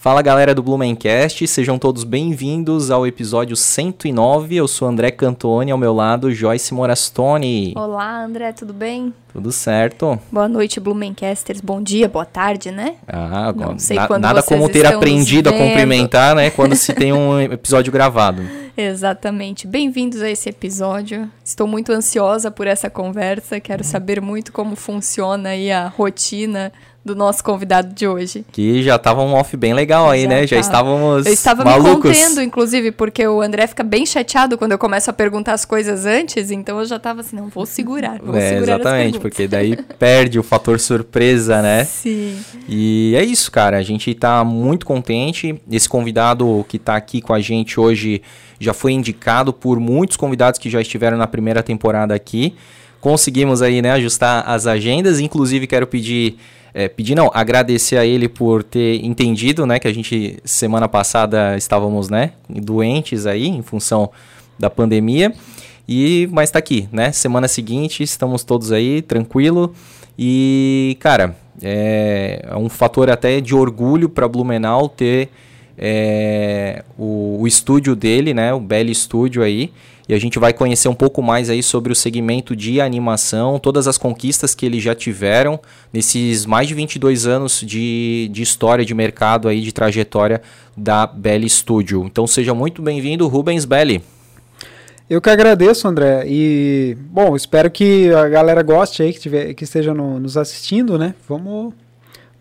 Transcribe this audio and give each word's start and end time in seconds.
Fala 0.00 0.22
galera 0.22 0.54
do 0.54 0.62
Blumencast, 0.62 1.46
sejam 1.46 1.78
todos 1.78 2.04
bem-vindos 2.04 2.90
ao 2.90 3.06
episódio 3.06 3.54
109. 3.54 4.56
Eu 4.56 4.66
sou 4.66 4.88
André 4.88 5.10
Cantoni, 5.10 5.70
ao 5.70 5.76
meu 5.76 5.92
lado 5.92 6.32
Joyce 6.32 6.72
Morastone. 6.72 7.74
Olá, 7.76 8.24
André, 8.24 8.50
tudo 8.52 8.72
bem? 8.72 9.12
Tudo 9.30 9.52
certo. 9.52 10.18
Boa 10.32 10.48
noite, 10.48 10.80
Blumencasters. 10.80 11.60
Bom 11.60 11.82
dia, 11.82 12.08
boa 12.08 12.24
tarde, 12.24 12.70
né? 12.70 12.94
Ah, 13.06 13.52
Não 13.54 13.78
sei 13.78 13.98
na, 13.98 14.06
quando 14.06 14.22
nada 14.22 14.42
como 14.42 14.70
ter 14.70 14.86
aprendido 14.86 15.50
a 15.50 15.52
cumprimentar, 15.52 16.34
né, 16.34 16.48
quando 16.48 16.74
se 16.76 16.94
tem 16.94 17.12
um 17.12 17.38
episódio 17.52 17.92
gravado. 17.92 18.42
Exatamente. 18.74 19.66
Bem-vindos 19.66 20.22
a 20.22 20.30
esse 20.30 20.48
episódio. 20.48 21.30
Estou 21.44 21.66
muito 21.66 21.92
ansiosa 21.92 22.50
por 22.50 22.66
essa 22.66 22.88
conversa. 22.88 23.60
Quero 23.60 23.84
saber 23.84 24.22
muito 24.22 24.50
como 24.50 24.74
funciona 24.74 25.50
aí 25.50 25.70
a 25.70 25.88
rotina 25.88 26.72
do 27.04 27.14
nosso 27.14 27.42
convidado 27.42 27.94
de 27.94 28.06
hoje. 28.06 28.44
Que 28.52 28.82
já 28.82 28.98
tava 28.98 29.22
um 29.22 29.32
off 29.34 29.56
bem 29.56 29.72
legal 29.72 30.10
aí, 30.10 30.22
já 30.22 30.28
né? 30.28 30.46
Já 30.46 30.58
estávamos 30.58 31.26
Eu 31.26 31.32
estava 31.32 31.64
malucos. 31.64 32.10
me 32.10 32.16
contendo, 32.16 32.42
inclusive, 32.42 32.92
porque 32.92 33.26
o 33.26 33.40
André 33.40 33.66
fica 33.66 33.82
bem 33.82 34.04
chateado 34.04 34.58
quando 34.58 34.72
eu 34.72 34.78
começo 34.78 35.08
a 35.08 35.12
perguntar 35.12 35.54
as 35.54 35.64
coisas 35.64 36.04
antes, 36.04 36.50
então 36.50 36.78
eu 36.78 36.84
já 36.84 36.96
estava 36.96 37.20
assim, 37.20 37.36
não, 37.36 37.48
vou 37.48 37.64
segurar, 37.66 38.18
vou 38.22 38.36
é, 38.36 38.50
segurar 38.50 38.80
Exatamente, 38.80 39.18
porque 39.18 39.48
daí 39.48 39.76
perde 39.98 40.38
o 40.38 40.42
fator 40.42 40.78
surpresa, 40.78 41.62
né? 41.62 41.84
Sim. 41.84 42.38
E 42.68 43.14
é 43.16 43.24
isso, 43.24 43.50
cara, 43.50 43.78
a 43.78 43.82
gente 43.82 44.14
tá 44.14 44.44
muito 44.44 44.84
contente. 44.84 45.60
Esse 45.70 45.88
convidado 45.88 46.64
que 46.68 46.78
tá 46.78 46.96
aqui 46.96 47.22
com 47.22 47.32
a 47.32 47.40
gente 47.40 47.80
hoje 47.80 48.20
já 48.58 48.74
foi 48.74 48.92
indicado 48.92 49.54
por 49.54 49.80
muitos 49.80 50.18
convidados 50.18 50.60
que 50.60 50.68
já 50.68 50.82
estiveram 50.82 51.16
na 51.16 51.26
primeira 51.26 51.62
temporada 51.62 52.14
aqui. 52.14 52.54
Conseguimos 53.00 53.62
aí, 53.62 53.80
né, 53.80 53.92
ajustar 53.92 54.44
as 54.46 54.66
agendas, 54.66 55.18
inclusive 55.18 55.66
quero 55.66 55.86
pedir 55.86 56.36
é, 56.72 56.88
pedir 56.88 57.14
não, 57.14 57.30
agradecer 57.34 57.96
a 57.96 58.04
ele 58.06 58.28
por 58.28 58.62
ter 58.62 59.04
entendido, 59.04 59.66
né, 59.66 59.78
que 59.78 59.88
a 59.88 59.94
gente 59.94 60.38
semana 60.44 60.88
passada 60.88 61.56
estávamos, 61.56 62.08
né, 62.08 62.32
doentes 62.48 63.26
aí 63.26 63.46
em 63.46 63.62
função 63.62 64.10
da 64.58 64.70
pandemia. 64.70 65.32
E 65.88 66.28
mas 66.30 66.50
está 66.50 66.58
aqui, 66.60 66.88
né? 66.92 67.10
Semana 67.10 67.48
seguinte 67.48 68.04
estamos 68.04 68.44
todos 68.44 68.70
aí 68.70 69.02
tranquilo 69.02 69.74
e 70.16 70.96
cara, 71.00 71.34
é, 71.60 72.44
é 72.48 72.56
um 72.56 72.68
fator 72.68 73.10
até 73.10 73.40
de 73.40 73.56
orgulho 73.56 74.08
para 74.08 74.28
Blumenau 74.28 74.88
ter 74.88 75.30
é, 75.76 76.84
o, 76.96 77.38
o 77.40 77.46
estúdio 77.46 77.96
dele, 77.96 78.32
né? 78.32 78.54
O 78.54 78.60
Belly 78.60 78.94
Studio 78.94 79.42
aí 79.42 79.72
e 80.10 80.14
a 80.14 80.18
gente 80.18 80.40
vai 80.40 80.52
conhecer 80.52 80.88
um 80.88 80.94
pouco 80.94 81.22
mais 81.22 81.48
aí 81.48 81.62
sobre 81.62 81.92
o 81.92 81.94
segmento 81.94 82.56
de 82.56 82.80
animação, 82.80 83.60
todas 83.60 83.86
as 83.86 83.96
conquistas 83.96 84.56
que 84.56 84.66
eles 84.66 84.82
já 84.82 84.92
tiveram 84.92 85.60
nesses 85.92 86.44
mais 86.44 86.66
de 86.66 86.74
22 86.74 87.28
anos 87.28 87.60
de, 87.64 88.28
de 88.32 88.42
história 88.42 88.84
de 88.84 88.92
mercado 88.92 89.46
aí, 89.46 89.60
de 89.60 89.70
trajetória 89.70 90.42
da 90.76 91.06
Belly 91.06 91.48
Studio. 91.48 92.04
Então 92.04 92.26
seja 92.26 92.52
muito 92.52 92.82
bem-vindo, 92.82 93.28
Rubens 93.28 93.64
Belli. 93.64 94.02
Eu 95.08 95.20
que 95.20 95.30
agradeço, 95.30 95.86
André. 95.86 96.24
E, 96.26 96.96
bom, 97.02 97.36
espero 97.36 97.70
que 97.70 98.12
a 98.12 98.28
galera 98.28 98.64
goste 98.64 99.04
aí, 99.04 99.12
que, 99.12 99.20
tiver, 99.20 99.54
que 99.54 99.62
esteja 99.62 99.94
no, 99.94 100.18
nos 100.18 100.36
assistindo, 100.36 100.98
né? 100.98 101.14
Vamos 101.28 101.72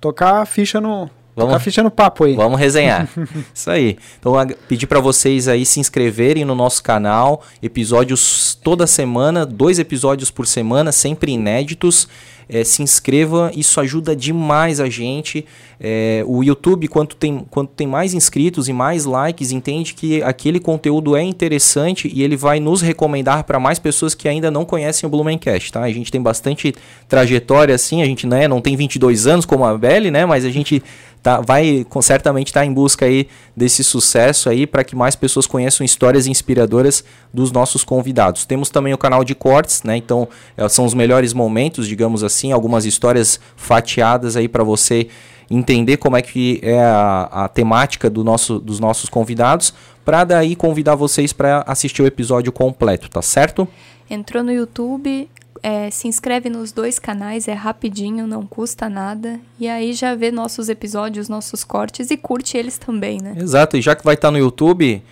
tocar 0.01 0.41
a 0.41 0.45
ficha 0.47 0.81
no, 0.81 1.07
Vamos, 1.45 1.53
tá 1.53 1.59
fechando 1.59 1.89
papo 1.91 2.23
aí. 2.23 2.35
Vamos 2.35 2.59
resenhar. 2.59 3.07
Isso 3.53 3.69
aí. 3.69 3.97
Então, 4.19 4.33
pedir 4.67 4.87
para 4.87 4.99
vocês 4.99 5.47
aí 5.47 5.65
se 5.65 5.79
inscreverem 5.79 6.45
no 6.45 6.55
nosso 6.55 6.83
canal. 6.83 7.43
Episódios 7.61 8.57
toda 8.63 8.85
semana, 8.87 9.45
dois 9.45 9.79
episódios 9.79 10.31
por 10.31 10.47
semana, 10.47 10.91
sempre 10.91 11.31
inéditos. 11.31 12.07
É, 12.51 12.63
se 12.63 12.81
inscreva, 12.81 13.51
isso 13.55 13.79
ajuda 13.79 14.15
demais 14.15 14.79
a 14.79 14.89
gente. 14.89 15.45
É, 15.79 16.23
o 16.25 16.43
YouTube, 16.43 16.87
quanto 16.87 17.15
tem, 17.15 17.45
quanto 17.49 17.71
tem 17.73 17.85
mais 17.85 18.15
inscritos 18.15 18.67
e 18.67 18.73
mais 18.73 19.05
likes, 19.05 19.51
entende 19.51 19.93
que 19.93 20.23
aquele 20.23 20.59
conteúdo 20.59 21.15
é 21.15 21.21
interessante 21.21 22.11
e 22.11 22.23
ele 22.23 22.35
vai 22.35 22.59
nos 22.59 22.81
recomendar 22.81 23.43
para 23.43 23.59
mais 23.59 23.77
pessoas 23.77 24.15
que 24.15 24.27
ainda 24.27 24.49
não 24.49 24.65
conhecem 24.65 25.05
o 25.05 25.09
Blumencast, 25.09 25.71
tá? 25.71 25.81
A 25.81 25.91
gente 25.91 26.11
tem 26.11 26.21
bastante 26.21 26.73
trajetória 27.07 27.75
assim, 27.75 28.01
a 28.01 28.05
gente 28.05 28.25
né, 28.25 28.47
não 28.47 28.59
tem 28.59 28.75
22 28.75 29.27
anos 29.27 29.45
como 29.45 29.63
a 29.63 29.77
Belly, 29.77 30.09
né? 30.09 30.25
Mas 30.25 30.43
a 30.43 30.49
gente 30.49 30.83
tá, 31.21 31.41
vai 31.41 31.85
certamente 32.01 32.47
estar 32.47 32.61
tá 32.61 32.65
em 32.65 32.73
busca 32.73 33.05
aí 33.05 33.27
desse 33.55 33.83
sucesso 33.83 34.49
aí 34.49 34.65
para 34.65 34.83
que 34.83 34.95
mais 34.95 35.15
pessoas 35.15 35.45
conheçam 35.45 35.85
histórias 35.85 36.27
inspiradoras 36.27 37.03
dos 37.33 37.51
nossos 37.51 37.83
convidados. 37.83 38.45
Temos 38.45 38.69
também 38.69 38.93
o 38.93 38.97
canal 38.97 39.23
de 39.23 39.35
cortes, 39.35 39.83
né? 39.83 39.97
Então 39.97 40.27
é, 40.57 40.67
são 40.69 40.85
os 40.85 40.93
melhores 40.93 41.33
momentos, 41.33 41.87
digamos 41.87 42.23
assim, 42.23 42.38
algumas 42.51 42.85
histórias 42.85 43.39
fatiadas 43.55 44.35
aí 44.35 44.47
para 44.47 44.63
você 44.63 45.07
entender 45.49 45.97
como 45.97 46.15
é 46.15 46.21
que 46.21 46.59
é 46.61 46.79
a, 46.79 47.45
a 47.45 47.47
temática 47.47 48.09
do 48.09 48.23
nosso, 48.23 48.59
dos 48.59 48.79
nossos 48.79 49.09
convidados, 49.09 49.73
para 50.05 50.23
daí 50.23 50.55
convidar 50.55 50.95
vocês 50.95 51.33
para 51.33 51.63
assistir 51.67 52.01
o 52.01 52.05
episódio 52.05 52.51
completo, 52.51 53.09
tá 53.09 53.21
certo? 53.21 53.67
Entrou 54.09 54.43
no 54.43 54.51
YouTube, 54.51 55.29
é, 55.61 55.89
se 55.89 56.07
inscreve 56.07 56.49
nos 56.49 56.71
dois 56.71 56.99
canais, 56.99 57.47
é 57.47 57.53
rapidinho, 57.53 58.25
não 58.25 58.45
custa 58.45 58.89
nada. 58.89 59.39
E 59.59 59.67
aí 59.67 59.93
já 59.93 60.15
vê 60.15 60.31
nossos 60.31 60.69
episódios, 60.69 61.29
nossos 61.29 61.63
cortes 61.63 62.11
e 62.11 62.17
curte 62.17 62.57
eles 62.57 62.77
também, 62.77 63.19
né? 63.21 63.35
Exato, 63.37 63.77
e 63.77 63.81
já 63.81 63.95
que 63.95 64.03
vai 64.03 64.15
estar 64.15 64.29
tá 64.29 64.31
no 64.31 64.37
YouTube, 64.37 65.03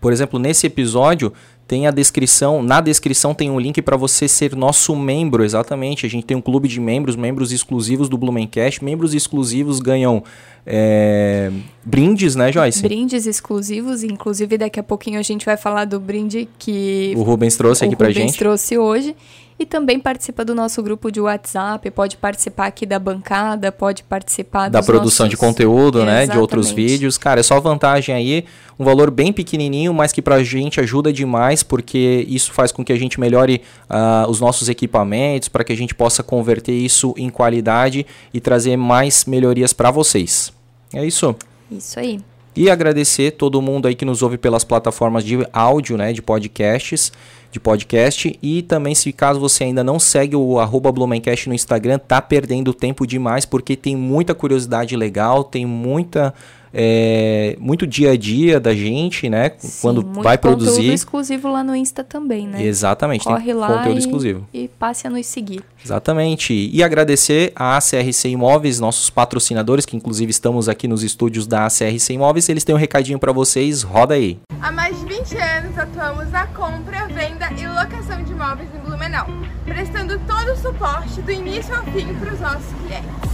por 0.00 0.12
exemplo, 0.12 0.38
nesse 0.38 0.66
episódio, 0.66 1.32
tem 1.70 1.86
a 1.86 1.92
descrição, 1.92 2.64
na 2.64 2.80
descrição 2.80 3.32
tem 3.32 3.48
um 3.48 3.60
link 3.60 3.80
para 3.80 3.96
você 3.96 4.26
ser 4.26 4.56
nosso 4.56 4.96
membro, 4.96 5.44
exatamente. 5.44 6.04
A 6.04 6.08
gente 6.08 6.26
tem 6.26 6.36
um 6.36 6.40
clube 6.40 6.66
de 6.66 6.80
membros, 6.80 7.14
membros 7.14 7.52
exclusivos 7.52 8.08
do 8.08 8.18
Blumencast. 8.18 8.84
Membros 8.84 9.14
exclusivos 9.14 9.78
ganham 9.78 10.20
é, 10.66 11.48
brindes, 11.84 12.34
né, 12.34 12.50
Joyce? 12.50 12.82
Brindes 12.82 13.24
exclusivos, 13.24 14.02
inclusive 14.02 14.58
daqui 14.58 14.80
a 14.80 14.82
pouquinho 14.82 15.20
a 15.20 15.22
gente 15.22 15.46
vai 15.46 15.56
falar 15.56 15.84
do 15.84 16.00
brinde 16.00 16.48
que 16.58 17.14
o 17.16 17.22
Rubens 17.22 17.56
trouxe 17.56 17.84
aqui 17.84 17.94
pra 17.94 18.08
Rubens 18.08 18.16
gente. 18.16 18.24
O 18.24 18.26
Rubens 18.26 18.36
trouxe 18.36 18.76
hoje 18.76 19.14
e 19.60 19.66
também 19.66 20.00
participa 20.00 20.42
do 20.42 20.54
nosso 20.54 20.82
grupo 20.82 21.12
de 21.12 21.20
WhatsApp, 21.20 21.90
pode 21.90 22.16
participar 22.16 22.66
aqui 22.66 22.86
da 22.86 22.98
bancada, 22.98 23.70
pode 23.70 24.02
participar 24.02 24.70
da 24.70 24.82
produção 24.82 25.26
nossos... 25.26 25.28
de 25.28 25.36
conteúdo, 25.36 26.02
né, 26.02 26.26
de 26.26 26.38
outros 26.38 26.70
vídeos. 26.70 27.18
Cara, 27.18 27.40
é 27.40 27.42
só 27.42 27.60
vantagem 27.60 28.14
aí, 28.14 28.46
um 28.78 28.84
valor 28.86 29.10
bem 29.10 29.34
pequenininho, 29.34 29.92
mas 29.92 30.12
que 30.12 30.22
pra 30.22 30.42
gente 30.42 30.80
ajuda 30.80 31.12
demais, 31.12 31.62
porque 31.62 32.24
isso 32.26 32.54
faz 32.54 32.72
com 32.72 32.82
que 32.82 32.90
a 32.90 32.96
gente 32.96 33.20
melhore 33.20 33.60
uh, 33.90 34.30
os 34.30 34.40
nossos 34.40 34.70
equipamentos, 34.70 35.48
para 35.50 35.62
que 35.62 35.74
a 35.74 35.76
gente 35.76 35.94
possa 35.94 36.22
converter 36.22 36.72
isso 36.72 37.12
em 37.18 37.28
qualidade 37.28 38.06
e 38.32 38.40
trazer 38.40 38.78
mais 38.78 39.26
melhorias 39.26 39.74
para 39.74 39.90
vocês. 39.90 40.50
É 40.94 41.04
isso. 41.04 41.36
Isso 41.70 42.00
aí. 42.00 42.18
E 42.54 42.68
agradecer 42.68 43.32
todo 43.32 43.62
mundo 43.62 43.86
aí 43.86 43.94
que 43.94 44.04
nos 44.04 44.22
ouve 44.22 44.36
pelas 44.36 44.64
plataformas 44.64 45.24
de 45.24 45.46
áudio, 45.52 45.96
né, 45.96 46.12
de 46.12 46.20
podcasts 46.20 47.12
de 47.50 47.58
podcast. 47.58 48.38
E 48.42 48.62
também, 48.62 48.94
se 48.94 49.12
caso 49.12 49.40
você 49.40 49.64
ainda 49.64 49.82
não 49.82 49.98
segue 49.98 50.36
o 50.36 50.60
Blumencast 50.92 51.48
no 51.48 51.54
Instagram, 51.54 51.98
tá 51.98 52.20
perdendo 52.22 52.72
tempo 52.72 53.06
demais, 53.06 53.44
porque 53.44 53.76
tem 53.76 53.96
muita 53.96 54.34
curiosidade 54.34 54.96
legal, 54.96 55.44
tem 55.44 55.66
muita 55.66 56.32
é, 56.72 57.56
muito 57.58 57.86
dia 57.86 58.12
a 58.12 58.16
dia 58.16 58.60
da 58.60 58.74
gente, 58.74 59.28
né? 59.28 59.52
Sim, 59.58 59.80
quando 59.82 60.22
vai 60.22 60.38
produzir. 60.38 60.70
conteúdo 60.70 60.94
exclusivo 60.94 61.48
lá 61.50 61.64
no 61.64 61.74
Insta 61.74 62.04
também, 62.04 62.46
né? 62.46 62.62
Exatamente, 62.62 63.24
Corre 63.24 63.44
tem 63.44 63.54
lá 63.54 63.68
conteúdo 63.68 63.96
e, 63.96 63.98
exclusivo. 63.98 64.48
E 64.52 64.68
passe 64.68 65.06
a 65.06 65.10
nos 65.10 65.26
seguir. 65.26 65.62
Exatamente. 65.84 66.52
E 66.72 66.82
agradecer 66.82 67.52
a 67.54 67.76
ACRC 67.76 68.28
Imóveis, 68.28 68.78
nossos 68.78 69.10
patrocinadores, 69.10 69.84
que 69.84 69.96
inclusive 69.96 70.30
estamos 70.30 70.68
aqui 70.68 70.86
nos 70.86 71.02
estúdios 71.02 71.46
da 71.46 71.66
ACRC 71.66 72.10
Imóveis. 72.10 72.48
Eles 72.48 72.64
têm 72.64 72.74
um 72.74 72.78
recadinho 72.78 73.18
para 73.18 73.32
vocês, 73.32 73.82
roda 73.82 74.14
aí. 74.14 74.38
Há 74.60 74.70
mais 74.70 74.98
de 74.98 75.06
20 75.06 75.36
anos 75.36 75.78
atuamos 75.78 76.30
na 76.30 76.46
compra, 76.48 77.06
venda 77.08 77.50
e 77.56 77.66
locação 77.66 78.22
de 78.22 78.32
imóveis 78.32 78.68
em 78.74 78.78
Blumenau, 78.78 79.26
prestando 79.64 80.18
todo 80.20 80.52
o 80.52 80.56
suporte 80.56 81.20
do 81.22 81.32
início 81.32 81.74
ao 81.74 81.84
fim 81.84 82.14
para 82.14 82.34
os 82.34 82.40
nossos 82.40 82.72
clientes. 82.82 83.30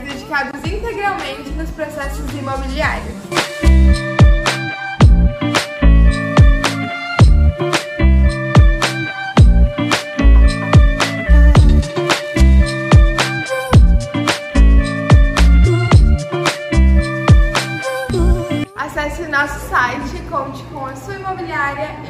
Dedicados 0.00 0.60
integralmente 0.64 1.48
nos 1.50 1.70
processos 1.70 2.28
imobiliários. 2.32 3.14
Acesse 18.74 19.22
nosso 19.28 19.68
site 19.68 20.18
conte 20.28 20.64
com 20.72 20.86
a 20.86 20.96
sua 20.96 21.14
imobiliária 21.14 22.03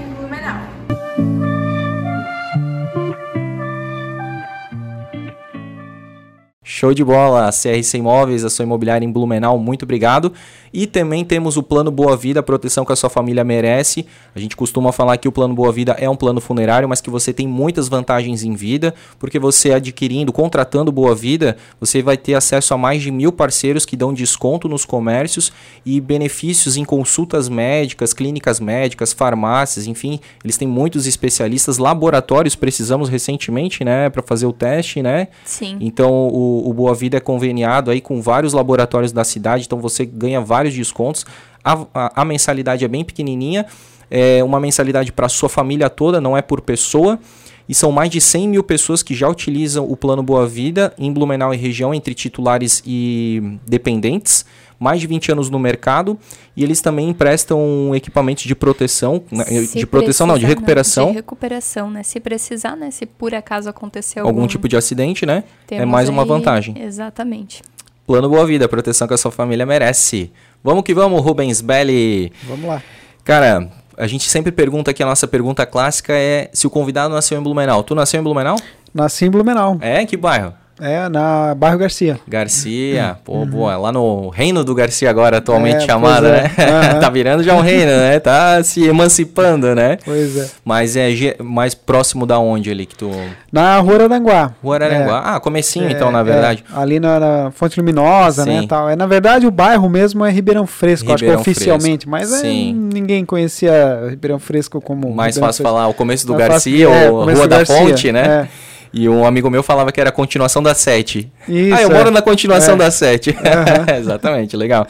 Show 6.67 6.95
de 6.95 7.05
bola, 7.05 7.51
CRC 7.51 7.99
Imóveis, 7.99 8.43
a 8.43 8.49
sua 8.49 8.63
imobiliária 8.63 9.05
em 9.05 9.13
Blumenau, 9.13 9.59
muito 9.59 9.83
obrigado. 9.83 10.33
E 10.75 10.89
também 10.89 11.25
temos 11.25 11.57
o 11.57 11.63
Plano 11.63 11.93
Boa 11.93 12.17
Vida, 12.17 12.41
a 12.41 12.43
proteção 12.43 12.85
que 12.85 12.93
a 12.93 12.97
sua 12.97 13.09
família 13.09 13.45
merece. 13.45 14.05
A 14.35 14.41
gente 14.41 14.57
costuma 14.57 14.91
falar 14.91 15.17
que 15.19 15.29
o 15.29 15.33
Plano 15.33 15.55
Boa 15.55 15.71
Vida 15.71 15.93
é 16.01 16.11
um 16.11 16.17
plano 16.17 16.41
funerário, 16.41 16.89
mas 16.89 17.01
que 17.01 17.09
você 17.09 17.33
tem 17.33 17.47
muitas 17.47 17.87
vantagens 17.87 18.43
em 18.43 18.55
vida, 18.57 18.93
porque 19.17 19.39
você 19.39 19.73
adquirindo, 19.73 20.33
contratando 20.33 20.91
Boa 20.91 21.15
Vida, 21.15 21.57
você 21.79 22.03
vai 22.03 22.17
ter 22.17 22.35
acesso 22.35 22.75
a 22.75 22.77
mais 22.77 23.01
de 23.01 23.13
mil 23.13 23.31
parceiros 23.31 23.87
que 23.87 23.97
dão 23.97 24.13
desconto 24.13 24.69
nos 24.69 24.85
comércios 24.85 25.53
e 25.87 26.01
benefícios 26.01 26.77
em 26.77 26.85
consultas 26.85 27.49
médicas, 27.49 28.13
clínicas 28.13 28.59
médicas, 28.59 29.13
farmácias, 29.13 29.87
enfim, 29.87 30.19
eles 30.43 30.57
têm 30.57 30.67
muitos 30.67 31.07
especialistas, 31.07 31.79
laboratórios, 31.79 32.57
precisamos 32.57 33.09
recentemente, 33.09 33.85
né, 33.85 34.11
para 34.11 34.23
fazer 34.23 34.47
o 34.47 34.53
teste, 34.53 35.01
né? 35.01 35.29
Sim. 35.45 35.77
Então 35.81 36.11
o, 36.11 36.69
o 36.69 36.75
Boa 36.75 36.97
Vida 36.97 37.19
é 37.19 37.21
conveniado 37.21 37.93
aí 37.93 38.01
com 38.01 38.21
vários 38.21 38.53
laboratórios 38.53 39.13
da 39.13 39.23
cidade, 39.23 39.67
então 39.67 39.79
você 39.79 40.05
ganha 40.05 40.41
vários 40.41 40.64
descontos. 40.73 41.27
A, 41.63 41.85
a, 41.93 42.23
a 42.23 42.25
mensalidade 42.25 42.85
é 42.85 42.89
bem 42.89 43.05
pequenininha, 43.05 43.67
é 44.11 44.43
uma 44.45 44.61
mensalidade 44.61 45.13
para 45.13 45.29
sua 45.29 45.49
família 45.49 45.91
toda, 45.91 46.21
não 46.21 46.37
é 46.37 46.41
por 46.43 46.61
pessoa. 46.61 47.19
E 47.67 47.75
são 47.75 47.91
mais 47.91 48.11
de 48.11 48.21
100 48.21 48.49
mil 48.49 48.63
pessoas 48.63 49.03
que 49.03 49.15
já 49.15 49.27
utilizam 49.29 49.91
o 49.91 49.97
Plano 49.97 50.23
Boa 50.23 50.47
Vida 50.47 50.93
em 50.99 51.11
Blumenau 51.11 51.53
e 51.55 51.57
região, 51.57 51.95
entre 51.95 52.13
titulares 52.15 52.83
e 52.87 53.59
dependentes. 53.67 54.45
Mais 54.79 55.01
de 55.01 55.07
20 55.07 55.33
anos 55.33 55.49
no 55.49 55.59
mercado. 55.59 56.19
E 56.55 56.63
eles 56.63 56.83
também 56.83 57.09
emprestam 57.09 57.95
equipamentos 57.95 58.45
de 58.45 58.55
proteção. 58.55 59.23
né, 59.31 59.45
Se 59.45 59.79
De 59.79 59.87
proteção, 59.87 60.27
não, 60.27 60.37
de 60.39 60.45
recuperação. 60.45 61.09
De 61.09 61.15
recuperação, 61.15 61.91
né? 61.91 62.03
Se 62.03 62.21
precisar, 62.21 62.77
né? 62.77 62.91
Se 62.91 63.07
por 63.07 63.35
acaso 63.35 63.71
acontecer 63.71 64.19
algum, 64.21 64.29
Algum 64.31 64.47
tipo 64.47 64.69
de 64.69 64.77
acidente, 64.77 65.25
né? 65.25 65.45
É 65.71 65.87
mais 65.87 66.11
uma 66.11 66.23
aí- 66.23 66.29
vantagem. 66.29 66.75
Exatamente. 66.79 67.63
Plano 68.07 68.29
Boa 68.29 68.45
Vida, 68.45 68.69
proteção 68.69 69.09
que 69.09 69.15
a 69.15 69.17
sua 69.17 69.31
família 69.31 69.65
merece. 69.65 70.31
Vamos 70.65 70.83
que 70.83 70.95
vamos, 70.95 71.23
Rubens 71.23 71.61
Belli. 71.61 72.33
Vamos 72.45 72.67
lá. 72.67 72.83
Cara, 73.23 73.69
a 73.99 74.07
gente 74.07 74.31
sempre 74.31 74.51
pergunta 74.51 74.93
aqui, 74.93 75.03
a 75.03 75.07
nossa 75.07 75.29
pergunta 75.29 75.67
clássica 75.67 76.15
é 76.15 76.49
se 76.55 76.67
o 76.67 76.71
convidado 76.71 77.13
nasceu 77.13 77.39
em 77.39 77.43
Blumenau. 77.43 77.83
Tu 77.83 77.95
nasceu 77.95 78.19
em 78.19 78.23
Blumenau? 78.25 78.57
Nasci 78.95 79.27
em 79.27 79.31
Blumenau. 79.31 79.77
É? 79.83 80.07
Que 80.07 80.17
bairro? 80.17 80.55
É, 80.81 81.09
na 81.09 81.55
Bairro 81.55 81.79
Garcia. 81.79 82.19
Garcia, 82.27 83.17
pô, 83.25 83.47
boa, 83.47 83.77
lá 83.77 83.93
no 83.93 84.29
reino 84.29 84.65
do 84.65 84.75
Garcia 84.75 85.09
agora, 85.09 85.39
atualmente 85.39 85.77
Uhum. 85.77 85.83
É, 85.83 85.87
chamado, 85.87 86.27
é. 86.27 86.31
né? 86.43 86.51
Aham. 86.91 87.01
tá 87.01 87.11
virando 87.11 87.43
já 87.45 87.55
um 87.55 87.61
reino, 87.61 87.93
né? 87.93 88.19
Tá 88.19 88.63
se 88.63 88.85
emancipando, 88.85 89.75
né? 89.75 89.99
Pois 90.05 90.37
é. 90.37 90.49
Mas 90.65 90.97
é 90.97 91.37
mais 91.41 91.75
próximo 91.75 92.27
da 92.27 92.39
onde 92.39 92.71
ali 92.71 92.87
que 92.87 92.97
tu... 92.97 93.11
Na 93.53 93.79
Rua 93.79 93.95
Araranguá. 93.95 94.53
Rua 94.63 94.75
Araranguá. 94.75 95.23
Ah, 95.25 95.41
comecinho 95.41 95.87
É, 95.89 95.93
então, 95.93 96.11
na 96.11 96.21
é, 96.21 96.25
verdade. 96.25 96.65
ali 96.75 96.99
na, 96.99 97.21
na 97.21 97.51
Fonte 97.53 97.79
Luminosa, 97.79 98.45
né, 98.45 98.63
Sim. 98.63 98.67
tal. 98.67 98.89
É, 98.89 98.97
na 98.97 99.07
verdade, 99.07 99.47
o 99.47 99.51
bairro 99.53 99.89
mesmo 99.89 100.25
é 100.25 100.31
Ribeirão 100.31 100.67
Fresco, 100.67 101.07
acho 101.07 101.19
que 101.19 101.25
Ribeirão 101.25 101.41
oficialmente. 101.41 102.09
Mas 102.09 102.33
é, 102.43 102.49
ninguém 102.49 103.25
conhecia 103.25 104.07
Ribeirão 104.11 104.39
Fresco 104.41 104.81
como 104.81 105.15
Mais 105.15 105.37
Ribeirão 105.37 105.49
fácil 105.49 105.63
Fresco. 105.63 105.77
falar 105.77 105.89
o 105.89 105.95
começo 105.95 106.27
do 106.27 106.33
fácil- 106.35 106.49
Garcia 106.49 106.89
é, 106.89 107.11
ou 107.11 107.25
Rua 107.25 107.47
da 107.47 107.59
Garcia, 107.59 107.77
Fonte, 107.77 108.11
né? 108.13 108.49
é. 108.61 108.74
E 108.97 109.09
um 109.09 109.27
amigo 109.27 109.51
meu 109.51 109.63
falava 109.63 109.91
que 109.91 110.01
era 110.01 110.11
a 110.11 110.13
continuação 110.13 110.63
da 110.63 110.73
7. 110.73 111.33
Isso, 111.49 111.75
ah, 111.75 111.83
eu 111.83 111.91
é. 111.91 111.95
moro 111.95 112.11
na 112.13 112.23
continuação 112.23 112.75
É. 112.75 112.79
da 112.79 112.91
7. 112.93 113.31
Aham. 113.31 113.97
Exatamente, 113.99 114.57
legal. 114.57 114.87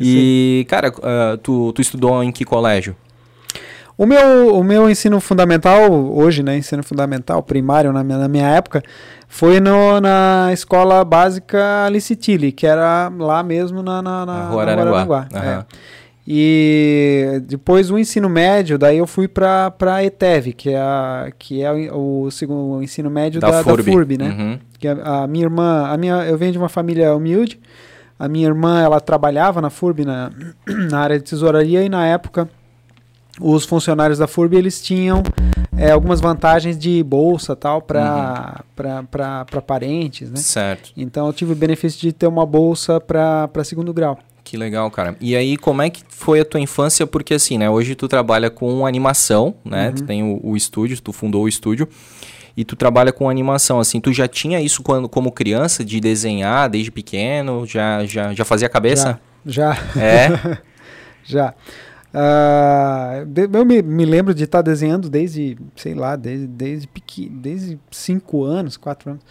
E, 0.00 0.66
cara, 0.68 0.92
ah, 1.02 1.38
tu, 1.40 1.72
tu 1.72 1.80
estudou 1.80 2.22
em 2.24 2.32
que 2.32 2.44
colégio? 2.44 2.96
O 3.96 4.04
meu, 4.04 4.54
o 4.54 4.62
meu 4.64 4.90
ensino 4.90 5.20
fundamental, 5.20 5.90
hoje, 5.90 6.42
né, 6.42 6.58
ensino 6.58 6.82
fundamental, 6.82 7.42
primário 7.42 7.92
na 7.92 8.04
minha, 8.04 8.18
na 8.18 8.28
minha 8.28 8.46
época, 8.46 8.82
foi 9.28 9.58
no, 9.58 10.00
na 10.00 10.50
escola 10.52 11.02
básica 11.02 11.86
Alicitili, 11.86 12.52
que 12.52 12.66
era 12.66 13.10
lá 13.18 13.42
mesmo 13.42 13.82
na, 13.82 14.02
na, 14.02 14.26
na, 14.26 14.34
Na 14.34 14.48
Rua 14.48 14.62
Araranguá. 14.62 15.28
é. 15.32 15.64
E 16.28 17.40
depois 17.44 17.88
o 17.90 17.96
ensino 17.96 18.28
médio, 18.28 18.76
daí 18.76 18.98
eu 18.98 19.06
fui 19.06 19.28
para 19.28 19.72
a 19.80 20.04
ETEV, 20.04 20.52
que 20.54 20.70
é, 20.70 20.78
a, 20.78 21.30
que 21.38 21.62
é 21.62 21.72
o, 21.92 22.22
o 22.22 22.30
segundo 22.32 22.78
o 22.78 22.82
ensino 22.82 23.08
médio 23.08 23.40
da, 23.40 23.62
da 23.62 23.62
FURB, 23.62 24.18
né? 24.18 24.28
Uhum. 24.28 24.58
Que 24.78 24.88
a, 24.88 25.22
a 25.22 25.26
minha 25.28 25.44
irmã, 25.44 25.86
a 25.86 25.96
minha, 25.96 26.24
eu 26.24 26.36
venho 26.36 26.50
de 26.50 26.58
uma 26.58 26.68
família 26.68 27.14
humilde. 27.14 27.60
A 28.18 28.26
minha 28.26 28.46
irmã, 28.46 28.80
ela 28.82 28.98
trabalhava 29.00 29.60
na 29.60 29.70
FURB 29.70 30.04
na, 30.04 30.32
na 30.90 30.98
área 30.98 31.16
de 31.16 31.24
tesouraria 31.24 31.84
e 31.84 31.88
na 31.88 32.04
época 32.06 32.48
os 33.40 33.64
funcionários 33.64 34.18
da 34.18 34.26
FURB 34.26 34.56
eles 34.56 34.80
tinham 34.80 35.22
é, 35.76 35.90
algumas 35.90 36.20
vantagens 36.20 36.78
de 36.78 37.02
bolsa 37.02 37.54
tal 37.54 37.82
para 37.82 38.64
para 38.74 39.62
parentes, 39.64 40.30
né? 40.30 40.36
Certo. 40.36 40.90
Então 40.96 41.26
eu 41.26 41.32
tive 41.32 41.52
o 41.52 41.56
benefício 41.56 42.00
de 42.00 42.12
ter 42.12 42.26
uma 42.26 42.46
bolsa 42.46 43.00
para 43.00 43.62
segundo 43.62 43.92
grau. 43.92 44.18
Que 44.46 44.56
legal, 44.56 44.88
cara. 44.92 45.16
E 45.20 45.34
aí, 45.34 45.56
como 45.56 45.82
é 45.82 45.90
que 45.90 46.04
foi 46.08 46.38
a 46.38 46.44
tua 46.44 46.60
infância? 46.60 47.04
Porque 47.04 47.34
assim, 47.34 47.58
né? 47.58 47.68
Hoje 47.68 47.96
tu 47.96 48.06
trabalha 48.06 48.48
com 48.48 48.86
animação, 48.86 49.56
né? 49.64 49.90
Tu 49.90 50.04
tem 50.04 50.22
o, 50.22 50.38
o 50.40 50.56
estúdio, 50.56 51.00
tu 51.02 51.12
fundou 51.12 51.42
o 51.42 51.48
estúdio. 51.48 51.88
E 52.56 52.64
tu 52.64 52.76
trabalha 52.76 53.12
com 53.12 53.28
animação, 53.28 53.80
assim, 53.80 54.00
tu 54.00 54.12
já 54.12 54.28
tinha 54.28 54.60
isso 54.60 54.84
quando, 54.84 55.08
como 55.08 55.32
criança, 55.32 55.84
de 55.84 55.98
desenhar 55.98 56.70
desde 56.70 56.92
pequeno? 56.92 57.66
Já, 57.66 58.06
já, 58.06 58.32
já 58.32 58.44
fazia 58.44 58.68
a 58.68 58.70
cabeça? 58.70 59.18
Já, 59.44 59.74
já. 59.74 60.00
É? 60.00 60.58
Já. 61.28 61.54
De- 63.26 63.50
eu 63.52 63.64
me, 63.64 63.82
me 63.82 64.04
lembro 64.04 64.32
de 64.32 64.44
estar 64.44 64.62
desenhando 64.62 65.10
desde, 65.10 65.58
sei 65.74 65.92
lá, 65.92 66.14
desde, 66.14 66.46
desde, 66.46 66.86
pequi, 66.86 67.28
desde 67.28 67.80
cinco 67.90 68.44
anos, 68.44 68.76
quatro 68.76 69.10
anos. 69.10 69.24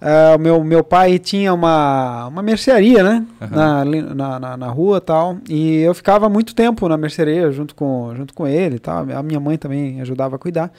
Ah, 0.00 0.34
o 0.36 0.38
meu, 0.38 0.62
meu 0.62 0.84
pai 0.84 1.18
tinha 1.18 1.52
uma, 1.54 2.26
uma 2.26 2.42
mercearia, 2.42 3.02
né? 3.02 3.26
Na, 3.50 3.80
ali 3.80 4.02
na, 4.02 4.38
na, 4.38 4.56
na 4.56 4.66
rua 4.68 4.98
e 4.98 5.00
tal. 5.00 5.38
E 5.48 5.78
eu 5.78 5.94
ficava 5.94 6.28
muito 6.28 6.54
tempo 6.54 6.88
na 6.88 6.96
mercearia 6.96 7.50
junto 7.50 7.74
com, 7.74 8.14
junto 8.14 8.34
com 8.34 8.46
ele 8.46 8.78
tal. 8.78 9.06
A 9.10 9.22
minha 9.22 9.40
mãe 9.40 9.56
também 9.56 10.00
ajudava 10.00 10.36
a 10.36 10.38
cuidar. 10.38 10.70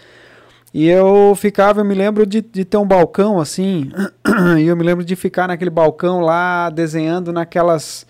E 0.74 0.88
eu 0.88 1.34
ficava, 1.36 1.82
eu 1.82 1.86
me 1.86 1.96
lembro 1.96 2.26
de, 2.26 2.42
de 2.42 2.64
ter 2.64 2.78
um 2.78 2.86
balcão 2.86 3.40
assim, 3.40 3.90
e 4.60 4.68
eu 4.68 4.76
me 4.76 4.84
lembro 4.84 5.04
de 5.04 5.16
ficar 5.16 5.48
naquele 5.48 5.70
balcão 5.70 6.20
lá 6.20 6.70
desenhando 6.70 7.32
naquelas 7.32 8.06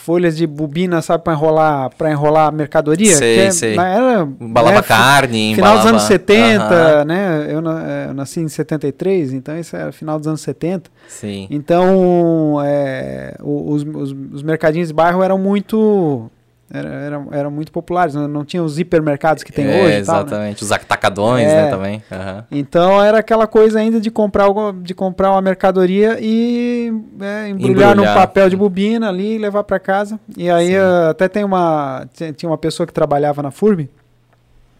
folhas 0.00 0.36
de 0.36 0.46
bobina, 0.46 1.00
sabe, 1.02 1.22
para 1.24 1.32
enrolar, 1.34 1.90
para 1.96 2.10
enrolar 2.10 2.52
mercadoria. 2.52 3.14
Sei, 3.14 3.34
que 3.36 3.40
é- 3.42 3.50
sei. 3.50 3.78
Era, 3.78 4.26
Embalava 4.40 4.76
né, 4.76 4.82
carne, 4.82 5.54
Final 5.54 5.72
dos 5.76 5.80
embalava- 5.80 5.88
anos 5.90 6.02
70, 6.04 6.64
Aham, 6.64 7.04
né? 7.04 7.46
Eu, 7.48 7.58
eh, 7.70 8.06
eu 8.08 8.14
nasci 8.14 8.40
em 8.40 8.48
73, 8.48 9.32
então 9.32 9.58
isso 9.58 9.76
era 9.76 9.92
final 9.92 10.18
dos 10.18 10.26
anos 10.26 10.40
70. 10.40 10.90
Sim. 11.08 11.46
Então, 11.50 12.58
é, 12.64 13.34
os, 13.42 13.82
os, 13.82 14.14
os 14.32 14.42
mercadinhos 14.42 14.88
de 14.88 14.94
bairro 14.94 15.22
eram 15.22 15.38
muito 15.38 16.30
era, 16.72 16.88
eram, 16.88 17.28
eram 17.32 17.50
muito 17.50 17.72
populares, 17.72 18.14
não, 18.14 18.28
não 18.28 18.44
tinha 18.44 18.62
os 18.62 18.78
hipermercados 18.78 19.42
que 19.42 19.50
tem 19.52 19.66
É, 19.66 19.82
hoje 19.84 19.98
e 19.98 20.04
tal, 20.04 20.14
né? 20.16 20.20
Exatamente. 20.22 20.62
Os 20.62 20.70
atacadões, 20.70 21.48
É. 21.48 21.64
né, 21.64 21.70
também. 21.70 22.02
Aham. 22.10 22.44
Então 22.50 23.02
era 23.02 23.18
aquela 23.18 23.46
coisa 23.46 23.80
ainda 23.80 24.00
de 24.00 24.10
comprar 24.10 24.44
algo, 24.44 24.72
de 24.72 24.94
comprar 24.94 25.32
uma 25.32 25.42
mercadoria 25.42 26.16
e 26.20 26.92
é, 27.20 27.48
embrulhar, 27.48 27.96
num 27.96 28.02
Embrulhar. 28.02 28.14
papel 28.14 28.48
de 28.48 28.56
bobina 28.56 29.08
ali 29.08 29.34
e 29.34 29.38
levar 29.38 29.64
para 29.64 29.80
casa. 29.80 30.18
E 30.36 30.48
aí 30.48 30.72
eh, 30.74 31.08
até 31.10 31.28
tem 31.28 31.42
uma 31.44 32.06
tinha 32.36 32.48
uma 32.48 32.58
pessoa 32.58 32.86
que 32.86 32.92
trabalhava 32.92 33.42
na 33.42 33.50
FURB. 33.50 33.88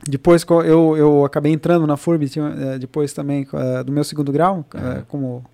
Depois 0.09 0.47
eu, 0.65 0.97
eu 0.97 1.25
acabei 1.25 1.53
entrando 1.53 1.87
na 1.87 1.97
FURB 1.97 2.29
tinha, 2.29 2.55
eh, 2.75 2.79
depois 2.79 3.13
também 3.13 3.47
eh, 3.53 3.83
do 3.85 3.91
meu 3.93 4.05
segundo 4.05 4.31
grau 4.33 4.65
Aham. 4.75 5.03
como 5.09 5.45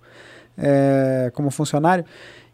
como 1.33 1.51
funcionário. 1.51 2.03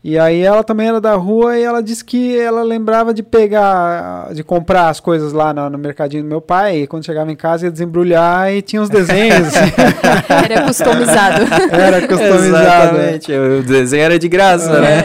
E 0.03 0.19
aí 0.19 0.41
ela 0.41 0.65
também 0.65 0.89
era 0.89 1.00
da 1.00 1.13
rua 1.15 1.57
e 1.57 1.63
ela 1.63 1.81
disse 1.81 2.03
que 2.03 2.38
ela 2.38 2.62
lembrava 2.62 3.13
de 3.13 3.24
pegar, 3.24 4.33
de 4.33 4.43
comprar 4.43 4.89
as 4.89 5.00
coisas 5.00 5.31
lá 5.31 5.53
no, 5.53 5.69
no 5.69 5.77
mercadinho 5.77 6.24
do 6.24 6.27
meu 6.27 6.41
pai, 6.41 6.79
e 6.81 6.88
quando 6.88 7.05
chegava 7.05 7.31
em 7.31 7.38
casa 7.38 7.67
ia 7.67 7.72
desembrulhar 7.72 8.51
e 8.51 8.62
tinha 8.62 8.81
os 8.81 8.89
desenhos, 8.89 9.48
assim. 9.48 9.72
Era 10.51 10.62
customizado. 10.65 11.43
era 11.72 12.01
customizado. 12.07 12.98
né? 12.98 13.15
Exatamente. 13.15 13.31
O 13.31 13.63
desenho 13.63 14.03
era 14.03 14.19
de 14.19 14.27
graça, 14.27 14.79
né? 14.81 15.03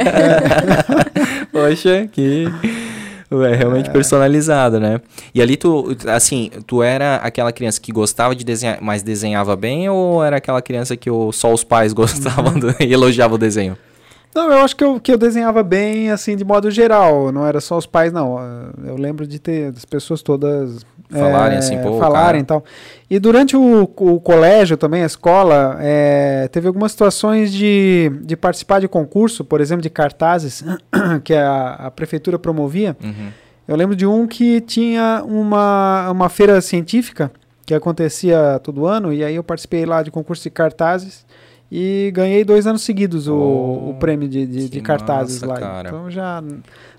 Poxa, 1.52 2.08
que... 2.10 2.46
É 3.30 3.54
realmente 3.54 3.90
personalizado, 3.90 4.80
né? 4.80 5.00
E 5.34 5.42
ali 5.42 5.56
tu, 5.58 5.94
assim, 6.08 6.50
tu 6.66 6.82
era 6.82 7.16
aquela 7.16 7.52
criança 7.52 7.78
que 7.78 7.92
gostava 7.92 8.34
de 8.34 8.42
desenhar, 8.42 8.78
mas 8.80 9.02
desenhava 9.02 9.54
bem 9.54 9.86
ou 9.90 10.24
era 10.24 10.38
aquela 10.38 10.62
criança 10.62 10.96
que 10.96 11.10
o- 11.10 11.30
só 11.30 11.52
os 11.52 11.62
pais 11.62 11.92
gostavam 11.92 12.54
Uhum. 12.54 12.58
do- 12.60 12.74
e 12.80 12.90
elogiavam 12.90 13.34
o 13.34 13.38
desenho? 13.38 13.76
Não, 14.34 14.52
eu 14.52 14.58
acho 14.58 14.76
que 14.76 14.84
eu, 14.84 15.00
que 15.00 15.12
eu 15.12 15.18
desenhava 15.18 15.62
bem, 15.62 16.10
assim, 16.10 16.36
de 16.36 16.44
modo 16.44 16.70
geral. 16.70 17.32
Não 17.32 17.46
era 17.46 17.60
só 17.60 17.76
os 17.76 17.86
pais, 17.86 18.12
não. 18.12 18.38
Eu 18.84 18.96
lembro 18.96 19.26
de 19.26 19.38
ter 19.38 19.72
as 19.74 19.84
pessoas 19.84 20.22
todas 20.22 20.84
Falarem 21.10 21.56
eh, 21.56 21.58
assim, 21.58 21.78
pô, 21.78 21.98
falarem 21.98 22.42
e 22.42 22.44
tal. 22.44 22.62
E 23.08 23.18
durante 23.18 23.56
o, 23.56 23.82
o 23.82 24.20
colégio 24.20 24.76
também, 24.76 25.02
a 25.02 25.06
escola, 25.06 25.78
eh, 25.80 26.48
teve 26.52 26.68
algumas 26.68 26.92
situações 26.92 27.50
de, 27.50 28.12
de 28.22 28.36
participar 28.36 28.80
de 28.80 28.88
concurso, 28.88 29.42
por 29.42 29.60
exemplo, 29.60 29.82
de 29.82 29.88
cartazes, 29.88 30.62
que 31.24 31.32
a, 31.32 31.74
a 31.74 31.90
prefeitura 31.90 32.38
promovia. 32.38 32.94
Uhum. 33.02 33.28
Eu 33.66 33.76
lembro 33.76 33.96
de 33.96 34.06
um 34.06 34.26
que 34.26 34.60
tinha 34.60 35.22
uma, 35.26 36.10
uma 36.10 36.28
feira 36.28 36.60
científica 36.60 37.30
que 37.64 37.74
acontecia 37.74 38.60
todo 38.62 38.86
ano, 38.86 39.12
e 39.12 39.24
aí 39.24 39.34
eu 39.34 39.44
participei 39.44 39.86
lá 39.86 40.02
de 40.02 40.10
concurso 40.10 40.42
de 40.42 40.50
cartazes. 40.50 41.24
E 41.70 42.10
ganhei 42.14 42.44
dois 42.44 42.66
anos 42.66 42.82
seguidos 42.82 43.28
o, 43.28 43.34
Oh, 43.34 43.90
o 43.90 43.94
prêmio 44.00 44.26
de, 44.28 44.46
de, 44.46 44.68
de 44.68 44.80
cartazes 44.80 45.42
massa, 45.42 45.46
lá. 45.52 45.60
cara. 45.60 45.88
Então 45.90 46.10
já 46.10 46.42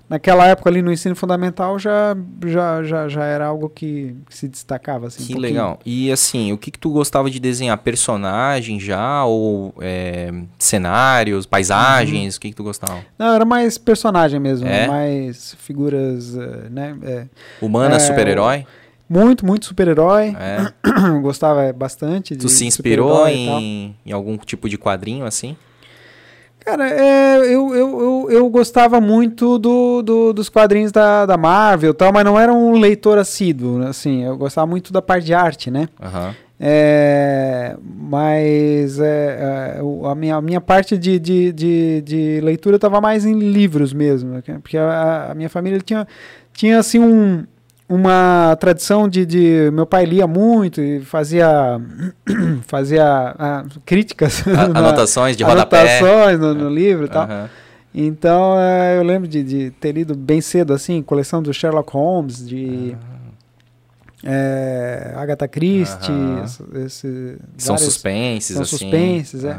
naquela 0.08 0.46
época 0.46 0.68
ali 0.70 0.80
no 0.82 0.92
ensino 0.92 1.14
fundamental 1.16 1.78
já 1.78 2.16
já, 2.46 2.82
já, 2.82 3.08
já 3.08 3.24
era 3.24 3.46
algo 3.46 3.68
que, 3.68 4.14
que 4.28 4.36
se 4.36 4.46
destacava 4.48 5.06
assim. 5.08 5.22
um 5.22 5.26
Que 5.26 5.32
pouquinho. 5.34 5.52
legal. 5.52 5.78
E 5.84 6.10
assim, 6.12 6.52
o 6.52 6.58
que, 6.58 6.70
que 6.70 6.78
tu 6.78 6.90
gostava 6.90 7.28
de 7.30 7.40
desenhar? 7.40 7.76
Personagem 7.78 8.78
já? 8.78 9.24
Ou 9.24 9.74
é, 9.80 10.32
cenários, 10.58 11.46
paisagens? 11.46 12.36
O 12.36 12.40
que, 12.40 12.50
que 12.50 12.56
tu 12.56 12.62
gostava? 12.64 13.00
Não, 13.18 13.34
era 13.34 13.44
mais 13.44 13.76
personagem 13.76 14.38
mesmo, 14.38 14.68
É? 14.68 14.86
mais 14.86 15.54
figuras, 15.58 16.36
eh, 16.36 16.68
né? 16.70 16.96
é, 17.02 17.26
Humana, 17.60 17.96
É, 17.96 17.98
super-herói? 17.98 18.64
Muito, 19.10 19.44
muito 19.44 19.66
super-herói. 19.66 20.36
É. 20.38 20.72
Gostava 21.20 21.72
bastante 21.72 22.34
de 22.36 22.42
Tu 22.42 22.48
se 22.48 22.64
inspirou 22.64 23.26
em, 23.26 23.96
em 24.06 24.12
algum 24.12 24.36
tipo 24.38 24.68
de 24.68 24.78
quadrinho 24.78 25.24
assim? 25.26 25.56
Cara, 26.64 26.88
é, 26.88 27.38
eu, 27.38 27.74
eu, 27.74 28.00
eu, 28.00 28.26
eu 28.30 28.50
gostava 28.50 29.00
muito 29.00 29.58
do, 29.58 30.02
do- 30.02 30.32
dos 30.34 30.48
quadrinhos 30.50 30.92
da, 30.92 31.24
da 31.24 31.36
Marvel 31.36 31.90
e 31.90 31.94
tal, 31.94 32.12
mas 32.12 32.22
não 32.24 32.38
era 32.38 32.52
um 32.52 32.78
leitor 32.78 33.18
assíduo, 33.18 33.82
assim, 33.86 34.24
eu 34.24 34.36
gostava 34.36 34.66
muito 34.66 34.92
da 34.92 35.00
parte 35.00 35.24
de 35.24 35.32
arte, 35.34 35.70
né? 35.70 35.88
Aham. 36.00 36.34
É, 36.62 37.74
mas 37.82 39.00
é, 39.00 39.76
é, 39.78 39.80
a, 40.10 40.14
minha, 40.14 40.36
a 40.36 40.42
minha 40.42 40.60
parte 40.60 40.98
de, 40.98 41.18
de, 41.18 41.50
de, 41.52 42.02
de 42.02 42.40
leitura 42.42 42.76
estava 42.76 43.00
mais 43.00 43.24
em 43.24 43.32
livros 43.38 43.94
mesmo, 43.94 44.30
né, 44.34 44.42
porque 44.62 44.76
a, 44.76 45.30
a 45.30 45.34
minha 45.34 45.48
família 45.48 45.80
tinha, 45.80 46.06
tinha 46.52 46.78
assim 46.78 46.98
um, 46.98 47.44
uma 47.90 48.56
tradição 48.60 49.08
de, 49.08 49.26
de 49.26 49.68
meu 49.72 49.84
pai 49.84 50.04
lia 50.04 50.26
muito 50.26 50.80
e 50.80 51.00
fazia 51.00 51.80
fazia 52.68 53.04
ah, 53.36 53.64
críticas 53.84 54.46
A- 54.46 54.68
na- 54.68 54.78
Anotações 54.78 55.36
de 55.36 55.42
rodapé. 55.42 55.98
anotações 55.98 56.38
no, 56.38 56.54
no 56.54 56.68
livro 56.70 57.06
e 57.06 57.08
tal. 57.08 57.24
Aham. 57.24 57.50
Então, 57.92 58.54
é, 58.60 58.96
eu 58.98 59.02
lembro 59.02 59.26
de, 59.26 59.42
de 59.42 59.70
ter 59.72 59.90
lido 59.90 60.14
bem 60.16 60.40
cedo, 60.40 60.72
assim, 60.72 61.02
coleção 61.02 61.42
do 61.42 61.52
Sherlock 61.52 61.92
Holmes, 61.92 62.46
de 62.48 62.96
é, 64.24 65.12
Agatha 65.16 65.48
Christie, 65.48 66.12
esse- 66.86 67.36
São 67.58 67.74
várias- 67.74 67.92
suspenses, 67.92 68.54
são 68.54 68.62
assim. 68.62 68.76
suspenses, 68.76 69.44
é. 69.44 69.56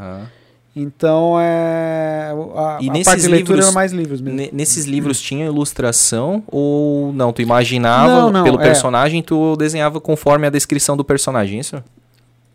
Então, 0.74 1.36
é, 1.40 2.32
a, 2.56 2.78
E 2.82 2.90
a 2.90 2.94
nesses 2.94 3.06
parte 3.06 3.22
de 3.22 3.28
leitura 3.28 3.56
livros- 3.58 3.66
era 3.66 3.74
mais 3.76 3.92
livros 3.92 4.22
mesmo. 4.22 4.38
Ne- 4.38 4.50
Nesses 4.54 4.86
livros 4.86 5.20
tinha 5.22 5.46
ilustração 5.46 6.44
ou 6.48 7.12
não? 7.12 7.34
Tu 7.34 7.42
imaginava 7.42 8.08
Não, 8.22 8.32
não, 8.32 8.44
pelo 8.44 8.60
é. 8.60 8.64
personagem, 8.64 9.22
tu 9.22 9.56
desenhava 9.58 10.00
conforme 10.00 10.48
a 10.48 10.50
descrição 10.50 10.96
do 10.96 11.04
personagem, 11.04 11.60
isso? 11.60 11.84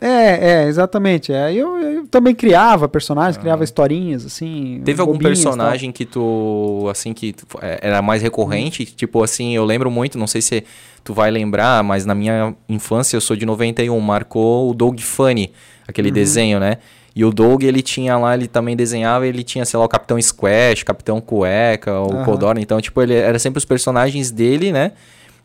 É, 0.01 0.63
é, 0.65 0.69
exatamente. 0.69 1.33
É. 1.33 1.53
Eu, 1.53 1.77
eu 1.79 2.07
também 2.07 2.35
criava 2.35 2.89
personagens, 2.89 3.37
Ah. 3.37 3.41
criava 3.41 3.65
historinhas, 3.65 4.25
assim. 4.27 4.81
Teve 4.85 5.01
algum 5.01 5.19
personagem 5.19 5.93
que 5.93 6.05
tu, 6.07 6.87
assim, 6.91 7.13
que 7.13 7.33
tu- 7.35 7.47
é, 7.63 7.79
era 7.83 8.01
mais 8.03 8.23
recorrente? 8.23 8.85
Tipo 8.87 9.23
assim, 9.23 9.55
eu 9.55 9.65
lembro 9.65 9.91
muito, 9.91 10.19
não 10.19 10.27
sei 10.27 10.41
se 10.41 10.65
tu 11.05 11.13
vai 11.15 11.31
lembrar, 11.31 11.83
mas 11.83 12.05
na 12.07 12.15
minha 12.15 12.55
infância, 12.69 13.17
eu 13.17 13.21
sou 13.21 13.37
de 13.37 13.45
91, 13.47 13.99
marcou 14.01 14.71
o 14.71 14.75
Doug 14.75 15.01
Funny, 15.01 15.51
aquele 15.89 16.09
Uhum. 16.09 16.15
desenho, 16.15 16.61
né? 16.61 16.79
E 17.17 17.25
o 17.25 17.31
Doug, 17.33 17.63
ele 17.63 17.81
tinha 17.81 18.19
lá, 18.19 18.35
ele 18.35 18.47
também 18.47 18.77
desenhava, 18.77 19.27
ele 19.27 19.43
tinha, 19.43 19.65
sei 19.65 19.79
lá, 19.81 19.87
o 19.87 19.89
Capitão 19.89 20.21
Squash, 20.21 20.83
Capitão 20.85 21.19
Cueca, 21.19 21.99
o. 21.99 22.23
Codorna. 22.27 22.61
Então, 22.61 22.79
tipo, 22.79 23.01
ele 23.01 23.15
era 23.15 23.39
sempre 23.39 23.57
os 23.57 23.65
personagens 23.65 24.31
dele, 24.31 24.71
né? 24.71 24.93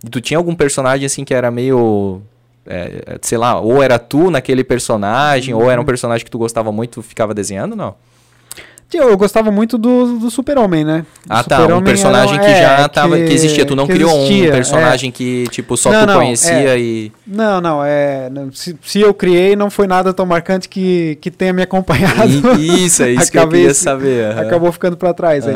E 0.05 0.09
tu 0.09 0.19
tinha 0.19 0.37
algum 0.37 0.53
personagem, 0.53 1.05
assim, 1.05 1.23
que 1.23 1.33
era 1.33 1.49
meio... 1.49 2.21
é, 2.65 3.17
sei 3.21 3.37
lá, 3.37 3.57
ou 3.59 3.81
era 3.81 3.97
tu 3.97 4.29
naquele 4.29 4.65
personagem, 4.65 5.53
ou 5.53 5.61
Uhum. 5.63 5.71
era 5.71 5.79
um 5.81 5.85
personagem 5.85 6.25
que 6.25 6.29
tu 6.31 6.37
gostava 6.37 6.71
muito, 6.73 6.95
tu 6.95 7.01
ficava 7.01 7.33
desenhando, 7.33 7.73
não? 7.73 7.95
Eu, 8.97 9.17
gostava 9.17 9.51
muito 9.51 9.77
do, 9.77 10.19
do 10.19 10.29
Super-Homem, 10.31 10.83
né? 10.83 11.05
Ah, 11.29 11.43
tá. 11.43 11.65
Um 11.67 11.81
personagem 11.81 12.35
era- 12.35 12.43
que 12.45 12.51
é, 12.51 12.61
já 12.61 12.89
tava, 12.89 13.15
que 13.17 13.33
existia. 13.33 13.65
Tu 13.65 13.75
não 13.75 13.87
que 13.87 13.93
criou 13.93 14.11
existia, 14.17 14.43
um 14.45 14.47
é. 14.47 14.51
personagem 14.51 15.11
que, 15.11 15.45
tipo, 15.49 15.77
só 15.77 15.91
Não, 15.91 16.01
tu 16.01 16.07
não, 16.07 16.15
conhecia 16.19 16.75
é. 16.75 16.79
e. 16.79 17.11
Não, 17.25 17.61
não, 17.61 17.83
é. 17.83 18.29
se, 18.53 18.77
se 18.83 18.99
eu 19.01 19.13
criei, 19.13 19.55
não 19.55 19.69
foi 19.69 19.87
nada 19.87 20.13
tão 20.13 20.25
marcante 20.25 20.67
que, 20.67 21.17
que 21.21 21.31
tenha 21.31 21.53
me 21.53 21.61
acompanhado. 21.61 22.59
E- 22.59 22.81
Isso, 22.85 23.03
é 23.03 23.11
isso 23.11 23.31
que 23.31 23.37
eu 23.39 23.47
queria 23.47 23.73
saber. 23.73 24.25
aham. 24.31 24.41
Acabou 24.41 24.71
ficando 24.71 24.97
pra 24.97 25.13
trás 25.13 25.47
aí. 25.47 25.55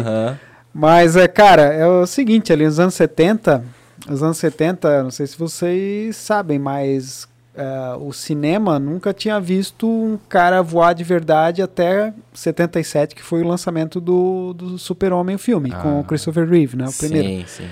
Mas, 0.74 1.15
é, 1.15 1.27
cara, 1.27 1.63
é 1.74 1.88
o 1.88 2.06
seguinte, 2.06 2.51
ali 2.51 2.65
nos 2.65 2.80
anos 2.80 2.94
70, 2.96 3.63
nos 4.10 4.22
anos 4.22 4.38
70, 4.38 5.04
não 5.04 5.12
sei 5.12 5.25
se 5.25 5.38
vocês 5.38 6.15
sabem, 6.18 6.60
mas 6.60 7.27
é, 7.58 7.96
o 8.00 8.12
cinema 8.14 8.78
nunca 8.80 9.14
tinha 9.14 9.40
visto 9.40 9.88
um 9.88 10.18
cara 10.30 10.62
voar 10.62 10.94
de 10.94 11.04
verdade 11.04 11.62
até 11.62 12.14
77, 12.34 13.16
que 13.16 13.24
foi 13.24 13.42
o 13.42 13.48
lançamento 13.48 14.00
do, 14.02 14.54
do 14.54 14.78
Super-Homem, 14.78 15.36
o 15.36 15.40
filme, 15.40 15.72
Ah. 15.74 15.80
com 15.82 16.00
o 16.00 16.04
Christopher 16.04 16.48
Reeve, 16.50 16.76
né? 16.78 16.86
O 16.88 16.94
primeiro. 16.94 17.28
Sim, 17.28 17.44
sim. 17.48 17.68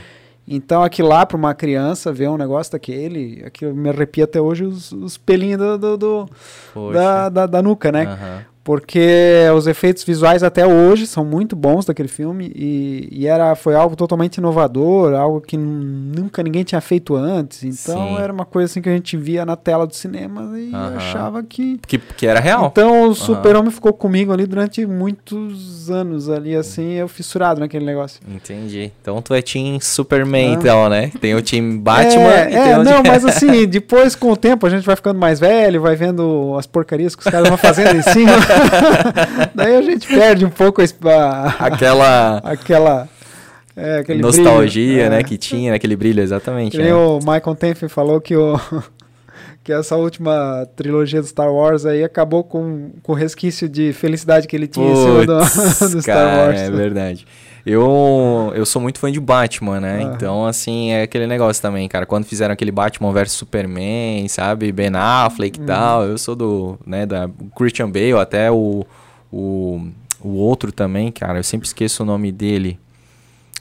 Então, 0.46 0.84
aquilo 0.84 1.08
lá, 1.08 1.26
para 1.26 1.38
uma 1.38 1.54
criança 1.56 2.12
ver 2.12 2.28
um 2.30 2.36
negócio 2.38 2.72
daquele, 2.74 3.42
aquilo 3.46 3.74
me 3.74 3.88
arrepia 3.90 4.26
até 4.26 4.42
hoje 4.42 4.66
os, 4.66 4.92
os 4.92 5.18
pelinhos 5.18 5.58
do, 5.58 5.78
do- 5.78 5.98
do- 5.98 6.30
da, 6.92 7.30
da, 7.30 7.46
da 7.46 7.62
nuca, 7.62 7.92
né? 7.94 8.46
Porque 8.64 9.44
os 9.56 9.68
efeitos 9.68 10.04
visuais 10.04 10.42
até 10.42 10.66
hoje 10.66 11.06
são 11.06 11.26
muito 11.26 11.54
bons 11.56 11.86
daquele 11.86 12.08
filme 12.08 12.50
e, 12.56 13.10
e 13.12 13.28
era, 13.28 13.56
foi 13.56 13.76
algo 13.76 13.94
totalmente 13.96 14.38
inovador, 14.38 15.14
algo 15.14 15.42
que 15.42 15.58
nunca 15.58 16.42
ninguém 16.42 16.64
tinha 16.64 16.80
feito 16.80 17.14
antes. 17.16 17.64
Então 17.64 18.16
Sim. 18.16 18.18
era 18.18 18.32
uma 18.32 18.46
coisa 18.46 18.72
assim 18.72 18.82
que 18.82 18.88
a 18.88 18.94
gente 18.94 19.18
via 19.18 19.46
na 19.46 19.58
tela 19.58 19.86
do 19.86 19.94
cinema 19.94 20.58
e 20.58 20.72
achava 20.96 21.44
que. 21.44 21.78
Que, 21.86 21.98
que 21.98 22.26
era 22.26 22.40
real. 22.40 22.68
Então 22.72 23.10
o 23.10 23.14
Super-Homem 23.14 23.70
ficou 23.70 23.92
comigo 23.92 24.32
ali 24.32 24.46
durante 24.46 24.86
muitos 24.86 25.90
anos 25.92 26.30
ali, 26.30 26.56
assim, 26.56 26.94
eu 26.94 27.08
fissurado 27.10 27.60
naquele 27.60 27.84
negócio. 27.86 28.22
Entendi. 28.28 28.94
Então 29.02 29.22
tu 29.22 29.34
é 29.34 29.42
Team 29.42 29.80
Superman, 29.82 30.52
Ah. 30.52 30.60
então, 30.60 30.90
né? 30.90 31.12
Tem 31.20 31.36
o 31.36 31.42
Team 31.42 31.80
Batman 31.80 32.32
é, 32.32 32.52
e 32.52 32.56
é, 32.56 32.64
tem 32.64 32.80
o 32.80 32.84
não, 32.84 33.04
mas 33.06 33.26
assim, 33.26 33.68
depois 33.68 34.16
com 34.16 34.32
o 34.32 34.38
tempo 34.38 34.66
a 34.66 34.70
gente 34.70 34.86
vai 34.86 34.96
ficando 34.96 35.20
mais 35.20 35.40
velho, 35.40 35.82
vai 35.82 35.96
vendo 35.98 36.56
as 36.58 36.66
porcarias 36.66 37.14
que 37.14 37.26
os 37.26 37.32
caras 37.32 37.50
vão 37.50 37.58
fazendo 37.58 37.98
em 37.98 38.02
cima. 38.02 38.32
Daí 39.56 39.76
a 39.76 39.82
gente 39.82 40.08
perde 40.08 40.46
um 40.46 40.50
pouco 40.50 40.82
a, 40.82 41.56
Aquela 41.66 42.38
aquela 42.44 43.10
é, 43.76 44.04
nostalgia, 44.16 44.94
brilho, 44.96 45.10
né? 45.10 45.20
é. 45.20 45.24
Que 45.24 45.38
tinha, 45.38 45.74
aquele 45.74 45.96
brilho, 45.96 46.22
exatamente. 46.22 46.78
Nem 46.78 46.88
né? 46.88 46.94
o 46.94 47.20
Michael 47.20 47.56
Tenfen 47.56 47.90
falou 47.90 48.22
que 48.22 48.36
o 48.36 48.60
que 49.64 49.72
essa 49.72 49.96
última 49.96 50.68
trilogia 50.76 51.22
do 51.22 51.28
Star 51.28 51.52
Wars 51.52 51.86
aí 51.86 52.04
acabou 52.04 52.44
com, 52.44 52.92
com 53.02 53.14
o 53.14 53.16
resquício 53.16 53.70
de 53.70 53.94
felicidade 53.94 54.48
que 54.48 54.56
ele 54.56 54.68
tinha 54.68 54.92
em 54.92 54.96
cima 54.96 55.26
do, 55.26 55.38
do 55.38 56.02
Star 56.02 56.04
cara, 56.04 56.38
Wars. 56.48 56.60
É 56.60 56.70
verdade. 56.70 57.26
Eu, 57.66 58.52
eu 58.56 58.66
sou 58.66 58.82
muito 58.82 59.00
fã 59.00 59.10
de 59.12 59.20
Batman, 59.20 59.80
né? 59.80 60.04
Aham. 60.04 60.14
Então, 60.16 60.46
assim, 60.46 60.92
é 60.92 61.04
aquele 61.04 61.26
negócio 61.28 61.62
também, 61.62 61.88
cara. 61.88 62.06
Quando 62.06 62.26
fizeram 62.26 62.54
aquele 62.54 62.72
Batman 62.72 63.12
vs 63.14 63.32
Superman, 63.32 64.28
sabe? 64.28 64.72
Ben 64.72 64.92
Affleck 64.94 65.58
Uhum. 65.58 65.64
e 65.64 65.68
tal, 65.68 66.04
eu 66.04 66.18
sou 66.18 66.36
do, 66.36 66.78
né, 66.86 67.06
da 67.06 67.30
Christian 67.56 67.90
Bale, 67.90 68.14
até 68.14 68.52
o, 68.52 68.86
o, 69.32 69.82
o 70.22 70.30
outro 70.36 70.72
também, 70.74 71.12
cara. 71.12 71.40
Eu 71.40 71.44
sempre 71.44 71.66
esqueço 71.68 72.04
o 72.04 72.06
nome 72.06 72.32
dele. 72.32 72.78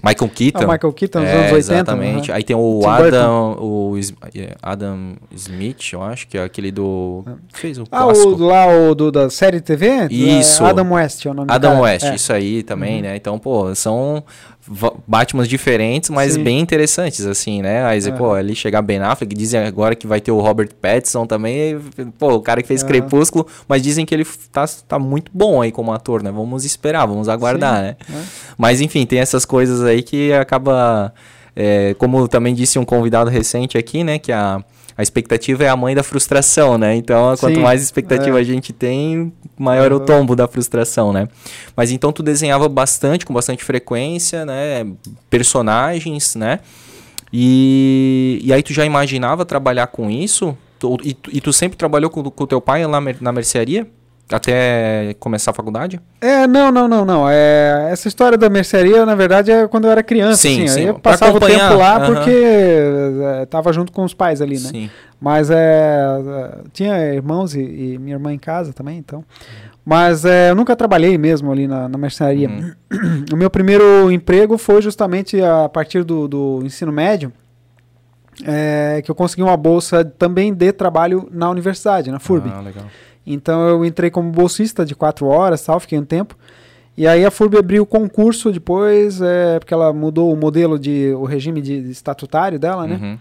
Michael 0.03 0.31
Keaton. 0.35 0.59
Ah, 0.65 0.73
Michael 0.73 0.93
Keaton 0.93 1.21
nos 1.21 1.29
É, 1.29 1.33
anos 1.33 1.53
80. 1.53 1.59
Exatamente. 1.75 2.31
aham. 2.31 2.37
Aí 2.37 2.43
tem 2.45 2.57
o 2.57 2.81
Tim 2.83 2.87
Adam, 2.89 3.57
o 3.61 3.95
é, 4.35 4.55
Adam 4.63 5.15
Smith, 5.35 5.93
eu 5.93 6.03
acho 6.03 6.27
que 6.27 6.37
é 6.37 6.43
aquele 6.43 6.73
do. 6.73 7.25
Fez 7.53 7.79
o 7.79 7.85
Ah, 7.91 8.05
clássico. 8.05 8.29
o 8.31 8.45
lá 8.47 8.67
o 8.67 8.95
do, 8.95 9.13
da 9.13 9.31
série 9.31 9.61
TV? 9.61 10.09
Isso. 10.11 10.65
É 10.65 10.71
Adam 10.71 10.93
West 10.93 11.25
é 11.25 11.31
o 11.31 11.35
nome 11.35 11.47
Adam 11.51 11.73
cara. 11.73 11.83
West, 11.85 12.05
É. 12.07 12.15
isso 12.15 12.33
aí 12.33 12.63
também, 12.63 13.01
né? 13.01 13.15
Então, 13.17 13.39
pô, 13.39 13.73
são 13.75 14.25
Batmans 15.07 15.49
diferentes, 15.49 16.11
mas 16.11 16.35
Sim. 16.35 16.43
bem 16.43 16.61
interessantes, 16.61 17.27
assim, 17.27 17.61
né? 17.63 17.85
Aí, 17.85 17.99
É. 18.07 18.11
pô, 18.11 18.33
ali 18.33 18.55
chegar 18.55 18.81
Ben 18.83 18.99
Affleck, 18.99 19.35
dizem 19.35 19.61
agora 19.61 19.95
que 19.95 20.07
vai 20.07 20.21
ter 20.21 20.31
o 20.33 20.41
Robert 20.41 20.71
Pattinson 20.81 21.27
também, 21.27 21.79
pô, 22.19 22.35
o 22.35 22.41
cara 22.41 22.63
que 22.63 22.69
fez 22.69 22.83
É. 22.83 22.87
Crepúsculo, 22.87 23.47
mas 23.69 23.83
dizem 23.83 24.07
que 24.07 24.15
ele 24.15 24.27
tá, 24.51 24.65
tá 24.89 24.99
muito 24.99 25.31
bom 25.35 25.61
aí 25.61 25.71
como 25.71 25.93
ator, 25.93 26.23
né? 26.23 26.31
Vamos 26.31 26.65
esperar, 26.65 27.07
vamos 27.07 27.29
aguardar, 27.29 27.77
Sim, 27.77 27.83
né? 27.83 27.97
né? 28.09 28.25
Mas, 28.57 28.81
enfim, 28.81 29.05
tem 29.05 29.19
essas 29.19 29.45
coisas 29.45 29.83
aí 29.83 30.03
que 30.03 30.33
acaba... 30.33 31.13
é, 31.55 31.95
como 31.99 32.27
também 32.29 32.55
disse 32.55 32.79
um 32.79 32.85
convidado 32.85 33.29
recente 33.31 33.77
aqui, 33.77 34.03
né? 34.03 34.19
Que 34.19 34.33
a... 34.33 34.65
A 34.97 35.03
expectativa 35.03 35.65
é 35.65 35.69
a 35.69 35.77
mãe 35.77 35.95
da 35.95 36.03
frustração, 36.03 36.77
né? 36.77 36.95
Então, 36.95 37.35
quanto 37.39 37.55
Sim, 37.57 37.63
mais 37.63 37.83
expectativa 37.83 38.39
é. 38.39 38.41
a 38.41 38.45
gente 38.45 38.73
tem, 38.73 39.33
maior 39.59 39.91
é 39.91 39.95
o 39.95 39.99
Uhum. 39.99 40.05
tombo 40.05 40.37
da 40.37 40.47
frustração, 40.47 41.13
né? 41.13 41.29
Mas 41.77 41.91
então 41.91 42.13
tu 42.13 42.23
desenhava 42.23 42.69
bastante, 42.69 43.25
com 43.25 43.33
bastante 43.33 43.65
frequência, 43.65 44.45
né? 44.45 44.87
Personagens, 45.31 46.35
né? 46.35 46.61
E, 47.33 48.41
e 48.45 48.53
aí 48.53 48.63
tu 48.63 48.73
já 48.75 48.85
imaginava 48.85 49.45
trabalhar 49.45 49.87
com 49.87 50.11
isso? 50.11 50.57
Tu- 50.79 50.99
e, 51.03 51.15
tu- 51.15 51.31
e 51.33 51.41
tu 51.41 51.53
sempre 51.53 51.79
trabalhou 51.79 52.11
com 52.11 52.21
o 52.21 52.47
teu 52.47 52.61
pai 52.61 52.85
lá 52.87 53.01
na 53.21 53.33
mercearia? 53.33 53.87
Até 54.35 55.15
começar 55.21 55.51
a 55.51 55.55
faculdade? 55.55 56.01
É, 56.21 56.47
não, 56.47 56.71
não, 56.73 56.89
não, 56.89 57.05
não. 57.05 57.29
É, 57.29 57.89
essa 57.91 58.09
história 58.09 58.39
da 58.39 58.49
mercearia, 58.49 59.05
na 59.05 59.15
verdade, 59.15 59.51
é 59.51 59.69
quando 59.69 59.85
eu 59.85 59.91
era 59.91 60.03
criança. 60.03 60.43
Sim, 60.43 60.65
assim, 60.65 60.69
sim. 60.69 60.81
Aí 60.81 60.87
eu 60.87 60.99
passava 60.99 61.37
o 61.37 61.41
tempo 61.41 61.75
lá 61.75 62.01
porque 62.01 62.31
é, 62.31 63.47
tava 63.47 63.73
junto 63.73 63.93
com 63.93 64.05
os 64.05 64.15
pais 64.15 64.41
ali, 64.41 64.59
né? 64.59 64.69
Sim. 64.69 64.91
Mas 65.21 65.51
é, 65.51 65.55
é, 65.57 66.59
tinha 66.73 67.15
irmãos 67.15 67.55
e, 67.55 67.61
e 67.61 67.99
minha 67.99 68.17
irmã 68.17 68.33
em 68.33 68.39
casa 68.39 68.73
também, 68.73 68.99
então. 68.99 69.25
Mas 69.85 70.25
é, 70.25 70.51
eu 70.51 70.55
nunca 70.55 70.77
trabalhei 70.77 71.19
mesmo 71.19 71.51
ali 71.51 71.67
na, 71.67 71.89
na 71.89 71.99
mercearia. 71.99 72.49
Uhum. 72.49 72.73
O 73.33 73.37
meu 73.37 73.51
primeiro 73.51 74.11
emprego 74.11 74.57
foi 74.59 74.83
justamente 74.83 75.41
a 75.41 75.69
partir 75.69 76.05
do, 76.05 76.29
do 76.29 76.61
ensino 76.65 76.93
médio, 76.93 77.33
é, 78.45 79.01
que 79.05 79.11
eu 79.11 79.15
consegui 79.15 79.43
uma 79.43 79.57
bolsa 79.57 80.05
também 80.05 80.53
de 80.53 80.73
trabalho 80.73 81.29
na 81.31 81.51
universidade, 81.51 82.11
na 82.11 82.19
FURB. 82.19 82.51
Ah, 82.53 82.61
legal. 82.61 82.85
Então 83.27 83.69
eu 83.69 83.85
entrei 83.85 84.11
como 84.11 84.31
bolsista 84.31 84.85
de 84.85 84.95
quatro 84.95 85.27
horas, 85.27 85.65
tal, 85.65 85.79
fiquei 85.81 85.99
um 85.99 86.05
tempo. 86.05 86.37
E 86.97 87.07
aí 87.07 87.25
a 87.25 87.31
FURB 87.31 87.57
abriu 87.57 87.85
o 87.85 87.87
concurso 87.87 88.53
depois, 88.53 89.21
é, 89.23 89.59
porque 89.59 89.73
ela 89.73 89.93
mudou 89.93 90.33
o 90.33 90.37
modelo 90.37 90.79
de 90.79 91.13
o 91.15 91.25
regime 91.25 91.63
de, 91.63 91.83
de 91.83 91.91
estatutário 91.91 92.59
dela, 92.59 92.87
né? 92.87 92.99
Uhum. 93.01 93.19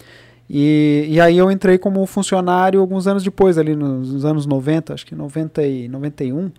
E, 0.50 1.06
e 1.08 1.22
aí 1.22 1.38
eu 1.38 1.50
entrei 1.50 1.78
como 1.78 2.06
funcionário 2.06 2.82
alguns 2.82 3.08
anos 3.08 3.24
depois, 3.24 3.58
ali 3.58 3.74
nos, 3.74 4.12
nos 4.12 4.26
anos 4.26 4.46
90, 4.46 4.94
acho 4.94 5.06
que 5.06 5.16
90 5.16 5.64
e 5.64 5.88
91. 5.88 6.52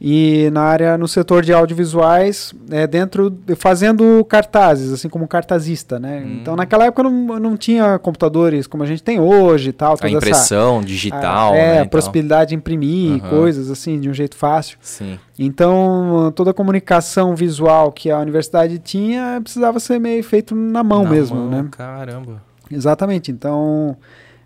E 0.00 0.50
na 0.52 0.62
área, 0.62 0.98
no 0.98 1.06
setor 1.08 1.42
de 1.44 1.52
audiovisuais, 1.52 2.52
é, 2.70 2.86
dentro, 2.86 3.32
fazendo 3.56 4.24
cartazes, 4.28 4.92
assim 4.92 5.08
como 5.08 5.26
cartazista, 5.26 5.98
né? 5.98 6.22
Hum. 6.26 6.38
Então 6.42 6.56
naquela 6.56 6.84
época 6.86 7.04
não, 7.04 7.38
não 7.40 7.56
tinha 7.56 7.98
computadores 7.98 8.66
como 8.66 8.82
a 8.82 8.86
gente 8.86 9.02
tem 9.02 9.20
hoje 9.20 9.70
e 9.70 9.72
tal. 9.72 9.94
A 9.94 9.96
toda 9.96 10.08
essa- 10.08 10.16
impressão 10.16 10.82
digital, 10.82 11.52
a- 11.52 11.56
é, 11.56 11.74
né? 11.76 11.80
a 11.82 11.86
possibilidade 11.86 12.50
de 12.50 12.54
imprimir 12.56 13.20
Aham. 13.22 13.30
coisas 13.30 13.70
assim 13.70 13.98
de 14.00 14.10
um 14.10 14.12
jeito 14.12 14.36
fácil. 14.36 14.76
Sim. 14.82 15.18
Então, 15.38 16.32
toda 16.34 16.50
a 16.50 16.54
comunicação 16.54 17.34
visual 17.34 17.90
que 17.92 18.10
a 18.10 18.18
universidade 18.18 18.78
tinha 18.80 19.40
precisava 19.42 19.78
ser 19.80 19.98
meio 20.00 20.22
feito 20.24 20.54
na 20.54 20.82
mão 20.82 21.04
Na 21.04 21.10
mesmo, 21.10 21.36
mão, 21.36 21.48
né? 21.50 21.68
Caramba. 21.70 22.42
Exatamente. 22.70 23.30
Então, 23.30 23.96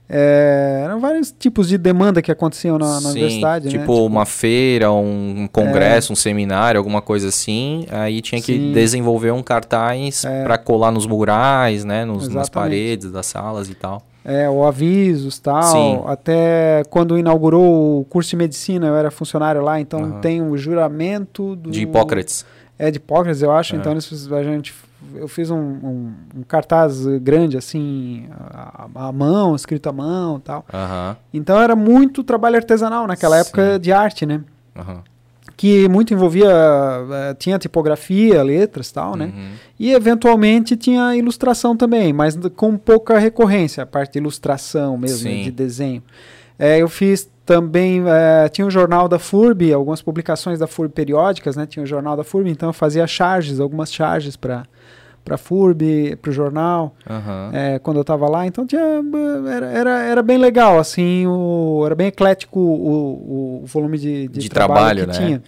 é, 0.09 0.83
eram 0.85 1.01
vários 1.01 1.31
tipos 1.31 1.69
de 1.69 1.77
demanda 1.77 2.23
que 2.23 2.33
aconteciam 2.33 2.79
na, 2.79 2.95
na 2.95 3.01
Sim, 3.01 3.11
universidade, 3.11 3.69
tipo, 3.69 3.95
né? 3.95 4.07
uma 4.07 4.25
feira, 4.25 4.91
um 4.91 5.47
congresso, 5.53 6.13
um 6.13 6.17
seminário, 6.17 6.79
alguma 6.79 7.03
coisa 7.03 7.29
assim. 7.29 7.87
Aí 7.91 8.21
tinha 8.23 8.41
que 8.41 8.53
Sim. 8.55 8.73
desenvolver 8.73 9.33
um 9.33 9.43
cartaz 9.43 10.25
É. 10.25 10.45
pra 10.45 10.57
colar 10.57 10.91
nos 10.91 11.07
murais, 11.07 11.85
né? 11.85 12.05
Nos, 12.05 12.29
nas 12.29 12.49
paredes 12.49 13.11
das 13.13 13.27
salas 13.27 13.69
e 13.69 13.75
tal. 13.75 14.03
É, 14.25 14.49
ou 14.49 14.67
avisos 14.67 15.39
tal. 15.39 15.63
Sim. 15.63 16.01
Até 16.07 16.83
quando 16.91 17.17
inaugurou 17.19 18.01
o 18.01 18.05
curso 18.05 18.31
de 18.31 18.37
medicina, 18.37 18.87
eu 18.87 18.97
era 18.97 19.11
funcionário 19.11 19.63
lá, 19.63 19.81
então 19.81 20.01
Aham. 20.01 20.21
tem 20.21 20.43
o 20.43 20.57
juramento 20.57 21.57
do... 21.57 21.71
De 21.71 21.83
Hipócrates. 21.83 22.45
É, 22.79 22.91
de 22.91 22.97
Hipócrates, 22.99 23.43
eu 23.43 23.51
acho. 23.51 23.75
É. 23.75 23.79
Então, 23.79 23.93
eles- 23.93 24.31
a 24.33 24.43
gente, 24.43 24.75
eu 25.15 25.29
fiz 25.29 25.51
um, 25.51 25.57
um- 25.59 26.13
um 26.39 26.43
cartaz 26.43 27.07
grande, 27.21 27.57
assim, 27.57 28.27
à, 28.95 29.11
mão, 29.13 29.55
escrito 29.55 29.89
à 29.89 29.93
mão 29.93 30.39
e 30.39 30.41
tal. 30.41 30.65
Então, 31.33 31.61
era 31.61 31.77
muito 31.77 32.23
trabalho 32.25 32.57
artesanal 32.57 33.07
naquela 33.07 33.37
Sim. 33.37 33.43
época 33.49 33.79
de 33.79 33.93
arte, 33.93 34.27
né? 34.27 34.41
Que 35.57 35.89
muito 35.89 36.15
envolvia, 36.15 36.49
eh, 36.51 37.35
tinha 37.37 37.59
tipografia, 37.59 38.43
letras 38.45 38.91
e 38.91 38.95
tal, 38.95 39.17
né? 39.17 39.33
Uhum. 39.35 39.49
E, 39.79 39.93
eventualmente, 39.93 40.77
tinha 40.77 41.17
ilustração 41.17 41.77
também, 41.77 42.13
mas 42.13 42.39
com 42.55 42.77
pouca 42.77 43.19
recorrência, 43.19 43.83
a 43.83 43.87
parte 43.87 44.13
de 44.13 44.19
ilustração 44.21 44.97
mesmo, 44.97 45.19
Sim. 45.29 45.43
de 45.43 45.51
desenho. 45.51 46.01
É, 46.57 46.79
eu 46.79 46.89
fiz 46.89 47.29
também, 47.49 48.05
eh, 48.07 48.47
tinha 48.51 48.67
o 48.67 48.71
jornal 48.71 49.09
da 49.09 49.19
FURB, 49.19 49.73
algumas 49.73 50.03
publicações 50.03 50.59
da 50.59 50.67
FURB 50.67 50.93
periódicas, 50.93 51.57
né? 51.57 51.65
Tinha 51.65 51.83
o 51.83 51.87
jornal 51.87 52.15
da 52.15 52.23
FURB, 52.23 52.51
então 52.51 52.69
eu 52.69 52.75
fazia 52.75 53.07
charges, 53.07 53.59
algumas 53.59 53.91
charges 53.91 54.37
para 54.37 54.65
para 55.25 55.37
FURB, 55.37 56.17
para 56.23 56.31
o 56.31 56.33
jornal, 56.33 56.95
Aham. 57.09 57.51
é, 57.53 57.79
quando 57.79 57.99
eu 57.99 58.01
estava 58.01 58.27
lá. 58.29 58.47
Então 58.47 58.67
tinha, 58.67 58.81
era, 59.55 59.67
era, 59.67 60.03
era 60.03 60.23
bem 60.23 60.39
legal, 60.39 60.79
assim, 60.79 61.27
o, 61.27 61.83
era 61.85 61.95
bem 61.95 62.07
eclético 62.07 62.59
o, 62.59 63.61
o, 63.63 63.67
volume 63.67 63.99
de, 63.99 64.29
de, 64.29 64.41
De 64.41 64.49
trabalho, 64.49 65.05
trabalho, 65.05 65.13
que 65.13 65.21
né? 65.21 65.27
tinha. 65.27 65.43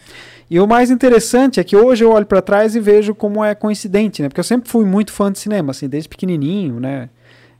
E 0.50 0.60
o 0.60 0.66
mais 0.66 0.90
interessante 0.90 1.60
é 1.60 1.64
que 1.64 1.74
hoje 1.76 2.04
eu 2.04 2.10
olho 2.10 2.26
para 2.26 2.42
trás 2.42 2.74
e 2.74 2.80
vejo 2.80 3.14
como 3.14 3.42
é 3.42 3.54
coincidente, 3.54 4.20
né? 4.20 4.28
Porque 4.28 4.40
eu 4.40 4.44
sempre 4.44 4.68
fui 4.68 4.84
muito 4.84 5.12
fã 5.12 5.32
de 5.32 5.38
cinema, 5.38 5.70
assim, 5.70 5.88
desde 5.88 6.08
pequenininho, 6.08 6.78
né? 6.78 7.08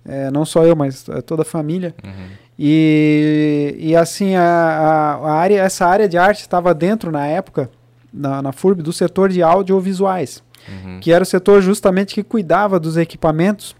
É, 0.05 0.31
não 0.31 0.44
só 0.44 0.64
eu, 0.64 0.74
mas 0.74 1.07
toda 1.24 1.42
a 1.42 1.44
família. 1.44 1.94
Uhum. 2.05 2.29
E, 2.62 3.75
e 3.79 3.96
assim, 3.96 4.35
a, 4.35 4.42
a, 4.42 5.33
área, 5.33 5.62
essa 5.62 5.87
área 5.87 6.07
de 6.07 6.18
arte 6.18 6.42
estava 6.42 6.75
dentro, 6.75 7.11
na 7.11 7.27
época, 7.27 7.70
na, 8.12 8.42
na 8.42 8.53
FURB, 8.53 8.83
do 8.83 8.92
setor 8.92 9.31
de 9.31 9.42
audiovisuais, 9.42 10.42
Uhum. 10.68 11.01
que 11.01 11.11
era 11.11 11.23
o 11.23 11.27
setor 11.27 11.62
justamente 11.62 12.14
que 12.14 12.23
cuidava 12.23 12.79
dos 12.79 12.99
equipamentos 12.99 13.75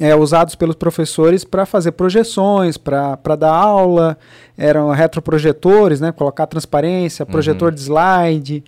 é, 0.00 0.16
usados 0.16 0.56
pelos 0.56 0.74
professores 0.74 1.44
para 1.44 1.64
fazer 1.64 1.92
projeções, 1.92 2.76
para 2.76 3.36
dar 3.38 3.52
aula, 3.52 4.18
eram 4.58 4.90
retroprojetores, 4.90 6.00
né, 6.00 6.10
colocar 6.10 6.46
transparência, 6.48 7.24
projetor 7.24 7.70
de 7.72 7.80
slide, 7.80 8.64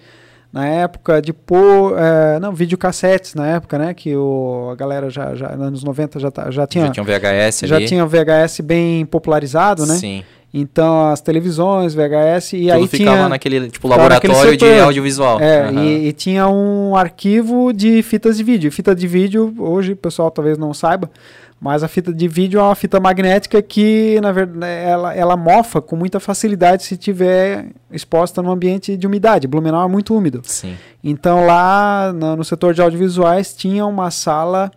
na 0.53 0.67
época 0.67 1.21
de 1.21 1.33
pôr, 1.33 1.95
é, 1.99 2.39
não, 2.41 2.53
videocassetes 2.55 3.35
na 3.35 3.47
época, 3.47 3.77
né, 3.79 3.93
que 3.93 4.17
o, 4.17 4.71
a 4.73 4.75
galera 4.77 5.11
já, 5.11 5.35
já, 5.35 5.49
nos 5.57 5.67
anos 5.67 5.85
90 5.85 6.19
já, 6.19 6.31
tá- 6.31 6.51
já 6.51 6.67
tinha 6.67 6.87
Já 6.87 6.93
tinha 6.93 7.03
um 7.03 7.07
VHS 7.07 7.61
já 7.69 7.77
ali. 7.77 7.87
tinha 7.87 8.05
o 8.05 8.09
VHS 8.09 8.61
bem 8.63 9.05
popularizado, 9.05 9.85
né? 9.87 9.95
Sim. 9.97 10.25
Então 10.53 11.09
as 11.11 11.21
televisões, 11.21 11.93
VHS 11.95 12.55
e 12.55 12.61
Tudo 12.63 12.73
aí 12.73 12.87
ficava 12.89 13.17
tinha 13.19 13.29
naquele, 13.29 13.69
tipo, 13.71 13.87
laboratório 13.87 14.57
de 14.57 14.81
audiovisual. 14.81 15.39
é, 15.41 15.65
Aham. 15.69 15.85
e, 15.85 16.09
e 16.09 16.13
tinha 16.15 16.49
um 16.49 16.97
arquivo 16.97 17.71
de 17.71 18.03
fitas 18.03 18.39
de 18.39 18.43
vídeo. 18.43 18.73
Fita 18.73 18.95
de 18.95 19.07
vídeo, 19.07 19.55
hoje 19.59 19.93
o 19.93 19.97
pessoal 19.97 20.31
talvez 20.31 20.57
não 20.57 20.73
saiba, 20.73 21.11
mas 21.61 21.83
a 21.83 21.89
fita 21.89 22.13
de 22.13 22.29
vídeo 22.29 22.61
é 22.61 22.63
uma 22.63 22.75
fita 22.75 23.01
magnética 23.01 23.61
que, 23.61 24.21
na 24.21 24.31
verdade, 24.31 24.73
ela, 24.73 25.15
ela 25.15 25.37
mofa 25.37 25.81
com 25.81 25.97
muita 25.97 26.21
facilidade 26.21 26.85
se 26.85 26.97
tiver 26.97 27.67
exposta 27.91 28.41
num 28.43 28.51
ambiente 28.51 28.97
de 28.97 29.07
umidade. 29.07 29.49
Blumenau 29.49 29.85
é 29.85 29.89
muito 29.89 30.15
úmido. 30.17 30.41
Sim. 30.45 30.77
Então 31.03 31.45
lá 31.47 32.13
na- 32.13 32.37
no 32.37 32.45
setor 32.45 32.75
de 32.75 32.81
audiovisuais 32.83 33.55
tinha 33.55 33.85
uma 33.87 34.11
sala 34.11 34.71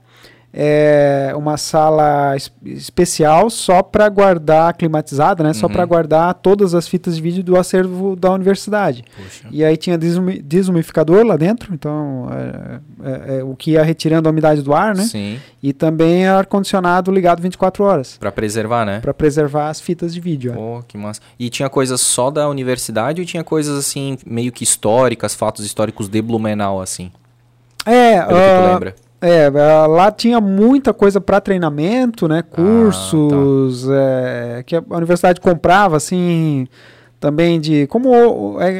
é, 0.54 1.32
uma 1.36 1.56
sala 1.56 2.36
es- 2.36 2.52
especial 2.66 3.50
só 3.50 3.82
para 3.82 4.10
guardar 4.10 4.74
climatizada, 4.74 5.44
né? 5.44 5.54
Só 5.54 5.68
Uhum. 5.68 5.74
para 5.74 5.86
guardar 5.86 6.34
todas 6.36 6.76
as 6.76 6.88
fitas 6.88 7.16
de 7.16 7.22
vídeo 7.22 7.42
do 7.44 7.58
acervo 7.58 8.16
da 8.18 8.32
universidade. 8.32 9.06
Puxa. 9.16 9.48
E 9.50 9.64
aí 9.64 9.78
tinha 9.78 9.98
desumi- 9.98 10.42
desumidificador 10.42 11.26
lá 11.26 11.38
dentro, 11.38 11.74
então 11.74 12.28
é, 12.32 12.80
é- 13.36 13.38
é 13.40 13.44
o 13.44 13.56
que 13.56 13.72
ia 13.72 13.84
retirando 13.84 14.28
a 14.28 14.32
umidade 14.32 14.62
do 14.62 14.74
ar, 14.74 14.94
né? 14.96 15.04
Sim. 15.04 15.40
E 15.64 15.72
também 15.72 16.28
ar 16.28 16.46
condicionado 16.46 17.12
ligado 17.12 17.42
24 17.42 17.84
horas 17.84 18.18
Pra 18.18 18.32
preservar, 18.32 18.86
né? 18.86 19.00
para 19.00 19.14
preservar 19.14 19.70
as 19.70 19.80
fitas 19.80 20.14
de 20.14 20.20
vídeo. 20.20 20.52
é. 20.52 20.56
Pô, 20.56 20.84
que 20.88 20.98
massa. 20.98 21.22
E 21.40 21.50
tinha 21.50 21.70
coisas 21.70 22.02
só 22.02 22.30
da 22.30 22.50
universidade 22.50 23.22
ou 23.22 23.26
tinha 23.26 23.44
coisas 23.44 23.78
assim, 23.78 24.18
meio 24.26 24.52
que 24.52 24.64
históricas, 24.64 25.34
fatos 25.34 25.66
históricos 25.66 26.10
de 26.10 26.22
Blumenau, 26.22 26.82
assim? 26.82 27.10
É, 27.86 28.18
Pelo 28.22 28.28
que 28.28 28.34
tu 28.34 28.38
ah, 28.40 28.72
lembra? 28.74 28.96
É, 29.22 29.46
ah, 29.56 29.86
lá 29.86 30.12
tinha 30.12 30.42
muita 30.42 30.94
coisa 30.94 31.22
para 31.22 31.40
treinamento, 31.40 32.28
né? 32.28 32.42
Cursos, 32.42 33.86
tá. 33.86 33.94
é, 33.94 34.64
que 34.66 34.76
a 34.76 34.84
universidade 34.90 35.40
comprava, 35.40 35.96
assim, 35.98 36.68
também 37.20 37.60
de. 37.60 37.86
Como 37.86 38.10
o- 38.10 38.60
é, 38.60 38.80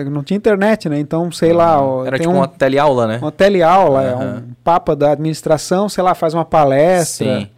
é, 0.00 0.04
não 0.04 0.22
tinha 0.22 0.36
internet, 0.36 0.88
né? 0.88 0.98
Então, 1.00 1.32
sei 1.32 1.52
lá. 1.52 1.82
ó, 1.82 2.06
Era 2.06 2.18
tipo 2.18 2.30
um, 2.30 2.36
uma 2.36 2.46
teleaula, 2.46 3.06
né? 3.08 3.18
uma 3.20 3.32
teleaula, 3.32 4.02
é 4.04 4.12
Aham. 4.12 4.42
um 4.48 4.54
papa 4.62 4.94
da 4.94 5.10
administração, 5.10 5.88
sei 5.88 6.04
lá, 6.04 6.14
faz 6.14 6.34
uma 6.34 6.44
palestra. 6.44 7.40
Sim. 7.40 7.48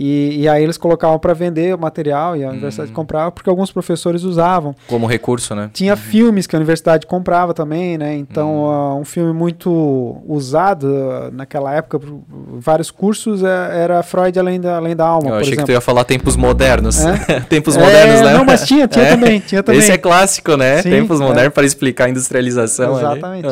E, 0.00 0.42
e 0.42 0.48
aí 0.48 0.62
eles 0.62 0.78
colocavam 0.78 1.18
para 1.18 1.34
vender 1.34 1.74
o 1.74 1.78
material 1.78 2.36
e 2.36 2.44
a 2.44 2.50
universidade 2.50 2.92
Hum. 2.92 2.94
comprava 2.94 3.32
porque 3.32 3.50
alguns 3.50 3.72
professores 3.72 4.22
usavam. 4.22 4.72
Como 4.86 5.06
recurso, 5.08 5.56
né? 5.56 5.70
Tinha 5.72 5.96
filmes 5.96 6.46
que 6.46 6.54
a 6.54 6.58
universidade 6.58 7.04
comprava 7.04 7.52
também, 7.52 7.98
né? 7.98 8.14
Então, 8.16 8.64
Hum. 8.64 8.70
ah, 8.70 8.94
um 8.94 9.04
filme 9.04 9.32
muito 9.32 10.22
usado 10.24 10.86
ah, 10.86 11.30
naquela 11.32 11.74
época, 11.74 11.98
por 11.98 12.20
vários 12.60 12.92
cursos, 12.92 13.42
eh, 13.42 13.70
era 13.72 14.00
Freud 14.04 14.38
Além 14.38 14.60
da, 14.60 14.76
Além 14.76 14.94
da 14.94 15.04
Alma, 15.04 15.30
Eu 15.30 15.34
achei 15.34 15.46
que 15.48 15.54
exemplo. 15.54 15.66
tu 15.66 15.72
ia 15.72 15.80
falar 15.80 16.04
tempos 16.04 16.36
modernos. 16.36 16.98
É? 17.28 17.40
tempos 17.40 17.76
É, 17.76 17.80
modernos, 17.80 18.20
né? 18.20 18.32
Não, 18.34 18.44
mas 18.44 18.64
tinha, 18.66 18.86
tinha 18.86 19.04
É. 19.08 19.10
também, 19.10 19.40
tinha 19.40 19.62
também. 19.64 19.80
Esse 19.80 19.90
é 19.90 19.98
clássico, 19.98 20.56
né? 20.56 20.80
Sim, 20.80 20.90
tempos 20.90 21.20
é. 21.20 21.24
modernos 21.24 21.52
para 21.52 21.66
explicar 21.66 22.04
a 22.04 22.10
industrialização. 22.10 22.94
ali. 22.94 23.04
Exatamente. 23.18 23.48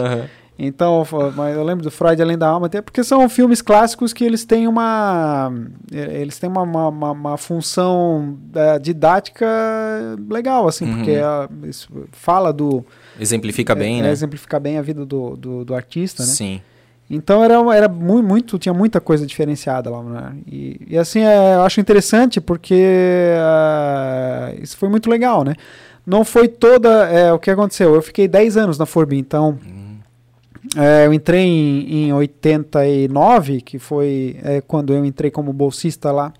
Então, 0.58 1.04
mas 1.36 1.54
eu 1.54 1.62
lembro 1.62 1.84
do 1.84 1.90
Freud 1.90 2.20
Além 2.22 2.38
da 2.38 2.48
Alma, 2.48 2.66
até 2.66 2.80
porque 2.80 3.04
são 3.04 3.28
filmes 3.28 3.60
clássicos 3.60 4.14
que 4.14 4.24
eles 4.24 4.42
têm 4.44 4.66
uma 4.66 5.52
eles 5.92 6.38
têm 6.38 6.48
uma, 6.48 6.62
uma, 6.62 7.10
uma- 7.10 7.36
função 7.36 8.38
eh, 8.54 8.78
didática 8.78 9.46
legal, 10.30 10.66
assim, 10.66 10.86
Uhum. 10.86 10.96
porque 10.96 11.12
ah, 11.22 11.46
isso 11.64 11.88
fala 12.12 12.52
do 12.54 12.82
Exemplifica 13.20 13.74
bem, 13.74 14.00
é, 14.00 14.04
né? 14.04 14.10
exemplificar 14.10 14.58
bem 14.60 14.78
a 14.78 14.82
vida 14.82 15.04
do, 15.04 15.36
do, 15.36 15.64
do 15.64 15.74
artista, 15.74 16.22
né? 16.22 16.28
Sim. 16.30 16.60
Então 17.08 17.44
era, 17.44 17.54
era 17.74 17.88
muito, 17.88 18.26
muito, 18.26 18.58
tinha 18.58 18.72
muita 18.74 19.00
coisa 19.00 19.26
diferenciada 19.26 19.90
lá, 19.90 20.02
né? 20.02 20.32
E, 20.46 20.80
e 20.88 20.98
assim, 20.98 21.20
é, 21.20 21.54
eu 21.56 21.62
acho 21.62 21.80
interessante 21.80 22.40
porque 22.40 23.34
ah, 23.38 24.52
isso 24.60 24.76
foi 24.76 24.88
muito 24.88 25.08
legal, 25.10 25.44
né? 25.44 25.54
Não 26.06 26.24
foi 26.24 26.48
toda. 26.48 26.88
É, 27.10 27.32
o 27.32 27.38
que 27.38 27.50
aconteceu? 27.50 27.94
Eu 27.94 28.02
fiquei 28.02 28.26
10 28.28 28.56
anos 28.56 28.78
na 28.78 28.86
Forbi, 28.86 29.18
então. 29.18 29.58
É, 30.74 31.06
eu 31.06 31.12
entrei 31.12 31.42
em, 31.42 32.08
em 32.08 32.12
89, 32.12 33.60
que 33.60 33.78
foi 33.78 34.38
é, 34.42 34.60
quando 34.60 34.92
eu 34.92 35.04
entrei 35.04 35.30
como 35.30 35.52
bolsista 35.52 36.10
lá, 36.10 36.32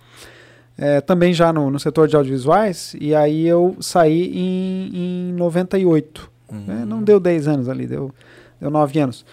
é, 0.78 1.00
também 1.00 1.32
já 1.32 1.52
no, 1.52 1.70
no, 1.70 1.78
setor 1.78 2.08
de 2.08 2.16
audiovisuais, 2.16 2.94
e 3.00 3.14
aí 3.14 3.46
eu 3.46 3.76
saí 3.80 4.30
em, 4.34 5.30
em 5.30 5.32
98. 5.34 6.30
Uhum. 6.50 6.64
Né? 6.66 6.84
Não 6.86 7.02
deu 7.02 7.18
10 7.18 7.48
anos 7.48 7.68
ali, 7.68 7.86
deu, 7.86 8.10
deu 8.60 8.70
9 8.70 8.98
anos. 8.98 9.24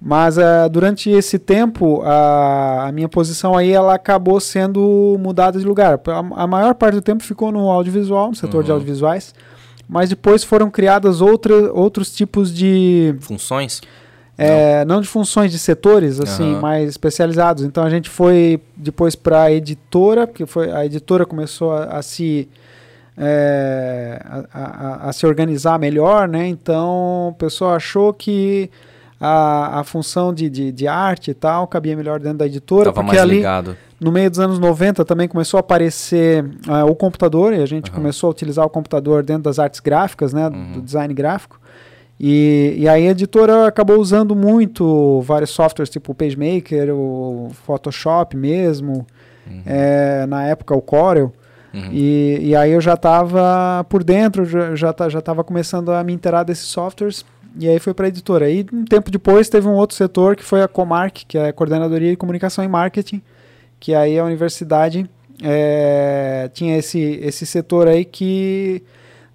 Mas 0.00 0.38
uh, 0.38 0.68
durante 0.70 1.10
esse 1.10 1.38
tempo, 1.38 2.00
a, 2.02 2.88
a, 2.88 2.92
minha 2.92 3.08
posição 3.08 3.54
aí 3.54 3.70
ela 3.70 3.94
acabou 3.94 4.40
sendo 4.40 5.16
mudada 5.20 5.58
de 5.58 5.66
lugar. 5.66 6.00
A, 6.06 6.42
a 6.42 6.46
maior 6.46 6.74
parte 6.74 6.94
do 6.94 7.02
tempo 7.02 7.22
ficou 7.22 7.52
no 7.52 7.68
audiovisual, 7.68 8.30
no 8.30 8.34
setor 8.34 8.58
uhum. 8.58 8.64
de 8.64 8.72
audiovisuais, 8.72 9.34
mas 9.86 10.08
depois 10.08 10.42
foram 10.42 10.70
criadas 10.70 11.20
outra, 11.20 11.70
outros 11.74 12.14
tipos 12.14 12.54
de... 12.54 13.14
Funções? 13.20 13.82
É, 14.42 14.84
não. 14.84 14.96
não. 14.96 15.00
de 15.02 15.08
funções 15.08 15.50
de 15.50 15.58
setores 15.58 16.20
assim 16.20 16.54
uhum. 16.54 16.60
mais 16.60 16.88
especializados. 16.88 17.64
Então 17.64 17.84
a 17.84 17.90
gente 17.90 18.08
foi 18.08 18.60
depois 18.76 19.14
para 19.14 19.42
a 19.42 19.52
editora, 19.52 20.26
porque 20.26 20.46
foi 20.46 20.72
a 20.72 20.84
editora 20.84 21.26
começou 21.26 21.72
a, 21.72 21.84
a 21.84 22.02
se 22.02 22.48
é, 23.16 24.20
a, 24.24 24.44
a, 24.52 25.08
a, 25.08 25.12
se 25.12 25.26
organizar 25.26 25.78
melhor, 25.78 26.26
né? 26.26 26.46
Então 26.46 27.28
o 27.28 27.34
pessoal 27.38 27.74
achou 27.74 28.14
que 28.14 28.70
a, 29.20 29.80
a 29.80 29.84
função 29.84 30.32
de, 30.32 30.48
de, 30.48 30.72
de, 30.72 30.88
arte 30.88 31.32
e 31.32 31.34
tal 31.34 31.66
cabia 31.66 31.94
melhor 31.94 32.18
dentro 32.18 32.38
da 32.38 32.46
editora. 32.46 32.86
Tava 32.86 33.02
porque 33.02 33.18
ali, 33.18 33.36
ligado. 33.36 33.76
No 34.00 34.10
meio 34.10 34.30
dos 34.30 34.40
anos 34.40 34.58
90 34.58 35.04
também 35.04 35.28
começou 35.28 35.58
a 35.58 35.60
aparecer 35.60 36.42
uh, 36.66 36.90
o 36.90 36.94
computador 36.94 37.52
e 37.52 37.60
a 37.60 37.66
gente 37.66 37.90
uhum. 37.90 37.96
começou 37.96 38.28
a 38.28 38.30
utilizar 38.30 38.64
o 38.64 38.70
computador 38.70 39.22
dentro 39.22 39.42
das 39.42 39.58
artes 39.58 39.80
gráficas, 39.80 40.32
né? 40.32 40.48
Uhum. 40.48 40.72
Do 40.72 40.80
design 40.80 41.12
gráfico. 41.12 41.59
E, 42.22 42.74
e 42.76 42.86
aí 42.86 43.08
a 43.08 43.12
editora 43.12 43.66
acabou 43.66 43.98
usando 43.98 44.36
muito 44.36 45.22
vários 45.22 45.48
softwares, 45.48 45.88
tipo 45.88 46.12
o 46.12 46.14
PageMaker, 46.14 46.94
o 46.94 47.48
Photoshop 47.64 48.36
mesmo, 48.36 49.06
uhum. 49.46 49.62
é, 49.64 50.26
na 50.26 50.44
época 50.44 50.74
o 50.74 50.82
Corel. 50.82 51.32
Uhum. 51.72 51.88
E, 51.90 52.38
e 52.42 52.56
aí 52.56 52.72
eu 52.72 52.80
já 52.80 52.92
estava 52.92 53.86
por 53.88 54.04
dentro, 54.04 54.44
já 54.44 54.90
estava 54.90 55.08
já 55.08 55.22
já 55.26 55.44
começando 55.44 55.92
a 55.92 56.04
me 56.04 56.12
inteirar 56.12 56.42
desses 56.42 56.66
softwares 56.66 57.24
e 57.58 57.66
aí 57.66 57.78
foi 57.78 57.94
para 57.94 58.04
a 58.04 58.08
editora. 58.08 58.50
E 58.50 58.66
um 58.70 58.84
tempo 58.84 59.10
depois 59.10 59.48
teve 59.48 59.66
um 59.66 59.74
outro 59.74 59.96
setor 59.96 60.36
que 60.36 60.44
foi 60.44 60.62
a 60.62 60.68
Comarc, 60.68 61.24
que 61.26 61.38
é 61.38 61.48
a 61.48 61.52
Coordenadoria 61.54 62.10
de 62.10 62.16
Comunicação 62.16 62.62
e 62.62 62.68
Marketing, 62.68 63.22
que 63.78 63.94
aí 63.94 64.18
a 64.18 64.24
universidade 64.24 65.08
é, 65.42 66.50
tinha 66.52 66.76
esse, 66.76 67.00
esse 67.22 67.46
setor 67.46 67.88
aí 67.88 68.04
que 68.04 68.82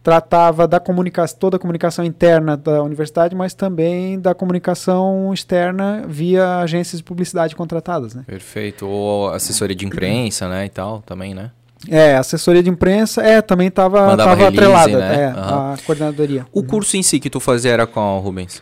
tratava 0.05 0.67
da 0.67 0.79
comunicação, 0.79 1.35
toda 1.39 1.57
a 1.57 1.59
comunicação 1.59 2.05
interna 2.05 2.55
da 2.55 2.83
universidade, 2.83 3.35
mas 3.35 3.55
também 3.55 4.19
da 4.19 4.35
comunicação 4.35 5.33
externa 5.33 6.05
via 6.07 6.59
agências 6.59 6.99
de 6.99 7.03
publicidade 7.03 7.55
contratadas, 7.55 8.13
né? 8.13 8.23
Perfeito. 8.27 8.87
Ou 8.87 9.29
assessoria 9.29 9.75
de 9.75 9.83
imprensa, 9.83 10.47
né, 10.47 10.67
e 10.67 10.69
tal, 10.69 11.01
também, 11.01 11.33
né? 11.33 11.49
É, 11.89 12.15
assessoria 12.17 12.61
de 12.61 12.69
imprensa, 12.69 13.23
é, 13.23 13.41
também 13.41 13.69
estava 13.69 14.13
atrelada, 14.13 14.95
né? 14.95 15.23
é, 15.23 15.27
uhum. 15.29 15.73
a 15.73 15.75
coordenadoria. 15.83 16.45
O 16.53 16.61
curso 16.63 16.95
em 16.95 17.01
si 17.01 17.19
que 17.19 17.29
tu 17.29 17.39
fazia 17.39 17.71
era 17.71 17.87
qual, 17.87 18.19
Rubens? 18.19 18.61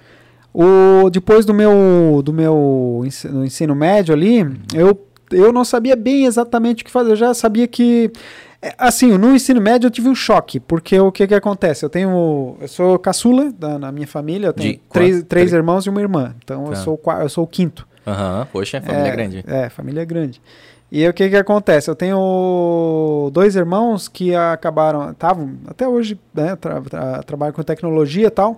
O, 0.54 1.10
depois 1.10 1.46
do 1.46 1.54
meu, 1.54 2.22
do 2.24 2.32
meu 2.32 3.04
ensino, 3.06 3.44
ensino 3.44 3.76
médio 3.76 4.16
ali, 4.16 4.44
uhum. 4.44 4.56
eu, 4.74 5.08
eu 5.30 5.52
não 5.52 5.66
sabia 5.66 5.98
bem 5.98 6.24
exatamente 6.24 6.84
o 6.84 6.86
que 6.86 6.92
fazer, 6.92 7.12
eu 7.12 7.18
já 7.18 7.34
sabia 7.34 7.68
que... 7.68 8.10
É, 8.64 8.74
assim, 8.78 9.18
no 9.18 9.36
ensino 9.36 9.60
médio 9.60 9.88
eu 9.88 9.92
tive 9.92 10.08
um 10.08 10.16
choque, 10.16 10.58
porque 10.58 10.98
o 10.98 11.12
que 11.12 11.28
que 11.28 11.36
acontece? 11.36 11.84
Eu 11.84 11.90
tenho, 11.90 12.56
eu 12.62 12.68
sou 12.70 12.98
caçula 12.98 13.52
da, 13.52 13.78
na 13.78 13.92
minha 13.92 14.08
família, 14.08 14.48
eu 14.48 14.54
tenho 14.54 14.76
de 14.76 14.82
três, 14.90 15.22
três, 15.24 15.52
irmãos 15.52 15.86
e 15.86 15.90
uma 15.90 16.00
irmã, 16.00 16.34
então 16.42 16.64
tá. 16.64 16.72
eu, 16.72 16.76
sou, 16.78 17.02
eu 17.20 17.28
sou 17.28 17.44
o 17.44 17.48
quinto. 17.48 17.86
Aham, 18.08 18.40
uhum. 18.40 18.46
poxa, 18.54 18.80
família 18.80 19.08
é, 19.08 19.12
grande. 19.12 19.44
É, 19.46 19.70
família 19.70 20.06
grande. 20.06 20.42
E 20.90 21.06
o 21.06 21.14
que 21.14 21.30
que 21.30 21.36
acontece? 21.36 21.90
Eu 21.90 21.96
tenho 21.96 23.30
dois 23.34 23.58
irmãos 23.58 24.08
que 24.08 24.34
acabaram, 24.34 25.12
estavam 25.12 25.56
até 25.68 25.86
hoje, 25.86 26.18
né, 26.34 26.56
tra, 26.56 26.80
tra, 26.82 27.24
trabalham 27.24 27.52
com 27.54 27.64
tecnologia 27.64 28.28
e 28.28 28.32
tal. 28.32 28.58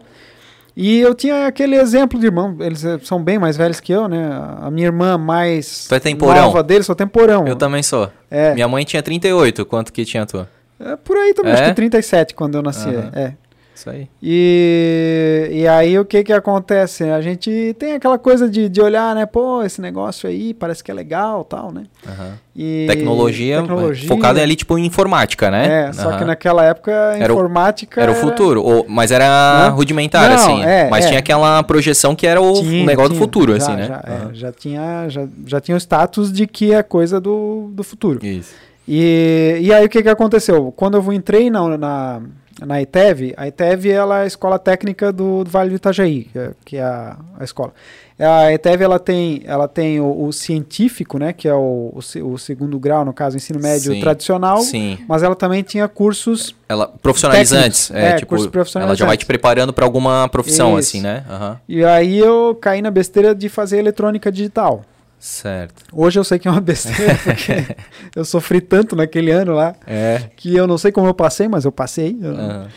E 0.76 1.00
eu 1.00 1.16
tinha 1.16 1.48
aquele 1.48 1.76
exemplo 1.76 2.20
de 2.20 2.26
irmão, 2.26 2.58
eles 2.60 2.84
são 3.04 3.24
bem 3.24 3.40
mais 3.40 3.56
velhos 3.56 3.80
que 3.80 3.94
eu, 3.94 4.10
né? 4.10 4.30
A 4.62 4.70
minha 4.70 4.88
irmã 4.88 5.18
mais 5.18 5.88
tu 5.88 5.96
é 5.96 6.00
temporão. 6.00 6.42
nova 6.42 6.62
deles, 6.62 6.86
sou 6.86 6.96
temporão. 6.96 7.48
Eu 7.48 7.56
também 7.56 7.82
sou. 7.82 8.12
É. 8.30 8.54
Minha 8.54 8.68
mãe 8.68 8.84
tinha 8.84 9.02
38, 9.02 9.66
quanto 9.66 9.94
que 9.94 10.04
tinha 10.04 10.24
a 10.24 10.26
tua? 10.26 10.50
É, 10.78 10.98
por 10.98 11.16
aí 11.16 11.34
também, 11.34 11.54
é? 11.54 11.56
acho 11.56 11.64
que 11.70 11.74
37 11.76 12.34
quando 12.34 12.56
eu 12.56 12.62
nasci. 12.62 12.90
Uhum. 12.90 13.10
É. 13.14 13.34
Isso 13.76 13.90
aí. 13.90 14.08
E, 14.24 15.50
e 15.52 15.68
aí 15.68 16.00
o 16.00 16.06
que 16.06 16.24
que 16.24 16.32
acontece? 16.32 17.04
A 17.04 17.20
gente 17.20 17.76
tem 17.78 17.94
aquela 17.94 18.18
coisa 18.18 18.50
de, 18.50 18.70
de 18.70 18.82
olhar, 18.82 19.14
né? 19.14 19.26
Pô, 19.26 19.62
esse 19.64 19.82
negócio 19.82 20.30
aí 20.30 20.54
parece 20.54 20.82
que 20.82 20.90
é 20.90 20.94
legal 20.94 21.44
tal, 21.44 21.74
né? 21.74 21.84
Uhum. 22.08 22.32
E 22.56 22.86
tecnologia, 22.88 23.60
tecnologia 23.60 24.08
focada 24.08 24.42
ali, 24.42 24.56
tipo, 24.56 24.78
em 24.78 24.86
informática, 24.86 25.52
né? 25.52 25.90
É, 25.90 25.94
só 25.94 26.10
uhum. 26.10 26.18
que 26.20 26.24
naquela 26.24 26.64
época 26.64 26.92
era 26.92 27.34
informática... 27.34 28.00
O, 28.00 28.04
era, 28.04 28.12
era, 28.14 28.20
o 28.20 28.30
futuro, 28.30 28.64
ou, 28.64 28.86
mas 28.88 29.12
era 29.12 29.68
Não? 29.68 29.76
rudimentar, 29.76 30.30
Não, 30.30 30.36
assim. 30.36 30.64
É, 30.64 30.90
mas 30.90 31.04
é. 31.04 31.08
tinha 31.10 31.20
aquela 31.20 31.62
projeção 31.64 32.16
que 32.16 32.26
era 32.26 32.40
o 32.42 32.54
tinha, 32.54 32.86
negócio 32.86 33.10
tinha, 33.10 33.20
do 33.20 33.26
futuro, 33.26 33.52
já, 33.52 33.58
assim, 33.58 33.76
né? 33.76 33.88
Já, 33.88 33.96
uhum. 33.96 34.30
é, 34.30 34.34
já, 34.34 34.52
tinha, 34.54 35.10
já, 35.10 35.28
já 35.46 35.60
tinha 35.60 35.76
o 35.76 35.80
status 35.80 36.32
de 36.32 36.48
que 36.48 36.74
é 36.74 36.82
coisa 36.82 37.20
do, 37.20 37.70
do 37.74 37.84
futuro. 37.84 38.26
Isso. 38.26 38.54
E, 38.88 39.58
e 39.60 39.74
aí 39.74 39.86
o 39.86 39.90
que 39.90 40.02
que 40.02 40.10
aconteceu? 40.10 40.72
Quando 40.78 40.96
eu 40.96 41.12
entrei 41.12 41.50
na... 41.50 41.78
na 41.78 42.22
na 42.62 42.82
ETEV, 42.82 43.34
a 43.36 43.48
ETEV 43.48 43.90
ela 43.90 44.20
é 44.20 44.24
a 44.24 44.28
escola 44.28 44.58
técnica 44.58 45.12
do, 45.12 45.44
do 45.44 45.50
Vale 45.50 45.70
do 45.70 45.76
Itajaí, 45.76 46.24
que 46.24 46.40
é, 46.40 46.52
que 46.64 46.78
é 46.78 46.84
a, 46.84 47.18
a, 47.38 47.44
escola. 47.44 47.74
A 48.18 48.54
ETEV 48.54 48.84
ela 48.84 48.98
tem, 48.98 49.42
ela 49.46 49.68
tem 49.68 50.00
o, 50.00 50.26
o 50.26 50.32
científico, 50.32 51.20
né, 51.20 51.34
que 51.34 51.50
é 51.50 51.54
o, 51.54 51.94
o, 51.94 52.32
o, 52.32 52.38
segundo 52.38 52.80
grau, 52.80 53.04
no 53.04 53.14
caso, 53.14 53.36
ensino 53.36 53.60
médio 53.60 53.94
sim, 53.94 54.00
tradicional, 54.00 54.60
sim. 54.60 54.98
mas 55.08 55.22
ela 55.22 55.36
também 55.36 55.64
tinha 55.64 55.86
cursos 55.90 56.56
ela 56.70 56.88
profissionalizantes, 56.88 57.92
é, 57.92 58.12
é, 58.12 58.16
tipo, 58.16 58.30
cursos 58.30 58.48
profissionalizantes. 58.48 59.02
ela 59.02 59.06
já 59.06 59.06
vai 59.06 59.18
te 59.18 59.26
preparando 59.26 59.74
para 59.74 59.84
alguma 59.84 60.30
profissão 60.30 60.80
Isso. 60.80 60.90
assim, 60.90 61.02
né? 61.02 61.26
Uhum. 61.30 61.56
E 61.68 61.84
aí 61.84 62.18
eu 62.18 62.58
caí 62.62 62.82
na 62.82 62.90
besteira 62.90 63.36
de 63.36 63.50
fazer 63.50 63.80
eletrônica 63.80 64.32
digital. 64.32 64.84
Certo. 65.26 65.86
Hoje 65.92 66.20
eu 66.20 66.24
sei 66.24 66.38
que 66.38 66.48
é 66.48 66.52
uma 66.52 66.62
besteira, 66.62 67.18
porque 67.26 67.76
eu 68.16 68.24
sofri 68.24 68.62
tanto 68.62 68.96
naquele 68.96 69.32
ano 69.32 69.56
lá, 69.56 69.74
é. 69.88 70.22
que 70.36 70.56
eu 70.56 70.68
não 70.68 70.78
sei 70.78 70.92
como 70.92 71.08
eu 71.08 71.16
passei, 71.16 71.48
mas 71.48 71.66
eu 71.66 71.72
passei. 71.72 72.12
Uhum. 72.12 72.68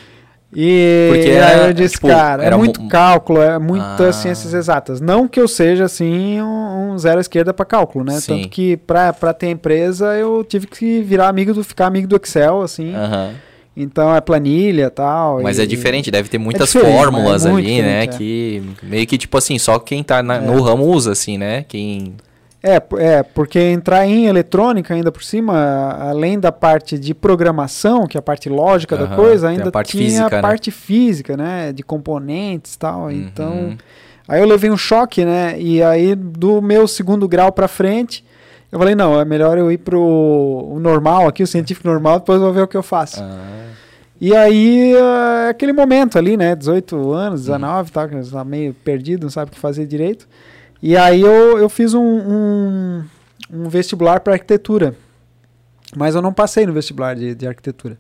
E 0.57 1.11
porque 1.13 1.31
aí 1.31 1.67
eu 1.67 1.75
disse, 1.75 1.97
tipo, 1.97 2.09
cara, 2.09 2.43
é 2.43 2.57
muito 2.57 2.81
um... 2.81 2.89
cálculo, 2.89 3.43
é 3.43 3.59
muitas 3.59 4.01
ah. 4.01 4.13
ciências 4.15 4.55
exatas. 4.55 4.99
Não 4.99 5.29
que 5.29 5.39
eu 5.39 5.47
seja, 5.47 5.85
assim, 5.85 6.41
um, 6.41 6.93
um 6.93 6.99
zero 6.99 7.19
à 7.19 7.21
esquerda 7.21 7.53
para 7.53 7.67
cálculo, 7.67 8.03
né? 8.03 8.19
Sim. 8.19 8.37
Tanto 8.37 8.49
que 8.49 8.79
para 8.79 9.35
ter 9.35 9.51
empresa 9.51 10.17
eu 10.17 10.43
tive 10.43 10.67
que 10.67 11.03
virar 11.03 11.29
amigo 11.29 11.53
do, 11.53 11.63
ficar 11.63 11.85
amigo 11.87 12.09
do 12.09 12.17
Excel, 12.17 12.63
assim. 12.63 12.95
Então 13.77 14.17
é 14.17 14.23
planilha 14.23 14.91
tal, 14.91 15.43
Mas 15.43 15.59
e... 15.59 15.63
é 15.63 15.67
diferente, 15.67 16.11
deve 16.11 16.31
ter 16.31 16.39
muitas 16.39 16.75
é 16.75 16.81
fórmulas 16.81 17.45
é 17.45 17.51
ali, 17.51 17.83
né? 17.83 18.05
É. 18.05 18.07
Que 18.07 18.63
meio 18.83 19.07
que, 19.07 19.19
tipo 19.19 19.37
assim, 19.37 19.59
só 19.59 19.79
quem 19.79 20.03
tá 20.03 20.23
na, 20.23 20.41
no 20.41 20.59
é. 20.59 20.63
ramo 20.63 20.87
usa, 20.87 21.13
assim, 21.13 21.37
né? 21.37 21.63
Quem 21.69 22.17
é, 22.63 22.83
é, 22.99 23.23
porque 23.23 23.59
entrar 23.61 24.05
em 24.07 24.27
eletrônica 24.27 24.93
ainda 24.93 25.13
por 25.13 25.23
cima, 25.23 25.97
além 26.01 26.41
da 26.41 26.51
parte 26.51 26.99
de 26.99 27.15
programação, 27.15 28.07
que 28.07 28.17
é 28.17 28.21
a 28.21 28.23
parte 28.23 28.49
lógica 28.49 28.97
uhum, 28.97 29.07
da 29.07 29.15
coisa, 29.15 29.49
ainda 29.49 29.71
a 29.73 29.85
tinha 29.85 30.05
física, 30.05 30.27
a 30.27 30.31
né? 30.31 30.43
parte 30.43 30.71
física, 30.71 31.37
né? 31.37 31.73
De 31.73 31.85
componentes 31.85 32.75
e 32.75 32.79
tal. 32.79 33.03
Uhum. 33.03 33.11
Então, 33.13 33.79
aí 34.27 34.41
eu 34.41 34.47
levei 34.47 34.71
um 34.71 34.77
choque, 34.77 35.25
né? 35.25 35.55
E 35.59 35.81
aí 35.83 36.17
do 36.17 36.61
meu 36.61 36.89
segundo 36.89 37.29
grau 37.29 37.53
para 37.53 37.69
frente, 37.69 38.25
eu 38.73 38.79
falei, 38.79 38.97
não, 38.97 39.21
é 39.21 39.25
melhor 39.25 39.57
eu 39.57 39.71
ir 39.71 39.79
pro 39.79 40.03
o 40.03 40.81
normal 40.81 41.29
aqui, 41.29 41.45
o 41.45 41.47
científico 41.47 41.87
normal, 41.87 42.19
depois 42.19 42.39
eu 42.39 42.45
vou 42.45 42.53
ver 42.53 42.63
o 42.63 42.69
que 42.69 42.77
eu 42.77 42.83
faço. 42.83 43.23
Ah. 43.23 43.69
E 44.21 44.35
aí, 44.35 44.95
uh, 44.97 45.49
aquele 45.49 45.73
momento 45.73 46.19
ali, 46.19 46.37
né? 46.37 46.57
18 46.57 47.13
anos, 47.13 47.43
19, 47.43 47.93
uhum. 47.95 48.31
tá 48.33 48.45
meio 48.45 48.75
perdido, 48.75 49.23
não 49.23 49.31
sabe 49.31 49.53
o 49.53 49.55
que 49.55 49.61
fazer 49.61 49.87
direito. 49.87 50.27
E 50.83 50.97
aí 50.97 51.21
eu, 51.21 51.59
eu 51.59 51.69
fiz 51.69 51.95
um, 51.95 52.03
um, 52.03 53.05
um 53.51 53.69
vestibular 53.69 54.21
para 54.21 54.35
arquitetura. 54.35 54.95
Mas 55.97 56.15
eu 56.15 56.23
não 56.23 56.33
passei 56.33 56.67
no 56.67 56.73
vestibular 56.73 57.15
de, 57.15 57.35
de 57.35 57.47
arquitetura. 57.47 57.99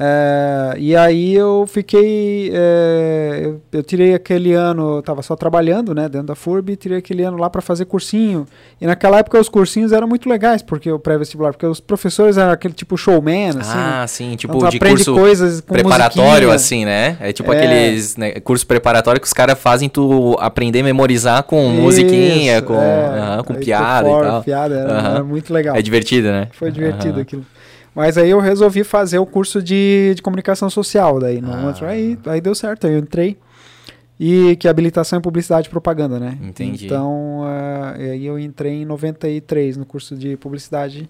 É, 0.00 0.76
e 0.78 0.94
aí 0.94 1.34
eu 1.34 1.66
fiquei. 1.66 2.52
É, 2.54 3.40
eu, 3.42 3.60
eu, 3.72 3.82
tirei 3.82 4.14
aquele 4.14 4.52
ano, 4.52 4.94
eu 4.94 5.00
estava 5.00 5.22
só 5.22 5.34
trabalhando 5.34 5.92
né, 5.92 6.08
dentro 6.08 6.28
da 6.28 6.36
FURB, 6.36 6.76
tirei 6.76 6.98
aquele 6.98 7.24
ano 7.24 7.36
lá 7.36 7.50
para 7.50 7.60
fazer 7.60 7.84
cursinho. 7.84 8.46
E 8.80 8.86
naquela 8.86 9.18
época 9.18 9.40
os 9.40 9.48
cursinhos 9.48 9.90
eram 9.90 10.06
muito 10.06 10.28
legais, 10.28 10.62
porque 10.62 10.88
o 10.92 11.00
pré-vestibular, 11.00 11.50
porque 11.50 11.66
os 11.66 11.80
professores 11.80 12.38
eram 12.38 12.52
aquele 12.52 12.74
tipo 12.74 12.96
showman, 12.96 13.58
assim. 13.58 13.72
Ah, 13.74 14.04
sim, 14.06 14.36
tipo 14.36 14.56
então, 14.56 14.68
de 14.68 14.78
curso 14.78 15.12
coisas 15.12 15.60
preparatório, 15.60 16.52
assim, 16.52 16.84
né? 16.84 17.16
É 17.18 17.32
tipo 17.32 17.52
é. 17.52 17.56
aqueles 17.56 18.16
né, 18.16 18.34
cursos 18.34 18.62
preparatórios 18.62 19.20
que 19.20 19.26
os 19.26 19.32
caras 19.32 19.58
fazem 19.58 19.88
tu 19.88 20.36
aprender 20.38 20.78
a 20.78 20.84
memorizar 20.84 21.42
com 21.42 21.72
Isso, 21.72 21.82
musiquinha, 21.82 22.62
com, 22.62 22.80
é, 22.80 23.42
com 23.44 23.54
piada 23.54 24.08
for, 24.08 24.22
e 24.22 24.28
tal. 24.28 24.42
piada, 24.44 24.74
era, 24.76 24.92
era, 24.92 25.24
muito 25.24 25.52
legal. 25.52 25.74
É 25.74 25.82
divertido, 25.82 26.28
né? 26.28 26.46
Foi 26.52 26.70
divertido 26.70 27.18
aquilo. 27.18 27.44
Mas 27.98 28.16
aí 28.16 28.30
eu 28.30 28.38
resolvi 28.40 28.84
fazer 28.84 29.18
o 29.18 29.26
curso 29.26 29.60
de, 29.62 30.12
de 30.14 30.22
comunicação 30.22 30.70
social. 30.70 31.18
Daí, 31.18 31.40
no 31.40 31.52
Ah. 31.52 31.74
aí, 31.82 32.18
aí 32.26 32.40
deu 32.40 32.54
certo, 32.54 32.86
aí 32.86 32.92
eu 32.94 32.98
entrei. 33.00 33.36
E 34.20 34.56
que 34.56 34.66
é 34.66 34.70
habilitação 34.70 35.18
em 35.18 35.22
publicidade 35.22 35.68
e 35.68 35.70
propaganda, 35.70 36.18
né? 36.18 36.38
Entendi. 36.42 36.86
Então, 36.86 37.42
e 37.98 38.10
aí 38.10 38.26
eu 38.26 38.38
entrei 38.38 38.82
em 38.82 38.84
93 38.84 39.76
no 39.76 39.84
curso 39.84 40.16
de 40.16 40.36
publicidade 40.36 41.08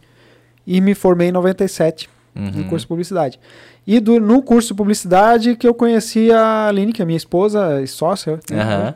e 0.66 0.81
me 0.81 0.94
formei 0.94 1.29
em 1.29 1.33
97 1.33 2.09
no 2.35 2.42
Uhum. 2.62 2.68
curso 2.68 2.85
de 2.85 2.88
publicidade. 2.88 3.40
E 3.87 3.98
do, 4.01 4.20
no 4.20 4.42
curso 4.42 4.68
de 4.68 4.74
publicidade 4.74 5.57
que 5.57 5.66
eu 5.66 5.74
conheci 5.74 6.31
a 6.31 6.68
Aline, 6.68 6.92
que 6.92 7.01
é 7.03 7.05
minha 7.05 7.16
esposa 7.16 7.81
e 7.83 7.87
sócia. 7.87 8.38
né? 8.51 8.94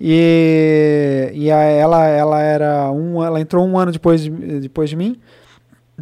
E, 0.00 1.30
e 1.34 1.50
a- 1.50 1.62
ela, 1.62 2.06
ela 2.08 2.40
era 2.42 2.90
um, 2.90 3.22
ela 3.22 3.40
entrou 3.40 3.66
um 3.66 3.78
ano 3.78 3.92
depois 3.92 4.22
de, 4.22 4.30
depois 4.30 4.90
de 4.90 4.96
mim. 4.96 5.16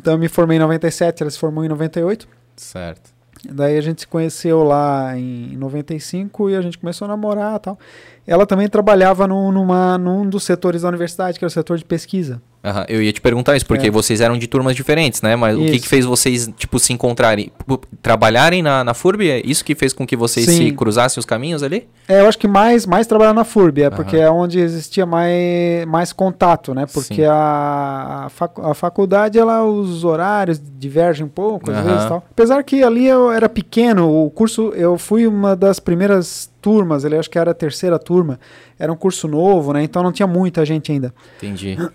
Então 0.00 0.14
eu 0.14 0.18
me 0.18 0.28
formei 0.28 0.56
em 0.56 0.60
97, 0.60 1.22
ela 1.22 1.30
se 1.30 1.38
formou 1.38 1.62
em 1.62 1.68
98. 1.68 2.26
Certo. 2.56 3.12
Daí 3.44 3.76
a 3.76 3.80
gente 3.82 4.00
se 4.00 4.06
conheceu 4.06 4.62
lá 4.62 5.16
em 5.16 5.56
95 5.56 6.48
e 6.48 6.56
a 6.56 6.62
gente 6.62 6.78
começou 6.78 7.04
a 7.04 7.08
namorar 7.08 7.56
e 7.56 7.58
tal. 7.60 7.78
Ela 8.26 8.46
também 8.46 8.66
trabalhava 8.66 9.26
num, 9.26 9.52
numa, 9.52 9.98
num 9.98 10.26
dos 10.26 10.44
setores 10.44 10.82
da 10.82 10.88
universidade, 10.88 11.38
que 11.38 11.44
era 11.44 11.48
o 11.48 11.52
setor 11.52 11.76
de 11.76 11.84
pesquisa. 11.84 12.40
Aham, 12.62 12.84
Eu 12.88 13.02
ia 13.02 13.10
te 13.12 13.20
perguntar 13.22 13.56
isso, 13.56 13.64
porque 13.64 13.86
É. 13.86 13.90
vocês 13.90 14.20
eram 14.20 14.36
de 14.36 14.46
turmas 14.46 14.76
diferentes, 14.76 15.22
né? 15.22 15.34
Mas 15.34 15.56
o 15.56 15.60
que, 15.60 15.70
Isso. 15.70 15.82
que 15.82 15.88
fez 15.88 16.04
vocês, 16.04 16.46
tipo, 16.58 16.78
se 16.78 16.92
encontrarem? 16.92 17.50
Pu- 17.66 17.80
Trabalharem 18.02 18.62
na, 18.62 18.84
na 18.84 18.92
FURB? 18.92 19.30
É 19.30 19.40
isso 19.44 19.64
que 19.64 19.74
fez 19.74 19.92
com 19.94 20.06
que 20.06 20.14
vocês 20.14 20.44
Sim. 20.44 20.56
se 20.66 20.72
cruzassem 20.72 21.18
os 21.18 21.24
caminhos 21.24 21.62
ali? 21.62 21.88
É, 22.06 22.20
eu 22.20 22.28
acho 22.28 22.36
que 22.38 22.46
mais, 22.46 22.84
mais 22.84 23.06
trabalhar 23.06 23.32
na 23.32 23.44
FURB, 23.44 23.80
é 23.82 23.86
Aham. 23.86 23.96
porque 23.96 24.16
é 24.18 24.30
onde 24.30 24.58
existia 24.60 25.06
mais, 25.06 25.86
mais 25.86 26.12
contato, 26.12 26.74
né? 26.74 26.84
Porque 26.92 27.22
a, 27.24 28.24
a, 28.26 28.28
facu- 28.28 28.62
a 28.62 28.74
faculdade, 28.74 29.38
ela, 29.38 29.64
os 29.64 30.04
horários 30.04 30.60
divergem 30.78 31.24
um 31.24 31.28
pouco, 31.30 31.70
às 31.70 31.78
Aham. 31.78 31.86
vezes 31.94 32.08
tal. 32.08 32.24
Apesar 32.30 32.62
que 32.62 32.82
ali 32.82 33.06
eu 33.06 33.30
era 33.32 33.48
pequeno, 33.48 34.08
o 34.26 34.30
curso, 34.30 34.72
eu 34.76 34.98
fui 34.98 35.26
uma 35.26 35.56
das 35.56 35.80
primeiras 35.80 36.50
turmas, 36.60 37.04
ele 37.04 37.16
acho 37.16 37.28
que 37.30 37.38
era 37.38 37.50
a 37.50 37.54
terceira 37.54 37.98
turma, 37.98 38.38
era 38.78 38.92
um 38.92 38.96
curso 38.96 39.26
novo, 39.26 39.72
né? 39.72 39.82
Então 39.82 40.02
não 40.02 40.12
tinha 40.12 40.26
muita 40.26 40.64
gente 40.64 40.92
ainda. 40.92 41.12
Entendi. 41.38 41.76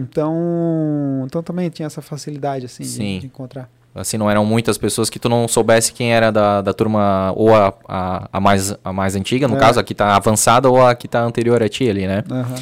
Então, 0.00 1.24
então 1.26 1.42
também 1.42 1.70
tinha 1.70 1.86
essa 1.86 2.02
facilidade, 2.02 2.66
assim, 2.66 2.82
de, 2.82 2.88
Sim. 2.88 3.18
de 3.20 3.26
encontrar. 3.26 3.68
Assim, 3.94 4.16
não 4.16 4.30
eram 4.30 4.44
muitas 4.44 4.78
pessoas 4.78 5.10
que 5.10 5.18
tu 5.18 5.28
não 5.28 5.48
soubesse 5.48 5.92
quem 5.92 6.12
era 6.12 6.30
da, 6.30 6.60
da 6.62 6.72
turma, 6.72 7.32
ou 7.34 7.54
a, 7.54 7.74
a, 7.88 8.28
a 8.32 8.40
mais, 8.40 8.72
a 8.84 8.92
mais 8.92 9.16
antiga, 9.16 9.48
no 9.48 9.56
É. 9.56 9.58
caso, 9.58 9.80
a 9.80 9.82
que 9.82 9.94
tá 9.94 10.14
avançada, 10.14 10.68
ou 10.68 10.80
a 10.84 10.94
que 10.94 11.08
tá 11.08 11.20
anterior 11.22 11.60
a 11.62 11.68
ti 11.68 11.88
ali, 11.88 12.06
né? 12.06 12.22
Aham. 12.30 12.54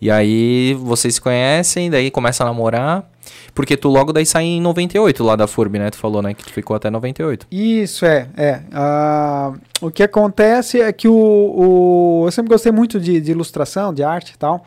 E 0.00 0.10
aí 0.10 0.74
vocês 0.74 1.14
se 1.16 1.20
conhecem, 1.20 1.90
daí 1.90 2.10
começa 2.10 2.42
a 2.44 2.46
namorar. 2.46 3.04
Porque 3.54 3.76
tu 3.76 3.88
logo 3.88 4.12
daí 4.12 4.24
sai 4.24 4.44
em 4.44 4.60
98 4.60 5.22
lá 5.24 5.36
da 5.36 5.46
FURB, 5.46 5.78
né? 5.78 5.90
Tu 5.90 5.98
falou, 5.98 6.22
né? 6.22 6.32
Que 6.32 6.44
tu 6.44 6.52
ficou 6.52 6.74
até 6.76 6.88
98. 6.88 7.46
Isso, 7.50 8.06
é. 8.06 8.28
é. 8.36 8.60
Ah, 8.72 9.52
o 9.82 9.90
que 9.90 10.02
acontece 10.02 10.80
é 10.80 10.90
que 10.92 11.08
o, 11.08 11.12
o- 11.14 12.22
eu 12.26 12.30
sempre 12.32 12.50
gostei 12.50 12.72
muito 12.72 12.98
de, 13.00 13.20
de 13.20 13.30
ilustração, 13.32 13.92
de 13.92 14.02
arte 14.02 14.32
e 14.34 14.38
tal. 14.38 14.64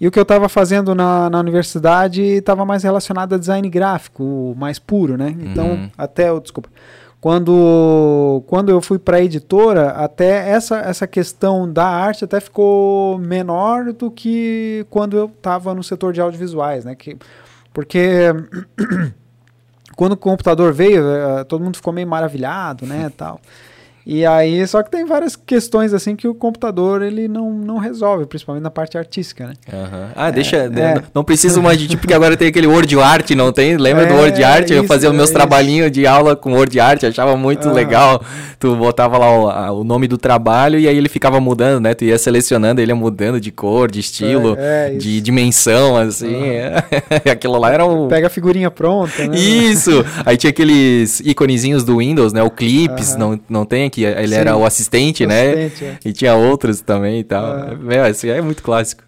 E 0.00 0.08
o 0.08 0.10
que 0.10 0.18
eu 0.18 0.22
estava 0.22 0.48
fazendo 0.48 0.94
na, 0.94 1.28
na 1.28 1.38
universidade 1.38 2.22
estava 2.22 2.64
mais 2.64 2.82
relacionado 2.82 3.34
a 3.34 3.38
design 3.38 3.68
gráfico, 3.68 4.54
mais 4.58 4.78
puro, 4.78 5.16
né? 5.16 5.36
Então, 5.38 5.66
Uhum. 5.72 5.90
até, 5.96 6.32
o- 6.32 6.40
desculpa, 6.40 6.70
quando, 7.20 8.42
quando 8.46 8.70
eu 8.70 8.80
fui 8.80 8.98
para 8.98 9.18
a 9.18 9.20
editora, 9.20 9.90
até 9.90 10.48
essa, 10.48 10.78
essa 10.78 11.06
questão 11.06 11.70
da 11.70 11.86
arte 11.86 12.24
até 12.24 12.40
ficou 12.40 13.18
menor 13.18 13.92
do 13.92 14.10
que 14.10 14.86
quando 14.88 15.18
eu 15.18 15.26
estava 15.26 15.74
no 15.74 15.82
setor 15.82 16.14
de 16.14 16.20
audiovisuais, 16.20 16.84
né? 16.84 16.94
Que, 16.94 17.18
porque 17.74 18.28
quando 19.94 20.12
o 20.12 20.16
computador 20.16 20.72
veio, 20.72 21.06
eh, 21.06 21.44
todo 21.44 21.62
mundo 21.62 21.76
ficou 21.76 21.92
meio 21.92 22.08
maravilhado, 22.08 22.86
né, 22.86 23.12
tal. 23.14 23.38
E 24.06 24.24
aí, 24.24 24.66
só 24.66 24.82
que 24.82 24.90
tem 24.90 25.04
várias 25.04 25.36
questões 25.36 25.92
assim 25.92 26.16
que 26.16 26.26
o 26.26 26.34
computador 26.34 27.02
ele 27.02 27.28
não, 27.28 27.52
não 27.52 27.76
resolve, 27.78 28.24
principalmente 28.26 28.62
na 28.62 28.70
parte 28.70 28.96
artística, 28.96 29.46
né? 29.46 29.52
Aham. 29.72 30.08
Ah, 30.16 30.30
deixa. 30.30 30.56
é. 30.56 30.68
Não, 30.94 31.02
não 31.16 31.24
preciso 31.24 31.62
mais 31.62 31.78
de 31.78 31.86
ti, 31.86 31.96
porque 31.96 32.14
agora 32.14 32.36
tem 32.36 32.48
aquele 32.48 32.66
Word 32.66 32.98
Art, 32.98 33.30
não 33.32 33.52
tem? 33.52 33.76
Lembra 33.76 34.06
do 34.06 34.14
É, 34.14 34.16
Word 34.20 34.42
Art? 34.42 34.70
Eu 34.70 34.84
fazia 34.84 35.10
os 35.10 35.14
meus 35.16 35.30
é 35.30 35.32
trabalhinhos 35.34 35.92
de 35.92 36.06
aula 36.06 36.34
com 36.34 36.52
Word 36.54 36.80
Art, 36.80 37.04
achava 37.04 37.36
muito 37.36 37.66
Aham. 37.68 37.74
legal. 37.74 38.22
Tu 38.58 38.74
botava 38.74 39.18
lá 39.18 39.30
o, 39.38 39.48
a- 39.50 39.72
o 39.72 39.84
nome 39.84 40.08
do 40.08 40.16
trabalho 40.18 40.78
e 40.78 40.88
aí 40.88 40.96
ele 40.96 41.08
ficava 41.08 41.38
mudando, 41.40 41.80
né? 41.82 41.94
Tu 41.94 42.06
ia 42.06 42.18
selecionando, 42.18 42.80
ele 42.80 42.90
ia 42.92 42.96
mudando 42.96 43.38
de 43.40 43.50
cor, 43.50 43.90
de 43.90 44.00
estilo, 44.00 44.56
É, 44.58 44.94
é, 44.94 44.96
de 44.96 45.20
dimensão, 45.20 45.96
assim. 45.96 46.34
Aquilo 47.30 47.58
lá 47.58 47.70
era 47.72 47.84
o. 47.84 48.08
Pega 48.08 48.26
a 48.28 48.30
figurinha 48.30 48.70
pronta, 48.70 49.26
né? 49.26 49.36
Isso! 49.36 50.04
Aí 50.24 50.36
tinha 50.36 50.50
aqueles 50.50 51.20
iconezinhos 51.20 51.84
do 51.84 51.98
Windows, 51.98 52.32
né? 52.32 52.42
O 52.42 52.50
Clips, 52.50 53.14
não, 53.16 53.38
não 53.48 53.64
tem 53.64 53.89
aqui. 53.90 54.04
Ele 54.04 54.28
Sim. 54.28 54.34
era 54.34 54.56
o 54.56 54.64
assistente, 54.64 55.26
né? 55.26 55.50
Assistente, 55.66 55.84
é. 55.84 55.98
E 56.08 56.12
tinha 56.12 56.34
outros 56.34 56.80
também 56.80 57.20
e 57.20 57.24
tal. 57.24 57.44
Ah. 57.44 57.74
Meu, 57.78 58.06
esse 58.06 58.30
aí 58.30 58.38
é 58.38 58.42
muito 58.42 58.62
clássico. 58.62 59.02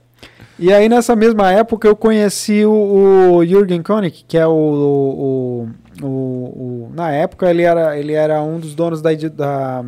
E 0.58 0.72
aí, 0.72 0.88
nessa 0.88 1.16
mesma 1.16 1.50
época, 1.50 1.88
eu 1.88 1.96
conheci 1.96 2.64
o, 2.64 3.36
o 3.36 3.44
Jürgen 3.44 3.82
Koenig, 3.82 4.24
que 4.28 4.36
é 4.38 4.46
o, 4.46 4.50
o, 4.52 5.68
o- 6.02 6.06
o- 6.06 6.90
Na 6.94 7.10
época, 7.10 7.50
ele 7.50 7.62
era, 7.62 7.98
ele 7.98 8.12
era 8.12 8.40
um 8.42 8.60
dos 8.60 8.74
donos 8.74 9.00
da, 9.02 9.10
da, 9.34 9.84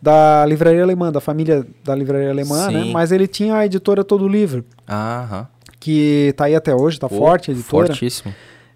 da 0.00 0.46
livraria 0.46 0.82
alemã, 0.82 1.10
da 1.12 1.20
família 1.20 1.66
da 1.84 1.94
livraria 1.94 2.30
alemã, 2.30 2.70
né? 2.70 2.82
Sim. 2.84 2.92
Mas 2.92 3.12
ele 3.12 3.26
tinha 3.26 3.54
a 3.56 3.66
editora 3.66 4.02
Todo 4.04 4.26
Livro, 4.28 4.64
Aham. 4.88 5.46
que 5.78 6.32
tá 6.36 6.44
aí 6.44 6.54
até 6.54 6.74
hoje, 6.74 6.98
tá 6.98 7.08
Pô, 7.08 7.16
forte 7.18 7.50
a 7.50 7.54
editora. 7.54 7.88
Fortíssimo. 7.88 8.32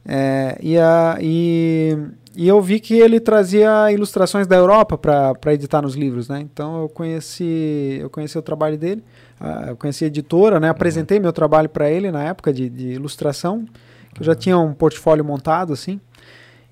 É, 0.07 0.59
e, 0.61 0.77
a, 0.77 1.17
e, 1.21 1.97
e 2.37 2.49
eu 2.49 2.61
vi 2.61 2.81
que 2.81 2.95
ele 2.95 3.21
trazia 3.21 3.93
ilustrações 3.93 4.47
da 4.47 4.57
Europa 4.57 4.99
para 4.99 5.55
editar 5.55 5.81
nos 5.83 5.95
livros, 5.95 6.29
né? 6.29 6.41
Então 6.41 6.83
eu 6.83 6.89
conheci, 6.89 7.99
eu 8.01 8.11
conheci 8.11 8.37
o 8.37 8.43
trabalho 8.43 8.77
dele, 8.77 9.05
ah, 9.41 9.67
eu 9.69 9.77
conheci 9.77 10.05
a 10.05 10.07
editora, 10.09 10.59
né? 10.59 10.69
Apresentei 10.69 11.21
meu 11.21 11.33
trabalho 11.33 11.69
para 11.69 11.91
ele 11.91 12.11
na 12.11 12.25
época 12.25 12.53
de, 12.53 12.69
de 12.69 12.89
ilustração, 12.89 13.65
que 14.13 14.21
eu 14.21 14.25
já 14.25 14.35
tinha 14.35 14.59
um 14.59 14.73
portfólio 14.75 15.25
montado 15.25 15.73
assim. 15.73 16.01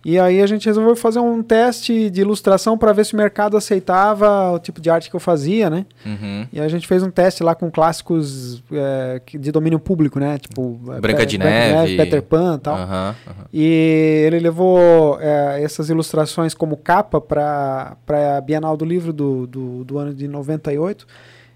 E 0.05 0.19
aí 0.19 0.43
a 0.43 0.47
gente 0.47 0.67
resolveu 0.67 0.97
fazer 0.97 1.21
um 1.21 1.43
teste 1.43 2.11
de 2.11 2.21
ilustração 2.21 2.77
para 2.77 2.93
ver 2.93 3.07
se 3.07 3.15
o 3.15 3.17
mercado 3.17 3.57
aceitava 3.57 4.53
o 4.53 4.59
tipo 4.59 4.81
de 4.81 4.91
arte 4.91 5.09
que 5.09 5.15
eu 5.15 5.21
fazia, 5.21 5.71
né? 5.71 5.87
Uhum. 6.05 6.47
E 6.53 6.61
a 6.61 6.69
gente 6.69 6.89
fez 6.89 7.03
um 7.03 7.11
teste 7.11 7.43
lá 7.43 7.55
com 7.55 7.71
clássicos 7.71 8.63
é, 8.73 9.21
de 9.39 9.53
domínio 9.53 9.79
público, 9.79 10.19
né? 10.19 10.39
Tipo 10.39 10.81
é, 10.93 11.01
Branca 11.01 11.25
de 11.25 11.39
Neve. 11.39 11.97
Peter 11.97 12.23
Pan 12.23 12.57
e 12.57 12.59
tal. 12.59 12.77
Aham, 12.77 13.15
aham. 13.27 13.47
E 13.53 14.25
ele 14.27 14.41
levou 14.41 15.19
é, 15.21 15.63
essas 15.63 15.89
ilustrações 15.89 16.53
como 16.53 16.77
capa 16.77 17.21
para 17.21 17.97
a 18.37 18.41
Bienal 18.41 18.77
do 18.77 18.85
Livro 18.85 19.13
do, 19.13 19.47
do, 19.47 19.85
do 19.85 19.99
ano 19.99 20.13
de 20.13 20.27
98. 20.27 21.07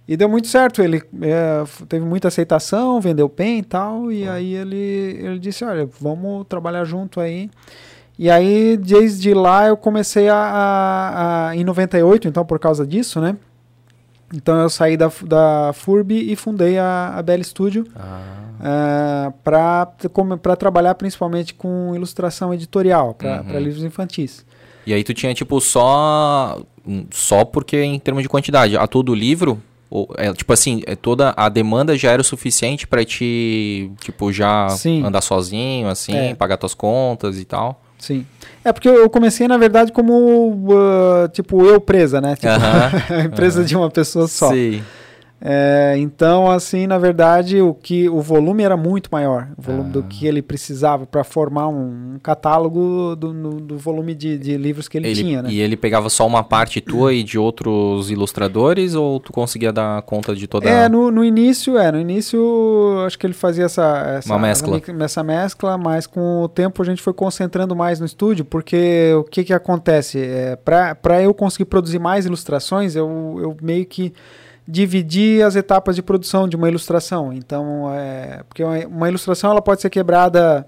E 0.08 0.16
deu 0.16 0.28
muito 0.28 0.46
certo. 0.46 0.80
Ele 0.82 1.02
é, 1.20 1.64
teve 1.88 2.04
muita 2.04 2.28
aceitação, 2.28 3.00
vendeu 3.00 3.28
bem 3.28 3.58
e 3.58 3.62
tal. 3.62 4.12
E 4.12 4.28
aí 4.28 4.54
ele, 4.54 4.76
ele 5.20 5.38
disse: 5.38 5.64
Olha, 5.64 5.88
vamos 6.00 6.46
trabalhar 6.48 6.84
junto 6.84 7.20
aí. 7.20 7.50
E 8.18 8.30
aí, 8.30 8.76
desde 8.78 9.34
lá, 9.34 9.66
eu 9.66 9.76
comecei 9.76 10.28
a, 10.28 10.36
a, 10.36 11.48
a- 11.50 11.56
Em 11.56 11.64
98, 11.64 12.28
então, 12.28 12.44
por 12.46 12.58
causa 12.58 12.86
disso, 12.86 13.20
né? 13.20 13.36
Então, 14.34 14.58
eu 14.60 14.68
saí 14.68 14.96
da, 14.96 15.10
da 15.24 15.72
FURB 15.74 16.12
e 16.32 16.34
fundei 16.34 16.78
a, 16.78 17.14
a 17.16 17.22
Bell 17.22 17.44
Studio 17.44 17.86
Ah, 17.94 19.32
para 19.44 20.56
trabalhar 20.56 20.94
principalmente 20.94 21.54
com 21.54 21.92
ilustração 21.94 22.52
editorial, 22.52 23.14
para 23.14 23.42
Uhum. 23.42 23.58
livros 23.60 23.84
infantis. 23.84 24.44
E 24.86 24.92
aí 24.94 25.02
tu 25.04 25.12
tinha, 25.14 25.34
tipo, 25.34 25.60
só. 25.60 26.60
hum, 26.86 27.06
Só 27.12 27.44
porque 27.44 27.82
em 27.82 27.98
termos 27.98 28.22
de 28.22 28.28
quantidade. 28.28 28.76
A 28.76 28.86
todo 28.86 29.14
livro. 29.14 29.60
Ou, 29.88 30.08
é, 30.16 30.32
tipo 30.32 30.52
assim, 30.52 30.82
é 30.84 30.96
toda 30.96 31.32
a 31.36 31.48
demanda 31.48 31.96
já 31.96 32.10
era 32.10 32.20
o 32.20 32.24
suficiente 32.24 32.86
pra 32.88 33.04
te, 33.04 33.88
tipo, 34.00 34.32
já 34.32 34.68
Sim. 34.70 35.04
andar 35.04 35.20
sozinho, 35.20 35.86
assim, 35.88 36.12
É. 36.16 36.34
pagar 36.34 36.56
tuas 36.56 36.74
contas 36.74 37.38
e 37.38 37.44
tal. 37.44 37.80
Sim. 37.98 38.26
É 38.64 38.72
porque 38.72 38.88
eu 38.88 39.08
comecei, 39.08 39.46
na 39.48 39.56
verdade, 39.56 39.92
como, 39.92 40.68
ah, 40.72 41.28
tipo, 41.32 41.64
eu 41.64 41.80
presa, 41.80 42.20
né? 42.20 42.34
Tipo, 42.34 42.48
Aham, 42.48 42.90
a 43.10 43.24
empresa 43.24 43.64
de 43.64 43.76
uma 43.76 43.90
pessoa 43.90 44.26
só. 44.28 44.50
Sim. 44.50 44.82
É, 45.38 45.94
então, 45.98 46.50
assim, 46.50 46.86
na 46.86 46.96
verdade, 46.96 47.60
o 47.60 47.74
que 47.74 48.08
o 48.08 48.22
volume 48.22 48.62
era 48.62 48.74
muito 48.76 49.10
maior, 49.12 49.48
o 49.56 49.60
volume 49.60 49.90
do 49.90 49.98
Ah. 50.00 50.02
que 50.08 50.26
ele 50.26 50.40
precisava 50.40 51.04
para 51.04 51.22
formar 51.22 51.68
um, 51.68 52.14
um 52.14 52.18
catálogo 52.22 53.14
do, 53.16 53.34
no- 53.34 53.60
do 53.60 53.76
volume 53.76 54.14
de, 54.14 54.38
de 54.38 54.56
livros 54.56 54.88
que 54.88 54.96
ele, 54.96 55.08
Ele- 55.08 55.14
tinha, 55.22 55.42
né? 55.42 55.50
E 55.50 55.60
ele 55.60 55.76
pegava 55.76 56.08
só 56.08 56.26
uma 56.26 56.42
parte 56.42 56.80
tua 56.80 57.12
e 57.12 57.22
de 57.22 57.38
outros 57.38 58.10
ilustradores 58.10 58.94
ou 58.94 59.20
tu 59.20 59.30
conseguia 59.30 59.70
dar 59.72 60.00
conta 60.02 60.34
de 60.34 60.46
toda 60.46 60.68
É, 60.68 60.88
no, 60.88 61.10
no 61.10 61.22
início, 61.22 61.76
é, 61.76 61.92
no 61.92 62.00
início 62.00 62.40
acho 63.06 63.18
que 63.18 63.26
ele 63.26 63.34
fazia 63.34 63.66
essa, 63.66 64.16
essa, 64.18 64.32
Uma 64.32 64.38
mescla. 64.38 64.78
essa, 64.78 65.04
essa 65.04 65.22
mescla, 65.22 65.76
mas 65.76 66.06
com 66.06 66.42
o 66.44 66.48
tempo 66.48 66.80
a 66.82 66.84
gente 66.86 67.02
foi 67.02 67.12
concentrando 67.12 67.76
mais 67.76 68.00
no 68.00 68.06
estúdio, 68.06 68.42
porque 68.44 69.12
o 69.18 69.22
que 69.24 69.44
que 69.44 69.52
acontece? 69.52 70.18
É, 70.18 70.56
Para 70.56 71.22
eu 71.22 71.34
conseguir 71.34 71.66
produzir 71.66 71.98
mais 71.98 72.24
ilustrações, 72.24 72.96
eu, 72.96 73.06
eu 73.38 73.56
meio 73.60 73.84
que 73.84 74.14
dividi 74.66 75.42
as 75.42 75.54
etapas 75.56 75.94
de 75.96 76.02
produção 76.02 76.48
de 76.48 76.56
uma 76.56 76.68
ilustração. 76.68 77.32
Então, 77.32 77.92
é, 77.94 78.42
porque 78.48 78.62
uma, 78.64 78.78
uma 78.86 79.08
ilustração 79.08 79.50
ela 79.50 79.62
pode 79.62 79.80
ser 79.80 79.90
quebrada 79.90 80.66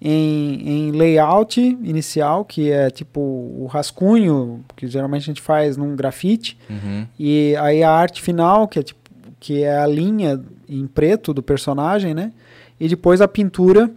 em, 0.00 0.88
em 0.88 0.90
layout 0.92 1.60
inicial, 1.60 2.44
que 2.44 2.70
é 2.70 2.90
tipo 2.90 3.20
o 3.20 3.66
rascunho, 3.70 4.64
que 4.76 4.86
geralmente 4.86 5.22
a 5.22 5.26
gente 5.26 5.42
faz 5.42 5.76
num 5.76 5.94
grafite, 5.96 6.56
Uhum. 6.70 7.06
e 7.18 7.54
aí 7.56 7.82
a 7.82 7.90
arte 7.90 8.22
final, 8.22 8.66
que 8.68 8.78
é 8.78 8.82
tipo 8.82 8.98
que 9.40 9.62
é 9.62 9.78
a 9.78 9.86
linha 9.86 10.40
em 10.68 10.84
preto 10.88 11.32
do 11.32 11.40
personagem, 11.44 12.12
né? 12.12 12.32
E 12.80 12.88
depois 12.88 13.20
a 13.20 13.28
pintura, 13.28 13.88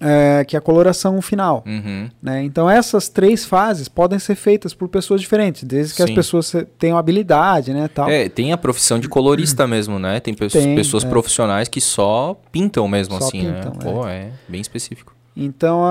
é, 0.00 0.44
que 0.44 0.56
é 0.56 0.58
a 0.58 0.62
coloração 0.62 1.20
final. 1.22 1.64
Uhum. 1.66 2.08
Né? 2.22 2.42
Então 2.44 2.68
essas 2.68 3.08
três 3.08 3.44
fases 3.44 3.88
podem 3.88 4.18
ser 4.18 4.34
feitas 4.34 4.74
por 4.74 4.88
pessoas 4.88 5.20
diferentes, 5.20 5.64
desde 5.64 5.94
que 5.94 6.02
as 6.02 6.08
Sim. 6.08 6.14
pessoas 6.14 6.46
se- 6.46 6.64
tenham 6.78 6.98
habilidade, 6.98 7.72
né, 7.72 7.88
tal. 7.88 8.08
É, 8.08 8.28
tem 8.28 8.52
a 8.52 8.56
profissão 8.58 8.98
de 8.98 9.08
colorista 9.08 9.66
mesmo, 9.66 9.98
né? 9.98 10.20
Tem, 10.20 10.34
pe- 10.34 10.48
Tem, 10.48 10.74
pessoas 10.74 11.04
é. 11.04 11.08
profissionais 11.08 11.68
que 11.68 11.80
só 11.80 12.36
pintam 12.52 12.86
mesmo 12.88 13.18
Só 13.18 13.26
assim, 13.26 13.40
pintam, 13.40 13.72
né? 13.72 13.78
Pô, 13.82 14.06
é 14.06 14.28
bem 14.48 14.60
específico. 14.60 15.14
Então 15.38 15.82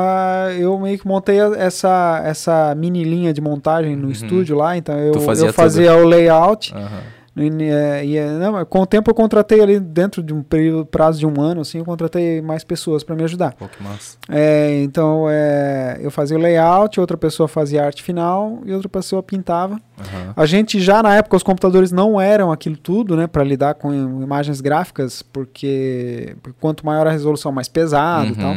eu 0.57 0.77
meio 0.79 0.97
que 0.97 1.07
montei 1.07 1.37
essa, 1.57 2.21
essa 2.25 2.73
mini 2.75 3.03
linha 3.03 3.31
de 3.31 3.39
montagem 3.41 3.95
no 3.95 4.05
Uhum. 4.05 4.11
estúdio 4.11 4.55
lá, 4.57 4.75
então 4.75 4.97
eu 4.97 5.11
Tu 5.11 5.19
fazia 5.21 5.47
eu 5.47 5.53
fazia 5.53 5.95
o 5.95 6.03
layout. 6.05 6.73
Aham. 6.73 7.01
É, 7.38 8.06
e, 8.06 8.17
é, 8.17 8.30
não, 8.32 8.65
com 8.65 8.82
o 8.82 8.86
tempo 8.86 9.12
eu 9.12 9.13
contratei 9.13 9.60
ali 9.60 9.78
dentro 9.78 10.24
de 10.24 10.34
um 10.34 10.41
período, 10.41 10.86
prazo 10.86 11.19
de 11.19 11.28
um 11.28 11.41
ano, 11.41 11.62
assim, 11.62 11.80
eu 11.80 11.86
contratei 11.86 12.41
mais 12.41 12.63
pessoas 12.63 13.04
para 13.04 13.13
me 13.13 13.24
ajudar. 13.24 13.54
Pô, 13.56 13.67
que 13.67 13.84
massa. 13.84 14.17
É, 14.30 14.82
então 14.84 15.26
é, 15.30 15.98
eu 16.02 16.10
fazia 16.10 16.38
o 16.38 16.39
layout, 16.39 16.98
outra 16.98 17.17
pessoa 17.17 17.48
fazia 17.48 17.84
arte 17.84 18.02
final 18.04 18.62
e 18.65 18.74
outra 18.74 18.88
pessoa 18.88 19.21
pintava. 19.21 19.80
Aham. 20.00 20.34
A 20.36 20.45
gente 20.45 20.80
já 20.80 21.04
na 21.04 21.15
época 21.15 21.36
os 21.36 21.43
computadores 21.43 21.91
não 21.91 22.19
eram 22.21 22.54
aquilo 22.54 22.78
tudo, 22.78 23.17
né, 23.17 23.28
para 23.28 23.43
lidar 23.43 23.74
com 23.74 23.93
imagens 23.93 24.62
gráficas, 24.62 25.21
porque 25.21 26.38
quanto 26.62 26.86
maior 26.86 27.06
a 27.06 27.12
resolução, 27.12 27.52
mais 27.52 27.67
pesado 27.67 28.32
e 28.32 28.36
tal. 28.36 28.56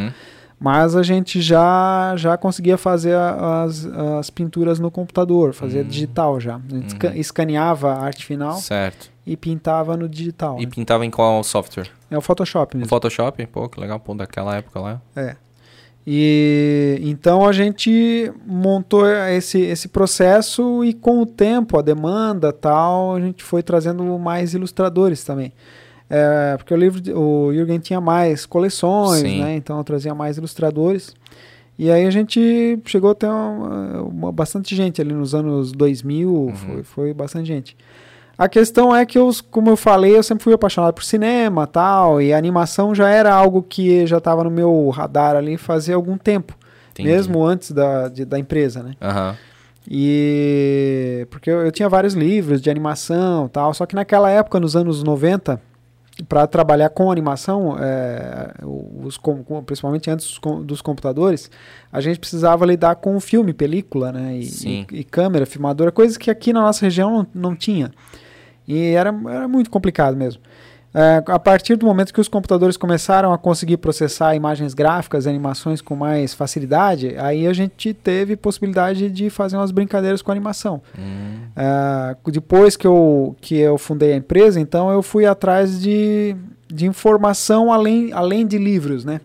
Mas 0.61 0.97
a 0.97 1.03
gente 1.05 1.41
já 1.41 2.15
já 2.17 2.37
conseguia 2.37 2.77
fazer 2.77 3.15
as, 3.17 3.87
as 4.19 4.29
pinturas 4.29 4.81
no 4.81 4.91
computador, 4.91 5.55
fazia 5.55 5.83
Hum. 5.83 5.85
digital 5.89 6.41
já. 6.41 6.57
A 6.57 6.75
gente 6.75 6.95
Uhum. 7.07 7.13
escaneava 7.15 7.93
a 7.93 8.01
arte 8.05 8.25
final 8.27 8.55
Certo. 8.55 9.09
e 9.25 9.37
pintava 9.37 9.97
no 9.97 10.09
digital. 10.09 10.57
E 10.59 10.65
né? 10.67 10.71
pintava 10.75 11.07
em 11.07 11.11
qual 11.11 11.45
software? 11.45 11.89
É 12.11 12.19
o 12.19 12.21
Photoshop 12.21 12.77
mesmo. 12.77 12.89
Photoshop? 12.89 13.47
Pô, 13.47 13.69
que 13.69 13.79
legal, 13.81 14.01
pô, 14.01 14.15
daquela 14.15 14.57
época 14.57 14.81
lá. 14.81 15.01
É. 15.15 15.37
E 16.11 16.99
então 17.03 17.47
a 17.47 17.53
gente 17.53 18.33
montou 18.47 19.07
esse, 19.07 19.61
esse 19.61 19.89
processo 19.89 20.83
e 20.83 20.95
com 20.95 21.21
o 21.21 21.27
tempo, 21.27 21.79
a 21.79 21.83
demanda 21.83 22.51
tal, 22.53 23.15
a 23.15 23.21
gente 23.21 23.45
foi 23.45 23.63
trazendo 23.63 24.03
mais 24.19 24.55
ilustradores 24.55 25.23
também. 25.23 25.53
É, 26.11 26.57
porque 26.57 26.73
o 26.73 26.77
livro, 26.77 27.01
de- 27.01 27.13
o 27.13 27.53
Jürgen 27.53 27.79
tinha 27.79 28.01
mais 28.01 28.47
coleções, 28.47 29.21
Sim. 29.21 29.41
né? 29.43 29.57
Então 29.57 29.77
eu 29.79 29.85
trazia 29.85 30.15
mais 30.15 30.39
ilustradores. 30.39 31.15
E 31.79 31.91
aí 31.91 32.07
a 32.07 32.11
gente 32.11 32.79
chegou 32.87 33.11
a 33.11 33.15
ter 33.15 33.27
uma, 33.27 34.03
uma- 34.03 34.33
bastante 34.33 34.75
gente 34.75 35.01
ali 35.01 35.13
nos 35.13 35.35
anos 35.35 35.71
2000, 35.73 36.31
Uhum. 36.33 36.55
foi, 36.57 36.83
foi 36.83 37.15
bastante 37.15 37.47
gente. 37.47 37.77
A 38.37 38.49
questão 38.49 38.95
é 38.95 39.05
que, 39.05 39.19
eu, 39.19 39.31
como 39.51 39.69
eu 39.69 39.77
falei, 39.77 40.17
eu 40.17 40.23
sempre 40.23 40.45
fui 40.45 40.53
apaixonado 40.53 40.95
por 40.95 41.03
cinema 41.05 41.67
tal, 41.67 42.23
e 42.23 42.33
animação 42.33 42.95
já 42.95 43.09
era 43.11 43.33
algo 43.35 43.63
que 43.63 44.07
já 44.07 44.19
estava 44.19 44.45
no 44.45 44.51
meu 44.51 44.89
radar 44.91 45.35
ali 45.37 45.57
fazia 45.57 45.95
algum 45.97 46.17
tempo, 46.17 46.57
Entendi. 46.93 47.09
mesmo 47.09 47.45
antes 47.45 47.73
da, 47.73 48.09
de- 48.09 48.25
da 48.25 48.39
empresa, 48.39 48.83
né? 48.83 48.93
Aham. 49.03 49.37
E 49.91 51.27
porque 51.31 51.51
eu, 51.51 51.61
eu 51.65 51.73
tinha 51.73 51.89
vários 51.89 52.15
livros 52.15 52.61
de 52.61 52.71
animação 52.71 53.49
tal, 53.49 53.73
só 53.75 53.87
que 53.87 53.95
naquela 53.95 54.31
época, 54.31 54.61
nos 54.61 54.77
anos 54.77 55.03
90, 55.03 55.61
para 56.29 56.47
trabalhar 56.47 56.89
com 56.91 57.13
animação, 57.13 57.77
é, 57.79 58.51
os, 59.05 59.17
com- 59.17 59.43
com- 59.45 59.63
principalmente 59.63 60.11
antes 60.11 60.27
dos, 60.27 60.39
com- 60.39 60.63
dos 60.63 60.81
computadores, 60.81 61.51
a 61.93 62.01
gente 62.01 62.19
precisava 62.19 62.67
lidar 62.67 62.97
com 62.97 63.19
filme, 63.21 63.53
película, 63.53 64.11
né? 64.11 64.37
E, 64.37 64.43
e- 64.93 65.01
e 65.01 65.05
câmera, 65.05 65.47
filmadora, 65.47 65.93
coisas 65.93 66.17
que 66.17 66.31
aqui 66.31 66.53
na 66.53 66.61
nossa 66.63 66.85
região 66.85 67.11
não, 67.35 67.51
não 67.51 67.57
tinha. 67.57 67.91
E 68.67 68.89
era, 68.91 69.15
era 69.29 69.47
muito 69.49 69.71
complicado 69.71 70.17
mesmo. 70.17 70.43
É, 70.95 71.23
a 71.27 71.39
partir 71.39 71.77
do 71.77 71.85
momento 71.85 72.15
que 72.15 72.21
os 72.21 72.29
computadores 72.29 72.77
começaram 72.77 73.33
a 73.33 73.39
conseguir 73.39 73.77
processar 73.77 74.35
imagens 74.35 74.73
gráficas 74.73 75.27
e 75.27 75.29
animações 75.29 75.83
com 75.83 75.95
mais 75.95 76.33
facilidade, 76.33 77.15
aí 77.19 77.47
a 77.47 77.53
gente 77.53 77.93
teve 77.93 78.37
possibilidade 78.37 79.11
de 79.11 79.29
fazer 79.29 79.57
umas 79.57 79.71
brincadeiras 79.71 80.23
com 80.23 80.33
animação. 80.33 80.81
Hum, 80.99 81.41
Ah, 81.55 82.17
depois 82.27 82.77
que 82.77 82.87
eu, 82.87 83.37
que 83.41 83.57
eu 83.57 83.77
fundei 83.77 84.13
a 84.13 84.17
empresa, 84.17 84.59
então 84.59 84.91
eu 84.91 85.03
fui 85.03 85.27
atrás 85.27 85.81
de, 85.81 86.35
de 86.67 86.87
informação 86.87 87.71
além, 87.71 88.11
além 88.13 88.47
de 88.47 88.57
livros, 88.57 89.05
né? 89.05 89.21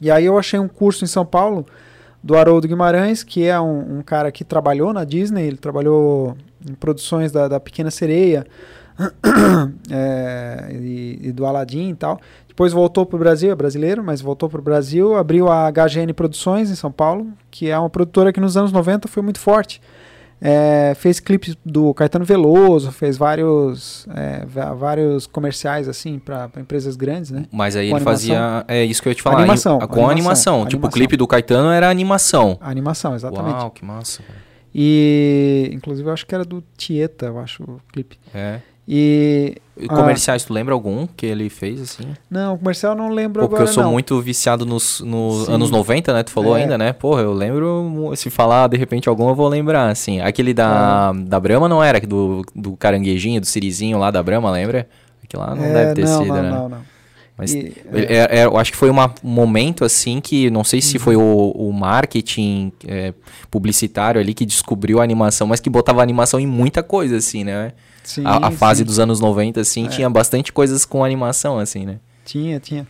E 0.00 0.10
aí 0.10 0.26
eu 0.26 0.38
achei 0.38 0.58
um 0.60 0.68
curso 0.68 1.02
em 1.02 1.08
São 1.08 1.24
Paulo 1.24 1.64
do 2.22 2.36
Haroldo 2.36 2.68
Guimarães, 2.68 3.22
que 3.22 3.44
é 3.44 3.58
um, 3.58 3.98
um 3.98 4.02
cara 4.02 4.30
que 4.30 4.44
trabalhou 4.44 4.92
na 4.92 5.04
Disney, 5.04 5.46
ele 5.46 5.56
trabalhou 5.56 6.36
em 6.68 6.74
produções 6.74 7.32
da, 7.32 7.48
da 7.48 7.58
Pequena 7.58 7.90
Sereia 7.90 8.46
é, 9.90 10.68
e, 10.72 11.18
e 11.22 11.32
do 11.32 11.46
Aladdin 11.46 11.90
e 11.90 11.94
tal. 11.94 12.20
Depois 12.48 12.72
voltou 12.72 13.06
para 13.06 13.16
o 13.16 13.18
Brasil, 13.18 13.50
é 13.52 13.54
brasileiro, 13.54 14.02
mas 14.02 14.20
voltou 14.20 14.48
para 14.48 14.58
o 14.58 14.62
Brasil, 14.62 15.14
abriu 15.16 15.48
a 15.48 15.70
HGN 15.70 16.12
Produções 16.12 16.70
em 16.70 16.74
São 16.74 16.90
Paulo, 16.90 17.28
que 17.50 17.70
é 17.70 17.78
uma 17.78 17.88
produtora 17.88 18.32
que 18.32 18.40
nos 18.40 18.56
anos 18.56 18.72
90 18.72 19.06
foi 19.06 19.22
muito 19.22 19.38
forte. 19.38 19.80
É, 20.40 20.92
fez 20.96 21.18
clipes 21.18 21.56
do 21.64 21.92
Caetano 21.94 22.24
Veloso, 22.24 22.92
fez 22.92 23.16
vários, 23.16 24.06
é, 24.14 24.44
vários 24.76 25.26
comerciais 25.26 25.88
assim 25.88 26.18
para 26.18 26.48
empresas 26.58 26.94
grandes, 26.94 27.32
né? 27.32 27.44
Mas 27.50 27.74
aí 27.74 27.90
Com 27.90 27.96
ele 27.96 28.04
fazia. 28.04 28.64
É 28.68 28.84
isso 28.84 29.02
que 29.02 29.08
eu 29.08 29.10
ia 29.10 29.16
te 29.16 29.22
falar. 29.22 29.38
Animação, 29.38 29.78
com 29.80 29.84
animação. 29.84 30.10
animação, 30.10 30.52
Tipo, 30.66 30.66
o 30.66 30.86
animação. 30.86 30.90
clipe 30.90 31.16
do 31.16 31.26
Caetano 31.26 31.70
era 31.70 31.90
animação. 31.90 32.56
Animação, 32.60 33.14
exatamente. 33.16 33.56
Uau, 33.56 33.70
que 33.72 33.84
massa. 33.84 34.22
cara. 34.22 34.38
E 34.74 35.70
inclusive 35.72 36.08
eu 36.08 36.12
acho 36.12 36.24
que 36.26 36.34
era 36.34 36.44
do 36.44 36.62
Tieta, 36.76 37.26
eu 37.26 37.38
acho 37.40 37.64
o 37.64 37.80
clipe. 37.92 38.16
É. 38.32 38.60
E 38.90 39.56
E 39.80 39.84
Ah. 39.88 39.94
comerciais, 39.94 40.44
tu 40.44 40.52
lembra 40.52 40.72
algum 40.74 41.06
que 41.06 41.24
ele 41.26 41.48
fez 41.50 41.80
assim? 41.80 42.08
não, 42.30 42.56
comercial 42.58 42.94
eu 42.94 42.98
não 42.98 43.10
lembro 43.10 43.42
Pô, 43.42 43.48
porque 43.48 43.56
agora 43.62 43.70
eu 43.70 43.74
sou 43.74 43.84
não. 43.84 43.92
muito 43.92 44.20
viciado 44.20 44.64
nos, 44.66 45.00
nos 45.00 45.46
Sim. 45.46 45.52
anos 45.52 45.70
90, 45.70 46.12
né? 46.14 46.22
Tu 46.24 46.30
falou 46.32 46.56
É. 46.56 46.62
ainda, 46.62 46.76
né? 46.78 46.92
Porra, 46.92 47.20
eu 47.22 47.32
lembro, 47.32 48.12
se 48.16 48.28
falar 48.30 48.66
de 48.68 48.76
repente 48.76 49.08
algum, 49.08 49.28
eu 49.28 49.34
vou 49.36 49.46
lembrar, 49.46 49.88
assim. 49.90 50.20
Aquele 50.20 50.52
da, 50.54 51.12
da 51.12 51.38
Brahma 51.38 51.68
não 51.68 51.80
era, 51.84 52.00
do, 52.00 52.42
do 52.56 52.76
caranguejinho, 52.76 53.40
do 53.40 53.46
sirizinho 53.46 53.98
lá 53.98 54.10
da 54.10 54.20
Brahma, 54.22 54.50
lembra? 54.50 54.88
Aquele 55.22 55.42
lá 55.42 55.54
não 55.54 55.64
É, 55.64 55.72
deve 55.72 55.94
ter 55.94 56.04
não, 56.06 56.18
sido, 56.18 56.28
não, 56.34 56.42
né? 56.42 56.50
não, 56.50 56.68
não. 56.70 56.78
Mas 57.38 57.54
E- 57.54 57.58
ele- 57.92 58.06
é- 58.06 58.40
é- 58.40 58.44
eu 58.46 58.56
acho 58.58 58.72
que 58.72 58.76
foi 58.76 58.90
uma- 58.90 59.14
um 59.22 59.28
momento 59.30 59.84
assim 59.84 60.20
que 60.20 60.50
não 60.50 60.64
sei 60.64 60.78
Uhum. 60.80 60.82
se 60.82 60.98
foi 60.98 61.14
o, 61.16 61.52
o 61.54 61.72
marketing 61.72 62.72
é, 62.86 63.14
publicitário 63.50 64.20
ali 64.20 64.34
que 64.34 64.44
descobriu 64.44 65.00
a 65.00 65.04
animação, 65.04 65.46
mas 65.46 65.60
que 65.60 65.70
botava 65.70 66.02
animação 66.02 66.40
em 66.40 66.46
muita 66.46 66.82
coisa, 66.82 67.16
assim, 67.16 67.44
né? 67.44 67.72
Sim, 68.02 68.22
a, 68.24 68.48
a 68.48 68.50
fase 68.50 68.78
sim. 68.80 68.84
dos 68.84 68.98
anos 68.98 69.20
90, 69.20 69.60
assim, 69.60 69.86
É. 69.86 69.88
tinha 69.88 70.10
bastante 70.10 70.52
coisas 70.52 70.84
com 70.84 71.04
animação, 71.04 71.58
assim, 71.58 71.86
né? 71.86 71.98
Tinha, 72.24 72.58
tinha. 72.58 72.86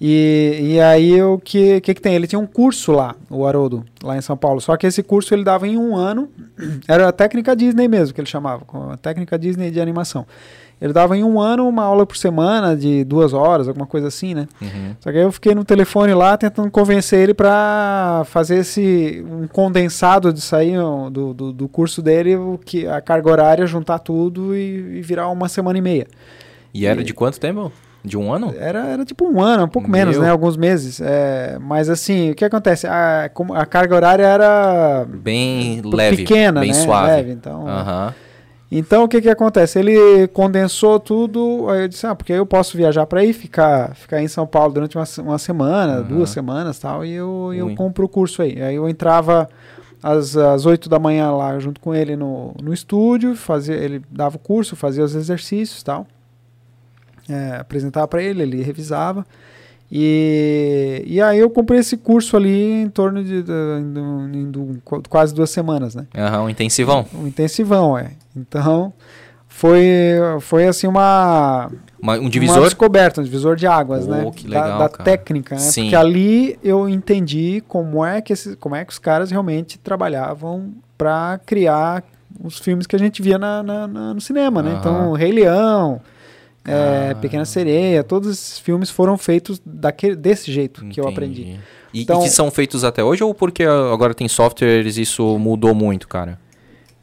E, 0.00 0.58
e 0.74 0.80
aí 0.80 1.22
o 1.22 1.38
que, 1.38 1.80
que 1.80 1.94
que 1.94 2.00
tem? 2.00 2.14
Ele 2.16 2.26
tinha 2.26 2.38
um 2.38 2.46
curso 2.46 2.90
lá, 2.92 3.14
o 3.30 3.46
Haroldo, 3.46 3.84
lá 4.02 4.16
em 4.16 4.20
São 4.20 4.36
Paulo. 4.36 4.60
Só 4.60 4.76
que 4.76 4.86
esse 4.86 5.02
curso 5.02 5.32
ele 5.32 5.44
dava 5.44 5.68
em 5.68 5.76
um 5.78 5.94
ano. 5.94 6.28
Era 6.88 7.08
a 7.08 7.12
técnica 7.12 7.54
Disney 7.54 7.86
mesmo 7.86 8.12
que 8.12 8.20
ele 8.20 8.28
chamava, 8.28 8.64
a 8.92 8.96
técnica 8.96 9.38
Disney 9.38 9.70
de 9.70 9.80
animação. 9.80 10.26
Ele 10.84 10.92
dava 10.92 11.16
em 11.16 11.24
um 11.24 11.40
ano 11.40 11.66
uma 11.66 11.82
aula 11.82 12.04
por 12.04 12.14
semana 12.14 12.76
de 12.76 13.04
duas 13.04 13.32
horas, 13.32 13.66
alguma 13.68 13.86
coisa 13.86 14.08
assim, 14.08 14.34
né? 14.34 14.46
Uhum. 14.60 14.94
Só 15.00 15.10
que 15.10 15.16
aí 15.16 15.24
eu 15.24 15.32
fiquei 15.32 15.54
no 15.54 15.64
telefone 15.64 16.12
lá 16.12 16.36
tentando 16.36 16.70
convencer 16.70 17.20
ele 17.20 17.32
para 17.32 18.22
fazer 18.26 18.56
esse 18.58 19.24
um 19.26 19.46
condensado 19.46 20.30
aí 20.52 20.76
ó, 20.76 21.08
do, 21.08 21.32
do, 21.32 21.52
do 21.54 21.68
curso 21.68 22.02
dele, 22.02 22.36
o 22.36 22.60
que 22.62 22.86
a 22.86 23.00
carga 23.00 23.30
horária, 23.30 23.66
juntar 23.66 23.98
tudo 23.98 24.54
e, 24.54 24.98
e 24.98 25.00
virar 25.00 25.28
uma 25.30 25.48
semana 25.48 25.78
e 25.78 25.80
meia. 25.80 26.06
E 26.74 26.84
era 26.84 27.00
E- 27.00 27.04
de 27.04 27.14
quanto 27.14 27.40
tempo? 27.40 27.72
De 28.04 28.18
um 28.18 28.30
ano? 28.30 28.54
Era, 28.58 28.86
era 28.86 29.04
tipo 29.06 29.24
um 29.26 29.40
ano, 29.40 29.64
um 29.64 29.68
pouco 29.68 29.90
menos, 29.90 30.16
Meu. 30.16 30.24
né? 30.26 30.30
Alguns 30.30 30.58
meses. 30.58 31.00
É, 31.00 31.56
mas 31.58 31.88
assim, 31.88 32.32
o 32.32 32.34
que 32.34 32.44
acontece? 32.44 32.86
A, 32.86 33.30
a 33.54 33.64
carga 33.64 33.96
horária 33.96 34.22
era 34.26 35.06
Bem 35.08 35.80
leve, 35.82 36.18
pequena, 36.18 36.60
bem 36.60 36.72
né? 36.72 36.74
suave. 36.74 37.10
Leve, 37.12 37.30
então, 37.32 37.66
Aham. 37.66 38.14
Então 38.76 39.04
o 39.04 39.08
que 39.08 39.20
que 39.20 39.28
acontece? 39.28 39.78
Ele 39.78 40.26
condensou 40.28 40.98
tudo, 40.98 41.68
aí 41.68 41.82
eu 41.82 41.88
disse, 41.88 42.06
ah, 42.06 42.14
porque 42.14 42.32
eu 42.32 42.44
posso 42.44 42.76
viajar 42.76 43.06
para 43.06 43.20
aí, 43.20 43.32
ficar, 43.32 43.94
ficar 43.94 44.20
em 44.20 44.28
São 44.28 44.46
Paulo 44.46 44.74
durante 44.74 44.96
uma, 44.96 45.04
uma 45.18 45.38
semana, 45.38 45.94
Aham. 45.98 46.02
duas 46.02 46.30
semanas 46.30 46.78
tal, 46.78 47.04
e 47.04 47.12
eu, 47.12 47.52
eu 47.54 47.74
compro 47.74 48.04
o 48.04 48.08
curso 48.08 48.42
aí. 48.42 48.60
Aí 48.60 48.74
eu 48.74 48.88
entrava 48.88 49.48
às, 50.02 50.36
às 50.36 50.66
8 50.66 50.88
da 50.88 50.98
manhã 50.98 51.30
lá 51.30 51.58
junto 51.58 51.80
com 51.80 51.94
ele 51.94 52.16
no, 52.16 52.54
no 52.62 52.74
estúdio, 52.74 53.36
fazia, 53.36 53.74
ele 53.74 54.02
dava 54.10 54.36
o 54.36 54.38
curso, 54.38 54.74
fazia 54.74 55.04
os 55.04 55.14
exercícios 55.14 55.82
tal. 55.82 56.06
É, 57.28 57.56
apresentava 57.56 58.06
para 58.06 58.22
ele, 58.22 58.42
ele 58.42 58.62
revisava. 58.62 59.24
E, 59.96 61.04
e 61.06 61.20
aí 61.22 61.38
eu 61.38 61.48
comprei 61.48 61.78
esse 61.78 61.96
curso 61.96 62.36
ali 62.36 62.82
em 62.82 62.88
torno 62.88 63.22
de, 63.22 63.44
de- 63.44 63.52
em- 63.52 64.50
em 64.50 64.82
quase 65.08 65.32
duas 65.32 65.50
semanas, 65.50 65.94
né? 65.94 66.04
Aham, 66.16 66.42
um 66.42 66.50
intensivão. 66.50 67.06
Um 67.14 67.28
intensivão, 67.28 67.96
é. 67.96 68.10
Então, 68.36 68.92
foi, 69.46 69.78
foi 70.40 70.66
assim 70.66 70.88
uma... 70.88 71.70
Uma- 72.02 72.16
um 72.16 72.22
Uma 72.22 72.28
divisor? 72.30 72.64
descoberta, 72.64 73.20
um 73.20 73.24
divisor 73.24 73.54
de 73.54 73.68
águas, 73.68 74.04
Oh, 74.06 74.10
né? 74.10 74.24
Da- 74.24 74.48
legal, 74.48 74.78
da, 74.80 74.88
cara. 74.88 75.04
técnica, 75.04 75.54
né? 75.54 75.60
Sim. 75.60 75.82
Porque 75.82 75.96
ali 75.96 76.58
eu 76.62 76.88
entendi 76.88 77.62
como 77.68 78.04
é 78.04 78.20
que 78.20 78.32
esses, 78.32 78.56
como 78.56 78.74
é 78.74 78.84
que 78.84 78.92
os 78.92 78.98
caras 78.98 79.30
realmente 79.30 79.78
trabalhavam 79.78 80.72
para 80.98 81.38
criar 81.46 82.02
os 82.42 82.58
filmes 82.58 82.84
que 82.86 82.96
a 82.96 82.98
gente 82.98 83.22
via 83.22 83.38
na, 83.38 83.62
na- 83.62 83.86
na- 83.86 84.12
no 84.14 84.20
cinema, 84.20 84.60
né? 84.60 84.76
Então, 84.80 85.12
Rei 85.12 85.30
Leão, 85.30 86.00
é. 86.66 87.14
Pequena 87.14 87.44
Sereia, 87.44 88.02
todos 88.02 88.30
esses 88.30 88.58
filmes 88.58 88.90
foram 88.90 89.16
feitos 89.18 89.60
daquele, 89.64 90.16
desse 90.16 90.50
jeito 90.52 90.84
que 90.86 91.00
eu 91.00 91.04
Entendi. 91.04 91.12
aprendi. 91.42 91.60
E, 91.92 92.02
Então- 92.02 92.20
e 92.20 92.24
que 92.24 92.30
são 92.30 92.50
feitos 92.50 92.82
até 92.84 93.04
hoje 93.04 93.22
ou 93.22 93.32
porque 93.34 93.62
agora 93.64 94.12
tem 94.14 94.26
softwares 94.28 94.96
isso 94.96 95.38
mudou 95.38 95.74
muito, 95.74 96.08
cara? 96.08 96.38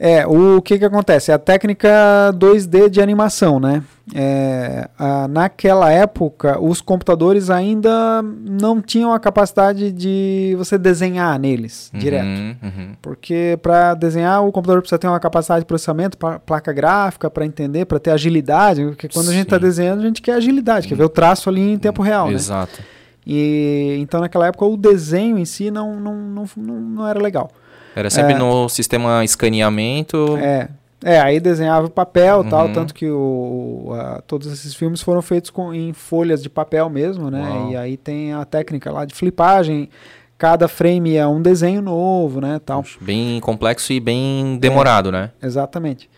É, 0.04 0.26
o 0.26 0.60
que 0.64 0.80
que 0.80 0.86
acontece? 0.86 1.30
É 1.30 1.36
a 1.36 1.38
técnica 1.38 1.88
2D 2.34 2.89
de 2.89 2.99
animação, 2.99 3.60
né? 3.60 3.84
É, 4.16 4.89
a- 4.97 5.28
naquela 5.28 5.91
época, 5.91 6.60
os 6.60 6.82
computadores 6.82 7.52
ainda 7.52 8.20
não 8.24 8.82
tinham 8.82 9.14
a 9.14 9.20
capacidade 9.20 9.91
de 9.91 10.56
você 10.58 10.76
desenhar 10.76 11.38
neles 11.38 11.91
direto. 11.93 12.26
Uhum, 12.26 12.56
uhum. 12.64 12.91
Porque 12.99 13.60
para 13.62 13.93
desenhar, 13.93 14.43
o 14.43 14.52
computador 14.52 14.82
precisa 14.82 14.97
ter 14.97 15.06
uma 15.08 15.20
capacidade 15.20 15.60
de 15.62 15.68
processamento, 15.68 16.18
pa- 16.18 16.39
placa 16.39 16.74
gráfica, 16.74 17.30
para 17.30 17.45
entender, 17.45 17.86
para 17.86 17.99
ter 17.99 18.10
agilidade. 18.10 18.84
Porque 18.84 19.08
quando 19.08 19.30
a 19.30 19.34
gente 19.34 19.43
está 19.43 19.58
Sim. 19.58 19.62
Desenhando, 19.62 19.99
a 20.02 20.06
gente 20.08 20.20
quer 20.24 20.34
agilidade, 20.34 20.88
quer 20.88 20.95
ver 20.95 21.04
o 21.04 21.10
traço 21.10 21.47
ali 21.47 21.74
em 21.74 21.78
tempo 21.78 22.02
real, 22.02 22.26
né? 22.28 22.34
Exato. 22.34 22.82
E, 23.26 23.97
então, 23.99 24.20
naquela 24.20 24.47
época, 24.47 24.66
o 24.66 24.76
desenho 24.76 25.38
em 25.38 25.45
si 25.45 25.70
não, 25.70 25.99
não, 25.99 26.16
não, 26.16 26.45
não, 26.58 26.82
não 26.82 27.08
era 27.08 27.20
legal. 27.22 27.52
Era 27.95 28.09
sempre 28.09 28.33
É. 28.33 28.37
no 28.37 28.69
sistema 28.69 29.23
escaneamento. 29.23 30.37
É, 30.37 30.69
é 31.03 31.19
aí 31.19 31.39
desenhava 31.39 31.87
o 31.87 31.89
papel 31.89 32.43
tal, 32.49 32.67
Uhum. 32.67 32.73
tanto 32.73 32.93
que 32.93 33.09
o, 33.09 33.91
a- 33.93 34.21
todos 34.25 34.51
esses 34.51 34.73
filmes 34.75 35.01
foram 35.01 35.21
feitos 35.21 35.49
com, 35.49 35.73
em 35.73 35.93
folhas 35.93 36.41
de 36.41 36.49
papel 36.49 36.89
mesmo, 36.89 37.29
né? 37.29 37.41
Uau. 37.41 37.71
E 37.71 37.75
aí 37.77 37.97
tem 37.97 38.33
a 38.33 38.45
técnica 38.45 38.91
lá 38.91 39.03
de 39.05 39.13
flipagem, 39.13 39.89
cada 40.37 40.67
frame 40.67 41.15
é 41.15 41.27
um 41.27 41.41
desenho 41.41 41.81
novo, 41.81 42.39
né? 42.41 42.59
Tal. 42.65 42.83
Bem 42.99 43.39
complexo 43.39 43.91
e 43.93 43.99
bem 43.99 44.57
demorado, 44.59 45.11
né? 45.11 45.31
Exatamente. 45.41 46.09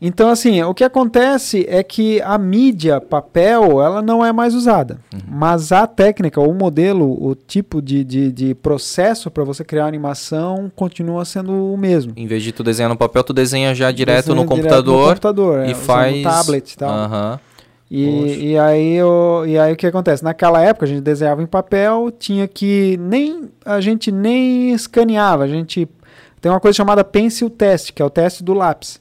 Então, 0.00 0.30
assim, 0.30 0.62
o 0.62 0.72
que 0.72 0.84
acontece 0.84 1.66
é 1.68 1.82
que 1.82 2.22
a 2.22 2.38
mídia 2.38 3.00
papel, 3.00 3.82
ela 3.82 4.00
não 4.00 4.24
é 4.24 4.32
mais 4.32 4.54
usada. 4.54 4.98
Uhum. 5.12 5.20
Mas 5.28 5.72
a 5.72 5.88
técnica, 5.88 6.40
o 6.40 6.54
modelo, 6.54 7.18
o 7.20 7.34
tipo 7.34 7.82
de, 7.82 8.04
de, 8.04 8.30
de 8.30 8.54
processo 8.54 9.28
para 9.28 9.42
você 9.42 9.64
criar 9.64 9.86
animação 9.86 10.70
continua 10.76 11.24
sendo 11.24 11.74
o 11.74 11.76
mesmo. 11.76 12.12
Em 12.16 12.28
vez 12.28 12.44
de 12.44 12.52
tu 12.52 12.62
desenhar 12.62 12.88
no 12.88 12.96
papel, 12.96 13.24
tu 13.24 13.32
desenha 13.32 13.74
já 13.74 13.90
direto 13.90 14.26
Desenha 14.26 14.42
no 14.42 14.48
computador, 14.48 15.00
no 15.00 15.08
computador 15.08 15.58
é, 15.60 15.70
e 15.70 15.72
usando 15.72 15.84
faz 15.84 16.22
tablet 16.22 16.72
e 16.72 16.76
tal. 16.76 17.08
Poxa. 17.08 17.40
E, 17.90 18.50
e, 18.50 18.58
aí, 18.58 19.02
o, 19.02 19.46
e 19.46 19.58
aí 19.58 19.72
o 19.72 19.76
que 19.76 19.86
acontece? 19.86 20.22
Naquela 20.22 20.60
época 20.60 20.84
a 20.84 20.88
gente 20.88 21.00
desenhava 21.00 21.42
em 21.42 21.46
papel, 21.46 22.12
tinha 22.16 22.46
que 22.46 22.98
nem 23.00 23.48
a 23.64 23.80
gente 23.80 24.12
nem 24.12 24.72
escaneava, 24.72 25.44
a 25.44 25.48
gente 25.48 25.88
tem 26.40 26.52
uma 26.52 26.60
coisa 26.60 26.76
chamada 26.76 27.02
pencil 27.02 27.48
test, 27.48 27.92
que 27.92 28.02
é 28.02 28.04
o 28.04 28.10
teste 28.10 28.44
do 28.44 28.52
lápis, 28.52 28.98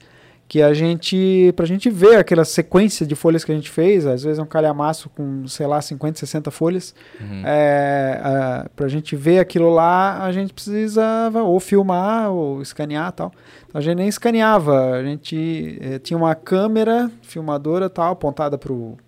que 0.48 0.62
a 0.62 0.74
gente 0.74 1.52
pra 1.56 1.66
gente 1.66 1.89
ver 1.89 2.16
aquela 2.16 2.45
sequência 2.45 3.06
de 3.06 3.16
folhas 3.16 3.43
que 3.43 3.52
a 3.52 3.56
gente 3.56 3.70
fez, 3.70 4.06
às 4.06 4.24
vezes 4.24 4.39
é 4.39 4.41
um 4.41 4.45
calhamaço 4.45 5.10
com, 5.10 5.45
sei 5.48 5.68
lá, 5.68 5.82
50, 5.82 6.20
60 6.20 6.50
folhas, 6.52 6.95
Uhum. 7.20 7.43
é, 7.45 8.20
a, 8.24 8.70
pra 8.76 8.88
gente 8.88 9.16
ver 9.16 9.39
aquilo 9.39 9.70
lá, 9.74 10.24
a 10.24 10.32
gente 10.32 10.54
precisava 10.54 11.43
ou 11.43 11.60
filmar 11.60 12.32
ou 12.32 12.62
escanear 12.62 13.12
tal. 13.12 13.32
Então, 13.68 13.80
a 13.80 13.82
gente 13.82 13.98
nem 13.98 14.08
escaneava, 14.08 14.91
a 14.93 15.04
gente 15.04 15.78
eh, 15.82 16.00
tinha 16.00 16.18
uma 16.18 16.34
câmera 16.34 17.12
filmadora 17.22 17.89
tal, 17.89 18.14
apontada 18.14 18.58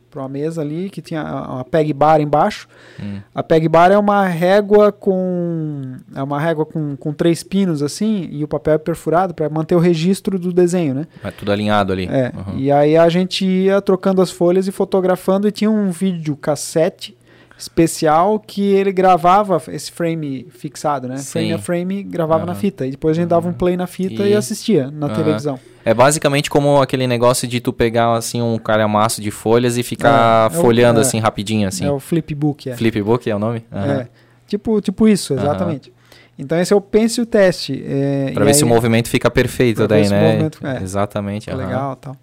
para 0.09 0.21
uma 0.21 0.29
mesa 0.29 0.61
ali, 0.61 0.89
que 0.89 1.01
tinha 1.01 1.23
uma 1.23 1.63
peg 1.63 1.93
bar 1.93 2.19
embaixo. 2.19 2.67
Hum. 3.01 3.19
A 3.33 3.43
peg 3.43 3.67
bar 3.67 3.91
é 3.91 3.97
uma 3.97 4.25
régua 4.25 4.91
com 4.91 5.95
é 6.15 6.23
uma 6.23 6.39
régua 6.39 6.65
com, 6.65 6.95
com 6.95 7.13
três 7.13 7.43
pinos 7.43 7.83
assim, 7.83 8.27
e 8.31 8.43
o 8.43 8.47
papel 8.47 8.73
é 8.73 8.77
perfurado 8.77 9.33
para 9.33 9.49
manter 9.49 9.75
o 9.75 9.79
registro 9.79 10.39
do 10.39 10.51
desenho, 10.51 10.93
né? 10.93 11.07
É 11.23 11.31
tudo 11.31 11.51
alinhado 11.51 11.93
ali. 11.93 12.07
É, 12.09 12.31
Uhum. 12.35 12.57
e 12.57 12.71
aí 12.71 12.95
a 12.97 13.09
gente 13.09 13.45
ia 13.45 13.81
trocando 13.81 14.21
as 14.21 14.31
folhas 14.31 14.67
e 14.67 14.71
fotografando 14.71 15.47
e 15.47 15.51
tinha 15.51 15.69
um 15.69 15.91
vídeo 15.91 16.35
cassete 16.35 17.15
especial 17.59 18.39
que 18.39 18.61
ele 18.71 18.91
gravava 18.91 19.61
esse 19.67 19.91
frame 19.91 20.47
fixado, 20.49 21.07
né? 21.07 21.17
Sim. 21.17 21.29
Frame 21.31 21.53
a 21.53 21.57
frame 21.59 22.03
gravava 22.03 22.45
na 22.45 22.53
Aham. 22.53 22.59
fita 22.61 22.87
e 22.87 22.91
depois 22.91 23.17
a 23.17 23.21
gente 23.21 23.29
dava 23.29 23.47
um 23.49 23.53
play 23.53 23.75
na 23.75 23.85
fita 23.85 24.23
e, 24.23 24.31
E- 24.31 24.35
assistia 24.35 24.89
na 24.89 25.07
Aham. 25.07 25.15
televisão. 25.15 25.59
É 25.83 25.93
basicamente 25.93 26.49
como 26.49 26.81
aquele 26.81 27.05
negócio 27.05 27.47
de 27.47 27.59
tu 27.59 27.73
pegar 27.73 28.13
assim 28.15 28.41
um 28.41 28.57
calhamaço 28.57 29.21
de 29.21 29.29
folhas 29.29 29.77
e 29.77 29.83
ficar 29.83 30.49
É, 30.51 30.55
é 30.55 30.57
o- 30.57 30.61
folhando 30.61 30.99
é. 30.99 31.01
assim 31.01 31.19
rapidinho 31.19 31.67
assim. 31.67 31.85
É 31.85 31.91
o 31.91 31.99
flipbook, 31.99 32.69
é. 32.69 32.75
Flipbook 32.77 33.29
é 33.29 33.35
o 33.35 33.39
nome? 33.39 33.65
Aham. 33.71 33.91
É. 34.01 34.07
Tipo, 34.47 34.81
tipo 34.81 35.07
isso, 35.07 35.33
exatamente. 35.33 35.91
Então 36.37 36.57
esse 36.57 36.71
é 36.71 36.75
o 36.75 36.79
pencil 36.81 37.25
teste. 37.25 37.83
É, 37.85 38.31
Pra 38.33 38.45
ver 38.45 38.53
se 38.53 38.63
o 38.63 38.67
aí- 38.67 38.73
movimento 38.73 39.09
fica 39.09 39.29
perfeito 39.29 39.85
daí, 39.85 40.07
o 40.07 40.09
né? 40.09 40.21
movimento- 40.31 40.65
é. 40.65 40.81
Exatamente. 40.81 41.51
Legal 41.51 41.95
tal. 41.97 42.15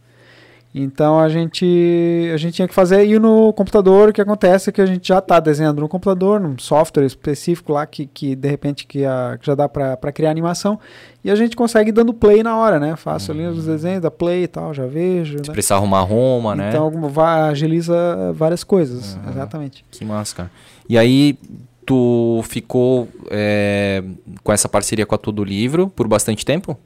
Então 0.79 1.19
a 1.19 1.27
gente, 1.31 2.31
a 2.35 2.37
gente 2.37 2.53
tinha 2.57 2.69
que 2.69 2.75
fazer 2.75 3.07
e 3.07 3.19
no 3.19 3.51
computador 3.55 4.11
o 4.11 4.13
que 4.13 4.21
acontece 4.21 4.69
é 4.69 4.73
que 4.73 4.81
a 4.83 4.85
gente 4.85 5.09
já 5.09 5.21
está 5.21 5.41
desenhando 5.41 5.81
no 5.81 5.89
computador, 5.89 6.39
num 6.39 6.59
software 6.59 7.07
específico 7.07 7.73
lá 7.73 7.87
que, 7.87 8.05
que 8.07 8.37
de 8.37 8.47
repente 8.47 8.87
que, 8.87 9.03
a- 9.03 9.39
que 9.41 9.47
já 9.47 9.55
dá 9.55 9.67
para 9.71 10.13
criar 10.13 10.31
animação 10.31 10.79
e 11.25 11.31
a 11.31 11.35
gente 11.35 11.57
consegue 11.57 11.91
dando 11.91 12.13
play 12.13 12.43
na 12.43 12.59
hora, 12.59 12.79
né? 12.79 12.95
Faço 12.95 13.33
ali 13.33 13.47
os 13.47 13.65
desenhos, 13.65 14.03
dá 14.03 14.11
play 14.11 14.43
e 14.43 14.47
tal, 14.47 14.75
já 14.75 14.87
vejo. 14.87 15.39
Se 15.43 15.49
Né? 15.49 15.53
precisar 15.55 15.77
arrumar 15.77 16.01
arruma, 16.01 16.55
né? 16.55 16.69
Então 16.69 16.85
alguma- 16.85 17.47
agiliza 17.49 17.95
várias 18.35 18.63
coisas, 18.63 19.17
Aham. 19.17 19.31
exatamente. 19.31 19.83
Que 19.91 20.05
massa, 20.05 20.37
cara. 20.37 20.51
E 20.87 20.99
aí, 20.99 21.39
tu 21.87 22.43
ficou 22.45 23.09
é, 23.31 24.05
com 24.45 24.53
essa 24.53 24.69
parceria 24.69 25.07
com 25.07 25.15
a 25.15 25.19
Tudo 25.19 25.43
Livro 25.43 25.89
por 25.89 26.07
bastante 26.07 26.45
tempo? 26.45 26.79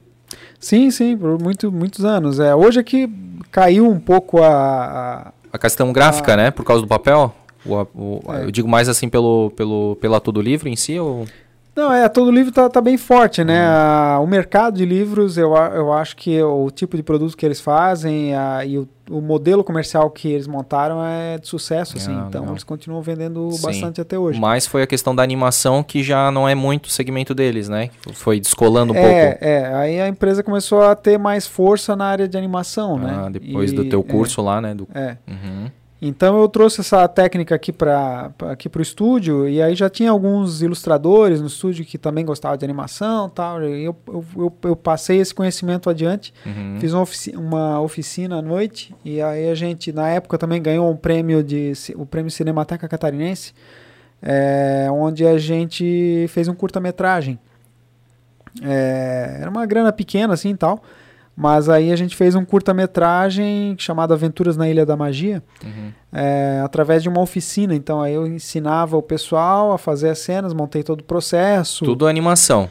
Sim, 0.59 0.91
sim, 0.91 1.17
por 1.17 1.39
muito, 1.41 1.71
muitos 1.71 2.05
anos. 2.05 2.39
É, 2.39 2.53
hoje 2.55 2.79
é 2.79 2.83
que 2.83 3.09
caiu 3.51 3.89
um 3.89 3.99
pouco 3.99 4.41
a- 4.41 4.47
a, 4.47 5.31
A 5.53 5.57
questão 5.57 5.91
gráfica, 5.91 6.35
né? 6.37 6.51
Por 6.51 6.63
causa 6.63 6.81
do 6.81 6.87
papel? 6.87 7.33
O- 7.65 7.75
o-. 7.95 8.21
É. 8.33 8.43
Eu 8.45 8.51
digo 8.51 8.67
mais 8.67 8.87
assim 8.89 9.09
pelo, 9.09 9.51
pelo, 9.55 9.95
pela 9.99 10.19
Tudo 10.19 10.41
Livro 10.41 10.67
em 10.69 10.75
si? 10.75 10.97
Ou... 10.99 11.25
Não, 11.73 11.91
é, 11.93 12.09
todo 12.09 12.29
livro 12.31 12.51
tá, 12.51 12.69
tá 12.69 12.81
bem 12.81 12.97
forte, 12.97 13.45
né? 13.45 13.65
Uhum. 13.65 13.71
A- 13.73 14.19
o 14.21 14.27
mercado 14.27 14.75
de 14.77 14.85
livros, 14.85 15.37
eu, 15.37 15.55
eu 15.55 15.93
acho 15.93 16.17
que 16.17 16.41
o 16.43 16.69
tipo 16.69 16.97
de 16.97 17.03
produto 17.03 17.35
que 17.37 17.45
eles 17.45 17.61
fazem 17.61 18.35
a- 18.35 18.65
e 18.65 18.77
o, 18.77 18.87
o 19.09 19.21
modelo 19.21 19.63
comercial 19.63 20.09
que 20.11 20.27
eles 20.33 20.47
montaram 20.47 21.01
é 21.01 21.37
de 21.37 21.47
sucesso, 21.47 21.95
assim. 21.95 22.11
Ah, 22.13 22.25
então 22.27 22.41
legal. 22.41 22.53
eles 22.55 22.65
continuam 22.65 23.01
vendendo 23.01 23.49
Sim. 23.53 23.61
bastante 23.65 24.01
até 24.01 24.19
hoje. 24.19 24.37
Mas 24.37 24.67
foi 24.67 24.81
a 24.83 24.87
questão 24.87 25.15
da 25.15 25.23
animação 25.23 25.81
que 25.81 26.03
já 26.03 26.29
não 26.29 26.47
é 26.47 26.53
muito 26.53 26.87
o 26.87 26.89
segmento 26.89 27.33
deles, 27.33 27.69
né? 27.69 27.89
Foi 28.15 28.37
descolando 28.41 28.91
um 28.91 28.95
é, 28.97 29.29
pouco. 29.31 29.45
é, 29.45 29.73
aí 29.73 30.01
a 30.01 30.09
empresa 30.09 30.43
começou 30.43 30.81
a 30.83 30.93
ter 30.93 31.17
mais 31.17 31.47
força 31.47 31.95
na 31.95 32.05
área 32.05 32.27
de 32.27 32.37
animação, 32.37 32.97
né? 32.99 33.23
Ah, 33.25 33.29
depois 33.29 33.71
E- 33.71 33.75
do 33.75 33.85
teu 33.85 34.01
é, 34.01 34.03
curso 34.11 34.41
lá, 34.41 34.59
né? 34.59 34.73
Do... 34.75 34.87
É, 34.93 35.15
Uhum. 35.25 35.71
Então 36.03 36.41
eu 36.41 36.49
trouxe 36.49 36.81
essa 36.81 37.07
técnica 37.07 37.53
aqui 37.53 37.71
para 37.71 38.31
aqui 38.49 38.67
o 38.75 38.81
estúdio 38.81 39.47
e 39.47 39.61
aí 39.61 39.75
já 39.75 39.87
tinha 39.87 40.09
alguns 40.09 40.63
ilustradores 40.63 41.39
no 41.39 41.45
estúdio 41.45 41.85
que 41.85 41.95
também 41.95 42.25
gostavam 42.25 42.57
de 42.57 42.65
animação 42.65 43.29
tal. 43.29 43.61
E 43.63 43.83
eu, 43.85 43.95
eu, 44.07 44.25
eu, 44.35 44.53
eu 44.63 44.75
passei 44.75 45.19
esse 45.19 45.33
conhecimento 45.35 45.91
adiante. 45.91 46.33
Uhum. 46.43 46.77
Fiz 46.79 46.91
uma, 46.93 47.03
ofici- 47.03 47.35
uma 47.37 47.79
oficina 47.79 48.37
à 48.37 48.41
noite 48.41 48.95
e 49.05 49.21
aí 49.21 49.47
a 49.47 49.53
gente, 49.53 49.91
na 49.91 50.09
época, 50.09 50.39
também 50.39 50.59
ganhou 50.59 50.89
um 50.89 50.95
prêmio 50.95 51.43
de 51.43 51.71
o 51.95 52.03
prêmio 52.03 52.31
Cinemateca 52.31 52.87
Catarinense, 52.87 53.53
é, 54.23 54.87
onde 54.91 55.23
a 55.23 55.37
gente 55.37 56.25
fez 56.29 56.47
um 56.47 56.55
curta-metragem. 56.55 57.37
É, 58.63 59.37
era 59.41 59.49
uma 59.49 59.65
grana 59.67 59.93
pequena 59.93 60.33
assim 60.33 60.49
e 60.49 60.57
tal, 60.57 60.81
mas 61.41 61.67
aí 61.67 61.91
a 61.91 61.95
gente 61.95 62.15
fez 62.15 62.35
um 62.35 62.45
curta-metragem 62.45 63.75
chamado 63.79 64.13
Aventuras 64.13 64.55
na 64.55 64.69
Ilha 64.69 64.85
da 64.85 64.95
Magia, 64.95 65.41
Uhum. 65.65 65.91
é, 66.13 66.61
através 66.63 67.01
de 67.01 67.09
uma 67.09 67.19
oficina. 67.19 67.73
Então 67.73 67.99
aí 67.99 68.13
eu 68.13 68.27
ensinava 68.27 68.95
o 68.95 69.01
pessoal 69.01 69.71
a 69.73 69.77
fazer 69.79 70.09
as 70.09 70.19
cenas, 70.19 70.53
montei 70.53 70.83
todo 70.83 71.01
o 71.01 71.03
processo. 71.03 71.83
Tudo 71.83 72.05
animação. 72.05 72.69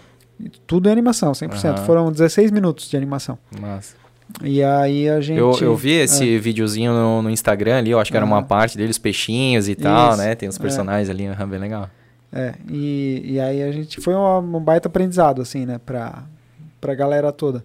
Tudo 0.68 0.88
em 0.88 0.92
animação, 0.92 1.32
100%. 1.32 1.64
Aham. 1.78 1.84
Foram 1.84 2.12
16 2.12 2.50
minutos 2.52 2.88
de 2.88 2.96
animação. 2.96 3.36
Massa. 3.60 3.96
E 4.42 4.62
aí 4.62 5.08
a 5.08 5.20
gente. 5.20 5.38
Eu, 5.38 5.50
eu 5.60 5.74
vi 5.76 5.90
esse 5.94 6.38
videozinho 6.38 6.92
no, 6.92 7.22
no 7.22 7.30
Instagram 7.30 7.78
ali, 7.78 7.90
eu 7.90 7.98
acho 7.98 8.12
que 8.12 8.16
era 8.16 8.24
uma 8.24 8.40
parte 8.42 8.78
deles, 8.78 8.96
peixinhos 8.98 9.68
e 9.68 9.74
tal, 9.74 10.10
Isso, 10.12 10.18
né? 10.18 10.36
Tem 10.36 10.48
os 10.48 10.56
é. 10.56 10.60
personagens 10.60 11.10
ali, 11.10 11.26
aham, 11.26 11.48
bem 11.48 11.58
legal. 11.58 11.90
É, 12.32 12.54
e, 12.70 13.22
e 13.24 13.40
aí 13.40 13.60
a 13.60 13.72
gente 13.72 14.00
foi 14.00 14.14
uma- 14.14 14.38
um 14.38 14.60
baita 14.60 14.86
aprendizado, 14.86 15.42
assim, 15.42 15.66
né, 15.66 15.80
pra, 15.84 16.22
pra 16.80 16.94
galera 16.94 17.32
toda. 17.32 17.64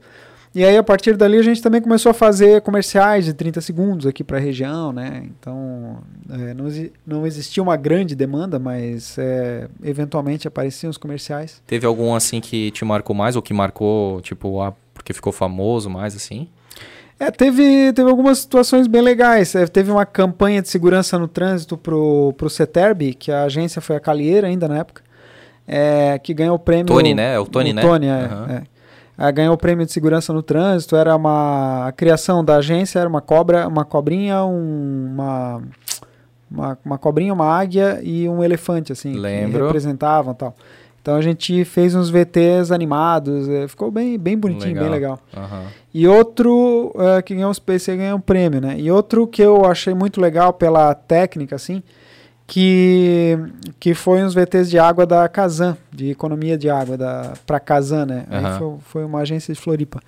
E 0.56 0.64
aí, 0.64 0.78
a 0.78 0.84
partir 0.84 1.18
dali, 1.18 1.38
a 1.38 1.43
gente 1.43 1.62
também 1.62 1.82
começou 1.82 2.10
a 2.10 2.14
fazer 2.14 2.62
comerciais 2.62 3.26
de 3.26 3.34
30 3.34 3.60
segundos 3.60 4.08
aqui 4.08 4.24
pra 4.24 4.39
região, 4.39 4.93
né? 4.93 5.24
Então, 5.26 5.97
é, 6.30 6.53
não, 6.53 6.66
não 7.06 7.28
existia 7.28 7.62
uma 7.62 7.76
grande 7.76 8.16
demanda, 8.16 8.58
mas 8.58 9.18
é, 9.18 9.68
eventualmente 9.84 10.47
apareciam 10.47 10.89
os 10.89 10.97
comerciais. 10.97 11.62
Teve 11.68 11.86
algum 11.86 12.16
assim 12.16 12.39
que 12.39 12.72
te 12.72 12.86
marcou 12.86 13.14
mais, 13.14 13.36
ou 13.36 13.41
que 13.41 13.53
marcou, 13.53 14.22
tipo, 14.22 14.62
ah, 14.62 14.74
porque 14.93 15.12
ficou 15.12 15.34
famoso 15.34 15.89
mais 15.89 16.16
assim? 16.16 16.47
É, 17.20 17.30
teve, 17.32 17.91
teve 17.91 18.10
algumas 18.10 18.39
situações 18.39 18.88
bem 18.88 19.01
legais. 19.01 19.56
É, 19.56 19.68
teve 19.68 19.91
uma 19.91 20.06
campanha 20.06 20.62
de 20.62 20.70
segurança 20.70 21.20
no 21.20 21.28
trânsito 21.28 21.78
pro, 21.78 22.34
pro 22.38 22.49
CETERB, 22.49 23.14
que 23.14 23.30
a 23.30 23.43
agência 23.43 23.82
foi 23.82 23.97
a 23.97 23.99
Calieira 23.99 24.47
ainda 24.47 24.70
na 24.70 24.78
época, 24.78 25.01
é, 25.68 26.18
que 26.18 26.34
ganhou 26.34 26.56
o 26.56 26.60
prêmio... 26.60 26.86
Tony, 26.86 27.14
né? 27.14 27.36
É 27.36 27.39
o 27.39 27.45
Tony, 27.45 27.72
o 27.72 27.74
né? 27.74 27.82
Tony, 27.82 28.08
é. 28.08 28.12
Aham. 28.12 28.47
é. 28.49 28.74
Ah, 29.18 29.32
ganhou 29.32 29.53
o 29.53 29.57
prêmio 29.57 29.86
de 29.86 29.91
segurança 29.91 30.34
no 30.34 30.43
trânsito, 30.43 30.95
era 30.95 31.16
uma... 31.16 31.88
A 31.88 31.91
criação 31.91 32.43
da 32.43 32.57
agência 32.57 32.99
era 32.99 33.07
uma 33.07 33.22
cobra, 33.22 33.68
uma 33.68 33.86
cobrinha, 33.86 34.43
um, 34.43 35.11
uma... 35.13 35.61
Uma, 36.49 36.78
uma 36.86 36.97
cobrinha, 36.97 37.34
uma 37.34 37.47
águia 37.47 37.99
e 38.03 38.30
um 38.30 38.43
elefante, 38.43 38.91
assim, 38.91 39.13
que 39.13 39.18
Lembro. 39.20 39.66
representavam 39.66 40.32
e 40.32 40.36
tal. 40.36 40.55
Então 41.05 41.16
a 41.16 41.22
gente 41.22 41.63
fez 41.66 41.93
uns 41.93 42.09
VTs 42.09 42.72
animados, 42.72 43.47
eh, 43.47 43.68
ficou 43.68 43.91
bem, 43.91 44.18
bem 44.18 44.36
bonitinho, 44.36 44.74
bem 44.80 44.89
legal. 44.89 45.20
Aham. 45.38 45.66
E 45.93 46.07
outro 46.07 46.91
eh, 46.97 47.22
que 47.22 47.36
ganhou, 47.36 47.51
esse 47.51 47.95
ganhou 47.95 48.18
um 48.18 48.20
prêmio, 48.22 48.59
né? 48.59 48.76
E 48.80 48.89
outro 48.89 49.28
que 49.28 49.39
eu 49.39 49.66
achei 49.66 49.93
muito 49.93 50.20
legal 50.20 50.51
pela 50.51 50.95
técnica, 50.95 51.55
assim, 51.55 51.84
que, 52.48 53.38
que 53.80 53.93
foi 53.93 54.24
uns 54.24 54.34
VTs 54.34 54.70
de 54.70 54.78
água 54.78 55.06
da 55.06 55.28
Kazan, 55.28 55.78
de 55.91 56.12
economia 56.12 56.58
de 56.58 56.70
água 56.70 56.98
da 56.98 57.34
para 57.46 57.60
Kazan, 57.60 58.06
né? 58.06 58.26
Aí 58.30 58.46
Aham. 58.46 58.58
foi, 58.60 58.74
foi 58.88 59.06
uma 59.06 59.20
agência 59.20 59.54
de 59.54 59.60
Floripa. 59.60 60.00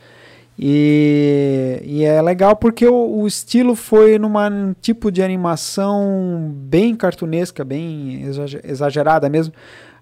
E, 0.59 1.81
e 1.85 2.03
é 2.03 2.19
legal 2.21 2.55
porque 2.55 2.87
o, 2.87 3.19
o 3.21 3.27
estilo 3.27 3.75
foi 3.75 4.17
numa 4.17 4.49
um 4.49 4.73
tipo 4.81 5.11
de 5.11 5.21
animação 5.21 6.51
bem 6.55 6.95
cartunesca, 6.95 7.63
bem 7.63 8.23
exage- 8.23 8.59
exagerada 8.63 9.29
mesmo. 9.29 9.53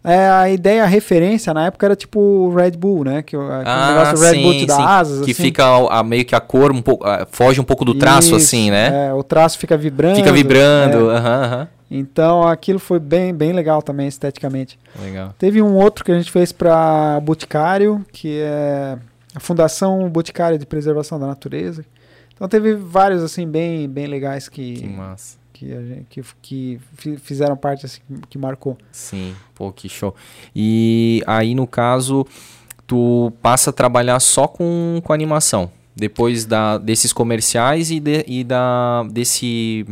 É, 0.02 0.30
a 0.30 0.50
ideia, 0.50 0.84
a 0.84 0.88
referência 0.88 1.52
na 1.54 1.66
época 1.66 1.86
era 1.88 1.96
tipo 1.96 2.20
o 2.20 2.54
Red 2.56 2.72
Bull, 2.72 3.04
né? 3.04 3.22
Que, 3.24 3.36
o- 3.36 3.42
aquele 3.52 3.66
Ah, 3.66 3.88
negócio 3.88 4.16
do 4.18 4.22
Red 4.24 4.42
Bull 4.42 4.54
sim, 4.54 4.60
te 4.60 4.66
dá 4.68 4.76
sim. 4.76 4.84
asas. 4.86 5.26
Que 5.26 5.32
assim. 5.32 5.44
fica 5.44 5.66
a, 5.66 6.00
a- 6.00 6.04
meio 6.04 6.24
que 6.24 6.36
a 6.36 6.40
cor 6.40 6.72
um 6.72 6.82
pouco. 6.82 7.06
ah, 7.06 7.28
foge 7.30 7.60
um 7.60 7.64
pouco 7.64 7.84
do 7.84 7.96
traço, 7.96 8.28
Isso, 8.28 8.36
assim, 8.36 8.70
né? 8.72 9.08
É, 9.08 9.14
o 9.14 9.24
traço 9.24 9.58
fica 9.58 9.76
vibrando. 9.76 10.16
Fica 10.18 10.32
vibrando. 10.32 11.10
é. 11.12 11.16
Aham, 11.18 11.44
aham. 11.44 11.68
Então 11.90 12.48
aquilo 12.48 12.80
foi 12.80 13.00
bem, 13.00 13.34
bem 13.34 13.54
legal 13.54 13.82
também 13.82 14.08
esteticamente. 14.08 14.78
Legal. 15.00 15.34
Teve 15.38 15.62
um 15.62 15.76
outro 15.76 16.04
que 16.04 16.12
a 16.12 16.18
gente 16.18 16.32
fez 16.32 16.52
para 16.52 17.20
Boticário, 17.22 18.04
que 18.12 18.40
é 18.42 18.98
a 19.36 19.40
Fundação 19.40 20.10
Boticário 20.10 20.58
de 20.58 20.66
Preservação 20.66 21.20
da 21.20 21.28
Natureza. 21.28 21.86
Então 22.34 22.48
teve 22.50 22.74
vários 22.76 23.24
assim 23.24 23.48
bem, 23.48 23.88
bem 23.88 24.08
legais 24.08 24.50
Que 24.50 24.74
que 24.82 24.88
massa. 24.88 25.38
que, 25.54 25.74
a 25.74 25.82
gente- 25.82 26.06
que, 26.10 26.22
que 26.42 26.80
fi- 26.98 27.18
fizeram 27.18 27.56
parte 27.56 27.86
assim 27.86 28.02
que 28.30 28.38
marcou. 28.38 28.78
Sim, 28.92 29.34
pô, 29.54 29.72
que 29.72 29.88
show. 29.88 30.14
E 30.54 31.24
aí, 31.28 31.56
no 31.56 31.66
caso, 31.66 32.26
tu 32.88 33.32
passa 33.42 33.70
a 33.70 33.74
trabalhar 33.74 34.20
só 34.20 34.48
com, 34.48 35.00
com 35.04 35.14
animação. 35.14 35.72
Depois 35.96 36.46
da, 36.46 36.78
desses 36.78 37.14
comerciais 37.14 37.90
e, 37.90 38.02
de- 38.02 38.26
e 38.28 38.44
da, 38.44 39.04
desse, 39.10 39.86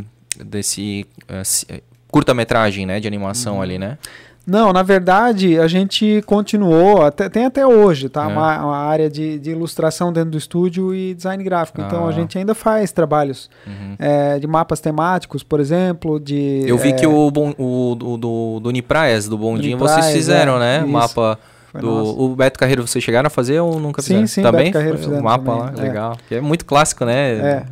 desse 0.44 1.06
eh, 1.28 1.42
eh, 1.68 1.80
curta-metragem, 2.10 2.86
né, 2.86 3.00
de 3.00 3.06
animação 3.08 3.56
Uhum. 3.56 3.62
ali, 3.62 3.78
né? 3.78 3.98
Não, 4.46 4.74
na 4.74 4.82
verdade, 4.82 5.58
a 5.58 5.66
gente 5.66 6.22
continuou, 6.26 7.00
até, 7.02 7.30
tem 7.30 7.46
até 7.46 7.66
hoje, 7.66 8.10
tá? 8.10 8.24
É. 8.24 8.26
Uma, 8.26 8.62
uma 8.62 8.76
área 8.76 9.08
de, 9.08 9.38
de 9.38 9.50
ilustração 9.52 10.12
dentro 10.12 10.32
do 10.32 10.36
estúdio 10.36 10.94
e 10.94 11.14
design 11.14 11.42
gráfico. 11.42 11.80
Então 11.80 12.04
Ah. 12.04 12.10
a 12.10 12.12
gente 12.12 12.36
ainda 12.36 12.54
faz 12.54 12.92
trabalhos 12.92 13.48
Uhum. 13.66 13.96
é, 13.98 14.38
de 14.38 14.46
mapas 14.46 14.80
temáticos, 14.80 15.42
por 15.42 15.60
exemplo, 15.60 16.20
de. 16.20 16.62
Eu 16.66 16.76
vi 16.76 16.90
é, 16.90 16.92
que 16.92 17.06
o, 17.06 17.30
bom, 17.30 17.54
o 17.56 17.94
do, 17.94 18.16
do, 18.18 18.60
do 18.60 18.68
Unipraias, 18.68 19.26
do 19.26 19.38
Bondinho, 19.38 19.78
Unipraias, 19.78 20.04
vocês 20.04 20.14
fizeram, 20.16 20.56
é, 20.56 20.58
né? 20.58 20.78
isso. 20.80 20.88
Mapa 20.88 21.38
do... 21.72 21.86
nosso. 21.86 22.20
O 22.22 22.36
Beto 22.36 22.58
Carreiro, 22.58 22.86
vocês 22.86 23.02
chegaram 23.02 23.28
a 23.28 23.30
fazer 23.30 23.58
ou 23.60 23.80
nunca 23.80 24.02
Sim, 24.02 24.08
fizeram? 24.08 24.26
sim, 24.26 24.42
Também? 24.42 24.64
Beto 24.64 24.72
Carreiro 24.74 24.98
Foi 24.98 25.04
fizemos 25.06 25.20
O 25.20 25.24
mapa 25.24 25.44
também, 25.44 25.60
lá, 25.60 25.72
é. 25.82 25.88
legal. 25.88 26.18
Que 26.28 26.34
é 26.34 26.40
muito 26.42 26.66
clássico, 26.66 27.06
né? 27.06 27.32
É. 27.32 27.64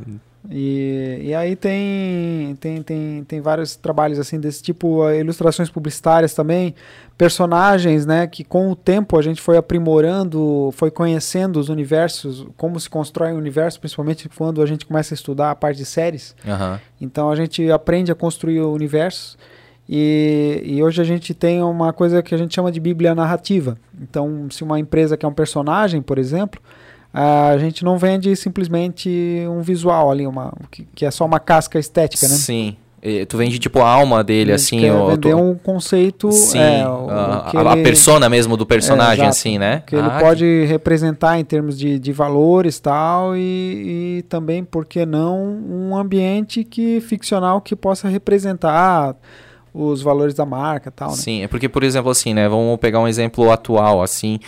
E, 0.54 1.18
e 1.22 1.34
aí 1.34 1.56
tem, 1.56 2.54
tem, 2.60 2.82
tem, 2.82 3.24
tem 3.24 3.40
vários 3.40 3.74
trabalhos 3.74 4.18
assim 4.18 4.38
desse 4.38 4.62
tipo, 4.62 5.08
eh, 5.08 5.20
ilustrações 5.20 5.70
publicitárias 5.70 6.34
também, 6.34 6.74
personagens, 7.16 8.04
né, 8.04 8.26
que 8.26 8.44
com 8.44 8.70
o 8.70 8.76
tempo 8.76 9.18
a 9.18 9.22
gente 9.22 9.40
foi 9.40 9.56
aprimorando, 9.56 10.68
foi 10.72 10.90
conhecendo 10.90 11.58
os 11.58 11.70
universos, 11.70 12.46
como 12.54 12.78
se 12.78 12.90
constrói 12.90 13.32
um 13.32 13.38
universo, 13.38 13.80
principalmente 13.80 14.28
quando 14.28 14.60
a 14.60 14.66
gente 14.66 14.84
começa 14.84 15.14
a 15.14 15.16
estudar 15.16 15.50
a 15.50 15.54
parte 15.54 15.78
de 15.78 15.86
séries. 15.86 16.36
Aham. 16.46 16.78
Então 17.00 17.30
a 17.30 17.36
gente 17.36 17.70
aprende 17.70 18.12
a 18.12 18.14
construir 18.14 18.60
o 18.60 18.74
universo 18.74 19.38
e, 19.88 20.60
e 20.64 20.82
hoje 20.82 21.00
a 21.00 21.04
gente 21.04 21.32
tem 21.32 21.62
uma 21.62 21.94
coisa 21.94 22.22
que 22.22 22.34
a 22.34 22.38
gente 22.38 22.54
chama 22.54 22.70
de 22.70 22.78
bíblia 22.78 23.14
narrativa. 23.14 23.78
Então, 23.98 24.48
se 24.50 24.62
uma 24.62 24.78
empresa 24.78 25.16
quer 25.16 25.26
um 25.26 25.32
personagem, 25.32 26.02
por 26.02 26.18
exemplo, 26.18 26.60
a 27.12 27.56
gente 27.58 27.84
não 27.84 27.98
vende 27.98 28.34
simplesmente 28.36 29.10
um 29.48 29.60
visual 29.60 30.10
ali, 30.10 30.26
uma, 30.26 30.52
que, 30.70 30.86
que 30.94 31.04
é 31.04 31.10
só 31.10 31.24
uma 31.26 31.38
casca 31.40 31.78
estética, 31.78 32.26
né? 32.28 32.34
Sim. 32.34 32.76
E 33.04 33.26
tu 33.26 33.36
vende 33.36 33.58
tipo 33.58 33.80
a 33.80 33.88
alma 33.90 34.22
dele, 34.22 34.52
A 34.52 34.54
assim, 34.54 34.78
quer 34.78 34.92
o, 34.92 35.06
vender 35.08 35.32
tu- 35.32 35.36
um 35.36 35.56
conceito, 35.56 36.30
Sim, 36.30 36.60
é, 36.60 36.86
o- 36.88 37.10
a, 37.10 37.48
que 37.50 37.56
a- 37.56 37.72
ele- 37.72 37.82
persona 37.82 38.28
mesmo 38.28 38.56
do 38.56 38.64
personagem, 38.64 39.24
É, 39.24 39.28
assim, 39.28 39.58
né? 39.58 39.82
que 39.84 39.96
ele 39.96 40.06
Ah, 40.06 40.18
pode 40.20 40.64
representar 40.66 41.36
em 41.36 41.44
termos 41.44 41.76
de, 41.76 41.98
de 41.98 42.12
valores 42.12 42.78
tal 42.78 43.36
e, 43.36 44.18
e 44.18 44.22
também, 44.28 44.62
por 44.62 44.86
que 44.86 45.04
não, 45.04 45.36
um 45.68 45.96
ambiente 45.96 46.62
que 46.62 47.00
ficcional 47.00 47.60
que 47.60 47.74
possa 47.74 48.08
representar 48.08 49.16
os 49.74 50.00
valores 50.00 50.32
da 50.34 50.46
marca 50.46 50.88
tal, 50.90 51.10
né? 51.10 51.16
Sim, 51.16 51.42
é 51.42 51.48
porque, 51.48 51.68
por 51.68 51.82
exemplo, 51.82 52.08
assim, 52.10 52.32
né? 52.32 52.48
Vamos 52.48 52.78
pegar 52.78 53.00
um 53.00 53.08
exemplo 53.08 53.50
atual, 53.50 54.00
assim, 54.00 54.38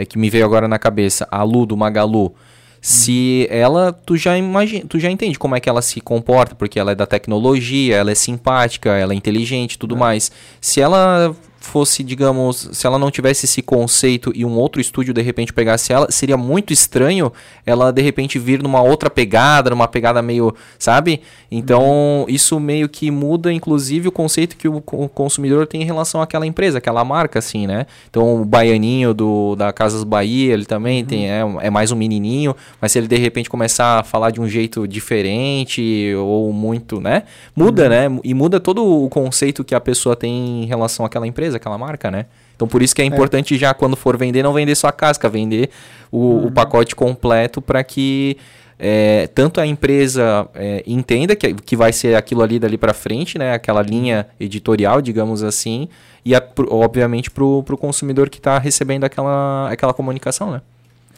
é, 0.00 0.06
que 0.06 0.18
me 0.18 0.30
veio 0.30 0.44
agora 0.44 0.66
na 0.66 0.78
cabeça. 0.78 1.28
A 1.30 1.42
Lu 1.42 1.66
do 1.66 1.76
Magalu. 1.76 2.34
Se 2.80 3.46
ela, 3.50 3.92
tu 3.92 4.16
já 4.16 4.38
imagina, 4.38 4.86
tu 4.88 4.98
já 4.98 5.10
entende 5.10 5.38
como 5.38 5.54
é 5.54 5.60
que 5.60 5.68
ela 5.68 5.82
se 5.82 6.00
comporta, 6.00 6.54
porque 6.54 6.78
ela 6.78 6.92
é 6.92 6.94
da 6.94 7.06
tecnologia, 7.06 7.96
ela 7.96 8.10
é 8.10 8.14
simpática, 8.14 8.90
ela 8.90 9.12
é 9.12 9.16
inteligente, 9.16 9.78
tudo 9.78 9.94
mais. 9.94 10.32
Se 10.62 10.80
ela 10.80 11.36
fosse, 11.60 12.02
digamos, 12.02 12.70
se 12.72 12.86
ela 12.86 12.98
não 12.98 13.10
tivesse 13.10 13.44
esse 13.44 13.60
conceito 13.60 14.32
e 14.34 14.44
um 14.44 14.56
outro 14.56 14.80
estúdio 14.80 15.12
de 15.12 15.20
repente 15.20 15.52
pegasse 15.52 15.92
ela, 15.92 16.10
seria 16.10 16.36
muito 16.36 16.72
estranho 16.72 17.30
ela 17.66 17.92
de 17.92 18.00
repente 18.02 18.38
vir 18.38 18.62
numa 18.62 18.80
outra 18.82 19.10
pegada, 19.10 19.68
numa 19.70 19.86
pegada 19.86 20.22
meio, 20.22 20.54
sabe? 20.78 21.20
Então, 21.50 22.24
isso 22.28 22.58
meio 22.58 22.88
que 22.88 23.10
muda 23.10 23.52
inclusive 23.52 24.08
o 24.08 24.12
conceito 24.12 24.56
que 24.56 24.68
o 24.68 24.80
co- 24.80 25.08
consumidor 25.08 25.66
tem 25.66 25.82
em 25.82 25.84
relação 25.84 26.22
àquela 26.22 26.46
empresa, 26.46 26.78
aquela 26.78 27.04
marca 27.04 27.38
assim, 27.38 27.66
né? 27.66 27.86
Então, 28.08 28.40
o 28.40 28.44
baianinho 28.44 29.12
do 29.12 29.54
da 29.56 29.72
Casas 29.72 30.04
Bahia, 30.04 30.52
ele 30.54 30.64
também 30.64 31.04
tem 31.04 31.30
é, 31.30 31.40
é 31.60 31.70
mais 31.70 31.92
um 31.92 31.96
menininho, 31.96 32.54
mas 32.80 32.92
se 32.92 32.98
ele 32.98 33.06
de 33.08 33.16
repente 33.16 33.50
começar 33.50 33.98
a 34.00 34.02
falar 34.02 34.30
de 34.30 34.40
um 34.40 34.48
jeito 34.48 34.86
diferente 34.88 36.14
ou 36.16 36.52
muito, 36.52 37.00
né? 37.00 37.24
Muda, 37.54 37.88
né? 37.88 38.06
E 38.24 38.32
muda 38.32 38.58
todo 38.60 38.84
o 39.04 39.08
conceito 39.08 39.62
que 39.64 39.74
a 39.74 39.80
pessoa 39.80 40.16
tem 40.16 40.62
em 40.62 40.66
relação 40.66 41.04
àquela 41.04 41.26
empresa, 41.26 41.49
aquela 41.54 41.76
marca, 41.78 42.10
né? 42.10 42.26
Então 42.56 42.68
por 42.68 42.82
isso 42.82 42.94
que 42.94 43.00
é 43.00 43.04
importante 43.04 43.56
já 43.56 43.72
quando 43.72 43.96
for 43.96 44.16
vender, 44.16 44.42
não 44.42 44.52
vender 44.52 44.74
só 44.74 44.88
a 44.88 44.92
casca, 44.92 45.28
vender 45.28 45.70
o, 46.12 46.46
o 46.46 46.52
pacote 46.52 46.94
completo 46.94 47.60
para 47.62 47.82
que 47.82 48.36
é, 48.78 49.26
tanto 49.34 49.60
a 49.60 49.66
empresa 49.66 50.48
é, 50.54 50.82
entenda 50.86 51.36
que, 51.36 51.52
que 51.54 51.76
vai 51.76 51.92
ser 51.92 52.14
aquilo 52.14 52.42
ali 52.42 52.58
dali 52.58 52.78
para 52.78 52.94
frente, 52.94 53.38
né? 53.38 53.52
Aquela 53.52 53.82
linha 53.82 54.26
editorial, 54.38 55.00
digamos 55.02 55.42
assim, 55.42 55.88
e 56.24 56.34
a- 56.34 56.42
obviamente 56.70 57.30
para 57.30 57.44
o 57.44 57.62
consumidor 57.78 58.28
que 58.30 58.38
está 58.38 58.58
recebendo 58.58 59.04
aquela, 59.04 59.68
aquela 59.70 59.92
comunicação, 59.94 60.50
né? 60.50 60.60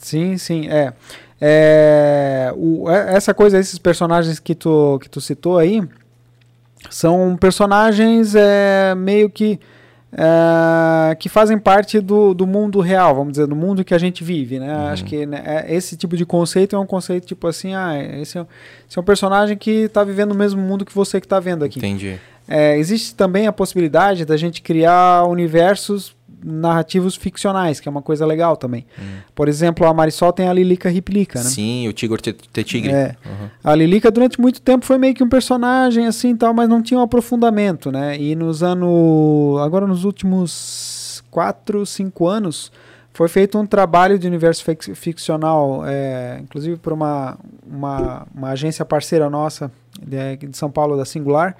Sim, 0.00 0.36
sim, 0.38 0.68
é. 0.68 0.92
É, 1.40 2.52
o- 2.56 2.88
é- 2.90 3.14
essa 3.16 3.32
coisa, 3.34 3.58
esses 3.58 3.78
personagens 3.78 4.38
que 4.38 4.54
tu, 4.54 4.98
que 5.00 5.08
tu 5.08 5.20
citou 5.20 5.58
aí, 5.58 5.82
são 6.90 7.36
personagens 7.40 8.34
é, 8.34 8.94
meio 8.96 9.30
que 9.30 9.58
é, 10.12 11.14
que 11.14 11.28
fazem 11.28 11.58
parte 11.58 12.00
do, 12.00 12.34
do 12.34 12.46
mundo 12.46 12.80
real, 12.80 13.14
vamos 13.14 13.32
dizer, 13.32 13.46
do 13.46 13.56
mundo 13.56 13.84
que 13.84 13.94
a 13.94 13.98
gente 13.98 14.22
vive, 14.22 14.58
né? 14.58 14.74
Uhum. 14.74 14.86
Acho 14.88 15.04
que 15.04 15.24
né, 15.26 15.42
é- 15.44 15.74
esse 15.74 15.96
tipo 15.96 16.16
de 16.16 16.26
conceito 16.26 16.76
é 16.76 16.78
um 16.78 16.86
conceito 16.86 17.26
tipo 17.26 17.46
assim, 17.46 17.74
ah, 17.74 17.92
esse 18.20 18.36
é, 18.38 18.42
um- 18.42 18.46
esse 18.88 18.98
é 18.98 19.00
um 19.00 19.04
personagem 19.04 19.56
que 19.56 19.70
está 19.70 20.04
vivendo 20.04 20.32
o 20.32 20.36
mesmo 20.36 20.60
mundo 20.60 20.84
que 20.84 20.94
você 20.94 21.20
que 21.20 21.26
está 21.26 21.40
vendo 21.40 21.64
aqui. 21.64 21.78
Entendi. 21.78 22.18
É, 22.48 22.76
existe 22.76 23.14
também 23.14 23.46
a 23.46 23.52
possibilidade 23.52 24.24
da 24.24 24.36
gente 24.36 24.60
criar 24.60 25.24
universos 25.28 26.14
narrativos 26.44 27.14
ficcionais, 27.16 27.80
que 27.80 27.88
é 27.88 27.90
uma 27.90 28.02
coisa 28.02 28.24
legal 28.26 28.56
também. 28.56 28.84
Por 29.34 29.48
exemplo, 29.48 29.86
a 29.86 29.94
Marisol 29.94 30.32
tem 30.32 30.48
a 30.48 30.52
Lilica 30.52 30.88
Riplica, 30.88 31.38
né? 31.38 31.44
Sim, 31.48 31.88
o 31.88 31.92
Tigor 31.92 32.20
Te 32.20 32.32
Te 32.32 32.64
Tigre. 32.64 32.92
É. 32.92 33.16
Uhum. 33.24 33.48
A 33.62 33.74
Lilica 33.74 34.10
durante 34.10 34.40
muito 34.40 34.60
tempo 34.60 34.84
foi 34.84 34.98
meio 34.98 35.14
que 35.14 35.22
um 35.22 35.28
personagem 35.28 36.06
assim 36.06 36.36
tal, 36.36 36.52
mas 36.52 36.68
não 36.68 36.82
tinha 36.82 36.98
um 36.98 37.02
aprofundamento, 37.02 37.90
né? 37.92 38.18
E 38.18 38.34
nos 38.34 38.62
anos, 38.62 39.60
agora 39.60 39.86
nos 39.86 40.04
últimos 40.04 41.22
quatro, 41.30 41.84
cinco 41.86 42.26
anos, 42.28 42.70
foi 43.14 43.28
feito 43.28 43.58
um 43.58 43.66
trabalho 43.66 44.18
de 44.18 44.26
universo 44.26 44.64
fic- 44.64 44.94
ficcional, 44.94 45.82
é, 45.86 46.38
inclusive 46.42 46.76
por 46.78 46.92
uma, 46.92 47.36
uma, 47.66 48.26
uma 48.34 48.48
agência 48.50 48.84
parceira 48.84 49.28
nossa 49.30 49.70
de, 50.02 50.36
de 50.48 50.56
São 50.56 50.70
Paulo, 50.70 50.96
da 50.96 51.04
Singular, 51.04 51.54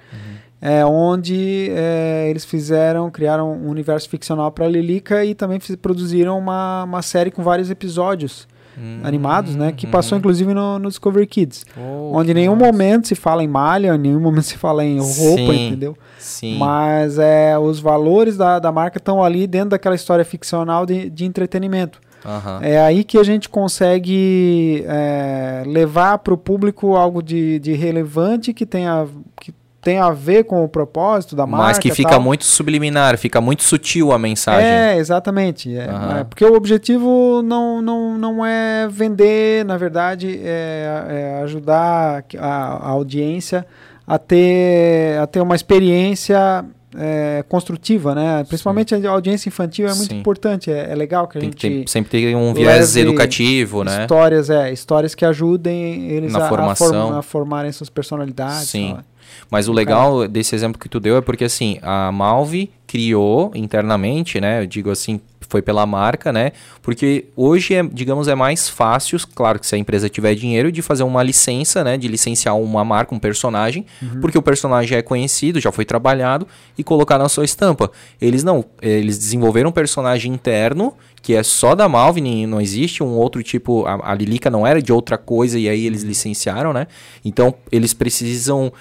é, 0.65 0.85
onde 0.85 1.69
é, 1.71 2.27
eles 2.29 2.45
fizeram, 2.45 3.11
criaram 3.11 3.51
um 3.51 3.67
universo 3.67 4.07
ficcional 4.07 4.49
para 4.49 4.65
Lilica 4.65 5.25
e 5.25 5.35
também 5.35 5.59
fiz- 5.59 5.75
produziram 5.75 6.39
uma, 6.39 6.85
uma 6.85 7.01
série 7.01 7.29
com 7.29 7.43
vários 7.43 7.69
episódios 7.69 8.47
hum, 8.77 9.01
animados, 9.03 9.57
né? 9.57 9.73
Que 9.73 9.85
passou 9.85 10.15
uhum. 10.15 10.19
inclusive 10.19 10.53
no, 10.53 10.79
no 10.79 10.87
Discovery 10.87 11.27
Kids. 11.27 11.65
Oh, 11.77 12.17
onde 12.17 12.31
em 12.31 12.35
nenhum 12.35 12.55
momento 12.55 13.09
se 13.09 13.15
fala 13.15 13.43
em 13.43 13.47
malha, 13.47 13.93
em 13.93 13.97
nenhum 13.97 14.21
momento 14.21 14.45
se 14.45 14.57
fala 14.57 14.85
em 14.85 14.99
roupa, 14.99 15.53
Sim. 15.53 15.67
entendeu? 15.67 15.97
Sim. 16.17 16.57
Mas 16.57 17.19
é, 17.19 17.59
os 17.59 17.81
valores 17.81 18.37
da, 18.37 18.57
da 18.57 18.71
marca 18.71 18.99
estão 18.99 19.21
ali 19.21 19.45
dentro 19.45 19.71
daquela 19.71 19.95
história 19.95 20.23
ficcional 20.23 20.85
de, 20.85 21.09
de 21.09 21.25
entretenimento. 21.25 21.99
Aham. 22.25 22.59
É 22.61 22.79
aí 22.79 23.03
que 23.03 23.17
a 23.17 23.23
gente 23.23 23.49
consegue 23.49 24.85
é, 24.87 25.63
levar 25.67 26.19
para 26.19 26.33
o 26.33 26.37
público 26.37 26.95
algo 26.95 27.21
de, 27.21 27.59
de 27.59 27.73
relevante 27.73 28.53
que 28.53 28.65
tenha, 28.65 29.05
que 29.41 29.53
tenha 29.83 30.05
a 30.05 30.11
ver 30.11 30.45
com 30.45 30.63
o 30.63 30.67
propósito 30.69 31.35
da 31.35 31.45
marca. 31.45 31.67
Mas 31.67 31.77
que 31.79 31.91
fica 31.93 32.11
tal. 32.11 32.21
muito 32.21 32.45
subliminar, 32.45 33.17
fica 33.17 33.41
muito 33.41 33.63
sutil 33.63 34.11
a 34.11 34.17
mensagem. 34.17 34.65
É, 34.67 34.97
exatamente. 34.97 35.75
É, 35.75 35.85
Aham. 35.89 36.19
é, 36.19 36.23
porque 36.23 36.45
o 36.45 36.53
objetivo 36.55 37.41
não, 37.43 37.81
não, 37.81 38.17
não 38.17 38.45
é 38.45 38.87
vender, 38.89 39.65
na 39.65 39.77
verdade, 39.77 40.39
é, 40.43 41.37
é 41.39 41.41
ajudar 41.43 42.23
a, 42.39 42.47
a 42.47 42.89
audiência 42.89 43.65
a 44.07 44.17
ter, 44.17 45.17
a 45.19 45.27
ter 45.27 45.41
uma 45.41 45.55
experiência 45.55 46.65
é, 46.95 47.43
construtiva, 47.49 48.13
né? 48.13 48.43
Principalmente 48.47 48.93
a 48.93 49.09
audiência 49.11 49.49
infantil 49.49 49.87
é 49.87 49.93
muito 49.95 50.11
Sim. 50.13 50.19
importante. 50.19 50.71
É, 50.71 50.91
é 50.91 50.95
legal 50.95 51.27
que 51.27 51.37
a 51.37 51.41
Tem 51.41 51.49
que 51.49 51.67
gente 51.67 51.85
ter, 51.85 51.89
sempre 51.91 52.11
ter 52.11 52.35
um 52.35 52.53
viés 52.53 52.95
educativo, 52.95 53.83
né? 53.83 54.01
histórias, 54.01 54.49
é, 54.49 54.71
histórias 54.71 55.15
que 55.15 55.25
ajudem 55.25 56.09
eles 56.11 56.31
Na 56.33 56.39
a, 56.39 56.45
a 56.45 56.49
formação. 56.49 56.87
form- 57.07 57.17
a 57.17 57.21
formarem 57.21 57.71
suas 57.71 57.89
personalidades. 57.89 58.69
Sim. 58.69 58.93
tal. 58.95 59.03
Mas 59.49 59.67
o 59.67 59.73
legal 59.73 60.27
desse 60.27 60.55
exemplo 60.55 60.79
que 60.79 60.89
tu 60.89 60.99
deu 60.99 61.17
é 61.17 61.21
porque 61.21 61.43
assim, 61.43 61.79
a 61.81 62.11
Malve 62.11 62.69
criou 62.87 63.51
internamente, 63.55 64.39
né? 64.39 64.61
Eu 64.61 64.67
digo 64.67 64.91
assim, 64.91 65.19
foi 65.49 65.61
pela 65.61 65.85
marca, 65.85 66.31
né? 66.31 66.51
Porque 66.81 67.25
hoje 67.35 67.75
é, 67.75 67.83
digamos, 67.83 68.27
é 68.27 68.35
mais 68.35 68.67
fácil, 68.67 69.19
claro 69.35 69.59
que 69.59 69.67
se 69.67 69.75
a 69.75 69.77
empresa 69.77 70.09
tiver 70.09 70.33
dinheiro, 70.35 70.71
de 70.71 70.81
fazer 70.81 71.03
uma 71.03 71.21
licença, 71.21 71.83
né? 71.83 71.97
De 71.97 72.07
licenciar 72.07 72.57
uma 72.57 72.83
marca, 72.83 73.13
um 73.13 73.19
personagem, 73.19 73.85
porque 74.19 74.37
o 74.37 74.41
personagem 74.41 74.97
é 74.97 75.01
conhecido, 75.01 75.59
já 75.59 75.71
foi 75.71 75.85
trabalhado, 75.85 76.47
e 76.77 76.83
colocar 76.83 77.17
na 77.17 77.29
sua 77.29 77.45
estampa. 77.45 77.91
Eles 78.19 78.43
não, 78.43 78.65
eles 78.81 79.17
desenvolveram 79.17 79.69
um 79.69 79.73
personagem 79.73 80.33
interno 80.33 80.93
que 81.21 81.33
é 81.33 81.41
só 81.41 81.73
da 81.73 81.87
Malve, 81.87 82.19
não 82.45 82.59
existe 82.59 83.01
um 83.01 83.15
outro 83.15 83.41
tipo, 83.41 83.85
a, 83.85 84.11
a 84.11 84.13
Lilica 84.13 84.49
não 84.49 84.67
era 84.67 84.81
de 84.81 84.91
outra 84.91 85.17
coisa 85.17 85.57
e 85.57 85.69
aí 85.69 85.85
eles 85.85 86.03
licenciaram, 86.03 86.73
né? 86.73 86.85
Então 87.23 87.55
eles 87.71 87.93
precisam 87.93 88.73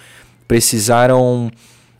precisaram 0.52 1.50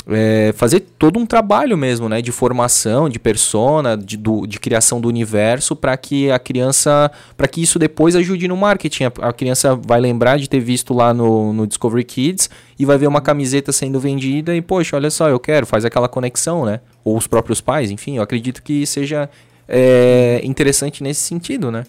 é, 0.07 0.53
fazer 0.57 0.81
todo 0.99 1.19
um 1.19 1.25
trabalho 1.25 1.79
mesmo, 1.79 2.07
né, 2.07 2.21
de 2.21 2.31
formação, 2.31 3.09
de 3.09 3.19
persona, 3.19 3.97
de, 3.97 4.19
do- 4.19 4.47
de 4.47 4.61
criação 4.61 5.01
do 5.01 5.09
universo, 5.09 5.75
para 5.75 5.97
que 5.97 6.31
a 6.31 6.39
criança, 6.39 7.11
para 7.35 7.49
que 7.49 7.63
isso 7.63 7.79
depois 7.79 8.15
ajude 8.15 8.47
no 8.47 8.55
marketing. 8.57 9.05
A, 9.05 9.13
a 9.29 9.33
criança 9.33 9.75
vai 9.75 10.01
lembrar 10.03 10.39
de 10.39 10.51
ter 10.51 10.61
visto 10.61 10.93
lá 10.93 11.15
no, 11.15 11.55
no 11.55 11.67
Discovery 11.67 12.05
Kids 12.05 12.51
e 12.79 12.85
vai 12.85 12.99
ver 12.99 13.07
uma 13.07 13.23
camiseta 13.23 13.73
sendo 13.73 13.99
vendida 13.99 14.55
e, 14.55 14.61
poxa, 14.61 14.97
olha 14.97 15.09
só, 15.11 15.31
eu 15.31 15.41
quero, 15.41 15.65
faz 15.65 15.87
aquela 15.87 16.09
conexão, 16.09 16.67
né? 16.67 16.81
Ou 17.03 17.17
os 17.17 17.27
próprios 17.27 17.63
pais, 17.63 17.91
enfim, 17.91 18.17
eu 18.17 18.23
acredito 18.23 18.63
que 18.63 18.85
seja 18.85 19.31
é, 19.67 20.43
interessante 20.45 21.03
nesse 21.03 21.21
sentido, 21.23 21.71
né? 21.71 21.85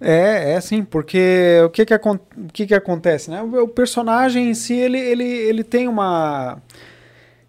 É, 0.00 0.52
é 0.52 0.60
sim, 0.60 0.84
porque 0.84 1.60
o 1.64 1.70
que 1.70 1.84
que, 1.84 1.94
o 1.94 2.18
que 2.52 2.66
que 2.66 2.74
acontece, 2.74 3.30
né? 3.30 3.42
O, 3.42 3.64
o 3.64 3.68
personagem 3.68 4.50
em 4.50 4.54
si, 4.54 4.74
ele, 4.74 4.98
ele, 4.98 5.24
ele 5.24 5.64
tem 5.64 5.88
uma... 5.88 6.60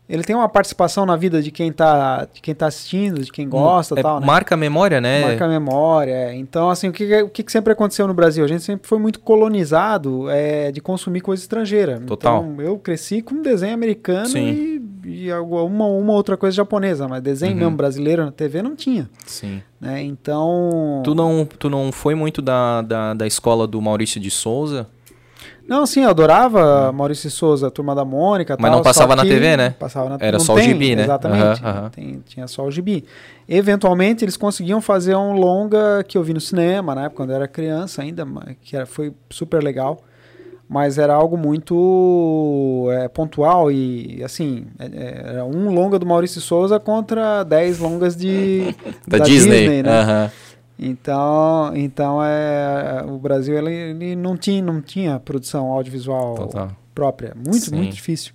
Ele 0.07 0.23
tem 0.23 0.35
uma 0.35 0.47
participação 0.47 1.03
na 1.05 1.15
vida 1.15 1.41
de 1.41 1.49
quem 1.49 1.71
tá, 1.71 2.27
de 2.31 2.39
quem 2.39 2.53
tá 2.53 2.67
assistindo, 2.67 3.23
de 3.23 3.31
quem 3.31 3.49
gosta 3.49 3.95
e 3.95 3.99
É, 3.99 4.03
tal, 4.03 4.19
né? 4.19 4.25
Marca 4.27 4.53
a 4.53 4.57
memória, 4.57 5.01
né? 5.01 5.21
Marca 5.25 5.45
a 5.45 5.47
memória. 5.47 6.11
é. 6.11 6.35
Então, 6.35 6.69
assim, 6.69 6.87
o 6.89 6.91
que, 6.93 7.23
o 7.23 7.29
que, 7.29 7.43
sempre 7.51 7.73
aconteceu 7.73 8.07
no 8.07 8.13
Brasil? 8.13 8.45
A 8.45 8.47
gente 8.47 8.61
sempre 8.63 8.87
foi 8.87 8.99
muito 8.99 9.19
colonizado 9.19 10.29
é, 10.29 10.71
de 10.71 10.79
consumir 10.79 11.21
coisa 11.21 11.41
estrangeira. 11.41 11.99
Total. 12.05 12.45
Então, 12.45 12.61
eu 12.63 12.77
cresci 12.77 13.21
com 13.21 13.41
desenho 13.41 13.73
americano 13.73 14.27
Sim. 14.27 14.81
e, 15.05 15.25
e 15.25 15.31
alguma- 15.31 15.63
uma, 15.63 15.85
uma 15.87 16.13
outra 16.13 16.37
coisa 16.37 16.55
japonesa, 16.55 17.07
mas 17.07 17.21
desenho 17.23 17.53
Uhum. 17.53 17.59
mesmo 17.59 17.75
brasileiro 17.77 18.23
na 18.25 18.31
TV 18.31 18.61
não 18.61 18.75
tinha. 18.75 19.09
Sim. 19.25 19.61
Né? 19.81 20.03
Então. 20.03 21.01
Tu 21.03 21.15
não, 21.15 21.45
tu 21.57 21.69
não 21.69 21.91
foi 21.91 22.13
muito 22.15 22.41
da, 22.41 22.81
da, 22.81 23.13
da 23.13 23.25
escola 23.27 23.65
do 23.67 23.81
Maurício 23.81 24.19
de 24.21 24.29
Souza? 24.29 24.87
Não, 25.67 25.85
sim, 25.85 26.03
eu 26.03 26.09
adorava 26.09 26.91
Maurício 26.91 27.29
de 27.29 27.35
Souza, 27.35 27.71
Turma 27.71 27.95
da 27.95 28.05
Mônica. 28.05 28.53
Hum. 28.53 28.57
Mas 28.59 28.69
tal, 28.69 28.77
não 28.77 28.83
passava 28.83 29.15
na 29.15 29.23
TV, 29.23 29.57
né? 29.57 29.71
Passava 29.79 30.09
na 30.09 30.17
Era 30.19 30.37
não 30.37 30.45
só 30.45 30.53
o 30.53 30.57
tem, 30.57 30.65
gibi, 30.69 30.95
né? 30.95 31.03
Exatamente. 31.03 31.63
Aham, 31.63 31.77
aham. 31.79 31.89
Tem- 31.89 32.23
tinha 32.25 32.47
só 32.47 32.63
o 32.65 32.71
gibi. 32.71 33.03
Eventualmente, 33.49 34.23
eles 34.23 34.37
conseguiam 34.37 34.79
fazer 34.79 35.15
um 35.15 35.33
longa 35.33 36.03
que 36.07 36.17
eu 36.17 36.23
vi 36.23 36.33
no 36.33 36.41
cinema, 36.41 36.93
na 36.93 37.05
época, 37.05 37.17
quando 37.17 37.31
eu 37.31 37.35
era 37.37 37.47
criança 37.47 38.01
ainda, 38.01 38.27
que 38.61 38.75
era, 38.75 38.85
foi 38.85 39.11
super 39.29 39.63
legal. 39.63 39.99
Mas 40.67 40.97
era 40.97 41.13
algo 41.13 41.37
muito 41.37 42.87
é, 42.91 43.07
pontual 43.07 43.71
e, 43.71 44.23
assim, 44.23 44.65
é- 44.79 44.85
é, 44.85 45.23
era 45.33 45.45
um 45.45 45.71
longa 45.71 45.99
do 45.99 46.07
Maurício 46.07 46.41
Souza 46.41 46.79
contra 46.79 47.43
10 47.43 47.77
longas 47.77 48.15
de, 48.15 48.75
Da, 49.07 49.19
Disney. 49.19 49.83
né? 49.83 49.89
Aham. 50.01 50.31
Então, 50.77 51.71
então 51.75 52.23
é, 52.23 53.03
o 53.07 53.17
Brasil 53.17 53.57
ele, 53.57 53.73
ele 53.73 54.15
não, 54.15 54.35
tinha, 54.35 54.61
não 54.61 54.81
tinha 54.81 55.19
produção 55.19 55.67
audiovisual 55.67 56.35
Total. 56.35 56.71
própria. 56.93 57.33
Muito, 57.35 57.69
Sim. 57.69 57.75
muito 57.75 57.93
difícil. 57.93 58.33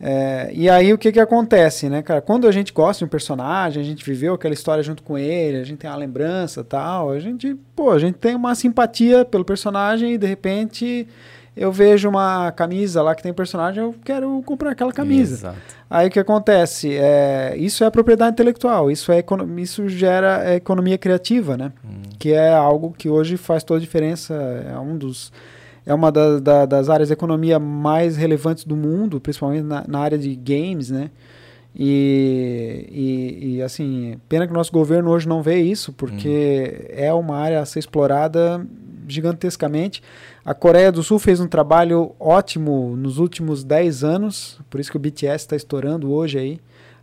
É, 0.00 0.50
e 0.54 0.70
aí 0.70 0.92
o 0.92 0.98
que 0.98 1.10
que 1.10 1.18
acontece, 1.18 1.88
né, 1.88 2.02
cara? 2.02 2.20
Quando 2.20 2.46
a 2.46 2.52
gente 2.52 2.72
gosta 2.72 3.00
de 3.00 3.04
um 3.04 3.08
personagem, 3.08 3.82
a 3.82 3.84
gente 3.84 4.04
viveu 4.04 4.34
aquela 4.34 4.54
história 4.54 4.82
junto 4.82 5.02
com 5.02 5.18
ele, 5.18 5.58
a 5.58 5.64
gente 5.64 5.78
tem 5.78 5.90
uma 5.90 5.96
lembrança 5.96 6.62
tal, 6.62 7.10
a 7.10 7.18
gente, 7.18 7.56
pô, 7.74 7.90
a 7.90 7.98
gente 7.98 8.14
tem 8.14 8.34
uma 8.36 8.54
simpatia 8.54 9.24
pelo 9.24 9.44
personagem 9.44 10.14
e 10.14 10.18
de 10.18 10.26
repente 10.26 11.06
eu 11.58 11.70
vejo 11.72 12.08
uma 12.08 12.50
camisa 12.52 13.02
lá 13.02 13.14
que 13.14 13.22
tem 13.22 13.32
personagem, 13.32 13.82
eu 13.82 13.94
quero 14.04 14.42
comprar 14.46 14.70
aquela 14.70 14.92
camisa. 14.92 15.34
Exato. 15.34 15.56
Aí 15.90 16.08
o 16.08 16.10
que 16.10 16.18
acontece? 16.18 16.94
É, 16.96 17.54
isso 17.56 17.82
é 17.84 17.90
propriedade 17.90 18.32
intelectual, 18.32 18.90
isso, 18.90 19.10
é, 19.12 19.22
isso 19.58 19.88
gera 19.88 20.42
é, 20.44 20.54
economia 20.56 20.96
criativa, 20.96 21.56
né? 21.56 21.72
Que 22.18 22.32
é 22.32 22.52
algo 22.52 22.94
que 22.96 23.08
hoje 23.08 23.36
faz 23.36 23.62
toda 23.64 23.78
a 23.78 23.80
diferença, 23.80 24.34
é 24.34 24.78
um 24.78 24.96
dos 24.96 25.32
é 25.86 25.94
uma 25.94 26.12
da- 26.12 26.38
da- 26.38 26.66
das 26.66 26.90
áreas 26.90 27.08
de 27.08 27.14
economia 27.14 27.58
mais 27.58 28.14
relevantes 28.14 28.64
do 28.64 28.76
mundo, 28.76 29.18
principalmente 29.20 29.62
na, 29.64 29.84
na 29.88 29.98
área 30.00 30.18
de 30.18 30.34
games, 30.36 30.90
né? 30.90 31.10
E, 31.74 32.86
e, 32.90 33.56
e, 33.56 33.62
assim, 33.62 34.18
pena 34.28 34.46
que 34.46 34.52
o 34.52 34.56
nosso 34.56 34.72
governo 34.72 35.10
hoje 35.10 35.26
não 35.28 35.42
vê 35.42 35.56
isso, 35.58 35.92
porque 35.92 36.86
é 36.90 37.10
uma 37.12 37.36
área 37.36 37.60
a 37.60 37.64
ser 37.64 37.78
explorada 37.78 38.66
gigantescamente. 39.06 40.02
A 40.48 40.54
Coreia 40.54 40.90
do 40.90 41.02
Sul 41.02 41.18
fez 41.18 41.40
um 41.40 41.46
trabalho 41.46 42.14
ótimo 42.18 42.96
nos 42.96 43.18
últimos 43.18 43.62
10 43.62 44.02
anos, 44.02 44.58
por 44.70 44.80
isso 44.80 44.90
que 44.90 44.96
o 44.96 44.98
BTS 44.98 45.44
está 45.44 45.54
estourando 45.54 46.10
hoje 46.10 46.38
aí, 46.38 46.58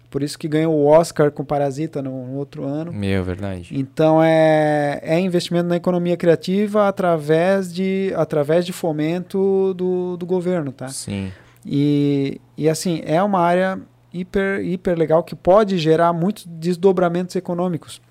por 0.09 0.23
isso 0.23 0.35
que 0.35 0.47
ganhou 0.47 0.73
o 0.73 0.87
Oscar 0.87 1.29
com 1.29 1.45
Parasita 1.45 2.01
no, 2.01 2.25
no 2.25 2.37
outro 2.37 2.63
ano. 2.63 2.91
Meu, 2.91 3.23
verdade. 3.23 3.69
Então 3.71 4.19
é, 4.19 4.99
é 5.03 5.19
investimento 5.19 5.69
na 5.69 5.75
economia 5.75 6.17
criativa 6.17 6.87
através 6.87 7.71
de, 7.71 8.11
através 8.15 8.65
de 8.65 8.73
fomento 8.73 9.75
do, 9.75 10.17
do 10.17 10.25
governo, 10.25 10.71
tá? 10.71 10.87
Sim. 10.87 11.31
E, 11.63 12.41
e 12.57 12.67
assim, 12.67 13.03
é 13.05 13.21
uma 13.21 13.41
área 13.41 13.79
hiper, 14.11 14.65
hiper 14.65 14.97
legal 14.97 15.23
que 15.23 15.35
pode 15.35 15.77
gerar 15.77 16.11
muitos 16.13 16.47
desdobramentos 16.47 17.35
econômicos. 17.35 18.01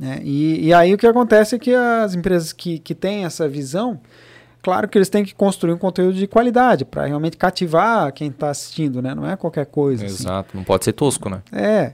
né? 0.00 0.20
E, 0.24 0.68
e 0.68 0.72
aí 0.72 0.94
o 0.94 0.96
que 0.96 1.06
acontece 1.06 1.54
é 1.54 1.58
que 1.58 1.74
as 1.74 2.14
empresas 2.14 2.50
que, 2.50 2.78
que 2.78 2.94
têm 2.94 3.26
essa 3.26 3.46
visão, 3.46 4.00
claro 4.62 4.88
que 4.88 4.96
eles 4.98 5.08
têm 5.08 5.24
que 5.24 5.34
construir 5.34 5.72
um 5.72 5.78
conteúdo 5.78 6.14
de 6.14 6.26
qualidade 6.26 6.84
para 6.84 7.04
realmente 7.06 7.36
cativar 7.36 8.12
quem 8.12 8.28
está 8.28 8.50
assistindo, 8.50 9.00
né? 9.02 9.14
Não 9.14 9.28
é 9.28 9.36
qualquer 9.36 9.66
coisa. 9.66 10.04
assim. 10.06 10.22
Exato. 10.24 10.56
Não 10.56 10.64
pode 10.64 10.84
ser 10.84 10.92
tosco, 10.92 11.28
né? 11.28 11.40
É. 11.52 11.92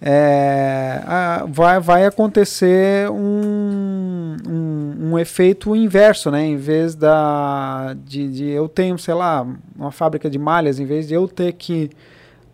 É, 0.00 1.02
a- 1.06 1.46
vai, 1.48 1.80
vai 1.80 2.04
acontecer 2.04 3.10
um, 3.10 4.36
um, 4.46 4.94
um 5.12 5.18
efeito 5.18 5.74
inverso, 5.74 6.30
né? 6.30 6.44
Em 6.44 6.56
vez 6.56 6.94
da, 6.94 7.96
de, 8.04 8.28
de 8.28 8.44
eu 8.48 8.68
tenho, 8.68 8.98
sei 8.98 9.14
lá, 9.14 9.46
uma 9.74 9.90
fábrica 9.90 10.28
de 10.28 10.38
malhas, 10.38 10.78
em 10.78 10.84
vez 10.84 11.08
de 11.08 11.14
eu 11.14 11.26
ter 11.26 11.52
que 11.54 11.90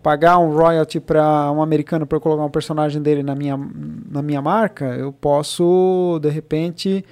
pagar 0.02 0.38
um 0.38 0.52
royalty 0.52 1.00
para 1.00 1.50
um 1.52 1.60
americano 1.60 2.06
para 2.06 2.18
colocar 2.20 2.44
um 2.44 2.50
personagem 2.50 3.02
dele 3.02 3.22
na 3.24 3.34
minha, 3.34 3.58
na 4.10 4.22
minha 4.22 4.40
marca, 4.40 4.84
eu 4.96 5.12
posso, 5.12 6.18
de 6.22 6.28
repente, 6.28 7.04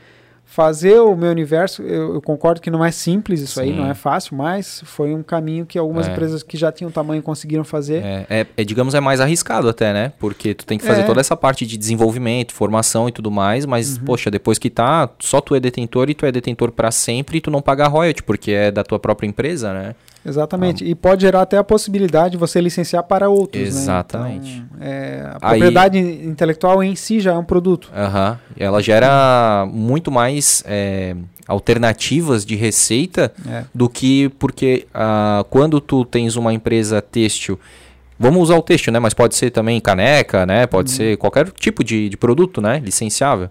fazer 0.52 0.98
o 0.98 1.14
meu 1.14 1.30
universo. 1.30 1.80
Eu, 1.80 2.14
eu 2.14 2.20
concordo 2.20 2.60
que 2.60 2.72
não 2.72 2.84
é 2.84 2.90
simples 2.90 3.40
isso 3.40 3.60
aí, 3.60 3.68
Sim. 3.70 3.76
não 3.76 3.86
é 3.88 3.94
fácil, 3.94 4.36
mas 4.36 4.82
foi 4.84 5.14
um 5.14 5.22
caminho 5.22 5.64
que 5.64 5.78
algumas 5.78 6.08
É. 6.08 6.10
empresas 6.10 6.42
que 6.42 6.56
já 6.56 6.72
tinham 6.72 6.90
tamanho 6.90 7.22
conseguiram 7.22 7.62
fazer. 7.62 8.02
É, 8.02 8.26
é- 8.28 8.46
é, 8.56 8.64
digamos, 8.64 8.92
é 8.94 8.98
mais 9.00 9.20
arriscado 9.20 9.68
até, 9.68 9.92
né? 9.92 10.12
Porque 10.18 10.52
tu 10.52 10.66
tem 10.66 10.76
que 10.76 10.84
fazer 10.84 11.02
É. 11.02 11.04
toda 11.04 11.20
essa 11.20 11.36
parte 11.36 11.64
de 11.64 11.76
desenvolvimento, 11.76 12.52
formação 12.52 13.08
e 13.08 13.12
tudo 13.12 13.30
mais, 13.30 13.64
mas, 13.64 13.96
Uhum. 13.96 14.04
poxa, 14.06 14.28
depois 14.28 14.58
que 14.58 14.68
tá, 14.68 15.08
só 15.20 15.40
tu 15.40 15.54
é 15.54 15.60
detentor 15.60 16.10
e 16.10 16.14
tu 16.14 16.26
é 16.26 16.32
detentor 16.32 16.72
pra 16.72 16.90
sempre 16.90 17.38
e 17.38 17.40
tu 17.40 17.48
não 17.50 17.62
paga 17.62 17.86
royalty, 17.86 18.22
porque 18.24 18.50
é 18.50 18.72
da 18.72 18.82
tua 18.82 18.98
própria 18.98 19.28
empresa, 19.28 19.72
né? 19.72 19.94
Exatamente. 20.24 20.84
E 20.84 20.94
pode 20.94 21.22
gerar 21.22 21.42
até 21.42 21.56
a 21.56 21.64
possibilidade 21.64 22.32
de 22.32 22.36
você 22.36 22.60
licenciar 22.60 23.02
para 23.04 23.28
outros. 23.30 23.62
Exatamente. 23.66 24.58
Né? 24.58 24.66
Então, 24.76 24.78
é, 24.86 25.22
a 25.40 25.50
Aí- 25.50 25.58
propriedade 25.60 25.98
intelectual 25.98 26.82
em 26.82 26.94
si 26.94 27.20
já 27.20 27.32
é 27.32 27.38
um 27.38 27.44
produto. 27.44 27.90
Aham. 27.96 28.38
Ela 28.58 28.82
gera 28.82 29.66
muito 29.72 30.10
mais 30.10 30.62
é, 30.66 31.16
alternativas 31.48 32.44
de 32.44 32.54
receita 32.56 33.32
É. 33.48 33.64
do 33.74 33.88
que 33.88 34.28
porque 34.38 34.86
ah, 34.92 35.44
quando 35.48 35.80
tu 35.80 36.04
tens 36.04 36.36
uma 36.36 36.52
empresa 36.52 37.00
têxtil, 37.00 37.58
vamos 38.18 38.42
usar 38.42 38.56
o 38.56 38.62
têxtil, 38.62 38.92
né? 38.92 38.98
Mas 38.98 39.14
pode 39.14 39.34
ser 39.34 39.50
também 39.50 39.80
caneca, 39.80 40.44
né? 40.44 40.66
Pode 40.66 40.90
ser 40.90 41.16
qualquer 41.16 41.50
tipo 41.52 41.82
de, 41.82 42.08
de 42.10 42.16
produto, 42.16 42.60
né? 42.60 42.78
Licenciável. 42.84 43.48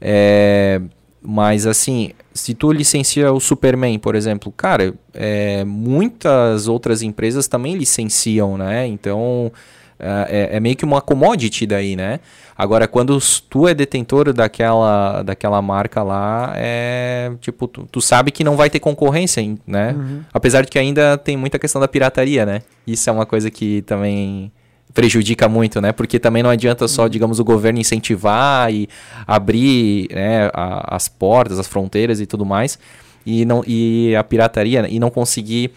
É, 0.00 0.80
mas 1.22 1.66
assim, 1.66 2.10
se 2.34 2.54
tu 2.54 2.72
licencia 2.72 3.32
o 3.32 3.38
Superman, 3.40 3.98
por 3.98 4.14
exemplo, 4.14 4.52
cara, 4.56 4.94
é, 5.14 5.64
muitas 5.64 6.66
outras 6.68 7.02
empresas 7.02 7.46
também 7.46 7.76
licenciam, 7.76 8.56
né? 8.58 8.86
Então 8.86 9.52
é, 9.98 10.48
é- 10.52 10.56
é 10.56 10.60
meio 10.60 10.74
que 10.74 10.84
uma 10.84 11.00
commodity 11.00 11.64
daí, 11.66 11.94
né? 11.94 12.18
Agora, 12.58 12.86
quando 12.88 13.18
tu 13.48 13.66
é 13.68 13.74
detentor 13.74 14.32
daquela, 14.32 15.22
daquela 15.22 15.62
marca 15.62 16.02
lá, 16.02 16.52
é 16.56 17.30
tipo, 17.40 17.66
tu, 17.68 17.86
tu 17.90 18.00
sabe 18.00 18.30
que 18.30 18.42
não 18.44 18.56
vai 18.56 18.68
ter 18.68 18.80
concorrência, 18.80 19.42
né? 19.66 19.94
Apesar 20.32 20.62
de 20.62 20.68
que 20.70 20.78
ainda 20.78 21.16
tem 21.16 21.36
muita 21.36 21.58
questão 21.58 21.80
da 21.80 21.86
pirataria, 21.88 22.44
né? 22.44 22.62
Isso 22.86 23.08
é 23.08 23.12
uma 23.12 23.24
coisa 23.26 23.50
que 23.50 23.82
também 23.82 24.50
prejudica 24.94 25.48
muito, 25.48 25.80
né? 25.80 25.92
Porque 25.92 26.18
também 26.18 26.42
não 26.42 26.50
adianta 26.50 26.86
só, 26.88 27.08
digamos, 27.08 27.38
o 27.38 27.44
governo 27.44 27.78
incentivar 27.78 28.72
e 28.72 28.88
abrir 29.26 30.08
né, 30.12 30.50
a- 30.52 30.96
as 30.96 31.08
portas, 31.08 31.58
as 31.58 31.66
fronteiras 31.66 32.20
e 32.20 32.26
tudo 32.26 32.44
mais, 32.44 32.78
e, 33.24 33.44
não, 33.44 33.62
e 33.66 34.14
a 34.16 34.22
pirataria, 34.24 34.86
e 34.88 34.98
não 34.98 35.10
conseguir 35.10 35.72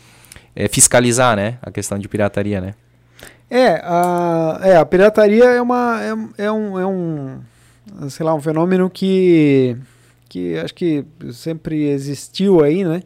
eh, 0.56 0.68
fiscalizar, 0.68 1.36
né? 1.36 1.58
A 1.62 1.70
questão 1.72 1.98
de 2.00 2.08
pirataria, 2.08 2.60
né? 2.62 2.74
É, 3.50 3.80
a, 3.84 4.60
é, 4.64 4.76
a 4.78 4.86
pirataria 4.86 5.46
é, 5.46 5.62
uma, 5.62 6.00
é, 6.38 6.46
é 6.46 6.52
um, 6.52 6.80
é 6.80 6.86
um, 6.86 7.40
sei 8.10 8.26
lá, 8.26 8.34
um 8.34 8.42
fenômeno 8.42 8.90
que, 8.90 9.78
que 10.28 10.58
acho 10.58 10.74
que 10.74 11.06
sempre 11.32 11.84
existiu 11.90 12.64
aí, 12.64 12.84
né? 12.84 13.04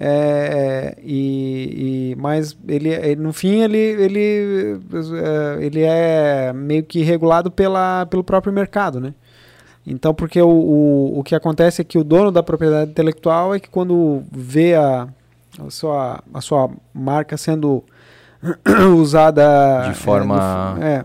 É, 0.00 0.96
e, 1.02 2.12
e, 2.12 2.16
mas 2.20 2.56
ele, 2.68 2.88
ele, 2.90 3.16
no 3.20 3.32
fim 3.32 3.62
ele, 3.62 3.76
ele, 3.78 4.80
é, 5.24 5.56
ele 5.64 5.82
é 5.82 6.52
meio 6.52 6.84
que 6.84 7.02
regulado 7.02 7.50
pela, 7.50 8.06
pelo 8.06 8.22
próprio 8.22 8.52
mercado, 8.52 9.00
né? 9.00 9.12
Então, 9.84 10.14
porque 10.14 10.40
o, 10.40 10.48
o, 10.48 11.18
o 11.18 11.24
que 11.24 11.34
acontece 11.34 11.80
é 11.80 11.84
que 11.84 11.98
o 11.98 12.04
dono 12.04 12.30
da 12.30 12.42
propriedade 12.44 12.90
intelectual 12.92 13.54
é 13.54 13.58
que 13.58 13.68
quando 13.68 14.22
vê 14.30 14.74
a, 14.76 15.08
a, 15.66 15.70
sua, 15.70 16.22
a 16.32 16.40
sua 16.40 16.70
marca 16.94 17.36
sendo 17.36 17.82
usada 18.96 19.88
De 19.88 19.94
forma- 19.94 20.78
é, 20.80 21.04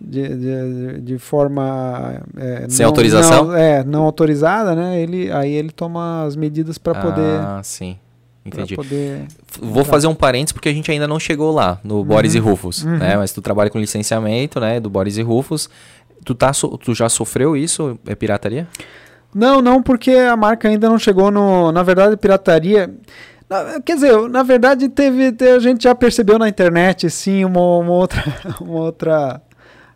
de, 0.00 0.20
é, 0.24 0.28
de, 0.28 0.36
de, 0.36 1.00
de 1.00 1.18
forma 1.18 2.20
é, 2.36 2.66
Sem 2.68 2.84
autorização? 2.84 3.46
não- 3.46 3.56
é 3.56 3.82
não 3.84 4.02
autorizada 4.04 4.74
né 4.74 5.00
ele 5.00 5.30
aí 5.32 5.52
ele 5.52 5.70
toma 5.70 6.24
as 6.24 6.36
medidas 6.36 6.76
para 6.78 6.94
poder 7.00 7.40
Ah, 7.40 7.60
sim. 7.62 7.96
Entendi. 8.44 8.74
poder 8.74 9.26
Vou 9.60 9.84
fazer 9.84 10.06
um 10.08 10.14
parênteses 10.14 10.52
porque 10.52 10.68
a 10.68 10.72
gente 10.72 10.90
ainda 10.90 11.06
não 11.06 11.20
chegou 11.20 11.52
lá 11.52 11.78
no 11.84 12.02
Boris 12.04 12.34
e 12.34 12.38
Rufus, 12.40 12.82
Uhum. 12.84 12.98
né? 12.98 13.16
Mas 13.16 13.32
tu 13.32 13.40
trabalha 13.40 13.70
com 13.70 13.78
licenciamento, 13.78 14.58
né? 14.58 14.80
Do 14.80 14.90
Boris 14.90 15.16
e 15.16 15.22
Rufus. 15.22 15.70
Tu, 16.24 16.34
tá 16.34 16.52
so- 16.52 16.76
tu 16.78 16.94
já 16.94 17.08
sofreu 17.08 17.56
isso? 17.56 17.98
É 18.06 18.14
pirataria? 18.14 18.66
Não, 19.34 19.62
não, 19.62 19.82
porque 19.82 20.10
a 20.10 20.36
marca 20.36 20.68
ainda 20.68 20.88
não 20.88 20.98
chegou 20.98 21.30
no. 21.30 21.70
Na 21.72 21.82
verdade, 21.82 22.16
pirataria. 22.16 22.92
na- 23.48 23.80
quer 23.80 23.94
dizer, 23.94 24.16
na 24.28 24.42
verdade, 24.42 24.88
teve, 24.88 25.30
te- 25.32 25.44
a 25.48 25.58
gente 25.58 25.84
já 25.84 25.94
percebeu 25.94 26.38
na 26.38 26.48
internet, 26.48 27.08
sim, 27.10 27.44
uma, 27.44 27.60
uma 27.78 27.92
outra. 27.92 28.22
Uma 28.60 28.80
outra. 28.80 29.40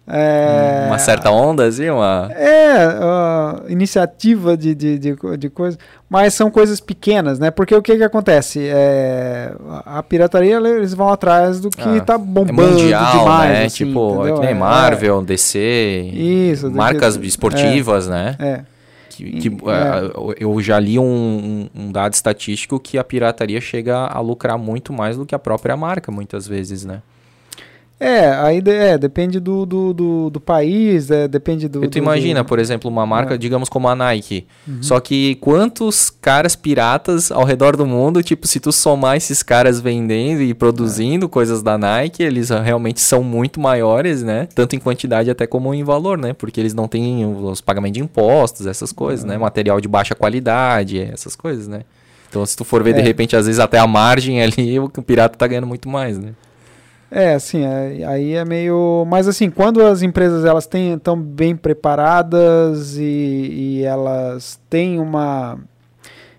É, 0.08 0.84
Uma 0.86 0.98
certa 0.98 1.30
onda, 1.30 1.64
assim? 1.66 1.88
Uma... 1.90 2.30
É, 2.32 2.74
ah, 3.00 3.62
iniciativa 3.68 4.56
de, 4.56 4.74
de, 4.74 4.98
de, 4.98 5.16
de 5.36 5.50
coisa, 5.50 5.76
mas 6.08 6.32
são 6.34 6.50
coisas 6.50 6.80
pequenas, 6.80 7.38
né? 7.38 7.50
Porque 7.50 7.74
o 7.74 7.82
que 7.82 7.96
que 7.96 8.04
acontece? 8.04 8.60
É, 8.70 9.52
a 9.84 10.02
pirataria, 10.02 10.56
eles 10.56 10.94
vão 10.94 11.08
atrás 11.08 11.60
do 11.60 11.70
que 11.70 11.82
Ah, 11.82 12.00
tá 12.00 12.14
É 12.14 12.18
bombando 12.18 12.72
mundial, 12.82 13.18
demais, 13.18 13.50
né? 13.50 13.64
assim, 13.66 13.84
tipo, 13.86 14.26
é 14.26 14.32
que 14.32 14.40
nem 14.40 14.50
É, 14.50 14.54
Marvel, 14.54 15.22
DC, 15.22 15.58
Isso, 16.14 16.70
marcas 16.70 17.16
esportivas, 17.16 18.06
né? 18.06 18.36
É, 18.38 18.60
Que, 19.08 19.32
que, 19.40 19.56
ah, 19.66 20.34
eu 20.38 20.60
já 20.60 20.78
li 20.78 20.98
um, 20.98 21.02
um- 21.74 21.86
um 21.86 21.90
dado 21.92 22.12
estatístico 22.12 22.78
que 22.78 22.98
a 22.98 23.02
pirataria 23.04 23.60
chega 23.60 23.96
a 24.06 24.20
lucrar 24.20 24.58
muito 24.58 24.92
mais 24.92 25.16
do 25.16 25.24
que 25.26 25.34
a 25.34 25.38
própria 25.38 25.76
marca, 25.76 26.12
muitas 26.12 26.46
vezes, 26.46 26.84
né? 26.84 27.00
É, 27.98 28.28
aí 28.28 28.60
de- 28.60 28.70
é, 28.70 28.98
depende 28.98 29.40
do, 29.40 29.64
do, 29.64 29.94
do, 29.94 30.30
do 30.30 30.38
país, 30.40 31.10
é, 31.10 31.26
depende 31.26 31.66
do... 31.66 31.82
E 31.82 31.88
tu 31.88 31.92
do- 31.92 31.98
imagina, 31.98 32.42
do- 32.42 32.46
por 32.46 32.58
exemplo, 32.58 32.90
uma 32.90 33.06
marca, 33.06 33.34
É. 33.34 33.38
digamos 33.38 33.68
como 33.70 33.88
a 33.88 33.94
Nike. 33.96 34.46
Uhum. 34.68 34.82
Só 34.82 35.00
que 35.00 35.36
quantos 35.36 36.10
caras 36.10 36.54
piratas 36.54 37.32
ao 37.32 37.42
redor 37.44 37.74
do 37.76 37.86
mundo, 37.86 38.22
tipo, 38.22 38.46
se 38.46 38.60
tu 38.60 38.70
somar 38.70 39.16
esses 39.16 39.42
caras 39.42 39.80
vendendo 39.80 40.42
e 40.42 40.52
produzindo 40.52 41.26
coisas 41.28 41.62
da 41.62 41.78
Nike, 41.78 42.22
eles 42.22 42.50
ah, 42.50 42.60
realmente 42.60 43.00
são 43.00 43.22
muito 43.22 43.58
maiores, 43.60 44.22
né? 44.22 44.46
Tanto 44.54 44.76
em 44.76 44.78
quantidade 44.78 45.30
até 45.30 45.46
como 45.46 45.72
em 45.72 45.82
valor, 45.82 46.18
né? 46.18 46.34
Porque 46.34 46.60
eles 46.60 46.74
não 46.74 46.86
têm 46.86 47.24
os 47.24 47.60
pagamentos 47.62 47.94
de 47.96 48.02
impostos, 48.04 48.66
essas 48.66 48.92
coisas, 48.92 49.24
É. 49.24 49.28
né? 49.28 49.38
Material 49.38 49.80
de 49.80 49.88
baixa 49.88 50.14
qualidade, 50.14 51.00
essas 51.00 51.34
coisas, 51.34 51.66
né? 51.66 51.80
Então, 52.28 52.44
se 52.44 52.56
tu 52.56 52.64
for 52.64 52.82
ver, 52.82 52.92
de 52.92 53.00
É. 53.00 53.02
repente, 53.02 53.34
às 53.36 53.46
vezes 53.46 53.58
até 53.58 53.78
a 53.78 53.86
margem 53.86 54.42
ali, 54.42 54.78
o 54.78 54.88
pirata 54.90 55.38
tá 55.38 55.46
ganhando 55.46 55.66
muito 55.66 55.88
mais, 55.88 56.18
né? 56.18 56.30
É, 57.10 57.34
assim, 57.34 57.64
é- 57.64 58.04
aí 58.06 58.34
é 58.34 58.44
meio. 58.44 59.04
Mas 59.08 59.28
assim, 59.28 59.48
quando 59.50 59.80
as 59.82 60.02
empresas 60.02 60.44
elas 60.44 60.68
estão 60.72 61.20
bem 61.20 61.54
preparadas 61.56 62.96
e, 62.98 63.02
e 63.80 63.82
elas 63.84 64.60
têm 64.68 64.98
uma. 64.98 65.58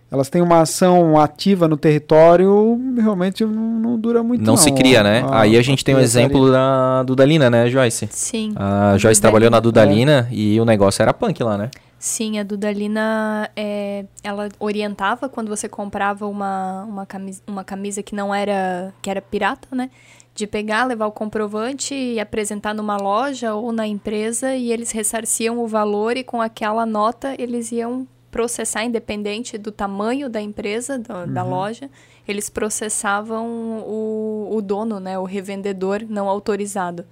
Elas 0.10 0.30
têm 0.30 0.42
uma 0.42 0.62
ação 0.62 1.20
ativa 1.20 1.68
no 1.68 1.76
território, 1.76 2.80
realmente 2.98 3.44
não, 3.46 3.52
não 3.54 4.00
dura 4.00 4.24
muito. 4.24 4.42
Não, 4.42 4.56
se 4.56 4.72
cria, 4.72 5.04
né? 5.04 5.22
A- 5.30 5.42
Aí 5.42 5.58
a 5.58 5.62
gente 5.62 5.84
tem 5.84 5.94
o 5.96 5.98
pirataria. 5.98 6.22
exemplo 6.26 6.50
da 6.50 7.04
Dudalina, 7.04 7.50
né, 7.50 7.70
Joyce? 7.70 8.08
Sim. 8.10 8.54
A 8.56 8.92
Joyce 8.98 9.20
Dudalina. 9.20 9.22
trabalhou 9.22 9.52
na 9.52 9.60
Dudalina 9.60 10.28
e 10.32 10.60
o 10.62 10.66
negócio 10.66 11.02
era 11.02 11.14
punk 11.14 11.44
lá, 11.44 11.58
né? 11.58 11.70
Sim, 12.00 12.40
a 12.40 12.44
Dudalina, 12.44 13.50
é, 13.56 14.06
ela 14.24 14.48
orientava 14.60 15.28
quando 15.28 15.50
você 15.50 15.68
comprava 15.68 16.26
uma, 16.26 16.84
uma, 16.86 17.06
camisa, 17.06 17.42
uma 17.46 17.64
camisa 17.66 18.02
que 18.02 18.16
não 18.16 18.34
era, 18.34 18.94
que 19.02 19.10
era 19.10 19.22
pirata, 19.22 19.68
né? 19.74 19.90
De 20.38 20.46
pegar, 20.46 20.86
levar 20.86 21.08
o 21.08 21.12
comprovante 21.12 21.96
e 21.96 22.20
apresentar 22.20 22.72
numa 22.72 22.96
loja 22.96 23.56
ou 23.56 23.72
na 23.72 23.88
empresa 23.88 24.56
e 24.56 24.72
eles 24.72 24.92
ressarciam 24.92 25.58
o 25.58 25.68
valor 25.68 26.16
e 26.16 26.24
com 26.24 26.40
aquela 26.40 26.86
nota 26.86 27.34
eles 27.40 27.72
iam 27.72 28.08
processar, 28.30 28.84
independente 28.84 29.58
do 29.58 29.72
tamanho 29.72 30.30
da 30.30 30.40
empresa, 30.40 31.00
da, 31.00 31.26
da 31.26 31.44
loja, 31.44 31.90
eles 32.28 32.52
processavam 32.52 33.80
o, 33.80 34.50
o 34.52 34.62
dono, 34.62 35.00
né? 35.00 35.18
O 35.18 35.24
revendedor 35.24 36.06
não 36.08 36.30
autorizado. 36.30 37.04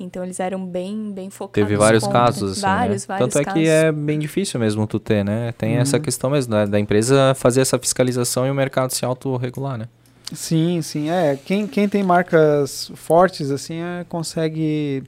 Então 0.00 0.24
eles 0.24 0.40
eram 0.40 0.66
bem, 0.66 1.12
bem 1.12 1.30
focados. 1.30 1.68
Teve 1.68 1.76
vários 1.76 2.02
contra. 2.02 2.20
casos, 2.22 2.52
assim, 2.52 2.60
vários, 2.62 3.02
né? 3.02 3.06
vários 3.06 3.32
Tanto 3.32 3.40
é 3.40 3.44
casos. 3.44 3.62
que 3.62 3.68
é 3.68 3.92
bem 3.92 4.18
difícil 4.18 4.58
mesmo 4.58 4.84
tu 4.84 4.98
ter, 4.98 5.24
né? 5.24 5.52
Tem 5.56 5.76
essa 5.76 6.00
questão 6.00 6.28
mesmo, 6.28 6.52
né? 6.52 6.66
da 6.66 6.80
empresa 6.80 7.34
fazer 7.36 7.60
essa 7.60 7.78
fiscalização 7.78 8.44
e 8.44 8.50
o 8.50 8.54
mercado 8.54 8.90
se 8.90 9.04
autorregular, 9.04 9.78
né? 9.78 9.86
Sim, 10.32 10.80
sim. 10.82 11.10
É, 11.10 11.36
quem, 11.44 11.66
quem 11.66 11.88
tem 11.88 12.02
marcas 12.02 12.90
fortes, 12.94 13.50
assim, 13.50 13.76
é, 13.80 14.04
consegue. 14.08 15.04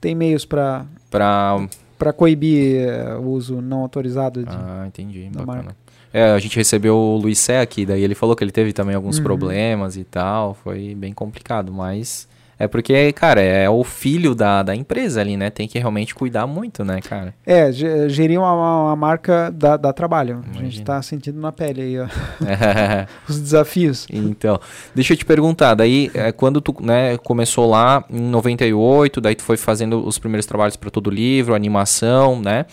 Tem 0.00 0.14
meios 0.14 0.44
para 0.44 0.84
Pra... 1.10 1.66
para 1.98 2.12
coibir 2.12 2.80
é, 2.88 3.14
o 3.14 3.28
uso 3.30 3.60
não 3.62 3.80
autorizado 3.80 4.42
de. 4.44 4.50
Ah, 4.50 4.84
entendi, 4.86 5.28
da 5.30 5.40
bacana. 5.44 5.64
marca. 5.64 5.76
É, 6.12 6.30
a 6.32 6.38
gente 6.38 6.56
recebeu 6.56 6.96
o 6.96 7.16
Luiz 7.16 7.38
Sé 7.38 7.60
aqui, 7.60 7.84
daí 7.84 8.02
ele 8.02 8.14
falou 8.14 8.34
que 8.34 8.42
ele 8.42 8.50
teve 8.52 8.72
também 8.72 8.94
alguns 8.94 9.18
Uhum. 9.18 9.24
problemas 9.24 9.96
e 9.96 10.04
tal, 10.04 10.54
foi 10.54 10.94
bem 10.94 11.12
complicado, 11.12 11.72
mas... 11.72 12.26
É 12.58 12.66
porque, 12.66 13.12
cara, 13.12 13.40
é 13.42 13.68
o 13.68 13.84
filho 13.84 14.34
da, 14.34 14.62
da 14.62 14.74
empresa 14.74 15.20
ali, 15.20 15.36
né? 15.36 15.50
Tem 15.50 15.68
que 15.68 15.78
realmente 15.78 16.14
cuidar 16.14 16.46
muito, 16.46 16.84
né, 16.84 17.00
cara? 17.02 17.34
É, 17.44 17.70
ge- 17.70 18.08
gerir 18.08 18.38
uma, 18.38 18.52
uma 18.84 18.96
marca 18.96 19.50
dá, 19.54 19.76
dá 19.76 19.92
trabalho. 19.92 20.42
A 20.54 20.58
gente 20.62 20.82
tá 20.82 21.02
sentindo 21.02 21.38
na 21.38 21.52
pele 21.52 21.82
aí, 21.82 21.98
ó, 22.00 22.06
os 23.28 23.38
desafios. 23.38 24.06
Então, 24.10 24.58
deixa 24.94 25.12
eu 25.12 25.16
te 25.16 25.24
perguntar, 25.24 25.74
daí 25.74 26.10
é, 26.14 26.32
quando 26.32 26.60
tu 26.60 26.74
né, 26.80 27.18
começou 27.18 27.68
lá 27.68 28.04
em 28.10 28.20
98, 28.20 29.20
daí 29.20 29.34
tu 29.34 29.42
foi 29.42 29.56
fazendo 29.56 30.06
os 30.06 30.18
primeiros 30.18 30.46
trabalhos 30.46 30.76
para 30.76 30.90
todo 30.90 31.08
o 31.08 31.10
livro, 31.10 31.54
animação, 31.54 32.40
né? 32.40 32.64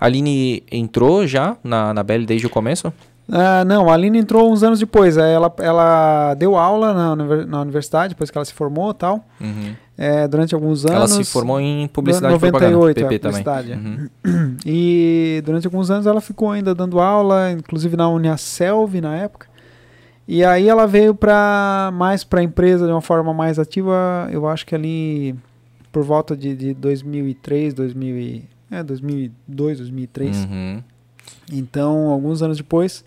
A 0.00 0.06
Aline 0.06 0.62
entrou 0.70 1.26
já 1.26 1.56
na, 1.62 1.92
na 1.92 2.02
Belly 2.02 2.24
desde 2.26 2.46
o 2.46 2.50
começo? 2.50 2.92
Ah, 3.30 3.64
não, 3.64 3.90
a 3.90 3.94
Aline 3.94 4.18
entrou 4.18 4.50
uns 4.50 4.62
anos 4.62 4.78
depois. 4.78 5.16
Ela, 5.16 5.52
ela 5.58 6.34
deu 6.34 6.56
aula 6.56 6.94
na, 6.94 7.44
na 7.44 7.60
universidade, 7.60 8.14
depois 8.14 8.30
que 8.30 8.38
ela 8.38 8.44
se 8.44 8.54
formou 8.54 8.90
e 8.90 8.94
tal. 8.94 9.24
Uhum. 9.40 9.74
é, 9.98 10.26
durante 10.26 10.54
alguns 10.54 10.86
anos. 10.86 10.96
Ela 10.96 11.08
se 11.08 11.24
formou 11.24 11.60
em 11.60 11.88
publicidade 11.88 12.32
e 12.32 12.36
98, 12.36 12.52
propaganda, 12.52 12.90
é, 12.90 12.94
PP 12.94 13.18
também. 13.18 13.42
publicidade, 13.42 13.72
é. 13.72 13.76
Uhum. 13.76 14.56
E 14.64 15.42
durante 15.44 15.66
alguns 15.66 15.90
anos 15.90 16.06
ela 16.06 16.20
ficou 16.20 16.50
ainda 16.50 16.74
dando 16.74 17.00
aula, 17.00 17.52
inclusive 17.52 17.96
na 17.96 18.08
Uniaselv 18.08 19.00
na 19.00 19.16
época. 19.16 19.46
E 20.26 20.44
aí 20.44 20.68
ela 20.68 20.86
veio 20.86 21.14
para 21.14 21.90
mais 21.94 22.22
para 22.22 22.40
a 22.40 22.42
empresa 22.42 22.86
de 22.86 22.92
uma 22.92 23.00
forma 23.00 23.32
mais 23.32 23.58
ativa, 23.58 24.28
eu 24.30 24.46
acho 24.46 24.66
que 24.66 24.74
ali 24.74 25.34
por 25.90 26.04
volta 26.04 26.36
de, 26.36 26.54
de 26.54 26.74
2003, 26.74 27.72
2000 27.74 28.16
e, 28.18 28.44
é, 28.70 28.82
2002, 28.82 29.78
2003. 29.78 30.36
Uhum. 30.36 30.82
Então, 31.50 32.08
alguns 32.10 32.42
anos 32.42 32.58
depois, 32.58 33.04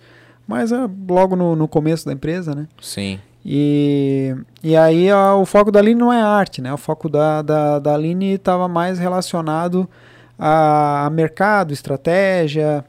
mas 0.51 0.71
é, 0.71 0.89
logo 1.09 1.35
no, 1.35 1.55
no 1.55 1.67
começo 1.67 2.05
da 2.05 2.13
empresa, 2.13 2.53
né? 2.53 2.67
Sim. 2.81 3.19
E, 3.43 4.35
e 4.61 4.75
aí 4.75 5.11
o 5.11 5.45
foco 5.45 5.71
da 5.71 5.79
Aline 5.79 5.99
não 5.99 6.13
é 6.13 6.21
arte, 6.21 6.61
né? 6.61 6.71
O 6.71 6.77
foco 6.77 7.09
da, 7.09 7.41
da, 7.41 7.79
da 7.79 7.93
Aline 7.95 8.33
estava 8.33 8.67
mais 8.67 8.99
relacionado 8.99 9.89
a, 10.37 11.05
a 11.05 11.09
mercado, 11.09 11.73
estratégia, 11.73 12.85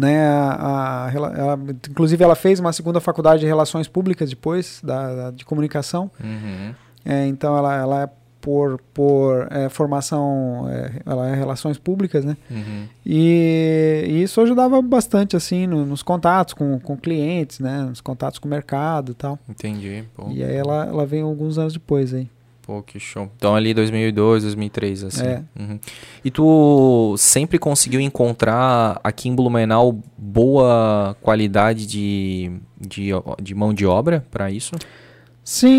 né? 0.00 0.26
A, 0.26 1.06
a, 1.06 1.12
ela, 1.14 1.58
inclusive 1.88 2.24
ela 2.24 2.34
fez 2.34 2.58
uma 2.58 2.72
segunda 2.72 3.00
faculdade 3.00 3.40
de 3.40 3.46
relações 3.46 3.86
públicas 3.86 4.28
depois 4.28 4.80
da, 4.82 5.14
da 5.14 5.30
de 5.30 5.44
comunicação. 5.44 6.10
Uhum. 6.22 6.74
É, 7.04 7.26
então 7.26 7.56
ela, 7.56 7.76
ela 7.76 8.02
é 8.02 8.08
por, 8.40 8.80
por 8.94 9.48
é, 9.50 9.68
formação, 9.68 10.68
é, 10.68 11.00
ela 11.04 11.28
é 11.28 11.34
relações 11.34 11.78
públicas, 11.78 12.24
né? 12.24 12.36
Uhum. 12.50 12.86
E, 13.04 14.04
e, 14.08 14.22
isso 14.22 14.40
ajudava 14.40 14.80
bastante, 14.80 15.36
assim, 15.36 15.66
no, 15.66 15.84
nos 15.84 16.02
contatos 16.02 16.54
com, 16.54 16.78
com 16.78 16.96
clientes, 16.96 17.60
né? 17.60 17.82
Nos 17.82 18.00
contatos 18.00 18.38
com 18.38 18.46
o 18.46 18.50
mercado 18.50 19.12
e 19.12 19.14
tal. 19.14 19.38
Entendi. 19.48 20.04
Pô. 20.14 20.28
E 20.30 20.42
aí 20.42 20.54
ela, 20.54 20.86
ela 20.86 21.06
veio 21.06 21.26
alguns 21.26 21.58
anos 21.58 21.72
depois 21.72 22.14
aí. 22.14 22.28
Pô, 22.62 22.82
que 22.82 23.00
show. 23.00 23.30
Então 23.34 23.56
ali 23.56 23.72
2002, 23.72 24.42
2003, 24.42 25.04
assim. 25.04 25.24
É. 25.24 25.42
Uhum. 25.58 25.80
E 26.22 26.30
tu 26.30 27.14
sempre 27.16 27.58
conseguiu 27.58 27.98
encontrar 27.98 29.00
aqui 29.02 29.26
em 29.26 29.34
Blumenau 29.34 29.98
boa 30.18 31.16
qualidade 31.22 31.86
de, 31.86 32.52
de, 32.78 33.08
de 33.42 33.54
mão 33.54 33.72
de 33.72 33.86
obra 33.86 34.22
para 34.30 34.50
isso? 34.50 34.74
Sim, 34.74 34.86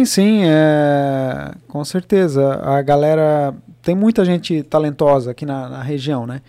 sim, 0.04 0.42
é, 0.46 1.52
com 1.68 1.84
certeza. 1.86 2.60
A 2.64 2.82
galera. 2.82 3.54
Tem 3.82 3.96
muita 3.96 4.26
gente 4.26 4.64
talentosa 4.64 5.32
aqui 5.32 5.46
na, 5.46 5.70
na 5.70 5.84
região, 5.84 6.26
né? 6.26 6.42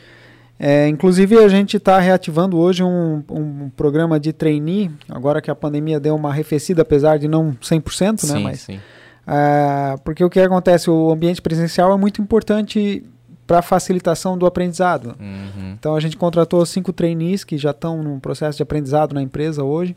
É, 0.58 0.88
inclusive, 0.88 1.38
a 1.38 1.48
gente 1.48 1.76
está 1.76 1.98
reativando 1.98 2.58
hoje 2.58 2.82
um, 2.82 3.22
um 3.30 3.70
programa 3.76 4.20
de 4.20 4.30
trainee, 4.30 4.90
agora 5.08 5.40
que 5.40 5.50
a 5.50 5.54
pandemia 5.54 5.98
deu 5.98 6.14
uma 6.14 6.28
arrefecida, 6.28 6.82
apesar 6.82 7.18
de 7.18 7.28
não 7.28 7.52
100%, 7.62 8.20
sim, 8.20 8.32
né? 8.32 8.40
Mas, 8.40 8.60
sim. 8.60 8.80
é, 9.26 9.96
porque 10.04 10.22
o 10.22 10.28
que 10.28 10.40
acontece? 10.40 10.90
O 10.90 11.10
ambiente 11.10 11.40
presencial 11.40 11.92
é 11.94 11.96
muito 11.96 12.20
importante 12.20 13.02
para 13.46 13.58
a 13.58 13.62
facilitação 13.62 14.38
do 14.38 14.46
aprendizado. 14.46 15.16
Uhum. 15.18 15.74
Então, 15.78 15.94
a 15.94 16.00
gente 16.00 16.16
contratou 16.16 16.64
cinco 16.64 16.92
trainees 16.92 17.42
que 17.42 17.58
já 17.58 17.70
estão 17.70 18.02
no 18.02 18.20
processo 18.20 18.56
de 18.56 18.62
aprendizado 18.62 19.14
na 19.14 19.22
empresa 19.22 19.64
hoje. 19.64 19.96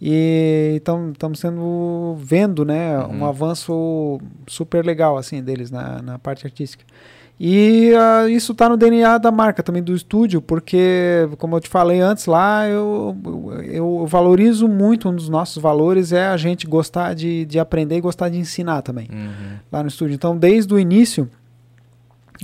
E 0.00 0.76
estamos 0.78 1.38
sendo 1.38 2.16
vendo 2.18 2.64
né, 2.64 2.98
Uhum. 3.00 3.18
um 3.20 3.24
avanço 3.26 4.18
super 4.46 4.84
legal 4.84 5.18
assim 5.18 5.42
deles 5.42 5.70
na, 5.70 6.00
na 6.00 6.18
parte 6.18 6.46
artística. 6.46 6.84
E 7.42 7.94
ah, 7.94 8.28
isso 8.28 8.52
está 8.52 8.68
no 8.68 8.76
DNA 8.76 9.16
da 9.16 9.30
marca 9.30 9.62
também 9.62 9.82
do 9.82 9.94
estúdio, 9.94 10.42
porque, 10.42 11.26
como 11.38 11.56
eu 11.56 11.60
te 11.60 11.70
falei 11.70 11.98
antes 11.98 12.26
lá, 12.26 12.68
eu, 12.68 13.16
eu, 13.24 13.62
eu 14.00 14.06
valorizo 14.06 14.68
muito, 14.68 15.08
um 15.08 15.14
dos 15.14 15.30
nossos 15.30 15.56
valores 15.62 16.12
é 16.12 16.26
a 16.26 16.36
gente 16.36 16.66
gostar 16.66 17.14
de, 17.14 17.46
de 17.46 17.58
aprender 17.58 17.96
e 17.96 18.00
gostar 18.02 18.28
de 18.28 18.36
ensinar 18.38 18.82
também 18.82 19.08
Uhum. 19.10 19.56
lá 19.72 19.82
no 19.82 19.88
estúdio. 19.88 20.14
Então, 20.14 20.36
desde 20.36 20.74
o 20.74 20.78
início 20.78 21.30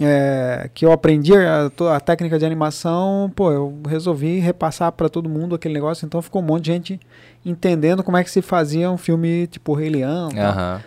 é, 0.01 0.69
que 0.75 0.85
eu 0.85 0.93
aprendi 0.93 1.33
a, 1.35 1.71
a 1.95 2.01
técnica 2.01 2.39
de 2.39 2.45
animação, 2.45 3.33
pô, 3.35 3.51
eu 3.51 3.79
resolvi 3.89 4.39
repassar 4.39 4.93
para 4.93 5.09
todo 5.09 5.29
mundo 5.29 5.55
aquele 5.55 5.75
negócio. 5.75 6.05
Então, 6.05 6.21
ficou 6.21 6.43
um 6.43 6.45
monte 6.45 6.65
de 6.65 6.73
gente 6.73 7.01
entendendo 7.45 8.03
como 8.03 8.17
é 8.17 8.25
que 8.25 8.31
se 8.31 8.43
fazia 8.43 8.91
um 8.91 8.99
filme 8.99 9.47
tipo 9.47 9.75
Rei 9.75 9.89
Leão. 9.89 10.29
Aham. 10.37 10.81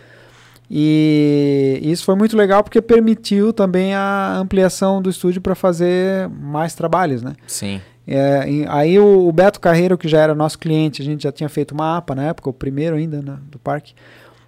E 0.72 1.80
isso 1.82 2.06
foi 2.06 2.14
muito 2.14 2.38
legal 2.38 2.64
porque 2.64 2.80
permitiu 2.80 3.52
também 3.52 3.96
a 3.96 4.38
ampliação 4.38 5.02
do 5.02 5.10
estúdio 5.10 5.42
para 5.42 5.56
fazer 5.56 6.30
mais 6.30 6.76
trabalhos, 6.76 7.24
né? 7.24 7.34
Sim. 7.48 7.82
É, 8.08 8.66
aí 8.68 9.00
o, 9.00 9.28
o 9.28 9.32
Beto 9.32 9.60
Carreiro, 9.60 9.98
que 9.98 10.08
já 10.08 10.20
era 10.20 10.36
nosso 10.36 10.60
cliente, 10.60 11.02
a 11.02 11.06
gente 11.06 11.24
já 11.24 11.32
tinha 11.32 11.50
feito 11.50 11.72
uma 11.72 11.98
APA 11.98 12.14
na 12.14 12.24
época, 12.24 12.50
o 12.50 12.54
primeiro 12.54 12.96
ainda 12.96 13.22
né, 13.22 13.38
do 13.50 13.58
parque, 13.58 13.94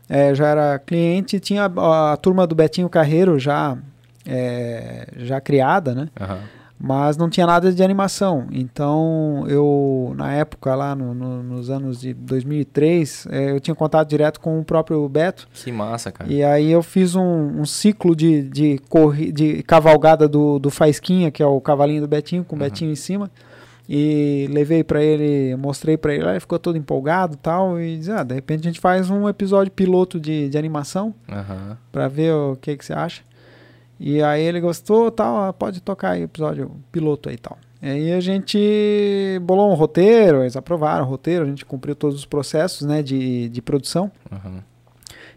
é, 0.08 0.34
já 0.36 0.48
era 0.48 0.80
cliente, 0.80 1.40
tinha 1.40 1.66
a, 1.66 2.14
a 2.14 2.18
turma 2.18 2.46
do 2.46 2.54
Betinho 2.54 2.90
Carreiro 2.90 3.40
já, 3.40 3.78
é, 4.26 5.08
já 5.18 5.40
criada, 5.42 5.94
né? 5.96 6.08
Aham. 6.20 6.40
Mas 6.84 7.16
não 7.16 7.30
tinha 7.30 7.46
nada 7.46 7.72
de 7.72 7.84
animação. 7.84 8.48
Então 8.52 9.46
eu, 9.48 10.16
na 10.18 10.34
época 10.34 10.74
lá 10.74 10.96
no- 10.96 11.14
no- 11.14 11.44
nos 11.44 11.70
anos 11.70 12.02
de 12.02 12.12
2003, 12.12 13.28
é, 13.30 13.52
eu 13.52 13.60
tinha 13.60 13.76
contato 13.76 14.10
direto 14.10 14.40
com 14.40 14.60
o 14.60 14.66
próprio 14.66 15.08
Beto. 15.08 15.48
Que 15.54 15.72
massa, 15.72 16.12
cara. 16.12 16.32
E 16.34 16.44
aí 16.44 16.72
eu 16.72 16.82
fiz 16.82 17.14
um, 17.14 17.22
um 17.62 17.66
ciclo 17.66 18.16
de, 18.16 18.42
de, 18.50 18.80
corri, 18.90 19.32
de 19.32 19.62
cavalgada 19.62 20.28
do, 20.28 20.58
do 20.58 20.72
Faisquinha, 20.72 21.30
que 21.30 21.44
é 21.44 21.46
o 21.46 21.62
cavalinho 21.62 22.02
do 22.02 22.08
Betinho, 22.08 22.44
com 22.44 22.56
o 22.56 22.60
Uhum. 22.60 22.66
Betinho 22.66 22.92
em 22.92 22.96
cima. 22.96 23.30
E 23.88 24.48
levei 24.52 24.84
pra 24.84 25.04
ele, 25.04 25.56
mostrei 25.58 25.98
pra 25.98 26.16
ele, 26.16 26.24
ele 26.28 26.40
ficou 26.40 26.58
todo 26.58 26.78
empolgado 26.78 27.34
e 27.36 27.38
tal. 27.38 27.80
E 27.80 27.98
disse, 27.98 28.12
ah, 28.12 28.24
de 28.24 28.34
repente 28.34 28.62
a 28.62 28.72
gente 28.72 28.80
faz 28.80 29.10
um 29.10 29.28
episódio 29.30 29.72
piloto 29.72 30.20
de, 30.20 30.50
de 30.50 30.58
animação 30.58 31.14
Aham. 31.30 31.78
pra 31.92 32.08
ver 32.08 32.34
o 32.34 32.56
que, 32.56 32.76
que 32.78 32.86
você 32.86 32.94
acha. 32.94 33.22
E 34.04 34.24
aí 34.24 34.42
ele 34.42 34.60
gostou 34.60 35.12
tal, 35.12 35.44
ah, 35.44 35.54
pode 35.54 35.80
tocar 35.80 36.12
aí 36.14 36.22
o 36.22 36.26
episódio 36.26 36.72
piloto 36.92 37.30
aí 37.30 37.36
e 37.36 37.38
tal. 37.38 37.56
E 37.84 37.88
aí 37.88 38.12
a 38.14 38.20
gente 38.20 39.40
bolou 39.44 39.72
um 39.72 39.76
roteiro, 39.76 40.42
eles 40.42 40.56
aprovaram 40.58 41.06
o 41.06 41.08
roteiro, 41.08 41.46
a 41.46 41.48
gente 41.48 41.64
cumpriu 41.64 41.96
todos 41.96 42.16
os 42.16 42.26
processos 42.26 42.88
né, 42.88 43.04
de, 43.04 43.48
de 43.50 43.62
produção. 43.62 44.12
Aham. 44.32 44.64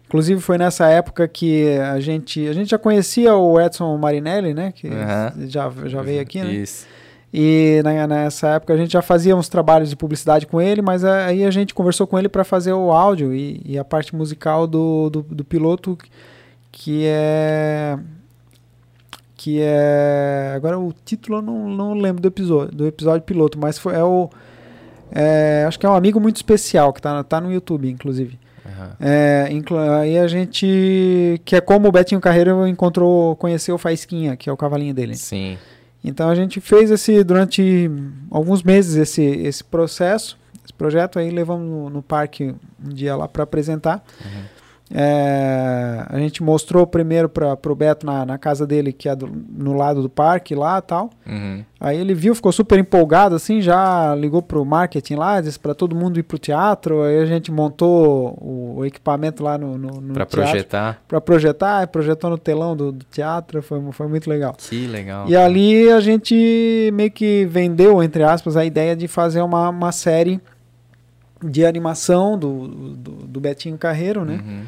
Inclusive 0.07 0.41
foi 0.41 0.57
nessa 0.57 0.87
época 0.87 1.27
que 1.27 1.77
a 1.77 1.99
gente 1.99 2.47
a 2.47 2.53
gente 2.53 2.69
já 2.71 2.77
conhecia 2.77 3.35
o 3.35 3.59
Edson 3.59 3.95
Marinelli, 3.97 4.53
né? 4.53 4.71
Que 4.71 4.87
Aham. 4.87 5.33
já, 5.47 5.71
já 5.85 6.01
veio 6.01 6.21
aqui, 6.21 6.41
né? 6.41 6.51
Isso. 6.53 6.87
E 7.33 7.81
na- 7.83 8.07
nessa 8.07 8.49
época 8.49 8.73
a 8.73 8.77
gente 8.77 8.93
já 8.93 9.01
fazia 9.01 9.35
uns 9.35 9.49
trabalhos 9.49 9.89
de 9.89 9.95
publicidade 9.95 10.45
com 10.47 10.61
ele, 10.61 10.81
mas 10.81 11.03
aí 11.03 11.43
a 11.43 11.51
gente 11.51 11.73
conversou 11.73 12.07
com 12.07 12.17
ele 12.17 12.29
para 12.29 12.43
fazer 12.43 12.73
o 12.73 12.91
áudio 12.91 13.33
e, 13.33 13.61
e 13.65 13.77
a 13.77 13.83
parte 13.83 14.15
musical 14.15 14.65
do, 14.67 15.09
do, 15.09 15.21
do 15.23 15.43
piloto, 15.43 15.97
que 16.71 17.03
é 17.05 17.97
que 19.45 19.59
é 19.61 20.53
agora 20.55 20.79
o 20.79 20.91
título 21.05 21.37
eu 21.37 21.41
não, 21.43 21.69
não 21.69 21.93
lembro 21.93 22.19
do 22.19 22.27
episódio 22.27 22.75
do 22.75 22.87
episódio 22.87 23.21
piloto, 23.21 23.59
mas 23.59 23.77
foi 23.77 23.93
é 23.93 24.03
o 24.03 24.27
é, 25.11 25.65
acho 25.67 25.77
que 25.79 25.85
é 25.85 25.89
um 25.89 25.93
amigo 25.93 26.19
muito 26.19 26.37
especial 26.37 26.91
que 26.91 26.99
tá, 26.99 27.23
tá 27.23 27.39
no 27.39 27.51
YouTube, 27.53 27.87
inclusive. 27.87 28.39
Aham. 28.65 28.91
É, 28.99 29.47
inclu- 29.51 29.77
aí 29.77 30.17
a 30.17 30.27
gente. 30.27 31.39
Que 31.45 31.57
é 31.57 31.61
como 31.61 31.87
o 31.87 31.91
Betinho 31.91 32.19
Carreiro 32.19 32.65
encontrou, 32.67 33.35
conheceu 33.35 33.75
o 33.75 33.77
Faisquinha, 33.77 34.35
que 34.35 34.49
é 34.49 34.51
o 34.51 34.57
cavalinho 34.57 34.95
dele. 34.95 35.15
Sim. 35.15 35.59
Então 36.03 36.27
a 36.27 36.33
gente 36.33 36.59
fez 36.59 36.89
esse 36.89 37.23
durante 37.23 37.89
alguns 38.31 38.63
meses 38.63 38.95
esse, 38.95 39.21
esse 39.23 39.63
processo, 39.63 40.39
esse 40.63 40.73
projeto, 40.73 41.19
aí 41.19 41.29
levamos 41.29 41.69
no, 41.69 41.89
no 41.91 42.01
parque 42.01 42.55
um 42.83 42.89
dia 42.89 43.15
lá 43.15 43.27
para 43.27 43.43
apresentar. 43.43 44.03
Uhum. 44.25 44.41
É, 44.93 46.05
a 46.09 46.19
gente 46.19 46.43
mostrou 46.43 46.85
primeiro 46.85 47.27
para 47.27 47.57
o 47.67 47.75
Beto 47.75 48.05
na, 48.05 48.25
na 48.25 48.37
casa 48.37 48.67
dele, 48.67 48.93
que 48.93 49.09
é 49.09 49.15
do- 49.15 49.29
no 49.49 49.73
lado 49.73 50.01
do 50.01 50.09
parque 50.09 50.53
lá 50.53 50.79
tal. 50.81 51.09
Uhum. 51.25 51.63
Aí 51.79 51.97
ele 51.99 52.13
viu, 52.13 52.35
ficou 52.35 52.51
super 52.51 52.77
empolgado, 52.79 53.35
assim, 53.35 53.61
já 53.61 54.13
ligou 54.15 54.41
pro 54.41 54.63
marketing 54.63 55.15
lá, 55.15 55.41
disse 55.41 55.59
para 55.59 55.73
todo 55.73 55.95
mundo 55.95 56.19
ir 56.19 56.23
pro 56.23 56.37
teatro. 56.37 57.01
Aí 57.01 57.17
a 57.19 57.25
gente 57.25 57.51
montou 57.51 58.37
o, 58.41 58.75
o 58.77 58.85
equipamento 58.85 59.43
lá 59.43 59.57
no, 59.57 59.77
no, 59.77 60.01
no 60.01 60.13
teatro 60.13 60.41
projetar. 60.41 61.01
para 61.07 61.19
projetar, 61.21 61.87
projetou 61.87 62.29
no 62.29 62.37
telão 62.37 62.75
do, 62.75 62.91
do 62.91 63.05
teatro, 63.05 63.61
foi, 63.63 63.81
foi 63.91 64.07
muito 64.07 64.29
legal. 64.29 64.53
Que 64.57 64.85
legal. 64.87 65.27
E 65.27 65.35
ali 65.35 65.89
a 65.91 65.99
gente 65.99 66.91
meio 66.93 67.09
que 67.11 67.45
vendeu, 67.45 68.01
entre 68.03 68.23
aspas, 68.23 68.55
a 68.55 68.63
ideia 68.63 68.95
de 68.95 69.07
fazer 69.07 69.41
uma, 69.41 69.69
uma 69.69 69.91
série 69.91 70.39
de 71.43 71.65
animação 71.65 72.37
do, 72.39 72.67
do, 72.67 73.11
do 73.27 73.39
Betinho 73.39 73.77
Carreiro, 73.77 74.23
né? 74.25 74.39
Uhum. 74.43 74.61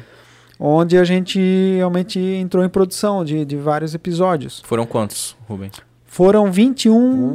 Onde 0.60 0.98
a 0.98 1.04
gente 1.04 1.38
realmente 1.76 2.18
entrou 2.18 2.64
em 2.64 2.68
produção 2.68 3.24
de, 3.24 3.44
de 3.44 3.56
vários 3.56 3.94
episódios. 3.94 4.60
Foram 4.66 4.84
quantos, 4.86 5.36
Rubens? 5.48 5.74
Foram 6.04 6.50
21, 6.50 6.92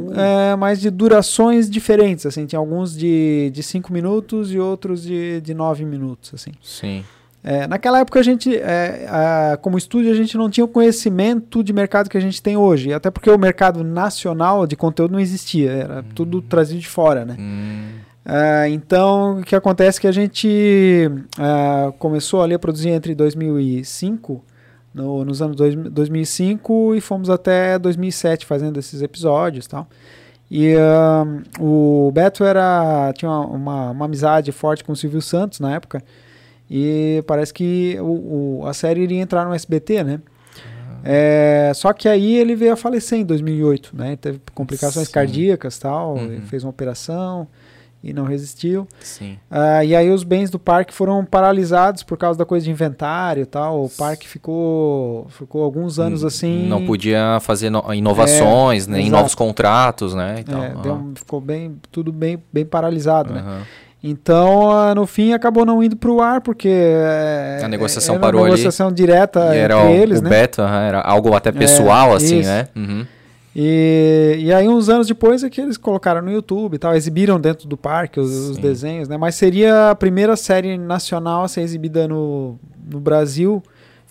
Uh. 0.08 0.12
é, 0.18 0.56
mas 0.56 0.80
de 0.80 0.90
durações 0.90 1.70
diferentes, 1.70 2.26
assim, 2.26 2.44
tinha 2.44 2.58
alguns 2.58 2.94
de 2.94 3.52
5 3.62 3.90
minutos 3.92 4.52
e 4.52 4.58
outros 4.58 5.02
de 5.02 5.54
9 5.54 5.84
minutos, 5.84 6.32
assim. 6.34 6.50
Sim. 6.62 7.02
É, 7.42 7.66
naquela 7.66 8.00
época 8.00 8.18
a 8.20 8.22
gente, 8.22 8.54
é, 8.56 9.06
a- 9.08 9.56
como 9.60 9.76
estúdio, 9.78 10.10
a 10.10 10.14
gente 10.14 10.36
não 10.36 10.50
tinha 10.50 10.64
o 10.64 10.68
conhecimento 10.68 11.62
de 11.62 11.72
mercado 11.72 12.08
que 12.10 12.16
a 12.16 12.20
gente 12.20 12.42
tem 12.42 12.56
hoje, 12.56 12.92
até 12.92 13.10
porque 13.10 13.30
o 13.30 13.38
mercado 13.38 13.84
nacional 13.84 14.66
de 14.66 14.76
conteúdo 14.76 15.12
não 15.12 15.20
existia, 15.20 15.70
era 15.70 16.02
tudo 16.14 16.42
trazido 16.42 16.80
de 16.80 16.88
fora, 16.88 17.24
né? 17.24 17.36
Hum. 17.38 17.84
Ah, 18.24 18.68
então, 18.68 19.40
o 19.40 19.42
que 19.42 19.54
acontece 19.54 19.98
é 19.98 20.00
que 20.00 20.06
a 20.06 20.12
gente 20.12 21.10
ah, 21.38 21.92
começou 21.98 22.42
ali 22.42 22.54
a 22.54 22.58
produzir 22.58 22.88
entre 22.90 23.14
2005, 23.14 24.42
no- 24.94 25.24
nos 25.24 25.42
anos 25.42 25.56
dois, 25.56 25.74
2005, 25.74 26.94
e 26.94 27.00
fomos 27.00 27.28
até 27.28 27.78
2007 27.78 28.46
fazendo 28.46 28.78
esses 28.78 29.02
episódios 29.02 29.66
e 29.66 29.68
tal. 29.68 29.86
E 30.50 30.74
ah, 30.76 31.24
o 31.60 32.10
Beto 32.14 32.44
era, 32.44 33.12
tinha 33.14 33.30
uma, 33.30 33.46
uma, 33.46 33.90
uma 33.90 34.04
amizade 34.06 34.50
forte 34.52 34.82
com 34.84 34.92
o 34.92 34.96
Silvio 34.96 35.20
Santos 35.20 35.60
na 35.60 35.74
época. 35.74 36.02
E 36.70 37.22
parece 37.26 37.52
que 37.52 37.98
o, 38.00 38.60
o- 38.62 38.66
a 38.66 38.72
série 38.72 39.02
iria 39.02 39.20
entrar 39.20 39.44
no 39.44 39.52
SBT, 39.54 40.02
né? 40.02 40.20
É, 41.06 41.70
só 41.74 41.92
que 41.92 42.08
aí 42.08 42.36
ele 42.36 42.54
veio 42.56 42.72
a 42.72 42.76
falecer 42.76 43.18
em 43.18 43.24
2008, 43.24 43.90
né? 43.94 44.16
Teve 44.16 44.40
complicações 44.54 45.08
Sim. 45.08 45.12
cardíacas 45.12 45.78
tal, 45.78 46.14
Uhum. 46.16 46.40
fez 46.46 46.64
uma 46.64 46.70
operação 46.70 47.46
e 48.04 48.12
não 48.12 48.24
resistiu. 48.24 48.86
Sim. 49.00 49.38
Ah, 49.50 49.82
e 49.84 49.96
aí 49.96 50.10
os 50.10 50.22
bens 50.22 50.50
do 50.50 50.58
parque 50.58 50.92
foram 50.92 51.24
paralisados 51.24 52.02
por 52.02 52.18
causa 52.18 52.38
da 52.38 52.44
coisa 52.44 52.64
de 52.66 52.70
inventário 52.70 53.42
e 53.42 53.46
tal. 53.46 53.82
O 53.84 53.88
parque 53.88 54.28
ficou, 54.28 55.26
ficou 55.30 55.64
alguns 55.64 55.98
anos 55.98 56.22
assim. 56.24 56.66
Hum, 56.66 56.68
Não 56.68 56.84
podia 56.84 57.38
fazer 57.40 57.70
no- 57.70 57.82
inovações, 57.94 58.86
É, 58.86 58.90
nem 58.90 59.06
exato. 59.06 59.16
novos 59.16 59.34
contratos, 59.34 60.14
né? 60.14 60.36
e 60.40 60.44
tal. 60.44 60.62
É, 60.62 60.74
deu 60.82 61.12
ficou 61.14 61.40
bem, 61.40 61.76
tudo 61.90 62.12
bem, 62.12 62.42
bem 62.52 62.66
paralisado, 62.66 63.32
né? 63.32 63.40
Aham. 63.40 63.62
Então, 64.06 64.70
ah, 64.70 64.94
no 64.94 65.06
fim, 65.06 65.32
acabou 65.32 65.64
não 65.64 65.82
indo 65.82 65.96
pro 65.96 66.20
ar, 66.20 66.42
porque... 66.42 66.68
é, 66.70 67.60
A 67.64 67.68
negociação 67.68 68.16
era 68.16 68.20
parou 68.22 68.42
ali. 68.42 68.50
negociação 68.50 68.92
direta 68.92 69.54
E 69.54 69.58
era 69.58 69.76
entre 69.78 69.88
o, 69.88 69.94
eles, 69.94 70.20
o 70.20 70.22
né? 70.24 70.28
Beto, 70.28 70.60
era 70.60 71.00
algo 71.00 71.34
até 71.34 71.50
pessoal, 71.50 72.14
assim, 72.14 72.40
isso. 72.40 72.48
né? 72.50 72.68
Uhum. 72.76 73.06
E, 73.54 74.36
e 74.38 74.52
aí, 74.52 74.68
uns 74.68 74.88
anos 74.88 75.06
depois, 75.06 75.44
é 75.44 75.50
que 75.50 75.60
eles 75.60 75.76
colocaram 75.76 76.20
no 76.22 76.30
YouTube 76.32 76.74
e 76.74 76.78
tal, 76.78 76.94
exibiram 76.94 77.40
dentro 77.40 77.68
do 77.68 77.76
parque 77.76 78.18
os, 78.18 78.30
os 78.50 78.58
desenhos, 78.58 79.08
né? 79.08 79.16
Mas 79.16 79.36
seria 79.36 79.90
a 79.90 79.94
primeira 79.94 80.34
série 80.36 80.76
nacional 80.76 81.44
a 81.44 81.48
ser 81.48 81.60
exibida 81.60 82.08
no, 82.08 82.58
no 82.90 82.98
Brasil 82.98 83.62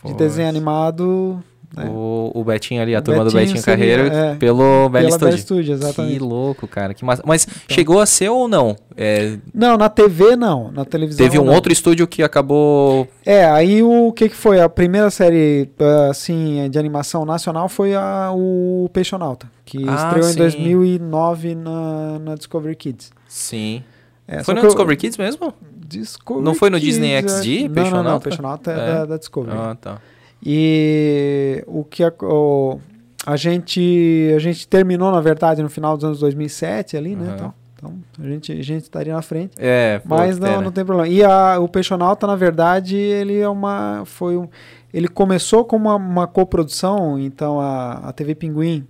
de 0.03 0.11
Foi. 0.11 0.13
desenho 0.13 0.49
animado... 0.49 1.43
né? 1.75 1.85
O, 1.89 2.31
o 2.35 2.43
Betinho 2.43 2.81
ali, 2.81 2.95
a 2.95 2.99
O 2.99 3.01
turma 3.01 3.23
do 3.23 3.31
Betinho 3.31 3.55
Betinho 3.55 3.63
seria, 3.63 3.97
Carreiro, 3.97 4.15
é, 4.15 4.35
pelo 4.35 4.89
Bell 4.89 5.11
Studio. 5.11 5.37
Studio, 5.37 5.65
Que 5.65 5.71
exatamente. 5.83 6.19
louco, 6.19 6.67
cara. 6.67 6.93
Que 6.93 7.03
massa. 7.03 7.23
Mas 7.25 7.47
chegou 7.69 7.99
a 7.99 8.05
ser 8.05 8.29
ou 8.29 8.47
não? 8.47 8.75
É, 8.95 9.37
Não, 9.53 9.75
na 9.77 9.89
TV 9.89 10.35
não, 10.35 10.71
na 10.71 10.85
televisão 10.85 11.25
teve 11.25 11.39
um 11.39 11.45
não. 11.45 11.53
outro 11.53 11.73
estúdio 11.73 12.07
que 12.07 12.21
acabou. 12.21 13.07
É, 13.25 13.43
aí 13.45 13.81
o 13.81 14.11
que 14.11 14.29
que 14.29 14.35
foi? 14.35 14.61
A 14.61 14.69
primeira 14.69 15.09
série, 15.09 15.69
assim, 16.09 16.69
de 16.69 16.77
animação 16.77 17.25
nacional 17.25 17.67
foi 17.67 17.95
a, 17.95 18.31
o 18.35 18.89
Peixonauta, 18.93 19.47
que 19.65 19.83
Ah, 19.87 19.95
estreou 19.95 20.29
em 20.29 20.33
sim. 20.33 20.37
2009 20.37 21.55
na, 21.55 22.19
na 22.19 22.35
Discovery 22.35 22.75
Kids. 22.75 23.11
Sim. 23.27 23.83
É, 24.27 24.43
Foi 24.43 24.53
no 24.53 24.59
que 24.61 24.65
eu- 24.65 24.69
Discovery 24.69 24.97
Kids 24.97 25.17
mesmo? 25.17 25.53
Discovery 25.85 26.45
Não 26.45 26.55
foi 26.55 26.69
no 26.69 26.77
Kids, 26.79 26.93
Disney 26.95 27.11
é- 27.13 27.21
XD, 27.21 27.67
Não, 27.67 27.89
não, 27.91 28.03
não, 28.03 28.19
Peixonauta? 28.19 28.19
Peixonauta 28.21 28.71
é, 28.71 28.73
É. 28.73 28.77
Da, 28.99 29.05
da 29.05 29.17
Discovery. 29.17 29.57
Ah, 29.59 29.75
tá. 29.79 29.97
E 30.45 31.63
o 31.67 31.83
que 31.83 32.03
a, 32.03 32.11
o- 32.21 32.79
a 33.25 33.35
gente 33.37 34.31
a 34.35 34.39
gente 34.39 34.67
terminou, 34.67 35.11
na 35.11 35.21
verdade, 35.21 35.61
no 35.63 35.69
final 35.69 35.95
dos 35.95 36.03
anos 36.03 36.19
2007 36.19 36.97
ali, 36.97 37.15
né? 37.15 37.27
Aham. 37.27 37.33
Então, 37.35 37.53
então 37.75 37.93
a, 38.25 38.27
gente, 38.29 38.51
a 38.51 38.63
gente 38.63 38.83
estaria 38.83 39.13
na 39.13 39.21
frente. 39.21 39.53
É, 39.57 40.01
Mas 40.05 40.37
não, 40.39 40.61
não 40.61 40.71
tem 40.71 40.85
problema. 40.85 41.07
E 41.07 41.23
a, 41.23 41.59
o 41.59 41.67
Peixonauta, 41.67 42.25
na 42.27 42.35
verdade, 42.35 42.95
ele 42.95 43.39
é 43.39 43.47
uma. 43.49 44.03
Foi 44.05 44.37
um, 44.37 44.47
ele 44.93 45.07
começou 45.07 45.65
como 45.65 45.89
uma, 45.89 45.95
uma 45.95 46.27
coprodução, 46.27 47.17
então 47.19 47.59
a, 47.59 47.93
a 48.09 48.13
TV 48.13 48.35
Pinguim, 48.35 48.85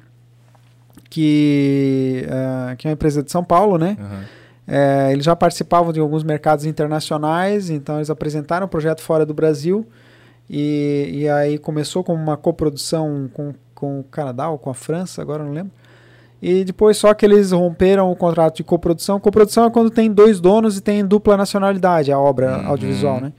que, 1.10 2.26
eh, 2.28 2.76
que 2.78 2.88
é 2.88 2.89
uma 2.89 2.93
empresa 2.93 3.22
de 3.24 3.32
São 3.32 3.43
Paulo, 3.43 3.78
né? 3.78 3.97
Aham. 3.99 4.24
Eh, 4.68 5.10
eles 5.14 5.26
já 5.26 5.36
participavam 5.36 5.91
de 5.91 5.99
alguns 5.99 6.24
mercados 6.24 6.66
internacionais, 6.66 7.70
então 7.70 7.97
eles 7.97 8.10
apresentaram 8.10 8.66
o 8.66 8.70
projeto 8.70 9.01
fora 9.01 9.26
do 9.26 9.34
Brasil. 9.34 9.86
E, 10.50 11.10
e 11.14 11.30
aí 11.30 11.58
começou 11.58 12.04
como 12.04 12.22
uma 12.22 12.38
coprodução 12.38 13.30
com, 13.34 13.54
com 13.74 14.00
o 14.00 14.04
Canadá 14.04 14.50
ou 14.50 14.58
com 14.58 14.70
a 14.70 14.74
França, 14.74 15.22
agora 15.22 15.44
não 15.44 15.52
lembro. 15.52 15.72
E 16.41 16.66
depois 16.66 16.98
só 16.98 17.14
que 17.14 17.26
eles 17.26 17.52
romperam 17.54 18.12
o 18.12 18.16
contrato 18.16 18.58
de 18.58 18.64
coprodução. 18.64 19.18
Coprodução 19.20 19.66
é 19.66 19.70
quando 19.70 19.89
tem 19.89 20.12
dois 20.12 20.41
donos 20.41 20.78
e 20.78 20.82
tem 20.82 21.06
dupla 21.06 21.38
nacionalidade 21.38 22.12
a 22.12 22.20
obra 22.20 22.58
Uhum. 22.60 22.68
audiovisual, 22.68 23.22
né? 23.22 23.32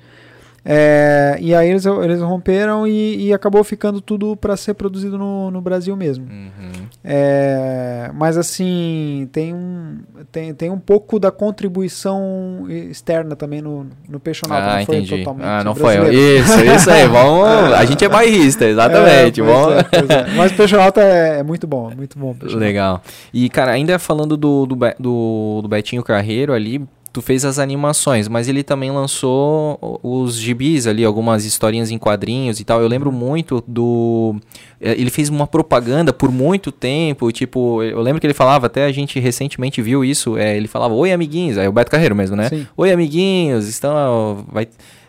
É, 0.67 1.37
e 1.41 1.55
aí 1.55 1.69
eles, 1.69 1.85
eles 1.85 2.21
romperam 2.21 2.87
e, 2.87 3.27
e 3.27 3.33
acabou 3.35 3.63
ficando 3.63 4.01
tudo 4.01 4.35
para 4.35 4.57
ser 4.57 4.73
produzido 4.73 5.19
no, 5.19 5.51
no 5.51 5.61
Brasil 5.61 5.95
mesmo. 5.95 6.25
Uhum. 6.25 6.87
É, 7.05 8.11
mas 8.15 8.39
assim, 8.39 9.29
tem 9.31 9.53
um, 9.53 9.99
tem, 10.33 10.55
tem 10.55 10.71
um 10.71 10.79
pouco 10.79 11.19
da 11.19 11.31
contribuição 11.31 12.67
externa 12.71 13.37
também 13.37 13.61
no, 13.61 13.87
no 14.09 14.19
Peixonauta. 14.19 14.67
Ah, 14.67 14.79
não 14.79 14.87
foi 14.87 14.97
entendi. 14.97 15.19
totalmente 15.19 15.47
Ah, 15.47 15.65
não 15.65 15.75
foi. 15.75 16.15
Isso, 16.15 16.65
isso 16.65 16.91
aí. 16.91 17.07
Vamos. 17.07 17.45
A 17.77 17.85
gente 17.85 18.03
é 18.03 18.09
bairrista, 18.09 18.65
exatamente. 18.65 19.43
É, 19.43 19.45
pois 19.45 19.57
vamos... 19.57 19.75
é, 19.75 20.33
é. 20.33 20.35
Mas 20.35 20.53
o 20.53 20.55
Peixonauta 20.55 21.03
é, 21.03 21.41
é 21.41 21.43
muito 21.43 21.67
bom, 21.67 21.91
muito 21.95 22.19
bom. 22.19 22.33
Peixonauta. 22.33 22.65
Legal. 22.65 23.03
E, 23.35 23.51
cara, 23.51 23.73
ainda 23.73 23.99
falando 23.99 24.35
do, 24.35 24.65
do, 24.65 24.77
do, 24.99 25.61
do 25.63 25.69
Betinho 25.69 26.03
Carreiro 26.03 26.55
ali, 26.55 26.83
tu 27.15 27.23
fez 27.23 27.45
as 27.45 27.61
animações, 27.61 28.27
mas 28.27 28.49
ele 28.49 28.65
também 28.65 28.91
lançou 28.91 30.01
os 30.03 30.35
gibis 30.37 30.85
ali, 30.89 31.05
algumas 31.05 31.45
historinhas 31.45 31.93
em 31.93 31.97
quadrinhos 31.97 32.59
e 32.59 32.65
tal. 32.65 32.83
Eu 32.83 32.89
lembro 32.89 33.13
muito 33.13 33.63
do. 33.69 34.35
eh, 34.81 34.97
Ele 34.99 35.11
fez 35.11 35.29
uma 35.29 35.47
propaganda 35.47 36.13
por 36.13 36.33
muito 36.33 36.73
tempo, 36.73 37.31
tipo, 37.31 37.83
eu 37.85 38.01
lembro 38.03 38.21
que 38.21 38.27
ele 38.27 38.35
falava, 38.35 38.67
até 38.67 38.85
a 38.85 38.91
gente 38.91 39.21
recentemente 39.21 39.81
viu 39.81 40.05
isso, 40.05 40.37
é, 40.37 40.57
ele 40.57 40.67
falava, 40.67 40.93
oi 40.93 41.13
amiguinhos, 41.13 41.57
aí 41.57 41.69
o 41.69 41.73
Beto 41.73 41.89
Carreiro 41.91 42.17
mesmo, 42.17 42.35
né? 42.35 42.49
Sim. 42.49 42.67
Oi 42.77 42.91
amiguinhos, 42.93 43.69
estão. 43.69 44.45
Vai, 44.53 44.67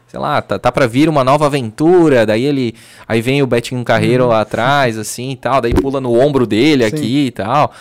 sei 0.07 0.19
lá, 0.19 0.41
tá, 0.43 0.59
tá 0.59 0.71
pra 0.71 0.85
vir 0.85 1.09
uma 1.09 1.23
nova 1.23 1.47
aventura. 1.47 2.23
Daí 2.23 2.43
ele. 2.43 2.75
Aí 3.07 3.19
vem 3.19 3.41
o 3.41 3.47
Betinho 3.47 3.83
Carreiro 3.83 4.27
lá 4.27 4.41
atrás, 4.41 4.95
assim 4.97 5.31
e 5.31 5.35
tal. 5.35 5.59
Daí 5.59 5.73
pula 5.73 5.99
no 5.99 6.13
ombro 6.13 6.45
dele 6.45 6.83
Uhum. 6.83 6.89
Sim. 6.91 6.95
aqui 6.97 7.25
e 7.25 7.31
tal. 7.31 7.73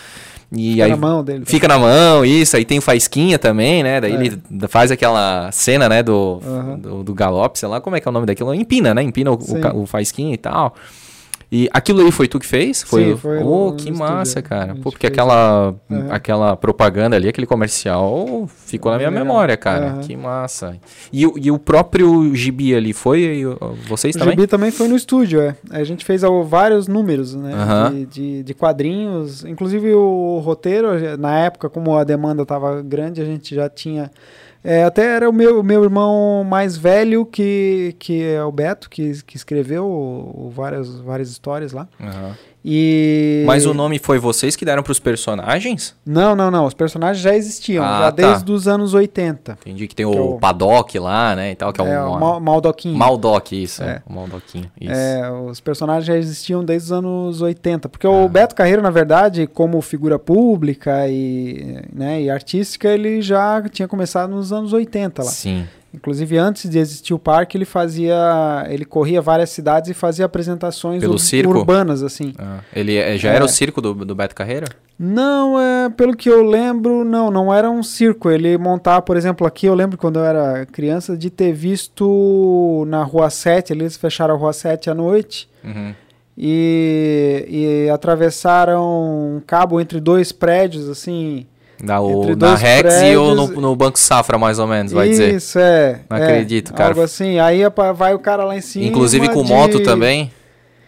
E 0.57 0.73
Fica 0.73 0.85
aí 0.85 0.91
na 0.91 0.97
mão 0.97 1.25
dele. 1.25 1.45
fica 1.47 1.69
na 1.69 1.79
mão, 1.79 2.25
isso. 2.25 2.57
Aí 2.57 2.65
tem 2.65 2.79
o 2.79 2.83
Faisquinha 2.83 3.39
também, 3.39 3.83
né? 3.83 4.01
Daí 4.01 4.13
É. 4.13 4.15
ele 4.17 4.39
faz 4.69 4.91
aquela 4.91 5.51
cena, 5.53 5.89
né? 5.89 6.03
Do, 6.03 6.41
Aham. 6.47 6.79
do, 6.79 7.03
do 7.05 7.15
galope, 7.15 7.59
sei 7.59 7.69
lá, 7.69 7.81
como 7.81 7.97
é 7.97 8.01
que 8.01 8.09
é 8.09 8.11
o 8.11 8.13
nome 8.13 8.27
daquilo? 8.27 8.55
Empina, 8.55 8.95
né? 8.95 9.03
Empina 9.03 9.31
o, 9.33 9.35
o, 9.35 9.83
o 9.83 9.87
Faisquinha 9.87 10.35
e 10.35 10.39
tal. 10.39 10.75
E 11.53 11.69
aquilo 11.73 12.01
aí 12.03 12.11
foi 12.11 12.27
tu 12.27 12.39
que 12.41 12.47
fez? 12.47 12.83
Foi, 12.83 13.05
Sim, 13.13 13.17
foi 13.17 13.39
Oh, 13.43 13.73
que 13.77 13.91
massa, 13.93 14.41
estúdio. 14.41 14.49
cara. 14.49 14.75
Pô, 14.77 14.91
porque 14.91 15.07
aquela, 15.07 15.75
Aham. 15.91 16.07
aquela 16.11 16.57
propaganda 16.57 17.15
ali, 17.17 17.29
aquele 17.29 17.47
comercial, 17.47 18.49
ficou 18.49 18.91
na 18.91 18.99
minha 18.99 19.11
memória, 19.11 19.57
cara. 19.57 19.87
Aham. 19.93 20.01
Que 20.01 20.17
massa. 20.17 20.77
E, 21.13 21.27
o- 21.27 21.35
e 21.37 21.51
o 21.51 21.59
próprio 21.59 22.35
gibi 22.35 22.75
ali 22.75 22.93
foi 22.93 23.45
vocês 23.87 24.17
O 24.17 24.19
também? 24.19 24.35
Gibi 24.35 24.47
também 24.47 24.71
foi 24.71 24.89
no 24.89 24.97
estúdio, 24.97 25.41
é. 25.41 25.55
A 25.71 25.85
gente 25.85 26.05
fez 26.05 26.23
vários 26.47 26.89
números, 26.89 27.35
né? 27.35 27.53
Aham. 27.55 27.91
De, 27.93 28.07
de, 28.07 28.43
de 28.43 28.55
quadrinhos. 28.55 29.45
Inclusive 29.45 29.93
o 29.95 30.39
roteiro, 30.45 30.89
na 31.19 31.39
época, 31.39 31.69
como 31.71 31.97
a 31.97 32.05
demanda 32.05 32.43
estava 32.43 32.83
grande, 32.83 33.21
a 33.21 33.25
gente 33.25 33.55
já 33.55 33.69
tinha. 33.69 34.11
É, 34.65 34.83
até 34.85 35.05
era 35.17 35.29
o 35.29 35.33
meu, 35.33 35.63
meu 35.63 35.85
irmão 35.85 36.43
mais 36.43 36.77
velho, 36.77 37.25
que, 37.27 37.95
que 37.99 38.23
é 38.25 38.43
o 38.43 38.51
Beto, 38.51 38.89
que, 38.91 39.23
que 39.23 39.37
escreveu 39.37 39.85
o- 39.87 40.47
o 40.47 40.51
várias, 40.51 40.99
várias 41.01 41.29
histórias 41.29 41.73
lá. 41.73 41.87
Aham. 42.01 42.35
E... 42.67 43.43
Mas 43.47 43.67
o 43.67 43.75
nome 43.75 43.99
foi 43.99 44.19
vocês 44.19 44.57
que 44.57 44.65
deram 44.65 44.83
pros 44.83 44.99
personagens? 44.99 45.95
Não, 46.07 46.35
não, 46.35 46.51
não. 46.51 46.65
Os 46.65 46.73
personagens 46.73 47.23
já 47.23 47.35
existiam, 47.37 47.85
Ah, 47.85 47.99
já 47.99 48.05
tá. 48.05 48.11
desde 48.11 48.51
os 48.51 48.67
anos 48.67 48.95
80. 48.95 49.59
Entendi 49.61 49.87
que 49.87 49.95
tem 49.95 50.11
Que 50.11 50.17
é 50.17 50.21
o 50.21 50.37
o- 50.37 50.39
Paddock 50.39 50.99
lá, 50.99 51.37
né? 51.37 51.51
E 51.51 51.55
tal, 51.55 51.73
que 51.73 51.83
é, 51.83 51.85
É, 51.85 52.03
um 52.03 52.13
o 52.13 52.19
Mal- 52.21 52.41
Maldoquinho. 52.41 52.97
Maldoc, 52.97 53.53
isso. 53.53 53.83
É. 53.83 54.03
O 54.07 54.13
Maldoquinho. 54.15 54.71
Isso. 54.81 54.93
É, 54.93 55.31
os 55.31 55.61
personagens 55.61 56.07
já 56.07 56.17
existiam 56.17 56.65
desde 56.65 56.87
os 56.87 56.93
anos 56.93 57.43
80. 57.43 57.89
Porque 57.89 58.07
Ah. 58.07 58.11
o 58.11 58.29
Beto 58.29 58.55
Carreiro, 58.55 58.81
na 58.81 58.91
verdade, 58.91 59.47
como 59.47 59.81
figura 59.83 60.19
pública 60.19 61.07
e, 61.09 61.83
né, 61.93 62.23
e 62.23 62.31
artística, 62.31 62.89
ele 62.89 63.21
já 63.21 63.63
tinha 63.69 63.87
começado 63.87 64.31
nos 64.31 64.53
anos 64.53 64.73
80 64.73 65.23
lá. 65.23 65.31
Sim. 65.31 65.67
Inclusive, 65.95 66.37
antes 66.37 66.69
de 66.69 66.79
existir 66.79 67.15
o 67.15 67.19
parque, 67.19 67.57
ele 67.57 67.65
fazia. 67.65 68.67
ele 68.69 68.85
corria 68.85 69.23
várias 69.23 69.51
cidades 69.51 69.89
e 69.91 69.95
fazia 69.95 70.25
apresentações 70.25 71.01
Pelo 71.01 71.15
ur- 71.15 71.19
circo? 71.21 71.53
urbanas, 71.57 72.03
assim. 72.03 72.35
Ah, 72.39 72.59
ele 72.75 72.97
é- 72.97 73.17
já 73.17 73.31
É. 73.31 73.37
era 73.37 73.45
o 73.45 73.49
circo 73.49 73.81
do, 73.81 73.95
do 73.95 74.15
Beto 74.15 74.35
Carreiro? 74.35 74.67
Não, 74.99 75.59
é, 75.61 75.89
pelo 75.91 76.17
que 76.17 76.29
eu 76.29 76.43
lembro, 76.45 77.05
não, 77.05 77.31
não 77.31 77.53
era 77.55 77.71
um 77.71 77.83
circo. 77.83 78.31
Ele 78.31 78.57
montava, 78.59 79.03
por 79.03 79.17
exemplo, 79.17 79.47
aqui 79.47 79.67
eu 79.67 79.75
lembro 79.75 79.97
quando 79.97 80.19
eu 80.19 80.25
era 80.25 80.67
criança 80.67 81.17
de 81.17 81.31
ter 81.31 81.53
visto 81.53 82.85
na 82.89 83.03
Rua 83.03 83.31
7, 83.31 83.73
ali 83.73 83.83
eles 83.83 83.97
fecharam 83.97 84.35
a 84.35 84.39
Rua 84.39 84.53
7 84.53 84.91
à 84.91 84.95
noite 84.95 85.49
Uhum. 85.65 85.95
e, 86.37 87.85
e 87.87 87.91
atravessaram 87.91 89.37
um 89.37 89.41
cabo 89.47 89.81
entre 89.81 90.01
dois 90.01 90.33
prédios, 90.33 90.89
assim. 90.89 91.47
Na 91.83 91.99
dois 92.37 92.61
Rex 92.61 92.95
e 93.03 93.17
o 93.17 93.35
no, 93.35 93.47
prédios- 93.47 93.63
no 93.63 93.77
Banco 93.77 93.99
Safra, 93.99 94.39
mais 94.39 94.59
ou 94.59 94.67
menos, 94.67 94.93
vai 94.93 95.09
dizer. 95.09 95.35
Isso, 95.35 95.59
é. 95.59 96.01
Não 96.09 96.17
é, 96.17 96.23
acredito, 96.23 96.73
cara. 96.73 96.91
Algo 96.91 97.03
assim. 97.03 97.39
Aí 97.39 97.61
vai 97.97 98.15
o 98.15 98.19
cara 98.19 98.45
lá 98.45 98.57
em 98.57 98.61
cima. 98.61 98.85
Inclusive 98.87 99.29
com 99.29 99.43
de- 99.43 99.49
moto 99.49 99.81
também. 99.83 100.31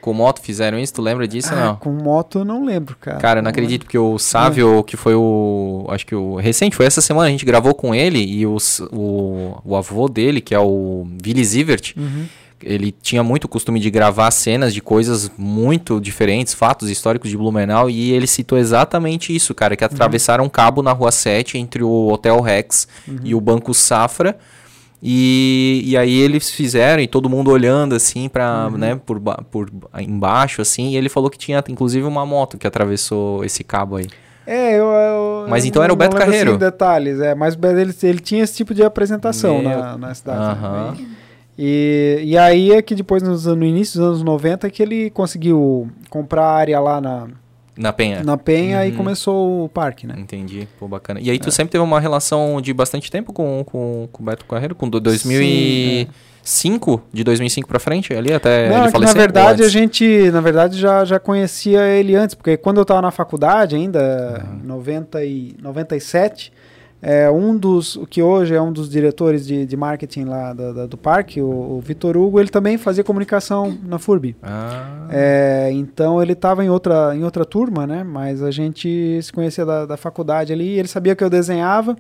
Com 0.01 0.13
moto 0.13 0.41
fizeram 0.41 0.79
isso, 0.79 0.95
tu 0.95 1.03
lembra 1.03 1.27
disso 1.27 1.49
Ah, 1.53 1.57
não? 1.57 1.77
Com 1.77 1.91
moto 1.91 2.39
eu 2.39 2.45
não 2.45 2.65
lembro, 2.65 2.97
cara. 3.01 3.17
Cara, 3.19 3.39
eu 3.41 3.43
não 3.43 3.51
acredito, 3.51 3.83
porque 3.85 3.99
o 3.99 4.17
Sávio, 4.21 4.85
que 4.85 4.97
foi 4.97 5.17
o. 5.17 5.85
Acho 5.89 6.07
que 6.07 6.15
o. 6.15 6.37
Recente, 6.37 6.77
foi 6.77 6.87
essa 6.87 7.01
semana, 7.01 7.27
a 7.27 7.31
gente 7.31 7.45
gravou 7.45 7.75
com 7.75 7.93
ele 7.93 8.21
e 8.25 8.47
os, 8.47 8.79
o, 8.93 9.57
o 9.65 9.75
avô 9.75 10.09
dele, 10.09 10.41
que 10.41 10.55
é 10.55 10.61
o 10.61 11.05
Willy 11.27 11.45
Zivert. 11.45 11.95
Uhum. 11.97 12.27
Ele 12.63 12.91
tinha 12.91 13.23
muito 13.23 13.47
costume 13.49 13.79
de 13.81 13.91
gravar 13.91 14.31
cenas 14.31 14.73
de 14.73 14.81
coisas 14.81 15.31
muito 15.37 16.01
diferentes, 16.01 16.55
fatos 16.55 16.89
históricos 16.91 17.31
de 17.31 17.37
Blumenau, 17.37 17.89
e 17.91 18.13
ele 18.13 18.27
citou 18.27 18.57
exatamente 18.59 19.35
isso, 19.35 19.55
cara, 19.55 19.77
que 19.77 19.85
atravessaram 19.85 20.45
um 20.45 20.49
cabo 20.49 20.83
na 20.83 20.93
Rua 20.93 21.13
7 21.13 21.59
entre 21.59 21.83
o 21.83 22.09
Hotel 22.09 22.41
Rex 22.41 22.89
e 23.25 23.35
o 23.35 23.41
Banco 23.41 23.73
Safra. 23.75 24.37
E, 25.03 25.83
e 25.85 25.97
aí 25.97 26.19
eles 26.19 26.51
fizeram, 26.51 27.03
e 27.03 27.07
todo 27.07 27.29
mundo 27.29 27.51
olhando 27.51 27.95
assim 27.95 28.29
para, 28.29 28.71
né, 28.71 28.99
por, 29.05 29.21
por 29.51 29.71
embaixo 30.01 30.63
assim, 30.63 30.91
e 30.91 30.97
ele 30.97 31.09
falou 31.11 31.29
que 31.29 31.37
tinha 31.39 31.63
inclusive 31.69 32.07
uma 32.07 32.25
moto 32.25 32.57
que 32.57 32.67
atravessou 32.67 33.45
esse 33.45 33.63
cabo 33.63 33.97
aí. 33.97 34.07
É, 34.47 34.73
eu, 34.79 34.85
eu- 34.87 35.47
Mas 35.49 35.65
então 35.65 35.83
era 35.83 35.93
o 35.93 35.97
Beto 35.97 36.17
assim, 36.17 36.25
Carreiro. 36.27 36.57
detalhes, 36.57 37.21
é, 37.21 37.35
mas 37.35 37.57
ele, 37.79 37.95
ele 38.03 38.21
tinha 38.21 38.43
esse 38.43 38.57
tipo 38.57 38.73
de 38.73 38.83
apresentação 38.83 39.61
Meu- 39.61 39.79
na, 39.79 39.99
na 39.99 40.15
cidade. 40.15 40.61
né? 40.61 41.07
E, 41.59 42.21
e 42.25 42.39
aí 42.39 42.73
é 42.73 42.83
que 42.83 42.95
depois, 42.95 43.23
nos, 43.23 43.47
no 43.47 43.65
início 43.65 43.99
dos 43.99 44.09
anos 44.09 44.23
90, 44.23 44.69
que 44.71 44.83
ele 44.83 45.11
conseguiu 45.11 45.89
comprar 46.11 46.45
a 46.45 46.53
área 46.55 46.79
lá 46.81 47.01
na, 47.01 47.29
Na 47.77 47.93
Penha. 47.93 48.23
na 48.23 48.37
Penha 48.37 48.87
e 48.87 48.91
Uhum. 48.91 48.97
começou 48.99 49.65
o 49.65 49.69
parque, 49.69 50.07
né? 50.07 50.15
Entendi, 50.19 50.69
pô, 50.79 50.87
bacana. 50.87 51.19
E 51.21 51.31
aí 51.31 51.37
É. 51.37 51.41
tu 51.41 51.51
sempre 51.51 51.73
teve 51.73 51.83
uma 51.83 51.99
relação 52.01 52.61
de 52.61 52.73
bastante 52.75 53.11
tempo 53.11 53.33
com, 53.33 53.65
com, 53.65 54.09
com 54.13 54.23
o 54.23 54.27
Beto 54.27 54.45
Carreiro? 54.45 54.75
Com 54.75 54.89
do 54.89 55.01
2005? 55.01 57.03
De 57.13 57.25
2005 57.25 57.69
pra 57.69 57.79
frente? 57.79 58.15
Ali 58.15 58.33
até 58.33 58.69
Não, 58.69 58.77
ele 58.77 58.79
é 58.79 58.79
que 58.79 58.85
na 58.87 58.91
falecer? 58.93 59.17
verdade 59.17 59.63
a 59.63 59.69
gente, 59.69 60.31
na 60.31 60.41
verdade, 60.41 60.79
já, 60.79 61.05
já 61.05 61.19
conhecia 61.19 61.87
ele 61.89 62.15
antes, 62.15 62.35
porque 62.35 62.57
quando 62.57 62.79
eu 62.79 62.83
estava 62.83 63.03
na 63.03 63.11
faculdade 63.11 63.77
ainda, 63.77 64.47
em 64.63 64.67
90 64.67 65.25
e 65.25 65.55
97, 65.61 66.53
é, 67.03 67.31
um 67.31 67.57
dos, 67.57 67.95
o 67.97 68.07
que 68.07 68.23
hoje 68.23 68.55
é 68.55 68.61
um 68.61 68.73
dos 68.73 68.89
diretores 68.89 69.47
de, 69.47 69.65
de 69.67 69.77
marketing 69.77 70.25
lá 70.25 70.53
da- 70.53 70.73
da- 70.73 70.87
do 70.87 70.97
parque, 70.97 71.41
o, 71.41 71.47
o 71.47 71.81
Vitor 71.81 72.17
Hugo, 72.17 72.41
ele 72.41 72.49
também 72.49 72.79
fazia 72.79 73.05
comunicação 73.05 73.77
na 73.85 73.99
FURB. 73.99 74.35
Ah, 74.43 75.07
É, 75.11 75.71
então 75.73 76.23
ele 76.23 76.33
estava 76.33 76.65
em 76.65 76.71
outra, 76.71 77.15
em 77.15 77.23
outra 77.23 77.45
turma, 77.45 77.87
né? 77.87 78.03
Mas 78.03 78.43
a 78.43 78.51
gente 78.51 79.21
se 79.23 79.33
conhecia 79.33 79.65
da, 79.65 79.87
da 79.87 79.97
faculdade 79.97 80.53
ali, 80.53 80.79
ele 80.79 80.89
sabia 80.89 81.15
que 81.15 81.23
eu 81.23 81.31
desenhava. 81.31 81.97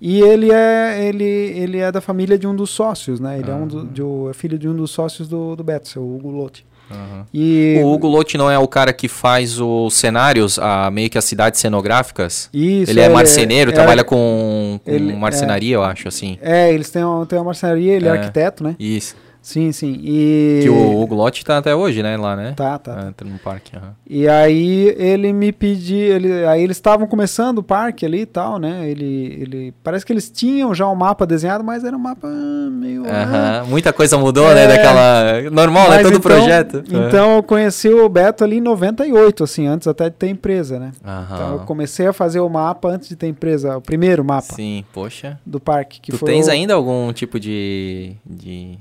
E 0.00 0.20
ele 0.20 0.52
é, 0.52 1.04
ele, 1.08 1.24
ele 1.24 1.78
é 1.78 1.90
da 1.90 2.00
família 2.00 2.38
de 2.38 2.46
um 2.46 2.54
dos 2.54 2.70
sócios, 2.70 3.18
né? 3.18 3.40
Ele 3.40 3.50
é, 3.50 3.54
um 3.54 3.66
do, 3.66 3.84
de, 3.84 4.00
o- 4.02 4.30
é 4.30 4.32
filho 4.32 4.56
de 4.56 4.68
um 4.68 4.74
dos 4.76 4.92
sócios 4.92 5.26
do, 5.28 5.56
do 5.56 5.64
Beto, 5.64 5.88
seu 5.88 6.02
Hugo 6.08 6.30
Lotti. 6.30 6.64
Aham. 6.90 7.26
E 7.32 7.80
O 7.82 7.92
Hugo 7.92 8.06
Lotti 8.08 8.36
não 8.38 8.50
é 8.50 8.58
o 8.58 8.66
cara 8.68 8.92
que 8.92 9.08
faz 9.08 9.60
os 9.60 9.94
cenários, 9.94 10.58
a, 10.58 10.90
meio 10.90 11.10
que 11.10 11.18
as 11.18 11.24
cidades 11.24 11.60
cenográficas? 11.60 12.48
Isso, 12.52 12.90
ele 12.90 13.00
é 13.00 13.08
marceneiro, 13.08 13.70
é- 13.70 13.74
trabalha 13.74 14.04
com, 14.04 14.80
com 14.84 14.90
ele- 14.90 15.12
marcenaria, 15.14 15.74
eu 15.74 15.82
acho, 15.84 16.08
assim. 16.08 16.38
É, 16.40 16.72
eles 16.72 16.90
têm, 16.90 17.04
uma- 17.04 17.26
têm 17.26 17.38
uma 17.38 17.44
marcenaria, 17.46 17.92
ele 17.94 18.06
é, 18.06 18.08
É. 18.08 18.12
arquiteto, 18.12 18.62
né? 18.64 18.74
Isso. 18.78 19.14
Sim, 19.40 19.72
sim. 19.72 19.98
E 20.02 20.60
Que 20.62 20.68
o 20.68 21.00
Hugo 21.00 21.14
Lotti 21.14 21.44
tá 21.44 21.58
até 21.58 21.74
hoje, 21.74 22.02
né? 22.02 22.16
Lá, 22.16 22.36
né? 22.36 22.52
Tá, 22.56 22.78
tá. 22.78 23.08
Ah, 23.08 23.12
tá 23.16 23.24
no 23.24 23.38
parque. 23.38 23.74
aham. 23.76 23.94
E 24.08 24.28
aí 24.28 24.94
ele 24.98 25.32
me 25.32 25.52
pediu, 25.52 25.98
ele, 25.98 26.44
aí 26.44 26.62
eles 26.62 26.76
estavam 26.76 27.06
começando 27.06 27.58
o 27.58 27.62
parque 27.62 28.04
ali 28.04 28.20
e 28.22 28.26
tal, 28.26 28.58
né? 28.58 28.88
Ele, 28.90 29.38
ele, 29.40 29.74
parece 29.82 30.04
que 30.04 30.12
eles 30.12 30.30
tinham 30.30 30.74
já 30.74 30.86
um 30.88 30.94
mapa 30.94 31.26
desenhado, 31.26 31.64
mas 31.64 31.84
era 31.84 31.96
um 31.96 32.00
mapa 32.00 32.26
ah, 32.28 32.68
meio... 32.70 33.04
ah. 33.06 33.22
Aham. 33.62 33.66
Muita 33.68 33.92
coisa 33.92 34.18
mudou, 34.18 34.52
né? 34.54 34.64
É. 34.64 34.68
Daquela. 34.68 35.50
Normal, 35.50 35.90
né? 35.90 35.96
Todo 36.02 36.08
então- 36.16 36.20
projeto. 36.20 36.82
Então 36.86 37.36
eu 37.36 37.42
conheci 37.42 37.88
o 37.88 38.08
Beto 38.08 38.44
ali 38.44 38.58
em 38.58 38.60
98, 38.60 39.44
assim, 39.44 39.66
antes 39.66 39.86
até 39.88 40.10
de 40.10 40.16
ter 40.16 40.28
empresa, 40.28 40.78
né? 40.78 40.92
Aham. 41.04 41.28
Então 41.34 41.52
eu 41.52 41.58
comecei 41.60 42.06
a 42.06 42.12
fazer 42.12 42.40
o 42.40 42.48
mapa 42.48 42.88
antes 42.88 43.08
de 43.08 43.16
ter 43.16 43.28
empresa, 43.28 43.76
o 43.76 43.80
primeiro 43.80 44.24
mapa 44.24 44.54
Sim, 44.54 44.84
poxa. 44.92 45.38
do 45.46 45.58
parque. 45.60 46.00
Que 46.00 46.12
tu 46.12 46.24
tens 46.24 46.48
o- 46.48 46.50
ainda 46.50 46.74
algum 46.74 47.12
tipo 47.12 47.38
de, 47.40 48.12
de. 48.26 48.78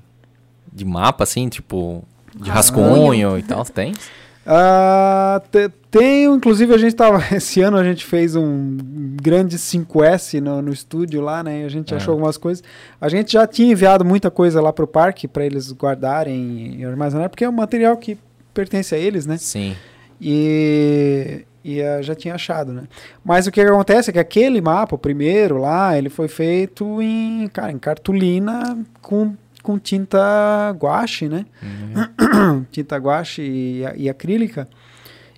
De 0.78 0.86
mapa, 0.86 1.24
assim, 1.24 1.50
tipo. 1.50 2.04
De 2.36 2.50
Rascunho. 2.50 2.88
rascunho 2.90 3.38
e 3.40 3.44
tal? 3.44 3.66
Tens? 3.66 3.98
Ah, 4.46 5.42
te- 5.52 5.70
tenho, 5.92 6.34
inclusive 6.36 6.74
a 6.74 6.78
gente 6.78 6.96
tava, 6.96 7.22
esse 7.36 7.60
ano 7.62 7.76
a 7.78 7.84
gente 7.84 8.06
fez 8.06 8.34
um 8.36 8.78
grande 9.22 9.58
5S 9.58 10.40
no, 10.40 10.62
no 10.62 10.72
estúdio 10.72 11.20
lá, 11.22 11.44
né? 11.44 11.66
A 11.66 11.70
gente 11.70 11.94
É. 11.94 11.98
achou 11.98 12.14
algumas 12.14 12.38
coisas. 12.38 12.64
A 13.02 13.10
gente 13.10 13.34
já 13.34 13.46
tinha 13.46 13.72
enviado 13.72 14.06
muita 14.06 14.32
coisa 14.32 14.62
lá 14.62 14.72
pro 14.72 14.88
parque 14.88 15.28
para 15.28 15.46
eles 15.46 15.74
guardarem 15.74 16.76
e 16.80 16.86
armazenar, 16.86 17.30
porque 17.30 17.44
é 17.44 17.50
um 17.50 17.54
material 17.54 17.98
que 17.98 18.18
pertence 18.54 18.96
a 18.96 18.98
eles, 18.98 19.26
né? 19.26 19.38
Sim. 19.38 19.76
E, 20.22 21.46
e 21.64 21.82
ah, 21.82 22.02
já 22.02 22.16
tinha 22.16 22.36
achado, 22.36 22.72
né? 22.72 22.84
Mas 23.26 23.48
o 23.48 23.52
que 23.52 23.60
acontece 23.60 24.10
é 24.10 24.14
que 24.14 24.20
aquele 24.20 24.62
mapa, 24.62 24.96
o 24.96 25.00
primeiro 25.00 25.58
lá, 25.58 25.98
ele 25.98 26.10
foi 26.10 26.28
feito 26.28 27.02
em, 27.02 27.50
cara, 27.52 27.72
em 27.72 27.78
cartolina 27.80 28.78
com, 29.02 29.36
com 29.68 29.78
tinta 29.78 30.74
guache, 30.80 31.28
né? 31.28 31.46
Uhum. 31.62 32.64
tinta 32.72 32.96
guache 32.96 33.42
e, 33.42 33.84
e 33.98 34.10
acrílica. 34.10 34.66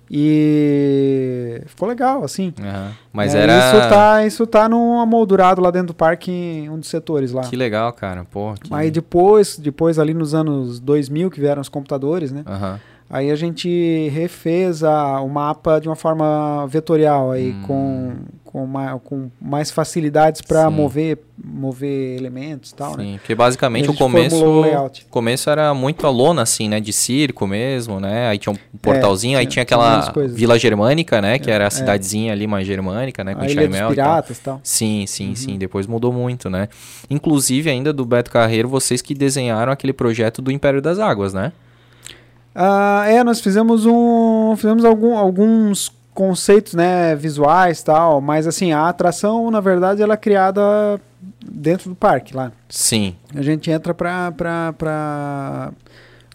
E 0.08 1.62
ficou 1.66 1.88
legal, 1.88 2.22
assim. 2.22 2.54
Aham. 2.60 2.92
Mas 3.12 3.34
É, 3.34 3.42
era. 3.42 3.58
Isso 3.58 3.88
tá, 3.88 4.26
isso 4.26 4.46
tá 4.46 4.68
num 4.68 5.00
amoldurado 5.00 5.60
lá 5.60 5.72
dentro 5.72 5.88
do 5.88 5.94
parque, 5.94 6.30
em 6.30 6.68
um 6.68 6.78
dos 6.78 6.88
setores 6.88 7.32
lá. 7.32 7.42
Que 7.42 7.56
legal, 7.56 7.92
cara. 7.92 8.24
Pô, 8.24 8.54
que... 8.54 8.72
Aí 8.72 8.88
depois, 8.88 9.58
depois 9.58 9.98
ali 9.98 10.14
nos 10.14 10.32
anos 10.32 10.78
2000 10.78 11.28
que 11.28 11.40
vieram 11.40 11.60
os 11.60 11.68
computadores, 11.68 12.30
né? 12.30 12.44
Aham. 12.46 12.80
Aí 13.12 13.28
a 13.30 13.34
gente 13.34 14.08
refez 14.14 14.84
a, 14.84 15.20
o 15.20 15.28
mapa 15.28 15.80
de 15.80 15.88
uma 15.88 15.96
forma 15.96 16.64
vetorial 16.68 17.32
aí 17.32 17.50
Hum. 17.50 17.62
com, 17.66 18.12
com, 18.44 18.66
ma- 18.66 19.00
com 19.00 19.28
mais 19.40 19.70
facilidades 19.72 20.40
para 20.42 20.70
mover 20.70 21.18
mover 21.42 22.16
elementos 22.18 22.70
e 22.70 22.74
tal, 22.74 22.96
né? 22.96 23.02
Sim, 23.04 23.18
porque 23.18 23.34
basicamente 23.34 23.90
o 23.90 23.94
começo, 23.94 24.44
o 24.44 24.90
começo 25.10 25.48
era 25.50 25.72
muito 25.74 26.06
a 26.06 26.10
lona, 26.10 26.42
assim, 26.42 26.68
né? 26.68 26.78
De 26.80 26.92
circo 26.92 27.46
mesmo, 27.46 27.98
né? 27.98 28.28
Aí 28.28 28.38
tinha 28.38 28.52
um 28.52 28.58
portalzinho, 28.80 29.38
aí 29.38 29.44
É, 29.44 29.48
tinha- 29.48 29.64
tinha 29.64 29.78
tinha 29.78 30.02
aquela. 30.04 30.28
Vila 30.28 30.58
Germânica, 30.58 31.20
né? 31.22 31.38
Que 31.38 31.50
era 31.50 31.64
a 31.64 31.66
é. 31.68 31.70
cidadezinha 31.70 32.32
ali 32.32 32.46
mais 32.46 32.66
germânica, 32.66 33.24
né? 33.24 33.34
Com 33.34 33.40
A 33.40 33.44
Ilha 33.46 33.54
dos 33.66 33.74
Chaimel 33.76 33.92
e 33.92 33.96
tal. 33.96 34.04
Piratas 34.06 34.38
tal. 34.38 34.60
Sim, 34.62 35.04
sim, 35.08 35.28
Uhum. 35.30 35.34
sim. 35.36 35.58
Depois 35.58 35.86
mudou 35.86 36.12
muito, 36.12 36.50
né? 36.50 36.68
Inclusive, 37.08 37.70
ainda 37.70 37.92
do 37.92 38.04
Beto 38.04 38.30
Carreiro, 38.30 38.68
vocês 38.68 39.00
que 39.02 39.14
desenharam 39.14 39.72
aquele 39.72 39.92
projeto 39.94 40.40
do 40.42 40.52
Império 40.52 40.80
das 40.82 40.98
Águas, 40.98 41.32
né? 41.34 41.52
Ah, 42.54 43.04
é, 43.06 43.22
nós 43.22 43.40
fizemos 43.40 43.86
um, 43.86 44.54
fizemos 44.56 44.84
algum, 44.84 45.16
alguns 45.16 45.92
conceitos, 46.12 46.74
né, 46.74 47.14
visuais 47.14 47.82
tal, 47.82 48.20
mas 48.20 48.46
assim 48.46 48.72
a 48.72 48.88
atração, 48.88 49.50
na 49.50 49.60
verdade, 49.60 50.02
ela 50.02 50.14
é 50.14 50.16
criada 50.16 51.00
dentro 51.42 51.88
do 51.90 51.96
parque 51.96 52.34
lá. 52.34 52.52
Sim. 52.68 53.14
A 53.34 53.42
gente 53.42 53.70
entra 53.70 53.94
pra, 53.94 54.32
pra, 54.32 54.74
pra, 54.76 55.70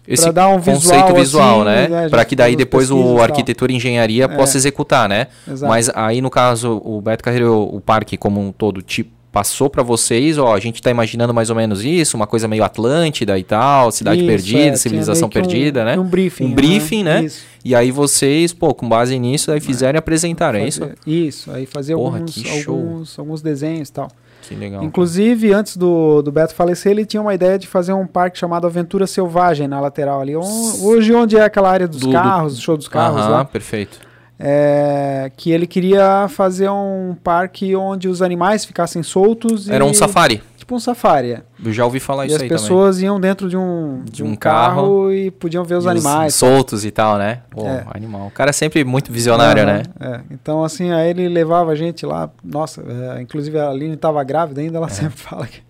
Esse 0.08 0.24
pra 0.24 0.32
dar 0.32 0.48
um 0.48 0.58
visual, 0.58 0.74
conceito 1.02 1.14
visual, 1.14 1.60
assim, 1.62 1.64
né? 1.70 1.88
né, 1.88 2.06
a 2.06 2.10
Pra 2.10 2.20
gente 2.20 2.28
que 2.30 2.36
daí 2.36 2.56
depois 2.56 2.90
o 2.90 3.18
arquitetura 3.20 3.70
e 3.72 3.76
engenharia 3.76 4.24
É. 4.24 4.28
possa 4.28 4.56
executar, 4.56 5.08
né? 5.08 5.26
Exato. 5.46 5.68
Mas 5.68 5.90
aí, 5.94 6.20
no 6.20 6.30
caso, 6.30 6.80
o 6.84 7.00
Beto 7.00 7.22
Carreiro, 7.22 7.62
o 7.62 7.80
parque 7.80 8.16
como 8.16 8.40
um 8.40 8.50
todo, 8.52 8.80
tipo, 8.82 9.10
passou 9.36 9.68
pra 9.68 9.82
vocês, 9.82 10.38
ó, 10.38 10.54
a 10.54 10.58
gente 10.58 10.80
tá 10.80 10.90
imaginando 10.90 11.34
mais 11.34 11.50
ou 11.50 11.56
menos 11.56 11.84
isso, 11.84 12.16
uma 12.16 12.26
coisa 12.26 12.48
meio 12.48 12.64
Atlântida 12.64 13.38
e 13.38 13.44
tal, 13.44 13.92
cidade 13.92 14.20
Isso, 14.20 14.26
perdida, 14.26 14.60
é, 14.60 14.76
civilização 14.76 15.28
que 15.28 15.38
um- 15.38 15.42
perdida, 15.42 15.84
né? 15.84 15.98
Um 15.98 16.04
briefing. 16.04 16.44
Um 16.46 16.52
briefing, 16.54 17.02
né? 17.02 17.24
Isso. 17.24 17.44
E 17.62 17.74
aí 17.74 17.90
vocês, 17.90 18.54
pô, 18.54 18.72
com 18.72 18.88
base 18.88 19.18
nisso, 19.18 19.52
aí 19.52 19.60
fizeram 19.60 19.98
e 19.98 20.00
apresentaram, 20.00 20.58
é 20.58 20.66
isso? 20.66 20.80
Fazer- 20.80 20.94
Isso, 21.06 21.50
aí 21.52 21.66
fazer 21.66 21.92
alguns, 21.92 22.42
alguns, 22.66 23.18
alguns 23.18 23.42
desenhos 23.42 23.90
e 23.90 23.92
tal. 23.92 24.08
Que 24.48 24.54
legal. 24.54 24.82
Inclusive, 24.82 25.52
antes 25.52 25.76
do, 25.76 26.22
do 26.22 26.32
Beto 26.32 26.54
falecer, 26.54 26.92
ele 26.92 27.04
tinha 27.04 27.20
uma 27.20 27.34
ideia 27.34 27.58
de 27.58 27.66
fazer 27.66 27.92
um 27.92 28.06
parque 28.06 28.38
chamado 28.38 28.66
Aventura 28.66 29.06
Selvagem 29.06 29.68
na 29.68 29.80
lateral 29.80 30.20
ali. 30.22 30.34
hoje, 30.36 31.12
onde 31.12 31.36
é 31.36 31.42
aquela 31.42 31.68
área 31.70 31.86
dos 31.86 32.00
Do- 32.00 32.06
do- 32.06 32.12
carros, 32.12 32.58
show 32.58 32.76
dos 32.76 32.88
carros 32.88 33.20
Aham, 33.20 33.28
lá. 33.28 33.44
perfeito. 33.44 34.05
É, 34.38 35.30
que 35.36 35.50
ele 35.50 35.66
queria 35.66 36.28
fazer 36.28 36.68
um 36.68 37.16
parque 37.24 37.74
onde 37.74 38.06
os 38.08 38.20
animais 38.20 38.64
ficassem 38.64 39.02
soltos. 39.02 39.68
Era 39.68 39.84
e- 39.84 39.88
um 39.88 39.94
safari. 39.94 40.42
Tipo 40.58 40.74
um 40.74 40.80
safari. 40.80 41.32
é. 41.32 41.42
Eu 41.64 41.72
já 41.72 41.84
ouvi 41.84 42.00
falar 42.00 42.24
e 42.24 42.28
isso 42.28 42.36
as 42.36 42.42
aí 42.42 42.48
pessoas 42.48 43.00
iam 43.00 43.18
dentro 43.20 43.48
de 43.48 43.56
um, 43.56 44.02
De 44.04 44.22
um 44.24 44.34
carro 44.34 45.12
e 45.12 45.30
podiam 45.30 45.62
ver 45.64 45.76
os 45.76 45.86
animais. 45.86 46.34
soltos 46.34 46.84
e 46.84 46.90
tal, 46.90 47.16
né? 47.18 47.42
Pô, 47.50 47.66
É. 47.66 47.84
animal. 47.94 48.26
O 48.26 48.30
cara 48.30 48.50
é 48.50 48.52
sempre 48.52 48.84
muito 48.84 49.10
visionário, 49.12 49.64
né? 49.64 49.84
é. 50.00 50.20
Então, 50.30 50.62
assim, 50.64 50.90
aí 50.92 51.10
ele 51.10 51.28
levava 51.28 51.70
a 51.70 51.74
gente 51.76 52.04
lá. 52.04 52.28
Nossa, 52.44 52.82
é, 53.16 53.22
inclusive 53.22 53.58
a 53.58 53.70
Aline 53.70 53.94
estava 53.94 54.22
grávida 54.24 54.60
ainda, 54.60 54.76
É. 54.76 54.78
ela 54.78 54.88
sempre 54.88 55.16
fala 55.22 55.46
que, 55.46 55.62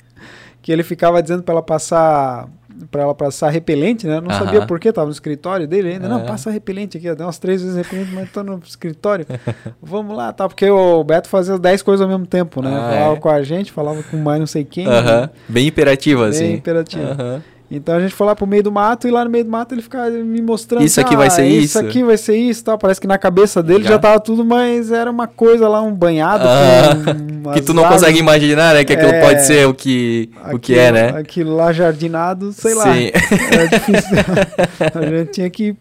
que 0.62 0.72
ele 0.72 0.82
ficava 0.82 1.22
dizendo 1.22 1.42
para 1.42 1.52
ela 1.54 1.62
passar. 1.62 2.48
Pra 2.90 3.02
ela 3.02 3.14
passar 3.14 3.50
repelente, 3.50 4.06
né? 4.06 4.20
Não 4.20 4.30
sabia 4.30 4.66
por 4.66 4.78
que, 4.78 4.92
tava 4.92 5.06
no 5.06 5.12
escritório 5.12 5.66
dele 5.66 5.92
ainda. 5.92 6.08
Não, 6.08 6.20
É. 6.20 6.24
passa 6.24 6.50
repelente 6.50 6.96
aqui. 6.98 7.06
Eu 7.06 7.16
dei 7.16 7.24
umas 7.24 7.38
três 7.38 7.62
vezes 7.62 7.76
repelente, 7.76 8.10
mas 8.12 8.30
tô 8.30 8.42
no 8.42 8.60
escritório. 8.64 9.26
Vamos 9.82 10.16
lá, 10.16 10.32
tá? 10.32 10.48
Porque 10.48 10.68
o 10.70 11.02
Beto 11.04 11.28
fazia 11.28 11.58
10 11.58 11.82
coisas 11.82 12.02
ao 12.02 12.08
mesmo 12.08 12.26
tempo, 12.26 12.60
né? 12.62 12.70
Ah, 12.74 12.90
falava 12.92 13.16
é? 13.16 13.20
com 13.20 13.28
a 13.28 13.42
gente, 13.42 13.72
falava 13.72 14.02
com 14.02 14.16
mais 14.16 14.38
não 14.38 14.46
sei 14.46 14.64
quem. 14.64 14.86
Aham. 14.86 15.20
né? 15.22 15.30
Bem 15.48 15.66
imperativo, 15.68 16.20
Bem 16.22 16.30
assim. 16.30 16.52
imperativo. 16.54 17.04
Aham. 17.04 17.42
Então 17.68 17.96
a 17.96 18.00
gente 18.00 18.14
foi 18.14 18.26
lá 18.28 18.36
pro 18.36 18.46
meio 18.46 18.62
do 18.62 18.70
mato 18.70 19.08
e 19.08 19.10
lá 19.10 19.24
no 19.24 19.30
meio 19.30 19.44
do 19.44 19.50
mato 19.50 19.74
ele 19.74 19.82
ficava 19.82 20.08
me 20.10 20.40
mostrando. 20.40 20.84
Isso 20.84 21.00
aqui 21.00 21.16
vai 21.16 21.28
ser 21.30 21.42
"Ah, 21.42 21.46
isso." 21.46 21.78
aqui 21.80 22.02
vai 22.04 22.16
ser 22.16 22.36
isso 22.36 22.62
tal. 22.62 22.78
Parece 22.78 23.00
que 23.00 23.08
na 23.08 23.18
cabeça 23.18 23.60
dele 23.62 23.82
Já. 23.82 23.90
já, 23.90 23.98
tava 23.98 24.20
tudo, 24.20 24.44
mas 24.44 24.92
era 24.92 25.10
uma 25.10 25.26
coisa 25.26 25.68
lá, 25.68 25.82
um 25.82 25.92
banhado. 25.92 26.44
Ah, 26.46 27.52
que 27.54 27.62
tu 27.62 27.74
não 27.74 27.84
consegue 27.84 28.18
imaginar, 28.20 28.74
né? 28.74 28.84
Que 28.84 28.92
aquilo 28.92 29.10
É. 29.10 29.20
pode 29.20 29.44
ser 29.44 29.66
o 29.66 29.74
que, 29.74 30.30
o 30.52 30.58
que 30.60 30.78
é, 30.78 30.92
né? 30.92 31.08
Aquilo 31.18 31.56
lá 31.56 31.72
jardinado, 31.72 32.52
sei 32.52 32.74
lá. 32.74 32.84
Sim. 32.94 33.10
Era 33.50 33.66
difícil. 33.66 34.16
a 34.94 35.06
gente 35.18 35.30
tinha 35.32 35.50
que 35.50 35.74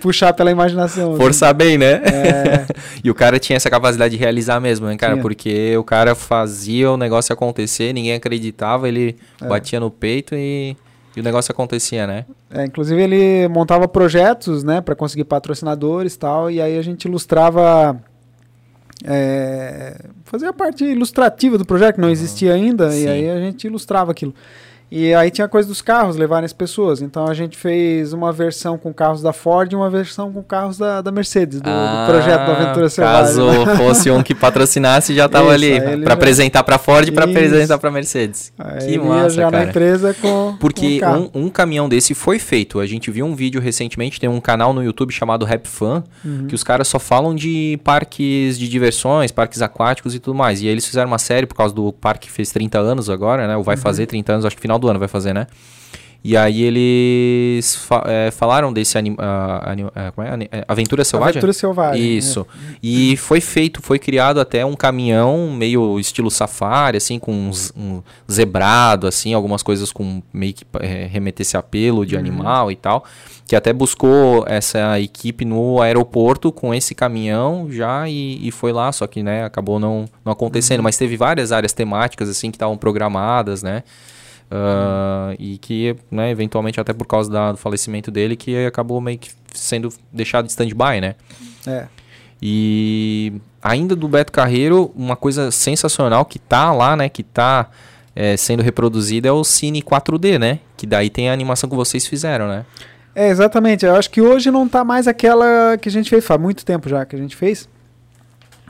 puxar 0.00 0.32
pela 0.32 0.50
imaginação. 0.52 1.10
assim. 1.10 1.20
Forçar 1.20 1.52
bem, 1.52 1.76
né? 1.78 2.00
É, 2.04 2.66
E 3.02 3.10
o 3.10 3.14
cara 3.14 3.38
tinha 3.38 3.56
essa 3.56 3.68
capacidade 3.70 4.16
de 4.16 4.20
realizar 4.22 4.60
mesmo, 4.60 4.86
né, 4.86 4.96
cara? 4.96 5.14
Tinha. 5.14 5.22
Porque 5.22 5.76
o 5.76 5.82
cara 5.84 6.14
fazia 6.14 6.90
o 6.92 6.96
negócio 6.96 7.32
acontecer, 7.32 7.92
ninguém 7.92 8.14
acreditava, 8.14 8.88
ele 8.88 9.16
É. 9.42 9.46
batia 9.46 9.80
no 9.80 9.90
peito 9.90 10.34
e, 10.34 10.76
e 11.18 11.20
o 11.20 11.24
negócio 11.24 11.50
acontecia, 11.50 12.06
né? 12.06 12.24
é, 12.50 12.64
inclusive 12.64 13.02
ele 13.02 13.48
montava 13.48 13.88
projetos, 13.88 14.62
né, 14.62 14.80
para 14.80 14.94
conseguir 14.94 15.24
patrocinadores 15.24 16.14
e 16.14 16.18
tal, 16.18 16.50
e 16.50 16.60
aí 16.60 16.78
a 16.78 16.82
gente 16.82 17.06
ilustrava 17.06 18.00
é, 19.04 19.96
fazia 20.24 20.50
a 20.50 20.52
parte 20.52 20.84
ilustrativa 20.84 21.58
do 21.58 21.64
projeto, 21.64 21.96
que 21.96 22.00
não 22.00 22.10
existia 22.10 22.54
ainda, 22.54 22.90
Sim. 22.90 23.04
e 23.04 23.08
aí 23.08 23.30
a 23.30 23.40
gente 23.40 23.66
ilustrava 23.66 24.12
aquilo. 24.12 24.34
E 24.90 25.12
aí 25.14 25.30
tinha 25.30 25.44
a 25.44 25.48
coisa 25.48 25.68
dos 25.68 25.82
carros 25.82 26.16
levarem 26.16 26.44
as 26.46 26.52
pessoas. 26.52 27.02
Então 27.02 27.26
a 27.26 27.34
gente 27.34 27.56
fez 27.56 28.12
uma 28.12 28.32
versão 28.32 28.78
com 28.78 28.92
carros 28.92 29.20
da 29.22 29.32
Ford 29.32 29.70
e 29.72 29.76
uma 29.76 29.90
versão 29.90 30.32
com 30.32 30.42
carros 30.42 30.78
da, 30.78 31.00
da 31.02 31.10
Mercedes, 31.12 31.60
do, 31.60 31.68
do 31.70 32.06
projeto 32.06 32.46
da 32.46 32.52
Aventura 32.56 32.88
Selvagem. 32.88 33.42
Ah, 33.42 33.64
Caso 33.66 33.76
fosse 33.76 34.10
um 34.10 34.22
que 34.22 34.34
patrocinasse, 34.34 35.14
já 35.14 35.28
tava 35.28 35.54
Isso, 35.54 35.54
ali. 35.54 35.80
Pra 36.00 36.10
já- 36.10 36.14
apresentar 36.14 36.62
pra 36.64 36.78
Ford 36.78 37.06
e 37.08 37.12
Isso. 37.12 37.20
apresentar 37.20 37.78
pra 37.78 37.90
Mercedes. 37.90 38.52
Aí 38.58 38.92
que 38.92 38.98
massa, 38.98 39.30
já 39.30 39.50
cara. 39.50 39.64
na 39.64 39.70
empresa 39.70 40.14
com 40.14 40.56
Porque 40.58 41.00
com 41.00 41.30
um, 41.38 41.44
um 41.46 41.48
caminhão 41.50 41.88
desse 41.88 42.14
foi 42.14 42.38
feito. 42.38 42.80
A 42.80 42.86
gente 42.86 43.10
viu 43.10 43.26
um 43.26 43.34
vídeo 43.34 43.60
recentemente, 43.60 44.18
tem 44.18 44.28
um 44.28 44.40
canal 44.40 44.72
no 44.72 44.82
YouTube 44.82 45.12
chamado 45.12 45.44
Rap 45.44 45.66
Fan, 45.68 46.02
Uhum. 46.24 46.46
que 46.46 46.54
os 46.54 46.64
caras 46.64 46.88
só 46.88 46.98
falam 46.98 47.34
de 47.34 47.78
parques 47.84 48.58
de 48.58 48.68
diversões, 48.68 49.30
parques 49.30 49.60
aquáticos 49.62 50.14
e 50.14 50.18
tudo 50.18 50.34
mais. 50.34 50.62
E 50.62 50.66
aí 50.66 50.72
eles 50.72 50.86
fizeram 50.86 51.08
uma 51.08 51.18
série 51.18 51.46
por 51.46 51.54
causa 51.54 51.74
do 51.74 51.92
parque 51.92 52.26
que 52.28 52.32
fez 52.32 52.50
30 52.50 52.78
anos 52.78 53.08
agora, 53.10 53.46
né? 53.46 53.52
Ou 53.54 53.58
Uhum. 53.58 53.64
vai 53.64 53.76
fazer 53.76 54.06
30 54.06 54.32
anos, 54.32 54.44
acho 54.44 54.56
que 54.56 54.62
final 54.62 54.77
do 54.78 54.88
ano 54.88 54.98
vai 54.98 55.08
fazer, 55.08 55.32
né? 55.32 55.46
E 56.24 56.36
aí 56.36 56.62
eles 56.64 57.76
fa- 57.76 58.02
é, 58.06 58.30
falaram 58.32 58.72
desse 58.72 58.98
anim, 58.98 59.14
anim- 59.62 59.86
como 60.16 60.26
é? 60.26 60.30
Ani- 60.32 60.48
é, 60.50 60.64
Aventura 60.66 61.04
Selvagem? 61.04 61.30
Aventura 61.30 61.52
Selvagem. 61.52 62.02
né? 62.02 62.08
Isso. 62.08 62.44
E 62.82 63.16
foi 63.16 63.40
feito, 63.40 63.80
foi 63.80 64.00
criado 64.00 64.40
até 64.40 64.66
um 64.66 64.74
caminhão 64.74 65.52
meio 65.52 65.98
estilo 65.98 66.28
safari, 66.28 66.96
assim, 66.96 67.20
com 67.20 67.32
uns- 67.32 67.72
um 67.76 68.02
zebrado, 68.30 69.06
assim, 69.06 69.32
algumas 69.32 69.62
coisas 69.62 69.92
com 69.92 70.20
meio 70.32 70.52
que 70.54 70.64
é, 70.80 71.06
remeter 71.06 71.42
esse 71.42 71.56
apelo 71.56 72.04
de 72.04 72.16
animal 72.16 72.70
e 72.72 72.76
tal. 72.76 73.04
Que 73.46 73.54
até 73.54 73.72
buscou 73.72 74.44
essa 74.48 74.98
equipe 75.00 75.44
no 75.44 75.80
aeroporto 75.80 76.50
com 76.50 76.74
esse 76.74 76.96
caminhão 76.96 77.68
já 77.70 78.08
e, 78.08 78.46
e 78.46 78.50
foi 78.50 78.72
lá, 78.72 78.90
só 78.90 79.06
que, 79.06 79.22
né, 79.22 79.44
acabou 79.44 79.78
não, 79.78 80.04
não 80.24 80.32
acontecendo. 80.32 80.82
Mas 80.82 80.96
teve 80.98 81.16
várias 81.16 81.52
áreas 81.52 81.72
temáticas, 81.72 82.28
assim, 82.28 82.50
que 82.50 82.56
estavam 82.56 82.76
programadas, 82.76 83.62
né? 83.62 83.84
Ah, 84.50 85.34
E 85.38 85.58
que, 85.58 85.94
né, 86.10 86.30
eventualmente, 86.30 86.80
até 86.80 86.92
por 86.92 87.06
causa 87.06 87.30
da- 87.30 87.52
do 87.52 87.58
falecimento 87.58 88.10
dele, 88.10 88.34
que 88.36 88.64
acabou 88.66 89.00
meio 89.00 89.18
que 89.18 89.30
sendo 89.54 89.90
deixado 90.12 90.46
de 90.46 90.50
stand-by, 90.52 91.00
né? 91.00 91.14
É. 91.66 91.86
E 92.40 93.32
ainda 93.62 93.94
do 93.96 94.08
Beto 94.08 94.32
Carreiro, 94.32 94.90
uma 94.94 95.16
coisa 95.16 95.50
sensacional 95.50 96.24
que 96.24 96.38
tá 96.38 96.72
lá, 96.72 96.96
né? 96.96 97.08
Que 97.08 97.22
tá 97.22 97.68
é, 98.14 98.36
sendo 98.36 98.62
reproduzida 98.62 99.28
é 99.28 99.32
o 99.32 99.44
Cine 99.44 99.82
4D, 99.82 100.38
né? 100.38 100.60
Que 100.76 100.86
daí 100.86 101.08
tem 101.10 101.28
a 101.28 101.32
animação 101.32 101.68
que 101.68 101.76
vocês 101.76 102.06
fizeram, 102.06 102.48
né? 102.48 102.64
É, 103.14 103.28
exatamente. 103.28 103.84
Eu 103.84 103.94
acho 103.96 104.10
que 104.10 104.20
hoje 104.20 104.50
não 104.50 104.68
tá 104.68 104.82
mais 104.84 105.06
aquela 105.08 105.76
que 105.76 105.88
a 105.88 105.92
gente 105.92 106.08
fez, 106.10 106.24
faz 106.24 106.40
muito 106.40 106.64
tempo 106.64 106.88
já 106.88 107.04
que 107.04 107.14
a 107.14 107.18
gente 107.18 107.36
fez. 107.36 107.68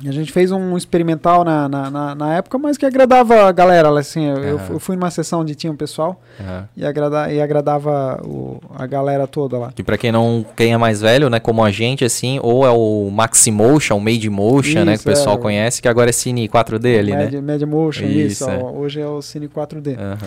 A 0.07 0.13
gente 0.13 0.31
fez 0.33 0.53
um 0.53 0.77
experimental 0.77 1.45
na, 1.45 1.69
na, 1.69 1.91
na, 1.91 2.15
na 2.15 2.35
época, 2.37 2.59
mas 2.59 2.77
que 2.77 2.87
agradava 2.87 3.49
a 3.49 3.53
galera. 3.53 3.89
Assim, 3.99 4.27
eu, 4.27 4.59
fu- 4.59 4.73
eu 4.75 4.79
fui 4.79 4.97
numa 4.97 5.11
sessão 5.11 5.41
onde 5.41 5.55
tinha 5.55 5.73
um 5.73 5.77
pessoal 5.77 6.21
Aham. 6.41 6.69
e, 6.77 6.85
agrada, 6.85 7.33
e 7.33 7.41
agradava 7.41 8.21
o, 8.25 8.61
a 8.77 8.87
galera 8.87 9.27
toda 9.27 9.59
lá. 9.59 9.73
Que 9.75 9.83
pra 9.83 9.97
quem 9.99 10.13
não 10.13 10.45
quem 10.57 10.73
é 10.73 10.77
mais 10.77 11.01
velho, 11.01 11.29
né, 11.31 11.41
como 11.41 11.65
a 11.65 11.71
gente, 11.71 12.05
assim, 12.05 12.39
ou 12.43 12.67
é 12.67 12.71
o 12.71 13.11
Maximotion, 13.11 13.97
o 13.97 14.01
Made 14.01 14.29
Motion, 14.31 14.81
né, 14.85 14.85
que 14.85 14.91
o 14.91 14.95
Isso, 14.95 15.05
pessoal 15.05 15.37
é. 15.37 15.39
conhece, 15.39 15.81
que 15.83 15.89
agora 15.89 16.11
é 16.11 16.13
Cine 16.13 16.49
4D 16.49 16.99
ali, 16.99 17.13
Mad, 17.13 17.33
né? 17.33 17.41
Mad 17.41 17.63
Motion, 17.63 18.05
isso. 18.07 18.45
Isso, 18.45 18.51
é. 18.51 18.59
ó, 18.63 18.71
hoje 18.73 19.01
é 19.01 19.07
o 19.07 19.21
Cine 19.23 19.49
4D. 19.49 19.97
Aham. 19.99 20.19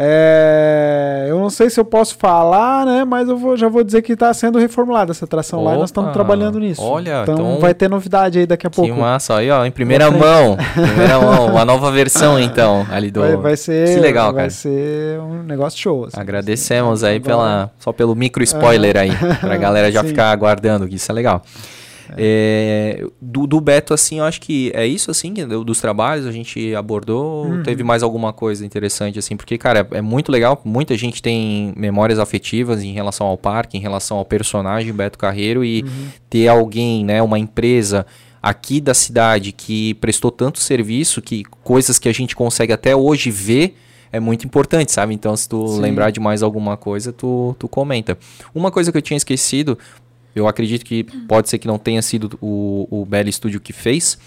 É, 0.00 1.26
eu 1.28 1.38
não 1.40 1.50
sei 1.50 1.68
se 1.68 1.78
eu 1.80 1.84
posso 1.84 2.16
falar, 2.16 2.86
né? 2.86 3.04
Mas 3.04 3.28
eu 3.28 3.36
vou, 3.36 3.56
já 3.56 3.68
vou 3.68 3.82
dizer 3.82 4.00
que 4.02 4.12
está 4.12 4.32
sendo 4.32 4.58
reformulada 4.58 5.10
essa 5.10 5.24
atração 5.24 5.64
lá 5.64 5.74
e 5.74 5.78
nós 5.78 5.90
estamos 5.90 6.08
Opa, 6.10 6.14
trabalhando 6.14 6.58
nisso. 6.60 6.80
olha, 6.82 7.22
então, 7.22 7.34
então- 7.34 7.58
vai 7.58 7.74
ter 7.74 7.88
novidade 7.90 8.38
aí 8.38 8.46
daqui 8.46 8.66
a 8.66 8.70
Que 8.70 8.76
pouco. 8.76 8.94
massa, 8.94 9.36
aí, 9.36 9.50
ó, 9.50 9.64
em 9.64 9.70
primeira 9.70 10.10
mão. 10.10 10.56
primeira 10.72 11.18
mão, 11.20 11.46
uma 11.48 11.64
nova 11.64 11.90
versão, 11.90 12.38
então, 12.38 12.86
ali 12.90 13.10
do... 13.10 13.20
Vai, 13.20 13.36
vai 13.36 13.56
ser, 13.56 13.94
Que 13.94 14.00
legal, 14.00 14.26
vai 14.32 14.42
cara. 14.44 14.50
ser 14.50 15.18
um 15.20 15.42
negócio 15.42 15.78
show. 15.78 16.04
assim. 16.04 16.20
Agradecemos 16.20 17.02
aí 17.02 17.16
Agora- 17.16 17.28
pela, 17.28 17.70
só 17.80 17.92
pelo 17.92 18.14
micro 18.14 18.42
spoiler 18.44 18.96
aí, 18.96 19.10
pra 19.40 19.56
galera 19.58 19.90
já 19.90 20.02
Sim. 20.02 20.08
ficar 20.08 20.30
aguardando, 20.30 20.86
que 20.86 20.94
isso 20.94 21.10
é 21.10 21.14
legal. 21.14 21.42
É, 22.16 23.04
do, 23.20 23.46
do 23.46 23.60
Beto, 23.60 23.92
assim, 23.92 24.18
eu 24.18 24.24
acho 24.24 24.40
que 24.40 24.70
é 24.74 24.86
isso, 24.86 25.10
assim, 25.10 25.32
dos 25.32 25.80
trabalhos 25.80 26.26
a 26.26 26.32
gente 26.32 26.74
abordou. 26.74 27.46
Uhum. 27.46 27.62
Teve 27.62 27.82
mais 27.82 28.02
alguma 28.02 28.32
coisa 28.32 28.64
interessante, 28.64 29.18
assim, 29.18 29.36
porque, 29.36 29.58
cara, 29.58 29.86
é 29.90 30.00
muito 30.00 30.30
legal. 30.32 30.60
Muita 30.64 30.96
gente 30.96 31.22
tem 31.22 31.72
memórias 31.76 32.18
afetivas 32.18 32.82
em 32.82 32.92
relação 32.92 33.26
ao 33.26 33.36
parque, 33.36 33.76
em 33.76 33.80
relação 33.80 34.16
ao 34.16 34.24
personagem 34.24 34.92
Beto 34.92 35.18
Carreiro 35.18 35.64
e 35.64 35.82
Uhum. 35.82 36.08
ter 36.28 36.48
alguém, 36.48 37.04
né, 37.04 37.22
uma 37.22 37.38
empresa 37.38 38.06
aqui 38.42 38.80
da 38.80 38.94
cidade 38.94 39.52
que 39.52 39.94
prestou 39.94 40.30
tanto 40.30 40.58
serviço 40.60 41.20
que 41.20 41.42
coisas 41.62 41.98
que 41.98 42.08
a 42.08 42.12
gente 42.12 42.34
consegue 42.36 42.72
até 42.72 42.94
hoje 42.94 43.30
ver 43.30 43.76
é 44.10 44.18
muito 44.18 44.46
importante, 44.46 44.90
sabe? 44.92 45.12
Então, 45.12 45.36
se 45.36 45.48
tu 45.48 45.66
Sim. 45.68 45.80
lembrar 45.80 46.10
de 46.10 46.18
mais 46.20 46.42
alguma 46.42 46.76
coisa, 46.76 47.12
tu, 47.12 47.54
tu 47.58 47.68
comenta. 47.68 48.16
Uma 48.54 48.70
coisa 48.70 48.90
que 48.90 48.96
eu 48.96 49.02
tinha 49.02 49.16
esquecido, 49.16 49.78
eu 50.38 50.48
acredito 50.48 50.84
que 50.84 51.04
pode 51.26 51.48
ser 51.48 51.58
que 51.58 51.66
não 51.66 51.78
tenha 51.78 52.00
sido 52.02 52.38
o, 52.40 52.86
o 52.90 53.04
Belly 53.04 53.32
Studio 53.32 53.60
que 53.60 53.72
fez, 53.72 54.18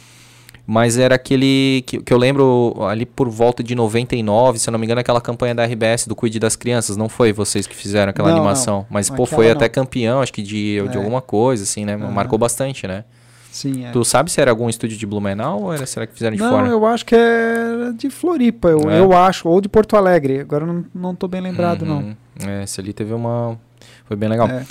mas 0.68 0.98
era 0.98 1.16
aquele 1.16 1.84
que, 1.88 2.02
que 2.02 2.14
eu 2.14 2.18
lembro 2.18 2.76
ali 2.88 3.06
por 3.06 3.28
volta 3.30 3.64
de 3.64 3.74
99, 3.76 4.60
se 4.60 4.70
eu 4.70 4.72
não 4.72 4.80
me 4.80 4.86
engano, 4.86 5.02
aquela 5.02 5.20
campanha 5.20 5.56
da 5.56 5.66
RBS 5.66 6.08
do 6.08 6.16
Cuide 6.16 6.40
das 6.40 6.56
Crianças, 6.56 6.96
não 6.96 7.10
foi 7.10 7.34
vocês 7.34 7.66
que 7.68 7.76
fizeram 7.76 8.12
aquela 8.12 8.30
Não, 8.30 8.38
animação? 8.38 8.78
não. 8.80 8.86
Mas, 8.90 9.10
pô, 9.10 9.24
Aquela 9.24 9.28
foi 9.28 9.46
não. 9.48 9.52
até 9.54 9.68
campeão, 9.68 10.22
acho 10.22 10.32
que 10.32 10.42
de, 10.42 10.88
de 10.88 10.96
É. 10.96 10.98
alguma 10.98 11.22
coisa, 11.22 11.64
assim, 11.64 11.84
né? 11.84 11.96
Aham. 11.96 12.12
Marcou 12.12 12.38
bastante, 12.38 12.88
né? 12.88 13.04
Sim, 13.52 13.84
é. 13.86 13.92
Tu 13.92 14.06
sabe 14.06 14.32
se 14.32 14.40
era 14.40 14.50
algum 14.50 14.70
estúdio 14.70 14.96
de 14.98 15.06
Blumenau 15.06 15.64
ou 15.64 15.74
era, 15.74 15.86
será 15.86 16.08
que 16.08 16.14
fizeram 16.14 16.38
de 16.38 16.42
Não, 16.42 16.50
fora? 16.52 16.68
eu 16.70 16.86
acho 16.86 17.06
que 17.06 17.14
é 17.16 17.92
de 17.98 18.10
Floripa, 18.10 18.70
eu, 18.70 18.90
É? 18.90 19.00
eu 19.02 19.12
acho, 19.12 19.50
ou 19.50 19.60
de 19.60 19.68
Porto 19.68 19.98
Alegre. 19.98 20.40
Agora 20.40 20.64
eu 20.64 20.72
não, 20.72 20.86
não 20.96 21.16
tô 21.16 21.28
bem 21.28 21.42
lembrado, 21.42 21.86
não. 21.86 21.98
Uhum. 21.98 22.16
É, 22.48 22.64
esse 22.64 22.80
ali 22.80 22.94
teve 22.94 23.14
uma. 23.14 23.60
Foi 24.06 24.16
bem 24.16 24.30
legal. 24.30 24.48
É. 24.48 24.66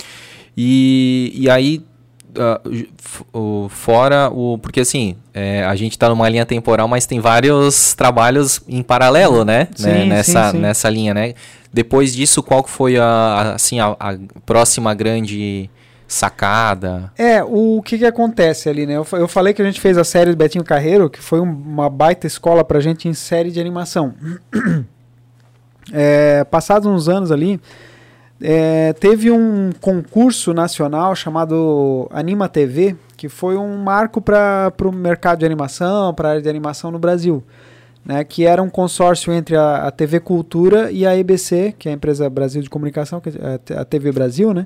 E, 0.57 1.31
e 1.35 1.49
aí, 1.49 1.81
o- 3.33 3.67
fora 3.69 4.29
o. 4.29 4.57
Porque 4.57 4.79
assim, 4.81 5.15
é, 5.33 5.63
a 5.65 5.75
gente 5.75 5.97
tá 5.97 6.07
numa 6.09 6.27
linha 6.29 6.45
temporal, 6.45 6.87
mas 6.87 7.05
tem 7.05 7.19
vários 7.19 7.93
trabalhos 7.93 8.61
em 8.67 8.81
paralelo, 8.83 9.43
né? 9.45 9.67
Sim, 9.75 9.87
Né, 9.87 10.01
sim, 10.01 10.09
nessa, 10.09 10.51
sim. 10.51 10.57
nessa 10.59 10.89
linha, 10.89 11.13
né? 11.13 11.33
Depois 11.73 12.13
disso, 12.13 12.43
qual 12.43 12.65
foi 12.67 12.97
a, 12.97 13.53
assim, 13.55 13.79
a, 13.79 13.95
a 13.99 14.17
próxima 14.45 14.93
grande 14.93 15.69
sacada? 16.07 17.11
É, 17.17 17.41
o 17.41 17.81
que 17.81 17.97
que 17.97 18.05
acontece 18.05 18.67
ali, 18.67 18.85
né? 18.85 18.95
Eu, 18.97 19.07
eu 19.13 19.27
falei 19.27 19.53
que 19.53 19.61
a 19.61 19.65
gente 19.65 19.79
fez 19.79 19.97
a 19.97 20.03
série 20.03 20.31
do 20.31 20.35
Betinho 20.37 20.63
Carreiro, 20.65 21.09
que 21.09 21.21
foi 21.21 21.39
um- 21.39 21.43
uma 21.49 21.89
baita 21.89 22.27
escola 22.27 22.63
pra 22.65 22.81
gente 22.81 23.07
em 23.07 23.13
série 23.13 23.51
de 23.51 23.59
animação. 23.59 24.13
É, 25.93 26.43
passados 26.45 26.87
uns 26.87 27.09
anos 27.09 27.31
ali, 27.31 27.59
é, 28.41 28.93
teve 28.93 29.31
um 29.31 29.71
concurso 29.79 30.53
nacional 30.53 31.15
chamado 31.15 32.09
Anima 32.11 32.49
TV, 32.49 32.95
que 33.15 33.29
foi 33.29 33.55
um 33.55 33.77
marco 33.77 34.19
para 34.21 34.73
o 34.83 34.91
mercado 34.91 35.39
de 35.39 35.45
animação, 35.45 36.13
para 36.13 36.27
a 36.27 36.31
área 36.31 36.41
de 36.41 36.49
animação 36.49 36.91
no 36.91 36.99
Brasil. 36.99 37.43
Né, 38.03 38.23
que 38.23 38.47
era 38.47 38.63
um 38.63 38.69
consórcio 38.69 39.31
entre 39.31 39.55
a, 39.55 39.85
a 39.85 39.91
TV 39.91 40.19
Cultura 40.19 40.91
e 40.91 41.05
a 41.05 41.15
EBC, 41.15 41.75
que 41.77 41.87
é 41.87 41.91
a 41.91 41.93
empresa 41.93 42.27
Brasil 42.31 42.59
de 42.59 42.67
Comunicação, 42.67 43.21
que 43.21 43.29
é 43.29 43.77
a 43.77 43.85
TV 43.85 44.11
Brasil, 44.11 44.55
né? 44.55 44.65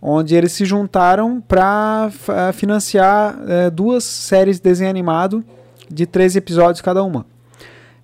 onde 0.00 0.34
eles 0.34 0.52
se 0.52 0.64
juntaram 0.64 1.38
para 1.38 2.10
financiar 2.54 3.38
eh, 3.46 3.70
duas 3.70 4.02
séries 4.02 4.56
de 4.56 4.62
desenho 4.62 4.88
animado 4.88 5.44
de 5.88 6.06
13 6.06 6.38
episódios 6.38 6.80
cada 6.80 7.04
uma. 7.04 7.26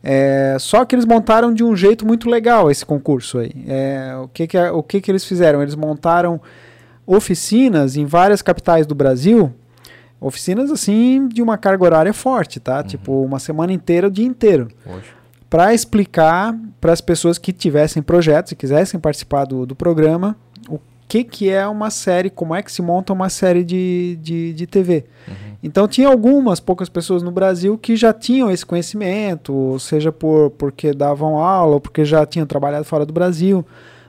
É, 0.03 0.57
só 0.61 0.85
que 0.85 0.95
eles 0.95 1.05
montaram 1.05 1.53
de 1.53 1.65
um 1.65 1.75
jeito 1.75 2.07
muito 2.07 2.31
legal 2.31 2.71
esse 2.71 2.87
concurso 2.87 3.39
aí. 3.39 3.51
É, 3.67 4.17
o 4.23 4.29
que, 4.29 4.47
que, 4.47 4.57
é- 4.57 4.71
o 4.71 4.83
que, 4.83 5.01
que 5.01 5.11
eles 5.11 5.25
fizeram? 5.25 5.61
Eles 5.61 5.75
montaram 5.75 6.41
oficinas 7.07 7.97
em 7.97 8.05
várias 8.05 8.43
capitais 8.43 8.87
do 8.87 8.95
Brasil, 8.95 9.53
oficinas 10.21 10.71
assim 10.71 11.27
de 11.29 11.43
uma 11.43 11.57
carga 11.57 11.85
horária 11.85 12.13
forte, 12.13 12.61
tá? 12.61 12.83
Tipo, 12.83 13.23
uma 13.25 13.39
semana 13.39 13.73
inteira, 13.73 14.09
o 14.09 14.11
dia 14.11 14.27
inteiro 14.27 14.69
para 15.49 15.73
explicar 15.73 16.55
para 16.81 16.93
as 16.93 17.01
pessoas 17.01 17.39
que 17.39 17.53
tivessem 17.53 18.03
projetos 18.03 18.53
e 18.53 18.57
quisessem 18.57 19.01
participar 19.01 19.45
do, 19.47 19.65
do 19.65 19.75
programa 19.75 20.37
que, 21.09 21.25
que 21.25 21.49
é 21.49 21.67
uma 21.67 21.91
série, 21.91 22.29
como 22.29 22.55
é 22.55 22.63
que 22.63 22.71
se 22.71 22.83
monta 22.83 23.13
uma 23.15 23.31
série 23.31 23.65
de, 23.65 24.19
de, 24.21 24.53
de 24.53 24.67
TV. 24.67 25.07
Uhum. 25.27 25.35
Então 25.63 25.89
tinha 25.89 26.07
algumas 26.07 26.61
poucas 26.61 26.89
pessoas 26.89 27.23
no 27.23 27.33
Brasil 27.33 27.79
que 27.79 27.97
já 27.97 28.13
tinham 28.13 28.51
esse 28.51 28.65
conhecimento, 28.65 29.79
seja 29.81 30.13
por 30.13 30.51
porque 30.51 30.93
davam 30.93 31.39
aula 31.39 31.75
ou 31.75 31.81
porque 31.81 32.05
já 32.05 32.25
tinham 32.27 32.47
trabalhado 32.47 32.85
fora 32.85 33.07
do 33.07 33.13
Brasil. 33.13 33.65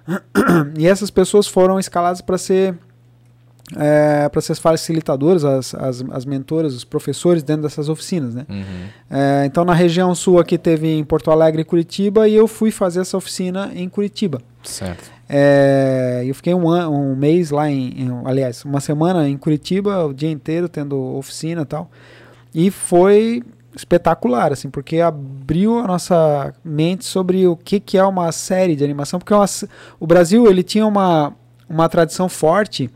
E 0.78 0.88
essas 0.88 1.10
pessoas 1.10 1.48
foram 1.48 1.80
escaladas 1.80 2.22
para 2.22 2.38
ser 2.38 2.76
é, 3.78 4.28
para 4.30 4.42
ser 4.42 4.54
as 4.54 4.60
facilitadoras, 4.60 5.46
as, 5.46 5.76
as, 5.76 6.04
as 6.12 6.26
mentoras, 6.26 6.74
os 6.74 6.84
professores 6.84 7.44
dentro 7.44 7.64
dessas 7.64 7.88
oficinas, 7.88 8.34
né? 8.34 8.46
Uhum. 8.50 8.88
É, 9.10 9.46
então 9.46 9.64
na 9.64 9.74
região 9.74 10.14
sul 10.16 10.40
aqui 10.40 10.58
teve 10.58 10.88
em 10.88 11.04
Porto 11.04 11.30
Alegre 11.30 11.62
e 11.62 11.66
Curitiba 11.66 12.28
e 12.28 12.36
eu 12.36 12.48
fui 12.48 12.72
fazer 12.72 13.02
essa 13.02 13.16
oficina 13.16 13.72
em 13.76 13.88
Curitiba. 13.88 14.42
Certo. 14.64 15.19
É, 15.32 16.24
eu 16.26 16.34
fiquei 16.34 16.56
um, 16.56 16.68
an, 16.68 16.90
um 16.90 17.16
mês 17.16 17.52
lá 17.52 17.70
em, 17.70 18.02
em, 18.02 18.22
aliás, 18.26 18.66
uma 18.66 18.80
semana 18.80 19.30
em 19.30 19.38
Curitiba, 19.38 20.06
o 20.06 20.14
dia 20.14 20.32
inteiro 20.32 20.68
tendo 20.68 20.98
oficina 21.16 21.62
e 21.62 21.66
tal. 21.66 21.92
E 22.54 22.72
foi 22.72 23.44
espetacular, 23.76 24.52
assim, 24.52 24.70
porque 24.70 25.00
abriu 25.00 25.78
a 25.78 25.86
nossa 25.86 26.52
mente 26.66 27.06
sobre 27.06 27.48
o 27.48 27.56
que, 27.56 27.80
que 27.80 27.98
é 27.98 28.04
uma 28.04 28.32
série 28.32 28.76
de 28.76 28.84
animação, 28.84 29.20
porque 29.20 29.32
é 29.32 29.36
uma, 29.36 29.46
o 30.00 30.08
Brasil 30.08 30.50
ele 30.50 30.64
tinha 30.64 30.86
uma, 30.88 31.34
uma 31.70 31.88
tradição 31.88 32.28
forte 32.28 32.90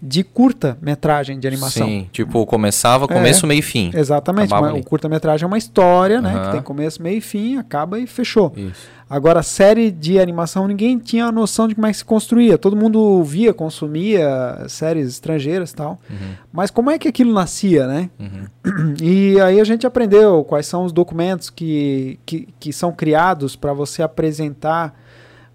de 0.00 0.22
curta-metragem 0.22 1.38
de 1.38 1.46
animação. 1.46 1.86
Sim, 1.86 2.08
tipo, 2.12 2.44
começava, 2.46 3.06
começo, 3.06 3.44
é, 3.44 3.48
meio 3.48 3.58
e 3.58 3.62
fim. 3.62 3.90
Exatamente, 3.94 4.52
o 4.52 4.84
curta-metragem 4.84 5.44
é 5.44 5.46
uma 5.46 5.58
história, 5.58 6.16
uhum. 6.16 6.22
né, 6.22 6.44
que 6.46 6.52
tem 6.52 6.62
começo, 6.62 7.02
meio 7.02 7.18
e 7.18 7.20
fim, 7.20 7.58
acaba 7.58 7.98
e 7.98 8.06
fechou. 8.06 8.52
Isso. 8.56 8.95
Agora, 9.08 9.40
série 9.40 9.92
de 9.92 10.18
animação, 10.18 10.66
ninguém 10.66 10.98
tinha 10.98 11.26
a 11.26 11.32
noção 11.32 11.68
de 11.68 11.76
como 11.76 11.86
é 11.86 11.92
que 11.92 11.98
se 11.98 12.04
construía. 12.04 12.58
Todo 12.58 12.74
mundo 12.74 13.22
via, 13.22 13.54
consumia 13.54 14.66
séries 14.68 15.06
estrangeiras 15.08 15.70
e 15.70 15.76
tal. 15.76 16.00
Uhum. 16.10 16.34
Mas 16.52 16.72
como 16.72 16.90
é 16.90 16.98
que 16.98 17.06
aquilo 17.06 17.32
nascia, 17.32 17.86
né? 17.86 18.10
Uhum. 18.18 18.94
E 19.00 19.40
aí 19.40 19.60
a 19.60 19.64
gente 19.64 19.86
aprendeu 19.86 20.42
quais 20.42 20.66
são 20.66 20.84
os 20.84 20.92
documentos 20.92 21.50
que, 21.50 22.18
que, 22.26 22.48
que 22.58 22.72
são 22.72 22.92
criados 22.92 23.54
para 23.54 23.72
você 23.72 24.02
apresentar 24.02 24.92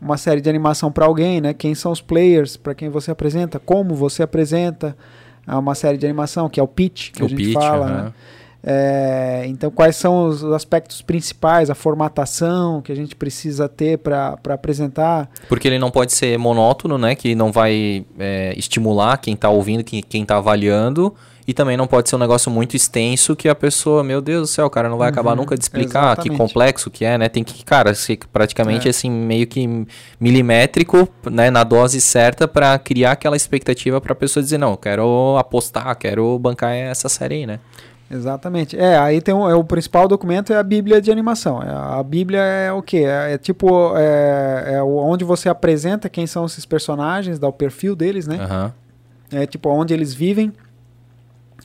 uma 0.02 0.18
série 0.18 0.40
de 0.40 0.50
animação 0.50 0.90
para 0.90 1.06
alguém, 1.06 1.42
né? 1.42 1.54
Quem 1.54 1.76
são 1.76 1.92
os 1.92 2.00
players 2.00 2.56
para 2.56 2.74
quem 2.74 2.88
você 2.88 3.12
apresenta, 3.12 3.60
como 3.60 3.94
você 3.94 4.24
apresenta 4.24 4.96
uma 5.46 5.76
série 5.76 5.98
de 5.98 6.06
animação, 6.06 6.50
que 6.50 6.60
é 6.60 6.64
o 6.64 6.68
pitch 6.68 7.12
que 7.12 7.22
o 7.22 7.26
a 7.26 7.30
gente 7.30 7.44
pitch, 7.44 7.54
fala, 7.54 7.86
né? 7.88 8.14
É, 8.64 9.44
então, 9.48 9.72
quais 9.72 9.96
são 9.96 10.28
os 10.28 10.44
aspectos 10.44 11.02
principais, 11.02 11.70
a 11.70 11.76
formatação 11.76 12.82
que 12.82 12.92
a 12.92 12.96
gente 12.96 13.16
precisa 13.16 13.68
ter 13.68 13.98
para 13.98 14.38
apresentar? 14.50 15.30
Porque 15.50 15.68
ele 15.68 15.80
não 15.80 15.90
pode 15.90 16.14
ser 16.14 16.38
monótono, 16.38 16.98
né? 16.98 17.16
Que 17.16 17.34
não 17.34 17.52
vai 17.52 18.06
é, 18.20 18.54
estimular 18.56 19.18
quem 19.18 19.34
está 19.34 19.50
ouvindo, 19.50 19.84
quem 19.84 20.22
está 20.22 20.38
avaliando. 20.38 21.14
E 21.48 21.54
também 21.54 21.76
não 21.76 21.88
pode 21.88 22.08
ser 22.08 22.16
um 22.16 22.20
negócio 22.20 22.52
muito 22.52 22.76
extenso 22.76 23.36
que 23.36 23.50
a 23.50 23.56
pessoa, 23.56 24.04
meu 24.04 24.22
Deus 24.22 24.42
do 24.42 24.48
céu, 24.48 24.68
o 24.68 24.70
cara 24.70 24.88
não 24.88 24.98
vai 24.98 25.08
uhum, 25.08 25.14
acabar 25.14 25.36
nunca 25.36 25.58
de 25.58 25.64
explicar 25.64 26.14
exatamente. 26.14 26.30
que 26.30 26.38
complexo 26.38 26.92
que 26.92 27.04
é, 27.04 27.18
né? 27.18 27.28
Tem 27.30 27.44
que, 27.44 27.66
cara, 27.66 27.96
ser 27.96 28.20
praticamente 28.32 28.88
é. 28.88 28.92
assim, 28.92 29.10
meio 29.10 29.48
que 29.48 29.68
milimétrico, 30.20 31.10
né? 31.30 31.50
Na 31.50 31.64
dose 31.64 32.00
certa 32.00 32.48
para 32.48 32.78
criar 32.78 33.14
aquela 33.14 33.36
expectativa 33.36 34.00
para 34.00 34.14
a 34.14 34.16
pessoa 34.16 34.44
dizer, 34.44 34.60
não, 34.60 34.78
quero 34.78 35.36
apostar, 35.38 35.96
quero 35.98 36.38
bancar 36.38 36.74
essa 36.74 37.10
série 37.10 37.36
aí, 37.36 37.46
né? 37.48 37.60
Exatamente. 38.12 38.78
É, 38.78 38.98
aí 38.98 39.22
tem 39.22 39.34
um, 39.34 39.50
é, 39.50 39.56
o 39.56 39.64
principal 39.64 40.08
documento 40.08 40.52
é 40.52 40.58
a 40.58 40.64
Bíblia 40.64 41.02
de 41.02 41.10
animação. 41.12 41.64
É, 41.64 41.70
a 41.70 42.04
Bíblia 42.04 42.40
é 42.42 42.72
o 42.72 42.82
quê? 42.82 43.06
É, 43.06 43.34
é 43.34 43.38
tipo 43.38 43.98
é, 43.98 44.74
é, 44.76 44.84
onde 44.84 45.24
você 45.24 45.48
apresenta 45.48 46.10
quem 46.10 46.28
são 46.28 46.46
esses 46.46 46.66
personagens, 46.66 47.40
dá 47.40 47.48
o 47.48 47.54
perfil 47.54 47.96
deles, 47.96 48.28
né? 48.28 48.38
Uhum. 48.38 49.40
É 49.40 49.46
tipo 49.46 49.70
onde 49.70 49.94
eles 49.94 50.14
vivem, 50.14 50.52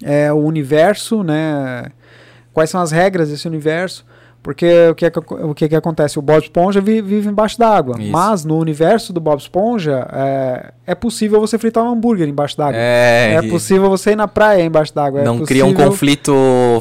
é, 0.02 0.32
o 0.32 0.36
universo, 0.36 1.24
né? 1.24 1.90
Quais 2.52 2.70
são 2.70 2.81
as 2.81 2.93
regras 2.93 3.28
desse 3.28 3.48
universo? 3.48 4.06
Porque 4.47 4.90
o 4.90 4.94
que, 4.94 5.06
é 5.06 5.10
que, 5.10 5.18
o 5.18 5.55
que, 5.56 5.64
é 5.64 5.68
que 5.68 5.74
acontece? 5.74 6.20
O 6.20 6.23
Bob 6.23 6.40
Esponja 6.40 6.81
vive, 6.81 7.02
vive 7.02 7.28
embaixo 7.28 7.59
d'água. 7.59 7.97
Mas 7.98 8.44
no 8.44 8.56
universo 8.56 9.12
do 9.12 9.18
Bob 9.18 9.40
Esponja, 9.40 10.06
é, 10.12 10.73
é 10.86 10.94
possível 10.94 11.40
você 11.40 11.59
fritar 11.59 11.82
um 11.82 11.89
hambúrguer 11.89 12.28
embaixo 12.28 12.56
d'água. 12.56 12.77
É, 12.77 13.35
é 13.35 13.43
possível 13.43 13.90
você 13.90 14.12
ir 14.12 14.16
na 14.16 14.28
praia 14.28 14.62
embaixo 14.62 14.94
d'água. 14.94 15.23
É 15.23 15.24
não 15.24 15.43
é 15.43 15.44
cria 15.44 15.66
um 15.66 15.74
conflito 15.74 16.32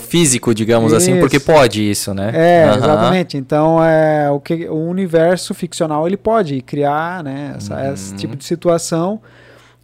físico, 0.07 0.53
digamos 0.53 0.91
isso. 0.91 0.97
assim, 0.97 1.19
porque 1.19 1.39
pode 1.39 1.89
isso, 1.89 2.13
né? 2.13 2.29
É, 2.35 2.69
uhum. 2.69 2.77
exatamente. 2.77 3.35
Então, 3.35 3.83
é, 3.83 4.29
o, 4.29 4.39
que, 4.39 4.69
o 4.69 4.87
universo 4.87 5.55
ficcional 5.55 6.05
ele 6.05 6.17
pode 6.17 6.61
criar 6.61 7.23
né, 7.23 7.55
essa, 7.57 7.73
uhum. 7.73 7.93
esse 7.93 8.13
tipo 8.13 8.35
de 8.35 8.45
situação. 8.45 9.19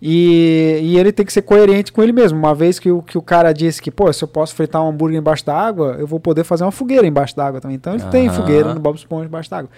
E, 0.02 0.80
e, 0.82 0.98
ele 0.98 1.12
tem 1.12 1.24
que 1.24 1.32
ser 1.32 1.44
coerente 1.44 1.92
com 1.92 2.02
ele 2.02 2.12
mesmo. 2.12 2.38
Uma 2.38 2.56
vez 2.56 2.80
que 2.80 2.92
o, 2.92 3.04
que 3.04 3.18
o 3.18 3.22
cara 3.22 3.54
disse 3.54 3.80
que, 3.80 3.92
pô, 3.92 4.12
se 4.12 4.24
eu 4.24 4.28
posso 4.28 4.56
fritar 4.56 4.84
um 4.84 4.90
hambúrguer 4.90 5.20
embaixo 5.20 5.46
d'água, 5.46 5.96
eu 6.00 6.08
vou 6.08 6.20
poder 6.20 6.44
fazer 6.44 6.64
uma 6.64 6.72
fogueira 6.72 7.06
embaixo 7.06 7.36
d'água 7.36 7.62
também. 7.62 7.76
Então 7.76 7.94
ele 7.94 8.04
uhum. 8.04 8.10
tem 8.10 8.30
fogueira 8.30 8.74
no 8.74 8.80
Bob 8.80 8.96
Esponja 8.96 9.28
embaixo 9.28 9.50
d'água. 9.50 9.70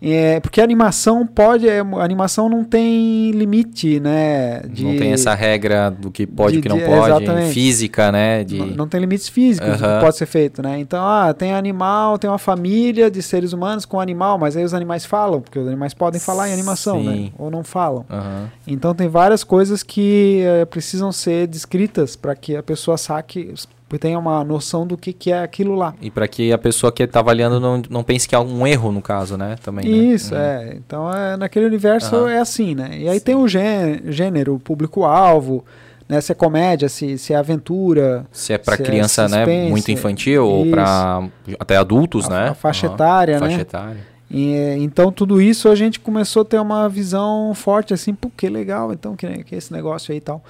É, 0.00 0.40
porque 0.40 0.60
a 0.60 0.64
animação 0.64 1.26
pode, 1.26 1.68
é, 1.68 1.80
a 1.80 2.04
animação 2.04 2.48
não 2.48 2.62
tem 2.62 3.30
limite, 3.30 3.98
né? 3.98 4.60
De, 4.68 4.84
não 4.84 4.96
tem 4.96 5.12
essa 5.12 5.34
regra 5.34 5.90
do 5.90 6.10
que 6.10 6.26
pode 6.26 6.58
e 6.58 6.62
que 6.62 6.68
não 6.68 6.78
pode, 6.78 7.10
exatamente. 7.10 7.52
física, 7.52 8.12
né? 8.12 8.44
De... 8.44 8.58
Não, 8.58 8.66
não 8.66 8.88
tem 8.88 9.00
limites 9.00 9.28
físicos 9.28 9.68
uhum. 9.68 9.76
que 9.76 10.00
pode 10.00 10.16
ser 10.16 10.26
feito, 10.26 10.62
né? 10.62 10.78
Então, 10.78 11.02
ah, 11.04 11.32
tem 11.32 11.54
animal, 11.54 12.18
tem 12.18 12.28
uma 12.28 12.38
família 12.38 13.10
de 13.10 13.22
seres 13.22 13.52
humanos 13.52 13.86
com 13.86 13.98
animal, 13.98 14.38
mas 14.38 14.56
aí 14.56 14.64
os 14.64 14.74
animais 14.74 15.06
falam, 15.06 15.40
porque 15.40 15.58
os 15.58 15.66
animais 15.66 15.94
podem 15.94 16.20
falar 16.20 16.50
em 16.50 16.52
animação, 16.52 17.02
né? 17.02 17.12
Sim. 17.12 17.22
né? 17.24 17.30
Ou 17.38 17.50
não 17.50 17.64
falam. 17.64 18.04
Uhum. 18.10 18.46
Então 18.66 18.94
tem 18.94 19.08
várias 19.08 19.42
coisas 19.42 19.82
que 19.82 20.42
é, 20.42 20.64
precisam 20.66 21.10
ser 21.10 21.46
descritas 21.46 22.16
para 22.16 22.34
que 22.34 22.54
a 22.54 22.62
pessoa 22.62 22.98
saque, 22.98 23.54
tenha 23.98 24.18
uma 24.18 24.42
noção 24.42 24.84
do 24.84 24.96
que, 24.96 25.12
que 25.12 25.30
é 25.30 25.40
aquilo 25.40 25.76
lá. 25.76 25.94
E 26.00 26.10
para 26.10 26.26
que 26.26 26.52
a 26.52 26.58
pessoa 26.58 26.90
que 26.90 27.04
está 27.04 27.20
avaliando 27.20 27.60
não, 27.60 27.80
não 27.88 28.02
pense 28.02 28.28
que 28.28 28.34
há 28.34 28.40
um 28.40 28.66
erro 28.66 28.90
no 28.90 29.00
caso, 29.00 29.36
né? 29.36 29.56
Também. 29.62 29.84
Né? 29.84 29.96
Isso, 29.96 30.34
né? 30.34 30.70
é. 30.70 30.74
Então 30.74 31.12
é, 31.12 31.36
naquele 31.36 31.66
universo 31.66 32.16
uhum. 32.16 32.28
é 32.28 32.38
assim, 32.38 32.74
né? 32.74 32.90
E 32.98 33.08
aí 33.08 33.18
Sim. 33.18 33.24
tem 33.24 33.34
o 33.36 33.46
gênero, 33.46 34.56
o 34.56 34.58
público-alvo, 34.58 35.64
né? 36.08 36.20
Se 36.20 36.32
é 36.32 36.34
comédia, 36.34 36.88
se, 36.88 37.16
se 37.16 37.32
é 37.32 37.36
aventura. 37.36 38.26
Se 38.32 38.52
é 38.52 38.58
para 38.58 38.74
é 38.74 38.78
criança, 38.78 39.22
é 39.22 39.28
né? 39.28 39.68
Muito 39.68 39.90
infantil 39.92 40.44
isso. 40.44 40.52
ou 40.52 40.66
para 40.66 41.28
até 41.58 41.76
adultos, 41.76 42.26
a, 42.26 42.30
né? 42.30 42.48
A 42.48 42.54
faixa 42.54 42.88
uhum. 42.88 42.94
etária, 42.94 43.34
né? 43.34 43.40
Faixa 43.40 43.60
etária. 43.60 44.16
E, 44.28 44.74
então 44.80 45.12
tudo 45.12 45.40
isso 45.40 45.68
a 45.68 45.76
gente 45.76 46.00
começou 46.00 46.42
a 46.42 46.44
ter 46.44 46.58
uma 46.58 46.88
visão 46.88 47.54
forte 47.54 47.94
assim, 47.94 48.12
pô, 48.12 48.28
que 48.36 48.48
legal, 48.48 48.92
então 48.92 49.14
que, 49.14 49.44
que 49.44 49.54
esse 49.54 49.72
negócio 49.72 50.10
aí 50.10 50.18
e 50.18 50.20
tal. 50.20 50.42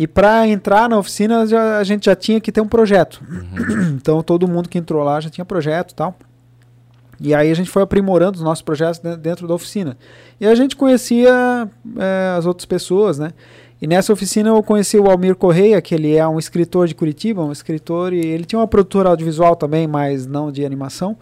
E 0.00 0.06
para 0.06 0.48
entrar 0.48 0.88
na 0.88 0.96
oficina, 0.96 1.46
já, 1.46 1.76
a 1.76 1.84
gente 1.84 2.06
já 2.06 2.16
tinha 2.16 2.40
que 2.40 2.50
ter 2.50 2.62
um 2.62 2.66
projeto. 2.66 3.22
Uhum. 3.30 3.96
Então 4.00 4.22
todo 4.22 4.48
mundo 4.48 4.66
que 4.66 4.78
entrou 4.78 5.04
lá 5.04 5.20
já 5.20 5.28
tinha 5.28 5.44
projeto 5.44 5.90
e 5.90 5.94
tal. 5.94 6.16
E 7.20 7.34
aí 7.34 7.50
a 7.50 7.54
gente 7.54 7.68
foi 7.68 7.82
aprimorando 7.82 8.38
os 8.38 8.42
nossos 8.42 8.62
projetos 8.62 8.98
dentro 9.18 9.46
da 9.46 9.52
oficina. 9.52 9.98
E 10.40 10.46
a 10.46 10.54
gente 10.54 10.74
conhecia 10.74 11.68
é, 11.98 12.34
as 12.34 12.46
outras 12.46 12.64
pessoas, 12.64 13.18
né? 13.18 13.32
E 13.78 13.86
nessa 13.86 14.10
oficina 14.10 14.48
eu 14.48 14.62
conheci 14.62 14.96
o 14.96 15.10
Almir 15.10 15.36
Correia, 15.36 15.82
que 15.82 15.94
ele 15.94 16.16
é 16.16 16.26
um 16.26 16.38
escritor 16.38 16.88
de 16.88 16.94
Curitiba, 16.94 17.44
um 17.44 17.52
escritor, 17.52 18.14
e 18.14 18.24
ele 18.24 18.46
tinha 18.46 18.58
uma 18.58 18.66
produtora 18.66 19.10
audiovisual 19.10 19.54
também, 19.54 19.86
mas 19.86 20.26
não 20.26 20.50
de 20.50 20.64
animação, 20.64 21.14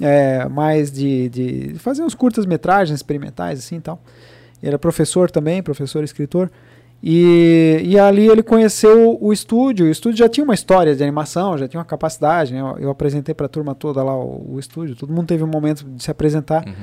é, 0.00 0.48
mais 0.48 0.90
de, 0.90 1.28
de 1.28 1.74
fazer 1.78 2.02
uns 2.02 2.16
curtas-metragens 2.16 2.98
experimentais, 2.98 3.60
assim 3.60 3.76
e 3.76 3.80
tal. 3.80 4.02
Ele 4.60 4.70
era 4.70 4.78
professor 4.80 5.30
também, 5.30 5.62
professor 5.62 6.02
escritor. 6.02 6.50
E, 7.02 7.80
e 7.82 7.98
ali 7.98 8.28
ele 8.28 8.42
conheceu 8.42 9.16
o 9.20 9.32
estúdio. 9.32 9.86
O 9.86 9.90
estúdio 9.90 10.18
já 10.18 10.28
tinha 10.28 10.44
uma 10.44 10.54
história 10.54 10.94
de 10.94 11.02
animação, 11.02 11.56
já 11.56 11.66
tinha 11.66 11.78
uma 11.78 11.84
capacidade. 11.84 12.52
Né? 12.52 12.60
Eu, 12.60 12.78
eu 12.78 12.90
apresentei 12.90 13.34
para 13.34 13.46
a 13.46 13.48
turma 13.48 13.74
toda 13.74 14.02
lá 14.02 14.14
o, 14.14 14.54
o, 14.54 14.58
estúdio. 14.58 14.94
Todo 14.94 15.12
mundo 15.12 15.26
teve 15.26 15.42
um 15.42 15.48
momento 15.48 15.84
de 15.84 16.02
se 16.02 16.10
apresentar. 16.10 16.64
Uhum. 16.66 16.74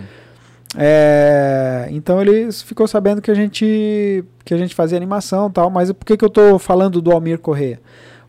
É, 0.76 1.88
então 1.92 2.20
ele 2.20 2.52
ficou 2.52 2.88
sabendo 2.88 3.22
que 3.22 3.32
a 3.32 3.34
gente 3.34 4.24
que 4.44 4.54
a 4.54 4.58
gente 4.58 4.74
fazia 4.74 4.98
animação 4.98 5.52
tal. 5.52 5.70
Mas 5.70 5.92
por 5.92 6.06
que, 6.06 6.18
que 6.18 6.26
eu 6.26 6.30
estou 6.30 6.58
falando 6.58 7.02
do 7.02 7.12
Almir 7.12 7.40
Correia? 7.40 7.80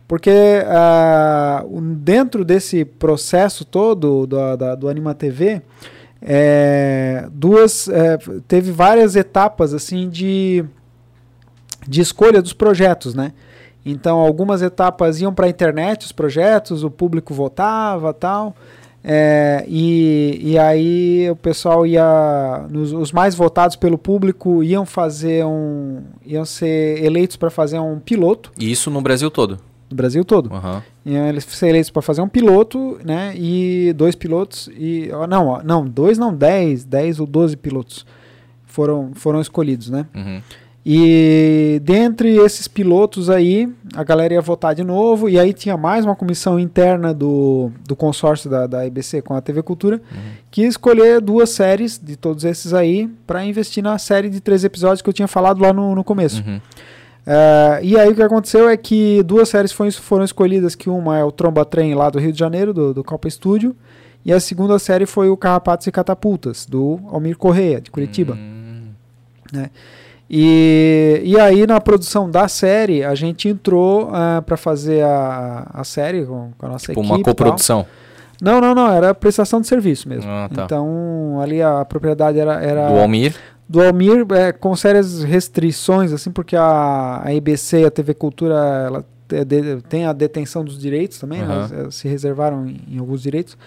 Porque 0.07 0.31
uh, 0.31 1.81
dentro 1.81 2.43
desse 2.43 2.83
processo 2.83 3.63
todo 3.63 4.25
do, 4.25 4.57
da, 4.57 4.75
do 4.75 4.87
Anima 4.89 5.13
TV, 5.13 5.61
é, 6.21 7.27
duas, 7.31 7.87
é, 7.87 8.17
teve 8.47 8.71
várias 8.71 9.15
etapas 9.15 9.73
assim 9.73 10.09
de 10.09 10.65
de 11.89 12.01
escolha 12.01 12.41
dos 12.41 12.53
projetos, 12.53 13.15
né? 13.15 13.33
Então, 13.85 14.19
algumas 14.19 14.61
etapas 14.61 15.19
iam 15.19 15.33
para 15.33 15.47
a 15.47 15.49
internet, 15.49 16.05
os 16.05 16.11
projetos, 16.11 16.83
o 16.83 16.91
público 16.91 17.33
votava 17.33 18.13
tal. 18.13 18.55
É, 19.03 19.65
e, 19.67 20.39
e 20.41 20.59
aí 20.59 21.29
o 21.31 21.35
pessoal 21.35 21.87
ia. 21.87 22.67
Nos, 22.69 22.91
os 22.91 23.11
mais 23.11 23.33
votados 23.33 23.75
pelo 23.75 23.97
público 23.97 24.61
iam 24.63 24.85
fazer 24.85 25.45
um. 25.45 26.01
iam 26.25 26.45
ser 26.45 27.03
eleitos 27.03 27.37
para 27.37 27.49
fazer 27.49 27.79
um 27.79 27.99
piloto. 27.99 28.51
E 28.59 28.71
isso 28.71 28.91
no 28.91 29.01
Brasil 29.01 29.31
todo? 29.31 29.57
no 29.89 29.95
Brasil 29.95 30.23
todo. 30.23 30.53
Aham. 30.53 30.83
E 31.05 31.15
eles 31.15 31.43
foram 31.43 31.69
eleitos 31.69 31.89
para 31.89 32.01
fazer 32.01 32.21
um 32.21 32.27
piloto, 32.29 32.99
né? 33.03 33.33
E 33.35 33.91
dois 33.93 34.15
pilotos 34.15 34.69
e 34.77 35.09
não, 35.27 35.61
não, 35.63 35.87
dois 35.87 36.17
não, 36.17 36.33
dez, 36.33 36.85
dez 36.85 37.19
ou 37.19 37.25
doze 37.25 37.57
pilotos 37.57 38.05
foram 38.65 39.11
foram 39.15 39.41
escolhidos, 39.41 39.89
né? 39.89 40.05
Uhum. 40.13 40.41
E 40.91 41.79
dentre 41.83 42.37
esses 42.37 42.67
pilotos 42.67 43.29
aí, 43.29 43.71
a 43.93 44.03
galera 44.03 44.33
ia 44.33 44.41
votar 44.41 44.73
de 44.73 44.83
novo, 44.83 45.29
e 45.29 45.37
aí 45.37 45.53
tinha 45.53 45.77
mais 45.77 46.03
uma 46.03 46.15
comissão 46.15 46.59
interna 46.59 47.13
do, 47.13 47.71
do 47.87 47.95
consórcio 47.95 48.49
da, 48.49 48.65
da 48.65 48.87
IBC 48.87 49.21
com 49.21 49.35
a 49.35 49.41
TV 49.41 49.61
Cultura, 49.61 50.01
que 50.49 50.63
ia 50.63 50.67
escolher 50.67 51.21
duas 51.21 51.51
séries 51.51 52.01
de 52.03 52.15
todos 52.15 52.43
esses 52.43 52.73
aí 52.73 53.07
para 53.27 53.45
investir 53.45 53.83
na 53.83 53.99
série 53.99 54.29
de 54.29 54.39
três 54.39 54.63
episódios 54.63 55.03
que 55.03 55.07
eu 55.07 55.13
tinha 55.13 55.27
falado 55.27 55.61
lá 55.61 55.71
no, 55.71 55.93
no 55.93 56.03
começo. 56.03 56.43
Uhum. 56.43 56.59
É, 57.23 57.79
e 57.83 57.95
aí 57.95 58.09
o 58.09 58.15
que 58.15 58.23
aconteceu 58.23 58.67
é 58.67 58.75
que 58.75 59.21
duas 59.21 59.47
séries 59.47 59.71
foram, 59.71 59.91
foram 59.91 60.25
escolhidas, 60.25 60.73
que 60.73 60.89
uma 60.89 61.19
é 61.19 61.23
o 61.23 61.31
Tromba 61.31 61.65
Trem 61.65 61.93
lá 61.93 62.09
do 62.09 62.17
Rio 62.17 62.33
de 62.33 62.39
Janeiro, 62.39 62.73
do, 62.73 62.95
do 62.95 63.03
Copa 63.03 63.29
Studio, 63.29 63.75
e 64.25 64.33
a 64.33 64.39
segunda 64.39 64.79
série 64.79 65.05
foi 65.05 65.29
o 65.29 65.37
Carrapatos 65.37 65.85
e 65.85 65.91
Catapultas, 65.91 66.65
do 66.65 66.99
Almir 67.11 67.37
Correia, 67.37 67.79
de 67.79 67.91
Curitiba. 67.91 68.33
Hum, 68.33 68.87
E, 70.29 71.21
e 71.23 71.39
aí, 71.39 71.65
na 71.65 71.81
produção 71.81 72.29
da 72.29 72.47
série, 72.47 73.03
a 73.03 73.15
gente 73.15 73.47
entrou 73.49 74.11
para 74.45 74.55
fazer 74.55 75.03
a, 75.03 75.67
a 75.73 75.83
série 75.83 76.23
com, 76.25 76.51
com 76.55 76.65
a 76.65 76.69
nossa 76.69 76.87
tipo 76.87 76.99
equipe. 76.99 77.15
uma 77.15 77.23
coprodução. 77.23 77.85
Não, 78.41 78.61
não, 78.61 78.73
não, 78.75 78.91
era 78.91 79.13
prestação 79.13 79.59
de 79.59 79.67
serviço 79.67 80.07
mesmo. 80.07 80.29
Ah, 80.29 80.49
tá. 80.53 80.63
Então, 80.63 81.39
ali 81.41 81.61
a 81.61 81.83
propriedade 81.83 82.39
era, 82.39 82.61
era 82.61 82.87
Do 82.87 82.99
Almir. 82.99 83.35
do 83.67 83.81
Almir, 83.81 84.25
é, 84.31 84.51
com 84.53 84.75
sérias 84.75 85.23
restrições, 85.23 86.13
assim, 86.13 86.31
porque 86.31 86.55
a, 86.55 87.21
a 87.23 87.33
IBC 87.33 87.81
e 87.81 87.85
a 87.85 87.91
TV 87.91 88.13
Cultura 88.13 88.55
ela 88.85 89.05
tem 89.89 90.05
a 90.05 90.13
detenção 90.13 90.63
dos 90.63 90.79
direitos 90.79 91.19
também, 91.19 91.41
Aham. 91.41 91.53
elas, 91.53 91.71
elas 91.71 91.95
se 91.95 92.07
reservaram 92.07 92.65
em, 92.67 92.81
em 92.95 92.97
alguns 92.99 93.21
direitos, 93.21 93.57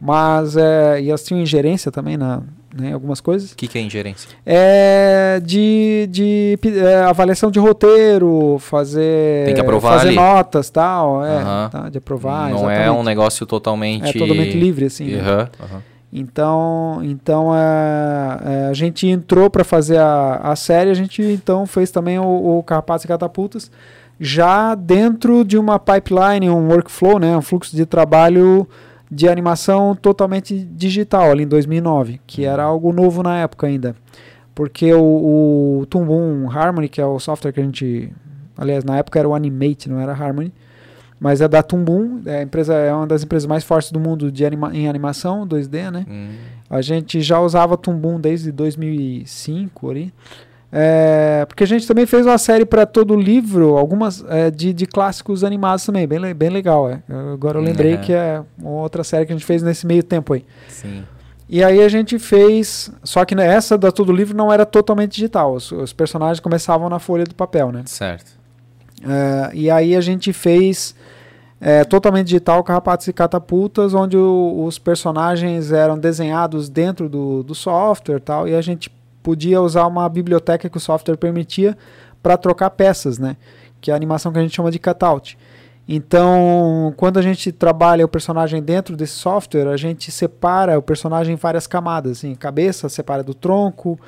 mas 0.00 0.56
é, 0.56 1.00
e 1.00 1.08
elas 1.10 1.22
tinham 1.22 1.40
ingerência 1.40 1.92
também 1.92 2.16
na, 2.16 2.42
né, 2.76 2.92
algumas 2.92 3.20
coisas. 3.20 3.52
O 3.52 3.56
que, 3.56 3.66
que 3.66 3.78
é 3.78 3.80
ingerência? 3.80 4.28
É 4.44 5.40
de, 5.42 6.08
de 6.10 6.58
é, 6.76 6.96
avaliação 7.02 7.50
de 7.50 7.58
roteiro, 7.58 8.58
fazer 8.60 9.46
Tem 9.46 9.54
que 9.54 9.60
aprovar 9.60 9.94
fazer 9.94 10.08
ali. 10.08 10.16
notas 10.16 10.70
tal, 10.70 11.24
é, 11.24 11.68
tá, 11.70 11.88
de 11.88 11.98
aprovar. 11.98 12.50
não 12.50 12.70
é 12.70 12.74
exatamente. 12.74 13.00
um 13.00 13.02
negócio 13.02 13.46
totalmente. 13.46 14.08
É 14.08 14.12
totalmente 14.12 14.58
livre, 14.58 14.86
assim. 14.86 15.06
né? 15.06 15.48
Então, 16.12 17.00
então 17.02 17.54
é, 17.54 18.38
é, 18.44 18.68
a 18.70 18.72
gente 18.72 19.06
entrou 19.06 19.50
para 19.50 19.64
fazer 19.64 19.98
a, 19.98 20.36
a 20.36 20.56
série, 20.56 20.90
a 20.90 20.94
gente 20.94 21.20
então 21.22 21.66
fez 21.66 21.90
também 21.90 22.18
o, 22.18 22.24
o 22.24 22.60
e 22.60 23.08
Catapultas, 23.08 23.70
já 24.18 24.74
dentro 24.74 25.44
de 25.44 25.58
uma 25.58 25.78
pipeline, 25.78 26.48
um 26.48 26.68
workflow, 26.68 27.18
né, 27.18 27.36
um 27.36 27.42
fluxo 27.42 27.76
de 27.76 27.84
trabalho 27.84 28.66
de 29.10 29.28
animação 29.28 29.94
totalmente 29.94 30.58
digital 30.58 31.30
ali 31.30 31.44
em 31.44 31.48
2009, 31.48 32.20
que 32.26 32.44
era 32.44 32.62
algo 32.62 32.92
novo 32.92 33.22
na 33.22 33.38
época 33.38 33.66
ainda. 33.66 33.94
Porque 34.54 34.92
o, 34.94 35.80
o 35.80 35.86
Toon 35.86 36.50
Harmony, 36.50 36.88
que 36.88 37.00
é 37.00 37.06
o 37.06 37.18
software 37.18 37.52
que 37.52 37.60
a 37.60 37.62
gente, 37.62 38.10
aliás, 38.56 38.84
na 38.84 38.96
época 38.98 39.18
era 39.18 39.28
o 39.28 39.34
Animate, 39.34 39.88
não 39.88 40.00
era 40.00 40.12
Harmony, 40.12 40.52
mas 41.20 41.40
é 41.40 41.48
da 41.48 41.62
Toon 41.62 42.20
é, 42.26 42.38
a 42.38 42.42
empresa, 42.42 42.74
é 42.74 42.92
uma 42.92 43.06
das 43.06 43.22
empresas 43.22 43.46
mais 43.46 43.64
fortes 43.64 43.90
do 43.92 44.00
mundo 44.00 44.30
de 44.32 44.44
anima 44.44 44.74
em 44.74 44.88
animação 44.88 45.46
2D, 45.46 45.90
né? 45.90 46.06
Hum, 46.08 46.28
A 46.68 46.82
gente 46.82 47.20
já 47.20 47.40
usava 47.40 47.76
Toon 47.76 48.18
desde 48.20 48.50
2005 48.50 49.90
ali. 49.90 50.12
É, 50.78 51.46
porque 51.48 51.64
a 51.64 51.66
gente 51.66 51.86
também 51.88 52.04
fez 52.04 52.26
uma 52.26 52.36
série 52.36 52.66
para 52.66 52.84
todo 52.84 53.14
o 53.14 53.16
livro, 53.18 53.78
algumas 53.78 54.22
é, 54.28 54.50
de, 54.50 54.74
de 54.74 54.84
clássicos 54.84 55.42
animados 55.42 55.86
também, 55.86 56.06
bem, 56.06 56.34
bem 56.34 56.50
legal. 56.50 56.86
É. 56.90 57.02
Eu- 57.08 57.32
Agora 57.32 57.58
eu 57.58 57.62
lembrei 57.62 57.94
Uhum. 57.94 58.00
que 58.02 58.12
é 58.12 58.42
uma 58.58 58.82
outra 58.82 59.02
série 59.02 59.24
que 59.24 59.32
a 59.32 59.36
gente 59.36 59.46
fez 59.46 59.62
nesse 59.62 59.86
meio 59.86 60.02
tempo 60.02 60.34
aí. 60.34 60.44
sim. 60.68 61.02
E 61.48 61.62
aí 61.62 61.80
a 61.80 61.88
gente 61.88 62.18
fez, 62.18 62.90
só 63.04 63.24
que 63.24 63.32
essa 63.36 63.78
da 63.78 63.92
todo 63.92 64.10
o 64.10 64.12
livro 64.12 64.36
não 64.36 64.52
era 64.52 64.66
totalmente 64.66 65.12
digital, 65.12 65.54
os, 65.54 65.70
os 65.70 65.92
personagens 65.92 66.40
começavam 66.40 66.88
na 66.88 66.98
folha 66.98 67.22
do 67.24 67.36
papel, 67.36 67.70
né? 67.70 67.82
Certo. 67.86 68.32
É, 69.06 69.50
e 69.54 69.70
aí 69.70 69.94
a 69.94 70.00
gente 70.00 70.32
fez 70.32 70.94
é, 71.60 71.84
totalmente 71.84 72.26
digital 72.26 72.62
Carrapatos 72.64 73.06
e 73.06 73.12
Catapultas, 73.12 73.94
onde 73.94 74.16
o- 74.16 74.64
os 74.66 74.76
personagens 74.78 75.70
eram 75.72 75.96
desenhados 75.96 76.68
dentro 76.68 77.08
do, 77.08 77.42
do 77.44 77.54
software 77.54 78.16
e 78.16 78.20
tal, 78.20 78.48
e 78.48 78.54
a 78.54 78.60
gente 78.60 78.90
podia 79.26 79.60
usar 79.60 79.88
uma 79.88 80.08
biblioteca 80.08 80.70
que 80.70 80.76
o 80.76 80.80
software 80.80 81.16
permitia 81.16 81.76
para 82.22 82.36
trocar 82.36 82.70
peças, 82.70 83.18
né? 83.18 83.36
Que 83.80 83.90
é 83.90 83.92
a 83.92 83.96
animação 83.96 84.30
que 84.30 84.38
a 84.38 84.40
gente 84.40 84.54
chama 84.54 84.70
de 84.70 84.78
cutout. 84.78 85.36
Então, 85.88 86.94
quando 86.96 87.18
a 87.18 87.22
gente 87.22 87.50
trabalha 87.50 88.04
o 88.04 88.08
personagem 88.08 88.62
dentro 88.62 88.96
desse 88.96 89.14
software, 89.14 89.66
a 89.66 89.76
gente 89.76 90.12
separa 90.12 90.78
o 90.78 90.82
personagem 90.82 91.34
em 91.34 91.36
várias 91.36 91.66
camadas, 91.66 92.18
assim, 92.18 92.36
cabeça 92.36 92.88
separa 92.88 93.24
do 93.24 93.34
tronco, 93.34 93.98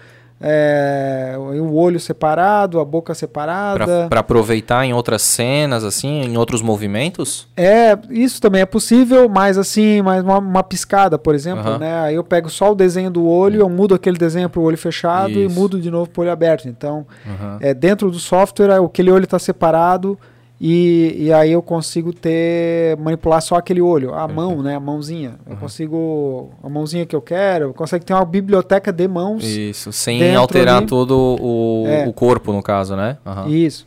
é, 0.41 1.35
o 1.37 1.75
olho 1.75 1.99
separado, 1.99 2.79
a 2.79 2.85
boca 2.85 3.15
separada. 3.15 4.07
Pra 4.09 4.21
aproveitar 4.21 4.85
em 4.85 4.93
outras 4.93 5.23
cenas, 5.23 5.83
assim, 5.83 6.23
em 6.23 6.37
outros 6.37 6.63
movimentos? 6.63 7.49
É, 7.57 7.99
isso 8.11 8.41
também 8.41 8.63
é 8.63 8.67
possível, 8.67 9.29
mas 9.29 9.59
assim, 9.59 10.01
mais 10.01 10.23
uma, 10.23 10.39
uma 10.39 10.63
piscada, 10.63 11.19
por 11.19 11.35
exemplo, 11.35 11.67
Aham. 11.67 11.79
né? 11.79 12.01
Aí 12.01 12.15
eu 12.15 12.25
pego 12.25 12.49
só 12.49 12.73
o 12.73 12.75
desenho 12.75 13.11
do 13.11 13.27
olho, 13.27 13.61
eu 13.61 13.69
mudo 13.69 13.95
aquele 13.95 14.17
desenho 14.17 14.49
para 14.49 14.61
o 14.61 14.63
olho 14.65 14.79
fechado 14.79 15.33
e 15.33 15.47
Isso. 15.47 15.55
mudo 15.55 15.81
de 15.81 15.91
novo 15.91 16.09
para 16.09 16.21
o 16.21 16.23
olho 16.23 16.33
aberto. 16.33 16.69
Então, 16.69 17.07
Aham. 17.27 17.59
é, 17.61 17.75
dentro 17.75 18.11
do 18.11 18.19
software, 18.19 18.73
aquele 18.81 19.11
olho 19.11 19.25
está 19.25 19.39
separado 19.39 20.19
e, 20.61 21.15
e 21.19 21.33
aí 21.33 21.53
eu 21.53 21.63
consigo 21.63 22.13
ter 22.13 22.97
manipular 22.99 23.41
só 23.41 23.55
aquele 23.57 23.81
olho, 23.81 24.13
a 24.15 24.27
mão, 24.27 24.61
né? 24.63 24.75
A 24.75 24.81
mãozinha. 24.81 25.37
Eu 25.47 25.53
Uhum. 25.55 25.59
consigo 25.61 26.51
a 26.63 26.69
mãozinha 26.69 27.07
que 27.07 27.15
eu 27.15 27.23
quero. 27.23 27.67
Eu 27.67 27.75
consigo 27.75 28.05
ter 28.05 28.13
uma 28.13 28.25
biblioteca 28.25 28.93
de 28.93 29.07
mãos. 29.07 29.45
Isso, 29.45 29.93
sem 29.93 30.35
alterar 30.35 30.79
ali. 30.79 30.87
todo 30.87 31.37
o, 31.41 31.85
É. 31.87 32.07
o 32.09 32.13
corpo, 32.13 32.53
no 32.53 32.63
caso, 32.63 32.97
né? 32.97 33.19
Aham. 33.25 33.49
Isso. 33.49 33.87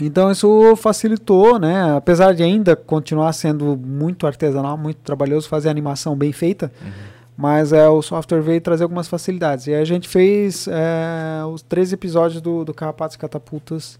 Então 0.00 0.30
isso 0.30 0.74
facilitou, 0.76 1.58
né? 1.58 1.94
Apesar 1.96 2.34
de 2.34 2.42
ainda 2.42 2.74
continuar 2.76 3.32
sendo 3.32 3.76
muito 3.76 4.26
artesanal, 4.26 4.78
muito 4.78 4.98
trabalhoso 4.98 5.48
fazer 5.48 5.68
animação 5.68 6.16
bem 6.16 6.32
feita, 6.32 6.72
Uhum. 6.80 6.90
mas 7.36 7.72
é, 7.72 7.86
o 7.88 8.00
software 8.00 8.40
veio 8.40 8.60
trazer 8.60 8.84
algumas 8.84 9.08
facilidades. 9.08 9.66
E 9.66 9.74
a 9.74 9.84
gente 9.84 10.08
fez 10.08 10.66
é, 10.70 11.44
os 11.52 11.60
três 11.62 11.92
episódios 11.92 12.40
do, 12.40 12.64
do 12.64 12.72
Carrapatos 12.72 13.16
e 13.16 13.18
Catapultas, 13.18 13.98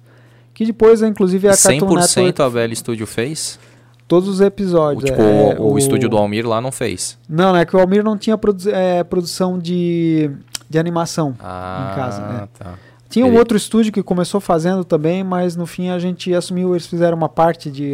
que 0.64 0.66
depois, 0.66 1.00
inclusive, 1.00 1.48
a 1.48 1.56
Cartoon 1.56 1.86
100% 1.88 2.22
Network, 2.24 2.42
a 2.42 2.50
BL 2.50 2.74
Studio 2.74 3.06
fez? 3.06 3.58
todos 4.06 4.28
os 4.28 4.40
O, 4.40 4.44
episódios. 4.44 5.04
tipo, 5.04 5.22
é, 5.22 5.56
o, 5.58 5.72
o 5.72 5.78
estúdio 5.78 6.08
do 6.08 6.16
Almir 6.18 6.46
lá 6.46 6.60
não 6.60 6.70
fez. 6.72 7.16
Não, 7.28 7.56
é 7.56 7.64
que 7.64 7.74
o 7.76 7.80
Almir 7.80 8.02
não 8.04 8.18
tinha 8.18 8.36
produ 8.36 8.68
é, 8.68 9.02
produção 9.04 9.56
de, 9.58 10.30
de 10.68 10.78
animação. 10.78 11.34
Ah, 11.40 11.92
casa, 11.96 12.22
é. 12.22 12.48
tá. 12.64 12.74
Tinha 13.08 13.24
um 13.24 13.28
Ele- 13.28 13.38
outro 13.38 13.56
estúdio 13.56 13.92
que 13.92 14.02
começou 14.02 14.40
fazendo 14.40 14.84
também, 14.84 15.22
mas 15.24 15.54
no 15.56 15.64
fim 15.64 15.88
a 15.90 15.98
gente 15.98 16.34
assumiu, 16.34 16.72
eles 16.74 16.86
fizeram 16.86 17.16
uma 17.16 17.28
parte 17.28 17.70
de, 17.70 17.92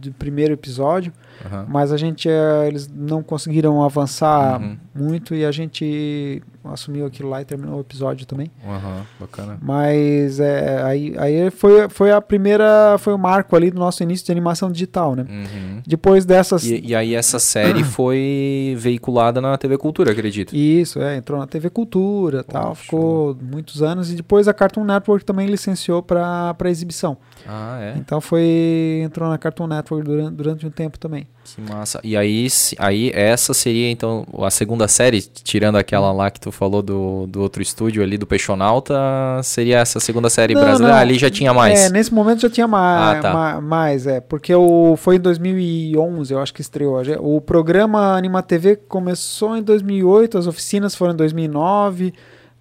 de 0.00 0.10
primeiro 0.10 0.54
episódio, 0.54 1.12
Aham. 1.46 1.66
mas 1.68 1.92
a 1.92 1.96
gente 1.98 2.28
eh, 2.28 2.64
eles 2.66 2.88
não 2.88 3.22
conseguiram 3.22 3.82
avançar 3.84 4.60
Uhum. 4.60 4.76
Muito 4.98 5.34
e 5.34 5.44
a 5.44 5.52
gente 5.52 6.42
assumiu 6.64 7.06
aquilo 7.06 7.28
lá 7.28 7.40
e 7.40 7.44
terminou 7.44 7.78
o 7.78 7.80
episódio 7.80 8.26
também. 8.26 8.50
Aham, 8.66 9.06
bacana. 9.18 9.58
Mas 9.62 10.40
é, 10.40 10.82
aí, 10.82 11.14
aí 11.16 11.50
foi, 11.50 11.88
foi 11.88 12.10
a 12.10 12.20
primeira, 12.20 12.96
foi 12.98 13.12
o 13.12 13.18
marco 13.18 13.54
ali 13.56 13.70
do 13.70 13.78
nosso 13.78 14.02
início 14.02 14.26
de 14.26 14.32
animação 14.32 14.70
digital, 14.70 15.14
né? 15.14 15.24
Uhum. 15.28 15.82
Depois 15.86 16.24
dessas 16.24 16.64
E, 16.64 16.80
e 16.86 16.94
aí 16.94 17.14
essa 17.14 17.38
série 17.38 17.84
foi 17.84 18.74
veiculada 18.78 19.40
na 19.40 19.56
TV 19.56 19.78
Cultura, 19.78 20.10
acredito. 20.12 20.54
Isso, 20.54 21.00
é, 21.00 21.16
entrou 21.16 21.38
na 21.38 21.46
TV 21.46 21.70
Cultura 21.70 22.42
tal, 22.42 22.70
Poxa. 22.70 22.82
ficou 22.82 23.36
muitos 23.40 23.82
anos 23.82 24.10
e 24.10 24.16
depois 24.16 24.48
a 24.48 24.54
Cartoon 24.54 24.84
Network 24.84 25.24
também 25.24 25.46
licenciou 25.46 26.02
para 26.02 26.56
exibição. 26.66 27.16
Ah, 27.46 27.78
é? 27.80 27.94
Então 27.96 28.20
foi 28.20 29.02
entrou 29.04 29.28
na 29.28 29.38
Cartoon 29.38 29.66
Network 29.66 30.04
durante, 30.04 30.34
durante 30.34 30.66
um 30.66 30.70
tempo 30.70 30.98
também. 30.98 31.26
Que 31.44 31.60
massa. 31.62 32.00
E 32.04 32.16
aí, 32.16 32.46
aí 32.78 33.10
essa 33.14 33.54
seria 33.54 33.90
então 33.90 34.26
a 34.38 34.50
segunda 34.50 34.87
série, 34.88 35.20
tirando 35.20 35.76
aquela 35.76 36.10
lá 36.12 36.30
que 36.30 36.40
tu 36.40 36.50
falou 36.50 36.82
do, 36.82 37.26
do 37.26 37.40
outro 37.40 37.62
estúdio 37.62 38.02
ali, 38.02 38.16
do 38.18 38.26
Peixonauta, 38.26 38.94
seria 39.42 39.78
essa 39.78 40.00
segunda 40.00 40.28
série 40.30 40.54
Não, 40.54 40.62
brasileira? 40.62 40.94
não. 40.94 41.00
Ali 41.00 41.18
já 41.18 41.30
tinha 41.30 41.52
mais. 41.54 41.78
É, 41.80 41.90
nesse 41.90 42.12
momento 42.12 42.40
já 42.40 42.50
tinha 42.50 42.66
mais, 42.66 43.18
Ah, 43.18 43.20
tá. 43.20 43.60
mais 43.60 44.06
é, 44.06 44.20
porque 44.20 44.54
o 44.54 44.96
foi 44.96 45.16
em 45.16 45.20
2011, 45.20 46.32
eu 46.32 46.40
acho 46.40 46.52
que 46.52 46.60
estreou. 46.60 47.00
O 47.20 47.40
programa 47.40 48.16
Anima 48.16 48.42
TV 48.42 48.76
começou 48.76 49.56
em 49.56 49.62
2008, 49.62 50.38
as 50.38 50.46
oficinas 50.46 50.94
foram 50.94 51.12
em 51.12 51.16
2009. 51.16 52.12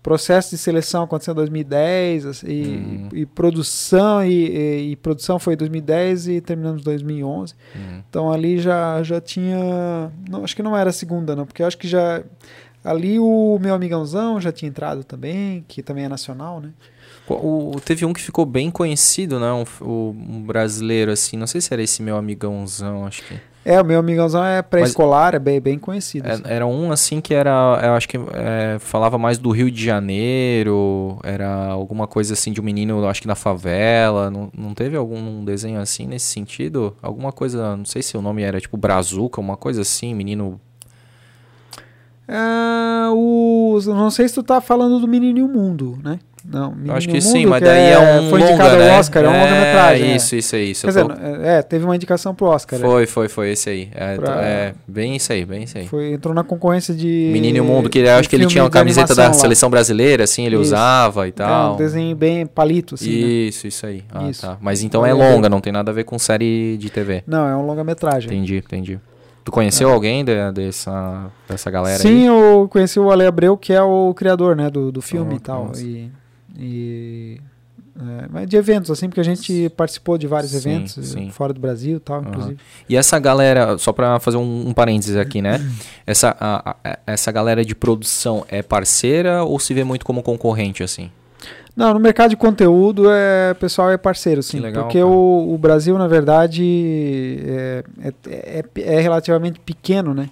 Processo 0.07 0.51
de 0.51 0.57
seleção 0.57 1.03
aconteceu 1.03 1.33
em 1.33 1.35
2010 1.35 2.25
assim, 2.25 2.47
e, 2.47 2.61
Uhum. 2.65 3.09
e 3.11 3.25
produção 3.25 4.23
e, 4.23 4.31
e- 4.31 4.91
e 4.91 4.95
produção 4.95 5.37
foi 5.37 5.53
em 5.53 5.57
2010 5.57 6.29
e 6.29 6.39
terminamos 6.39 6.81
em 6.81 6.85
2011. 6.85 7.53
Uhum. 7.75 8.03
Então 8.09 8.31
ali 8.31 8.57
já, 8.57 9.03
já 9.03 9.19
tinha. 9.19 10.09
Não, 10.29 10.45
acho 10.45 10.55
que 10.55 10.63
não 10.63 10.77
era 10.77 10.91
a 10.91 10.93
segunda, 10.93 11.35
não, 11.35 11.45
porque 11.45 11.61
acho 11.61 11.77
que 11.77 11.87
já. 11.89 12.23
Ali 12.85 13.19
o 13.19 13.59
meu 13.61 13.73
amigãozão 13.75 14.39
já 14.39 14.49
tinha 14.51 14.69
entrado 14.69 15.03
também, 15.03 15.65
que 15.67 15.83
também 15.83 16.05
é 16.05 16.07
nacional, 16.07 16.61
né? 16.61 16.69
O, 17.27 17.75
o- 17.75 17.81
teve 17.81 18.05
um 18.05 18.13
que 18.13 18.21
ficou 18.21 18.45
bem 18.45 18.71
conhecido, 18.71 19.37
né? 19.41 19.51
Um, 19.51 19.65
um 19.85 20.41
brasileiro, 20.41 21.11
assim. 21.11 21.35
Não 21.35 21.47
sei 21.47 21.59
se 21.59 21.73
era 21.73 21.83
esse 21.83 22.01
meu 22.01 22.15
amigãozão, 22.15 23.05
acho 23.05 23.23
que. 23.25 23.33
É, 23.69 23.81
o 23.81 23.83
meu 23.85 23.99
amigãozão 23.99 24.45
é 24.45 24.61
pré-escolar, 24.61 25.35
é 25.35 25.39
bem, 25.39 25.59
bem 25.59 25.77
conhecido. 25.77 26.25
É- 26.25 26.31
assim. 26.31 26.43
Era 26.45 26.65
um 26.65 26.89
assim 26.89 27.19
que 27.19 27.33
era, 27.33 27.77
eu 27.83 27.91
acho 27.95 28.07
que 28.07 28.15
é, 28.15 28.77
falava 28.79 29.17
mais 29.17 29.37
do 29.37 29.51
Rio 29.51 29.69
de 29.69 29.83
Janeiro, 29.83 31.19
era 31.21 31.65
alguma 31.65 32.07
coisa 32.07 32.31
assim 32.31 32.53
de 32.53 32.61
um 32.61 32.63
menino, 32.63 32.97
eu 32.97 33.09
acho 33.09 33.21
que 33.21 33.27
na 33.27 33.35
favela. 33.35 34.31
Não, 34.31 34.49
não 34.57 34.73
teve 34.73 34.95
algum 34.95 35.43
desenho 35.43 35.81
assim 35.81 36.07
nesse 36.07 36.27
sentido? 36.27 36.95
Alguma 37.01 37.33
coisa, 37.33 37.75
não 37.75 37.83
sei 37.83 38.01
se 38.01 38.15
o 38.15 38.21
nome 38.21 38.41
era 38.41 38.61
tipo 38.61 38.77
Brazuca, 38.77 39.41
uma 39.41 39.57
coisa 39.57 39.81
assim, 39.81 40.15
menino. 40.15 40.61
Ah, 42.25 43.09
o, 43.13 43.77
não 43.85 44.09
sei 44.09 44.29
se 44.29 44.35
tu 44.35 44.43
tá 44.43 44.61
falando 44.61 44.97
do 44.97 45.07
Menino 45.09 45.39
e 45.39 45.43
o 45.43 45.47
Mundo, 45.49 45.99
né? 46.01 46.19
Não, 46.49 46.71
Menino 46.73 46.93
acho 46.95 47.09
que 47.09 47.19
sim, 47.19 47.45
mas 47.45 47.59
que 47.59 47.65
daí 47.65 47.91
é, 47.91 47.99
um 47.99 48.29
Foi 48.29 48.39
longa, 48.39 48.53
indicado 48.53 48.77
né? 48.77 48.89
ao 48.93 48.99
Oscar, 48.99 49.23
é, 49.25 49.27
um 49.27 49.31
longa-metragem. 49.33 50.11
é. 50.11 50.15
Isso, 50.15 50.35
isso 50.37 50.55
aí. 50.55 50.71
Isso 50.71 50.87
Quer 50.87 50.97
eu 50.99 51.07
dizer, 51.09 51.19
tô- 51.19 51.43
é, 51.43 51.61
teve 51.61 51.83
uma 51.83 51.93
indicação 51.95 52.33
pro 52.33 52.45
Oscar. 52.45 52.79
é. 52.79 52.81
Foi, 52.81 53.05
foi, 53.05 53.27
foi 53.27 53.51
esse 53.51 53.69
aí. 53.69 53.89
É, 53.93 54.15
Pra- 54.15 54.41
é, 54.45 54.73
bem 54.87 55.15
isso 55.17 55.33
aí, 55.33 55.43
bem 55.43 55.63
isso 55.63 55.77
aí. 55.77 55.87
Foi, 55.87 56.13
entrou 56.13 56.33
na 56.33 56.45
concorrência 56.45 56.93
de. 56.93 57.29
Menino 57.33 57.57
e 57.57 57.61
o 57.61 57.65
Mundo, 57.65 57.89
que 57.89 57.99
acho 58.07 58.29
que 58.29 58.35
ele 58.37 58.45
tinha 58.45 58.63
uma 58.63 58.69
camiseta 58.69 59.13
da 59.13 59.27
lá. 59.27 59.33
seleção 59.33 59.69
brasileira, 59.69 60.23
assim, 60.23 60.45
ele 60.45 60.55
Isso. 60.55 60.61
usava 60.63 61.25
e 61.27 61.29
É 61.29 61.33
tal. 61.33 61.73
um 61.73 61.77
desenho 61.77 62.15
bem 62.15 62.45
palito, 62.45 62.95
assim. 62.95 63.09
né? 63.09 63.27
Isso, 63.27 63.67
isso 63.67 63.85
aí. 63.85 64.03
Ah, 64.13 64.29
Isso. 64.29 64.41
tá. 64.43 64.57
Mas 64.61 64.81
então 64.81 65.05
é 65.05 65.11
longa, 65.13 65.49
não 65.49 65.59
tem 65.59 65.73
nada 65.73 65.91
a 65.91 65.93
ver 65.93 66.05
com 66.05 66.17
série 66.17 66.77
de 66.77 66.89
TV. 66.89 67.23
Não, 67.27 67.45
é 67.45 67.55
um 67.57 67.65
longa-metragem. 67.65 68.29
Entendi, 68.31 68.55
entendi. 68.57 68.99
Tu 69.43 69.51
conheceu 69.51 69.89
alguém 69.89 70.25
de- 70.25 70.51
dessa, 70.53 71.25
dessa 71.49 71.71
galera 71.71 71.95
É. 71.95 71.99
Sim, 71.99 72.21
aí? 72.21 72.25
eu 72.25 72.67
conheci 72.69 72.99
o 72.99 73.09
Ale 73.11 73.25
Abreu, 73.25 73.55
que 73.57 73.71
é 73.71 73.81
o 73.81 74.13
criador, 74.13 74.55
né, 74.57 74.69
do, 74.69 74.91
do 74.91 75.01
filme 75.01 75.33
Oh, 75.33 75.37
e 75.37 75.39
tal. 75.39 75.65
nossa. 75.67 75.81
E, 75.81 76.09
e 76.57 77.39
é, 77.99 78.27
mas 78.29 78.47
de 78.47 78.55
eventos, 78.57 78.91
assim, 78.91 79.07
porque 79.09 79.19
a 79.19 79.23
gente 79.23 79.69
participou 79.75 80.17
de 80.17 80.27
vários 80.27 80.51
Sim, 80.51 80.57
eventos, 80.57 80.97
eh, 80.97 81.01
sim. 81.03 81.29
fora 81.31 81.51
do 81.51 81.59
Brasil 81.59 81.97
e 81.97 81.99
tal, 81.99 82.17
Aham. 82.19 82.29
inclusive. 82.29 82.57
E 82.87 82.95
essa 82.95 83.17
galera, 83.19 83.77
só 83.77 83.91
pra 83.91 84.19
fazer 84.19 84.37
um, 84.37 84.69
um 84.69 84.73
parênteses 84.73 85.15
aqui, 85.17 85.41
né? 85.41 85.59
Essa, 86.05 86.35
a- 86.39 86.75
a- 86.83 86.99
essa 87.07 87.31
galera 87.31 87.65
de 87.65 87.75
produção 87.75 88.45
é 88.47 88.61
parceira 88.61 89.43
ou 89.43 89.59
se 89.59 89.73
vê 89.73 89.83
muito 89.83 90.05
como 90.05 90.21
concorrente, 90.23 90.83
assim? 90.83 91.11
Não, 91.75 91.93
no 91.93 91.99
mercado 91.99 92.29
de 92.31 92.37
conteúdo, 92.37 93.09
é, 93.11 93.51
o 93.51 93.55
pessoal 93.55 93.91
é 93.91 93.97
parceiro, 93.97 94.41
sim. 94.41 94.59
legal, 94.59 94.85
porque 94.85 95.01
o, 95.03 95.53
o 95.53 95.57
Brasil, 95.57 95.97
na 95.97 96.07
verdade, 96.07 96.63
é, 97.45 97.83
é, 98.01 98.13
é- 98.75 98.95
é 98.97 98.99
relativamente 99.01 99.59
pequeno, 99.59 100.13
né? 100.13 100.29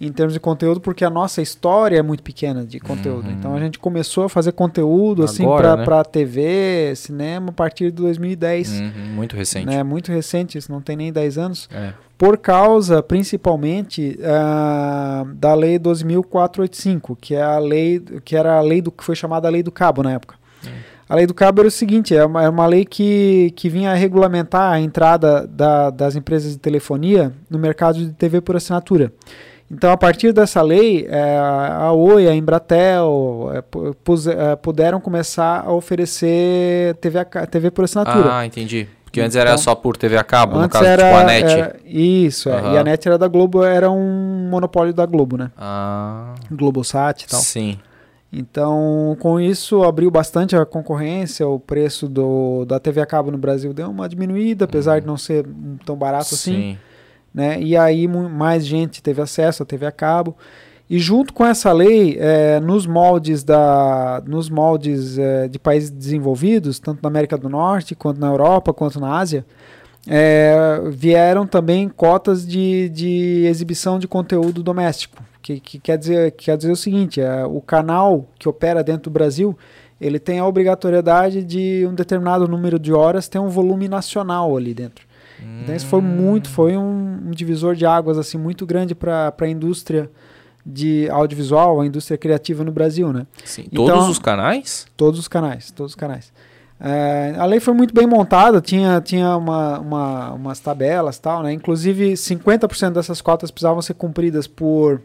Em 0.00 0.10
termos 0.12 0.34
de 0.34 0.40
conteúdo, 0.40 0.80
porque 0.80 1.04
a 1.04 1.08
nossa 1.08 1.40
história 1.40 1.96
é 1.96 2.02
muito 2.02 2.22
pequena 2.22 2.64
de 2.64 2.80
conteúdo. 2.80 3.26
Uhum. 3.28 3.32
Então 3.38 3.54
a 3.54 3.60
gente 3.60 3.78
começou 3.78 4.24
a 4.24 4.28
fazer 4.28 4.50
conteúdo 4.52 5.22
assim 5.22 5.44
para 5.46 5.76
né? 5.76 5.84
pra 5.84 6.04
TV, 6.04 6.92
cinema, 6.96 7.50
a 7.50 7.52
partir 7.52 7.86
de 7.86 8.02
2010. 8.02 8.80
Uhum, 8.80 8.90
muito 9.14 9.36
recente. 9.36 9.66
Né? 9.66 9.82
Muito 9.84 10.10
recente, 10.10 10.58
isso 10.58 10.70
não 10.70 10.80
tem 10.80 10.96
nem 10.96 11.12
10 11.12 11.38
anos. 11.38 11.68
É. 11.72 11.92
Por 12.18 12.36
causa, 12.38 13.02
principalmente, 13.02 14.18
ah, 14.24 15.24
da 15.34 15.54
lei 15.54 15.78
12.485, 15.78 17.16
que 17.20 17.34
é 17.34 17.42
a 17.42 17.58
lei 17.58 18.00
que 18.24 18.36
era 18.36 18.56
a 18.58 18.60
lei 18.60 18.80
do 18.82 18.90
que 18.90 19.04
foi 19.04 19.14
chamada 19.14 19.48
a 19.48 19.50
lei 19.50 19.62
do 19.62 19.70
cabo 19.72 20.02
na 20.02 20.12
época. 20.12 20.34
A 21.08 21.14
lei 21.16 21.26
do 21.26 21.34
cabo 21.34 21.60
era 21.60 21.68
o 21.68 21.70
seguinte, 21.70 22.16
é 22.16 22.24
uma, 22.24 22.42
é 22.42 22.48
uma 22.48 22.66
lei 22.66 22.84
que, 22.84 23.52
que 23.54 23.68
vinha 23.68 23.92
regulamentar 23.94 24.72
a 24.72 24.80
entrada 24.80 25.46
da- 25.46 25.90
das 25.90 26.16
empresas 26.16 26.52
de 26.52 26.58
telefonia 26.58 27.30
no 27.48 27.58
mercado 27.58 27.98
de 27.98 28.10
TV 28.12 28.40
por 28.40 28.56
assinatura. 28.56 29.12
Então, 29.70 29.90
a 29.90 29.96
partir 29.96 30.32
dessa 30.32 30.60
lei, 30.62 31.06
eh, 31.08 31.38
a 31.38 31.90
Oi, 31.92 32.28
a 32.28 32.34
Embratel 32.34 33.48
pus- 34.04 34.26
eh, 34.26 34.56
puderam 34.56 35.00
começar 35.00 35.64
a 35.66 35.72
oferecer 35.72 36.94
TV, 36.96 37.18
a 37.18 37.24
TV 37.46 37.70
por 37.70 37.84
assinatura. 37.84 38.34
Ah, 38.38 38.46
entendi. 38.46 38.86
Porque 39.04 39.20
antes 39.20 39.36
era 39.36 39.50
Então, 39.50 39.58
só 39.62 39.74
por 39.74 39.96
TV 39.96 40.16
a 40.16 40.24
cabo, 40.24 40.58
no 40.58 40.68
caso, 40.68 40.84
era, 40.84 41.04
tipo 41.04 41.16
a 41.16 41.24
NET. 41.24 41.44
era- 41.52 41.76
isso, 41.86 42.48
é. 42.50 42.52
Aham. 42.58 42.74
e 42.74 42.78
a 42.78 42.84
NET 42.84 43.06
era 43.06 43.16
da 43.16 43.28
Globo, 43.28 43.62
era 43.64 43.90
um 43.90 44.48
monopólio 44.50 44.92
da 44.92 45.06
Globo, 45.06 45.36
né? 45.36 45.50
Ah, 45.56 46.34
Globosat 46.50 47.22
e 47.24 47.28
tal. 47.28 47.40
sim. 47.40 47.78
Então, 48.32 49.16
com 49.20 49.38
isso, 49.40 49.84
abriu 49.84 50.10
bastante 50.10 50.56
a 50.56 50.66
concorrência, 50.66 51.46
o 51.46 51.60
preço 51.60 52.08
do, 52.08 52.64
da 52.64 52.80
TV 52.80 53.00
a 53.00 53.06
cabo 53.06 53.30
no 53.30 53.38
Brasil 53.38 53.72
deu 53.72 53.88
uma 53.88 54.08
diminuída, 54.08 54.64
apesar 54.64 55.00
de 55.00 55.06
não 55.06 55.16
ser 55.16 55.46
tão 55.86 55.94
barato 55.96 56.34
assim, 56.34 56.52
Sim. 56.52 56.78
Né? 57.34 57.60
E 57.60 57.76
aí 57.76 58.06
mais 58.06 58.64
gente 58.64 59.02
teve 59.02 59.20
acesso 59.20 59.62
à 59.64 59.66
TV 59.66 59.86
a 59.86 59.92
cabo. 59.92 60.36
E 60.88 60.98
junto 60.98 61.32
com 61.32 61.44
essa 61.44 61.72
lei, 61.72 62.16
eh, 62.20 62.60
nos 62.60 62.86
moldes, 62.86 63.42
da, 63.42 64.22
nos 64.26 64.50
moldes 64.50 65.18
eh, 65.18 65.48
de 65.48 65.58
países 65.58 65.90
desenvolvidos, 65.90 66.78
tanto 66.78 67.02
na 67.02 67.08
América 67.08 67.38
do 67.38 67.48
Norte, 67.48 67.94
quanto 67.94 68.20
na 68.20 68.28
Europa, 68.28 68.72
quanto 68.72 69.00
na 69.00 69.18
Ásia, 69.18 69.46
eh, 70.06 70.82
vieram 70.90 71.46
também 71.46 71.88
cotas 71.88 72.46
de, 72.46 72.88
de 72.90 73.46
exibição 73.46 73.98
de 73.98 74.06
conteúdo 74.06 74.62
doméstico. 74.62 75.22
Que, 75.40 75.60
que 75.60 75.78
quer, 75.78 75.98
dizer, 75.98 76.32
que 76.32 76.46
quer 76.46 76.56
dizer 76.56 76.72
o 76.72 76.76
seguinte, 76.76 77.20
eh, 77.20 77.44
o 77.44 77.60
canal 77.60 78.26
que 78.38 78.48
opera 78.48 78.82
dentro 78.82 79.04
do 79.04 79.10
Brasil, 79.10 79.56
ele 80.00 80.18
tem 80.18 80.38
a 80.38 80.46
obrigatoriedade 80.46 81.42
de 81.42 81.86
um 81.86 81.94
determinado 81.94 82.48
número 82.48 82.78
de 82.78 82.92
horas 82.92 83.28
ter 83.28 83.38
um 83.38 83.48
volume 83.48 83.88
nacional 83.88 84.56
ali 84.56 84.74
dentro. 84.74 85.06
Então 85.62 85.74
isso 85.74 85.86
foi 85.86 86.00
muito, 86.00 86.48
foi 86.48 86.76
um, 86.76 87.20
um 87.26 87.30
divisor 87.30 87.74
de 87.74 87.84
águas 87.86 88.16
assim 88.18 88.38
muito 88.38 88.64
grande 88.64 88.94
para 88.94 89.32
a 89.38 89.48
indústria 89.48 90.10
de 90.64 91.08
audiovisual, 91.10 91.80
a 91.80 91.86
indústria 91.86 92.16
criativa 92.16 92.64
no 92.64 92.72
Brasil, 92.72 93.12
né? 93.12 93.26
Sim. 93.44 93.66
Então- 93.70 93.84
Todos 93.86 94.08
os 94.08 94.18
canais? 94.18 94.86
Todos 94.96 95.20
os 95.20 95.28
canais, 95.28 95.70
todos 95.70 95.92
os 95.92 95.96
canais. 95.96 96.32
É, 96.80 97.34
a 97.38 97.44
lei 97.44 97.60
foi 97.60 97.72
muito 97.74 97.94
bem 97.94 98.06
montada, 98.06 98.60
tinha, 98.60 99.00
tinha 99.00 99.36
uma, 99.36 99.78
uma- 99.78 100.32
umas 100.32 100.58
tabelas 100.60 101.18
tal, 101.18 101.42
né? 101.42 101.52
Inclusive 101.52 102.12
50% 102.16 102.92
dessas 102.92 103.20
cotas 103.20 103.50
precisavam 103.50 103.80
ser 103.82 103.94
cumpridas 103.94 104.46
por, 104.46 105.00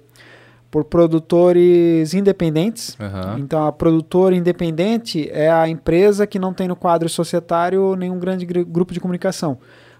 por 0.71 0.83
produtores 1.29 2.13
independentes. 2.13 2.95
Aham. 2.99 3.37
Então 3.39 3.65
a 3.67 3.71
produtora 3.71 4.35
independente 4.35 5.29
é 5.31 5.49
a 5.51 5.67
empresa 5.67 6.25
que 6.25 6.39
não 6.39 6.53
tem 6.53 6.67
no 6.67 6.75
quadro 6.75 7.07
societário 7.09 7.95
nenhum 7.95 8.17
grande 8.19 8.45
gru- 8.45 8.65
grupo 8.65 8.93
de 8.93 8.99
comunicação. 8.99 9.57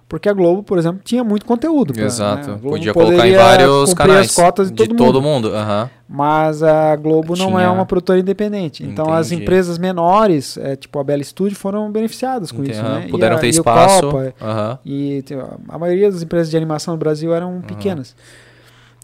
Porque 0.10 0.28
a 0.28 0.34
Globo, 0.34 0.64
por 0.64 0.80
exemplo, 0.80 1.00
tinha 1.04 1.24
muito 1.24 1.46
conteúdo. 1.46 1.94
pra- 1.94 2.02
né? 2.02 2.08
Exato. 2.08 2.48
Globo 2.58 2.70
Podia 2.72 2.92
colocar 2.94 3.28
em 3.28 3.36
vários 3.36 3.94
canais. 3.94 4.30
as 4.30 4.36
cotas 4.36 4.72
de, 4.72 4.88
todo, 4.88 5.22
mundo. 5.22 5.56
Aham. 5.56 5.88
Mas 6.10 6.64
a 6.64 6.96
Globo 6.96 7.36
não 7.38 7.60
é 7.60 7.62
Tinha- 7.62 7.72
uma 7.72 7.86
produtora 7.86 8.20
independente. 8.20 8.84
Então 8.84 9.14
as 9.14 9.28
Entendi. 9.28 9.44
empresas 9.44 9.78
menores, 9.78 10.58
é, 10.58 10.76
tipo 10.76 10.98
a 10.98 11.04
Bela 11.04 11.24
Studio, 11.24 11.56
foram 11.56 11.92
beneficiadas 11.92 12.52
com 12.52 12.64
isso. 12.64 12.82
Aham. 12.82 12.96
Né? 12.96 13.04
E 13.08 13.12
Puderam 13.12 13.36
a- 13.36 13.40
ter 13.40 13.46
e 13.46 13.50
espaço. 13.52 14.02
Copa, 14.10 14.34
Aham. 14.42 14.80
e 14.84 15.24
a 15.70 15.78
maioria 15.78 16.12
das 16.12 16.24
empresas 16.24 16.50
de 16.50 16.58
animação 16.58 16.96
no 16.96 16.98
Brasil 16.98 17.32
eram 17.32 17.62
pequenas. 17.62 18.16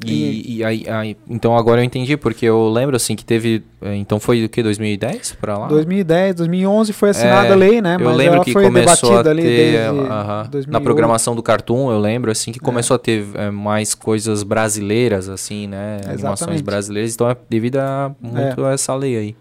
E, 0.03 0.57
e 0.57 0.63
aí, 0.63 0.84
aí- 0.89 1.15
então 1.30 1.55
agora 1.57 1.80
eu 1.80 1.85
entendi, 1.85 2.17
porque 2.17 2.45
eu 2.45 2.67
lembro 2.69 2.97
assim 2.97 3.15
que 3.15 3.23
teve. 3.23 3.63
eh, 3.81 3.95
Então 3.95 4.19
foi 4.19 4.43
o 4.43 4.49
que? 4.49 4.61
2010 4.61 5.31
pra 5.39 5.57
lá? 5.57 5.67
2010, 5.67 6.35
2011 6.35 6.91
foi 6.91 7.11
assinada 7.11 7.47
É, 7.47 7.51
a 7.53 7.55
lei, 7.55 7.81
né? 7.81 7.95
eu 7.97 8.05
Mas 8.05 8.17
lembro 8.17 8.41
que 8.41 8.51
foi 8.51 8.65
começou 8.65 9.17
a 9.19 9.23
ter. 9.23 9.77
aham, 9.80 10.47
2008. 10.51 10.69
na 10.69 10.81
programação 10.81 11.34
do 11.34 11.41
Cartoon, 11.41 11.89
eu 11.91 11.99
lembro 11.99 12.30
assim 12.30 12.51
que 12.51 12.59
começou 12.59 12.95
a 12.95 12.99
ter 12.99 13.26
eh, 13.35 13.49
mais 13.51 13.95
coisas 13.95 14.43
brasileiras, 14.43 15.30
assim, 15.30 15.65
né? 15.67 15.95
Animações 16.03 16.22
Exatamente. 16.22 16.63
brasileiras, 16.63 17.15
então 17.15 17.30
é 17.30 17.38
devido 17.49 17.77
a 17.77 18.11
muito 18.19 18.65
a 18.65 18.73
essa 18.73 18.93
lei 18.95 19.15
aí. 19.17 19.35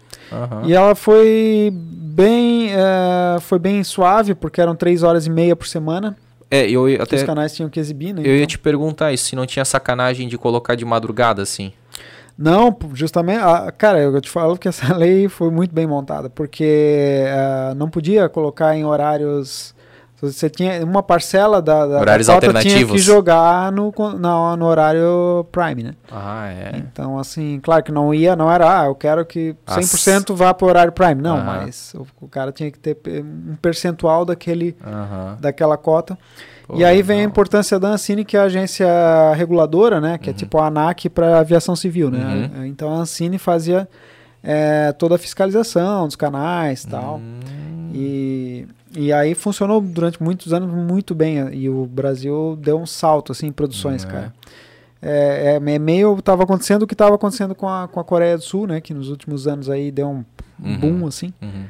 E 0.65 0.73
ela 0.73 0.95
foi 0.95 1.69
bem, 1.73 2.69
eh, 2.71 3.37
foi 3.41 3.59
bem 3.59 3.83
suave, 3.83 4.33
porque 4.33 4.61
eram 4.61 4.73
três 4.75 5.03
horas 5.03 5.27
e 5.27 5.29
meia 5.29 5.55
por 5.55 5.67
semana 5.67 6.15
É, 6.49 6.69
eu 6.69 6.87
ia 6.89 7.01
até. 7.01 7.15
os 7.17 7.23
canais 7.23 7.53
tinham 7.55 7.69
que 7.69 7.79
exibir, 7.79 8.13
né? 8.13 8.21
Eu 8.23 8.31
ia 8.31 8.35
Então- 8.37 8.47
te 8.47 8.59
perguntar 8.59 9.11
isso, 9.13 9.25
se 9.25 9.35
não 9.35 9.45
tinha 9.45 9.65
sacanagem 9.65 10.27
de 10.27 10.37
colocar 10.37 10.75
de 10.75 10.85
madrugada, 10.85 11.41
assim. 11.41 11.73
Não, 12.37 12.75
justamente, 12.93 13.39
ah, 13.39 13.71
cara, 13.77 13.99
eu 13.99 14.19
te 14.19 14.29
falo 14.29 14.57
que 14.57 14.67
essa 14.67 14.93
lei 14.97 15.27
foi 15.29 15.49
muito 15.51 15.73
bem 15.73 15.87
montada, 15.87 16.29
porque 16.29 17.23
ah, 17.29 17.73
não 17.75 17.89
podia 17.89 18.27
colocar 18.29 18.75
em 18.75 18.85
horários. 18.85 19.74
Você 20.21 20.49
tinha 20.49 20.83
uma 20.83 21.03
parcela 21.03 21.61
da, 21.61 21.85
da, 21.85 21.99
Horários 21.99 22.27
da 22.27 22.39
tinha 22.61 22.85
que 22.85 22.97
jogar 22.97 23.71
no, 23.71 23.93
no, 24.17 24.55
no 24.55 24.65
horário 24.65 25.45
prime, 25.51 25.83
né? 25.83 25.93
Ah, 26.11 26.47
é. 26.47 26.77
Então, 26.77 27.19
assim, 27.19 27.59
claro 27.61 27.83
que 27.83 27.91
não 27.91 28.13
ia, 28.13 28.35
não 28.35 28.51
era, 28.51 28.81
ah, 28.81 28.85
eu 28.85 28.95
quero 28.95 29.25
que 29.25 29.55
100% 29.67 30.33
vá 30.33 30.53
para 30.53 30.65
o 30.65 30.69
horário 30.69 30.91
prime. 30.93 31.21
Não, 31.21 31.43
mas 31.43 31.93
o, 31.95 32.07
o 32.21 32.27
cara 32.27 32.51
tinha 32.51 32.71
que 32.71 32.79
ter 32.79 32.97
um 33.21 33.55
percentual 33.61 34.23
daquele, 34.25 34.75
daquela 35.39 35.77
cota. 35.77 36.17
Pô, 36.65 36.77
e 36.77 36.83
aí 36.83 37.01
vem 37.01 37.17
a 37.17 37.19
legal. 37.19 37.31
importância 37.31 37.79
da 37.79 37.89
Ancine, 37.89 38.25
que 38.25 38.35
é 38.35 38.39
a 38.39 38.43
agência 38.43 38.87
reguladora, 39.35 40.01
né? 40.01 40.17
Que 40.17 40.31
é 40.31 40.33
tipo 40.33 40.57
a 40.57 40.67
ANAC 40.67 41.09
para 41.09 41.39
aviação 41.39 41.75
civil, 41.75 42.09
né? 42.09 42.49
Uhum. 42.55 42.65
Então 42.65 42.91
a 42.91 42.97
Ancine 42.97 43.37
fazia 43.37 43.87
é, 44.45 44.91
toda 44.93 45.15
a 45.15 45.17
fiscalização 45.17 46.05
dos 46.05 46.15
canais 46.15 46.83
e 46.83 46.87
tal. 46.87 47.17
Hum. 47.17 47.91
E, 47.93 48.67
e 48.95 49.11
aí 49.13 49.35
funcionou 49.35 49.81
durante 49.81 50.21
muitos 50.21 50.53
anos 50.53 50.71
muito 50.73 51.13
bem. 51.15 51.53
E 51.53 51.69
o 51.69 51.85
Brasil 51.85 52.57
deu 52.61 52.79
um 52.79 52.85
salto 52.85 53.31
assim, 53.31 53.47
em 53.47 53.51
produções, 53.51 54.03
é. 54.03 54.07
cara. 54.07 54.33
é, 55.01 55.59
é, 55.61 55.73
é 55.75 55.79
meio 55.79 56.17
estava 56.17 56.43
acontecendo 56.43 56.83
o 56.83 56.87
que 56.87 56.93
estava 56.93 57.13
acontecendo 57.15 57.53
com 57.53 57.67
a, 57.67 57.87
com 57.87 57.99
a 57.99 58.03
Coreia 58.03 58.37
do 58.37 58.43
Sul, 58.43 58.67
né? 58.67 58.79
Que 58.81 58.93
nos 58.93 59.09
últimos 59.09 59.47
anos 59.47 59.69
aí 59.69 59.91
deu 59.91 60.07
um 60.09 60.25
Uhum. 60.63 60.79
boom 60.79 61.07
assim. 61.07 61.33
Uhum. 61.41 61.65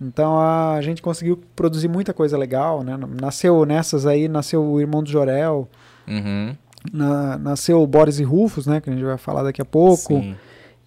Então 0.00 0.38
a 0.38 0.78
gente 0.80 1.02
conseguiu 1.02 1.40
produzir 1.56 1.88
muita 1.88 2.14
coisa 2.14 2.38
legal, 2.38 2.84
né? 2.84 2.96
Nasceu 3.20 3.64
nessas 3.66 4.06
aí, 4.06 4.28
nasceu 4.28 4.64
o 4.64 4.80
Irmão 4.80 5.02
do 5.02 5.10
Jorel, 5.10 5.68
Uhum. 6.06 6.54
na- 6.92 7.36
nasceu 7.36 7.82
o 7.82 7.86
Boris 7.86 8.20
e 8.20 8.22
Rufus, 8.22 8.64
né? 8.68 8.80
Que 8.80 8.88
a 8.88 8.92
gente 8.92 9.04
vai 9.04 9.18
falar 9.18 9.42
daqui 9.42 9.60
a 9.60 9.64
pouco. 9.64 10.14
Sim. 10.20 10.36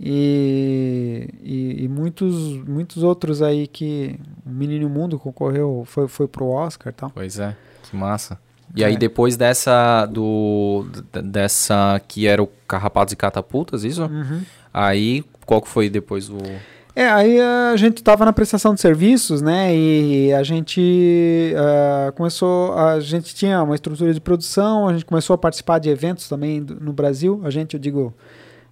E, 0.04 1.30
e, 1.44 1.84
e 1.84 1.88
muitos, 1.88 2.34
muitos 2.68 3.04
outros 3.04 3.42
aí 3.42 3.68
que 3.68 4.16
o 4.46 4.50
Menino 4.50 4.90
Mundo 4.90 5.20
concorreu, 5.20 5.84
foi, 5.86 6.08
foi 6.08 6.28
pro 6.28 6.48
Oscar 6.48 6.92
e 6.92 6.96
tal. 6.96 7.12
Pois 7.14 7.38
é, 7.40 7.56
que 7.84 7.96
massa. 7.96 8.38
E 8.76 8.84
É. 8.84 8.88
aí 8.88 8.98
depois 8.98 9.36
dessa 9.38 10.06
do 10.06 10.86
dessa 11.24 12.02
que 12.08 12.26
era 12.26 12.42
o 12.42 12.48
Carrapatos 12.68 13.12
e 13.14 13.18
Catapultas, 13.18 13.84
isso? 13.84 14.04
Uhum. 14.04 14.42
Aí 14.74 15.24
qual 15.46 15.62
que 15.62 15.68
foi 15.68 15.90
depois 15.90 16.30
o 16.30 16.38
É, 16.96 17.10
aí 17.10 17.40
a 17.40 17.76
gente 17.76 17.98
estava 17.98 18.24
na 18.26 18.32
prestação 18.34 18.74
de 18.74 18.80
serviços, 18.82 19.42
né? 19.42 19.76
E 19.76 20.34
a 20.34 20.42
gente 20.44 21.54
ah, 21.58 22.12
começou, 22.16 22.74
a 22.78 23.00
gente 23.02 23.36
tinha 23.36 23.62
uma 23.62 23.76
estrutura 23.76 24.14
de 24.14 24.22
produção, 24.22 24.88
a 24.88 24.94
gente 24.94 25.06
começou 25.06 25.34
a 25.34 25.38
participar 25.38 25.80
de 25.80 25.90
eventos 25.90 26.28
também 26.30 26.64
do- 26.64 26.80
no 26.80 26.94
Brasil. 26.94 27.42
A 27.44 27.50
gente, 27.50 27.74
eu 27.76 27.80
digo, 27.80 28.14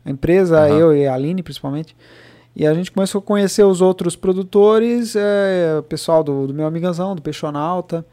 a 0.06 0.10
empresa, 0.10 0.60
Aham. 0.60 0.78
eu 0.78 0.96
e 0.96 1.08
a 1.08 1.14
Aline 1.14 1.44
principalmente. 1.44 1.96
E 2.56 2.66
a 2.68 2.74
gente 2.74 2.92
começou 2.92 3.20
a 3.20 3.22
conhecer 3.22 3.64
os 3.64 3.80
outros 3.82 4.16
produtores, 4.16 5.16
eh, 5.16 5.78
o 5.80 5.84
pessoal 5.84 6.24
do, 6.24 6.48
do 6.48 6.54
meu 6.54 6.66
amigazão, 6.66 7.16
do 7.16 7.22
Peixonauta. 7.22 8.06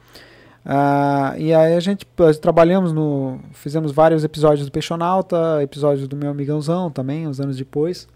Ah, 0.65 1.35
e 1.39 1.55
aí 1.55 1.75
a 1.75 1.81
gente 1.81 2.07
trabalhamos 2.41 2.93
no. 2.93 3.39
Fizemos 3.53 3.93
vários 3.93 4.25
episódios 4.25 4.67
do 4.67 4.73
Peixonauta, 4.73 5.63
episódios 5.63 6.07
do 6.09 6.17
meu 6.17 6.31
amigãozão 6.31 6.91
também, 6.91 7.27
uns 7.27 7.41
anos 7.41 7.57
depois. 7.57 8.07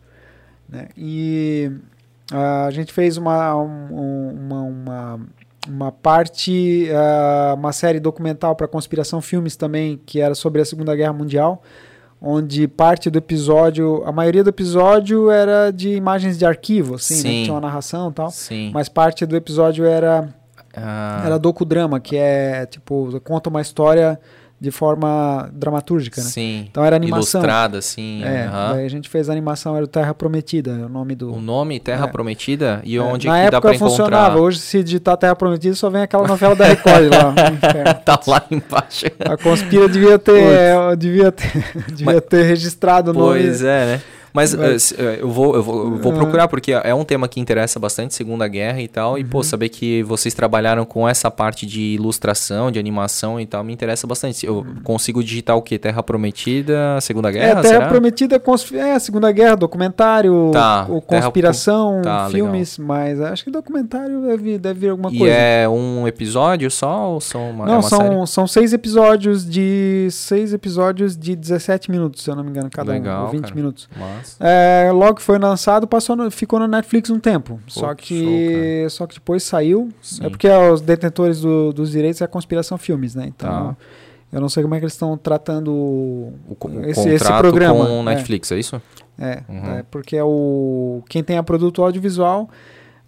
Né? 0.69 0.89
E 0.97 1.71
ah, 2.33 2.67
a 2.67 2.71
gente 2.71 2.93
fez 2.93 3.17
uma, 3.17 3.57
um- 3.57 4.35
uma, 4.35 4.63
uma, 4.63 5.21
uma 5.69 5.93
parte, 5.93 6.89
ah, 6.93 7.55
uma 7.57 7.73
série 7.73 8.01
documental 8.01 8.55
para 8.57 8.67
Conspiração 8.69 9.21
Filmes 9.21 9.57
também, 9.57 10.01
que 10.05 10.21
era 10.21 10.35
sobre 10.35 10.61
a 10.61 10.65
Segunda 10.65 10.95
Guerra 10.95 11.13
Mundial, 11.13 11.63
onde 12.21 12.69
parte 12.69 13.09
do 13.09 13.19
episódio, 13.19 14.03
a 14.05 14.13
maioria 14.13 14.45
do 14.45 14.51
episódio 14.51 15.31
era 15.31 15.71
de 15.71 15.95
imagens 15.95 16.37
de 16.37 16.45
arquivo, 16.45 16.97
assim, 16.97 17.15
né? 17.15 17.21
Sim. 17.21 17.43
tinha 17.45 17.55
uma 17.55 17.61
narração 17.61 18.11
e 18.11 18.13
tal. 18.13 18.31
Sim. 18.31 18.71
Mas 18.75 18.89
parte 18.89 19.25
do 19.25 19.37
episódio 19.37 19.85
era 19.85 20.29
Ah, 20.77 21.23
era 21.25 21.39
docudrama, 21.39 21.99
que 21.99 22.17
é 22.17 22.67
tipo, 22.67 23.21
conta 23.25 23.49
uma 23.49 23.61
história 23.61 24.21
de 24.61 24.70
forma 24.70 25.49
dramatúrgica, 25.55 26.20
né? 26.20 26.27
Sim. 26.28 26.66
Então 26.70 26.85
era 26.85 26.95
animação. 26.95 27.41
Ilustrada, 27.41 27.78
assim. 27.78 28.23
É, 28.23 28.45
aham. 28.45 28.74
daí 28.74 28.85
a 28.85 28.91
gente 28.91 29.09
fez 29.09 29.31
a 29.31 29.32
animação, 29.32 29.74
era 29.74 29.85
o 29.85 29.89
Terra 29.89 30.12
Prometida, 30.12 30.73
é 30.73 30.85
o 30.85 30.89
nome 30.89 31.15
do. 31.15 31.32
O 31.32 31.41
nome 31.41 31.81
Terra 31.81 32.05
É. 32.05 32.09
Prometida 32.09 32.82
e 32.85 32.97
É, 32.97 33.01
onde 33.01 33.27
Na 33.27 33.45
que 33.47 33.51
dá 33.51 33.61
pra 33.61 33.70
época 33.70 33.74
encontrar? 33.87 33.89
funcionava, 34.05 34.39
hoje 34.41 34.59
se 34.59 34.82
digitar 34.82 35.16
Terra 35.16 35.35
Prometida 35.35 35.74
só 35.74 35.89
vem 35.89 36.03
aquela 36.03 36.28
novela 36.28 36.55
da 36.55 36.66
Record 36.66 37.09
lá. 37.11 37.35
inferno. 37.53 37.95
tá 38.05 38.20
lá 38.27 38.43
embaixo. 38.51 39.07
A 39.20 39.37
Conspira 39.39 39.89
devia 39.89 40.19
ter, 40.19 40.97
devia 40.99 41.32
ter, 41.32 41.51
devia 41.95 42.20
ter 42.20 42.43
registrado 42.43 43.12
o 43.12 43.15
nome. 43.15 43.41
Pois 43.43 43.62
é, 43.62 43.87
né? 43.87 44.01
Mas 44.32 44.55
eh, 44.55 45.19
eu 45.20 45.31
vou, 45.31 45.55
eu 45.57 45.62
vou, 45.62 45.77
eu 45.85 45.97
vou 45.97 46.12
Ah. 46.12 46.15
procurar, 46.16 46.48
porque 46.48 46.73
é 46.73 46.94
um 46.94 47.05
tema 47.05 47.27
que 47.28 47.40
interessa 47.40 47.78
bastante, 47.81 48.15
Segunda 48.15 48.47
Guerra 48.47 48.81
e 48.81 48.89
tal. 48.89 49.19
E, 49.19 49.23
Uhum. 49.23 49.28
pô, 49.28 49.43
saber 49.43 49.69
que 49.69 50.02
vocês 50.05 50.32
trabalharam 50.35 50.85
com 50.85 51.09
essa 51.09 51.31
parte 51.31 51.66
de 51.66 51.81
ilustração, 51.94 52.70
de 52.70 52.78
animação 52.78 53.40
e 53.40 53.47
tal, 53.47 53.65
me 53.65 53.73
interessa 53.73 54.07
bastante. 54.07 54.44
Eu 54.47 54.65
consigo 54.85 55.23
digitar 55.23 55.57
o 55.57 55.62
quê? 55.62 55.78
Terra 55.78 56.02
Prometida, 56.02 57.01
Segunda 57.01 57.28
É, 57.28 57.32
Guerra, 57.32 57.62
Terra 57.62 57.74
será? 57.74 57.89
Prometida 57.89 58.40
é 58.77 58.98
Segunda 58.98 59.31
Guerra, 59.32 59.57
documentário, 59.57 60.51
Tá, 60.52 60.86
o 60.89 61.01
Terra- 61.01 61.23
conspiração, 61.23 62.01
tá, 62.02 62.27
legal. 62.27 62.31
filmes, 62.31 62.78
mas 62.78 63.20
acho 63.20 63.44
que 63.44 63.51
documentário 63.51 64.20
deve, 64.23 64.59
deve 64.59 64.81
vir 64.81 64.89
alguma 64.90 65.11
E 65.12 65.19
coisa. 65.19 65.35
é 65.35 65.69
um 65.69 66.07
episódio 66.07 66.70
só 66.70 67.11
ou 67.11 67.20
são 67.20 67.51
uma, 67.51 67.65
é 67.65 67.69
Não, 67.69 67.74
uma 67.77 67.82
série? 67.82 68.02
são, 68.05 68.27
são 68.27 68.47
seis 68.47 68.73
episódios 68.73 69.48
de. 69.48 70.09
Seis 70.11 70.52
episódios 70.52 71.16
de 71.16 71.35
17 71.36 71.90
minutos, 71.90 72.23
se 72.23 72.31
eu 72.31 72.36
não 72.36 72.44
me 72.44 72.51
engano, 72.51 72.69
cada 72.70 72.93
Legal, 72.93 73.23
um. 73.23 73.27
Ou 73.27 73.31
20 73.32 73.43
cara. 73.43 73.55
minutos. 73.55 73.89
É, 74.41 74.91
logo 74.93 75.15
que 75.17 75.23
foi 75.23 75.39
lançado, 75.39 75.87
passou 75.87 76.15
no- 76.17 76.31
ficou 76.31 76.59
no 76.59 76.67
Netflix 76.67 77.11
um 77.11 77.19
tempo. 77.21 77.61
só, 77.67 77.95
que 77.95 78.07
que, 78.85 78.87
só 78.91 79.07
que 79.07 79.15
depois 79.15 79.43
saiu. 79.43 79.89
Sim. 80.03 80.27
É 80.27 80.31
porque 80.31 80.49
os 80.49 80.81
detentores 80.81 81.41
do- 81.41 81.73
dos 81.73 81.91
direitos 81.91 82.21
é 82.21 82.25
a 82.25 82.29
Conspiração 82.29 82.77
Filmes, 82.79 83.15
né? 83.15 83.27
Então. 83.29 83.49
Tá. 83.51 83.77
Eu 84.33 84.41
não 84.41 84.49
sei 84.49 84.63
como 84.63 84.77
é 84.77 84.79
que 84.79 84.85
eles 84.85 84.93
estão 84.93 85.17
tratando 85.19 85.73
o, 85.73 86.33
O, 86.49 86.81
esse, 86.87 87.09
esse 87.09 87.33
programa. 87.33 87.85
com 87.85 87.99
o 87.99 88.01
é. 88.09 88.15
Netflix, 88.15 88.53
é, 88.53 88.59
isso? 88.61 88.81
É, 89.19 89.43
Uhum. 89.49 89.75
é, 89.79 89.85
porque 89.91 90.17
é 90.17 90.23
o 90.23 91.03
quem 91.09 91.23
tem 91.25 91.37
a 91.37 91.43
produto 91.43 91.83
audiovisual 91.83 92.49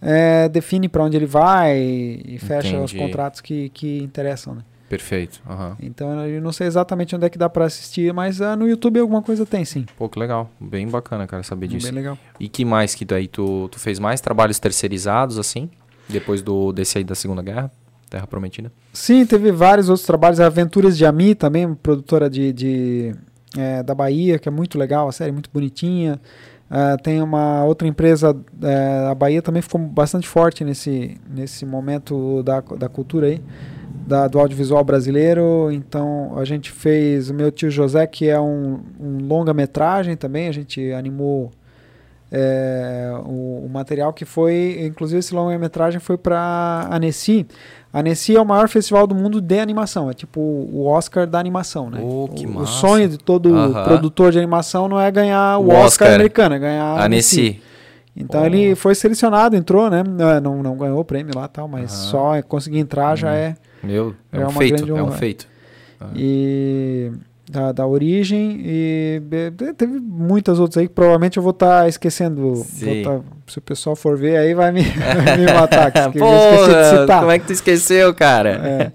é, 0.00 0.48
define 0.48 0.88
para 0.88 1.04
onde 1.04 1.16
ele 1.16 1.26
vai 1.26 1.78
e, 1.78 2.38
fecha 2.40 2.76
os 2.80 2.92
Entendi. 2.92 2.98
contratos 3.06 3.40
que, 3.40 3.68
que 3.68 4.02
interessam, 4.02 4.56
né? 4.56 4.62
Perfeito. 4.92 5.40
aham. 5.48 5.74
Então 5.80 6.26
eu 6.26 6.42
não 6.42 6.52
sei 6.52 6.66
exatamente 6.66 7.16
onde 7.16 7.24
é 7.24 7.30
que 7.30 7.38
dá 7.38 7.48
para 7.48 7.64
assistir, 7.64 8.12
mas 8.12 8.42
ah, 8.42 8.54
no 8.54 8.68
YouTube 8.68 9.00
alguma 9.00 9.22
coisa 9.22 9.46
tem 9.46 9.64
sim. 9.64 9.86
Pô, 9.96 10.06
que 10.06 10.18
legal. 10.18 10.50
Bem 10.60 10.86
bacana, 10.86 11.26
cara, 11.26 11.42
saber 11.42 11.66
disso. 11.66 11.86
Bem 11.86 11.94
legal. 11.94 12.18
E 12.38 12.46
que 12.46 12.62
mais 12.62 12.94
que 12.94 13.02
daí 13.02 13.26
tu, 13.26 13.70
tu 13.70 13.80
fez 13.80 13.98
mais 13.98 14.20
trabalhos 14.20 14.58
terceirizados, 14.58 15.38
assim? 15.38 15.70
Depois 16.06 16.42
do 16.42 16.74
desse 16.74 16.98
aí 16.98 17.04
da 17.04 17.14
Segunda 17.14 17.40
Guerra? 17.40 17.72
Terra 18.10 18.26
Prometida? 18.26 18.70
Sim, 18.92 19.24
teve 19.24 19.50
vários 19.50 19.88
outros 19.88 20.06
trabalhos. 20.06 20.38
Aventuras 20.40 20.98
de 20.98 21.06
Ami 21.06 21.34
também, 21.34 21.72
produtora 21.72 22.28
de, 22.28 22.52
de, 22.52 23.14
é, 23.56 23.82
da 23.82 23.94
Bahia, 23.94 24.38
que 24.38 24.46
é 24.46 24.52
muito 24.52 24.78
legal, 24.78 25.08
a 25.08 25.12
série 25.12 25.30
é 25.30 25.32
muito 25.32 25.48
bonitinha. 25.50 26.20
Ah, 26.70 26.96
tem 27.02 27.22
uma 27.22 27.64
outra 27.64 27.88
empresa, 27.88 28.34
é, 28.62 29.06
a 29.10 29.14
Bahia 29.14 29.42
também 29.42 29.60
ficou 29.60 29.78
bastante 29.78 30.26
forte 30.26 30.64
nesse, 30.64 31.18
nesse 31.28 31.66
momento 31.66 32.42
da, 32.42 32.60
da 32.60 32.88
cultura 32.88 33.26
aí, 33.26 33.42
da, 34.06 34.26
do 34.28 34.38
audiovisual 34.38 34.82
brasileiro. 34.84 35.70
Então 35.72 36.32
a 36.36 36.44
gente 36.44 36.70
fez 36.70 37.30
o 37.30 37.34
meu 37.34 37.50
tio 37.50 37.70
José, 37.70 38.06
que 38.06 38.28
é 38.28 38.40
um, 38.40 38.80
um 39.00 39.26
longa-metragem 39.26 40.16
também, 40.16 40.48
a 40.48 40.52
gente 40.52 40.92
animou 40.92 41.50
é, 42.34 43.12
o, 43.26 43.66
o 43.66 43.68
material 43.70 44.10
que 44.12 44.24
foi, 44.24 44.78
inclusive 44.86 45.18
esse 45.18 45.34
longa-metragem 45.34 46.00
foi 46.00 46.16
para 46.16 46.88
Annecy. 46.90 47.46
Annecy 47.92 48.34
é 48.34 48.40
o 48.40 48.46
maior 48.46 48.68
festival 48.70 49.06
do 49.06 49.14
mundo 49.14 49.38
de 49.38 49.58
animação, 49.58 50.10
é 50.10 50.14
tipo 50.14 50.40
o 50.40 50.86
Oscar 50.86 51.26
da 51.26 51.38
animação, 51.38 51.90
né? 51.90 52.00
Oh, 52.02 52.28
que 52.34 52.46
o, 52.46 52.58
o 52.60 52.66
sonho 52.66 53.06
de 53.06 53.18
todo 53.18 53.54
Aham. 53.54 53.84
produtor 53.84 54.32
de 54.32 54.38
animação 54.38 54.88
não 54.88 54.98
é 54.98 55.10
ganhar 55.10 55.58
o, 55.58 55.64
O 55.64 55.68
Oscar, 55.68 55.84
Oscar. 55.84 56.14
americano, 56.14 56.54
é 56.54 56.58
ganhar 56.58 56.84
a 56.84 57.04
Annecy. 57.04 57.40
Annecy. 57.40 57.71
Então 58.14 58.42
Oh. 58.42 58.46
ele 58.46 58.74
foi 58.74 58.94
selecionado, 58.94 59.56
entrou, 59.56 59.88
né? 59.90 60.02
Não, 60.02 60.40
não, 60.40 60.62
não 60.62 60.76
ganhou 60.76 61.00
o 61.00 61.04
prêmio 61.04 61.32
lá 61.34 61.48
tal, 61.48 61.66
mas 61.66 61.90
só 61.92 62.40
conseguir 62.42 62.78
entrar 62.78 63.16
já 63.16 63.28
Uhum. 63.28 63.34
é. 63.34 63.54
Meu, 63.82 64.14
é, 64.32 64.36
É 64.36 64.40
um 64.40 64.50
uma 64.50 64.58
feito, 64.60 64.84
grande 64.86 65.00
é 65.00 65.02
um 65.02 65.12
feito. 65.12 65.46
Ah. 66.00 66.06
E 66.14 67.10
da, 67.50 67.72
da 67.72 67.86
origem 67.86 68.60
e 68.64 69.20
teve 69.76 69.98
muitas 70.00 70.58
outras 70.60 70.78
aí 70.78 70.88
que 70.88 70.94
provavelmente 70.94 71.36
eu 71.36 71.42
vou 71.42 71.50
estar 71.50 71.88
esquecendo. 71.88 72.40
Vou 72.40 72.56
Sim. 72.64 73.02
tá- 73.02 73.20
se 73.46 73.58
o 73.58 73.62
pessoal 73.62 73.96
for 73.96 74.16
ver 74.16 74.36
aí 74.36 74.54
vai 74.54 74.70
me, 74.72 74.82
vai 74.82 75.36
me 75.38 75.52
matar. 75.52 75.90
que 75.90 75.98
eu 75.98 76.12
Porra, 76.12 76.54
esqueci 76.60 76.76
de 76.94 77.00
citar. 77.00 77.18
como 77.20 77.30
é 77.32 77.38
que 77.38 77.46
tu 77.46 77.52
esqueceu, 77.52 78.14
cara? 78.14 78.50
É. 78.50 78.92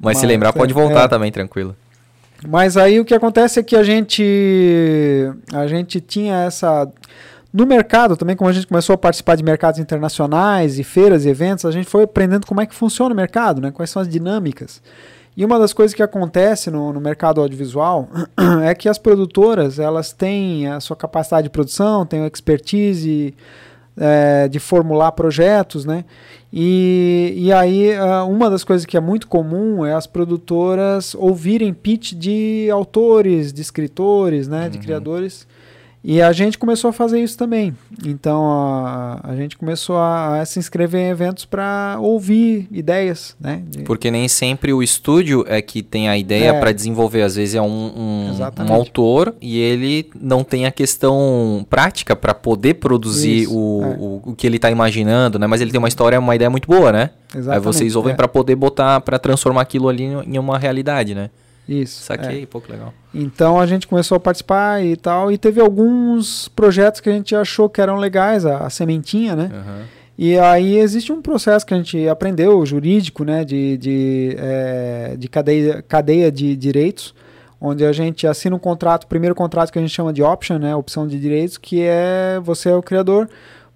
Mas, 0.00 0.18
se 0.18 0.24
Mas, 0.24 0.32
lembrar, 0.32 0.52
pode 0.52 0.72
é, 0.72 0.74
voltar 0.74 1.04
é. 1.04 1.08
também, 1.08 1.30
tranquilo. 1.30 1.76
Mas 2.48 2.76
aí 2.76 2.98
o 2.98 3.04
que 3.04 3.14
acontece 3.14 3.60
é 3.60 3.62
que 3.62 3.76
a 3.76 3.84
gente 3.84 5.30
a 5.52 5.66
gente 5.68 6.00
tinha 6.00 6.44
essa 6.44 6.88
no 7.52 7.66
mercado 7.66 8.16
também, 8.16 8.34
como 8.34 8.48
a 8.48 8.52
gente 8.52 8.66
começou 8.66 8.94
a 8.94 8.98
participar 8.98 9.36
de 9.36 9.42
mercados 9.42 9.78
internacionais 9.78 10.78
e 10.78 10.84
feiras 10.84 11.24
e 11.24 11.28
eventos, 11.28 11.64
a 11.66 11.70
gente 11.70 11.88
foi 11.88 12.04
aprendendo 12.04 12.46
como 12.46 12.60
é 12.60 12.66
que 12.66 12.74
funciona 12.74 13.12
o 13.12 13.16
mercado, 13.16 13.60
né? 13.60 13.70
Quais 13.70 13.90
são 13.90 14.00
as 14.00 14.08
dinâmicas. 14.08 14.80
E 15.36 15.44
uma 15.44 15.58
das 15.58 15.72
coisas 15.72 15.94
que 15.94 16.02
acontece 16.02 16.70
no, 16.70 16.92
no 16.92 17.00
mercado 17.00 17.40
audiovisual 17.40 18.08
é 18.64 18.74
que 18.74 18.88
as 18.88 18.98
produtoras 18.98 19.78
elas 19.78 20.12
têm 20.12 20.66
a 20.68 20.78
sua 20.80 20.96
capacidade 20.96 21.44
de 21.44 21.50
produção, 21.50 22.04
têm 22.04 22.22
a 22.22 22.26
expertise 22.26 23.34
é, 23.96 24.48
de 24.48 24.58
formular 24.58 25.12
projetos, 25.12 25.84
né? 25.84 26.04
E, 26.52 27.32
e 27.36 27.52
aí, 27.52 27.94
ah, 27.94 28.24
uma 28.24 28.50
das 28.50 28.62
coisas 28.62 28.84
que 28.84 28.96
é 28.96 29.00
muito 29.00 29.26
comum 29.26 29.84
é 29.86 29.94
as 29.94 30.06
produtoras 30.06 31.14
ouvirem 31.14 31.72
pitch 31.72 32.12
de 32.12 32.68
autores, 32.70 33.52
de 33.52 33.62
escritores, 33.62 34.48
né? 34.48 34.68
De 34.68 34.76
Uhum. 34.76 34.84
criadores. 34.84 35.46
E 36.04 36.20
a 36.20 36.32
gente 36.32 36.58
começou 36.58 36.90
a 36.90 36.92
fazer 36.92 37.22
isso 37.22 37.38
também. 37.38 37.76
Então, 38.04 38.44
a, 38.50 39.20
a 39.22 39.36
gente 39.36 39.56
começou 39.56 39.96
a, 39.96 40.40
a 40.40 40.44
se 40.44 40.58
inscrever 40.58 41.00
em 41.00 41.10
eventos 41.10 41.44
para 41.44 41.96
ouvir 42.00 42.66
ideias, 42.72 43.36
né? 43.40 43.62
De- 43.68 43.82
Porque 43.84 44.10
nem 44.10 44.26
sempre 44.26 44.72
o 44.72 44.82
estúdio 44.82 45.44
é 45.46 45.62
que 45.62 45.80
tem 45.80 46.08
a 46.08 46.18
ideia 46.18 46.50
É. 46.54 46.58
pra 46.60 46.72
desenvolver. 46.72 47.22
Às 47.22 47.36
vezes 47.36 47.54
é 47.54 47.62
um, 47.62 47.66
um, 47.66 48.30
um 48.68 48.72
autor 48.74 49.32
e 49.40 49.60
ele 49.60 50.10
não 50.20 50.42
tem 50.42 50.66
a 50.66 50.72
questão 50.72 51.64
prática 51.70 52.16
pra 52.16 52.34
poder 52.34 52.74
produzir 52.74 53.42
Isso, 53.42 53.56
o, 53.56 53.82
é. 53.84 53.86
o, 53.96 54.22
o 54.30 54.34
que 54.34 54.44
ele 54.44 54.58
tá 54.58 54.72
imaginando, 54.72 55.38
né? 55.38 55.46
Mas 55.46 55.60
ele 55.60 55.70
tem 55.70 55.78
uma 55.78 55.88
história, 55.88 56.18
uma 56.18 56.34
ideia 56.34 56.50
muito 56.50 56.66
boa, 56.66 56.90
né? 56.90 57.10
Aí 57.32 57.38
Exatamente, 57.38 57.64
vocês 57.64 57.94
ouvem 57.94 58.12
é. 58.12 58.16
pra 58.16 58.26
poder 58.26 58.56
botar, 58.56 59.00
pra 59.02 59.20
transformar 59.20 59.60
aquilo 59.62 59.88
ali 59.88 60.02
em 60.04 60.36
uma 60.38 60.58
realidade, 60.58 61.14
né? 61.14 61.30
Isso. 61.68 62.02
Saquei, 62.02 62.42
é. 62.42 62.46
que 62.46 62.72
legal. 62.72 62.92
Então 63.14 63.60
a 63.60 63.66
gente 63.66 63.86
começou 63.86 64.16
a 64.16 64.20
participar 64.20 64.84
e 64.84 64.96
tal, 64.96 65.30
e 65.30 65.38
teve 65.38 65.60
alguns 65.60 66.48
projetos 66.48 67.00
que 67.00 67.08
a 67.08 67.12
gente 67.12 67.34
achou 67.34 67.68
que 67.68 67.80
eram 67.80 67.96
legais, 67.96 68.44
a, 68.44 68.58
a 68.58 68.70
sementinha, 68.70 69.36
né? 69.36 69.50
Aham. 69.52 69.84
E 70.16 70.38
aí 70.38 70.78
existe 70.78 71.10
um 71.10 71.22
processo 71.22 71.66
que 71.66 71.72
a 71.72 71.76
gente 71.76 72.06
aprendeu, 72.08 72.64
jurídico, 72.66 73.24
né, 73.24 73.44
de, 73.44 73.76
de, 73.78 74.36
é, 74.38 75.16
de 75.18 75.26
cadeia, 75.26 75.82
cadeia 75.82 76.30
de 76.30 76.54
direitos, 76.54 77.14
onde 77.60 77.84
a 77.84 77.92
gente 77.92 78.26
assina 78.26 78.54
um 78.54 78.58
contrato, 78.58 79.04
o 79.04 79.06
primeiro 79.06 79.34
contrato 79.34 79.72
que 79.72 79.78
a 79.78 79.82
gente 79.82 79.94
chama 79.94 80.12
de 80.12 80.22
option, 80.22 80.58
né, 80.58 80.76
opção 80.76 81.08
de 81.08 81.18
direitos, 81.18 81.56
que 81.56 81.80
é 81.80 82.38
você 82.42 82.68
é 82.68 82.74
o 82.74 82.82
criador, 82.82 83.28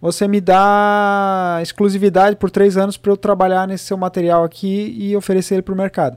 você 0.07 0.27
me 0.29 0.41
dá 0.41 1.59
exclusividade 1.63 2.37
por 2.37 2.51
três 2.51 2.77
anos 2.77 2.97
para 2.97 3.13
eu 3.13 3.17
trabalhar 3.17 3.67
nesse 3.67 3.85
seu 3.85 3.97
material 3.97 4.45
aqui 4.45 4.95
e 4.99 5.17
oferecer 5.17 5.55
ele 5.57 5.63
para 5.63 5.75
o 5.75 5.77
mercado. 5.77 6.17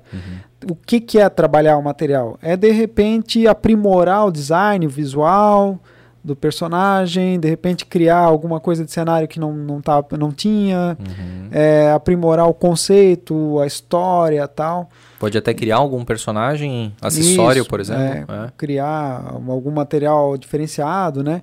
O 0.70 0.76
que, 0.76 1.00
que 1.00 1.18
é 1.20 1.28
trabalhar 1.30 1.78
o 1.78 1.84
material? 1.84 2.38
É 2.42 2.56
de 2.58 2.72
repente 2.72 3.48
aprimorar 3.48 4.26
o 4.28 4.32
design, 4.32 4.86
o 4.86 4.90
visual 4.90 5.80
do 6.22 6.36
personagem, 6.36 7.40
de 7.40 7.48
repente 7.48 7.86
criar 7.86 8.18
alguma 8.20 8.60
coisa 8.60 8.84
de 8.84 8.92
cenário 8.92 9.26
que 9.26 9.40
não, 9.40 9.54
não, 9.54 9.82
tá, 9.82 10.04
não 10.18 10.32
tinha, 10.32 10.98
Uhum. 11.00 11.48
é, 11.50 11.92
aprimorar 11.94 12.46
o 12.48 12.54
conceito, 12.54 13.58
a 13.60 13.66
história 13.66 14.46
tal. 14.46 14.90
Pode 15.18 15.38
até 15.38 15.54
criar 15.54 15.78
algum 15.78 16.04
personagem 16.04 16.94
acessório, 17.02 17.62
Isso, 17.62 17.70
por 17.70 17.80
exemplo. 17.80 18.04
é, 18.36 18.46
É. 18.48 18.52
criar 18.58 19.34
um- 19.40 19.50
algum 19.50 19.72
material 19.72 20.38
diferenciado, 20.38 21.24
né? 21.24 21.42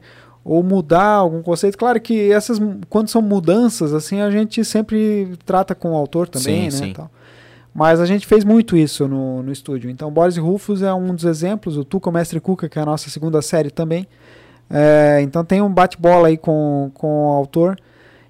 Ou 0.49 0.63
mudar 0.63 1.15
algum 1.15 1.43
conceito. 1.43 1.77
Claro 1.77 2.01
que 2.01 2.31
essas, 2.31 2.61
quando 2.89 3.09
são 3.09 3.21
mudanças, 3.21 3.93
assim, 3.93 4.21
a 4.21 4.31
gente 4.31 4.65
sempre 4.65 5.37
trata 5.45 5.75
com 5.75 5.91
o 5.91 5.97
autor 5.97 6.29
também, 6.29 6.71
Sim, 6.71 6.81
né? 6.81 6.87
sim. 6.87 6.93
tal. 6.93 7.11
Mas 7.75 7.99
a 8.01 8.07
gente 8.07 8.25
fez 8.27 8.45
muito 8.45 8.77
isso 8.77 9.09
no, 9.09 9.43
no 9.43 9.51
estúdio. 9.53 9.91
Então, 9.91 10.09
Boris 10.11 10.37
e 10.37 10.41
Rufus 10.41 10.83
é 10.83 10.95
um 10.95 11.13
dos 11.15 11.25
exemplos. 11.25 11.77
O 11.77 11.85
Tuca, 11.85 12.09
o 12.09 12.13
Mestre 12.13 12.41
Cuca, 12.41 12.69
que 12.69 12.79
é 12.79 12.83
a 12.83 12.87
nossa 12.87 13.11
segunda 13.11 13.43
série 13.43 13.71
também. 13.71 14.07
É, 14.71 15.19
então, 15.21 15.45
tem 15.45 15.61
um 15.61 15.69
bate-bola 15.69 16.29
aí 16.29 16.37
com, 16.37 16.93
com 16.95 17.27
o 17.27 17.33
autor. 17.33 17.77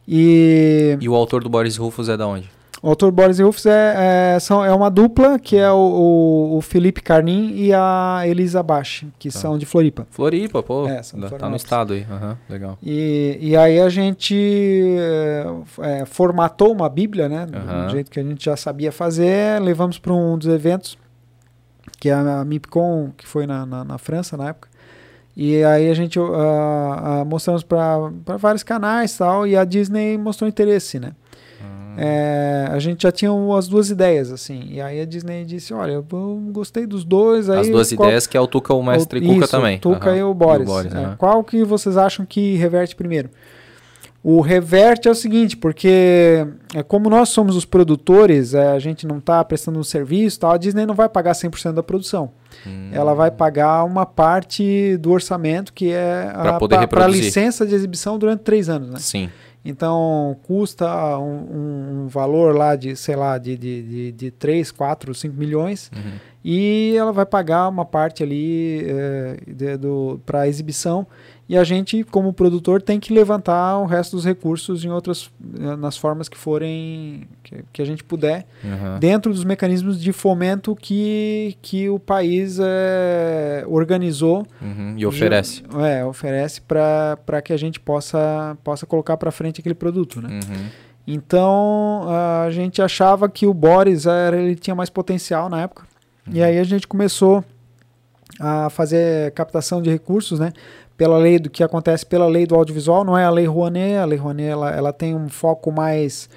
E 0.08 0.96
E 1.00 1.08
o 1.08 1.14
autor 1.14 1.44
do 1.44 1.50
Boris 1.50 1.76
Rufus 1.76 2.08
é 2.08 2.16
da 2.16 2.26
onde? 2.26 2.50
O 2.86 2.90
autor 2.90 3.10
Boris 3.10 3.40
e 3.40 3.42
Rufus 3.42 3.66
é, 3.66 4.34
é, 4.36 4.38
são, 4.38 4.64
é 4.64 4.72
uma 4.72 4.88
dupla, 4.88 5.40
que 5.40 5.56
é 5.56 5.68
o, 5.72 5.74
o, 5.74 6.56
o 6.58 6.60
Felipe 6.60 7.02
Carnim 7.02 7.52
e 7.56 7.72
a 7.74 8.22
Elisa 8.24 8.62
Bache, 8.62 9.08
que 9.18 9.28
Tá. 9.28 9.40
são 9.40 9.58
de 9.58 9.66
Floripa. 9.66 10.06
Floripa, 10.08 10.62
pô. 10.62 10.86
É, 10.86 11.02
são 11.02 11.20
tá 11.20 11.48
no 11.48 11.56
estado 11.56 11.94
aí. 11.94 12.06
Aham, 12.08 12.38
legal. 12.48 12.78
E, 12.80 13.38
e 13.40 13.56
aí 13.56 13.80
a 13.80 13.88
gente 13.88 14.36
é, 15.00 15.46
é, 15.80 16.06
formatou 16.06 16.72
uma 16.72 16.88
bíblia, 16.88 17.28
né? 17.28 17.48
Aham. 17.52 17.86
Do 17.86 17.90
jeito 17.90 18.08
que 18.08 18.20
a 18.20 18.22
gente 18.22 18.44
já 18.44 18.56
sabia 18.56 18.92
fazer, 18.92 19.60
levamos 19.60 19.98
para 19.98 20.12
um 20.12 20.38
dos 20.38 20.46
eventos, 20.46 20.96
que 21.98 22.08
é 22.08 22.14
a 22.14 22.44
MIPCOM, 22.44 23.10
que 23.16 23.26
foi 23.26 23.48
na, 23.48 23.66
na, 23.66 23.82
na 23.82 23.98
França 23.98 24.36
na 24.36 24.50
época. 24.50 24.68
E 25.36 25.64
aí 25.64 25.90
a 25.90 25.94
gente 25.94 26.20
ah, 26.20 27.20
ah, 27.20 27.24
mostramos 27.24 27.64
para 27.64 27.98
vários 28.38 28.62
canais 28.62 29.12
e 29.12 29.18
tal, 29.18 29.44
e 29.44 29.56
a 29.56 29.64
Disney 29.64 30.16
mostrou 30.16 30.48
interesse, 30.48 31.00
né? 31.00 31.14
É, 31.98 32.68
a 32.70 32.78
gente 32.78 33.02
já 33.02 33.12
tinha 33.12 33.30
as 33.56 33.68
duas 33.68 33.90
ideias, 33.90 34.30
assim. 34.32 34.66
E 34.70 34.80
aí 34.80 35.00
a 35.00 35.04
Disney 35.04 35.44
disse, 35.44 35.72
olha, 35.74 35.92
eu 35.92 36.04
gostei 36.52 36.86
dos 36.86 37.04
dois. 37.04 37.48
Aí 37.50 37.60
As 37.60 37.68
duas 37.68 37.92
qual- 37.92 38.08
ideias 38.08 38.26
que 38.26 38.36
é 38.36 38.40
o 38.40 38.46
Tuca, 38.46 38.74
o 38.74 38.82
Mestre 38.82 39.20
o- 39.20 39.22
Cuca 39.22 39.44
isso, 39.44 39.50
também. 39.50 39.76
O 39.76 39.80
Tuca 39.80 40.10
Aham. 40.10 40.16
e 40.18 40.22
o 40.22 40.34
Boris. 40.34 40.68
É, 40.68 40.72
aham. 40.98 41.16
Qual 41.18 41.42
que 41.44 41.64
vocês 41.64 41.96
acham 41.96 42.24
que 42.26 42.56
reverte 42.56 42.94
primeiro? 42.96 43.30
O 44.28 44.40
reverte 44.40 45.06
é 45.06 45.10
o 45.10 45.14
seguinte, 45.14 45.56
porque 45.56 46.44
é, 46.74 46.82
como 46.82 47.08
nós 47.08 47.28
somos 47.28 47.54
os 47.54 47.64
produtores, 47.64 48.54
é, 48.54 48.72
a 48.72 48.78
gente 48.80 49.06
não 49.06 49.18
está 49.18 49.44
prestando 49.44 49.78
um 49.78 49.84
serviço, 49.84 50.40
tal, 50.40 50.50
a 50.50 50.56
Disney 50.56 50.84
não 50.84 50.96
vai 50.96 51.08
pagar 51.08 51.32
100% 51.32 51.74
da 51.74 51.82
produção. 51.82 52.30
Hum. 52.66 52.88
Ela 52.92 53.14
vai 53.14 53.30
pagar 53.30 53.84
uma 53.84 54.04
parte 54.04 54.96
do 54.96 55.12
orçamento 55.12 55.72
que 55.72 55.92
é 55.92 56.28
Pra 56.32 56.54
poder 56.58 56.74
para 56.74 56.80
reproduzir. 56.80 57.22
licença 57.22 57.64
de 57.64 57.72
exibição 57.76 58.18
durante 58.18 58.40
três 58.40 58.68
anos. 58.68 58.90
Né? 58.90 58.96
Sim. 58.98 59.30
Então, 59.68 60.36
custa 60.44 61.18
um, 61.18 62.04
um 62.04 62.08
valor 62.08 62.54
lá 62.54 62.76
de, 62.76 62.94
sei 62.96 63.16
lá, 63.16 63.36
de, 63.38 63.56
de, 63.56 63.82
de, 63.82 64.12
de 64.12 64.30
3, 64.30 64.70
4, 64.70 65.14
5 65.14 65.34
milhões 65.34 65.90
Uhum. 65.94 66.12
E 66.48 66.94
ela 66.96 67.10
vai 67.12 67.26
pagar 67.26 67.68
uma 67.68 67.84
parte 67.84 68.22
ali 68.22 68.86
é, 68.88 69.36
para 70.24 70.46
exibição 70.46 71.04
e 71.48 71.56
a 71.56 71.62
gente, 71.64 72.02
como 72.04 72.32
produtor, 72.32 72.80
tem 72.82 72.98
que 73.00 73.12
levantar 73.12 73.78
o 73.78 73.84
resto 73.86 74.16
dos 74.16 74.24
recursos 74.24 74.84
em 74.84 74.88
outras, 74.90 75.30
eh, 75.60 75.76
nas 75.76 75.96
formas 75.96 76.28
que 76.28 76.36
forem, 76.36 77.22
que, 77.44 77.64
que 77.72 77.80
a 77.82 77.84
gente 77.84 78.02
puder, 78.02 78.44
Aham. 78.64 78.98
dentro 78.98 79.32
dos 79.32 79.44
mecanismos 79.44 80.00
de 80.00 80.12
fomento 80.12 80.74
que, 80.74 81.56
que 81.62 81.88
o 81.88 82.00
país 82.00 82.58
eh, 82.60 83.64
organizou 83.68 84.44
Uhum. 84.60 84.94
E 84.96 85.06
oferece. 85.06 85.62
Ju- 85.70 85.80
É, 85.84 86.04
oferece 86.04 86.60
para 86.60 87.40
que 87.44 87.52
a 87.52 87.56
gente 87.56 87.78
possa, 87.78 88.56
possa 88.64 88.84
colocar 88.84 89.16
para 89.16 89.30
frente 89.30 89.60
aquele 89.60 89.74
produto, 89.74 90.20
né? 90.20 90.28
Uhum. 90.30 90.66
Então, 91.06 92.02
a 92.44 92.50
gente 92.50 92.82
achava 92.82 93.28
que 93.28 93.46
o 93.46 93.54
Boris 93.54 94.06
era, 94.06 94.36
ele 94.36 94.56
tinha 94.56 94.74
mais 94.74 94.90
potencial 94.90 95.48
na 95.48 95.62
época. 95.62 95.84
E 96.32 96.42
aí 96.42 96.58
a 96.58 96.64
gente 96.64 96.86
começou 96.86 97.44
a 98.40 98.68
fazer 98.70 99.30
captação 99.32 99.80
de 99.80 99.90
recursos, 99.90 100.38
né? 100.40 100.52
Pela 100.96 101.18
lei 101.18 101.38
do 101.38 101.48
que 101.50 101.62
acontece 101.62 102.04
pela 102.06 102.26
lei 102.26 102.46
do 102.46 102.54
audiovisual, 102.54 103.04
não 103.04 103.16
é 103.16 103.24
a 103.24 103.30
lei 103.30 103.46
Rouanet, 103.46 103.96
a 103.96 104.04
lei 104.04 104.18
Rouanet 104.18 104.48
ela, 104.48 104.70
ela 104.70 104.92
tem 104.92 105.14
um 105.14 105.28
foco 105.28 105.70
mais 105.70 106.28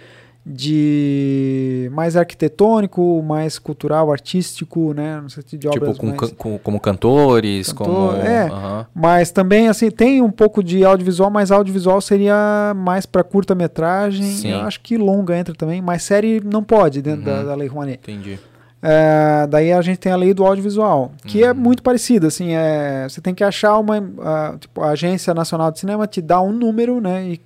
de 0.45 1.89
mais 1.93 2.15
arquitetônico, 2.15 3.21
mais 3.23 3.59
cultural, 3.59 4.11
artístico, 4.11 4.93
né, 4.93 5.19
no 5.21 5.29
sentido 5.29 5.59
de 5.61 5.69
Tipo, 5.69 5.85
obras 5.85 5.97
com, 5.97 6.07
mais... 6.07 6.31
com- 6.31 6.57
como 6.57 6.79
cantores, 6.79 7.71
Cantor, 7.71 7.85
como. 8.15 8.21
é. 8.21 8.49
Mas 8.93 9.31
também, 9.31 9.67
assim, 9.67 9.91
tem 9.91 10.21
um 10.21 10.31
pouco 10.31 10.63
de 10.63 10.83
audiovisual, 10.83 11.29
mas 11.29 11.51
audiovisual 11.51 12.01
seria 12.01 12.73
mais 12.75 13.05
para 13.05 13.23
curta-metragem. 13.23 14.23
Sim. 14.23 14.51
Eu 14.51 14.61
acho 14.61 14.79
que 14.81 14.97
longa 14.97 15.37
entra 15.37 15.53
também, 15.53 15.81
mas 15.81 16.03
série 16.03 16.41
não 16.43 16.63
pode 16.63 17.01
dentro 17.01 17.23
da, 17.25 17.39
Uhum. 17.39 17.45
da 17.45 17.55
Lei 17.55 17.67
Rouanet. 17.67 17.99
Entendi. 18.01 18.39
É, 18.81 19.45
daí 19.47 19.73
a 19.73 19.81
gente 19.81 19.97
tem 19.97 20.11
a 20.11 20.15
lei 20.15 20.33
do 20.33 20.45
audiovisual, 20.45 21.11
que 21.27 21.43
é 21.43 21.51
Uhum. 21.51 21.57
muito 21.57 21.83
parecida, 21.83 22.27
assim, 22.27 22.53
é, 22.53 23.05
você 23.09 23.19
tem 23.19 23.35
que 23.35 23.43
achar 23.43 23.77
uma, 23.77 23.97
ah, 24.21 24.55
tipo, 24.57 24.81
a 24.81 24.91
Agência 24.91 25.33
Nacional 25.33 25.69
de 25.69 25.79
Cinema 25.79 26.07
te 26.07 26.21
dá 26.21 26.41
um 26.41 26.53
número, 26.53 27.01
né, 27.01 27.25
e 27.27 27.41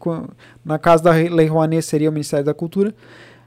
na 0.63 0.77
casa 0.77 1.03
da 1.03 1.11
Lei 1.11 1.47
Rouanet 1.47 1.81
seria 1.83 2.09
o 2.09 2.13
Ministério 2.13 2.45
da 2.45 2.53
Cultura, 2.53 2.93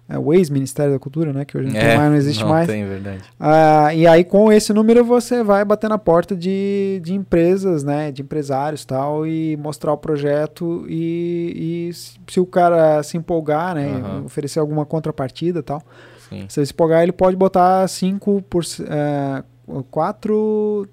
é, 0.09 0.19
o 0.19 0.35
ex-Ministério 0.35 0.93
da 0.95 0.99
Cultura, 0.99 1.33
né, 1.33 1.45
que 1.45 1.57
hoje 1.57 1.69
não, 1.69 1.75
tem 1.81 1.97
mais, 1.97 2.11
não 2.11 2.17
existe 2.17 2.43
não 2.43 2.51
mais. 2.51 2.67
tem, 2.67 2.85
verdade. 2.85 3.21
Ah, 3.39 3.95
e 3.95 4.05
aí 4.05 4.25
com 4.25 4.53
esse 4.53 4.73
número 4.73 5.05
você 5.05 5.45
vai 5.45 5.65
bater 5.65 5.89
na 5.89 5.99
porta 5.99 6.35
de, 6.35 7.01
de 7.05 7.15
empresas, 7.15 7.85
né, 7.85 8.11
de 8.11 8.21
empresários 8.21 8.85
tal, 8.85 9.25
e 9.25 9.57
mostrar 9.59 9.93
o 9.93 9.97
projeto 9.97 10.85
e, 10.89 11.89
e 11.89 11.95
se, 11.95 12.41
o 12.41 12.47
cara 12.47 13.01
se 13.05 13.17
empolgar, 13.17 13.77
né, 13.77 13.87
Aham. 14.05 14.23
oferecer 14.27 14.59
alguma 14.59 14.85
contrapartida 14.85 15.63
tal, 15.63 15.81
Sim. 16.29 16.47
se 16.49 16.61
ele 16.61 16.67
se 16.67 16.73
empolgar 16.73 17.03
ele 17.03 17.13
pode 17.13 17.37
botar 17.37 17.87
5 17.87 18.43
por 18.49 18.65
é, 18.89 19.43
4 19.91 20.89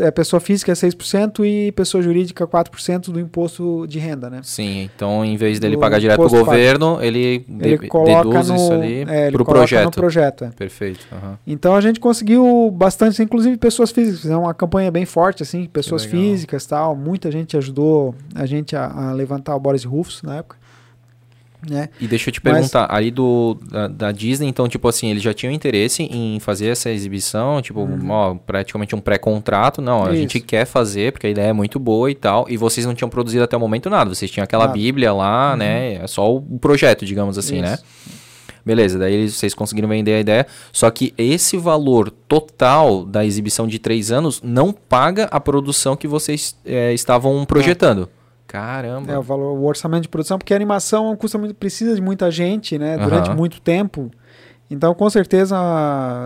é, 0.00 0.10
pessoa 0.10 0.40
física 0.40 0.72
é 0.72 0.74
6% 0.74 1.44
e 1.44 1.72
pessoa 1.72 2.02
jurídica 2.02 2.46
4% 2.46 3.10
do 3.10 3.20
imposto 3.20 3.86
de 3.86 3.98
renda, 3.98 4.28
né? 4.28 4.40
Sim, 4.42 4.82
então 4.94 5.24
em 5.24 5.36
vez 5.36 5.58
dele 5.58 5.76
Do 5.76 5.80
pagar 5.80 5.98
direto 5.98 6.16
pro 6.16 6.26
imposto 6.26 6.44
governo, 6.44 6.98
ele, 7.00 7.44
Ele 7.60 7.88
coloca 7.88 8.42
no, 8.42 8.54
isso 8.54 8.72
ali 8.72 9.04
é, 9.08 9.30
pro 9.30 9.44
coloca 9.44 9.60
projeto. 9.60 9.84
no 9.84 9.90
projeto, 9.90 10.44
é. 10.44 10.50
Perfeito. 10.50 11.06
aham. 11.12 11.38
Então 11.46 11.74
a 11.74 11.80
gente 11.80 12.00
conseguiu 12.00 12.70
bastante, 12.70 13.22
inclusive 13.22 13.56
pessoas 13.56 13.90
físicas. 13.90 14.30
É 14.30 14.36
uma 14.36 14.54
campanha 14.54 14.90
bem 14.90 15.04
forte, 15.04 15.42
assim, 15.42 15.66
pessoas 15.66 16.04
físicas 16.04 16.66
tal. 16.66 16.94
Muita 16.94 17.30
gente 17.30 17.56
ajudou 17.56 18.14
a 18.34 18.46
gente 18.46 18.76
a, 18.76 18.86
a 18.86 19.12
levantar 19.12 19.54
o 19.56 19.60
Boris 19.60 19.84
Rufus 19.84 20.22
na 20.22 20.36
época. 20.36 20.61
Né? 21.68 21.88
E 22.00 22.08
deixa 22.08 22.28
eu 22.28 22.32
te 22.32 22.40
Mas- 22.42 22.54
perguntar, 22.54 22.88
ali 22.92 23.10
do, 23.12 23.56
da, 23.70 23.86
da 23.86 24.12
Disney, 24.12 24.48
então, 24.48 24.66
tipo 24.68 24.88
assim, 24.88 25.10
eles 25.10 25.22
já 25.22 25.32
tinham 25.32 25.52
interesse 25.52 26.02
em 26.02 26.40
fazer 26.40 26.66
essa 26.68 26.90
exibição, 26.90 27.62
tipo, 27.62 27.88
ó, 28.08 28.34
praticamente 28.34 28.96
um 28.96 29.00
pré-contrato, 29.00 29.80
não, 29.80 29.98
a 30.02 30.06
Uhum. 30.06 30.08
Isso. 30.12 30.20
gente 30.22 30.40
quer 30.40 30.64
fazer, 30.66 31.12
porque 31.12 31.28
a 31.28 31.30
ideia 31.30 31.46
é 31.48 31.52
muito 31.52 31.78
boa 31.78 32.10
e 32.10 32.16
tal, 32.16 32.46
e 32.48 32.56
vocês 32.56 32.84
não 32.84 32.94
tinham 32.96 33.08
produzido 33.08 33.44
até 33.44 33.56
o 33.56 33.60
momento 33.60 33.88
nada, 33.88 34.12
vocês 34.12 34.28
tinham 34.28 34.42
aquela 34.42 34.66
bíblia 34.66 35.12
lá, 35.12 35.52
Uhum. 35.52 35.58
né, 35.58 35.94
é 36.02 36.06
só 36.08 36.34
o 36.34 36.40
projeto, 36.58 37.06
digamos 37.06 37.38
assim, 37.38 37.60
né? 37.60 37.74
Isso. 37.74 37.84
Beleza, 38.64 38.96
daí 38.98 39.28
vocês 39.28 39.54
conseguiram 39.54 39.88
vender 39.88 40.14
a 40.14 40.20
ideia, 40.20 40.46
só 40.72 40.88
que 40.90 41.12
esse 41.18 41.56
valor 41.56 42.10
total 42.10 43.04
da 43.04 43.24
exibição 43.24 43.66
de 43.66 43.78
três 43.78 44.12
anos 44.12 44.40
não 44.42 44.72
paga 44.72 45.24
a 45.32 45.40
produção 45.40 45.96
que 45.96 46.06
vocês 46.08 46.56
eh, 46.64 46.92
estavam 46.94 47.44
projetando. 47.44 48.08
Caramba. 48.52 49.10
É, 49.10 49.18
o, 49.18 49.22
valor, 49.22 49.58
o 49.58 49.64
orçamento 49.64 50.02
de 50.02 50.10
produção, 50.10 50.36
porque 50.36 50.52
a 50.52 50.56
animação 50.56 51.16
custa 51.16 51.38
muito, 51.38 51.54
precisa 51.54 51.94
de 51.94 52.02
muita 52.02 52.30
gente, 52.30 52.78
né? 52.78 52.98
Durante 52.98 53.30
Aham. 53.30 53.36
muito 53.36 53.62
tempo. 53.62 54.10
Então, 54.70 54.94
com 54.94 55.08
certeza, 55.08 55.56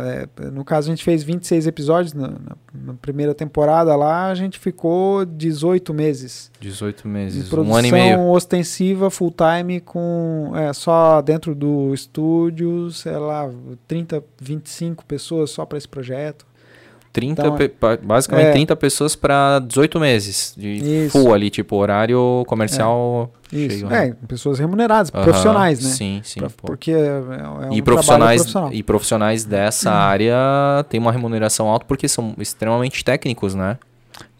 é, 0.04 0.50
no 0.50 0.64
caso, 0.64 0.88
a 0.88 0.90
gente 0.90 1.04
fez 1.04 1.22
26 1.22 1.68
episódios 1.68 2.14
na, 2.14 2.28
na, 2.28 2.56
na, 2.74 2.94
primeira 2.94 3.32
temporada 3.32 3.94
lá, 3.94 4.26
a 4.26 4.34
gente 4.34 4.58
ficou 4.58 5.24
18 5.24 5.94
meses. 5.94 6.50
18 6.60 7.06
meses, 7.06 7.52
um 7.52 7.74
ano 7.74 7.86
e 7.88 7.92
meio. 7.92 8.20
ostensiva, 8.28 9.08
full 9.08 9.32
time, 9.32 9.80
com 9.80 10.52
é, 10.54 10.72
só 10.72 11.22
dentro 11.22 11.54
do 11.54 11.94
estúdio, 11.94 12.90
sei 12.90 13.16
lá, 13.16 13.48
30, 13.86 14.22
25 14.40 15.04
pessoas 15.04 15.50
só 15.50 15.64
para 15.64 15.78
esse 15.78 15.88
projeto. 15.88 16.44
30, 17.16 17.46
então, 17.46 17.56
basicamente 18.02 18.48
é, 18.48 18.52
30 18.52 18.76
pessoas 18.76 19.16
para 19.16 19.58
18 19.60 19.98
meses 19.98 20.52
de 20.54 21.06
isso. 21.06 21.18
full 21.18 21.32
ali, 21.32 21.48
tipo 21.48 21.74
horário 21.76 22.44
comercial 22.46 23.32
é, 23.50 23.56
cheio. 23.56 23.72
Isso. 23.72 23.86
Né? 23.86 24.08
É, 24.08 24.26
pessoas 24.26 24.58
remuneradas, 24.58 25.08
uh 25.08 25.12
-huh, 25.12 25.24
profissionais, 25.24 25.82
né? 25.82 25.90
Sim, 25.90 26.20
sim. 26.22 26.40
Pra, 26.40 26.50
porque 26.50 26.92
é, 26.92 27.06
é 27.06 27.70
um 27.70 27.72
e 27.72 27.80
profissionais 27.80 28.42
profissional. 28.42 28.72
E 28.74 28.82
profissionais 28.82 29.44
dessa 29.44 29.90
uhum. 29.90 29.96
área 29.96 30.36
têm 30.90 31.00
uma 31.00 31.10
remuneração 31.10 31.68
alta 31.68 31.86
porque 31.86 32.06
são 32.06 32.34
extremamente 32.38 33.02
técnicos, 33.02 33.54
né? 33.54 33.78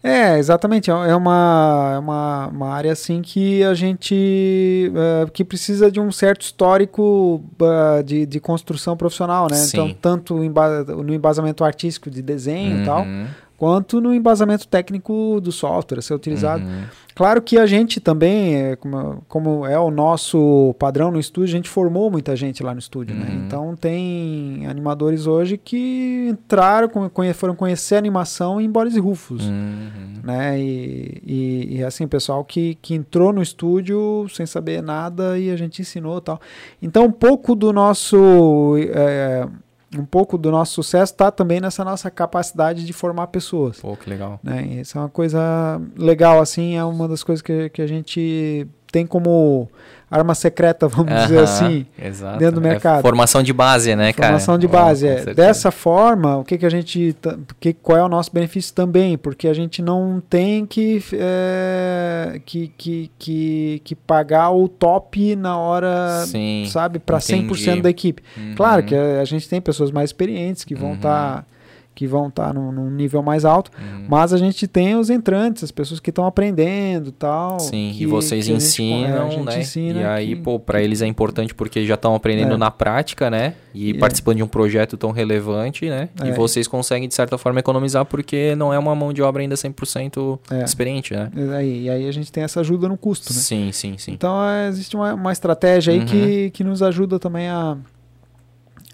É, 0.03 0.37
exatamente. 0.37 0.89
É, 0.89 0.93
é 0.93 1.15
uma, 1.15 1.91
é 1.95 1.99
uma, 1.99 2.47
uma 2.47 2.69
área 2.69 2.91
assim 2.91 3.21
que 3.21 3.63
a 3.63 3.73
gente 3.73 4.91
uh, 4.91 5.29
que 5.31 5.43
precisa 5.43 5.91
de 5.91 5.99
um 5.99 6.11
certo 6.11 6.41
histórico 6.41 7.43
uh, 7.59 8.03
de, 8.03 8.25
de 8.25 8.39
construção 8.39 8.95
profissional, 8.95 9.47
né? 9.49 9.57
Sim. 9.57 9.67
Então, 9.67 9.93
tanto 9.93 10.35
no 10.35 11.13
embasamento 11.13 11.63
artístico 11.63 12.09
de 12.09 12.21
desenho 12.21 12.75
uhum. 12.75 12.81
e 12.81 12.85
tal, 12.85 13.01
uhum 13.01 13.27
quanto 13.57 13.99
no 13.99 14.13
embasamento 14.13 14.67
técnico 14.67 15.41
do 15.41 15.51
software 15.51 15.97
a 15.97 16.01
ser 16.01 16.13
utilizado. 16.13 16.63
Uhum. 16.63 16.83
Claro 17.17 17.41
que 17.41 17.57
a 17.57 17.65
gente 17.65 17.99
também, 17.99 18.53
é, 18.53 18.75
como, 18.75 19.23
como, 19.27 19.65
é 19.65 19.79
o 19.79 19.89
nosso 19.89 20.75
padrão 20.77 21.09
no 21.09 21.19
estúdio, 21.19 21.55
a 21.55 21.57
gente 21.57 21.67
formou 21.67 22.11
muita 22.11 22.35
gente 22.35 22.61
lá 22.61 22.75
no 22.75 22.79
estúdio, 22.79 23.15
né? 23.15 23.25
uhum. 23.27 23.35
né? 23.39 23.43
Então 23.47 23.75
tem 23.75 24.67
animadores 24.67 25.25
hoje 25.25 25.57
que 25.57 26.27
entraram, 26.29 26.87
foram 27.33 27.55
conhecer 27.55 27.95
animação 27.95 28.61
em 28.61 28.69
Boris 28.69 28.95
e 28.95 28.99
Rufus, 28.99 29.47
uhum. 29.47 30.21
né? 30.23 30.59
E, 30.59 31.23
e, 31.25 31.77
e, 31.77 31.83
assim, 31.83 32.07
pessoal 32.07 32.45
que, 32.45 32.75
que 32.83 32.93
entrou 32.93 33.33
no 33.33 33.41
estúdio 33.41 34.27
sem 34.29 34.45
saber 34.45 34.83
nada 34.83 35.39
e 35.39 35.49
a 35.49 35.55
gente 35.55 35.81
ensinou 35.81 36.21
tal. 36.21 36.39
Então 36.79 37.05
um 37.05 37.11
pouco 37.11 37.55
do 37.55 37.73
nosso... 37.73 38.75
É, 38.93 39.47
um 39.95 40.05
pouco 40.05 40.37
do 40.37 40.51
nosso 40.51 40.73
sucesso 40.73 41.13
está 41.13 41.31
também 41.31 41.61
nessa 41.61 41.83
nossa 41.83 42.11
capacidade 42.11 42.85
de 42.85 42.93
formar 42.93 43.27
pessoas. 43.27 43.79
Pô, 43.79 43.95
que 43.95 44.09
legal. 44.09 44.39
Né? 44.43 44.63
Isso 44.81 44.97
é 44.97 45.01
uma 45.01 45.09
coisa 45.09 45.81
legal, 45.95 46.41
assim, 46.41 46.75
é 46.75 46.83
uma 46.83 47.07
das 47.07 47.23
coisas 47.23 47.41
que, 47.41 47.69
que 47.69 47.81
a 47.81 47.87
gente 47.87 48.67
tem 48.91 49.05
como 49.05 49.69
arma 50.09 50.33
secreta, 50.33 50.87
vamos 50.87 51.13
dizer 51.13 51.39
assim, 51.39 51.85
exato. 52.01 52.37
dentro 52.37 52.61
do 52.61 52.65
é 52.65 52.69
mercado. 52.71 52.99
É 52.99 53.01
formação 53.01 53.43
de 53.43 53.51
base, 53.51 53.95
né, 53.95 54.13
cara? 54.13 54.29
Formação 54.29 54.57
de 54.57 54.67
base, 54.67 55.05
oh, 55.05 55.29
é. 55.29 55.33
Dessa 55.33 55.69
forma, 55.69 56.37
o 56.37 56.43
que, 56.43 56.57
que 56.57 56.65
a 56.65 56.69
gente, 56.69 57.15
que, 57.59 57.73
qual 57.73 57.97
é 57.97 58.03
o 58.03 58.09
nosso 58.09 58.31
benefício 58.31 58.73
também? 58.73 59.17
Porque 59.17 59.47
a 59.47 59.53
gente 59.53 59.81
não 59.81 60.21
tem 60.29 60.65
que, 60.65 61.03
é, 61.13 62.39
que, 62.45 62.71
que, 62.77 63.11
que, 63.19 63.81
que, 63.83 63.95
pagar 63.95 64.51
o 64.51 64.67
top 64.69 65.35
na 65.35 65.57
hora, 65.57 66.23
Sim, 66.25 66.65
sabe, 66.69 66.99
para 66.99 67.17
100% 67.17 67.81
da 67.81 67.89
equipe. 67.89 68.23
Uhum. 68.37 68.55
Claro 68.55 68.83
que 68.83 68.95
a, 68.95 69.21
a, 69.21 69.25
gente 69.25 69.47
tem 69.49 69.59
pessoas 69.59 69.91
mais 69.91 70.09
experientes 70.09 70.63
que 70.63 70.73
vão 70.73 70.93
estar... 70.93 71.37
Uhum. 71.37 71.41
Tá 71.41 71.56
que 71.97 72.05
vão 72.05 72.27
estar 72.27 72.49
tá 72.49 72.53
num, 72.53 72.71
num, 72.71 72.91
nível 72.91 73.23
mais 73.23 73.43
alto, 73.43 73.71
uhum. 73.75 74.05
mas 74.07 74.31
a 74.31 74.37
gente 74.37 74.67
tem 74.67 74.95
os 74.95 75.09
entrantes, 75.09 75.63
as 75.63 75.71
pessoas 75.71 75.99
que 75.99 76.11
estão 76.11 76.27
aprendendo 76.27 77.11
tal. 77.11 77.59
Sim, 77.59 77.91
que, 77.97 78.03
e 78.03 78.05
vocês 78.05 78.47
ensinam, 78.47 79.31
gente, 79.31 79.43
né? 79.43 79.59
Ensina 79.59 79.99
e 80.01 80.05
aí, 80.05 80.35
que... 80.35 80.35
pô, 80.35 80.59
para 80.59 80.79
eles 80.79 81.01
é 81.01 81.07
importante 81.07 81.55
porque 81.55 81.87
já 81.87 81.95
estão 81.95 82.13
aprendendo 82.13 82.53
é. 82.53 82.57
na 82.57 82.69
prática, 82.69 83.31
né? 83.31 83.55
E 83.73 83.89
é. 83.89 83.93
participando 83.95 84.37
de 84.37 84.43
um 84.43 84.47
projeto 84.47 84.95
tão 84.95 85.09
relevante, 85.09 85.89
né? 85.89 86.09
É. 86.21 86.27
E 86.27 86.31
vocês 86.33 86.67
conseguem, 86.67 87.07
de 87.07 87.15
certa 87.15 87.35
forma, 87.35 87.59
economizar 87.59 88.05
porque 88.05 88.53
não 88.55 88.71
é 88.71 88.77
uma 88.77 88.93
mão 88.93 89.11
de 89.11 89.23
obra 89.23 89.41
ainda 89.41 89.55
100% 89.55 90.39
é. 90.51 90.63
experiente, 90.63 91.15
né? 91.15 91.31
E 91.35 91.49
aí, 91.49 91.81
e 91.85 91.89
aí 91.89 92.07
a 92.07 92.11
gente 92.11 92.31
tem 92.31 92.43
essa 92.43 92.59
ajuda 92.59 92.87
no 92.87 92.95
custo, 92.95 93.33
né? 93.33 93.39
Sim, 93.39 93.71
sim, 93.71 93.97
sim. 93.97 94.11
Então 94.11 94.39
é, 94.47 94.67
existe 94.67 94.95
uma, 94.95 95.15
uma 95.15 95.31
estratégia 95.31 95.93
aí 95.93 96.01
uhum. 96.01 96.05
que, 96.05 96.51
que 96.51 96.63
nos 96.63 96.83
ajuda 96.83 97.17
também 97.17 97.49
a, 97.49 97.75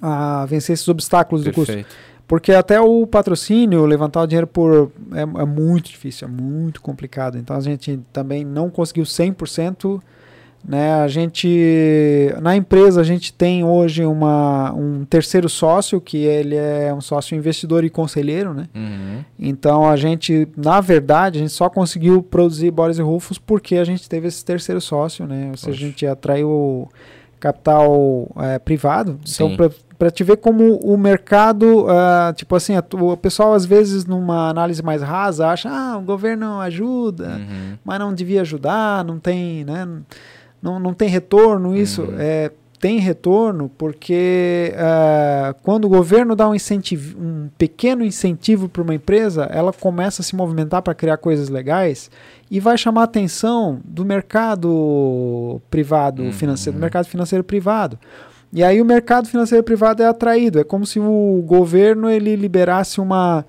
a 0.01 0.45
vencer 0.45 0.75
esses 0.75 0.87
obstáculos 0.87 1.43
Perfeito. 1.43 1.81
do 1.81 1.83
custo. 1.83 2.12
Porque 2.33 2.51
até 2.51 2.81
o 2.81 3.05
patrocínio, 3.05 3.85
levantar 3.85 4.23
o 4.23 4.25
dinheiro 4.25 4.47
por 4.47 4.91
é, 5.11 5.21
é, 5.21 5.45
muito 5.45 5.91
difícil, 5.91 6.27
é 6.27 6.31
muito 6.31 6.81
complicado. 6.81 7.37
Então 7.37 7.55
a 7.55 7.59
gente 7.59 7.99
também 8.11 8.43
não 8.43 8.71
conseguiu 8.71 9.03
100%. 9.03 10.01
Né? 10.67 10.93
A 10.93 11.07
gente 11.07 12.33
na 12.41 12.55
empresa 12.55 13.01
a 13.01 13.03
gente 13.03 13.31
tem 13.31 13.63
hoje 13.63 14.03
uma, 14.03 14.73
um 14.73 15.05
terceiro 15.05 15.47
sócio 15.47 16.01
que 16.01 16.17
ele 16.25 16.55
é 16.55 16.91
um 16.91 17.01
sócio 17.01 17.37
investidor 17.37 17.83
e 17.83 17.89
conselheiro, 17.91 18.51
né? 18.51 18.67
Uhum. 18.73 19.23
Então 19.37 19.87
a 19.87 19.95
gente, 19.95 20.47
na 20.57 20.81
verdade, 20.81 21.37
a 21.37 21.41
gente 21.43 21.53
só 21.53 21.69
conseguiu 21.69 22.23
produzir 22.23 22.71
Boris 22.71 22.97
e 22.97 23.03
Rufus 23.03 23.37
porque 23.37 23.75
a 23.75 23.83
gente 23.83 24.09
teve 24.09 24.27
esse 24.27 24.43
terceiro 24.43 24.81
sócio, 24.81 25.27
né? 25.27 25.49
Ou 25.51 25.57
seja, 25.57 25.77
a 25.77 25.87
gente 25.87 26.07
atraiu 26.07 26.89
capital 27.39 28.27
é, 28.37 28.57
privado. 28.57 29.19
Então, 29.21 29.49
Sim. 29.49 29.53
Então, 29.53 29.71
para 30.03 30.11
te 30.11 30.21
ver 30.21 30.35
como 30.35 30.75
o 30.79 30.97
mercado, 30.97 31.85
uh, 31.85 32.33
tipo 32.35 32.53
assim, 32.57 32.75
a, 32.75 32.83
o 32.95 33.15
pessoal 33.15 33.53
às 33.53 33.63
vezes 33.63 34.05
numa 34.05 34.49
análise 34.49 34.83
mais 34.83 35.01
rasa 35.01 35.47
acha, 35.47 35.69
ah, 35.69 35.97
o 35.97 36.01
governo 36.01 36.59
ajuda, 36.59 37.37
uhum. 37.37 37.77
mas 37.85 37.99
não 37.99 38.13
devia 38.13 38.41
ajudar, 38.41 39.05
não 39.05 39.17
tem, 39.17 39.63
né, 39.63 39.87
não, 40.61 40.77
não 40.77 40.93
tem 40.93 41.07
retorno 41.07 41.73
isso. 41.73 42.01
Uhum. 42.01 42.15
É, 42.19 42.51
tem 42.81 42.99
retorno 42.99 43.71
porque 43.77 44.73
uh, 44.75 45.55
quando 45.63 45.85
o 45.85 45.89
governo 45.89 46.35
dá 46.35 46.49
um 46.49 46.53
incentivo, 46.53 47.17
um 47.17 47.47
pequeno 47.57 48.03
incentivo 48.03 48.67
para 48.67 48.81
uma 48.81 48.93
empresa, 48.93 49.43
ela 49.45 49.71
começa 49.71 50.21
a 50.21 50.25
se 50.25 50.35
movimentar 50.35 50.81
para 50.81 50.93
criar 50.93 51.15
coisas 51.15 51.47
legais 51.47 52.11
e 52.51 52.59
vai 52.59 52.77
chamar 52.77 53.01
a 53.01 53.05
atenção 53.05 53.79
do 53.85 54.03
mercado 54.03 55.61
privado 55.69 56.23
uhum. 56.23 56.33
financeiro, 56.33 56.77
do 56.77 56.81
mercado 56.81 57.05
financeiro 57.05 57.41
privado. 57.41 57.97
E 58.53 58.63
aí 58.63 58.81
o 58.81 58.85
mercado 58.85 59.27
financeiro 59.27 59.63
privado 59.63 60.03
é 60.03 60.05
atraído. 60.05 60.59
É 60.59 60.63
como 60.63 60.85
se 60.85 60.99
o 60.99 61.43
governo 61.45 62.09
ele 62.09 62.35
liberasse 62.35 63.01
uma 63.01 63.43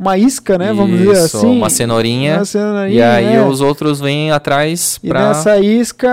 uma 0.00 0.16
isca, 0.16 0.56
né? 0.56 0.72
Vamos 0.72 0.98
Isso, 0.98 1.10
dizer 1.10 1.24
assim. 1.24 1.58
Uma 1.58 1.68
cenourinha. 1.68 2.36
Uma 2.36 2.44
cenourinha 2.46 2.88
e 2.90 3.02
aí 3.02 3.34
é. 3.34 3.46
os 3.46 3.60
outros 3.60 4.00
vêm 4.00 4.32
atrás 4.32 4.96
para. 4.96 5.20
E 5.20 5.28
nessa 5.28 5.60
isca, 5.60 6.08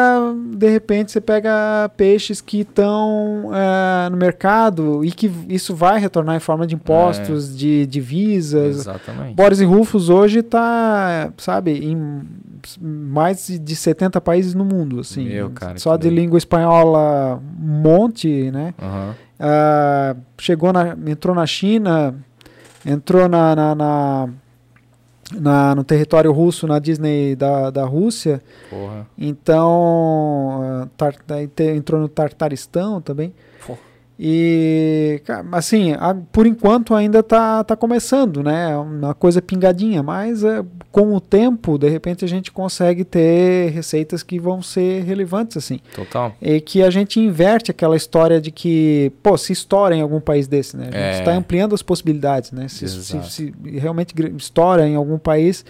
de 0.54 0.70
repente, 0.70 1.14
você 1.14 1.22
pega 1.22 1.90
peixes 1.96 2.42
que 2.42 2.62
estão 2.62 3.50
é, 3.54 4.10
no 4.10 4.18
mercado 4.18 5.06
e 5.06 5.12
que 5.12 5.32
isso 5.48 5.74
vai 5.74 6.02
retornar 6.02 6.36
em 6.36 6.40
forma 6.42 6.68
de 6.68 6.76
impostos, 6.76 7.50
é. 7.50 7.58
de 7.58 7.86
divisas. 7.86 8.80
Exatamente. 8.80 9.34
Boris 9.36 9.62
e 9.62 9.64
Rufus 9.64 10.10
hoje 10.10 10.40
está, 10.40 11.32
sabe, 11.38 11.72
em 11.72 12.24
mais 12.80 13.48
de 13.48 13.76
70 13.76 14.20
países 14.22 14.54
no 14.54 14.66
mundo, 14.66 15.00
assim. 15.00 15.26
Meu, 15.26 15.50
cara, 15.52 15.78
Só 15.78 15.96
de 15.96 16.10
língua 16.10 16.38
espanhola, 16.38 17.36
um 17.38 17.82
monte, 17.82 18.52
né? 18.52 18.74
Uhum. 18.82 19.12
Uh, 19.12 20.22
chegou 20.40 20.74
na, 20.74 20.98
entrou 21.06 21.36
na 21.36 21.46
China, 21.46 22.16
entrou 22.86 23.30
na, 23.30 23.56
na, 23.56 23.76
na, 23.76 24.30
na, 25.34 25.76
no 25.76 25.84
território 25.84 26.32
russo, 26.32 26.66
na 26.68 26.80
Disney 26.80 27.36
da, 27.36 27.70
da 27.70 27.86
Rússia. 27.86 28.42
Porra. 28.70 29.08
Então, 29.18 30.84
uh, 30.84 30.90
tar, 30.98 31.14
entrou 31.76 32.02
no 32.02 32.10
Tartaristão 32.10 33.00
também. 33.02 33.34
E, 34.20 35.22
assim, 35.52 35.94
por 36.32 36.48
enquanto 36.48 36.96
ainda 36.96 37.20
está 37.20 37.64
tá 37.64 37.76
começando, 37.76 38.42
né? 38.42 38.72
É 38.72 38.78
uma 38.78 39.14
coisa 39.14 39.44
pingadinha, 39.44 40.02
mas 40.02 40.44
é, 40.44 40.66
com 40.92 41.14
o 41.14 41.22
tempo, 41.22 41.78
de 41.78 41.88
repente, 41.88 42.26
a 42.26 42.28
gente 42.28 42.52
consegue 42.52 43.04
ter 43.04 43.70
receitas 43.70 44.24
que 44.24 44.40
vão 44.40 44.60
ser 44.60 45.04
relevantes, 45.04 45.58
assim. 45.58 45.80
Total. 45.96 46.34
E 46.42 46.60
que 46.60 46.82
a 46.82 46.90
gente 46.90 47.20
inverte 47.20 47.70
aquela 47.70 47.96
história 47.96 48.42
de 48.42 48.50
que, 48.50 49.12
pô, 49.22 49.38
se 49.38 49.54
estoura 49.54 49.96
em 49.96 50.02
algum 50.02 50.20
país 50.20 50.48
desse, 50.48 50.76
né? 50.76 50.90
A 50.92 51.12
gente 51.12 51.20
está 51.20 51.34
é. 51.34 51.36
ampliando 51.36 51.76
as 51.76 51.84
possibilidades, 51.84 52.52
né? 52.52 52.68
Se, 52.68 52.88
se, 52.88 53.24
se, 53.24 53.54
realmente 53.66 54.16
estoura 54.36 54.88
em 54.88 54.96
algum 54.96 55.20
país, 55.20 55.64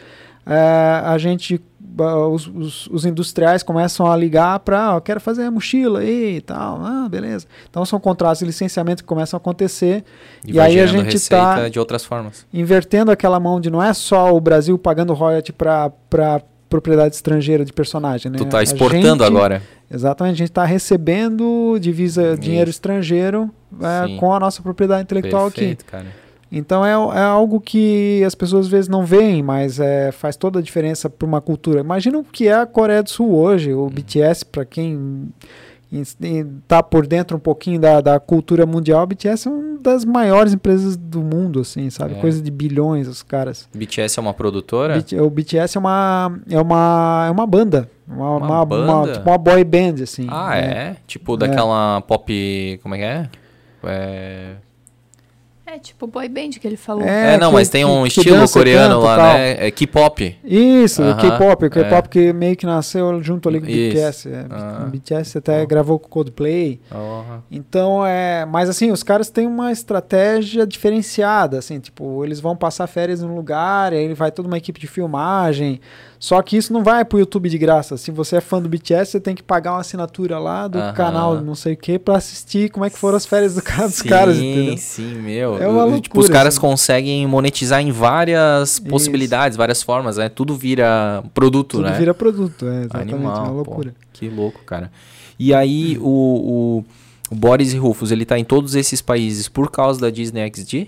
é, 0.46 1.02
a 1.04 1.18
gente 1.18 1.62
os, 1.98 2.48
os, 2.48 2.88
os, 2.88 3.06
industriais 3.06 3.64
começam 3.64 4.10
a 4.10 4.16
ligar 4.16 4.60
para, 4.60 4.96
oh, 4.96 5.02
quero 5.02 5.20
fazer 5.20 5.44
a 5.44 5.52
mochila 5.52 6.00
aí 6.00 6.38
e 6.38 6.42
tal, 6.42 6.82
ah, 6.84 7.08
beleza. 7.10 7.46
Então 7.70 7.86
são 7.86 8.00
contratos 8.00 8.40
de 8.40 8.46
licenciamento 8.46 9.04
que 9.04 9.08
começam 9.08 9.38
a 9.38 9.40
acontecer 9.40 10.04
e, 10.46 10.54
e 10.54 10.60
aí 10.60 10.80
a 10.80 10.86
gente 10.86 11.16
está 11.16 11.68
de 11.70 11.80
outras 11.80 12.04
formas, 12.06 12.46
invertendo 12.54 13.12
aquela 13.12 13.40
mão 13.40 13.60
de 13.60 13.70
não 13.70 13.82
é 13.82 13.94
só 13.94 14.34
o 14.36 14.40
Brasil 14.40 14.78
pagando 14.78 15.14
royalty 15.14 15.52
para 15.52 15.92
propriedade 16.70 17.16
estrangeira 17.16 17.64
de 17.64 17.72
personagem, 17.72 18.32
né? 18.32 18.38
Tu 18.38 18.44
está 18.44 18.62
exportando 18.62 19.24
gente, 19.24 19.36
agora. 19.36 19.64
Exatamente, 19.90 20.34
a 20.34 20.38
gente 20.38 20.50
está 20.50 20.66
recebendo 20.66 21.78
divisa 21.80 22.34
Isso. 22.34 22.42
dinheiro 22.42 22.70
estrangeiro 22.70 23.50
é, 23.82 24.18
com 24.18 24.34
a 24.34 24.40
nossa 24.40 24.62
propriedade 24.62 25.04
intelectual 25.04 25.50
Perfeito, 25.50 25.82
aqui. 25.82 25.92
Cara. 25.92 26.27
Então 26.52 26.86
é, 26.86 26.92
é, 26.92 27.24
algo 27.24 27.60
que 27.60 28.24
as 28.26 28.34
pessoas 28.34 28.66
às 28.68 28.72
vezes 28.72 28.88
não 28.88 29.06
veem, 29.06 29.44
mas 29.44 29.80
é, 29.80 30.12
faz 30.12 30.36
toda 30.36 30.60
a 30.60 30.62
diferença 30.62 31.10
para 31.10 31.26
uma 31.28 31.42
cultura. 31.42 31.82
Imagina 31.82 32.18
o 32.18 32.24
que 32.24 32.48
é 32.48 32.54
a 32.56 32.66
Coreia 32.66 33.04
do 33.04 33.10
Sul 33.10 33.34
hoje, 33.34 33.74
o 33.74 33.90
BTS, 33.90 34.46
para 34.46 34.64
quem 34.64 35.32
em, 35.92 36.04
em, 36.22 36.46
tá 36.68 36.84
por 36.84 37.08
dentro 37.08 37.38
um 37.38 37.40
pouquinho 37.40 37.80
da, 37.80 38.02
da 38.02 38.20
cultura 38.20 38.66
mundial, 38.66 39.02
a 39.02 39.06
BTS 39.06 39.48
é 39.48 39.52
uma 39.52 39.80
das 39.80 40.04
maiores 40.04 40.54
empresas 40.54 40.98
do 40.98 41.22
mundo, 41.22 41.62
assim, 41.62 41.90
sabe? 41.90 42.16
É. 42.16 42.20
Coisa 42.20 42.42
de 42.42 42.52
bilhões, 42.52 43.08
os 43.08 43.24
caras. 43.24 43.70
BTS 43.74 44.20
é 44.20 44.22
uma 44.22 44.34
produtora? 44.34 45.02
O 45.22 45.30
BTS 45.30 45.78
é 45.78 45.80
uma, 45.80 46.40
é 46.50 46.60
uma, 46.60 47.26
é 47.28 47.32
uma 47.32 47.48
banda. 47.48 47.90
Uma, 48.08 48.38
Uma 48.38 48.48
uma, 48.48 48.66
banda? 48.66 48.92
uma- 48.94 49.12
tipo 49.14 49.30
uma 49.30 49.38
boy 49.38 49.64
band, 49.64 50.02
assim. 50.02 50.28
Ah, 50.30 50.52
né? 50.52 50.62
é? 50.62 50.96
Tipo 51.06 51.36
daquela 51.36 52.02
pop. 52.02 52.80
Como 52.82 52.96
é 52.96 52.98
que 52.98 53.04
é? 53.04 53.30
É, 53.84 54.56
É 55.70 55.78
tipo 55.80 56.08
boy 56.08 56.30
band 56.30 56.52
que 56.62 56.66
ele 56.66 56.78
falou. 56.78 57.04
É, 57.06 57.34
é, 57.34 57.38
não, 57.38 57.50
que- 57.50 57.56
mas 57.56 57.68
tem 57.68 57.84
um 57.84 58.04
que- 58.06 58.10
que 58.12 58.20
estilo 58.22 58.38
dança, 58.38 58.58
coreano 58.58 58.96
canta 58.96 59.06
lá, 59.06 59.16
tal. 59.18 59.34
né? 59.34 59.68
É 59.68 59.70
K-pop. 59.72 60.38
Isso, 60.46 61.04
Aham, 61.04 61.12
o 61.12 61.18
K-pop, 61.22 61.66
o 61.66 61.70
K-pop 61.70 62.06
é. 62.08 62.10
que 62.10 62.34
meio 62.34 62.56
que 62.56 62.66
nasceu 62.66 63.22
junto 63.22 63.50
ali 63.50 63.60
com 63.60 63.66
o. 63.66 63.70
BTS. 63.70 64.30
É, 64.30 64.46
Ah. 64.50 64.86
O 64.88 64.90
BTS 64.90 65.38
até 65.38 65.62
Ó. 65.62 65.66
gravou 65.66 66.00
com 66.00 66.08
o 66.08 66.10
Coldplay. 66.10 66.80
Então 67.52 68.06
é, 68.06 68.46
mas 68.46 68.70
assim, 68.70 68.92
os 68.92 69.04
caras 69.04 69.30
têm 69.30 69.46
uma 69.46 69.72
estratégia 69.72 70.66
diferenciada, 70.66 71.60
assim, 71.60 71.80
tipo, 71.80 72.24
eles 72.24 72.40
vão 72.40 72.56
passar 72.56 72.88
férias 72.88 73.22
num 73.22 73.36
lugar, 73.36 73.92
aí 73.92 74.14
vai 74.14 74.32
toda 74.32 74.48
uma 74.48 74.58
equipe 74.58 74.80
de 74.80 74.88
filmagem. 74.88 75.82
Só 76.20 76.42
que 76.42 76.58
isso 76.58 76.74
não 76.74 76.84
vai 76.84 77.06
pro 77.06 77.20
YouTube 77.20 77.48
de 77.48 77.58
graça. 77.60 77.96
Se 77.96 78.10
você 78.10 78.38
é 78.38 78.42
fã 78.42 78.60
do 78.62 78.68
BTS, 78.68 79.12
você 79.12 79.20
tem 79.20 79.36
que 79.36 79.44
pagar 79.44 79.74
uma 79.74 79.82
assinatura 79.82 80.40
lá 80.40 80.68
do 80.68 80.80
Aham. 80.80 80.94
canal, 80.94 81.42
não 81.42 81.54
sei 81.54 81.74
o 81.74 81.78
que, 81.78 82.00
pra 82.00 82.18
assistir 82.18 82.72
como 82.72 82.84
é 82.86 82.90
que 82.90 82.98
foram 82.98 83.18
as 83.18 83.26
férias 83.26 83.54
do 83.54 83.62
cara, 83.62 83.88
dos 83.88 83.98
sim, 83.98 84.10
caras, 84.10 84.38
entendeu? 84.38 84.78
sim, 84.78 85.14
meu. 85.16 85.62
É 85.62 85.68
uma 85.68 85.86
O- 85.86 86.02
Tipo, 86.02 86.18
os 86.20 86.24
loucura, 86.26 86.34
caras 86.40 86.56
assim. 86.56 86.62
conseguem 86.62 87.28
monetizar 87.28 87.82
em 87.82 87.92
várias 87.92 88.80
possibilidades, 88.80 89.56
várias 89.56 89.84
formas, 89.84 90.18
né? 90.18 90.28
Tudo 90.28 90.56
vira 90.56 91.24
produto, 91.34 91.78
Tudo 91.78 91.90
né? 91.90 91.98
vira 91.98 92.14
produto, 92.14 92.66
é 92.68 92.80
exatamente, 92.86 93.14
Animal, 93.14 93.36
uma 93.38 93.48
pô. 93.50 93.54
loucura. 93.56 93.94
Que 94.12 94.28
louco, 94.30 94.62
cara. 94.66 94.92
E 95.38 95.54
aí, 95.54 96.00
o, 96.02 96.04
o, 96.04 96.86
o 97.30 97.36
Boris 97.36 97.74
e 97.74 97.78
Rufus, 97.78 98.10
ele 98.12 98.26
tá 98.26 98.40
em 98.40 98.44
todos 98.44 98.74
esses 98.74 99.02
países 99.04 99.48
por 99.48 99.70
causa 99.70 100.02
da 100.02 100.10
Disney 100.10 100.50
XD? 100.52 100.88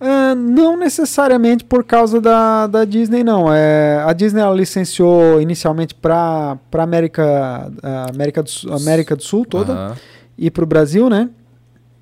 Ah, 0.00 0.34
não 0.34 0.76
necessariamente 0.76 1.64
por 1.64 1.82
causa 1.84 2.20
da, 2.20 2.66
da 2.68 2.84
Disney, 2.84 3.24
não. 3.24 3.52
É, 3.52 4.00
a 4.06 4.12
Disney 4.12 4.40
ela 4.40 4.54
licenciou 4.54 5.40
inicialmente 5.40 5.94
para 5.94 6.56
a 6.72 6.82
América, 6.82 7.70
América, 8.08 8.42
do, 8.42 8.48
Sul- 8.50 8.72
América 8.72 9.16
do 9.16 9.22
Sul 9.24 9.44
toda 9.44 9.96
e 10.36 10.50
para 10.50 10.62
o 10.62 10.66
Brasil, 10.66 11.10
né? 11.10 11.28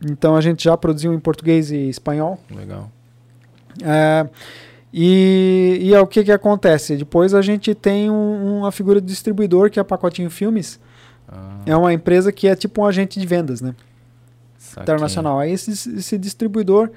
Então 0.05 0.37
a 0.37 0.43
gente 0.43 0.63
já 0.65 0.77
produziu 0.77 1.15
em 1.15 1.19
português 1.19 1.71
e 1.71 1.89
espanhol. 1.89 2.39
legal. 2.55 2.91
É, 3.83 4.27
e, 4.93 5.79
e 5.81 5.95
é 5.95 6.01
o 6.01 6.07
que, 6.07 6.23
que 6.25 6.33
acontece? 6.33 6.97
Depois 6.97 7.33
a 7.35 7.41
gente 7.43 7.75
tem 7.75 8.11
um- 8.11 8.59
uma 8.59 8.73
figura 8.73 9.01
de 9.01 9.07
distribuidor 9.07 9.71
que 9.71 9.79
é 9.79 9.83
a 9.83 9.85
Pacotinho 9.85 10.29
Filmes. 10.31 10.79
Ah, 11.29 11.61
É 11.67 11.75
uma 11.77 11.93
empresa 11.95 12.31
que 12.31 12.47
é 12.47 12.55
tipo 12.55 12.83
um 12.83 12.87
agente 12.87 13.19
de 13.19 13.27
vendas, 13.27 13.61
né? 13.63 13.75
saquei. 14.59 14.83
internacional. 14.83 15.39
Aí 15.39 15.53
esse, 15.53 15.71
esse 15.99 16.19
distribuidor 16.19 16.91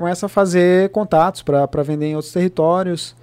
começa 0.00 0.24
a 0.26 0.28
fazer 0.30 0.88
contatos 0.90 1.42
para 1.42 1.82
vender 1.82 2.06
em 2.06 2.14
outros 2.16 2.32
territórios 2.32 3.14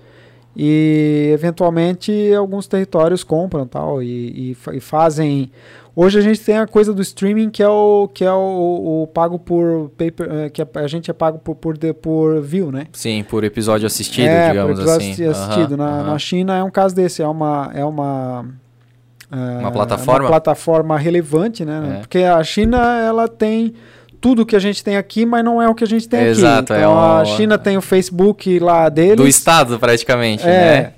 e 0.56 1.30
eventualmente 1.34 2.34
alguns 2.34 2.68
territórios 2.68 3.24
compram 3.24 3.66
tal 3.68 4.02
e, 4.02 4.54
e, 4.54 4.58
e 4.74 4.80
fazem. 4.80 5.52
Hoje 5.96 6.20
a 6.20 6.22
gente 6.22 6.40
tem 6.40 6.58
a 6.58 6.68
coisa 6.68 6.94
do 6.94 7.02
streaming 7.02 7.50
que 7.50 7.64
é 7.64 7.68
o 7.68 8.08
que 8.14 8.24
é 8.24 8.32
o, 8.32 9.04
o 9.04 9.08
pago 9.08 9.40
por 9.40 9.90
paper, 9.98 10.28
eh, 10.32 10.50
que 10.52 10.62
a, 10.62 10.68
a 10.76 10.88
gente 10.88 11.10
é 11.10 11.14
pago 11.14 11.40
por 11.40 11.56
por, 11.56 11.76
por 12.02 12.42
view, 12.42 12.72
né? 12.72 12.86
Sim, 12.94 13.24
por 13.28 13.44
episódio 13.44 13.88
assistido, 13.88 14.28
é, 14.28 14.50
digamos 14.50 14.76
por 14.80 14.82
episódio 14.84 15.12
assim. 15.12 15.12
assi- 15.12 15.26
assistido. 15.26 15.74
Aham, 15.74 15.78
na, 15.78 16.00
aham. 16.02 16.12
na 16.12 16.20
China 16.20 16.56
é 16.58 16.64
um 16.64 16.70
caso 16.70 16.94
desse, 16.96 17.24
é 17.24 17.28
uma 17.28 17.72
é 17.74 17.84
uma 17.84 18.46
eh, 19.32 19.60
Uma 19.60 19.72
plataforma? 19.72 20.22
uma 20.22 20.28
plataforma 20.30 20.98
relevante, 20.98 21.66
né? 21.66 21.96
É. 21.96 22.00
Porque 22.02 22.20
a 22.20 22.44
China 22.44 22.78
ela 23.00 23.28
tem 23.28 23.74
tudo 24.20 24.46
que 24.46 24.56
a 24.56 24.60
gente 24.60 24.84
tem 24.84 24.98
aqui, 24.98 25.26
mas 25.26 25.44
não 25.44 25.62
é 25.62 25.68
o 25.70 25.76
que 25.76 25.84
a 25.84 25.88
gente 25.88 26.08
tem 26.08 26.22
Exato, 26.26 26.74
aqui. 26.74 26.82
é 26.82 26.86
Então 26.86 26.98
a 26.98 27.18
uma- 27.18 27.26
China 27.26 27.58
tem 27.58 27.78
o 27.78 27.82
Facebook 27.82 28.60
lá 28.60 28.90
deles. 28.90 29.16
Do 29.18 29.28
Estado, 29.28 29.78
praticamente, 29.80 30.44
é, 30.44 30.48
né? 30.48 30.94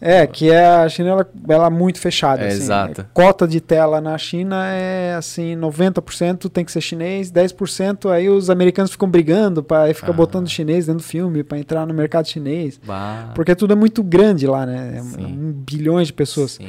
é, 0.00 0.26
que 0.26 0.50
é 0.50 0.66
a 0.66 0.88
China 0.88 1.08
ela, 1.10 1.26
ela 1.48 1.66
é 1.66 1.70
muito 1.70 1.98
fechada. 1.98 2.42
É, 2.42 2.48
assim. 2.48 2.56
exato. 2.58 3.06
Cota 3.14 3.48
de 3.48 3.58
tela 3.60 4.00
na 4.02 4.16
China 4.18 4.66
é 4.70 5.14
assim, 5.14 5.56
90% 5.56 6.48
tem 6.50 6.64
que 6.64 6.70
ser 6.70 6.80
chinês, 6.82 7.30
10% 7.30 8.10
aí 8.10 8.28
os 8.28 8.50
americanos 8.50 8.90
ficam 8.90 9.08
brigando 9.08 9.62
para 9.62 9.92
ficar 9.94 10.10
Ah. 10.10 10.12
botando 10.12 10.46
chinês 10.48 10.86
dentro 10.86 11.00
do 11.02 11.06
filme 11.08 11.42
para 11.42 11.58
entrar 11.58 11.86
no 11.86 11.94
mercado 11.94 12.28
chinês. 12.28 12.78
Bah, 12.84 13.30
Porque 13.34 13.54
tudo 13.54 13.72
é 13.72 13.76
muito 13.76 14.02
grande 14.02 14.46
lá, 14.46 14.66
né? 14.66 14.98
É 14.98 15.02
um 15.02 15.52
bilhões 15.52 16.08
de 16.08 16.12
pessoas. 16.12 16.52
sim. 16.52 16.68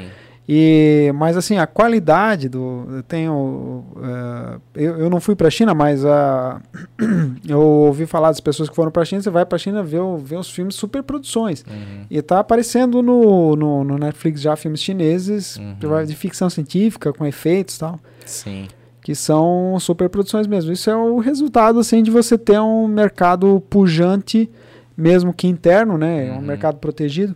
E, 0.52 1.12
mas 1.14 1.38
assim, 1.38 1.60
a 1.60 1.68
qualidade 1.68 2.50
do. 2.50 2.88
Eu 2.90 3.04
tenho. 3.04 3.84
eh, 4.02 4.60
eu, 4.74 4.98
eu 5.02 5.10
não 5.10 5.20
fui 5.20 5.36
para 5.36 5.48
a 5.48 5.52
China, 5.52 5.76
mas 5.76 6.04
a, 6.04 6.60
eu 7.48 7.60
ouvi 7.62 8.08
falar 8.08 8.30
das 8.30 8.40
pessoas 8.40 8.68
que 8.68 8.76
foram 8.76 8.90
para 8.90 9.04
a 9.04 9.06
China. 9.06 9.22
Você 9.22 9.30
vai 9.30 9.46
para 9.46 9.58
a 9.58 9.60
China 9.60 9.84
ver, 9.84 10.02
ver 10.24 10.38
os 10.38 10.50
filmes 10.50 10.74
super 10.74 11.04
produções. 11.04 11.64
Uhum. 11.70 12.06
E 12.10 12.20
tá 12.24 12.40
aparecendo 12.40 13.04
no, 13.04 13.56
no, 13.56 13.84
no 13.84 13.98
Netflix 14.00 14.42
já 14.42 14.56
filmes 14.56 14.82
chineses 14.82 15.58
Uhum. 15.58 16.06
de 16.06 16.16
ficção 16.16 16.50
científica, 16.50 17.14
com 17.14 17.28
efeitos 17.28 17.76
e 17.76 17.80
tal. 17.82 18.00
Sim. 18.26 18.68
Que 19.04 19.14
são 19.14 19.78
super 19.80 20.10
produções 20.10 20.48
mesmo. 20.48 20.72
Isso 20.72 20.90
é 20.90 20.96
o 20.96 21.20
resultado 21.20 21.80
assim, 21.80 22.02
de 22.02 22.10
você 22.10 22.40
ter 22.40 22.60
um 22.60 22.88
mercado 22.88 23.62
pujante, 23.70 24.50
mesmo 24.98 25.32
que 25.32 25.48
interno, 25.48 25.96
né? 25.96 26.28
É 26.28 26.32
um 26.32 26.38
Uhum. 26.38 26.42
mercado 26.42 26.78
protegido. 26.80 27.36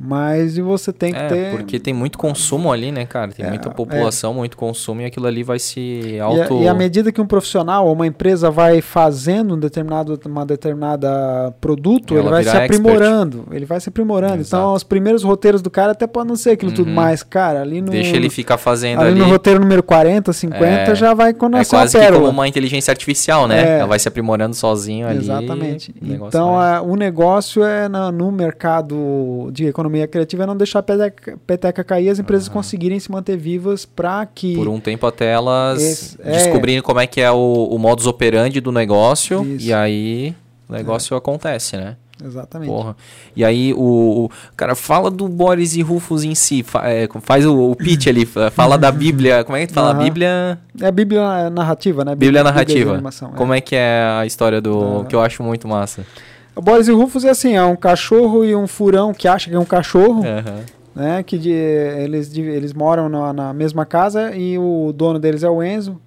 Mas 0.00 0.56
e 0.56 0.62
você 0.62 0.92
tem 0.92 1.12
que 1.12 1.18
é, 1.18 1.26
ter. 1.28 1.50
porque 1.52 1.78
tem 1.78 1.92
muito 1.94 2.18
consumo 2.18 2.72
ali, 2.72 2.90
né, 2.92 3.04
cara? 3.06 3.30
Tem 3.32 3.44
É, 3.44 3.48
muita 3.48 3.70
população, 3.70 4.34
muito 4.34 4.56
consumo 4.56 5.00
e 5.00 5.04
aquilo 5.04 5.26
ali 5.26 5.42
vai 5.42 5.58
se 5.58 5.80
E, 5.80 6.20
a- 6.20 6.24
auto... 6.24 6.62
e 6.62 6.68
à 6.68 6.74
medida 6.74 7.10
que 7.12 7.20
um 7.20 7.26
profissional 7.26 7.86
ou 7.86 7.92
uma 7.92 8.06
empresa 8.06 8.50
vai 8.50 8.80
fazendo 8.80 9.54
um 9.54 9.58
determinado, 9.58 10.18
uma 10.26 10.44
determinada 10.46 11.52
produto, 11.60 12.14
Ela 12.14 12.22
ele 12.22 12.30
vai 12.30 12.44
se 12.44 12.50
vira 12.50 12.64
expert. 12.64 12.80
aprimorando. 12.80 13.44
Ele 13.52 13.64
vai 13.66 13.80
se 13.80 13.88
aprimorando. 13.88 14.34
Exato. 14.40 14.62
Então, 14.62 14.74
os 14.74 14.82
primeiros 14.82 15.22
roteiros 15.22 15.60
do 15.62 15.70
cara 15.70 15.92
até 15.92 16.06
pode 16.06 16.28
não 16.28 16.36
ser 16.36 16.50
aquilo 16.50 16.72
tudo 16.72 16.88
Uhum. 16.88 16.94
mais, 16.94 17.22
cara. 17.22 17.60
Ali 17.62 17.80
no, 17.80 17.90
Deixa 17.90 18.16
ele 18.16 18.30
ficar 18.30 18.58
fazendo 18.58 19.00
ali, 19.00 19.10
ali. 19.10 19.18
no 19.20 19.26
roteiro 19.26 19.60
número 19.60 19.82
40, 19.82 20.32
50, 20.32 20.64
É. 20.92 20.94
já 20.94 21.14
vai 21.14 21.32
quando 21.34 21.56
É 21.56 21.64
quase 21.64 21.98
que 21.98 22.12
como 22.12 22.28
uma 22.28 22.48
inteligência 22.48 22.90
artificial, 22.90 23.46
né? 23.46 23.62
É. 23.62 23.78
Ela 23.80 23.88
vai 23.88 23.98
se 23.98 24.08
aprimorando 24.08 24.54
sozinho 24.54 25.06
ali. 25.06 25.18
Exatamente. 25.18 25.94
Então, 26.02 26.54
o 26.86 26.96
negócio 26.96 27.62
é 27.64 27.88
na- 27.88 28.10
no 28.10 28.30
mercado 28.32 29.50
de 29.52 29.66
economia 29.66 29.81
criativa 30.08 30.42
é 30.42 30.46
não 30.46 30.56
deixar 30.56 30.78
a 30.80 30.82
peteca, 30.82 31.38
peteca 31.46 31.84
cair, 31.84 32.08
as 32.08 32.18
empresas 32.18 32.46
Aham. 32.48 32.54
conseguirem 32.54 32.98
se 33.00 33.10
manter 33.10 33.36
vivas 33.36 33.84
para 33.84 34.24
que 34.26 34.54
por 34.56 34.68
um 34.68 34.78
tempo 34.80 35.06
até 35.06 35.30
elas 35.32 35.82
Esse- 35.82 36.18
é. 36.22 36.32
descobrirem 36.32 36.80
como 36.82 37.00
é 37.00 37.06
que 37.06 37.20
é 37.20 37.30
o, 37.30 37.68
o 37.70 37.78
modus 37.78 38.06
operandi 38.06 38.60
do 38.60 38.70
negócio 38.72 39.44
Isso. 39.44 39.66
e 39.66 39.72
aí 39.72 40.34
o 40.68 40.72
negócio 40.72 41.16
acontece, 41.16 41.76
né? 41.76 41.96
Exatamente. 42.24 42.68
Porra. 42.68 42.94
E 43.34 43.44
aí 43.44 43.74
o, 43.74 44.26
o- 44.26 44.30
cara 44.56 44.76
fala 44.76 45.10
do 45.10 45.26
Boris 45.28 45.74
e 45.74 45.82
Rufus 45.82 46.22
em 46.22 46.36
si, 46.36 46.62
fa- 46.62 46.88
é, 46.88 47.08
faz 47.20 47.44
o, 47.44 47.72
o 47.72 47.74
pitch 47.74 48.06
ali, 48.06 48.24
fa- 48.24 48.48
fala 48.52 48.78
da 48.78 48.92
Bíblia, 48.92 49.42
como 49.42 49.56
é 49.56 49.62
que 49.62 49.68
tu 49.68 49.74
fala? 49.74 49.90
Aham. 49.90 50.04
Bíblia, 50.04 50.58
É 50.80 50.86
a 50.86 50.92
Bíblia 50.92 51.50
narrativa, 51.50 52.04
né? 52.04 52.14
Bíblia 52.14 52.40
de 52.40 52.44
narrativa. 52.44 52.92
animação, 52.92 53.30
é. 53.34 53.36
Como 53.36 53.52
é 53.52 53.60
que 53.60 53.74
é 53.74 54.04
a 54.20 54.24
história 54.24 54.60
do 54.60 54.78
Aham. 54.80 55.04
que 55.06 55.16
eu 55.16 55.20
acho 55.20 55.42
muito 55.42 55.66
massa? 55.66 56.06
O 56.54 56.60
Boris 56.60 56.86
e 56.88 56.92
o 56.92 56.98
Rufus 56.98 57.24
é 57.24 57.30
assim, 57.30 57.54
é 57.56 57.64
um 57.64 57.76
cachorro 57.76 58.44
e 58.44 58.54
um 58.54 58.66
furão 58.66 59.12
que 59.14 59.26
acha 59.26 59.48
que 59.48 59.56
é 59.56 59.58
um 59.58 59.64
cachorro, 59.64 60.22
Aham. 60.24 60.60
né? 60.94 61.22
Que 61.22 61.38
de- 61.38 61.50
eles, 61.50 62.30
de- 62.30 62.42
eles 62.42 62.72
moram 62.74 63.08
na, 63.08 63.32
na 63.32 63.52
mesma 63.54 63.86
casa 63.86 64.36
e 64.36 64.58
o 64.58 64.92
dono 64.94 65.18
deles 65.18 65.42
é 65.42 65.48
o 65.48 65.62
Enzo, 65.62 65.98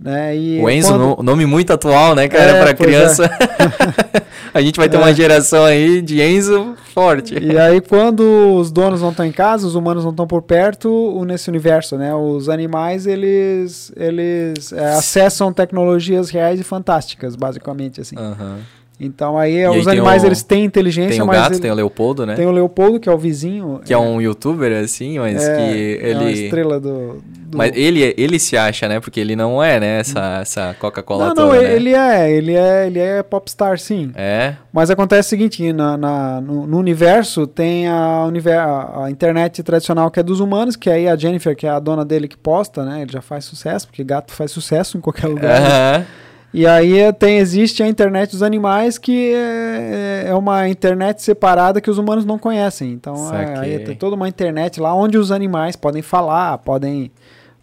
né? 0.00 0.34
E 0.34 0.60
O 0.62 0.70
Enzo, 0.70 0.88
quando- 0.94 1.16
no- 1.18 1.22
nome 1.22 1.44
muito 1.44 1.72
atual, 1.74 2.14
né, 2.14 2.26
cara, 2.26 2.52
É, 2.52 2.62
pra 2.64 2.74
pois 2.74 2.88
é. 2.88 2.92
criança. 2.92 3.30
a 4.54 4.62
gente 4.62 4.76
vai 4.78 4.88
ter 4.88 4.96
É. 4.96 4.98
uma 4.98 5.12
geração 5.12 5.62
aí 5.64 6.00
de 6.00 6.22
Enzo 6.22 6.74
forte. 6.94 7.34
E 7.38 7.58
aí 7.58 7.80
quando 7.82 8.22
os 8.56 8.72
donos 8.72 9.02
não 9.02 9.10
estão 9.10 9.26
em 9.26 9.32
casa, 9.32 9.66
os 9.66 9.74
humanos 9.74 10.04
não 10.04 10.10
estão 10.10 10.26
por 10.26 10.40
perto, 10.40 11.22
nesse 11.26 11.50
universo, 11.50 11.98
né? 11.98 12.14
Os 12.14 12.48
animais, 12.48 13.06
eles, 13.06 13.92
eles 13.94 14.72
é, 14.72 14.94
acessam 14.94 15.52
tecnologias 15.52 16.30
reais 16.30 16.58
e 16.58 16.62
fantásticas, 16.62 17.36
basicamente, 17.36 18.00
assim. 18.00 18.16
Aham. 18.18 18.56
Então 19.04 19.36
aí, 19.38 19.66
os 19.68 19.86
animais, 19.88 20.22
o- 20.22 20.26
eles 20.26 20.42
têm 20.42 20.64
inteligência, 20.64 21.10
Tem 21.12 21.22
o 21.22 21.26
gato, 21.26 21.52
ele- 21.54 21.60
tem 21.60 21.70
o 21.70 21.74
Leopoldo, 21.74 22.24
né? 22.24 22.34
tem 22.34 22.46
o 22.46 22.50
Leopoldo, 22.52 23.00
que 23.00 23.08
é 23.08 23.12
o 23.12 23.18
vizinho. 23.18 23.80
Que 23.84 23.92
é 23.92 23.98
um 23.98 24.20
youtuber, 24.20 24.72
assim, 24.82 25.18
mas 25.18 25.42
é, 25.42 25.56
que 25.56 26.00
é 26.02 26.14
uma 26.14 26.22
ele... 26.24 26.44
estrela 26.44 26.78
do... 26.80 27.22
do- 27.24 27.58
Mas 27.58 27.72
ele, 27.74 28.14
ele 28.16 28.38
se 28.38 28.56
acha, 28.56 28.88
né? 28.88 29.00
Porque 29.00 29.18
ele 29.20 29.34
não 29.36 29.62
é, 29.62 29.78
né? 29.80 30.00
Essa, 30.00 30.38
essa 30.40 30.76
Coca-Cola 30.78 31.28
Não, 31.28 31.34
toda, 31.34 31.54
não, 31.54 31.62
né? 31.62 31.74
ele 31.74 31.94
é, 31.94 32.30
ele 32.32 32.54
é, 32.54 32.86
ele 32.86 32.98
é 32.98 33.22
popstar, 33.22 33.78
sim. 33.78 34.10
É? 34.14 34.54
Mas 34.72 34.90
acontece 34.90 35.26
o 35.26 35.30
seguinte, 35.30 35.72
na, 35.72 35.96
na- 35.96 36.40
no, 36.40 36.66
no 36.66 36.78
universo 36.78 37.46
tem 37.46 37.88
a, 37.88 38.26
a, 38.26 39.04
a 39.06 39.10
internet 39.10 39.62
tradicional 39.62 40.10
que 40.10 40.20
é 40.20 40.22
dos 40.22 40.40
humanos, 40.40 40.76
que 40.76 40.88
aí 40.88 41.08
a 41.08 41.16
Jennifer, 41.16 41.54
que 41.54 41.66
é 41.66 41.70
a 41.70 41.78
dona 41.78 42.04
dele 42.04 42.26
que 42.28 42.36
posta, 42.36 42.84
né? 42.84 43.02
Ele 43.02 43.12
já 43.12 43.20
faz 43.20 43.44
sucesso, 43.44 43.86
porque 43.86 44.02
gato 44.02 44.32
faz 44.32 44.50
sucesso 44.50 44.96
em 44.96 45.00
qualquer 45.00 45.26
lugar. 45.26 45.60
né? 45.60 46.06
E 46.54 46.66
aí 46.66 46.98
eh, 46.98 47.12
tem, 47.12 47.38
existe 47.38 47.82
a 47.82 47.88
internet 47.88 48.32
dos 48.32 48.42
animais, 48.42 48.98
que 48.98 49.32
é, 49.32 50.24
é 50.28 50.34
uma 50.34 50.68
internet 50.68 51.22
separada 51.22 51.80
que 51.80 51.90
os 51.90 51.96
humanos 51.96 52.24
não 52.24 52.38
conhecem. 52.38 52.92
Então 52.92 53.34
é, 53.34 53.58
aí 53.58 53.78
tem 53.78 53.96
toda 53.96 54.16
uma 54.16 54.28
internet 54.28 54.78
lá 54.78 54.94
onde 54.94 55.16
os 55.16 55.32
animais 55.32 55.76
podem 55.76 56.02
falar, 56.02 56.58
podem 56.58 57.10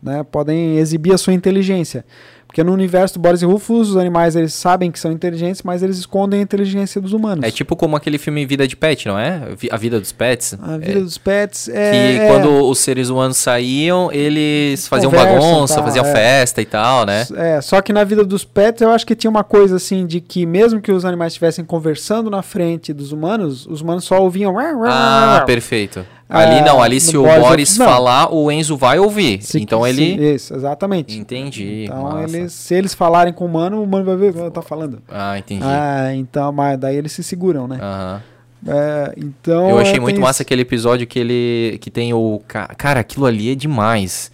né? 0.02 0.24
Podem 0.24 0.78
exibir 0.78 1.14
a 1.14 1.18
sua 1.18 1.34
inteligência. 1.34 2.06
Porque 2.50 2.64
no 2.64 2.74
universo 2.74 3.14
do 3.14 3.20
Boris 3.20 3.44
e 3.44 3.46
Rufus, 3.46 3.90
os 3.92 3.96
animais 3.96 4.36
eles 4.36 4.56
sabem 4.56 4.90
que 4.90 5.00
são 5.00 5.12
inteligentes, 5.12 5.62
mas 5.62 5.84
eles 5.84 6.00
escondem 6.00 6.40
a 6.40 6.44
inteligência 6.44 7.00
dos 7.00 7.14
humanos. 7.14 7.46
É 7.46 7.52
tipo 7.52 7.76
como 7.76 7.96
aquele 7.96 8.18
filme 8.18 8.44
Vida 8.44 8.68
de 8.68 8.76
Pet, 8.76 9.08
não 9.08 9.20
é? 9.20 9.50
A 9.70 9.78
Vida 9.78 10.00
dos 10.00 10.12
Pets. 10.12 10.58
A 10.60 10.76
vida 10.80 10.94
É, 10.94 11.02
dos 11.02 11.20
pets 11.20 11.66
que 11.66 11.78
é. 11.78 12.16
é, 12.16 12.28
quando 12.28 12.68
os 12.68 12.80
seres 12.80 13.10
humanos 13.10 13.38
saíam, 13.38 14.12
eles 14.12 14.88
faziam 14.88 15.12
bagunça, 15.12 15.76
tá, 15.76 15.84
faziam 15.84 16.04
é. 16.04 16.12
festa 16.12 16.60
e 16.60 16.66
tal, 16.66 17.06
né? 17.06 17.28
É, 17.36 17.62
só 17.62 17.84
que 17.84 17.94
na 17.94 18.04
vida 18.04 18.26
dos 18.26 18.44
pets 18.44 18.82
eu 18.82 18.90
acho 18.90 19.06
que 19.06 19.16
tinha 19.16 19.30
uma 19.30 19.44
coisa 19.44 19.76
assim 19.76 20.08
de 20.08 20.20
que 20.20 20.44
mesmo 20.48 20.82
que 20.82 20.92
os 20.92 21.06
animais 21.06 21.34
estivessem 21.34 21.64
conversando 21.64 22.32
na 22.32 22.42
frente 22.42 22.92
dos 22.92 23.12
humanos, 23.12 23.68
os 23.68 23.82
humanos 23.82 24.06
só 24.06 24.20
ouviam. 24.24 24.58
Ah, 24.58 25.44
perfeito. 25.46 26.04
Ali 26.30 26.62
não, 26.62 26.80
ali 26.82 26.96
no 26.98 27.02
se 27.02 27.18
o 27.18 27.24
Boris 27.24 27.76
falar, 27.76 28.32
o 28.32 28.52
Enzo 28.52 28.78
vai 28.78 29.00
ouvir. 29.00 29.42
Se- 29.42 29.60
então 29.60 29.84
se- 29.84 29.90
ele. 29.90 30.34
Isso, 30.36 30.54
exatamente. 30.54 31.18
Entendi. 31.18 31.86
Então, 31.86 32.04
massa. 32.04 32.38
eles, 32.38 32.54
se 32.54 32.76
eles 32.76 32.94
falarem 32.94 33.34
com 33.34 33.46
o 33.46 33.48
humano, 33.48 33.78
o 33.78 33.84
humano 33.84 34.06
vai 34.06 34.16
ver 34.16 34.30
o 34.30 34.34
que 34.46 34.52
tá 34.52 34.62
falando. 34.62 35.02
Ah, 35.10 35.40
entendi. 35.40 35.64
Ah, 35.66 36.14
então, 36.14 36.52
mas 36.52 36.78
daí 36.80 36.96
eles 36.96 37.12
se 37.12 37.24
seguram, 37.24 37.68
né? 37.68 37.80
Aham. 37.82 38.22
É, 38.68 39.14
então. 39.18 39.70
Eu 39.70 39.80
achei 39.80 39.96
é, 39.96 40.00
muito 40.00 40.20
massa 40.20 40.38
isso. 40.38 40.42
aquele 40.44 40.62
episódio 40.64 41.08
que 41.08 41.18
ele 41.18 41.78
que 41.80 41.90
tem 41.90 42.14
o 42.14 42.42
ca- 42.48 42.68
cara, 42.78 43.00
aquilo 43.00 43.26
ali 43.26 43.52
é 43.52 43.56
demais. 43.56 44.30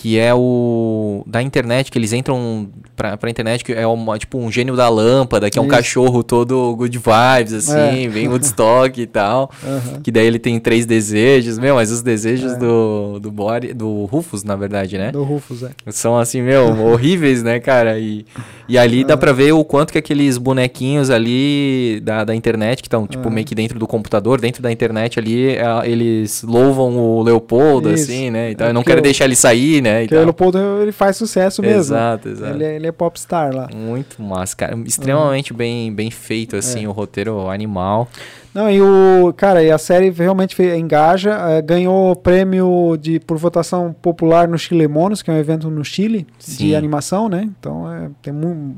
Que 0.00 0.16
é 0.16 0.32
o 0.32 1.24
da 1.26 1.42
internet 1.42 1.90
que 1.90 1.98
eles 1.98 2.12
entram 2.12 2.68
pra, 2.94 3.16
pra 3.16 3.28
internet 3.28 3.64
que 3.64 3.72
é 3.72 3.84
uma, 3.84 4.16
tipo 4.16 4.38
um 4.38 4.50
gênio 4.50 4.76
da 4.76 4.88
lâmpada, 4.88 5.50
que 5.50 5.58
é 5.58 5.60
um 5.62 5.64
Isso. 5.64 5.74
cachorro 5.74 6.22
todo 6.22 6.74
good 6.76 6.96
vibes 6.96 7.52
assim, 7.52 8.04
É. 8.04 8.08
bem 8.08 8.28
Woodstock 8.28 9.00
e 9.00 9.06
tal. 9.06 9.50
Aham. 9.64 10.00
Que 10.00 10.12
daí 10.12 10.24
ele 10.26 10.38
tem 10.38 10.58
três 10.60 10.86
desejos, 10.86 11.58
meu, 11.58 11.74
mas 11.74 11.90
os 11.90 12.00
desejos 12.00 12.52
É. 12.52 12.56
do 12.58 13.18
do 13.20 13.32
Boris, 13.32 13.74
do 13.74 14.04
Rufus, 14.04 14.44
na 14.44 14.54
verdade, 14.54 14.96
né? 14.96 15.10
Do 15.10 15.24
Rufus, 15.24 15.64
é. 15.64 15.70
São 15.90 16.16
assim, 16.16 16.40
meu, 16.42 16.66
horríveis, 16.92 17.42
né, 17.42 17.58
cara? 17.58 17.98
E, 17.98 18.24
e 18.68 18.78
ali 18.78 19.02
dá 19.02 19.16
pra 19.16 19.32
ver 19.32 19.50
o 19.52 19.64
quanto 19.64 19.90
que 19.92 19.98
aqueles 19.98 20.38
bonequinhos 20.38 21.10
ali 21.10 22.00
da, 22.04 22.22
da 22.22 22.34
internet, 22.36 22.82
que 22.82 22.86
estão, 22.86 23.04
tipo, 23.06 23.24
Aham. 23.26 23.34
meio 23.34 23.46
que 23.46 23.54
dentro 23.54 23.78
do 23.80 23.86
computador, 23.88 24.40
dentro 24.40 24.62
da 24.62 24.70
internet 24.70 25.18
ali, 25.18 25.56
eles 25.84 26.44
louvam 26.44 26.96
o 26.96 27.22
Leopoldo, 27.22 27.92
Isso. 27.92 28.04
assim, 28.04 28.30
né? 28.30 28.52
Então 28.52 28.66
É 28.66 28.70
eu 28.70 28.74
não 28.74 28.84
quero 28.84 29.00
o- 29.00 29.02
deixar 29.02 29.24
ele 29.24 29.34
sair, 29.36 29.82
né? 29.82 29.87
E 29.88 30.06
Porque 30.06 30.14
o. 30.16 30.24
Leopoldo 30.24 30.58
ele 30.82 30.92
faz 30.92 31.16
sucesso 31.16 31.62
mesmo. 31.62 31.78
Exato, 31.78 32.28
exato. 32.28 32.54
Ele, 32.54 32.64
é- 32.64 32.76
ele 32.76 32.86
é 32.86 32.92
popstar 32.92 33.54
lá. 33.54 33.68
Muito 33.74 34.22
massa, 34.22 34.56
cara. 34.56 34.76
Extremamente 34.84 35.52
bem, 35.52 35.92
bem 35.92 36.10
feito, 36.10 36.56
assim, 36.56 36.84
É. 36.84 36.88
o 36.88 36.92
roteiro 36.92 37.48
animal. 37.50 38.08
Não, 38.54 38.70
e 38.70 38.80
o. 38.80 39.32
Cara, 39.36 39.62
e 39.62 39.70
a 39.70 39.78
série 39.78 40.10
realmente 40.10 40.60
engaja. 40.62 41.30
eh, 41.50 41.62
ganhou 41.62 42.16
prêmio 42.16 42.96
de, 43.00 43.20
por 43.20 43.36
votação 43.36 43.94
popular 44.02 44.48
no 44.48 44.58
Chilemonos, 44.58 45.22
que 45.22 45.30
é 45.30 45.34
um 45.34 45.38
evento 45.38 45.70
no 45.70 45.84
Chile 45.84 46.26
Sim. 46.38 46.56
de 46.68 46.74
animação, 46.76 47.28
né? 47.28 47.48
Então 47.58 47.92
é, 47.92 48.10
tem 48.22 48.32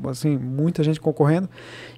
assim, 0.09 0.37
muita 0.37 0.83
gente 0.83 0.99
concorrendo. 0.99 1.49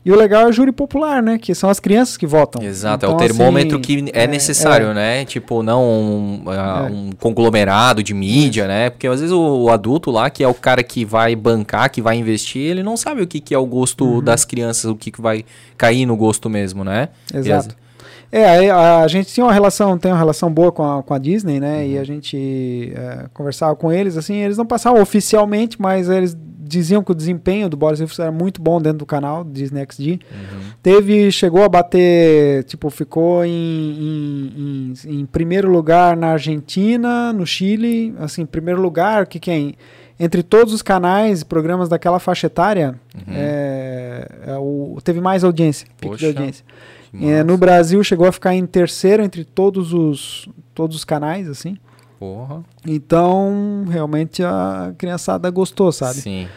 E 0.06 0.12
o 0.12 0.16
legal 0.16 0.44
é 0.44 0.45
o 0.50 0.52
júri 0.52 0.72
popular, 0.74 1.24
né? 1.24 1.38
Que 1.38 1.56
são 1.56 1.70
as 1.70 1.80
crianças 1.80 2.18
que 2.18 2.28
votam. 2.28 2.62
Exato, 2.62 3.06
é 3.06 3.10
Então, 3.10 3.16
o 3.16 3.20
termômetro 3.20 3.78
assim, 3.80 4.06
que 4.06 4.12
é, 4.14 4.24
é, 4.26 4.28
necessário, 4.28 4.88
é. 4.88 4.94
né? 4.94 5.26
Tipo, 5.26 5.64
não 5.64 5.82
um, 5.84 6.44
ah, 6.48 6.88
É. 6.90 6.91
um 6.91 7.12
conglomerado 7.14 8.04
de 8.04 8.14
mídia, 8.14 8.68
né? 8.68 8.90
Porque 8.90 9.08
às 9.08 9.20
vezes 9.22 9.32
o, 9.34 9.64
o 9.64 9.70
adulto 9.70 10.12
lá, 10.12 10.30
que 10.30 10.44
é 10.44 10.48
o 10.48 10.54
cara 10.54 10.84
que 10.84 11.06
vai 11.06 11.36
bancar, 11.36 11.90
que 11.90 12.02
vai 12.02 12.18
investir, 12.18 12.62
ele 12.62 12.84
não 12.84 12.98
sabe 12.98 13.22
o 13.22 13.28
que, 13.28 13.40
que 13.40 13.54
é 13.54 13.58
o 13.58 13.66
gosto 13.66 14.04
Uhum. 14.06 14.22
das 14.22 14.44
crianças, 14.45 14.86
o 14.91 14.95
que, 14.95 15.10
que 15.10 15.22
vai 15.22 15.45
cair 15.78 16.06
no 16.06 16.18
gosto 16.18 16.50
mesmo, 16.50 16.84
né? 16.84 17.08
Exato. 17.34 17.73
É, 18.35 18.69
a, 18.72 19.01
a 19.03 19.07
gente 19.07 19.31
tinha 19.31 19.45
uma 19.45 19.53
relação, 19.53 19.95
tem 19.97 20.11
uma 20.11 20.18
relação 20.18 20.51
boa 20.51 20.72
com 20.72 20.84
a, 20.84 21.03
com 21.03 21.14
a 21.14 21.19
Disney, 21.19 21.60
né? 21.60 21.77
Uhum. 21.84 21.84
E 21.91 21.97
a 21.99 22.03
gente 22.03 22.91
é, 22.95 23.26
conversava 23.31 23.76
com 23.76 23.91
eles, 23.91 24.18
assim, 24.18 24.35
eles 24.38 24.57
não 24.57 24.65
passavam 24.65 24.99
oficialmente, 25.01 25.80
mas 25.80 26.10
eles 26.10 26.35
diziam 26.65 27.03
que 27.03 27.11
o 27.11 27.15
desempenho 27.15 27.69
do 27.69 27.77
Boris 27.77 27.99
Wilson 27.99 28.23
era 28.23 28.31
muito 28.31 28.60
bom 28.60 28.81
dentro 28.81 28.97
do 28.99 29.05
canal 29.05 29.43
Disney 29.43 29.85
XD. 29.88 30.11
Uhum. 30.14 30.19
Teve, 30.81 31.31
chegou 31.31 31.61
a 31.64 31.69
bater, 31.69 32.64
tipo, 32.64 32.89
ficou 32.89 33.45
em, 33.45 33.51
em, 33.51 34.93
em- 35.05 35.19
em 35.22 35.26
primeiro 35.27 35.69
lugar 35.69 36.18
na 36.18 36.30
Argentina, 36.30 37.31
no 37.31 37.45
Chile, 37.45 38.15
assim, 38.18 38.45
primeiro 38.47 38.81
lugar, 38.81 39.27
que 39.27 39.39
quem? 39.39 39.76
Entre 40.19 40.41
todos 40.41 40.73
os 40.73 40.81
canais 40.81 41.41
e 41.41 41.45
programas 41.45 41.89
daquela 41.89 42.18
faixa 42.19 42.47
etária, 42.47 42.95
Uhum. 43.15 43.34
é, 43.35 44.27
é 44.47 44.57
o, 44.57 44.97
teve 45.03 45.22
mais 45.22 45.43
audiência, 45.43 45.85
pico 45.99 46.15
de 46.18 46.26
Poxa, 46.26 46.39
audiência. 46.39 46.65
É, 47.22 47.44
no. 47.44 47.57
Brasil 47.57 48.03
chegou 48.03 48.27
a 48.27 48.31
ficar 48.31 48.56
em 48.56 48.65
terceiro 48.65 49.23
entre 49.23 49.44
todos 49.45 49.94
os, 49.94 50.48
todos 50.73 50.95
os 50.98 51.03
canais, 51.06 51.48
assim. 51.48 51.77
Porra. 52.19 52.64
Então, 52.88 53.85
realmente 53.90 54.41
a 54.44 54.94
criançada 54.98 55.49
gostou, 55.49 55.91
sabe? 55.91 56.15
Sim. 56.22 56.48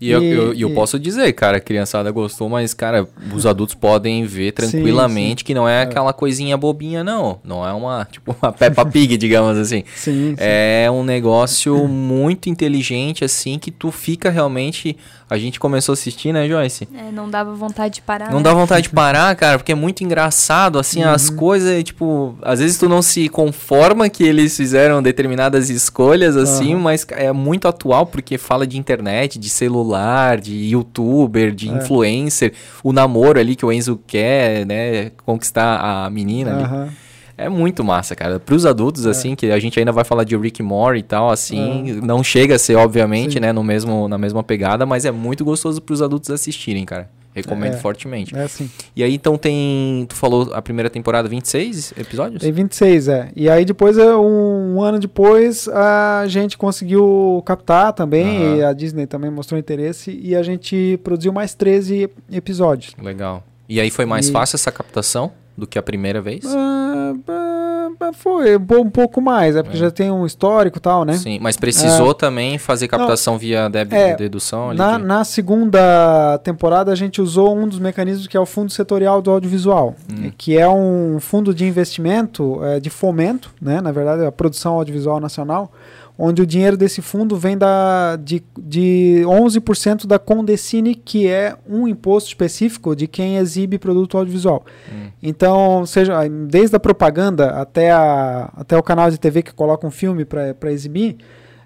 E, 0.00 0.10
eu, 0.10 0.20
E- 0.20 0.32
eu, 0.32 0.54
e 0.54 0.60
eu 0.62 0.70
e- 0.70 0.74
posso 0.74 0.98
dizer, 0.98 1.32
cara, 1.32 1.58
a 1.58 1.60
criançada 1.60 2.10
gostou, 2.10 2.48
mas, 2.48 2.74
cara, 2.74 3.06
os 3.32 3.46
adultos 3.46 3.76
podem 3.76 4.24
ver 4.24 4.46
Sim, 4.46 4.52
tranquilamente 4.72 5.44
que 5.44 5.54
não 5.54 5.68
é 5.68 5.82
aquela 5.82 6.12
coisinha 6.12 6.56
bobinha, 6.56 7.04
não. 7.04 7.38
Não 7.44 7.64
é 7.64 7.72
uma, 7.72 8.04
tipo, 8.10 8.34
uma 8.42 8.50
Peppa 8.52 8.84
Pig, 8.84 9.16
digamos 9.16 9.56
assim. 9.56 9.84
Sim, 9.94 10.30
sim. 10.30 10.34
É 10.38 10.88
um 10.90 11.04
negócio 11.04 11.86
muito 11.86 12.48
inteligente, 12.50 13.24
assim, 13.24 13.60
que 13.60 13.70
tu 13.70 13.92
fica 13.92 14.28
realmente. 14.28 14.96
A 15.32 15.38
gente 15.38 15.58
começou 15.58 15.92
a 15.92 15.94
assistir, 15.94 16.32
né, 16.32 16.46
Joyce? 16.46 16.86
É, 16.94 17.10
não 17.10 17.28
dava 17.30 17.54
vontade 17.54 17.94
de 17.94 18.02
parar. 18.02 18.30
Não 18.30 18.36
né? 18.38 18.42
dá 18.42 18.52
vontade 18.52 18.82
de 18.82 18.90
parar, 18.90 19.34
cara, 19.34 19.58
porque 19.58 19.72
é 19.72 19.74
muito 19.74 20.04
engraçado, 20.04 20.78
assim, 20.78 21.02
as 21.02 21.30
Uhum. 21.30 21.36
coisas, 21.36 21.82
tipo, 21.84 22.36
às 22.42 22.60
vezes 22.60 22.76
tu 22.76 22.88
não 22.88 23.00
se 23.00 23.28
conforma 23.30 24.08
que 24.10 24.22
eles 24.24 24.54
fizeram 24.56 25.02
determinadas 25.02 25.70
escolhas, 25.70 26.36
assim, 26.36 26.74
Aham. 26.74 26.82
mas 26.82 27.06
é 27.10 27.32
muito 27.32 27.66
atual, 27.66 28.04
porque 28.06 28.36
fala 28.36 28.66
de 28.66 28.78
internet, 28.78 29.38
de 29.38 29.48
celular, 29.48 30.38
de 30.38 30.54
youtuber, 30.70 31.52
de 31.54 31.68
É. 31.68 31.72
influencer, 31.72 32.52
o 32.84 32.92
namoro 32.92 33.40
ali 33.40 33.56
que 33.56 33.64
o 33.64 33.72
Enzo 33.72 33.98
quer, 34.06 34.66
né, 34.66 35.10
conquistar 35.24 35.80
a 36.04 36.10
menina 36.10 36.50
ali. 36.58 36.92
É 37.36 37.48
muito 37.48 37.82
massa, 37.82 38.14
cara. 38.14 38.38
Pros 38.38 38.64
adultos, 38.66 39.06
assim, 39.06 39.34
que 39.34 39.50
a 39.50 39.58
gente 39.58 39.78
ainda 39.78 39.92
vai 39.92 40.04
falar 40.04 40.24
de 40.24 40.36
Rick 40.36 40.62
Moore 40.62 40.98
e 40.98 41.02
tal, 41.02 41.30
assim, 41.30 42.00
não 42.02 42.22
chega 42.22 42.56
a 42.56 42.58
ser, 42.58 42.76
obviamente, 42.76 43.34
Sim. 43.34 43.40
né, 43.40 43.52
no 43.52 43.64
mesmo, 43.64 44.06
na 44.08 44.18
mesma 44.18 44.42
pegada, 44.42 44.84
mas 44.86 45.04
é 45.04 45.10
muito 45.10 45.44
gostoso 45.44 45.80
pros 45.80 46.02
adultos 46.02 46.30
assistirem, 46.30 46.84
cara. 46.84 47.08
Recomendo 47.34 47.72
É. 47.72 47.76
fortemente. 47.78 48.36
É 48.36 48.42
assim. 48.42 48.70
E 48.94 49.02
aí, 49.02 49.14
então, 49.14 49.38
tem. 49.38 50.04
Tu 50.06 50.14
falou 50.14 50.50
a 50.52 50.60
primeira 50.60 50.90
temporada, 50.90 51.26
26 51.30 51.94
episódios? 51.96 52.42
Tem 52.42 52.52
26, 52.52 53.08
é. 53.08 53.30
E 53.34 53.48
aí 53.48 53.64
depois, 53.64 53.96
é, 53.96 54.14
um, 54.14 54.74
um 54.76 54.82
ano 54.82 54.98
depois, 54.98 55.66
a 55.68 56.24
gente 56.28 56.58
conseguiu 56.58 57.42
captar 57.46 57.94
também, 57.94 58.58
e 58.58 58.62
a 58.62 58.74
Disney 58.74 59.06
também 59.06 59.30
mostrou 59.30 59.58
interesse, 59.58 60.10
e 60.22 60.36
a 60.36 60.42
gente 60.42 61.00
produziu 61.02 61.32
mais 61.32 61.54
13 61.54 62.10
episódios. 62.30 62.94
Legal. 63.02 63.42
E 63.66 63.80
aí 63.80 63.90
foi 63.90 64.04
mais 64.04 64.28
E- 64.28 64.32
fácil 64.32 64.56
essa 64.56 64.70
captação 64.70 65.32
do 65.56 65.66
que 65.66 65.78
a 65.78 65.82
primeira 65.82 66.20
vez? 66.20 66.44
Ah, 66.46 67.12
ah, 67.28 68.10
foi 68.14 68.56
um 68.56 68.60
po- 68.66 68.90
pouco 68.90 69.20
mais, 69.20 69.54
é 69.56 69.62
porque 69.62 69.76
É. 69.76 69.80
já 69.80 69.90
tem 69.90 70.10
um 70.10 70.24
histórico 70.26 70.78
e 70.78 70.80
tal, 70.80 71.04
né? 71.04 71.14
Sim, 71.14 71.38
mas 71.40 71.56
precisou 71.56 72.14
também 72.14 72.58
fazer 72.58 72.88
captação 72.88 73.38
via 73.38 73.68
deb- 73.68 73.92
É, 73.92 74.16
dedução 74.16 74.70
ali? 74.70 74.78
Na, 74.78 74.98
de- 74.98 75.04
na 75.04 75.24
segunda 75.24 76.38
temporada, 76.38 76.90
a 76.90 76.94
gente 76.94 77.20
usou 77.20 77.56
um 77.56 77.68
dos 77.68 77.78
mecanismos 77.78 78.26
que 78.26 78.36
é 78.36 78.40
o 78.40 78.46
Fundo 78.46 78.72
Setorial 78.72 79.20
do 79.22 79.30
Audiovisual, 79.30 79.94
Hum. 80.12 80.32
que 80.36 80.56
é 80.58 80.68
um 80.68 81.18
fundo 81.20 81.54
de 81.54 81.64
investimento, 81.66 82.58
eh, 82.64 82.80
de 82.80 82.90
fomento, 82.90 83.50
né? 83.60 83.80
na 83.80 83.92
verdade, 83.92 84.24
a 84.24 84.32
produção 84.32 84.74
audiovisual 84.74 85.20
nacional, 85.20 85.70
onde 86.18 86.42
o 86.42 86.46
dinheiro 86.46 86.76
desse 86.76 87.00
fundo 87.00 87.36
vem 87.36 87.56
da, 87.56 88.16
de, 88.16 88.42
de 88.58 89.22
11% 89.24 90.06
da 90.06 90.18
Condecine, 90.18 90.94
que 90.94 91.26
é 91.26 91.56
um 91.68 91.88
imposto 91.88 92.28
específico 92.28 92.94
de 92.94 93.06
quem 93.06 93.36
exibe 93.38 93.78
produto 93.78 94.16
audiovisual. 94.18 94.64
Hum. 94.92 95.08
Então, 95.22 95.84
seja 95.86 96.28
desde 96.28 96.76
a 96.76 96.80
propaganda 96.80 97.50
até, 97.50 97.90
a, 97.90 98.52
até 98.56 98.76
o 98.76 98.82
canal 98.82 99.10
de 99.10 99.18
TV 99.18 99.42
que 99.42 99.52
coloca 99.52 99.86
um 99.86 99.90
filme 99.90 100.24
para 100.24 100.70
exibir, 100.70 101.16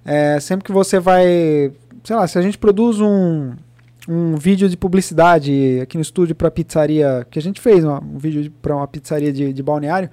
é, 0.05 0.39
sempre 0.41 0.65
que 0.65 0.73
você 0.73 1.01
vai, 1.01 1.73
sei 2.05 2.15
lá, 2.17 2.27
se 2.29 2.39
a 2.39 2.43
gente 2.43 2.57
produz 2.57 3.01
um, 3.01 3.53
um 4.09 4.37
vídeo 4.37 4.69
de 4.69 4.77
publicidade 4.77 5.81
aqui 5.83 5.97
no 5.97 6.03
estúdio 6.03 6.35
para 6.35 6.51
pizzaria, 6.51 7.27
que 7.29 7.39
a 7.39 7.43
gente 7.43 7.61
fez 7.61 7.85
uma- 7.85 8.01
um 8.01 8.17
vídeo 8.19 8.53
para 8.63 8.77
uma 8.77 8.87
pizzaria 8.87 9.33
de, 9.33 9.53
de 9.53 9.63
balneário, 9.63 10.09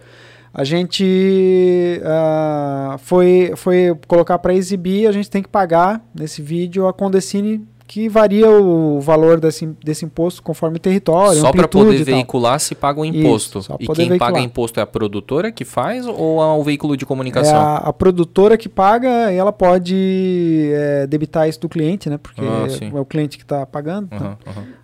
a 0.54 0.64
gente 0.64 2.00
ah, 2.06 2.96
foi, 3.00 3.54
foi 3.56 3.96
colocar 4.08 4.38
para 4.40 4.54
exibir, 4.54 5.08
a 5.08 5.12
gente 5.12 5.30
tem 5.30 5.42
que 5.42 5.50
pagar 5.50 6.02
nesse 6.14 6.42
vídeo 6.42 6.88
a 6.88 6.94
Condecine, 6.94 7.66
que 7.86 8.08
varia 8.08 8.50
o 8.50 9.00
valor 9.02 9.40
desse, 9.40 9.66
desse 9.84 10.06
imposto 10.06 10.42
conforme 10.42 10.78
o 10.78 10.80
território, 10.80 11.40
Só 11.42 11.52
para 11.52 11.68
poder 11.68 12.04
veicular 12.04 12.60
se 12.60 12.74
paga 12.74 13.00
o 13.00 13.06
imposto. 13.06 13.62
só 13.62 13.76
e 13.80 13.86
quem 13.88 14.08
paga 14.10 14.10
veicular. 14.10 14.42
imposto 14.44 14.80
é 14.80 14.84
a 14.84 14.88
produtora 14.88 15.52
que 15.52 15.66
faz 15.66 16.08
ou 16.08 16.42
é 16.42 16.46
o 16.58 16.64
veículo 16.64 16.96
de 16.98 17.04
É 17.04 17.08
comunicação? 17.08 17.56
a, 17.60 17.78
a 17.78 17.94
produtora 17.94 18.58
que 18.58 18.70
paga 18.70 19.32
e 19.32 19.36
ela 19.36 19.52
pode 19.52 20.72
é, 20.74 21.06
debitar 21.08 21.48
isso 21.48 21.60
do 21.60 21.70
cliente, 21.70 22.10
né? 22.10 22.18
Porque 22.18 22.42
Ah, 22.42 22.66
é 22.98 23.00
o 23.00 23.06
cliente 23.06 23.38
que 23.38 23.44
está 23.44 23.66
pagando, 23.66 24.08
aham. 24.12 24.38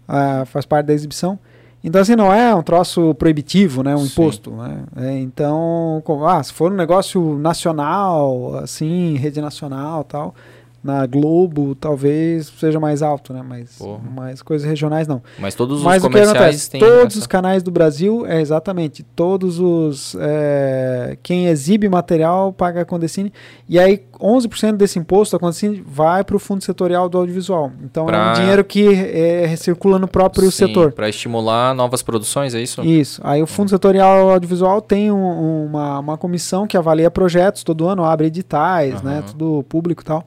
ah, 0.08 0.44
faz 0.46 0.66
parte 0.66 0.86
da 0.88 0.94
exibição. 0.94 1.40
Então, 1.84 2.02
assim, 2.02 2.16
não 2.16 2.34
é 2.34 2.54
um 2.54 2.62
troço 2.62 3.14
proibitivo, 3.16 3.84
né? 3.84 3.96
Um 3.96 4.00
Sim. 4.00 4.08
imposto, 4.08 4.52
né? 4.52 4.84
É, 4.98 5.18
então, 5.20 6.04
ah, 6.28 6.44
se 6.44 6.52
for 6.52 6.72
um 6.72 6.76
negócio 6.76 7.38
nacional, 7.38 8.56
assim, 8.58 9.16
rede 9.16 9.40
nacional 9.40 10.04
tal, 10.04 10.36
Na 10.82 11.06
Globo, 11.06 11.76
talvez 11.76 12.48
seja 12.58 12.80
mais 12.80 13.02
alto, 13.02 13.34
né? 13.34 13.44
Mas, 13.46 13.78
Porra. 13.78 14.00
mas 14.16 14.42
coisas 14.42 14.66
regionais 14.66 15.08
não. 15.08 15.22
Mas 15.38 15.54
todos 15.54 15.84
Mas 15.84 16.02
os 16.02 16.08
comerciais 16.08 16.68
têm. 16.70 16.80
Todos 16.80 17.08
essa- 17.14 17.20
os 17.20 17.28
canais 17.28 17.62
do 17.62 17.70
Brasil, 17.70 18.26
é 18.26 18.40
exatamente. 18.40 19.04
Todos 19.04 19.60
os. 19.60 20.16
é, 20.20 21.18
quem 21.22 21.48
exibe 21.48 21.90
material 21.90 22.54
paga 22.54 22.82
a 22.82 22.86
Condecine. 22.86 23.34
E 23.68 23.78
aí, 23.78 24.04
11% 24.22 24.78
desse 24.78 24.98
imposto, 24.98 25.36
a 25.36 25.40
Condecine 25.40 25.84
vai 25.86 26.24
para 26.24 26.36
o 26.36 26.40
Fundo 26.40 26.64
Setorial 26.64 27.10
do 27.10 27.18
Audiovisual. 27.18 27.72
Então, 27.84 28.06
é 28.06 28.08
Pra- 28.08 28.32
um 28.32 28.34
dinheiro 28.34 28.64
que 28.64 28.88
é, 28.88 29.46
recircula 29.46 30.00
no 30.00 30.08
próprio 30.08 30.50
Sim, 30.52 30.68
setor. 30.68 30.94
Para 30.94 31.10
estimular 31.10 31.74
novas 31.76 32.02
produções, 32.02 32.56
é 32.56 32.62
isso? 32.62 32.82
Isso. 32.86 33.20
Aí 33.24 33.42
o 33.44 33.48
Fundo 33.48 33.70
Setorial 33.70 34.30
Audiovisual 34.30 34.82
tem 34.82 35.12
um- 35.12 35.66
uma, 35.66 36.00
uma 36.00 36.18
comissão 36.18 36.66
que 36.66 36.78
avalia 36.78 37.12
projetos 37.12 37.64
todo 37.64 37.88
ano, 37.88 38.04
abre 38.04 38.28
editais, 38.28 39.02
né? 39.02 39.18
Aham. 39.20 39.22
Tudo 39.24 39.64
público 39.68 40.02
e 40.02 40.06
tal. 40.06 40.26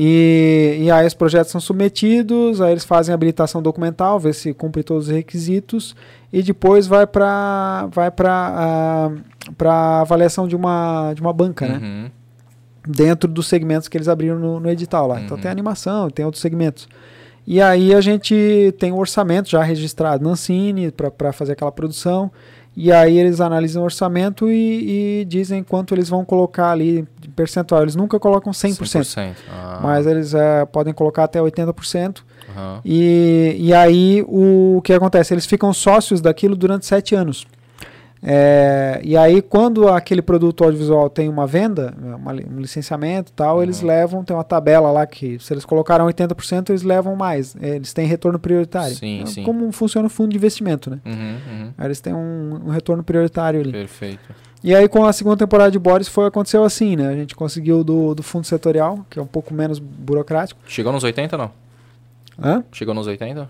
E, 0.00 0.78
e 0.82 0.90
aí 0.92 1.04
os 1.04 1.12
projetos 1.12 1.50
são 1.50 1.60
submetidos, 1.60 2.60
aí 2.60 2.70
eles 2.70 2.84
fazem 2.84 3.12
a 3.12 3.16
habilitação 3.16 3.60
documental, 3.60 4.20
vê 4.20 4.32
se 4.32 4.54
cumpre 4.54 4.84
todos 4.84 5.08
os 5.08 5.12
requisitos 5.12 5.96
e 6.32 6.40
depois 6.40 6.86
vai 6.86 7.04
para 7.04 7.88
vai 7.90 8.08
para 8.08 9.10
para 9.56 10.00
avaliação 10.00 10.46
de 10.46 10.54
uma 10.54 11.12
de 11.14 11.20
uma 11.20 11.32
banca, 11.32 11.66
né? 11.66 11.78
Uhum. 11.82 12.10
dentro 12.86 13.28
dos 13.28 13.48
segmentos 13.48 13.88
que 13.88 13.96
eles 13.96 14.06
abriram 14.06 14.38
no, 14.38 14.60
no 14.60 14.70
edital 14.70 15.08
lá. 15.08 15.20
Então 15.20 15.36
Uhum. 15.36 15.42
tem 15.42 15.50
animação, 15.50 16.08
tem 16.08 16.24
outros 16.24 16.40
segmentos. 16.42 16.88
E 17.44 17.60
aí 17.60 17.92
a 17.92 18.00
gente 18.00 18.72
tem 18.78 18.92
um 18.92 18.98
orçamento 18.98 19.50
já 19.50 19.62
registrado 19.64 20.22
na 20.22 20.30
Ancine 20.30 20.92
para 20.92 21.32
fazer 21.32 21.54
aquela 21.54 21.72
produção. 21.72 22.30
E 22.80 22.92
aí 22.92 23.18
eles 23.18 23.40
analisam 23.40 23.82
o 23.82 23.84
orçamento 23.84 24.48
e, 24.48 25.20
e 25.20 25.24
dizem 25.24 25.64
quanto 25.64 25.96
eles 25.96 26.08
vão 26.08 26.24
colocar 26.24 26.70
ali 26.70 27.04
de 27.20 27.28
percentual. 27.28 27.82
Eles 27.82 27.96
nunca 27.96 28.20
colocam 28.20 28.52
100%, 28.52 29.04
100%. 29.04 29.34
Ah, 29.50 29.80
mas 29.82 30.06
eles 30.06 30.32
eh, 30.32 30.64
podem 30.66 30.94
colocar 30.94 31.24
até 31.24 31.40
80%. 31.40 32.18
aham. 32.56 32.80
E, 32.84 33.56
e 33.58 33.74
aí 33.74 34.24
o 34.28 34.80
que 34.84 34.92
acontece? 34.92 35.34
Eles 35.34 35.44
ficam 35.44 35.72
sócios 35.72 36.20
daquilo 36.20 36.54
durante 36.54 36.86
sete 36.86 37.16
anos. 37.16 37.44
É, 38.22 39.00
e 39.04 39.16
aí, 39.16 39.40
quando 39.40 39.88
aquele 39.88 40.20
produto 40.20 40.64
audiovisual 40.64 41.08
tem 41.08 41.28
uma 41.28 41.46
venda, 41.46 41.94
uma 42.00 42.32
li- 42.32 42.46
um 42.50 42.58
licenciamento 42.58 43.30
e 43.30 43.34
tal, 43.34 43.62
eles 43.62 43.80
Uhum. 43.80 43.86
levam, 43.88 44.24
tem 44.24 44.36
uma 44.36 44.42
tabela 44.44 44.90
lá 44.90 45.06
que, 45.06 45.38
se 45.38 45.52
eles 45.52 45.64
colocaram 45.64 46.04
80%, 46.06 46.70
eles 46.70 46.82
levam 46.82 47.14
mais. 47.14 47.54
É, 47.60 47.76
Eles 47.76 47.92
têm 47.92 48.06
retorno 48.06 48.38
prioritário. 48.38 48.94
Sim, 48.96 49.22
É 49.22 49.26
sim. 49.26 49.42
Como 49.44 49.70
funciona 49.70 50.06
o 50.06 50.10
fundo 50.10 50.30
de 50.30 50.36
investimento, 50.36 50.90
né? 50.90 50.98
Uhum, 51.06 51.12
uhum. 51.14 51.70
Aí 51.78 51.86
eles 51.86 52.00
têm 52.00 52.12
um, 52.12 52.60
um 52.66 52.70
retorno 52.70 53.04
prioritário 53.04 53.60
ali. 53.60 53.70
Perfeito. 53.72 54.34
E 54.64 54.74
aí, 54.74 54.88
com 54.88 55.04
a 55.04 55.12
segunda 55.12 55.36
temporada 55.36 55.70
de 55.70 55.78
Boris, 55.78 56.08
foi 56.08 56.26
aconteceu 56.26 56.64
assim, 56.64 56.96
né? 56.96 57.08
A 57.08 57.14
gente 57.14 57.36
conseguiu 57.36 57.84
do, 57.84 58.16
do 58.16 58.22
fundo 58.24 58.44
setorial, 58.44 59.06
que 59.08 59.16
é 59.18 59.22
um 59.22 59.26
pouco 59.26 59.54
menos 59.54 59.78
burocrático. 59.78 60.60
Chegou 60.66 60.92
nos 60.92 61.04
80 61.04 61.36
não? 61.38 61.52
Hã? 62.42 62.64
Chegou 62.72 62.92
nos 62.94 63.06
80? 63.06 63.48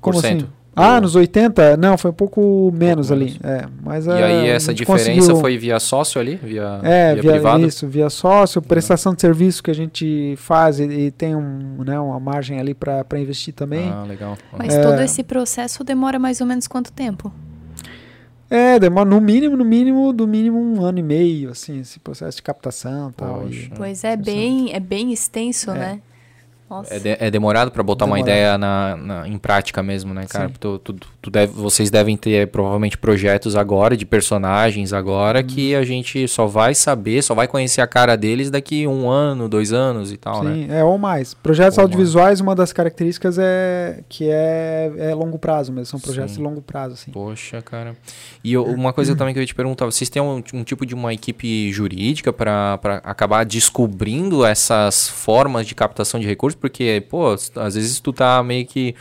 Como 0.00 0.14
Por 0.16 0.24
assim? 0.24 0.40
cento. 0.40 0.57
Ah, 0.76 1.00
nos 1.00 1.16
80? 1.16 1.76
Não, 1.76 1.98
foi 1.98 2.12
um 2.12 2.14
pouco 2.14 2.72
menos 2.72 3.10
ali. 3.10 3.24
menos. 3.24 3.38
É, 3.42 3.66
mas 3.82 4.06
E 4.06 4.10
é, 4.10 4.12
aí 4.22 4.50
a 4.50 4.54
essa 4.54 4.72
diferença 4.72 5.10
conseguiu- 5.10 5.36
foi 5.40 5.58
via 5.58 5.80
sócio 5.80 6.20
ali? 6.20 6.36
Via, 6.40 6.80
é, 6.84 7.14
via, 7.14 7.22
via, 7.22 7.32
privado? 7.32 7.66
isso, 7.66 7.86
via 7.88 8.08
sócio, 8.08 8.62
prestação 8.62 9.12
de 9.12 9.20
serviço 9.20 9.60
que 9.60 9.72
a 9.72 9.74
gente 9.74 10.34
faz 10.36 10.78
e, 10.78 10.84
e 10.84 11.10
tem 11.10 11.34
um, 11.34 11.82
né, 11.84 11.98
uma 11.98 12.20
margem 12.20 12.60
ali 12.60 12.74
para 12.74 13.04
investir 13.18 13.52
também. 13.54 13.90
Ah, 13.90 14.04
legal. 14.04 14.38
Mas 14.56 14.72
É. 14.72 14.82
todo 14.82 15.00
esse 15.00 15.24
processo 15.24 15.82
demora 15.82 16.16
mais 16.18 16.40
ou 16.40 16.46
menos 16.46 16.68
quanto 16.68 16.92
tempo? 16.92 17.32
É, 18.50 18.78
demora 18.78 19.04
no 19.08 19.20
mínimo, 19.20 19.56
no 19.56 19.64
mínimo, 19.64 20.10
do 20.12 20.26
mínimo 20.26 20.58
um 20.58 20.80
ano 20.82 20.98
e 20.98 21.02
meio, 21.02 21.50
assim, 21.50 21.80
esse 21.80 21.98
processo 21.98 22.36
de 22.38 22.42
captação 22.42 23.10
e 23.10 23.12
tal. 23.12 23.40
Poxa. 23.42 23.60
E, 23.60 23.70
Pois 23.76 24.04
é 24.04 24.16
bem, 24.16 24.72
é 24.72 24.80
bem 24.80 25.12
extenso, 25.12 25.70
É. 25.72 25.74
né? 25.74 26.00
Nossa. 26.68 26.94
É, 26.94 26.98
de- 26.98 27.16
é 27.18 27.30
demorado 27.30 27.70
pra 27.70 27.82
botar 27.82 28.04
uma 28.04 28.16
Demorado. 28.16 28.30
ideia 28.36 28.58
na, 28.58 28.96
na- 28.96 29.28
em 29.28 29.38
prática 29.38 29.82
mesmo, 29.82 30.12
né, 30.12 30.26
cara? 30.28 30.50
Tu, 30.60 30.78
tu- 30.80 30.94
tu 31.22 31.30
deve- 31.30 31.52
vocês 31.52 31.90
devem 31.90 32.16
ter 32.16 32.46
provavelmente 32.48 32.98
projetos 32.98 33.56
agora, 33.56 33.96
de 33.96 34.04
personagens 34.04 34.92
agora, 34.92 35.42
que 35.42 35.74
Uhum. 35.74 35.80
a 35.80 35.84
gente 35.84 36.28
só 36.28 36.46
vai 36.46 36.74
saber, 36.74 37.22
só 37.22 37.34
vai 37.34 37.48
conhecer 37.48 37.80
a 37.80 37.86
cara 37.86 38.16
deles 38.16 38.50
daqui 38.50 38.86
um 38.86 39.08
ano, 39.08 39.48
dois 39.48 39.72
anos 39.72 40.12
e 40.12 40.16
tal, 40.16 40.42
né? 40.44 40.52
Sim, 40.54 40.66
é 40.72 40.84
ou 40.84 40.98
mais. 40.98 41.32
Projetos 41.34 41.78
Ou 41.78 41.82
audiovisuais, 41.84 42.40
uma 42.40 42.54
das 42.54 42.72
características 42.72 43.38
é 43.38 44.00
que 44.08 44.28
é, 44.30 44.92
é 44.98 45.14
longo 45.14 45.38
prazo 45.38 45.72
mesmo, 45.72 45.86
são 45.86 46.00
projetos 46.00 46.32
Sim. 46.32 46.38
de 46.38 46.42
longo 46.42 46.60
prazo, 46.60 46.94
assim. 46.94 47.10
Poxa, 47.10 47.62
cara. 47.62 47.96
E 48.44 48.52
eu- 48.52 48.64
uma 48.64 48.92
coisa 48.92 49.16
também 49.16 49.32
que 49.32 49.38
eu 49.38 49.42
ia 49.42 49.46
te 49.46 49.54
perguntar, 49.54 49.86
vocês 49.86 50.10
têm 50.10 50.20
um, 50.20 50.42
um 50.52 50.62
tipo 50.64 50.84
de 50.84 50.94
uma 50.94 51.14
equipe 51.14 51.72
jurídica 51.72 52.32
para 52.32 52.78
acabar 53.04 53.44
descobrindo 53.44 54.44
essas 54.44 55.08
formas 55.08 55.66
de 55.66 55.74
captação 55.74 56.18
de 56.20 56.26
recursos? 56.26 56.57
Porque, 56.60 57.02
pô, 57.08 57.32
às 57.56 57.74
vezes 57.74 58.00
tu 58.00 58.12
tá 58.12 58.42
meio 58.42 58.66
que 58.66 58.94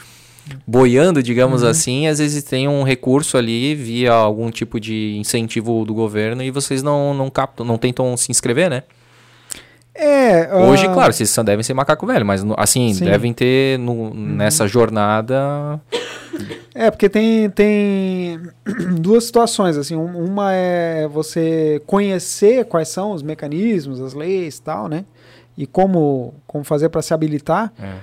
boiando, 0.65 1.21
digamos 1.21 1.61
Uhum. 1.61 1.69
assim, 1.69 2.07
às 2.07 2.19
vezes 2.19 2.41
tem 2.43 2.67
um 2.69 2.83
recurso 2.83 3.37
ali 3.37 3.75
via 3.75 4.13
algum 4.13 4.49
tipo 4.49 4.79
de 4.79 5.17
incentivo 5.17 5.83
do 5.83 5.93
governo 5.93 6.41
e 6.41 6.49
vocês 6.51 6.81
não, 6.81 7.13
não 7.13 7.29
captam, 7.29 7.65
não 7.65 7.77
tentam 7.77 8.15
se 8.15 8.31
inscrever, 8.31 8.69
né? 8.69 8.83
É, 9.99 10.53
Hoje, 10.55 10.85
ah, 10.85 10.93
claro, 10.93 11.11
vocês 11.11 11.29
só 11.31 11.41
devem 11.41 11.63
ser 11.63 11.73
macaco 11.73 12.05
velho, 12.05 12.23
mas 12.25 12.45
assim, 12.55 12.93
Sim. 12.93 13.05
devem 13.05 13.33
ter 13.33 13.79
no- 13.79 14.13
nessa 14.13 14.67
jornada. 14.67 15.81
É, 16.75 16.91
porque 16.91 17.09
tem, 17.09 17.49
tem 17.49 18.39
duas 19.01 19.23
situações, 19.23 19.75
assim, 19.75 19.95
um- 19.95 20.23
uma 20.23 20.53
é 20.53 21.07
você 21.07 21.81
conhecer 21.87 22.65
quais 22.65 22.89
são 22.89 23.11
os 23.11 23.23
mecanismos, 23.23 23.99
as 23.99 24.13
leis 24.13 24.57
e 24.57 24.61
tal, 24.61 24.87
né, 24.87 25.03
e 25.57 25.65
como, 25.65 26.33
como 26.45 26.63
fazer 26.63 26.89
para 26.89 27.01
se 27.01 27.13
habilitar, 27.13 27.73
É. 27.81 27.93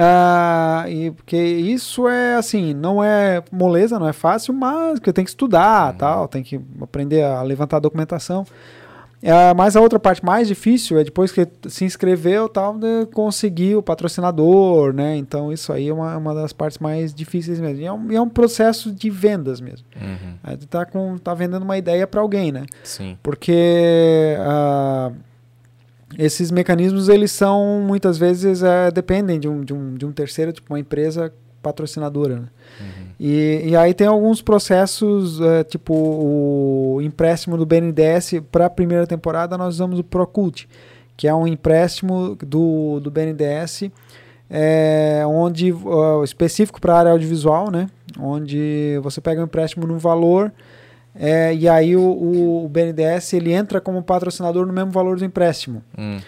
ah, 0.00 0.84
e 0.88 1.10
porque 1.12 1.36
isso 1.36 2.08
é, 2.08 2.34
assim, 2.36 2.74
não 2.74 3.02
é 3.02 3.42
moleza, 3.52 3.98
não 3.98 4.08
é 4.08 4.12
fácil, 4.12 4.52
mas 4.52 4.98
que 4.98 5.12
tem 5.12 5.24
que 5.24 5.30
estudar, 5.30 5.92
Uhum. 5.92 5.98
tal, 5.98 6.28
tem 6.28 6.42
que 6.42 6.60
aprender 6.80 7.22
a 7.22 7.42
levantar 7.42 7.76
a 7.76 7.80
documentação. 7.80 8.44
Ah, 9.26 9.54
mas 9.54 9.74
a 9.74 9.80
outra 9.80 9.98
parte 9.98 10.22
mais 10.22 10.46
difícil 10.48 10.98
é 10.98 11.04
depois 11.04 11.32
que 11.32 11.48
se 11.68 11.82
inscreveu 11.86 12.46
tal, 12.46 12.76
de 12.76 13.06
conseguir 13.14 13.74
o 13.74 13.82
patrocinador, 13.82 14.92
né? 14.92 15.16
Então 15.16 15.50
isso 15.50 15.72
aí 15.72 15.88
é 15.88 15.94
uma, 15.94 16.14
uma 16.18 16.34
das 16.34 16.52
partes 16.52 16.78
mais 16.78 17.14
difíceis 17.14 17.58
mesmo. 17.58 17.80
E 17.80 17.86
é 17.86 17.92
um, 17.92 18.12
é 18.12 18.20
um 18.20 18.28
processo 18.28 18.92
de 18.92 19.08
vendas 19.08 19.62
mesmo. 19.62 19.86
Uhum, 19.96 20.56
tu 20.58 20.66
tá, 20.66 20.84
com, 20.84 21.16
tá 21.16 21.32
vendendo 21.32 21.62
uma 21.62 21.78
ideia 21.78 22.06
para 22.06 22.20
alguém, 22.20 22.52
né? 22.52 22.64
sim. 22.82 23.16
Porque 23.22 24.36
ah, 24.40 25.10
esses 26.18 26.50
mecanismos 26.50 27.08
eles 27.08 27.32
são 27.32 27.82
muitas 27.86 28.18
vezes 28.18 28.62
eh, 28.62 28.90
dependem 28.90 29.38
de 29.40 29.48
um, 29.48 29.64
de, 29.64 29.72
um, 29.72 29.94
de 29.94 30.06
um 30.06 30.12
terceiro, 30.12 30.52
tipo 30.52 30.72
uma 30.72 30.78
empresa 30.78 31.32
patrocinadora. 31.62 32.36
Né? 32.36 32.48
Uhum. 32.80 33.06
E, 33.18 33.62
e 33.66 33.76
aí 33.76 33.94
tem 33.94 34.06
alguns 34.06 34.42
processos, 34.42 35.40
eh, 35.40 35.64
tipo 35.64 35.94
o 35.94 37.00
empréstimo 37.02 37.56
do 37.56 37.66
BNDES 37.66 38.42
para 38.52 38.66
a 38.66 38.70
primeira 38.70 39.06
temporada, 39.06 39.56
nós 39.56 39.74
usamos 39.74 39.98
o 39.98 40.04
Procult, 40.04 40.66
que 41.16 41.26
é 41.26 41.34
um 41.34 41.46
empréstimo 41.46 42.36
do, 42.36 43.00
do 43.00 43.10
BNDES, 43.10 43.90
eh, 44.50 45.24
onde 45.26 45.72
ah, 45.72 46.22
específico 46.22 46.80
para 46.80 46.94
a 46.94 46.98
área 46.98 47.12
audiovisual, 47.12 47.70
né? 47.70 47.88
onde 48.18 48.98
você 49.02 49.20
pega 49.20 49.40
um 49.40 49.44
empréstimo 49.44 49.86
no 49.86 49.98
valor 49.98 50.52
eh, 51.14 51.54
e 51.54 51.68
aí 51.68 51.96
o, 51.96 52.00
o, 52.02 52.64
o 52.64 52.68
BNDES 52.68 53.32
ele 53.34 53.52
entra 53.52 53.80
como 53.80 54.02
patrocinador 54.02 54.66
no 54.66 54.72
mesmo 54.72 54.90
valor 54.90 55.16
do 55.18 55.24
empréstimo. 55.24 55.82
Hum, 55.96 56.18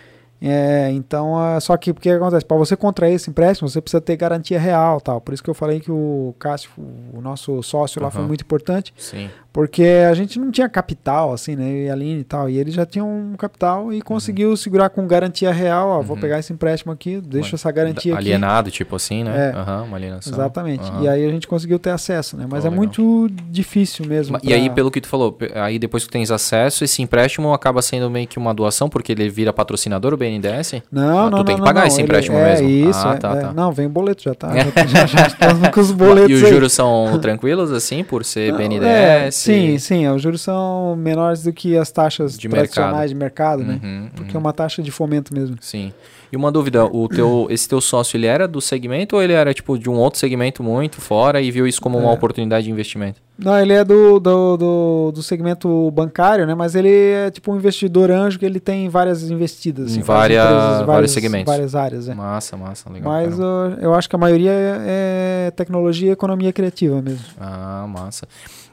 É, 0.41 0.91
então, 0.93 1.37
ah, 1.39 1.59
só 1.61 1.77
que 1.79 1.91
o 1.91 1.95
que 1.95 2.11
acontece? 2.11 2.45
Para 2.45 2.59
você 2.59 2.77
contrair 2.77 3.15
esse 3.15 3.31
empréstimo, 3.31 3.69
você 3.71 3.81
precisa 3.81 4.03
ter 4.03 4.17
garantia 4.17 4.61
real, 4.61 5.01
tal. 5.01 5.19
Por 5.19 5.33
isso 5.33 5.43
que 5.43 5.49
eu 5.49 5.55
falei 5.55 5.81
que 5.81 5.91
o 5.91 6.35
Cássio, 6.39 6.71
o 6.77 7.21
nosso 7.23 7.63
sócio 7.63 8.03
lá, 8.03 8.11
foi 8.11 8.21
muito 8.29 8.43
importante, 8.43 8.93
sim. 8.99 9.31
Porque 9.57 9.83
a 10.07 10.13
gente 10.13 10.39
não 10.39 10.51
tinha 10.51 10.69
capital, 10.69 11.33
assim, 11.33 11.57
né? 11.57 11.85
E 11.85 11.89
a 11.89 11.95
Aline 11.95 12.21
e 12.21 12.25
tal. 12.25 12.47
E 12.51 12.59
ele 12.59 12.71
já 12.71 12.85
tinha 12.85 13.03
um 13.03 13.33
capital 13.39 13.91
e 13.91 14.03
conseguiu 14.03 14.55
segurar 14.55 14.91
com 14.91 15.07
garantia 15.07 15.51
real. 15.51 15.89
Ó, 15.89 16.03
vou 16.03 16.15
Uhum. 16.15 16.21
pegar 16.21 16.39
esse 16.39 16.53
empréstimo 16.53 16.93
aqui, 16.93 17.23
deixa 17.23 17.53
Uma- 17.53 17.55
essa 17.55 17.71
garantia 17.73 18.13
aqui. 18.13 18.21
Alienado, 18.23 18.71
tipo 18.71 18.95
assim, 18.95 19.25
né? 19.25 19.53
É. 19.55 19.57
Aham, 19.59 19.85
uma 19.85 19.97
alienação. 19.97 20.31
Exatamente. 20.31 20.85
E 21.01 21.09
aí 21.09 21.25
a 21.25 21.31
gente 21.31 21.49
conseguiu 21.49 21.79
ter 21.79 21.89
acesso, 21.89 22.37
né? 22.37 22.45
Mas 22.47 22.67
é 22.67 22.69
legal. 22.69 22.77
muito 22.77 23.31
difícil 23.51 24.05
mesmo. 24.07 24.37
E 24.43 24.47
pra- 24.49 24.55
aí, 24.57 24.69
pelo 24.69 24.91
que 24.91 25.01
tu 25.01 25.09
falou, 25.09 25.39
aí 25.55 25.79
depois 25.79 26.03
que 26.05 26.11
tu 26.11 26.13
tens 26.13 26.31
acesso, 26.31 26.85
esse 26.85 27.01
empréstimo 27.01 27.55
acaba 27.55 27.81
sendo 27.81 28.11
meio 28.11 28.27
que 28.29 28.37
uma 28.39 28.53
doação, 28.53 28.91
porque 28.91 29.13
ele 29.13 29.27
vira 29.31 29.55
patrocinador, 29.55 30.13
o 30.13 30.19
BNDES? 30.19 30.83
Não, 30.93 31.19
Ah, 31.29 31.31
tu 31.31 31.37
não, 31.39 31.45
tem 31.45 31.55
não, 31.57 31.63
que 31.63 31.67
pagar 31.67 31.81
não, 31.81 31.87
esse 31.87 31.97
ele- 31.97 32.03
empréstimo 32.05 32.37
é, 32.37 32.45
mesmo. 32.61 32.69
Isso, 32.69 33.09
Ah, 33.09 33.15
é, 33.15 33.17
tá, 33.17 33.33
é. 33.35 33.41
tá. 33.41 33.53
Não, 33.55 33.73
vem 33.73 33.89
boleto 33.89 34.23
já, 34.23 34.35
tá? 34.35 34.49
já, 34.87 35.07
já 35.07 35.27
estamos 35.29 35.67
com 35.71 35.81
os 35.81 35.93
boletos 35.93 36.31
E 36.31 36.35
os 36.35 36.41
juros 36.51 36.75
são 36.75 37.19
tranquilos, 37.23 37.73
assim, 37.73 38.05
por 38.05 38.23
ser 38.23 38.53
Não, 38.53 38.59
BNDES? 38.59 39.46
Sim, 39.47 39.79
sim, 39.79 40.09
os 40.09 40.21
juros 40.23 40.41
são 40.41 40.95
menores 40.97 41.43
do 41.43 41.53
que 41.53 41.77
as 41.77 41.91
taxas 41.91 42.37
De 42.39 42.49
tradicionais 42.49 43.11
de 43.11 43.17
mercado, 43.17 43.63
né? 43.65 43.81
Uhum, 43.83 44.09
Porque 44.15 44.33
uhum, 44.33 44.37
é 44.37 44.41
uma 44.41 44.53
taxa 44.53 44.83
de 44.83 44.91
fomento 44.91 45.33
mesmo. 45.35 45.57
Sim. 45.61 45.93
E 46.33 46.37
uma 46.37 46.51
dúvida, 46.51 46.85
o 46.85 47.09
teu, 47.09 47.47
esse 47.51 47.69
teu 47.69 47.81
sócio, 47.81 48.17
ele 48.17 48.27
era 48.27 48.49
do 48.49 48.61
segmento 48.61 49.15
ou 49.17 49.23
ele 49.23 49.33
era, 49.33 49.55
tipo, 49.55 49.79
de 49.79 49.89
um 49.89 49.95
outro 49.95 50.19
segmento 50.19 50.63
muito 50.63 51.01
fora 51.01 51.41
e 51.41 51.51
viu 51.51 51.67
isso 51.67 51.81
como 51.81 51.97
uma 51.99 52.11
É. 52.11 52.15
oportunidade 52.15 52.65
de 52.67 52.71
investimento? 52.73 53.21
Não, 53.39 53.57
ele 53.61 53.75
é 53.75 53.85
do, 53.85 54.19
do, 54.19 54.57
do, 54.57 55.13
do 55.15 55.23
segmento 55.23 55.91
bancário, 55.91 56.47
né? 56.47 56.55
Mas 56.55 56.75
ele 56.75 56.89
é 56.91 57.31
tipo 57.31 57.53
um 57.53 57.57
investidor 57.57 58.11
anjo 58.11 58.39
que 58.39 58.47
ele 58.47 58.59
tem 58.59 58.89
várias 58.89 59.23
investidas. 59.31 59.91
Em 59.91 59.97
assim, 59.99 60.03
várias- 60.03 60.43
empresas, 60.43 60.63
vários 60.71 60.87
várias- 60.87 61.11
segmentos. 61.13 61.53
Várias 61.53 61.75
áreas, 61.75 62.09
é. 62.09 62.15
Massa, 62.15 62.57
massa, 62.57 62.91
legal. 62.91 63.13
Mas 63.13 63.39
uh, 63.39 63.77
eu 63.81 63.95
acho 63.95 64.09
que 64.09 64.17
a 64.17 64.19
maioria 64.19 64.53
é 64.55 65.53
tecnologia 65.55 66.09
e 66.09 66.13
economia 66.13 66.51
criativa 66.53 67.01
mesmo. 67.03 67.25
Ah, 67.39 67.87
massa. 67.87 68.27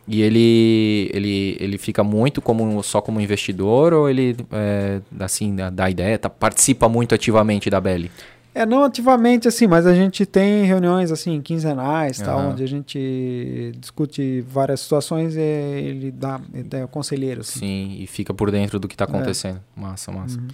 E 0.08 0.22
ele, 0.22 1.10
ele, 1.14 1.58
ele 1.60 1.78
fica 1.78 2.04
muito 2.04 2.42
como 2.42 2.84
só 2.84 3.00
como 3.02 3.22
investidor 3.22 3.94
ou 3.94 4.10
ele 4.10 4.36
é, 4.52 5.00
assim 5.20 5.56
dá, 5.72 5.90
ideia, 5.90 6.20
tá, 6.20 6.30
participa 6.30 6.90
muito 6.90 7.16
ativamente 7.16 7.70
da 7.70 7.80
Belly? 7.80 8.12
É, 8.56 8.68
não 8.68 8.84
ativamente 8.84 9.48
assim, 9.48 9.66
mas 9.66 9.88
a 9.88 9.96
gente 9.96 10.28
tem 10.28 10.64
reuniões 10.66 11.12
assim, 11.12 11.42
quinzenais, 11.42 12.20
tal, 12.20 12.38
Aham. 12.38 12.50
onde 12.52 12.64
a 12.64 12.68
gente 12.68 13.74
discute 13.80 14.42
várias 14.42 14.82
situações 14.82 15.36
e 15.36 15.40
ele 15.40 16.12
dá, 16.12 16.40
ele 16.54 16.68
é 16.72 16.86
conselheiro. 16.86 17.42
Assim. 17.42 17.60
Sim, 17.60 17.96
e 18.00 18.06
fica 18.06 18.32
por 18.32 18.52
dentro 18.52 18.78
do 18.80 18.88
que 18.88 18.96
tá 18.96 19.06
acontecendo. 19.06 19.60
Massa, 19.76 20.12
massa. 20.12 20.38
Uhum. 20.38 20.48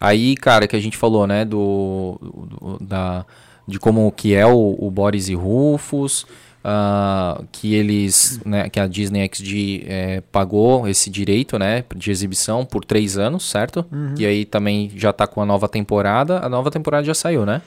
Aí, 0.00 0.36
cara, 0.36 0.68
que 0.68 0.76
a 0.76 0.80
gente 0.80 0.96
falou, 0.96 1.26
né, 1.26 1.44
do, 1.44 2.18
do- 2.20 2.78
da 2.84 3.26
de 3.66 3.78
como 3.78 4.10
que 4.12 4.34
é 4.34 4.46
o, 4.46 4.76
o 4.78 4.90
Boris 4.90 5.28
e 5.28 5.34
Rufus, 5.34 6.26
ah, 6.62 7.42
que 7.50 7.74
eles, 7.74 8.40
né, 8.44 8.68
que 8.68 8.78
a 8.78 8.86
Disney 8.86 9.28
XD 9.32 9.84
eh, 9.86 10.22
pagou 10.30 10.86
esse 10.86 11.08
direito, 11.08 11.58
né, 11.58 11.84
de 11.96 12.10
exibição 12.10 12.64
por 12.64 12.84
três 12.84 13.16
anos, 13.16 13.48
certo? 13.48 13.84
Uhum. 13.90 14.14
E 14.18 14.26
aí 14.26 14.44
também 14.44 14.90
já 14.94 15.12
tá 15.12 15.26
com 15.26 15.40
a 15.40 15.46
nova 15.46 15.68
temporada. 15.68 16.38
A 16.44 16.48
nova 16.48 16.70
temporada 16.70 17.04
já 17.04 17.14
saiu, 17.14 17.46
né? 17.46 17.62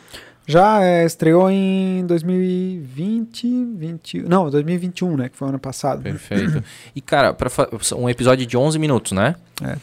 Já 0.46 0.84
é, 0.84 1.06
estreou 1.06 1.50
em 1.50 2.06
2020, 2.06 3.66
20, 3.78 4.24
não, 4.24 4.50
2021, 4.50 5.16
né, 5.16 5.30
que 5.30 5.38
foi 5.38 5.48
o 5.48 5.50
ano 5.50 5.60
passado. 5.60 6.02
Perfeito. 6.02 6.62
E, 6.94 7.00
cara, 7.00 7.34
pra 7.34 7.50
um 7.98 8.10
episódio 8.10 8.46
de 8.46 8.58
11 8.58 8.78
minutos, 8.78 9.14
né? 9.14 9.36
É. 9.64 9.78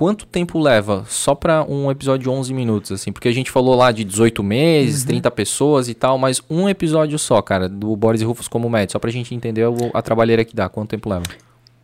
Quanto 0.00 0.24
tempo 0.24 0.58
leva 0.58 1.04
só 1.06 1.34
pra 1.34 1.62
um 1.62 1.90
episódio 1.90 2.22
de 2.22 2.30
11 2.30 2.54
minutos, 2.54 2.90
assim? 2.90 3.12
Porque 3.12 3.28
a 3.28 3.32
gente 3.32 3.50
falou 3.50 3.74
lá 3.74 3.92
de 3.92 4.02
18 4.02 4.42
meses, 4.42 5.04
30 5.04 5.30
pessoas 5.30 5.90
e 5.90 5.94
tal, 5.94 6.16
mas 6.16 6.40
um 6.48 6.66
episódio 6.70 7.18
só, 7.18 7.42
cara, 7.42 7.68
do 7.68 7.94
Boris 7.94 8.22
e 8.22 8.24
Rufus 8.24 8.48
como 8.48 8.70
médio, 8.70 8.92
só 8.92 8.98
pra 8.98 9.10
gente 9.10 9.34
entender 9.34 9.66
a 9.92 10.00
trabalheira 10.00 10.42
que 10.42 10.56
dá, 10.56 10.70
quanto 10.70 10.88
tempo 10.88 11.10
leva? 11.10 11.24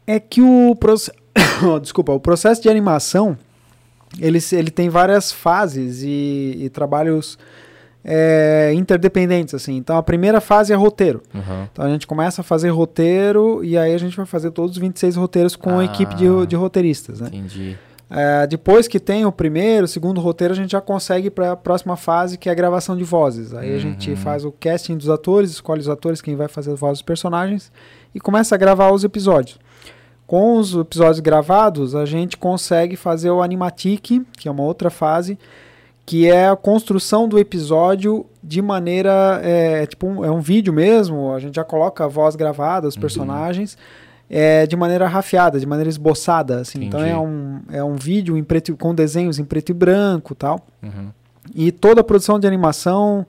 É 0.06 0.18
que 0.18 0.40
o 0.40 0.74
processo, 0.74 1.18
desculpa, 1.82 2.10
o 2.10 2.18
processo 2.18 2.62
de 2.62 2.70
animação, 2.70 3.36
ele, 4.18 4.38
ele 4.52 4.70
tem 4.70 4.88
várias 4.88 5.30
fases 5.30 6.02
e, 6.02 6.56
e 6.58 6.70
trabalhos 6.70 7.38
é, 8.02 8.72
interdependentes, 8.74 9.52
assim. 9.52 9.76
Então, 9.76 9.94
a 9.94 10.02
primeira 10.02 10.40
fase 10.40 10.72
é 10.72 10.76
roteiro. 10.76 11.22
Uhum. 11.34 11.66
Então, 11.70 11.84
a 11.84 11.90
gente 11.90 12.06
começa 12.06 12.40
a 12.40 12.44
fazer 12.44 12.70
roteiro 12.70 13.62
e 13.62 13.76
aí 13.76 13.92
a 13.92 13.98
gente 13.98 14.16
vai 14.16 14.24
fazer 14.24 14.52
todos 14.52 14.70
os 14.72 14.78
26 14.78 15.16
roteiros 15.16 15.54
com 15.54 15.68
Ah. 15.78 15.80
a 15.80 15.84
equipe 15.84 16.14
de, 16.14 16.24
de 16.46 16.56
roteiristas, 16.56 17.20
né? 17.20 17.28
Entendi. 17.30 17.76
É, 18.08 18.46
depois 18.46 18.86
que 18.86 19.00
tem 19.00 19.24
o 19.26 19.32
primeiro, 19.32 19.84
o 19.84 19.88
segundo 19.88 20.20
roteiro, 20.20 20.54
a 20.54 20.56
gente 20.56 20.70
já 20.70 20.80
consegue 20.80 21.28
para 21.28 21.52
a 21.52 21.56
próxima 21.56 21.96
fase, 21.96 22.38
que 22.38 22.48
é 22.48 22.52
a 22.52 22.54
gravação 22.54 22.96
de 22.96 23.02
vozes. 23.02 23.52
Aí 23.52 23.74
a 23.74 23.78
gente 23.78 24.10
Uhum. 24.10 24.16
faz 24.16 24.44
o 24.44 24.52
casting 24.52 24.96
dos 24.96 25.10
atores, 25.10 25.50
escolhe 25.50 25.80
os 25.80 25.88
atores, 25.88 26.20
quem 26.20 26.36
vai 26.36 26.46
fazer 26.46 26.72
as 26.72 26.78
vozes 26.78 26.98
dos 26.98 27.02
personagens, 27.02 27.72
e 28.14 28.20
começa 28.20 28.54
a 28.54 28.58
gravar 28.58 28.92
os 28.92 29.02
episódios. 29.02 29.58
Com 30.24 30.56
os 30.58 30.74
episódios 30.74 31.18
gravados, 31.20 31.94
a 31.96 32.04
gente 32.04 32.36
consegue 32.36 32.94
fazer 32.96 33.30
o 33.30 33.42
animatic, 33.42 34.22
que 34.38 34.48
é 34.48 34.50
uma 34.50 34.62
outra 34.62 34.88
fase, 34.90 35.36
que 36.04 36.28
é 36.30 36.48
a 36.48 36.54
construção 36.56 37.28
do 37.28 37.38
episódio 37.40 38.24
de 38.42 38.62
maneira. 38.62 39.40
É, 39.42 39.84
tipo 39.86 40.06
um, 40.06 40.24
é 40.24 40.30
um 40.30 40.40
vídeo 40.40 40.72
mesmo, 40.72 41.32
a 41.32 41.40
gente 41.40 41.56
já 41.56 41.64
coloca 41.64 42.04
a 42.04 42.08
voz 42.08 42.36
gravada, 42.36 42.86
os 42.86 42.94
Uhum. 42.94 43.00
É, 44.28 44.66
de 44.66 44.76
maneira 44.76 45.06
rafiada, 45.06 45.58
de 45.58 45.66
maneira 45.66 45.88
esboçada. 45.88 46.60
Assim. 46.60 46.84
Então 46.84 47.00
é 47.00 47.18
um, 47.18 47.60
é 47.70 47.84
um 47.84 47.94
vídeo 47.94 48.36
em 48.36 48.44
preto, 48.44 48.76
com 48.76 48.94
desenhos 48.94 49.38
em 49.38 49.44
preto 49.44 49.70
e 49.70 49.74
branco 49.74 50.34
tal. 50.34 50.66
Uhum. 50.82 51.10
E 51.54 51.70
toda 51.70 52.00
a 52.00 52.04
produção 52.04 52.38
de 52.38 52.46
animação 52.46 53.26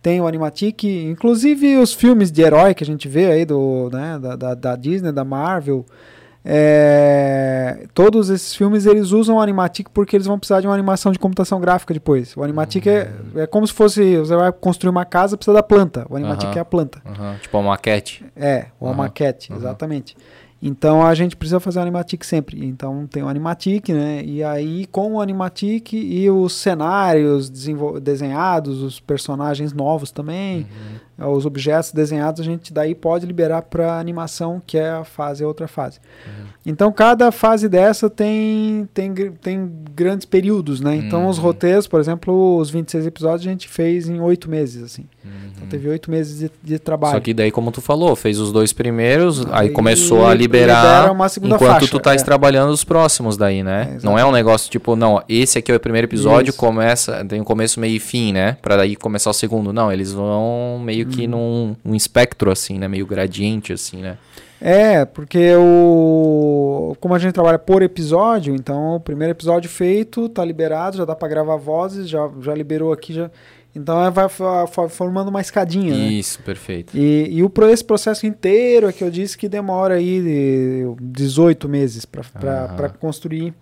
tem 0.00 0.20
o 0.20 0.26
Animatic, 0.26 0.84
inclusive 0.84 1.78
os 1.78 1.92
filmes 1.92 2.30
de 2.30 2.40
herói 2.40 2.74
que 2.74 2.84
a 2.84 2.86
gente 2.86 3.08
vê 3.08 3.26
aí 3.26 3.44
do, 3.44 3.90
né, 3.92 4.18
da, 4.20 4.36
da, 4.36 4.54
da 4.54 4.76
Disney, 4.76 5.10
da 5.10 5.24
Marvel. 5.24 5.84
É, 6.48 7.86
todos 7.92 8.30
esses 8.30 8.54
filmes 8.54 8.86
eles 8.86 9.10
usam 9.10 9.36
o 9.36 9.40
Animatic 9.40 9.88
porque 9.92 10.16
eles 10.16 10.26
vão 10.26 10.38
precisar 10.38 10.60
de 10.60 10.66
uma 10.68 10.74
animação 10.74 11.10
de 11.10 11.18
computação 11.18 11.60
gráfica 11.60 11.92
depois. 11.92 12.36
O 12.36 12.42
Animatic 12.44 12.86
é, 12.86 13.10
é 13.34 13.46
como 13.46 13.66
se 13.66 13.72
fosse 13.72 14.16
você 14.16 14.36
vai 14.36 14.52
construir 14.52 14.90
uma 14.90 15.04
casa, 15.04 15.36
precisa 15.36 15.54
da 15.54 15.62
planta. 15.62 16.06
O 16.08 16.16
Animatic 16.16 16.46
Aham. 16.48 16.56
é 16.56 16.60
a 16.60 16.64
planta. 16.64 17.02
Uhum. 17.04 17.38
Tipo 17.40 17.58
uma 17.58 17.70
maquete. 17.70 18.24
É, 18.36 18.66
a 18.80 18.92
maquete, 18.92 19.52
exatamente. 19.52 20.16
Então 20.62 21.04
a 21.06 21.14
gente 21.14 21.36
precisa 21.36 21.60
fazer 21.60 21.78
o 21.80 21.82
animatic 21.82 22.24
sempre. 22.24 22.64
Então 22.64 23.06
tem 23.06 23.22
o 23.22 23.28
animatic, 23.28 23.88
né? 23.90 24.22
E 24.24 24.42
aí 24.42 24.86
com 24.86 25.14
o 25.14 25.20
animatic 25.20 25.92
e 25.92 26.30
os 26.30 26.54
cenários 26.54 27.50
desenhados, 28.00 28.82
os 28.82 28.98
personagens 28.98 29.72
novos 29.72 30.10
também, 30.10 30.60
Uhum. 30.60 30.66
Eh, 31.18 31.24
os 31.26 31.44
objetos 31.46 31.92
desenhados, 31.92 32.40
a 32.40 32.44
gente 32.44 32.72
daí 32.72 32.94
pode 32.94 33.26
liberar 33.26 33.62
para 33.62 33.98
animação, 33.98 34.60
que 34.66 34.78
é 34.78 34.90
a 34.90 35.04
fase, 35.04 35.44
a 35.44 35.46
outra 35.46 35.68
fase. 35.68 35.98
Uhum. 36.26 36.46
Então 36.64 36.90
cada 36.92 37.30
fase 37.30 37.68
dessa 37.68 38.08
tem 38.10 38.88
tem, 38.92 39.14
tem 39.14 39.70
grandes 39.94 40.24
períodos, 40.26 40.80
né? 40.80 40.96
Então 40.96 41.28
os 41.28 41.38
Uhum. 41.38 41.44
roteiros, 41.44 41.86
por 41.86 42.00
exemplo, 42.00 42.56
os 42.58 42.70
26 42.70 43.06
episódios 43.06 43.46
a 43.46 43.50
gente 43.50 43.68
fez 43.68 44.08
em 44.08 44.20
oito 44.20 44.50
meses, 44.50 44.82
assim. 44.82 45.04
Então 45.24 45.64
Uhum. 45.64 45.68
teve 45.68 45.88
oito 45.88 46.10
meses 46.10 46.38
de, 46.38 46.50
de 46.62 46.78
trabalho. 46.78 47.14
Só 47.14 47.20
que 47.20 47.34
daí, 47.34 47.50
como 47.50 47.70
tu 47.70 47.80
falou, 47.80 48.14
fez 48.14 48.38
os 48.38 48.52
dois 48.52 48.72
primeiros, 48.72 49.44
aí, 49.46 49.66
Aí 49.66 49.70
começou 49.70 50.26
a 50.26 50.32
libera 50.34 50.74
liberar 50.74 51.28
enquanto 51.44 51.58
faixa, 51.58 51.86
tu 51.88 51.98
tá 51.98 52.14
é. 52.14 52.16
trabalhando 52.16 52.70
os 52.70 52.84
próximos 52.84 53.36
daí, 53.36 53.62
né? 53.62 53.96
É, 54.00 54.04
não 54.04 54.18
é 54.18 54.24
um 54.24 54.30
negócio 54.30 54.70
tipo, 54.70 54.94
não, 54.94 55.22
esse 55.28 55.58
aqui 55.58 55.72
é 55.72 55.74
o 55.74 55.80
primeiro 55.80 56.06
episódio, 56.06 56.50
Isso. 56.50 56.58
começa, 56.58 57.24
tem 57.24 57.40
um 57.40 57.44
começo, 57.44 57.80
meio 57.80 57.96
e 57.96 57.98
fim, 57.98 58.32
né? 58.32 58.56
Pra 58.62 58.76
daí 58.76 58.96
começar 58.96 59.30
o 59.30 59.32
segundo. 59.32 59.72
Não, 59.72 59.90
eles 59.90 60.12
vão 60.12 60.80
meio 60.84 61.05
Uhum. 61.06 61.12
que 61.12 61.26
num 61.26 61.76
um 61.84 61.94
espectro 61.94 62.50
assim, 62.50 62.78
né? 62.78 62.88
Meio 62.88 63.06
gradiente 63.06 63.72
assim, 63.72 64.02
né? 64.02 64.18
É, 64.60 65.04
porque 65.04 65.54
o 65.56 66.96
como 67.00 67.14
a 67.14 67.18
gente 67.18 67.34
trabalha 67.34 67.58
por 67.58 67.82
episódio, 67.82 68.54
então 68.54 68.96
o 68.96 69.00
primeiro 69.00 69.32
episódio 69.32 69.68
feito, 69.68 70.28
tá 70.28 70.44
liberado, 70.44 70.96
já 70.96 71.04
dá 71.04 71.14
pra 71.14 71.28
gravar 71.28 71.56
vozes, 71.56 72.08
já, 72.08 72.30
já 72.40 72.54
liberou 72.54 72.92
aqui, 72.92 73.12
já. 73.12 73.30
Então 73.74 74.02
é, 74.02 74.10
vai 74.10 74.26
formando 74.88 75.28
uma 75.28 75.40
escadinha, 75.40 75.94
né? 75.94 76.06
Isso, 76.06 76.42
perfeito. 76.42 76.96
E, 76.96 77.28
e 77.30 77.42
o, 77.42 77.52
esse 77.70 77.84
processo 77.84 78.26
inteiro 78.26 78.88
é 78.88 78.92
que 78.92 79.04
eu 79.04 79.10
disse 79.10 79.36
que 79.36 79.48
demora 79.48 79.94
aí 79.94 80.22
de 80.22 80.84
18 81.02 81.68
meses 81.68 82.06
pra 82.06 82.22
Aham. 82.22 82.74
para 82.74 82.88
construir 82.88 83.52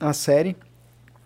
a 0.00 0.12
série. 0.12 0.56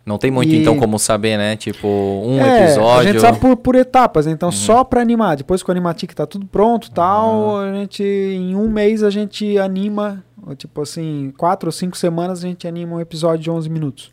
Não 0.05 0.17
tem 0.19 0.31
muito 0.31 0.53
E- 0.53 0.61
então 0.61 0.79
como 0.79 0.99
saber, 0.99 1.37
né? 1.37 1.57
Tipo, 1.57 1.87
um 1.87 2.41
É, 2.41 2.65
episódio. 2.65 3.09
A 3.09 3.13
gente 3.13 3.21
sabe 3.21 3.39
por, 3.39 3.57
por 3.57 3.75
etapas, 3.75 4.27
então 4.27 4.49
Uhum. 4.49 4.53
só 4.53 4.83
pra 4.83 5.01
animar. 5.01 5.37
Depois 5.37 5.63
que 5.63 5.69
o 5.69 5.73
Animatic 5.73 6.13
tá 6.15 6.27
tudo 6.27 6.47
pronto 6.47 6.91
tal, 6.91 7.59
a 7.59 7.73
gente, 7.75 8.03
em 8.03 8.55
um 8.57 8.69
mês 8.69 9.03
a 9.03 9.11
gente 9.11 9.59
anima, 9.59 10.25
tipo 10.57 10.81
assim, 10.83 11.33
quatro 11.37 11.69
ou 11.69 11.73
cinco 11.73 11.97
semanas 11.97 12.43
a 12.43 12.49
gente 12.49 12.67
anima 12.67 12.97
um 12.97 13.01
episódio 13.01 13.43
de 13.45 13.51
11 13.51 13.69
minutos. 13.69 14.11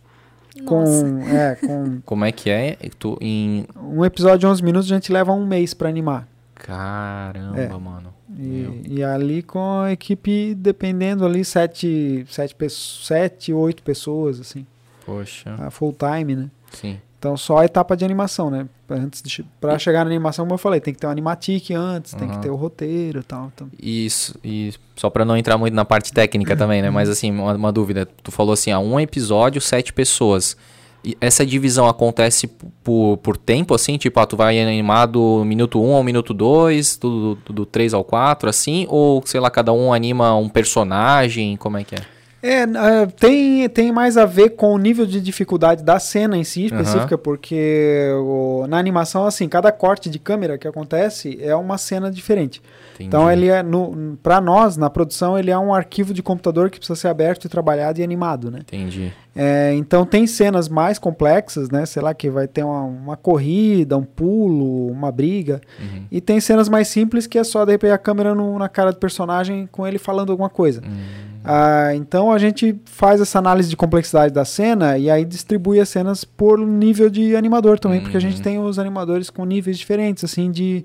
Com, 0.66 0.80
Nossa. 0.82 1.06
é, 1.32 1.56
com 1.56 2.00
Como 2.06 2.26
é 2.26 2.32
que 2.32 2.50
é? 2.50 2.76
Tu 3.00 3.18
em 3.22 3.66
um 3.82 4.04
episódio 4.04 4.40
de 4.40 4.48
11 4.48 4.64
minutos 4.64 4.92
a 4.92 4.96
gente 4.96 5.12
leva 5.12 5.32
um 5.32 5.46
mês 5.46 5.74
pra 5.74 5.88
animar. 5.88 6.28
caramba, 6.56 7.60
É. 7.62 7.68
mano. 7.70 8.14
E, 8.38 8.82
e 8.98 9.04
ali 9.04 9.42
com 9.42 9.80
a 9.82 9.92
equipe, 9.92 10.54
dependendo 10.54 11.26
ali, 11.26 11.46
sete, 11.46 12.26
sete, 12.30 12.56
sete 12.70 13.54
oito 13.54 13.82
pessoas, 13.82 14.40
assim, 14.40 14.66
Poxa, 15.08 15.56
a 15.58 15.72
full 15.72 15.96
time, 15.98 16.36
né? 16.36 16.50
sim. 16.72 17.00
Então 17.20 17.36
só 17.36 17.58
a 17.58 17.66
etapa 17.66 17.98
de 17.98 18.06
animação, 18.06 18.52
né? 18.52 18.68
Antes 18.90 19.24
de, 19.24 19.44
pra 19.60 19.80
chegar 19.80 20.06
na 20.06 20.12
animação, 20.12 20.46
como 20.46 20.54
eu 20.54 20.60
falei, 20.60 20.80
tem 20.80 20.94
que 20.94 21.00
ter 21.00 21.08
um 21.08 21.10
animatic 21.10 21.72
antes, 21.72 22.14
tem 22.14 22.30
que 22.30 22.38
ter 22.38 22.50
o 22.50 22.56
roteiro 22.56 23.22
e 23.22 23.24
tal. 23.24 23.52
Então. 23.54 23.68
Isso, 23.82 24.36
e 24.44 24.72
só 24.96 25.10
pra 25.10 25.26
não 25.26 25.36
entrar 25.36 25.58
muito 25.58 25.74
na 25.74 25.84
parte 25.84 26.14
técnica 26.14 26.56
também, 26.58 26.82
né? 26.82 26.92
Mas 26.92 27.10
assim, 27.10 27.32
uma, 27.32 27.56
uma 27.56 27.72
dúvida. 27.72 28.06
Tu 28.06 28.32
falou 28.32 28.54
assim, 28.54 28.70
ah, 28.70 28.80
um 28.80 29.00
episódio, 29.00 29.60
sete 29.60 29.92
pessoas. 29.92 30.56
E 31.04 31.18
essa 31.20 31.46
divisão 31.46 31.88
acontece 31.88 32.48
por, 32.84 33.18
por 33.18 33.36
tempo, 33.36 33.74
assim? 33.74 33.98
Tipo, 33.98 34.20
ah, 34.20 34.26
tu 34.26 34.38
vai 34.38 34.62
animar 34.62 35.08
do 35.08 35.44
minuto 35.44 35.82
1 35.82 35.96
ao 35.96 36.04
minuto 36.04 36.34
2, 36.34 36.98
do, 36.98 37.36
do, 37.36 37.54
do 37.54 37.66
3 37.66 37.94
ao 37.94 38.04
4, 38.04 38.50
assim? 38.50 38.86
Ou, 38.90 39.24
sei 39.26 39.40
lá, 39.40 39.50
cada 39.50 39.74
um 39.74 39.92
anima 39.92 40.36
um 40.36 40.50
personagem? 40.50 41.58
Como 41.58 41.78
é 41.78 41.84
que 41.84 41.96
é? 41.96 42.17
É, 42.48 42.62
é, 42.64 43.06
tem, 43.06 43.68
tem 43.70 43.92
mais 43.92 44.18
a 44.18 44.26
ver 44.26 44.52
com 44.52 44.74
o 44.74 44.78
nível 44.78 45.06
de 45.06 45.20
dificuldade 45.20 45.84
da 45.84 46.00
cena 46.00 46.38
em 46.38 46.44
si, 46.44 46.66
específica, 46.66 47.18
porque 47.18 48.10
o- 48.24 48.66
na 48.68 48.78
animação, 48.78 49.26
assim, 49.26 49.48
cada 49.50 49.72
corte 49.72 50.10
de 50.10 50.20
câmera 50.20 50.58
que 50.58 50.68
acontece 50.68 51.38
é 51.42 51.56
uma 51.56 51.78
cena 51.78 52.10
diferente. 52.12 52.62
Entendi. 52.96 53.08
Então 53.08 53.32
ele 53.32 53.48
é, 53.48 53.62
no, 53.62 54.18
pra 54.24 54.42
nós, 54.42 54.76
na 54.76 54.90
produção, 54.90 55.38
ele 55.38 55.52
é 55.52 55.58
um 55.58 55.72
arquivo 55.74 56.14
de 56.14 56.24
computador 56.24 56.70
que 56.72 56.80
precisa 56.80 56.96
ser 57.00 57.08
aberto 57.10 57.46
e 57.46 57.50
trabalhado 57.50 58.00
e 58.00 58.04
animado, 58.04 58.50
né? 58.50 58.60
Entendi. 58.62 59.14
É, 59.36 59.72
então 59.76 60.04
tem 60.04 60.26
cenas 60.26 60.68
mais 60.68 60.98
complexas, 60.98 61.70
né? 61.70 61.86
Sei 61.86 62.02
lá, 62.02 62.12
que 62.16 62.28
vai 62.28 62.48
ter 62.48 62.64
uma, 62.64 62.82
uma 62.82 63.16
corrida, 63.16 63.96
um 63.96 64.04
pulo, 64.04 64.88
uma 64.92 65.12
briga. 65.12 65.62
Uhum. 65.80 66.06
E 66.12 66.20
tem 66.20 66.40
cenas 66.40 66.68
mais 66.68 66.88
simples 66.88 67.28
que 67.28 67.38
é 67.38 67.44
só 67.44 67.64
de 67.66 67.72
repente 67.74 67.92
a 67.92 67.98
câmera 68.00 68.34
no- 68.34 68.58
na 68.58 68.68
cara 68.68 68.92
do 68.92 68.98
personagem 68.98 69.70
com 69.72 69.86
ele 69.86 70.00
falando 70.00 70.32
alguma 70.32 70.50
coisa. 70.50 70.82
Hum. 70.84 71.27
Ah, 71.48 71.96
então 71.96 72.32
a 72.32 72.38
gente 72.38 72.76
faz 72.86 73.22
essa 73.22 73.40
análise 73.40 73.70
de 73.70 73.76
complexidade 73.78 74.34
da 74.34 74.44
cena 74.46 74.98
e 74.98 75.10
aí 75.10 75.24
distribui 75.26 75.80
as 75.80 75.90
cenas 75.90 76.24
por 76.24 76.60
nível 76.60 77.10
de 77.10 77.36
animador 77.36 77.80
também, 77.80 78.02
porque 78.02 78.18
a 78.18 78.22
gente 78.22 78.38
Uhum. 78.38 78.44
tem 78.44 78.60
os 78.60 78.78
animadores 78.78 79.30
com 79.30 79.46
níveis 79.46 79.78
diferentes, 79.78 80.24
assim, 80.24 80.52
de, 80.52 80.84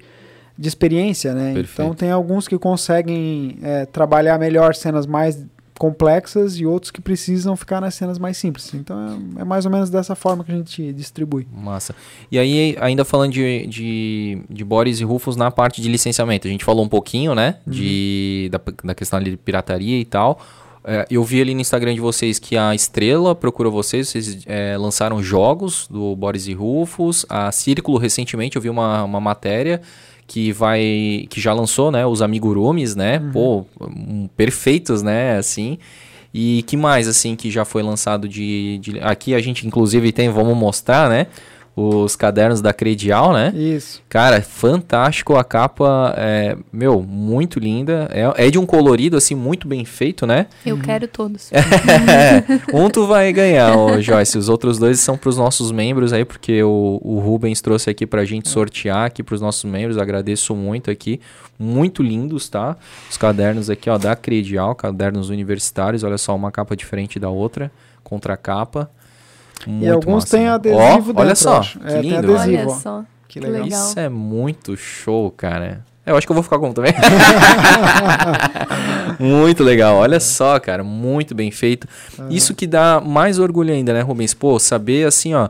de 0.58 0.68
experiência, 0.68 1.34
né? 1.34 1.52
Perfeito. 1.54 1.72
Então 1.82 1.94
tem 1.94 2.10
alguns 2.10 2.46
que 2.46 2.58
conseguem 2.58 3.58
é, 3.62 3.86
trabalhar 3.86 4.38
melhor 4.38 4.74
cenas 4.74 5.06
mais 5.06 5.44
complexas 5.82 6.60
e 6.60 6.64
outros 6.64 6.92
que 6.92 7.00
precisam 7.00 7.56
ficar 7.56 7.80
nas 7.80 7.96
cenas 7.96 8.16
mais 8.16 8.36
simples. 8.36 8.72
Então 8.72 8.96
é, 9.36 9.40
é 9.40 9.44
mais 9.44 9.66
ou 9.66 9.70
menos 9.72 9.90
dessa 9.90 10.14
forma 10.14 10.44
que 10.44 10.52
a 10.52 10.54
gente 10.54 10.92
distribui. 10.92 11.44
Massa. 11.52 11.92
E 12.30 12.38
aí, 12.38 12.76
ainda 12.80 13.04
falando 13.04 13.32
de, 13.32 13.66
de, 13.66 14.44
de 14.48 14.64
Boris 14.64 15.00
e 15.00 15.04
Rufus 15.04 15.34
na 15.34 15.50
parte 15.50 15.82
de 15.82 15.88
licenciamento, 15.88 16.46
a 16.46 16.50
gente 16.52 16.64
falou 16.64 16.84
um 16.84 16.88
pouquinho, 16.88 17.34
né? 17.34 17.56
De, 17.66 18.48
da, 18.52 18.60
da 18.84 18.94
questão 18.94 19.20
de 19.20 19.36
pirataria 19.36 19.98
e 19.98 20.04
tal. 20.04 20.40
É, 20.84 21.06
eu 21.10 21.22
vi 21.22 21.40
ali 21.40 21.54
no 21.54 21.60
Instagram 21.60 21.94
de 21.94 22.00
vocês 22.00 22.38
que 22.38 22.56
a 22.56 22.74
Estrela 22.74 23.34
procurou 23.34 23.70
vocês, 23.70 24.08
vocês 24.08 24.42
é, 24.46 24.76
lançaram 24.76 25.22
jogos 25.22 25.86
do 25.88 26.16
Boris 26.16 26.48
e 26.48 26.52
Rufus. 26.52 27.24
A 27.28 27.52
Círculo, 27.52 27.98
recentemente, 27.98 28.56
eu 28.56 28.62
vi 28.62 28.68
uma, 28.68 29.04
uma 29.04 29.20
matéria 29.20 29.80
que 30.26 30.50
vai 30.52 31.26
que 31.30 31.40
já 31.40 31.52
lançou, 31.52 31.90
né, 31.90 32.06
os 32.06 32.22
amigurumis, 32.22 32.96
né? 32.96 33.18
Pô, 33.32 33.64
um, 33.80 34.28
perfeitos, 34.36 35.02
né, 35.02 35.36
assim. 35.36 35.78
E 36.34 36.62
que 36.62 36.76
mais 36.76 37.06
assim 37.06 37.36
que 37.36 37.50
já 37.50 37.64
foi 37.64 37.82
lançado 37.82 38.26
de, 38.28 38.78
de- 38.78 38.98
aqui 39.00 39.34
a 39.34 39.40
gente 39.40 39.66
inclusive 39.66 40.10
tem, 40.12 40.30
vamos 40.30 40.56
mostrar, 40.56 41.08
né, 41.10 41.26
os 41.74 42.14
cadernos 42.14 42.60
da 42.60 42.72
Credial, 42.72 43.32
né? 43.32 43.50
Isso. 43.54 44.02
Cara, 44.08 44.42
fantástico 44.42 45.36
a 45.36 45.42
capa, 45.42 46.14
é, 46.18 46.54
meu, 46.70 47.02
muito 47.02 47.58
linda. 47.58 48.08
É, 48.12 48.46
é 48.46 48.50
de 48.50 48.58
um 48.58 48.66
colorido 48.66 49.16
assim 49.16 49.34
muito 49.34 49.66
bem 49.66 49.82
feito, 49.84 50.26
né? 50.26 50.48
Eu 50.66 50.78
quero 50.78 51.08
todos. 51.08 51.50
um 52.74 52.90
tu 52.90 53.06
vai 53.06 53.32
ganhar, 53.32 53.74
ô 53.76 54.00
Joyce. 54.02 54.36
Os 54.36 54.50
outros 54.50 54.78
dois 54.78 55.00
são 55.00 55.16
pros 55.16 55.38
nossos 55.38 55.72
membros 55.72 56.12
aí, 56.12 56.26
porque 56.26 56.62
o, 56.62 57.00
o 57.02 57.18
Rubens 57.20 57.62
trouxe 57.62 57.88
aqui 57.88 58.06
pra 58.06 58.24
gente 58.24 58.50
sortear 58.50 59.06
aqui 59.06 59.22
pros 59.22 59.40
nossos 59.40 59.64
membros. 59.64 59.96
Agradeço 59.96 60.54
muito 60.54 60.90
aqui. 60.90 61.20
Muito 61.58 62.02
lindos, 62.02 62.48
tá? 62.50 62.76
Os 63.08 63.16
cadernos 63.16 63.70
aqui, 63.70 63.88
ó, 63.88 63.96
da 63.96 64.14
Credial, 64.14 64.74
cadernos 64.74 65.30
universitários. 65.30 66.02
Olha 66.02 66.18
só, 66.18 66.34
uma 66.36 66.50
capa 66.50 66.76
diferente 66.76 67.18
da 67.18 67.30
outra, 67.30 67.72
contra 68.02 68.36
capa. 68.36 68.90
Muito 69.70 69.84
e 69.84 69.90
alguns 69.90 70.24
massa, 70.24 70.36
têm 70.36 70.46
né? 70.46 70.52
adesivo 70.52 70.80
Ó, 70.82 70.96
dentro. 70.96 71.12
olha 71.20 71.34
só, 71.34 71.60
que 71.60 71.78
É, 71.84 72.00
tem 72.00 72.02
lindo. 72.02 72.34
adesivo. 72.36 72.70
Olha 72.70 72.80
só. 72.80 73.04
Que 73.28 73.40
legal. 73.40 73.62
legal. 73.62 73.86
Isso 73.88 73.98
é 74.00 74.08
muito 74.08 74.76
show, 74.76 75.30
cara. 75.30 75.84
Eu 76.04 76.16
acho 76.16 76.26
que 76.26 76.32
eu 76.32 76.34
vou 76.34 76.42
ficar 76.42 76.58
com 76.58 76.68
um 76.68 76.72
também. 76.72 76.92
muito 79.18 79.62
legal. 79.62 79.96
Olha 79.96 80.20
só, 80.20 80.58
cara. 80.58 80.82
Muito 80.82 81.34
bem 81.34 81.50
feito. 81.50 81.86
Isso 82.28 82.54
que 82.54 82.66
dá 82.66 83.00
mais 83.00 83.38
orgulho 83.38 83.72
ainda, 83.72 83.92
né, 83.92 84.00
Rubens? 84.00 84.34
Pô, 84.34 84.58
saber 84.58 85.06
assim, 85.06 85.34
ó. 85.34 85.48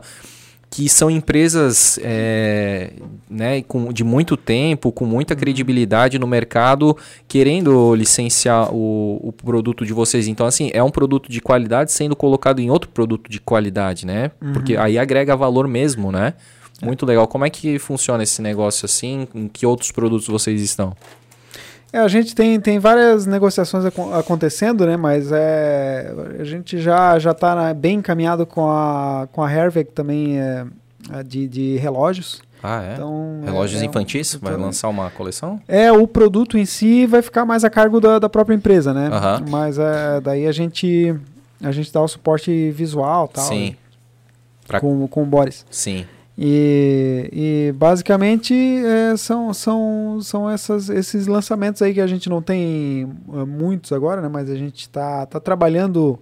Que 0.75 0.89
são 0.89 1.07
empresas 1.07 1.99
é, 2.01 2.93
né, 3.29 3.61
com, 3.61 3.93
de 3.93 4.03
muito 4.03 4.35
tempo, 4.35 4.91
com 4.91 5.05
muita 5.05 5.35
credibilidade 5.35 6.17
no 6.17 6.25
mercado, 6.25 6.97
querendo 7.27 7.93
licenciar 7.93 8.73
o, 8.73 9.19
o 9.21 9.31
produto 9.31 9.85
de 9.85 9.93
vocês. 9.93 10.27
Então, 10.27 10.47
assim, 10.47 10.71
é 10.73 10.81
um 10.81 10.89
produto 10.89 11.29
de 11.29 11.39
qualidade 11.39 11.91
sendo 11.91 12.15
colocado 12.15 12.59
em 12.59 12.71
outro 12.71 12.89
produto 12.89 13.29
de 13.29 13.39
qualidade, 13.39 14.03
né? 14.03 14.31
Porque 14.53 14.75
aí 14.75 14.97
agrega 14.97 15.35
valor 15.35 15.67
mesmo, 15.67 16.11
né? 16.11 16.33
Muito 16.81 17.05
legal. 17.05 17.27
Como 17.27 17.45
é 17.45 17.51
que 17.51 17.77
funciona 17.77 18.23
esse 18.23 18.41
negócio 18.41 18.85
assim? 18.85 19.27
Em 19.35 19.47
que 19.47 19.65
outros 19.65 19.91
produtos 19.91 20.27
vocês 20.27 20.59
estão? 20.59 20.95
É, 21.93 21.99
a 21.99 22.07
gente 22.07 22.33
tem, 22.33 22.59
tem 22.59 22.79
várias 22.79 23.27
negociações 23.27 23.85
acon- 23.85 24.11
acontecendo, 24.15 24.83
né? 24.85 24.97
Mas 24.97 25.31
é, 25.31 26.11
a 26.39 26.43
gente 26.43 26.79
já 26.79 27.19
já 27.19 27.31
está 27.31 27.71
bem 27.73 27.97
encaminhado 27.99 28.45
com 28.47 28.67
a 28.67 29.27
com 29.31 29.43
a 29.43 29.51
Hervey, 29.51 29.83
também 29.83 30.39
é, 30.39 30.65
de, 31.23 31.47
de 31.47 31.77
relógios. 31.77 32.41
Ah, 32.65 32.81
é? 32.81 32.93
Então, 32.93 33.41
Relógios 33.45 33.79
é, 33.81 33.83
é 33.83 33.87
um- 33.87 33.89
infantis? 33.91 34.35
Vai 34.41 34.55
lançar 34.55 34.87
uma 34.87 35.09
coleção? 35.11 35.59
É, 35.67 35.91
o 35.91 36.07
produto 36.07 36.57
em 36.57 36.65
si 36.65 37.05
vai 37.05 37.21
ficar 37.21 37.45
mais 37.45 37.63
a 37.65 37.69
cargo 37.69 37.99
da, 37.99 38.17
da 38.19 38.29
própria 38.29 38.55
empresa, 38.55 38.93
né? 38.93 39.09
Aham. 39.11 39.43
Mas 39.49 39.77
é, 39.77 40.19
daí 40.21 40.47
a 40.47 40.51
gente 40.51 41.13
a 41.61 41.71
gente 41.71 41.91
dá 41.93 42.01
o 42.01 42.07
suporte 42.07 42.71
visual, 42.71 43.27
tal, 43.27 43.43
Sim. 43.43 43.75
Pra- 44.67 44.79
com 44.79 45.07
com 45.09 45.23
o 45.23 45.25
Boris. 45.25 45.65
Sim. 45.69 46.05
E, 46.37 47.29
e 47.31 47.71
basicamente 47.73 48.53
é, 48.55 49.15
são, 49.15 49.53
são, 49.53 50.19
são 50.21 50.49
essas, 50.49 50.89
esses 50.89 51.27
lançamentos 51.27 51.81
aí 51.81 51.93
que 51.93 52.01
a 52.01 52.07
gente 52.07 52.27
não 52.27 52.41
tem 52.41 53.07
é, 53.33 53.45
muitos 53.45 53.91
agora, 53.91 54.19
né? 54.19 54.27
Mas 54.27 54.49
a 54.49 54.55
gente 54.55 54.81
está 54.81 55.27
tá 55.27 55.39
trabalhando 55.39 56.19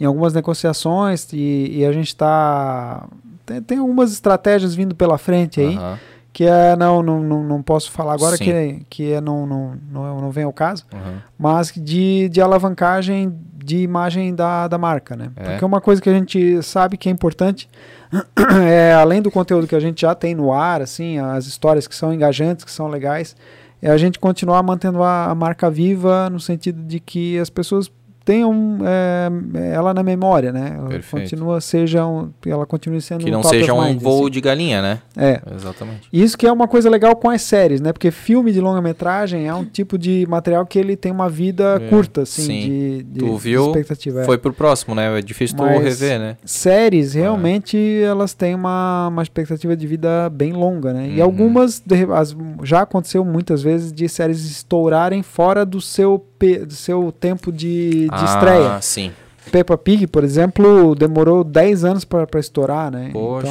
em 0.00 0.04
algumas 0.04 0.34
negociações 0.34 1.32
e, 1.32 1.78
e 1.78 1.86
a 1.86 1.92
gente 1.92 2.08
está. 2.08 3.06
Tem, 3.46 3.62
tem 3.62 3.78
algumas 3.78 4.12
estratégias 4.12 4.74
vindo 4.74 4.96
pela 4.96 5.16
frente 5.16 5.60
aí, 5.60 5.76
Aham, 5.76 5.98
que 6.32 6.44
é, 6.44 6.74
não, 6.74 7.00
não, 7.00 7.22
não, 7.22 7.44
não 7.44 7.62
posso 7.62 7.90
falar 7.92 8.14
agora, 8.14 8.36
Sim. 8.36 8.44
que, 8.44 8.86
que 8.90 9.12
é, 9.12 9.20
não, 9.20 9.46
não, 9.46 9.74
não, 9.92 10.20
não 10.22 10.30
vem 10.30 10.44
ao 10.44 10.52
caso, 10.52 10.84
aham. 10.92 11.22
mas 11.38 11.72
de, 11.76 12.28
de 12.30 12.40
alavancagem 12.40 13.32
de 13.64 13.78
imagem 13.78 14.34
da, 14.34 14.66
da 14.66 14.76
marca, 14.76 15.14
né? 15.14 15.30
É. 15.36 15.50
Porque 15.50 15.64
uma 15.64 15.80
coisa 15.80 16.02
que 16.02 16.08
a 16.08 16.12
gente 16.12 16.60
sabe 16.62 16.96
que 16.96 17.08
é 17.08 17.12
importante 17.12 17.68
é, 18.68 18.92
além 18.92 19.22
do 19.22 19.30
conteúdo 19.30 19.66
que 19.66 19.74
a 19.74 19.80
gente 19.80 20.02
já 20.02 20.14
tem 20.14 20.34
no 20.34 20.52
ar, 20.52 20.82
assim, 20.82 21.18
as 21.18 21.46
histórias 21.46 21.86
que 21.86 21.94
são 21.94 22.12
engajantes, 22.12 22.64
que 22.64 22.70
são 22.70 22.88
legais, 22.88 23.34
é 23.80 23.90
a 23.90 23.96
gente 23.96 24.18
continuar 24.18 24.62
mantendo 24.62 25.02
a, 25.02 25.26
a 25.26 25.34
marca 25.34 25.70
viva 25.70 26.28
no 26.30 26.38
sentido 26.38 26.82
de 26.82 27.00
que 27.00 27.38
as 27.38 27.50
pessoas 27.50 27.90
tenham 28.24 28.78
é, 28.84 29.30
ela 29.74 29.92
na 29.94 30.02
memória, 30.02 30.52
né? 30.52 30.74
Ela 30.78 30.88
Perfeito. 30.88 31.22
continua 31.24 31.60
seja 31.60 32.06
um, 32.06 32.30
ela 32.46 32.64
continue 32.66 33.00
sendo 33.00 33.24
Que 33.24 33.30
não 33.30 33.40
top 33.42 33.56
seja 33.56 33.72
um 33.74 33.84
mind, 33.84 34.00
voo 34.00 34.22
assim. 34.22 34.30
de 34.30 34.40
galinha, 34.40 34.80
né? 34.82 34.98
É. 35.16 35.40
Exatamente. 35.54 36.08
Isso 36.12 36.36
que 36.38 36.46
é 36.46 36.52
uma 36.52 36.66
coisa 36.68 36.88
legal 36.90 37.14
com 37.16 37.28
as 37.30 37.42
séries, 37.42 37.80
né? 37.80 37.92
Porque 37.92 38.10
filme 38.10 38.52
de 38.52 38.60
longa-metragem 38.60 39.46
é 39.48 39.54
um 39.54 39.64
tipo 39.64 39.96
de 39.98 40.26
material 40.28 40.64
que 40.66 40.78
ele 40.78 40.96
tem 40.96 41.10
uma 41.12 41.28
vida 41.28 41.80
É, 41.82 41.88
curta, 41.88 42.22
assim, 42.22 42.42
sim. 42.42 42.60
de, 42.60 43.02
de, 43.04 43.18
Tu 43.20 43.36
viu, 43.36 43.66
expectativa. 43.66 44.22
é. 44.22 44.24
Foi 44.24 44.38
pro 44.38 44.52
próximo, 44.52 44.94
né? 44.94 45.18
É 45.18 45.22
difícil 45.22 45.56
tu 45.56 45.62
Mas- 45.64 45.82
rever, 45.82 46.18
né? 46.18 46.36
Séries, 46.44 47.14
realmente, 47.14 47.76
elas 48.02 48.34
têm 48.34 48.54
uma, 48.54 49.08
uma 49.08 49.22
expectativa 49.22 49.76
de 49.76 49.86
vida 49.86 50.28
bem 50.30 50.52
longa, 50.52 50.92
né? 50.92 51.08
E 51.08 51.18
Uhum. 51.18 51.24
algumas, 51.24 51.80
de 51.84 52.06
as- 52.12 52.36
já 52.62 52.82
aconteceu 52.82 53.24
muitas 53.24 53.62
vezes 53.62 53.92
de 53.92 54.08
séries 54.08 54.44
estourarem 54.44 55.22
fora 55.22 55.64
do 55.64 55.80
seu, 55.80 56.24
do 56.64 56.74
seu 56.74 57.12
tempo 57.12 57.50
de, 57.52 58.04
de 58.04 58.08
ah, 58.10 58.24
estreia. 58.24 58.80
sim. 58.82 59.12
Peppa 59.50 59.76
Pig, 59.76 60.06
por 60.06 60.22
exemplo, 60.22 60.94
demorou 60.94 61.42
10 61.42 61.84
anos 61.84 62.04
pra 62.04 62.24
pra 62.28 62.38
estourar, 62.38 62.92
né? 62.92 63.10
Poxa. 63.12 63.48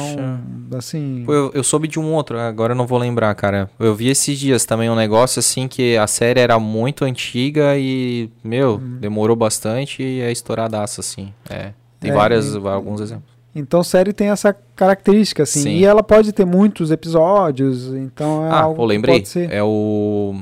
Então, 0.66 0.78
assim... 0.78 1.22
Pô, 1.26 1.34
eu, 1.34 1.50
eu 1.52 1.62
soube 1.62 1.86
de 1.86 2.00
um 2.00 2.14
outro, 2.14 2.38
agora 2.38 2.72
eu 2.72 2.76
não 2.76 2.86
vou 2.86 2.98
lembrar, 2.98 3.34
cara. 3.34 3.68
Eu 3.78 3.94
vi 3.94 4.08
esses 4.08 4.38
dias 4.38 4.64
também 4.64 4.88
um 4.88 4.94
negócio 4.96 5.38
assim 5.38 5.68
que 5.68 5.94
a 5.98 6.06
série 6.06 6.40
era 6.40 6.58
muito 6.58 7.04
antiga 7.04 7.76
e, 7.76 8.30
meu, 8.42 8.76
Uhum. 8.76 8.96
demorou 9.00 9.36
bastante 9.36 10.02
e 10.02 10.22
é 10.22 10.32
estouradaça, 10.32 11.02
assim. 11.02 11.30
É. 11.50 11.72
Tem 12.00 12.10
É, 12.10 12.14
várias, 12.14 12.54
e- 12.54 12.58
alguns 12.66 12.98
exemplos. 13.02 13.30
Então, 13.54 13.84
série 13.84 14.14
tem 14.14 14.28
essa 14.30 14.56
característica, 14.74 15.42
assim. 15.42 15.60
Sim. 15.60 15.76
E 15.76 15.84
ela 15.84 16.02
pode 16.02 16.32
ter 16.32 16.46
muitos 16.46 16.90
episódios, 16.90 17.88
então 17.92 18.46
é 18.46 18.48
ah, 18.50 18.60
algo 18.62 18.76
pô, 18.76 18.86
lembrei. 18.86 19.22
É 19.50 19.62
o. 19.62 20.36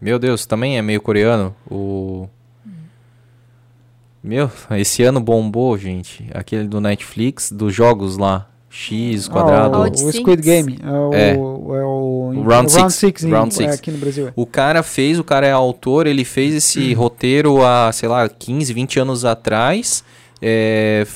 Meu 0.00 0.18
Deus, 0.18 0.46
também 0.46 0.78
é 0.78 0.82
meio 0.82 1.00
coreano. 1.00 1.54
O. 1.70 2.28
Meu, 4.22 4.50
esse 4.72 5.02
ano 5.02 5.20
bombou, 5.20 5.76
gente. 5.78 6.28
Aquele 6.34 6.64
do 6.68 6.80
Netflix, 6.80 7.50
dos 7.50 7.74
jogos 7.74 8.16
lá. 8.18 8.46
X, 8.72 9.26
quadrado. 9.26 9.74
Ah, 9.76 9.78
o, 9.80 9.82
Round 9.82 10.04
o 10.04 10.12
Squid. 10.12 10.42
Game. 10.42 10.78
É 10.82 10.90
o, 10.90 11.12
É. 11.14 11.30
é 11.34 11.36
o, 11.36 12.32
O 12.36 12.42
Round 12.44 12.70
Six. 12.70 12.94
Six 12.94 13.24
em- 13.24 13.30
Round 13.30 13.48
é, 13.52 13.56
Six. 13.56 13.74
aqui 13.74 13.90
no 13.90 13.98
Brasil. 13.98 14.28
é. 14.28 14.32
O 14.36 14.46
cara 14.46 14.82
fez, 14.84 15.18
o 15.18 15.24
cara 15.24 15.46
é 15.46 15.50
autor, 15.50 16.06
ele 16.06 16.24
fez 16.24 16.54
esse 16.54 16.92
roteiro 16.94 17.64
há, 17.64 17.90
sei 17.92 18.08
lá, 18.08 18.28
15, 18.28 18.72
20 18.72 19.00
anos 19.00 19.24
atrás. 19.24 20.04
É, 20.42 21.06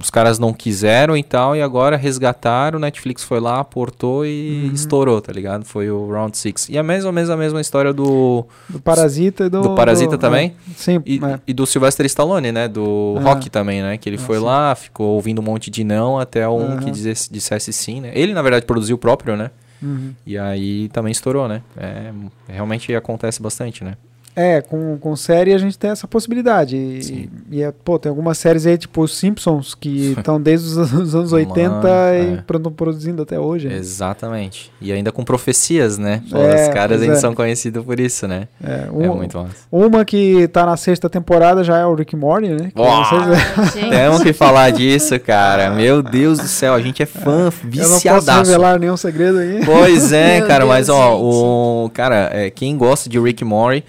os 0.00 0.10
caras 0.10 0.38
não 0.38 0.52
quiseram 0.52 1.16
e 1.16 1.22
tal, 1.22 1.54
e 1.54 1.62
agora 1.62 1.96
resgataram, 1.96 2.76
o 2.76 2.80
Netflix 2.80 3.22
foi 3.22 3.38
lá, 3.38 3.60
aportou 3.60 4.26
e 4.26 4.68
estourou, 4.74 5.20
tá 5.20 5.32
ligado? 5.32 5.64
Foi 5.64 5.88
o 5.90 6.10
Round 6.10 6.36
Six. 6.36 6.68
E 6.68 6.76
é 6.76 6.82
mais 6.82 7.04
ou 7.04 7.12
menos 7.12 7.30
a 7.30 7.36
mesma 7.36 7.60
história 7.60 7.92
do, 7.92 8.44
Do 8.68 8.80
Parasita 8.80 9.44
e 9.44 9.48
do... 9.48 9.62
do 9.62 9.74
Parasita 9.76 10.18
também. 10.18 10.56
é, 10.68 10.72
sim, 10.76 11.00
E, 11.06 11.20
é. 11.24 11.38
e 11.46 11.52
do 11.54 11.64
Sylvester 11.66 12.04
Stallone, 12.06 12.50
né? 12.50 12.66
Do 12.66 13.14
Ah. 13.18 13.22
Rock 13.22 13.48
também, 13.48 13.80
né? 13.80 13.96
Que 13.96 14.08
ele 14.08 14.18
foi 14.18 14.38
sim. 14.38 14.44
lá, 14.44 14.74
ficou 14.74 15.14
ouvindo 15.14 15.38
um 15.40 15.44
monte 15.44 15.70
de 15.70 15.84
não 15.84 16.18
até 16.18 16.48
um 16.48 16.72
Aham. 16.72 16.78
que 16.78 16.90
dissesse, 16.90 17.32
dissesse 17.32 17.72
sim, 17.72 18.00
né? 18.00 18.10
Ele, 18.14 18.34
na 18.34 18.42
verdade, 18.42 18.66
produziu 18.66 18.96
o 18.96 18.98
próprio, 18.98 19.36
né? 19.36 19.50
Uhum. 19.80 20.12
E 20.26 20.36
aí 20.36 20.88
também 20.88 21.12
estourou, 21.12 21.46
né? 21.46 21.62
É, 21.76 22.10
realmente 22.48 22.92
acontece 22.94 23.40
bastante, 23.40 23.84
né? 23.84 23.96
É, 24.36 24.60
com, 24.60 24.98
com 24.98 25.14
série 25.14 25.52
a 25.54 25.58
gente 25.58 25.78
tem 25.78 25.90
essa 25.90 26.08
possibilidade. 26.08 26.76
E, 26.76 27.02
Sim. 27.02 27.28
e 27.50 27.62
é, 27.62 27.72
pô, 27.84 27.98
tem 27.98 28.10
algumas 28.10 28.36
séries 28.36 28.66
aí, 28.66 28.76
tipo 28.76 29.02
os 29.02 29.16
Simpsons, 29.16 29.74
que 29.74 30.12
estão 30.18 30.40
desde 30.40 30.66
os, 30.78 30.92
os 30.92 31.14
anos 31.14 31.32
80 31.32 31.70
Mano, 31.70 31.86
e 31.88 32.34
é. 32.36 32.42
estão 32.56 32.72
produzindo 32.72 33.22
até 33.22 33.38
hoje. 33.38 33.68
né? 33.68 33.76
Exatamente. 33.76 34.72
E 34.80 34.92
ainda 34.92 35.12
com 35.12 35.24
profecias, 35.24 35.98
né? 35.98 36.22
Pô, 36.30 36.38
É, 36.38 36.66
os 36.68 36.74
caras 36.74 37.00
eles 37.00 37.18
é. 37.18 37.20
são 37.20 37.34
conhecidos 37.34 37.84
por 37.84 38.00
isso, 38.00 38.26
né? 38.26 38.48
É, 38.62 38.86
É 38.88 38.90
um- 39.10 39.14
muito 39.16 39.38
massa. 39.38 39.54
Uma 39.70 40.04
que 40.04 40.48
tá 40.48 40.66
na 40.66 40.76
sexta 40.76 41.08
temporada 41.08 41.62
já 41.62 41.78
é 41.78 41.86
o 41.86 41.94
Rick 41.94 42.16
Morty, 42.16 42.48
né? 42.48 42.70
Que 42.74 42.80
Uau! 42.80 43.04
gente. 43.72 43.90
Temos 43.90 44.22
que 44.22 44.32
falar 44.32 44.70
disso, 44.70 45.18
cara. 45.20 45.70
Meu 45.70 46.02
Deus 46.02 46.38
do 46.38 46.48
céu, 46.48 46.74
a 46.74 46.80
gente 46.80 47.02
é 47.02 47.06
fã, 47.06 47.30
Eu 47.30 47.44
não 47.44 47.50
posso 47.50 47.68
viciadaço. 47.68 48.50
revelar 48.50 48.78
nenhum 48.80 48.96
segredo 48.96 49.38
aí. 49.38 49.60
Pois 49.64 50.12
é, 50.12 50.38
Meu 50.38 50.48
cara, 50.48 50.64
Deus, 50.64 50.68
mas 50.70 50.88
ó, 50.88 51.12
gente. 51.12 51.22
o 51.22 51.90
cara, 51.94 52.30
é, 52.32 52.50
quem 52.50 52.76
gosta 52.76 53.08
de 53.08 53.18
Rick 53.20 53.44
Morty, 53.44 53.84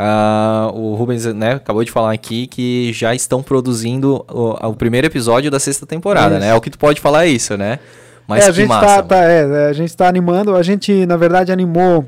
ah, 0.00 0.70
o 0.74 0.94
Rubens, 0.94 1.24
né, 1.24 1.54
acabou 1.54 1.82
de 1.82 1.90
falar 1.90 2.12
aqui 2.12 2.46
que 2.46 2.92
já 2.92 3.16
estão 3.16 3.42
produzindo 3.42 4.24
o, 4.30 4.68
o 4.68 4.74
primeiro 4.74 5.08
episódio 5.08 5.50
da 5.50 5.58
sexta 5.58 5.84
temporada, 5.84 6.36
Isso. 6.36 6.40
né? 6.40 6.50
É 6.50 6.54
o 6.54 6.60
que 6.60 6.70
tu 6.70 6.78
pode 6.78 7.00
falar 7.00 7.26
isso, 7.26 7.56
né? 7.56 7.80
Mas 8.24 8.44
é, 8.44 8.48
a 8.48 8.52
gente 8.52 8.68
massa. 8.68 8.86
tá, 8.86 9.02
tá, 9.02 9.24
é, 9.24 9.40
é, 9.40 9.66
a 9.70 9.72
gente 9.72 9.96
tá 9.96 10.06
animando. 10.06 10.54
A 10.54 10.62
gente, 10.62 11.04
na 11.04 11.16
verdade, 11.16 11.50
animou. 11.50 12.04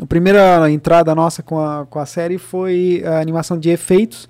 A 0.00 0.06
primeira 0.06 0.70
entrada 0.70 1.12
nossa 1.12 1.42
com 1.42 1.58
a, 1.58 1.84
com 1.84 1.98
a 1.98 2.06
série 2.06 2.38
foi 2.38 3.02
a 3.04 3.18
animação 3.18 3.58
de 3.58 3.70
efeitos 3.70 4.28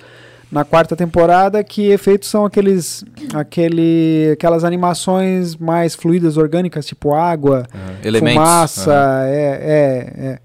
na 0.50 0.64
quarta 0.64 0.96
temporada, 0.96 1.62
que 1.62 1.90
efeitos 1.90 2.30
são 2.30 2.46
aqueles, 2.46 3.04
aquele, 3.34 4.30
aquelas 4.32 4.64
animações 4.64 5.54
mais 5.54 5.94
fluidas, 5.94 6.38
orgânicas, 6.38 6.86
tipo 6.86 7.12
água. 7.12 7.66
Elementos. 8.02 8.42
fumaça, 8.42 8.90
aham. 8.90 9.26
é, 9.26 9.36
é, 9.36 10.24
é, 10.24 10.38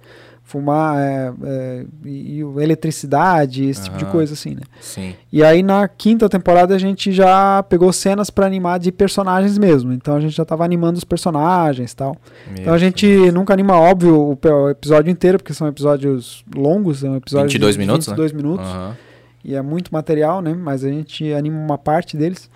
fumar, 0.55 0.97
é, 0.97 1.33
é, 1.43 1.85
e, 2.05 2.39
e 2.39 2.63
eletricidade, 2.63 3.65
esse 3.65 3.83
tipo 3.83 3.97
de 3.97 4.05
coisa 4.05 4.33
assim, 4.33 4.51
né? 4.51 4.61
Sim. 4.79 5.13
E 5.31 5.43
aí 5.43 5.61
na 5.61 5.85
quinta 5.85 6.29
temporada 6.29 6.73
a 6.73 6.77
gente 6.77 7.11
já 7.11 7.61
pegou 7.63 7.91
cenas 7.91 8.29
pra 8.29 8.45
animar 8.45 8.79
de 8.79 8.89
personagens 8.89 9.57
mesmo. 9.57 9.91
Então 9.91 10.15
a 10.15 10.21
gente 10.21 10.33
já 10.33 10.45
tava 10.45 10.63
animando 10.63 10.97
os 10.97 11.03
personagens 11.03 11.91
e 11.91 11.95
tal. 11.95 12.15
Então 12.57 12.73
a 12.73 12.77
gente 12.77 13.05
nunca 13.31 13.53
anima, 13.53 13.77
óbvio, 13.77 14.15
o, 14.15 14.39
o 14.41 14.69
episódio 14.69 15.11
inteiro, 15.11 15.37
porque 15.37 15.53
são 15.53 15.67
episódios 15.67 16.45
longos, 16.55 16.99
são 16.99 17.17
episódios 17.17 17.51
22 17.51 17.75
de 17.75 17.79
minutos, 17.79 18.07
né? 18.07 18.13
22 18.13 18.31
minutos. 18.31 18.65
Aham. 18.65 18.95
E 19.43 19.53
é 19.53 19.61
muito 19.61 19.91
material, 19.91 20.41
né? 20.41 20.55
Mas 20.57 20.83
a 20.83 20.89
gente 20.89 21.31
anima 21.33 21.59
uma 21.59 21.77
parte 21.77 22.15
deles. 22.15 22.49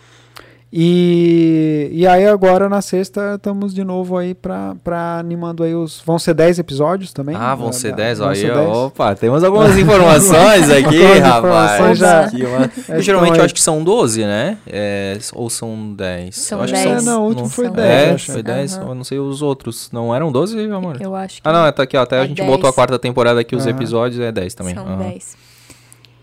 E, 0.71 1.89
e 1.91 2.05
aí 2.05 2.27
agora 2.27 2.69
na 2.69 2.79
sexta 2.81 3.33
estamos 3.35 3.73
de 3.73 3.83
novo 3.83 4.15
aí 4.17 4.35
pra, 4.35 4.75
pra 4.83 5.17
animando 5.17 5.63
aí 5.63 5.73
os... 5.73 5.99
Vão 6.05 6.19
ser 6.19 6.35
10 6.35 6.59
episódios 6.59 7.11
também. 7.11 7.35
Ah, 7.35 7.55
vão 7.55 7.67
Da- 7.67 7.73
ser 7.73 7.89
da- 7.91 7.97
10, 7.97 8.19
vão 8.19 8.29
ó, 8.29 8.35
ser 8.35 8.51
aí, 8.51 8.57
10. 8.57 8.77
opa, 8.77 9.15
temos 9.15 9.43
algumas 9.43 9.75
informações 9.79 10.69
aqui, 10.69 10.85
Algumas 11.03 11.19
rapaz. 11.19 11.39
informações 11.39 11.97
já- 11.97 12.27
Que 12.29 12.43
uma- 12.45 12.71
É, 12.89 13.01
Geralmente 13.01 13.29
então, 13.31 13.37
eu 13.39 13.41
é- 13.41 13.45
acho 13.45 13.53
que 13.55 13.61
são 13.61 13.83
12, 13.83 14.23
né? 14.25 14.57
É, 14.67 15.17
ou 15.33 15.49
são 15.49 15.93
10? 15.93 16.35
São 16.35 16.59
eu 16.59 16.63
acho 16.65 16.73
10. 16.73 16.85
Que 16.85 16.91
É, 16.91 17.01
não, 17.01 17.21
o 17.23 17.25
último 17.25 17.41
não- 17.43 17.49
foi 17.49 17.65
São 17.65 17.73
10, 17.73 17.87
É, 18.09 18.13
acho. 18.13 18.31
foi 18.31 18.43
10, 18.43 18.77
Aham. 18.77 18.87
eu 18.89 18.95
não 18.95 19.03
sei 19.03 19.19
os 19.19 19.41
outros. 19.41 19.89
Não 19.91 20.13
eram 20.15 20.31
12, 20.31 20.59
amor? 20.71 20.97
Eu 21.01 21.15
acho 21.15 21.41
que 21.41 21.47
Ah, 21.49 21.51
não, 21.51 21.71
tá 21.71 21.83
aqui, 21.83 21.97
ó. 21.97 22.01
Até 22.01 22.19
a 22.19 22.23
É 22.23 22.27
gente 22.27 22.37
10. 22.37 22.49
botou 22.49 22.69
a 22.69 22.73
quarta 22.73 22.99
temporada 22.99 23.39
aqui, 23.39 23.55
os 23.55 23.63
Aham. 23.65 23.71
episódios, 23.75 24.19
é 24.21 24.31
10 24.31 24.53
também. 24.53 24.75
são 24.75 24.83
Aham. 24.85 24.97
10. 24.97 25.48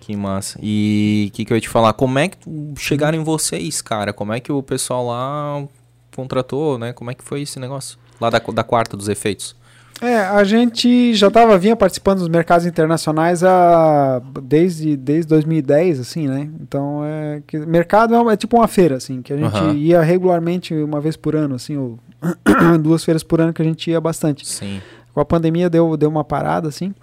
Que 0.06 0.14
massa. 0.14 0.56
E 0.62 1.26
o 1.28 1.34
que, 1.34 1.44
que 1.44 1.52
eu 1.52 1.56
ia 1.56 1.60
te 1.60 1.68
falar? 1.68 1.92
Como 1.92 2.16
é 2.16 2.28
que 2.28 2.38
chegaram 2.78 3.18
em 3.18 3.24
vocês, 3.24 3.82
cara? 3.82 4.12
Como 4.12 4.32
é 4.32 4.38
que 4.38 4.52
o 4.52 4.62
pessoal 4.62 5.04
lá 5.04 5.66
contratou, 6.14 6.78
né? 6.78 6.92
Como 6.92 7.10
é 7.10 7.14
que 7.14 7.24
foi 7.24 7.42
esse 7.42 7.58
negócio? 7.58 7.98
Lá 8.20 8.30
da, 8.30 8.38
da 8.38 8.62
quarta 8.62 8.96
dos 8.96 9.08
efeitos. 9.08 9.56
É, 10.00 10.18
a 10.18 10.44
gente 10.44 11.12
já 11.12 11.28
tava, 11.28 11.58
vinha 11.58 11.74
participando 11.74 12.20
dos 12.20 12.28
mercados 12.28 12.66
internacionais 12.66 13.42
a, 13.42 14.22
desde, 14.44 14.96
desde 14.96 15.26
2010, 15.28 15.98
assim, 15.98 16.28
né? 16.28 16.48
Então, 16.60 17.00
é, 17.04 17.42
que, 17.44 17.58
mercado 17.58 18.14
é, 18.14 18.32
é 18.32 18.36
tipo 18.36 18.58
uma 18.58 18.68
feira, 18.68 18.98
assim, 18.98 19.20
que 19.20 19.32
a 19.32 19.36
gente 19.36 19.56
Aham. 19.56 19.74
ia 19.74 20.02
regularmente 20.02 20.72
uma 20.72 21.00
vez 21.00 21.16
por 21.16 21.34
ano, 21.34 21.56
assim, 21.56 21.76
ou 21.76 21.98
duas 22.80 23.02
feiras 23.02 23.24
por 23.24 23.40
ano 23.40 23.52
que 23.52 23.60
a 23.60 23.64
gente 23.64 23.90
ia 23.90 24.00
bastante. 24.00 24.46
Sim. 24.46 24.80
Com 25.12 25.20
a 25.20 25.24
pandemia 25.24 25.68
deu, 25.68 25.96
deu 25.96 26.08
uma 26.08 26.22
parada, 26.22 26.68
assim. 26.68 26.94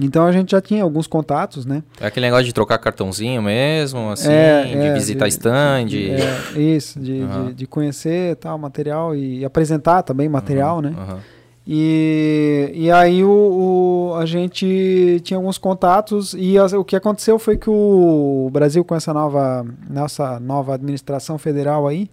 Então 0.00 0.26
a 0.26 0.32
gente 0.32 0.50
já 0.50 0.60
tinha 0.60 0.82
alguns 0.82 1.06
contatos, 1.06 1.64
né? 1.64 1.82
É 2.00 2.06
aquele 2.06 2.26
negócio 2.26 2.44
de 2.46 2.52
trocar 2.52 2.78
cartãozinho 2.78 3.40
mesmo, 3.40 4.10
assim, 4.10 4.28
É, 4.32 4.64
de 4.64 4.86
é, 4.88 4.92
visitar 4.94 5.26
de- 5.26 5.30
stand. 5.30 5.86
É, 6.56 6.60
isso, 6.60 6.98
de, 6.98 7.20
Aham. 7.22 7.46
de, 7.46 7.54
de 7.54 7.66
conhecer 7.66 8.34
tal 8.36 8.58
material 8.58 9.14
e 9.14 9.44
apresentar 9.44 10.02
também 10.02 10.28
material, 10.28 10.80
né? 10.82 10.92
Aham. 10.98 11.18
E, 11.66 12.70
e 12.74 12.90
aí 12.90 13.24
o, 13.24 14.10
o- 14.10 14.14
a 14.16 14.26
gente 14.26 15.20
tinha 15.24 15.38
alguns 15.38 15.56
contatos 15.56 16.34
e 16.36 16.58
as- 16.58 16.72
o 16.74 16.84
que 16.84 16.94
aconteceu 16.94 17.38
foi 17.38 17.56
que 17.56 17.70
o 17.70 18.50
Brasil 18.52 18.84
com 18.84 18.94
essa 18.94 19.14
nova, 19.14 19.64
nossa 19.88 20.38
nova 20.40 20.74
administração 20.74 21.38
federal 21.38 21.88
aí, 21.88 22.10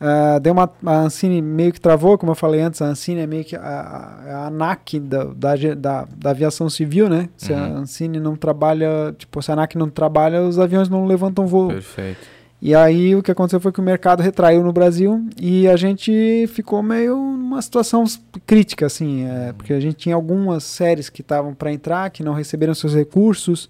ah, 0.00 0.38
deu 0.38 0.52
uma, 0.52 0.70
a 0.86 1.00
Ancine 1.00 1.42
meio 1.42 1.72
que 1.72 1.80
travou, 1.80 2.16
como 2.16 2.32
eu 2.32 2.36
falei 2.36 2.60
antes, 2.60 2.80
a 2.82 2.86
Ancine 2.86 3.20
é 3.20 3.26
meio 3.26 3.44
que 3.44 3.56
a, 3.56 3.60
a- 3.60 4.34
a 4.44 4.46
ANAC 4.46 5.00
da, 5.00 5.24
da, 5.24 5.54
da, 5.76 6.08
da 6.16 6.30
aviação 6.30 6.68
civil, 6.70 7.08
né? 7.08 7.28
Se 7.36 7.52
a 7.52 7.56
Uhum. 7.56 7.76
Ancine 7.78 8.20
não 8.20 8.36
trabalha, 8.36 9.14
tipo, 9.18 9.42
se 9.42 9.50
a 9.50 9.54
ANAC 9.54 9.76
não 9.76 9.88
trabalha, 9.90 10.42
os 10.42 10.58
aviões 10.58 10.88
não 10.88 11.04
levantam 11.06 11.46
voo. 11.46 11.68
Perfeito. 11.68 12.38
E 12.60 12.74
aí 12.74 13.14
o 13.14 13.22
que 13.22 13.30
aconteceu 13.30 13.60
foi 13.60 13.70
que 13.70 13.78
o 13.78 13.82
mercado 13.84 14.20
retraiu 14.20 14.64
no 14.64 14.72
Brasil 14.72 15.24
e 15.40 15.68
a 15.68 15.76
gente 15.76 16.44
ficou 16.48 16.82
meio 16.82 17.14
numa 17.16 17.62
situação 17.62 18.02
crítica, 18.44 18.86
assim, 18.86 19.24
é, 19.26 19.52
porque 19.52 19.72
a 19.72 19.78
gente 19.78 19.94
tinha 19.94 20.16
algumas 20.16 20.64
séries 20.64 21.08
que 21.08 21.20
estavam 21.20 21.54
para 21.54 21.72
entrar, 21.72 22.10
que 22.10 22.24
não 22.24 22.32
receberam 22.34 22.74
seus 22.74 22.94
recursos, 22.96 23.68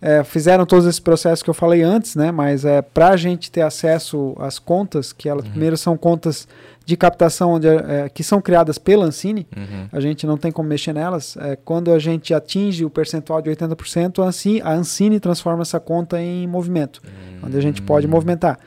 é, 0.00 0.22
fizeram 0.22 0.66
todos 0.66 0.86
esses 0.86 1.00
processos 1.00 1.42
que 1.42 1.48
eu 1.50 1.54
falei 1.54 1.82
antes, 1.82 2.14
né? 2.16 2.30
Mas 2.30 2.64
é, 2.64 2.82
para 2.82 3.10
a 3.10 3.16
gente 3.16 3.50
ter 3.50 3.62
acesso 3.62 4.34
às 4.38 4.58
contas, 4.58 5.12
que 5.12 5.28
elas 5.28 5.46
primeiro 5.48 5.76
são 5.76 5.96
contas 5.96 6.46
de 6.84 6.96
captação 6.96 7.52
onde, 7.52 7.66
é, 7.66 8.08
que 8.08 8.22
são 8.22 8.40
criadas 8.40 8.78
pela 8.78 9.04
Ancine, 9.06 9.46
Uhum. 9.56 9.88
a 9.90 9.98
gente 10.00 10.24
não 10.26 10.36
tem 10.36 10.52
como 10.52 10.68
mexer 10.68 10.92
nelas. 10.92 11.36
É, 11.38 11.56
quando 11.56 11.92
a 11.92 11.98
gente 11.98 12.32
atinge 12.32 12.84
o 12.84 12.90
percentual 12.90 13.42
de 13.42 13.50
80%, 13.50 14.22
a 14.22 14.26
Ancine, 14.26 14.62
a 14.62 14.72
Ancine 14.72 15.18
transforma 15.18 15.62
essa 15.62 15.80
conta 15.80 16.20
em 16.20 16.46
movimento, 16.46 17.02
onde 17.42 17.56
a 17.56 17.60
gente 17.60 17.82
pode 17.82 18.06
movimentar. 18.06 18.58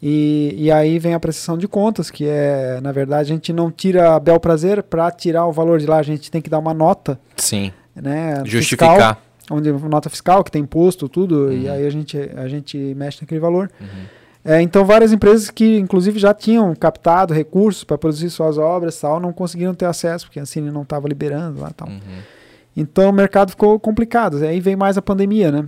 E, 0.00 0.54
e 0.56 0.70
aí 0.70 0.98
vem 0.98 1.12
a 1.12 1.20
prestação 1.20 1.58
de 1.58 1.66
contas, 1.66 2.08
que 2.10 2.24
é, 2.24 2.80
na 2.80 2.92
verdade, 2.92 3.32
a 3.32 3.34
gente 3.34 3.52
não 3.52 3.70
tira 3.70 4.14
a 4.14 4.20
bel 4.20 4.38
prazer, 4.38 4.82
para 4.82 5.10
tirar 5.10 5.44
o 5.46 5.52
valor 5.52 5.78
de 5.80 5.86
lá, 5.86 5.98
a 5.98 6.02
gente 6.02 6.30
tem 6.30 6.40
que 6.40 6.48
dar 6.48 6.60
uma 6.60 6.72
nota, 6.72 7.18
Sim. 7.36 7.72
né? 7.94 8.42
Fiscal, 8.44 8.46
Justificar. 8.46 9.22
Onde 9.50 9.70
nota 9.72 10.08
fiscal, 10.10 10.42
que 10.44 10.50
tem 10.50 10.62
imposto, 10.62 11.08
tudo, 11.08 11.52
e 11.52 11.66
Uhum. 11.66 11.72
aí 11.72 11.86
a 11.86 11.90
gente, 11.90 12.18
a 12.36 12.48
gente 12.48 12.76
mexe 12.96 13.18
naquele 13.22 13.40
valor. 13.40 13.70
Uhum. 13.80 13.86
É, 14.44 14.62
então, 14.62 14.84
várias 14.84 15.12
empresas 15.12 15.50
que, 15.50 15.78
inclusive, 15.78 16.18
já 16.18 16.32
tinham 16.32 16.74
captado 16.74 17.34
recursos 17.34 17.84
para 17.84 17.98
produzir 17.98 18.30
suas 18.30 18.56
obras 18.56 18.96
e 18.96 19.00
tal, 19.00 19.20
não 19.20 19.32
conseguiram 19.32 19.74
ter 19.74 19.84
acesso, 19.84 20.26
porque 20.26 20.40
a 20.40 20.46
Cine 20.46 20.70
não 20.70 20.82
estava 20.82 21.06
liberando 21.08 21.60
lá 21.60 21.68
e 21.70 21.74
tal. 21.74 21.88
Uhum. 21.88 22.00
Então, 22.76 23.10
o 23.10 23.12
mercado 23.12 23.50
ficou 23.50 23.78
complicado. 23.78 24.42
Aí 24.44 24.60
veio 24.60 24.78
mais 24.78 24.96
a 24.96 25.02
pandemia, 25.02 25.50
né? 25.50 25.66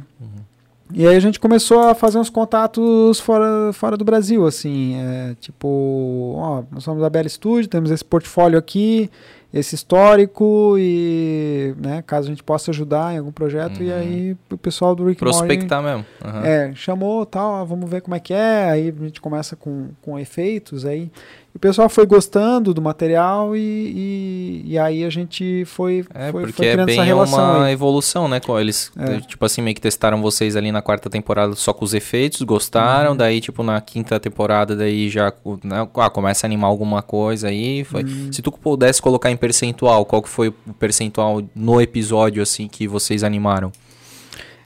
E 0.93 1.07
aí 1.07 1.15
a 1.15 1.21
gente 1.21 1.39
começou 1.39 1.81
a 1.81 1.95
fazer 1.95 2.19
uns 2.19 2.29
contatos 2.31 3.21
fora, 3.21 3.73
fora 3.73 3.97
do 3.97 4.05
Brasil, 4.05 4.45
assim, 4.45 4.97
é, 4.97 5.37
tipo, 5.41 6.35
ó, 6.37 6.65
nós 6.71 6.83
somos 6.83 7.01
da 7.01 7.09
Bela 7.09 7.29
Studio, 7.29 7.69
temos 7.69 7.93
esse 7.93 8.05
portfólio 8.05 8.59
aqui, 8.59 9.09
esse 9.53 9.75
histórico 9.75 10.77
e, 10.79 11.75
né, 11.79 12.03
caso 12.07 12.29
a 12.29 12.31
gente 12.31 12.43
possa 12.43 12.71
ajudar 12.71 13.15
em 13.15 13.19
algum 13.19 13.33
projeto, 13.33 13.83
e 13.83 13.91
Uhum. 13.91 13.97
aí 13.99 14.37
o 14.51 14.57
pessoal 14.57 14.95
do 14.95 15.05
Rick 15.07 15.23
and 15.23 15.27
Morty 15.27 15.39
Prospectar 15.47 15.83
mesmo. 15.83 16.07
Aham. 16.25 16.45
é, 16.45 16.73
chamou 16.75 17.27
tal, 17.27 17.57
ah, 17.57 17.65
vamos 17.65 17.91
ver 17.91 18.01
como 18.01 18.15
é 18.15 18.21
que 18.21 18.33
é. 18.33 18.69
Aí 18.71 18.95
a 18.97 19.05
gente 19.05 19.21
começa 19.21 19.57
com, 19.57 19.89
com 20.03 20.19
efeitos 20.19 20.85
aí. 20.87 21.11
O 21.53 21.59
pessoal 21.59 21.89
foi 21.89 22.07
gostando 22.07 22.73
do 22.73 22.81
material 22.81 23.57
e, 23.57 23.61
e, 23.61 24.63
e 24.73 24.79
aí 24.79 25.05
a 25.05 25.11
gente 25.11 25.65
foi, 25.65 26.05
É, 26.15 26.31
foi, 26.31 26.43
porque 26.43 26.53
foi 26.57 26.67
é 26.67 26.73
criando 26.73 26.89
essa 26.89 27.01
bem 27.01 27.07
relação 27.07 27.39
uma 27.57 27.65
aí. 27.67 27.73
evolução, 27.73 28.29
né? 28.29 28.39
com 28.39 28.59
Eles, 28.59 28.93
É. 28.97 29.21
tipo 29.21 29.45
assim, 29.45 29.61
meio 29.61 29.75
que 29.75 29.81
testaram 29.81 30.23
vocês 30.23 30.55
ali 30.55 30.71
na 30.71 30.81
quarta 30.81 31.11
temporada 31.11 31.55
só 31.57 31.73
com 31.73 31.85
os 31.85 31.93
efeitos, 31.93 32.41
gostaram, 32.43 33.17
daí, 33.17 33.41
tipo, 33.41 33.65
na 33.65 33.81
quinta 33.81 34.19
temporada, 34.21 34.77
daí 34.77 35.09
já 35.11 35.33
né, 35.65 35.89
ah, 35.97 36.09
começa 36.11 36.47
a 36.47 36.49
animar 36.49 36.69
alguma 36.69 37.03
coisa 37.03 37.49
aí. 37.49 37.83
Foi. 37.85 38.05
Se 38.31 38.41
tu 38.41 38.53
pudesse 38.53 39.03
colocar 39.03 39.31
em 39.31 39.37
percentual, 39.37 40.05
qual 40.05 40.23
que 40.23 40.29
foi 40.29 40.49
o 40.49 40.55
percentual 40.79 41.43
no 41.55 41.81
episódio, 41.81 42.43
assim, 42.43 42.69
que 42.69 42.87
vocês 42.87 43.25
animaram? 43.25 43.73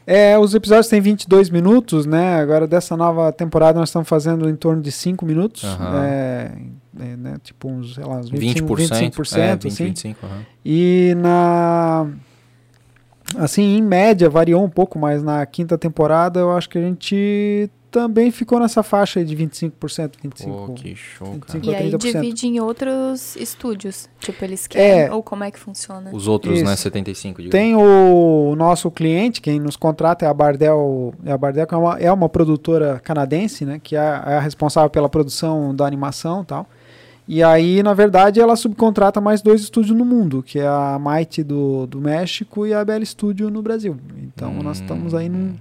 É, 0.07 0.39
os 0.39 0.55
episódios 0.55 0.89
têm 0.89 1.01
22 1.01 1.49
minutos, 1.49 2.05
né? 2.05 2.37
Agora 2.37 2.67
dessa 2.67 2.97
nova 2.97 3.33
temporada 3.33 3.79
nós 3.79 3.89
estamos 3.89 4.09
fazendo 4.09 4.49
em 4.49 4.55
torno 4.55 4.83
de 4.83 4.93
5 4.93 5.25
minutos. 5.25 5.65
Aham. 5.65 6.05
É, 6.05 6.53
é, 7.01 7.17
né, 7.17 7.37
tipo 7.43 7.69
uns, 7.69 7.95
sei 7.95 8.05
lá, 8.05 8.19
uns 8.19 8.31
25, 8.31 8.75
20%? 8.75 9.13
25%, 9.13 9.39
é, 9.39 9.57
20, 9.57 9.67
assim. 9.67 9.85
25, 9.85 10.27
aham. 10.27 10.47
E 10.65 11.15
na. 11.17 12.07
Assim, 13.37 13.79
em 13.79 13.83
média, 13.83 14.29
variou 14.29 14.63
um 14.63 14.69
pouco, 14.69 14.99
mas 14.99 15.23
na 15.23 15.45
quinta 15.47 15.79
temporada 15.79 16.41
eu 16.41 16.53
acho 16.53 16.69
que 16.69 16.77
a 16.79 16.83
gente 16.83 17.71
também 17.95 18.33
ficou 18.33 18.59
nessa 18.59 18.83
faixa 18.83 19.21
aí 19.21 19.25
de 19.25 19.37
25%, 19.37 19.71
25%. 20.21 20.45
Pô, 20.67 20.73
que 20.75 20.97
show, 20.97 21.29
cara. 21.39 21.61
25. 21.61 21.67
E 21.67 21.75
aí 21.77 21.93
30%. 21.93 21.99
divide 22.01 22.47
em 22.49 22.59
outros 22.59 23.37
estúdios. 23.37 24.09
Tipo, 24.19 24.45
eles 24.45 24.67
querem. 24.67 25.03
É. 25.03 25.13
Ou 25.13 25.23
como 25.23 25.45
é 25.45 25.51
que 25.53 25.59
funciona? 25.61 26.11
Os 26.13 26.27
outros, 26.27 26.61
né, 26.61 26.73
Isso. 26.75 26.83
75, 26.83 27.41
digo. 27.41 27.53
Tem 27.53 27.77
o 27.77 28.55
nosso 28.57 28.91
cliente, 28.91 29.41
quem 29.41 29.61
nos 29.61 29.77
contrata 29.77 30.27
é 30.27 30.29
a 30.29 30.35
Bardel, 30.35 31.15
é 31.25 31.31
a 31.31 31.39
Bardel 31.39 31.69
que 31.69 31.75
é 31.75 31.79
uma, 31.79 31.99
é 32.01 32.11
uma 32.13 32.29
produtora 32.29 33.01
canadense, 33.05 33.65
né, 33.65 33.81
que 33.81 33.95
é, 33.95 34.01
a- 34.01 34.25
é 34.27 34.35
a 34.39 34.41
responsável 34.41 34.91
pela 34.91 35.09
produção 35.09 35.73
da 35.73 35.87
animação 35.87 36.43
e 36.43 36.47
tal. 36.47 36.67
E 37.29 37.43
aí, 37.43 37.81
na 37.83 37.95
verdade, 37.95 38.39
ela 38.41 38.55
subcontrata 38.57 39.19
mais 39.21 39.41
dois 39.41 39.63
estúdios 39.63 39.97
no 39.97 40.05
mundo, 40.05 40.43
que 40.43 40.59
é 40.59 40.67
a 40.67 40.99
Might 41.01 41.43
do, 41.45 41.87
do 41.87 41.99
México 42.01 42.67
e 42.67 42.75
a 42.75 42.85
BL 42.85 43.03
Studio 43.05 43.49
no 43.51 43.63
Brasil. 43.63 43.97
Então, 44.23 44.53
nós 44.63 44.79
estamos 44.81 45.15
aí 45.15 45.29
num, 45.31 45.55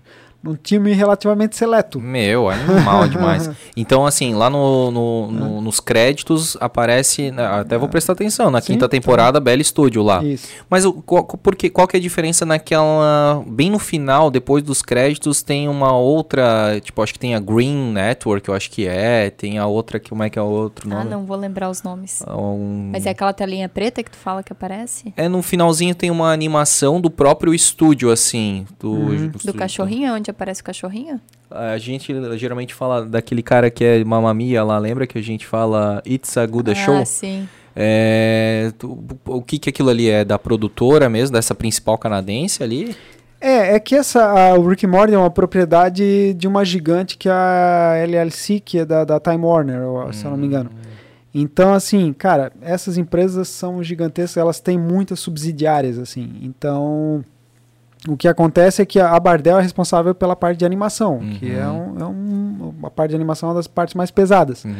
num 0.44 0.56
time 0.56 0.92
relativamente 0.94 1.56
seleto. 1.56 2.02
Meu, 2.02 2.50
animal 2.50 3.08
demais. 3.08 3.50
Então, 3.78 4.06
assim, 4.06 4.34
lá 4.36 4.50
no, 4.50 4.92
no- 4.92 5.32
no- 5.32 5.62
nos 5.62 5.80
créditos 5.80 6.58
aparece. 6.60 7.32
né, 7.32 7.46
Até 7.46 7.78
vou 7.78 7.88
prestar 7.88 8.12
atenção, 8.14 8.52
na 8.52 8.60
Sim, 8.60 8.74
quinta 8.74 8.90
temporada, 8.90 9.40
Bell 9.40 9.64
Studio 9.64 10.04
lá. 10.04 10.24
Isso. 10.24 10.50
Mas 10.70 10.84
qual, 11.06 11.24
porque, 11.26 11.70
qual 11.70 11.88
que 11.88 11.96
é 11.96 12.00
a 12.00 12.02
diferença 12.02 12.46
naquela. 12.46 13.42
Bem 13.48 13.70
no 13.72 13.80
final, 13.80 14.30
depois 14.30 14.62
dos 14.64 14.82
créditos, 14.82 15.42
tem 15.42 15.68
uma 15.70 15.94
outra. 15.96 16.80
Tipo, 16.82 17.02
acho 17.02 17.14
que 17.14 17.20
tem 17.20 17.36
a 17.36 17.40
Green 17.40 17.92
Network, 17.94 18.48
eu 18.50 18.54
acho 18.56 18.70
que 18.70 18.86
é. 18.88 19.30
Tem 19.30 19.58
a 19.58 19.66
outra, 19.66 20.00
que 20.00 20.10
como 20.10 20.24
é 20.24 20.30
que 20.30 20.38
é 20.38 20.42
o 20.42 20.46
outro 20.46 20.90
Ah, 20.92 20.96
nome? 20.98 21.10
não 21.10 21.26
vou 21.26 21.38
lembrar 21.38 21.70
os 21.70 21.82
nomes. 21.84 22.22
Um- 22.28 22.90
Mas 22.92 23.06
é 23.06 23.12
aquela 23.12 23.32
telinha 23.34 23.70
preta 23.70 24.04
que 24.04 24.12
tu 24.12 24.18
fala 24.18 24.44
que 24.44 24.52
aparece? 24.52 25.14
É, 25.16 25.30
no 25.30 25.42
finalzinho 25.42 25.96
tem 25.96 26.12
uma 26.12 26.32
animação 26.34 27.00
do 27.00 27.10
próprio 27.10 27.54
estúdio, 27.54 28.12
assim. 28.12 28.66
Do, 28.80 28.92
Uhum. 29.14 29.32
Do 29.46 29.54
cachorrinho, 29.54 30.14
onde 30.14 30.30
aparece 30.34 30.62
o 30.62 30.66
cachorrinho? 30.66 31.20
A 31.50 31.78
gente 31.78 32.14
geralmente 32.38 32.74
fala 32.74 33.06
daquele 33.06 33.42
cara 33.42 33.70
que 33.72 33.84
é 33.84 34.04
mamamia 34.04 34.64
lá, 34.64 34.78
lembra 34.78 35.08
que 35.08 35.18
a 35.18 35.22
gente 35.22 35.46
fala 35.48 36.02
It's 36.06 36.36
a 36.38 36.46
Good 36.46 36.72
ah, 36.72 36.76
Show? 36.76 37.06
sim. 37.06 37.48
É, 37.76 38.72
tu- 38.78 39.04
o 39.26 39.42
que 39.42 39.58
que 39.58 39.70
aquilo 39.70 39.90
ali 39.90 40.10
é? 40.10 40.24
Da 40.24 40.38
produtora 40.38 41.10
mesmo, 41.10 41.34
dessa 41.36 41.56
principal 41.56 41.98
canadense 41.98 42.62
ali? 42.64 42.96
É, 43.42 43.76
é 43.76 43.80
que 43.80 43.96
essa, 43.96 44.24
a, 44.24 44.54
o 44.58 44.68
Rick 44.68 44.86
and 44.86 44.90
Morty 44.90 45.14
é 45.14 45.18
uma 45.18 45.30
propriedade 45.30 46.34
de 46.34 46.48
uma 46.48 46.64
gigante 46.64 47.18
que 47.18 47.28
é 47.28 47.32
a 47.32 47.96
LLC, 47.98 48.60
que 48.60 48.80
é 48.80 48.86
da, 48.86 49.04
da 49.04 49.20
Time 49.20 49.44
Warner, 49.44 49.82
ou- 49.82 50.14
se 50.14 50.24
eu 50.24 50.32
não 50.32 50.38
me 50.38 50.46
engano. 50.48 50.70
Então, 51.36 51.74
assim, 51.74 52.14
cara, 52.14 52.52
essas 52.62 52.96
empresas 52.98 53.48
são 53.50 53.82
gigantescas, 53.84 54.38
elas 54.38 54.60
têm 54.60 54.78
muitas 54.78 55.20
subsidiárias, 55.20 55.98
assim. 55.98 56.32
Então, 56.44 57.26
o 58.08 58.18
que 58.18 58.28
acontece 58.28 58.82
é 58.82 58.86
que 58.86 59.00
a 59.00 59.18
Bardel 59.20 59.60
é 59.60 59.62
responsável 59.62 60.14
pela 60.14 60.36
parte 60.36 60.58
de 60.60 60.66
animação, 60.66 61.20
que 61.40 61.52
é, 61.56 61.66
um, 61.68 61.96
é 62.00 62.06
um, 62.06 62.74
a 62.84 62.90
parte 62.90 63.12
de 63.12 63.16
animação 63.16 63.48
é 63.48 63.52
uma 63.52 63.58
das 63.60 63.68
partes 63.68 63.96
mais 63.96 64.12
pesadas. 64.12 64.66
Uhum. 64.66 64.74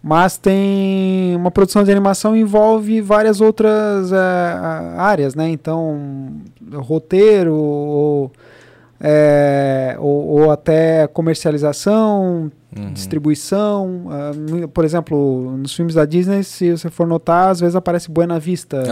Mas 0.00 0.38
tem 0.38 1.34
uma 1.34 1.50
produção 1.50 1.82
de 1.82 1.90
animação 1.90 2.36
envolve 2.36 3.00
várias 3.00 3.40
outras 3.40 4.12
a- 4.12 4.94
áreas, 4.96 5.34
né? 5.34 5.48
Então, 5.48 5.98
roteiro 6.72 7.52
ou, 7.54 8.32
eh, 9.00 9.77
ou, 9.98 10.40
ou 10.42 10.50
até 10.50 11.06
comercialização, 11.62 12.50
Uhum. 12.76 12.92
distribuição. 12.92 13.88
no- 14.36 14.68
por 14.68 14.84
exemplo, 14.84 15.56
nos 15.56 15.74
filmes 15.74 15.94
da 15.94 16.04
Disney, 16.04 16.42
se 16.44 16.70
você 16.70 16.90
for 16.90 17.06
notar, 17.06 17.48
às 17.50 17.60
vezes 17.60 17.74
aparece 17.74 18.10
Buena 18.10 18.38
Vista. 18.38 18.82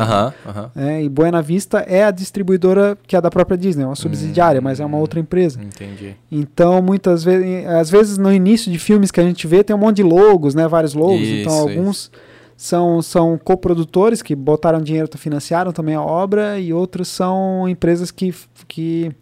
Né? 0.75 1.03
E 1.05 1.09
Buena 1.09 1.43
Vista 1.43 1.81
é 1.81 2.05
a 2.05 2.11
distribuidora 2.11 2.97
que 3.07 3.15
é 3.15 3.21
da 3.21 3.31
própria 3.31 3.57
Disney, 3.57 3.83
é 3.85 3.87
uma 3.87 3.95
subsidiária, 3.95 4.61
mas 4.61 4.81
é 4.81 4.85
uma 4.85 4.97
Hum. 4.97 5.01
outra 5.01 5.21
empresa. 5.21 5.61
Entendi. 5.63 6.17
Então, 6.33 6.81
muitas 6.81 7.23
vezes, 7.23 7.67
às 7.67 7.91
vezes 7.91 8.17
no 8.19 8.33
início 8.33 8.73
de 8.73 8.79
filmes 8.79 9.11
que 9.11 9.21
a 9.21 9.25
gente 9.25 9.47
vê, 9.47 9.63
tem 9.63 9.77
um 9.77 9.79
monte 9.79 9.97
de 9.97 10.03
logos, 10.03 10.55
né? 10.55 10.67
Vários 10.67 10.95
logos. 10.95 11.21
então, 11.29 11.53
Isso, 11.69 11.69
alguns 11.79 12.11
são, 12.57 13.03
são 13.03 13.39
coprodutores 13.43 14.23
que 14.23 14.35
botaram 14.35 14.81
dinheiro, 14.81 15.07
financiaram 15.19 15.71
também 15.73 15.95
a 15.95 16.03
obra, 16.03 16.59
e 16.59 16.73
outros 16.73 17.09
são 17.09 17.69
empresas 17.69 18.11
que, 18.11 18.35
que 18.67 19.13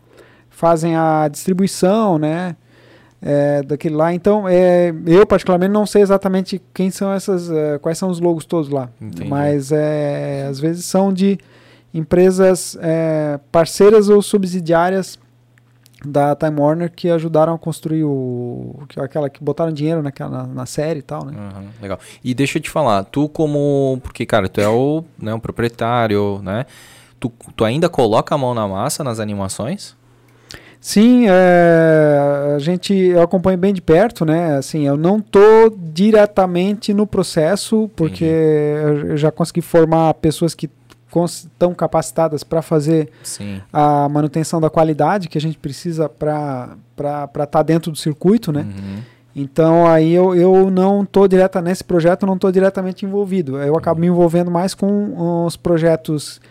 fazem 0.54 0.96
a 0.96 1.28
distribuição, 1.28 2.18
né? 2.18 2.56
é, 3.26 3.62
daquele 3.62 3.94
lá. 3.94 4.12
Então, 4.12 4.46
é, 4.46 4.92
eu 5.06 5.26
particularmente 5.26 5.72
não 5.72 5.86
sei 5.86 6.02
exatamente 6.02 6.60
quem 6.74 6.90
são 6.90 7.10
essas, 7.10 7.50
é, 7.50 7.78
quais 7.78 7.96
são 7.96 8.10
os 8.10 8.20
logos 8.20 8.44
todos 8.44 8.68
lá. 8.68 8.90
Entendi. 9.00 9.30
Mas 9.30 9.72
é, 9.72 10.46
às 10.46 10.60
vezes 10.60 10.84
são 10.84 11.10
de 11.10 11.38
empresas 11.92 12.76
é, 12.82 13.38
parceiras 13.50 14.10
ou 14.10 14.20
subsidiárias 14.20 15.18
da 16.04 16.36
Time 16.36 16.60
Warner 16.60 16.92
que 16.94 17.08
ajudaram 17.08 17.54
a 17.54 17.58
construir 17.58 18.04
o 18.04 18.74
que- 18.90 19.00
aquela 19.00 19.30
que 19.30 19.42
botaram 19.42 19.72
dinheiro 19.72 20.02
naquela 20.02 20.30
na, 20.42 20.46
na 20.46 20.66
série 20.66 20.98
e 20.98 21.02
tal, 21.02 21.24
né? 21.24 21.32
Aham, 21.34 21.64
legal. 21.80 21.98
E 22.22 22.34
deixa 22.34 22.58
eu 22.58 22.62
te 22.62 22.68
falar, 22.68 23.04
tu 23.04 23.26
como. 23.26 23.98
Porque, 24.02 24.26
cara, 24.26 24.50
tu 24.50 24.60
é 24.60 24.68
o, 24.68 25.02
né, 25.18 25.32
o 25.32 25.40
proprietário, 25.40 26.40
né? 26.42 26.66
Tu, 27.18 27.32
tu 27.56 27.64
ainda 27.64 27.88
coloca 27.88 28.34
a 28.34 28.38
mão 28.38 28.52
na 28.52 28.68
massa 28.68 29.02
nas 29.02 29.18
animações? 29.18 29.96
Sim, 30.84 31.24
é, 31.30 32.52
a 32.56 32.58
gente 32.58 32.92
eu 32.92 33.22
acompanho 33.22 33.56
bem 33.56 33.72
de 33.72 33.80
perto, 33.80 34.26
né? 34.26 34.58
Assim, 34.58 34.86
eu 34.86 34.98
não 34.98 35.18
tô 35.18 35.74
diretamente 35.78 36.92
no 36.92 37.06
processo 37.06 37.90
porque 37.96 38.22
eu 38.22 39.08
eu 39.12 39.16
já 39.16 39.32
consegui 39.32 39.62
formar 39.62 40.12
pessoas 40.12 40.54
que 40.54 40.68
estão 41.24 41.74
capacitadas 41.74 42.44
para 42.44 42.60
fazer 42.60 43.08
Sim. 43.22 43.62
a 43.72 44.06
manutenção 44.10 44.60
da 44.60 44.68
qualidade 44.68 45.26
que 45.26 45.38
a 45.38 45.40
gente 45.40 45.56
precisa 45.56 46.06
para 46.06 46.76
estar 47.42 47.62
dentro 47.62 47.90
do 47.90 47.96
circuito, 47.96 48.52
né? 48.52 48.60
Uhum. 48.60 48.96
Então 49.34 49.86
aí 49.86 50.12
eu, 50.12 50.34
eu 50.34 50.70
não 50.70 51.02
estou 51.02 51.26
direta 51.26 51.62
nesse 51.62 51.82
projeto, 51.82 52.26
não 52.26 52.34
estou 52.34 52.52
diretamente 52.52 53.06
envolvido. 53.06 53.56
Eu 53.56 53.74
acabo 53.74 54.02
me 54.02 54.08
envolvendo 54.08 54.50
mais 54.50 54.74
com 54.74 55.46
os 55.46 55.56
projetos 55.56 56.42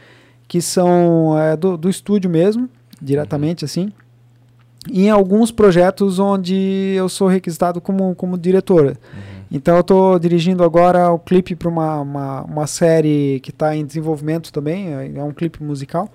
que 0.47 0.59
são 0.59 1.37
é, 1.37 1.55
do, 1.55 1.77
do 1.77 1.87
estúdio 1.87 2.31
mesmo, 2.31 2.67
diretamente 2.99 3.63
assim. 3.63 3.93
Em 4.91 5.09
alguns 5.09 5.51
projetos 5.51 6.19
onde 6.19 6.93
eu 6.95 7.07
sou 7.07 7.27
requisitado 7.27 7.79
como, 7.79 8.13
como 8.15 8.37
diretora. 8.37 8.97
Então 9.51 9.75
eu 9.75 9.81
estou 9.81 10.17
dirigindo 10.17 10.63
agora 10.63 11.11
o 11.11 11.19
clipe 11.19 11.55
para 11.55 11.69
uma, 11.69 12.01
uma, 12.01 12.41
uma 12.41 12.67
série 12.67 13.39
que 13.41 13.51
está 13.51 13.75
em 13.75 13.85
desenvolvimento 13.85 14.51
também, 14.51 14.93
é 14.93 15.11
é 15.15 15.23
um 15.23 15.31
clipe 15.31 15.61
musical, 15.61 16.09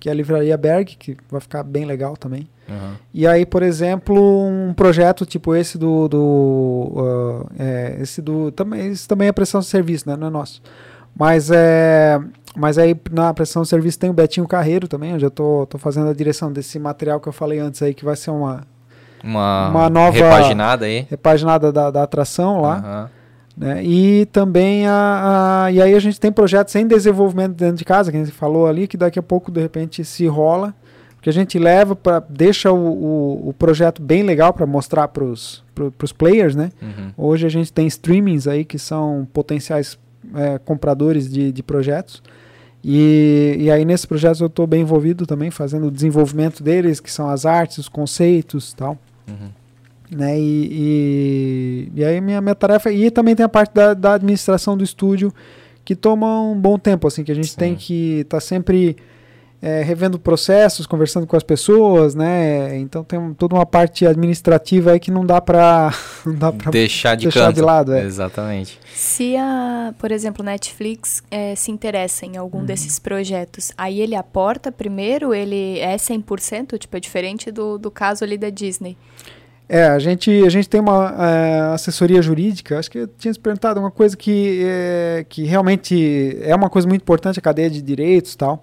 que 0.00 0.08
é 0.08 0.12
a 0.12 0.14
Livraria 0.14 0.56
Berg, 0.56 0.96
que 0.96 1.16
vai 1.30 1.40
ficar 1.40 1.62
bem 1.62 1.84
legal 1.84 2.16
também. 2.16 2.48
Aham. 2.68 2.96
E 3.12 3.26
aí, 3.26 3.46
por 3.46 3.62
exemplo, 3.62 4.16
um 4.46 4.72
projeto 4.74 5.24
tipo 5.24 5.54
esse 5.54 5.78
do. 5.78 6.08
do 6.08 6.94
ah, 6.98 7.46
é, 7.58 7.96
esse 8.00 8.20
do. 8.20 8.52
Também, 8.52 8.88
esse 8.88 9.08
também 9.08 9.28
é 9.28 9.32
prestação 9.32 9.60
de 9.60 9.66
serviço, 9.66 10.08
né? 10.08 10.16
Não 10.16 10.26
é 10.26 10.30
nosso. 10.30 10.62
Mas 11.16 11.50
é. 11.50 12.20
Mas 12.56 12.78
aí 12.78 12.96
na 13.10 13.32
prestação 13.34 13.62
de 13.62 13.68
serviço 13.68 13.98
tem 13.98 14.10
o 14.10 14.12
Betinho 14.12 14.46
Carreiro 14.48 14.88
também, 14.88 15.14
onde 15.14 15.24
eu 15.24 15.30
tô, 15.30 15.66
tô 15.66 15.78
fazendo 15.78 16.08
a 16.08 16.12
direção 16.14 16.52
desse 16.52 16.78
material 16.78 17.20
que 17.20 17.28
eu 17.28 17.32
falei 17.32 17.58
antes 17.58 17.82
aí, 17.82 17.92
que 17.94 18.04
vai 18.04 18.16
ser 18.16 18.30
uma 18.30 18.62
Uma, 19.22 19.68
Uma 19.70 19.90
nova- 19.90 20.16
repaginada 20.16 20.86
aí. 20.86 21.06
repaginada 21.10 21.70
da, 21.72 21.90
da 21.90 22.02
atração 22.04 22.60
lá. 22.60 22.76
Aham. 22.78 23.10
né? 23.56 23.84
E 23.84 24.26
também 24.26 24.86
a, 24.86 25.64
a- 25.66 25.72
E 25.72 25.82
aí 25.82 25.94
a 25.94 25.98
gente 26.00 26.18
tem 26.20 26.30
projetos 26.32 26.74
em 26.76 26.86
desenvolvimento 26.86 27.52
dentro 27.54 27.76
de 27.76 27.84
casa, 27.84 28.10
que 28.10 28.16
a 28.16 28.20
gente 28.24 28.32
falou 28.32 28.66
ali, 28.66 28.86
que 28.88 28.96
daqui 28.96 29.18
a 29.18 29.22
pouco, 29.22 29.50
de 29.50 29.60
repente, 29.60 30.04
se 30.04 30.26
rola. 30.26 30.74
Que 31.20 31.28
a 31.28 31.32
gente 31.32 31.58
leva 31.58 31.96
para. 31.96 32.20
deixa 32.30 32.70
o, 32.72 32.76
o, 32.78 33.48
o 33.48 33.52
projeto 33.52 34.00
bem 34.00 34.22
legal 34.22 34.52
para 34.52 34.64
mostrar 34.64 35.08
para 35.08 35.24
os 35.24 35.64
players, 36.16 36.54
né? 36.54 36.70
Uhum. 36.80 37.10
Hoje 37.18 37.44
a 37.44 37.48
gente 37.50 37.72
tem 37.72 37.88
streamings 37.88 38.46
aí 38.46 38.64
que 38.64 38.78
são 38.78 39.26
potenciais 39.32 39.98
é, 40.34 40.58
compradores 40.60 41.28
de, 41.28 41.50
de 41.50 41.60
projetos. 41.62 42.22
E, 42.82 43.56
e 43.58 43.70
aí 43.70 43.84
nesses 43.84 44.06
projetos 44.06 44.40
eu 44.40 44.46
estou 44.46 44.66
bem 44.66 44.82
envolvido 44.82 45.26
também, 45.26 45.50
fazendo 45.50 45.88
o 45.88 45.90
desenvolvimento 45.90 46.62
deles, 46.62 47.00
que 47.00 47.10
são 47.10 47.28
as 47.28 47.44
artes, 47.44 47.78
os 47.78 47.88
conceitos 47.88 48.72
e 48.72 48.76
tal. 48.76 48.98
Uhum. 49.26 49.48
Né? 50.10 50.38
E, 50.38 50.68
e, 50.70 51.92
e 51.96 52.04
aí 52.04 52.20
minha, 52.20 52.40
minha 52.40 52.54
tarefa... 52.54 52.90
E 52.90 53.10
também 53.10 53.34
tem 53.34 53.44
a 53.44 53.48
parte 53.48 53.74
da, 53.74 53.94
da 53.94 54.14
administração 54.14 54.76
do 54.76 54.84
estúdio, 54.84 55.32
que 55.84 55.96
toma 55.96 56.40
um 56.42 56.58
bom 56.58 56.78
tempo, 56.78 57.06
assim, 57.06 57.24
que 57.24 57.32
a 57.32 57.34
gente 57.34 57.50
Sim. 57.50 57.56
tem 57.56 57.74
que 57.74 58.20
estar 58.20 58.40
sempre 58.40 58.96
é, 59.60 59.82
revendo 59.82 60.18
processos, 60.20 60.86
conversando 60.86 61.26
com 61.26 61.36
as 61.36 61.42
pessoas, 61.42 62.14
né? 62.14 62.78
Então 62.78 63.02
tem 63.02 63.18
um- 63.18 63.34
toda 63.34 63.56
uma 63.56 63.66
parte 63.66 64.06
administrativa 64.06 64.92
aí 64.92 65.00
que 65.00 65.10
não 65.10 65.26
dá 65.26 65.40
para 65.40 65.90
Deixar 66.70 67.16
de 67.16 67.24
deixar 67.24 67.46
canto. 67.46 67.56
de 67.56 67.60
lado, 67.62 67.92
é. 67.92 68.04
Exatamente. 68.04 68.78
Se 68.94 69.36
a, 69.36 69.92
por 69.98 70.12
exemplo, 70.12 70.44
Netflix 70.44 71.22
eh, 71.30 71.54
se 71.56 71.70
interessa 71.72 72.24
em 72.24 72.32
Uhum. 72.36 72.40
algum 72.40 72.64
desses 72.64 72.98
projetos, 73.00 73.72
aí 73.76 74.00
ele 74.00 74.14
aporta 74.14 74.70
primeiro, 74.70 75.34
ele 75.34 75.78
é 75.80 75.96
100%, 75.96 76.78
tipo, 76.78 76.96
é 76.96 77.00
diferente 77.00 77.50
do, 77.50 77.78
do 77.78 77.90
caso 77.90 78.22
ali 78.24 78.38
da 78.38 78.50
Disney. 78.50 78.96
É, 79.68 79.84
a 79.88 79.98
gente, 79.98 80.30
a 80.46 80.48
gente 80.48 80.66
tem 80.68 80.80
uma 80.80 81.14
é, 81.18 81.60
assessoria 81.74 82.22
jurídica, 82.22 82.78
acho 82.78 82.90
que 82.90 82.98
eu 83.00 83.06
tinha 83.08 83.34
se 83.34 83.38
perguntado 83.40 83.78
uma 83.78 83.90
coisa 83.90 84.16
que, 84.16 84.62
é, 84.64 85.26
que 85.28 85.42
realmente 85.44 86.38
é 86.42 86.54
uma 86.54 86.70
coisa 86.70 86.88
muito 86.88 87.02
importante, 87.02 87.38
a 87.38 87.42
cadeia 87.42 87.68
de 87.68 87.82
direitos 87.82 88.32
e 88.32 88.38
tal. 88.38 88.62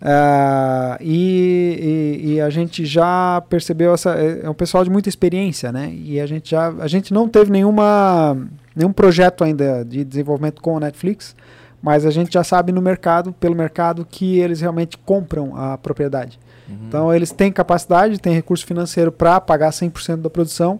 Uh, 0.00 0.96
e, 1.00 2.20
e, 2.22 2.34
e, 2.34 2.40
a 2.40 2.48
gente 2.50 2.86
já 2.86 3.42
percebeu 3.48 3.92
essa 3.92 4.14
é, 4.14 4.42
é 4.44 4.50
um 4.50 4.54
pessoal 4.54 4.84
de 4.84 4.90
muita 4.90 5.08
experiência, 5.08 5.72
né? 5.72 5.92
E 5.92 6.20
a 6.20 6.26
gente 6.26 6.50
já 6.50 6.68
a 6.68 6.86
gente 6.86 7.12
não 7.12 7.28
teve 7.28 7.50
nenhuma 7.50 8.36
nenhum 8.76 8.92
projeto 8.92 9.42
ainda 9.42 9.84
de 9.84 10.04
desenvolvimento 10.04 10.62
com 10.62 10.76
a 10.76 10.80
Netflix, 10.80 11.34
mas 11.82 12.06
a 12.06 12.12
gente 12.12 12.32
já 12.32 12.44
sabe 12.44 12.70
no 12.70 12.80
mercado, 12.80 13.32
pelo 13.32 13.56
mercado, 13.56 14.06
que 14.08 14.38
eles 14.38 14.60
realmente 14.60 14.96
compram 14.98 15.56
a 15.56 15.76
propriedade. 15.76 16.38
Uhum. 16.68 16.76
Então 16.86 17.12
eles 17.12 17.32
têm 17.32 17.50
capacidade, 17.50 18.20
têm 18.20 18.32
recurso 18.32 18.64
financeiro 18.64 19.10
para 19.10 19.40
pagar 19.40 19.70
100% 19.70 20.18
da 20.18 20.30
produção, 20.30 20.78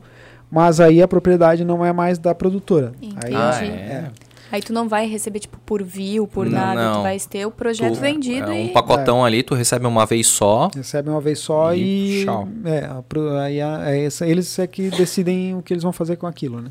mas 0.48 0.78
aí 0.78 1.02
a 1.02 1.08
propriedade 1.08 1.64
não 1.64 1.84
é 1.84 1.92
mais 1.92 2.18
da 2.18 2.36
produtora. 2.36 2.92
Entendi. 3.02 3.16
Aí, 3.24 3.34
Ah, 3.34 3.58
é. 3.62 3.66
é. 3.66 4.10
Aí 4.50 4.62
tu 4.62 4.72
não 4.72 4.88
vai 4.88 5.06
receber, 5.06 5.40
tipo, 5.40 5.58
por 5.66 5.82
view, 5.82 6.26
por 6.26 6.46
Não, 6.46 6.52
nada. 6.58 6.82
não. 6.82 6.94
Tu 6.96 7.02
vai 7.02 7.18
ter 7.20 7.46
o 7.46 7.50
projeto 7.50 7.94
Tu- 7.94 8.00
vendido 8.00 8.50
é 8.50 8.54
um 8.54 8.66
e... 8.66 8.68
pacotão 8.70 9.24
ali, 9.24 9.42
tu 9.42 9.54
recebe 9.54 9.86
uma 9.86 10.06
vez 10.06 10.26
só. 10.26 10.70
Recebem 10.74 11.12
uma 11.12 11.20
vez 11.20 11.38
só 11.38 11.74
E 11.74 12.20
e, 12.22 12.24
tchau. 12.24 12.48
é, 12.64 12.78
a 12.86 13.42
aí 13.42 13.60
a- 13.60 13.90
é 13.90 14.04
essa- 14.04 14.26
eles 14.26 14.58
é 14.58 14.66
que 14.66 14.88
decidem 14.90 15.54
o 15.54 15.62
que 15.62 15.72
eles 15.74 15.82
vão 15.82 15.92
fazer 15.92 16.16
com 16.16 16.26
aquilo, 16.26 16.60
né? 16.62 16.68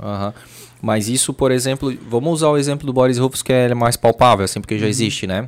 Mas 0.82 1.08
isso, 1.08 1.34
por 1.34 1.52
exemplo, 1.52 1.96
vamos 2.10 2.34
usar 2.34 2.50
o 2.50 2.58
exemplo 2.58 2.86
do 2.88 2.94
Boris 2.94 3.18
Rufus, 3.18 3.42
que 3.44 3.54
é 3.54 3.74
mais 3.74 3.96
palpável, 3.96 4.46
assim, 4.46 4.60
porque 4.60 4.78
já 4.80 4.88
existe, 4.88 5.28
né? 5.28 5.48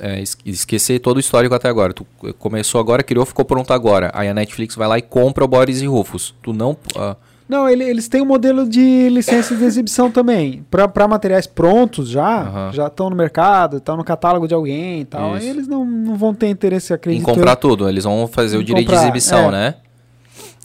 É, 0.00 0.20
es- 0.20 0.36
esquecer 0.44 0.98
todo 1.00 1.16
o 1.16 1.20
histórico 1.20 1.54
até 1.54 1.68
agora. 1.68 1.92
Tu 1.92 2.06
começou 2.38 2.80
agora, 2.80 3.02
criou, 3.02 3.24
ficou 3.24 3.44
pronto 3.44 3.72
agora. 3.72 4.10
Aí 4.14 4.28
a 4.28 4.34
Netflix 4.34 4.74
vai 4.76 4.86
lá 4.86 4.98
e 4.98 5.02
compra 5.02 5.44
o 5.44 5.48
Boris 5.48 5.80
e 5.80 5.86
Rufus. 5.86 6.34
Tu 6.42 6.52
não. 6.52 6.76
ah, 6.96 7.16
Não, 7.50 7.68
ele- 7.68 7.84
eles 7.84 8.06
têm 8.08 8.22
um 8.22 8.26
modelo 8.26 8.68
de 8.68 9.08
licença 9.10 9.54
de 9.56 9.64
exibição 9.64 10.08
também. 10.12 10.64
Para 10.70 11.08
materiais 11.08 11.46
prontos 11.46 12.08
já, 12.08 12.42
Aham. 12.42 12.70
já 12.72 12.86
estão 12.86 13.10
no 13.10 13.16
mercado, 13.16 13.78
estão 13.78 13.96
no 13.96 14.04
catálogo 14.04 14.46
de 14.46 14.54
alguém 14.54 15.00
e 15.00 15.04
tal. 15.04 15.36
Isso. 15.36 15.46
Eles 15.46 15.66
não, 15.68 15.84
não 15.84 16.14
vão 16.14 16.32
ter 16.32 16.48
interesse, 16.48 16.92
em 16.92 16.96
acredito. 16.96 17.24
comprar 17.24 17.52
eu. 17.52 17.56
tudo. 17.56 17.88
Eles 17.88 18.04
vão 18.04 18.26
fazer 18.28 18.56
o 18.56 18.60
Em 18.60 18.64
direito 18.64 18.86
de 18.86 18.92
comprar, 18.92 19.02
exibição, 19.04 19.48
é. 19.48 19.50
né? 19.50 19.74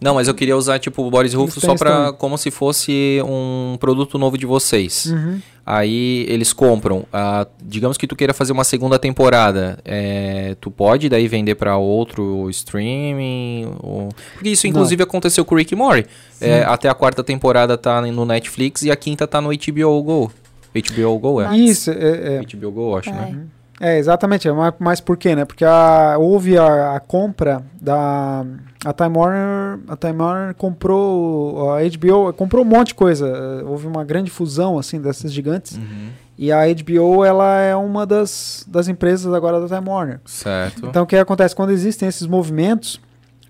Não, 0.02 0.16
mas 0.16 0.28
eu 0.28 0.34
queria 0.34 0.58
usar, 0.58 0.78
tipo, 0.78 1.04
o 1.04 1.10
Boris 1.10 1.32
têm 1.34 1.48
só 1.50 1.74
também. 1.76 2.14
como 2.18 2.38
se 2.38 2.52
fosse 2.52 3.20
um 3.26 3.78
produto 3.80 4.18
novo 4.18 4.38
de 4.38 4.46
vocês. 4.46 5.06
Uhum. 5.06 5.40
Aí 5.66 6.26
eles 6.30 6.52
compram. 6.54 7.06
ah, 7.12 7.48
digamos 7.64 7.98
que 7.98 8.06
tu 8.06 8.16
queira 8.16 8.34
fazer 8.34 8.52
uma 8.52 8.64
segunda 8.66 9.00
temporada. 9.00 9.80
é, 9.86 10.56
tu 10.60 10.70
pode 10.70 11.08
daí 11.10 11.28
vender 11.28 11.56
pra 11.56 11.78
outro 11.78 12.50
streaming? 12.50 13.74
ou- 13.82 14.10
Porque 14.34 14.50
isso 14.50 14.68
inclusive 14.68 15.02
aconteceu 15.02 15.44
com 15.46 15.56
o 15.56 15.58
Rick 15.58 15.74
Morty. 15.76 16.06
É, 16.42 16.64
até 16.64 16.90
a 16.90 16.94
quarta 16.94 17.24
temporada 17.24 17.78
tá 17.78 18.02
no 18.02 18.26
Netflix 18.26 18.82
e 18.84 18.92
a 18.92 18.96
quinta 18.96 19.26
tá 19.26 19.40
no 19.42 19.50
HBO 19.52 20.04
Go. 20.04 20.32
HBO 20.76 21.18
Go, 21.20 21.42
é? 21.42 21.56
Isso, 21.58 21.90
é, 21.90 22.36
é. 22.36 22.42
HBO 22.44 22.72
Go, 22.72 22.98
acho, 22.98 23.10
né? 23.12 23.46
É, 23.80 23.98
exatamente. 23.98 24.48
é, 24.48 24.52
Mas, 24.54 24.74
mas 24.80 25.02
por 25.02 25.18
quê, 25.18 25.36
né? 25.36 25.44
Porque 25.46 25.66
a- 25.66 26.16
houve 26.18 26.58
a, 26.58 26.96
a 26.96 27.00
compra 27.00 27.62
da. 27.82 28.46
A 28.86 28.94
Time 28.94 29.18
Warner, 29.18 29.80
a 29.88 29.98
Time 29.98 30.22
Warner 30.22 30.54
comprou. 30.56 31.72
A 31.74 31.80
HBO 31.84 32.32
comprou 32.34 32.64
um 32.64 32.68
monte 32.68 32.90
de 32.90 32.96
coisa. 32.96 33.28
eh, 33.28 33.64
Houve 33.66 33.88
uma 33.88 34.04
grande 34.04 34.30
fusão 34.30 34.78
assim 34.78 35.02
dessas 35.02 35.34
gigantes. 35.34 35.76
Uhum. 35.78 36.10
E 36.38 36.52
a 36.52 36.62
HBO 36.68 37.24
ela 37.26 37.60
é 37.62 37.76
uma 37.76 38.06
das, 38.06 38.64
das 38.68 38.88
empresas 38.88 39.34
agora 39.34 39.60
da 39.60 39.68
Time 39.76 39.90
Warner. 39.90 40.20
Certo. 40.26 40.86
Então 40.88 41.04
o 41.04 41.08
que 41.08 41.16
acontece? 41.16 41.56
Quando 41.56 41.72
existem 41.72 42.08
esses 42.08 42.28
movimentos, 42.28 43.02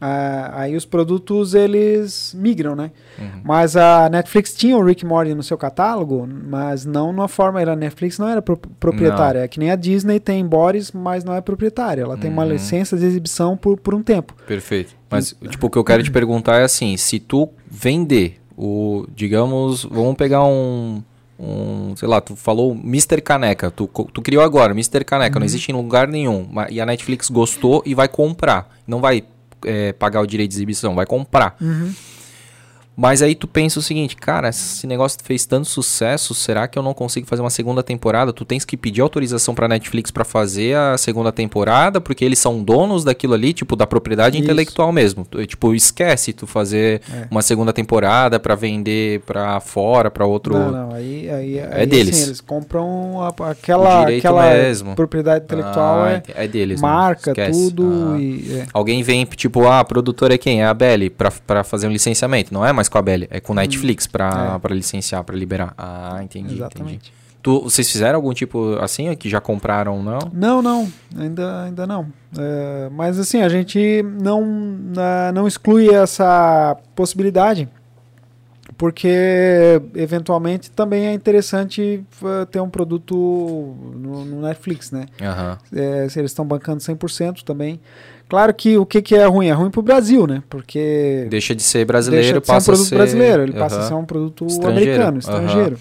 ah, 0.01 0.51
aí 0.61 0.75
os 0.75 0.85
produtos 0.85 1.53
eles 1.53 2.35
migram, 2.37 2.75
né? 2.75 2.91
Uhum. 3.17 3.41
Mas 3.43 3.75
a 3.77 4.09
Netflix 4.09 4.53
tinha 4.53 4.77
o 4.77 4.83
Rick 4.83 5.05
Morty 5.05 5.33
no 5.33 5.41
seu 5.43 5.57
catálogo, 5.57 6.27
mas 6.27 6.85
não 6.85 7.11
numa 7.13 7.27
forma. 7.27 7.61
A 7.61 7.75
Netflix 7.75 8.19
não 8.19 8.27
era 8.27 8.41
pro- 8.41 8.57
proprietária. 8.79 9.39
É 9.39 9.47
que 9.47 9.59
nem 9.59 9.71
a 9.71 9.75
Disney 9.75 10.19
tem 10.19 10.45
Boris, 10.45 10.91
mas 10.91 11.23
não 11.23 11.33
é 11.33 11.41
proprietária. 11.41 12.01
Ela 12.03 12.17
tem 12.17 12.29
uma 12.29 12.43
Uhum. 12.43 12.49
licença 12.51 12.97
de 12.97 13.05
exibição 13.05 13.55
por, 13.55 13.77
por 13.77 13.93
um 13.95 14.03
tempo. 14.03 14.33
Perfeito. 14.45 14.93
Mas, 15.09 15.33
tipo, 15.49 15.67
o 15.67 15.69
que 15.69 15.77
eu 15.77 15.83
quero 15.83 16.03
te 16.03 16.11
perguntar 16.11 16.59
é 16.59 16.63
assim, 16.63 16.97
se 16.97 17.19
tu 17.19 17.49
vender 17.69 18.39
o, 18.57 19.05
digamos, 19.15 19.83
vamos 19.85 20.15
pegar 20.15 20.43
um, 20.45 21.01
um 21.39 21.93
sei 21.95 22.07
lá, 22.07 22.19
tu 22.21 22.35
falou 22.35 22.71
Mr. 22.73 23.21
Caneca, 23.21 23.69
tu, 23.71 23.87
tu 24.11 24.21
criou 24.21 24.43
agora 24.43 24.71
Mr. 24.73 25.03
Caneca, 25.03 25.39
não 25.39 25.45
existe 25.45 25.71
em 25.71 25.75
lugar 25.75 26.07
nenhum, 26.07 26.47
e 26.69 26.79
a 26.79 26.85
Netflix 26.85 27.29
gostou 27.29 27.81
e 27.85 27.93
vai 27.93 28.07
comprar, 28.07 28.73
não 28.87 28.99
vai 29.01 29.23
é, 29.65 29.93
pagar 29.93 30.21
o 30.21 30.25
direito 30.25 30.51
de 30.51 30.57
exibição, 30.57 30.95
vai 30.95 31.05
comprar. 31.05 31.57
Mas 32.97 33.21
aí 33.21 33.35
tu 33.35 33.47
pensa 33.47 33.77
o 33.79 33.81
seguinte, 33.81 34.15
cara, 34.15 34.47
esse 34.49 34.87
negócio 34.87 35.19
fez 35.23 35.45
tanto 35.45 35.67
sucesso, 35.67 36.33
será 36.33 36.65
que 36.67 36.79
eu 36.79 36.83
não 36.83 36.93
consigo 36.93 37.27
fazer 37.27 37.41
uma 37.41 37.49
segunda 37.49 37.83
temporada? 37.83 38.31
Tu 38.31 38.45
tens 38.45 38.63
que 38.63 38.77
pedir 38.77 39.01
autorização 39.01 39.53
pra 39.53 39.67
Netflix 39.67 40.11
pra 40.11 40.23
fazer 40.23 40.75
a 40.77 40.97
segunda 40.97 41.31
temporada, 41.31 41.99
porque 41.99 42.23
eles 42.23 42.39
são 42.39 42.63
donos 42.63 43.03
daquilo 43.03 43.33
ali, 43.33 43.51
tipo, 43.51 43.75
da 43.75 43.85
propriedade 43.85 44.37
Isso. 44.37 44.43
intelectual 44.45 44.91
mesmo. 44.93 45.25
Tu, 45.25 45.45
tipo, 45.45 45.73
esquece 45.75 46.31
tu 46.31 46.47
fazer 46.47 47.01
É. 47.13 47.27
uma 47.29 47.41
segunda 47.41 47.73
temporada 47.73 48.39
pra 48.39 48.55
vender 48.55 49.19
pra 49.21 49.59
fora, 49.59 50.09
pra 50.09 50.25
outro... 50.25 50.57
Não, 50.57 50.71
não. 50.71 50.91
Aí, 50.93 51.29
aí, 51.29 51.59
aí, 51.59 51.85
deles. 51.85 52.15
assim, 52.15 52.25
eles 52.27 52.39
compram 52.41 53.21
a- 53.21 53.49
aquela, 53.51 54.07
aquela 54.07 54.49
mesmo. 54.53 54.95
propriedade 54.95 55.43
intelectual. 55.43 56.03
Ah, 56.03 56.11
é 56.11 56.15
ent- 56.17 56.29
é 56.33 56.47
deles, 56.47 56.81
né? 56.81 56.87
marca, 56.87 57.33
tudo. 57.51 58.13
Ah. 58.15 58.19
E, 58.21 58.57
é. 58.59 58.65
Alguém 58.71 59.03
vem, 59.03 59.25
tipo, 59.25 59.65
ah, 59.67 59.81
a 59.81 59.83
produtora 59.83 60.35
é 60.35 60.37
quem? 60.37 60.61
É 60.61 60.65
a 60.65 60.73
Belly, 60.73 61.09
pra, 61.09 61.29
pra 61.45 61.63
fazer 61.63 61.87
um 61.87 61.91
licenciamento. 61.91 62.53
Não 62.53 62.65
é 62.65 62.71
mais 62.85 62.89
com 62.89 62.97
a 62.97 63.01
Belly, 63.01 63.27
é 63.31 63.39
com 63.39 63.53
o 63.53 63.55
Netflix 63.55 64.07
pra, 64.07 64.53
É. 64.55 64.59
pra 64.59 64.73
licenciar, 64.75 65.23
pra 65.23 65.35
liberar. 65.35 65.73
Ah, 65.77 66.19
entendi. 66.21 66.45
entendi. 66.45 66.55
Exatamente. 66.61 67.13
Tu, 67.41 67.61
vocês 67.61 67.91
fizeram 67.91 68.15
algum 68.15 68.33
tipo 68.33 68.75
assim, 68.79 69.13
que 69.15 69.29
já 69.29 69.39
compraram, 69.39 70.01
não? 70.01 70.19
Não, 70.33 70.61
não, 70.63 70.91
ainda, 71.15 71.63
ainda 71.63 71.85
não. 71.85 72.07
É, 72.37 72.89
mas 72.91 73.19
assim, 73.19 73.41
a 73.41 73.49
gente 73.49 74.03
não, 74.19 74.43
não 75.31 75.47
exclui 75.47 75.93
essa 75.93 76.75
possibilidade, 76.95 77.69
porque 78.77 79.79
eventualmente 79.93 80.71
também 80.71 81.05
é 81.05 81.13
interessante 81.13 82.03
ah, 82.23 82.47
ter 82.49 82.59
um 82.59 82.69
produto 82.69 83.15
no, 83.15 84.25
no 84.25 84.41
Netflix, 84.41 84.89
né? 84.89 85.05
Aham. 85.21 85.57
É, 85.71 86.09
se 86.09 86.17
eles 86.19 86.31
estão 86.31 86.45
bancando 86.45 86.79
100% 86.81 87.43
também. 87.43 87.79
Claro 88.27 88.53
que 88.53 88.77
o 88.77 88.85
que, 88.85 89.01
que 89.01 89.15
é 89.15 89.25
ruim? 89.25 89.47
É 89.47 89.53
ruim 89.53 89.69
para 89.69 89.79
o 89.79 89.83
Brasil, 89.83 90.25
né? 90.25 90.41
Porque 90.49 91.27
Deixa 91.29 91.53
de 91.53 91.61
ser 91.61 91.85
brasileiro, 91.85 92.23
deixa 92.23 92.39
de 92.39 92.45
ser 92.45 92.51
passa 92.53 92.71
um 92.71 92.73
produto 92.73 92.85
a 92.85 92.89
ser... 92.89 92.95
brasileiro, 92.95 93.43
ele 93.43 93.53
passa 93.53 93.79
a 93.79 93.87
ser 93.87 93.93
um 93.93 94.05
produto 94.05 94.45
Estrangeiro, 94.47 94.91
americano, 94.91 95.19
estrangeiro. 95.19 95.77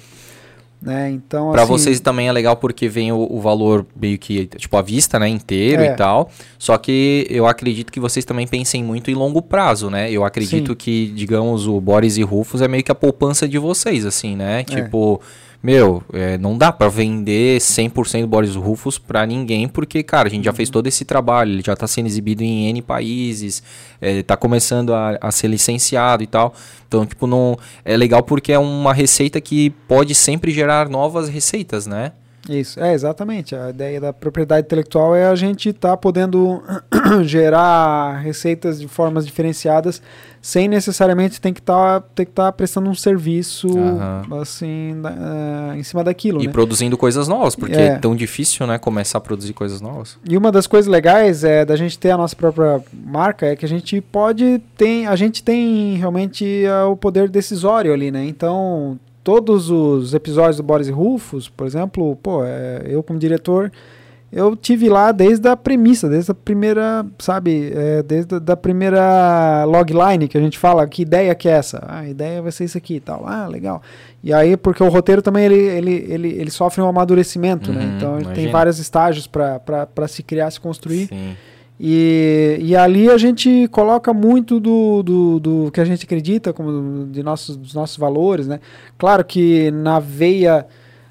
Né? 0.83 1.11
Então, 1.13 1.51
Pra 1.53 1.63
assim, 1.63 1.73
vocês 1.73 1.99
também 2.01 2.29
é 2.29 2.33
legal 2.33 2.57
porque 2.57 2.87
vem 2.91 3.11
o, 3.11 3.27
o 3.31 3.41
valor 3.41 3.87
meio 3.99 4.19
que, 4.19 4.45
tipo, 4.45 4.77
à 4.77 4.83
vista, 4.83 5.19
né, 5.19 5.27
inteiro 5.27 5.81
É. 5.83 5.87
e 5.87 5.97
tal. 5.97 6.31
Só 6.59 6.77
que 6.77 7.27
eu 7.31 7.47
acredito 7.47 7.91
que 7.91 7.99
vocês 7.99 8.23
também 8.27 8.47
pensem 8.47 8.85
muito 8.85 9.11
em 9.11 9.15
longo 9.15 9.41
prazo, 9.41 9.89
né? 9.89 10.11
Eu 10.13 10.23
acredito 10.27 10.73
Sim. 10.73 10.77
que, 10.77 11.07
digamos, 11.17 11.67
o 11.67 11.81
Boris 11.81 12.19
e 12.19 12.23
Rufus 12.23 12.61
é 12.61 12.69
meio 12.69 12.85
que 12.85 12.93
a 12.93 12.95
poupança 12.95 13.49
de 13.49 13.57
vocês, 13.57 14.05
assim, 14.05 14.35
É. 14.35 14.37
né? 14.37 14.65
Tipo, 14.65 15.23
meu, 15.65 16.03
é, 16.13 16.37
não 16.37 16.59
dá 16.59 16.71
pra 16.71 16.89
vender 16.89 17.59
100% 17.59 18.21
do 18.21 18.27
Boris 18.27 18.55
Rufus 18.55 18.99
pra 18.99 19.25
ninguém, 19.25 19.67
porque, 19.67 20.03
cara, 20.03 20.29
a 20.29 20.31
gente 20.31 20.45
já 20.45 20.51
Uhum. 20.51 20.57
fez 20.57 20.69
todo 20.69 20.87
esse 20.87 21.07
trabalho, 21.07 21.53
ele 21.53 21.63
já 21.65 21.75
tá 21.75 21.87
sendo 21.87 22.05
exibido 22.07 22.43
em 22.43 22.69
N 22.69 22.83
países, 22.83 23.63
é, 23.99 24.23
tá 24.23 24.37
começando 24.37 24.93
a, 24.93 25.17
a 25.19 25.31
ser 25.33 25.49
licenciado 25.49 26.23
e 26.23 26.27
tal. 26.27 26.53
Então, 26.87 27.07
tipo, 27.07 27.27
não, 27.27 27.57
é 27.83 27.97
legal 27.97 28.23
porque 28.23 28.53
é 28.53 28.59
uma 28.59 28.93
receita 28.93 29.41
que 29.41 29.71
pode 29.89 30.15
sempre 30.15 30.53
gerar 30.53 30.91
novas 30.91 31.31
receitas, 31.31 31.87
né? 31.87 32.13
Isso, 32.49 32.79
é 32.79 32.93
exatamente. 32.93 33.55
A 33.57 33.71
ideia 33.71 34.01
da 34.01 34.13
propriedade 34.13 34.67
intelectual 34.67 35.15
é 35.17 35.27
a 35.27 35.35
gente 35.35 35.71
estar 35.71 35.97
podendo 35.97 36.63
gerar 37.25 38.19
receitas 38.19 38.79
de 38.81 38.89
formas 38.89 39.25
diferenciadas 39.27 40.03
sem 40.43 40.69
necessariamente 40.69 41.41
ter 41.41 41.53
que 41.53 41.61
estar 41.61 42.03
ter 42.15 42.27
que 42.27 42.33
tá 42.33 42.53
prestando 42.53 42.91
um 42.91 42.95
serviço 42.95 43.67
Aham. 43.79 44.41
assim 44.43 44.95
da- 45.01 45.11
eh, 45.73 45.79
em 45.79 45.83
cima 45.83 46.05
daquilo, 46.05 46.43
E 46.43 46.47
né? 46.47 46.53
produzindo 46.53 46.99
coisas 46.99 47.27
novas, 47.27 47.57
porque 47.57 47.75
É. 47.77 47.87
é. 47.87 47.99
tão 47.99 48.15
difícil, 48.15 48.67
né, 48.67 48.77
começar 48.79 49.17
a 49.17 49.21
produzir 49.23 49.55
coisas 49.55 49.81
novas. 49.81 50.19
E 50.29 50.37
uma 50.37 50.53
das 50.53 50.67
coisas 50.67 50.87
legais 50.91 51.45
é 51.45 51.65
da 51.65 51.77
gente 51.77 51.99
ter 51.99 52.11
a 52.11 52.19
nossa 52.19 52.37
própria 52.37 52.79
marca 52.93 53.47
é 53.47 53.57
que 53.57 53.65
a 53.65 53.69
gente 53.69 53.99
pode 54.03 54.61
tem 54.77 55.07
a 55.07 55.17
gente 55.17 55.43
tem 55.43 55.97
realmente 55.97 56.65
ah, 56.67 56.89
o 56.89 56.97
poder 56.97 57.31
decisório 57.31 57.91
ali, 57.95 58.11
né? 58.11 58.27
Então 58.27 58.99
todos 59.25 59.71
os 59.71 60.15
episódios 60.15 60.59
do 60.59 60.63
Boris 60.63 60.87
e 60.87 60.93
Rufus, 60.93 61.49
por 61.49 61.67
exemplo, 61.67 62.15
pô, 62.23 62.45
é, 62.45 62.83
eu 62.87 63.03
como 63.03 63.19
diretor 63.19 63.73
eu 64.35 64.57
tive 64.57 64.89
lá 64.89 65.13
desde 65.13 65.47
a 65.49 65.57
premissa, 65.57 66.09
desde 66.09 66.33
a 66.33 66.35
primeira, 66.35 67.07
sabe, 67.21 67.73
é, 67.73 68.03
desde 68.03 68.35
a 68.35 68.39
da 68.41 68.57
primeira 68.57 69.63
logline 69.65 70.27
que 70.27 70.37
a 70.37 70.41
gente 70.41 70.59
fala, 70.59 70.85
que 70.89 71.03
ideia 71.03 71.33
que 71.37 71.49
é 71.49 71.53
essa? 71.53 71.79
Ah, 71.87 72.01
a 72.01 72.09
ideia 72.09 72.43
vai 72.43 72.51
ser 72.51 72.65
isso 72.65 72.77
aqui 72.77 72.97
e 72.97 73.01
tal. 73.01 73.25
Ah, 73.29 73.47
legal. 73.47 73.81
E 74.25 74.33
aí, 74.33 74.57
porque 74.57 74.83
o 74.83 74.89
roteiro 74.89 75.23
também, 75.23 75.45
ele, 75.45 75.55
ele, 75.55 76.07
ele, 76.09 76.29
ele 76.33 76.51
sofre 76.51 76.83
um 76.83 76.89
amadurecimento, 76.89 77.73
né? 77.73 77.85
Uhum, 77.85 77.97
Então, 77.97 78.19
ele 78.19 78.33
tem 78.33 78.51
vários 78.51 78.81
estágios 78.81 79.29
para 79.29 80.09
se 80.09 80.25
criar, 80.25 80.51
se 80.51 80.61
construir. 80.61 81.07
Sim. 81.07 81.37
E, 81.79 82.57
e 82.61 82.77
ali 82.77 83.11
a 83.11 83.19
gente 83.19 83.67
coloca 83.69 84.13
muito 84.13 84.61
do, 84.61 85.03
do, 85.03 85.41
do 85.41 85.71
que 85.73 85.81
a 85.81 85.85
gente 85.85 86.05
acredita, 86.05 86.53
como 86.53 87.07
de 87.07 87.23
nossos, 87.23 87.57
dos 87.57 87.75
nossos 87.75 87.97
valores, 87.97 88.47
né? 88.47 88.61
Claro 88.97 89.25
que 89.25 89.71
na 89.73 89.99
veia 89.99 90.67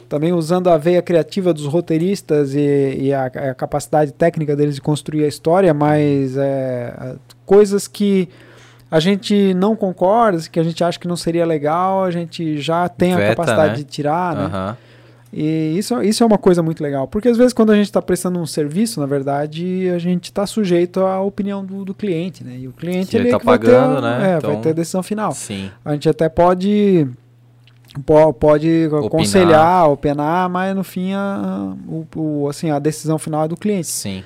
também 0.08 0.32
usando 0.32 0.70
a 0.70 0.78
veia 0.78 1.02
criativa 1.02 1.54
dos 1.54 1.66
roteiristas 1.66 2.54
e, 2.54 2.98
e 3.00 3.14
a, 3.14 3.26
a, 3.26 3.56
capacidade 3.56 4.12
técnica 4.12 4.56
deles 4.56 4.76
de 4.76 4.82
construir 4.82 5.26
a 5.26 5.28
história, 5.28 5.74
mas 5.74 6.38
é, 6.38 7.16
coisas 7.46 7.88
que 7.88 8.30
a 8.92 9.00
gente 9.00 9.56
não 9.56 9.76
concorda, 9.76 10.40
que 10.52 10.60
a 10.60 10.64
gente 10.64 10.84
acha 10.84 11.00
que 11.00 11.08
não 11.08 11.16
seria 11.16 11.46
legal, 11.48 12.04
a 12.04 12.12
gente 12.12 12.60
já 12.60 12.88
tem 12.88 13.16
Veta, 13.16 13.24
a 13.24 13.36
capacidade 13.36 13.72
né? 13.72 13.78
de 13.78 13.84
tirar, 13.86 14.36
né? 14.36 14.44
Uhum. 14.44 14.76
E 15.34 15.78
isso, 15.80 16.00
isso 16.04 16.24
é 16.24 16.26
uma 16.28 16.38
coisa 16.38 16.62
muito 16.62 16.84
legal, 16.84 17.08
porque 17.08 17.28
às 17.28 17.36
vezes 17.36 17.54
quando 17.54 17.72
a 17.72 17.76
gente 17.76 17.88
está 17.88 18.00
prestando 18.02 18.40
um 18.40 18.46
serviço, 18.46 19.00
na 19.00 19.08
verdade, 19.08 19.90
a 19.90 19.98
gente 19.98 20.26
está 20.26 20.46
sujeito 20.46 21.00
à 21.00 21.20
opinião 21.22 21.66
do, 21.66 21.84
do, 21.84 21.94
cliente, 21.94 22.44
né? 22.44 22.56
E 22.60 22.68
o 22.68 22.72
cliente 22.72 23.18
ele 23.18 23.26
está 23.26 23.40
pagando, 23.40 23.96
ter, 23.96 24.02
né? 24.02 24.34
É, 24.34 24.38
então, 24.38 24.52
vai 24.52 24.62
ter 24.62 24.70
a 24.70 24.74
decisão 24.74 25.02
final. 25.02 25.32
Sim. 25.32 25.72
A 25.84 25.94
gente 25.94 26.08
até 26.08 26.30
pode 26.30 27.08
pode 28.40 28.90
aconselhar, 29.06 29.90
opinar, 29.90 30.50
mas 30.50 30.76
no 30.76 30.84
fim 30.84 31.14
a, 31.14 31.76
o, 31.88 32.08
o, 32.16 32.50
assim, 32.50 32.70
a 32.70 32.78
decisão 32.78 33.18
final 33.18 33.46
é 33.46 33.48
do 33.48 33.58
cliente. 33.58 33.88
Sim. 33.88 34.24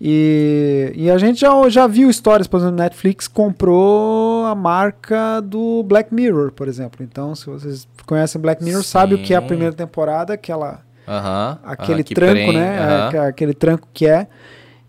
E, 0.00 0.92
e 0.96 1.10
a 1.10 1.18
gente 1.18 1.40
já, 1.40 1.68
já 1.68 1.86
viu 1.86 2.08
histórias, 2.08 2.46
por 2.46 2.58
exemplo, 2.58 2.76
Netflix 2.76 3.28
comprou 3.28 4.46
a 4.46 4.54
marca 4.54 5.40
do 5.42 5.82
Black 5.82 6.14
Mirror, 6.14 6.52
por 6.52 6.68
exemplo. 6.68 7.04
Então, 7.04 7.34
se 7.34 7.44
vocês 7.44 7.86
conhecem 8.06 8.40
Black 8.40 8.64
Mirror, 8.64 8.82
Sim. 8.82 8.88
sabe 8.88 9.14
o 9.14 9.18
que 9.22 9.34
é 9.34 9.36
a 9.36 9.42
primeira 9.42 9.74
temporada, 9.74 10.32
aquela, 10.32 10.80
uh 11.06 11.10
-huh, 11.10 11.58
aquele 11.62 12.00
uh 12.00 12.04
-huh, 12.04 12.14
tranco, 12.14 12.32
prende, 12.32 12.52
né? 12.56 12.80
Uh 12.80 13.12
-huh. 13.12 13.28
Aquele 13.28 13.52
tranco 13.52 13.88
que 13.92 14.06
é. 14.06 14.26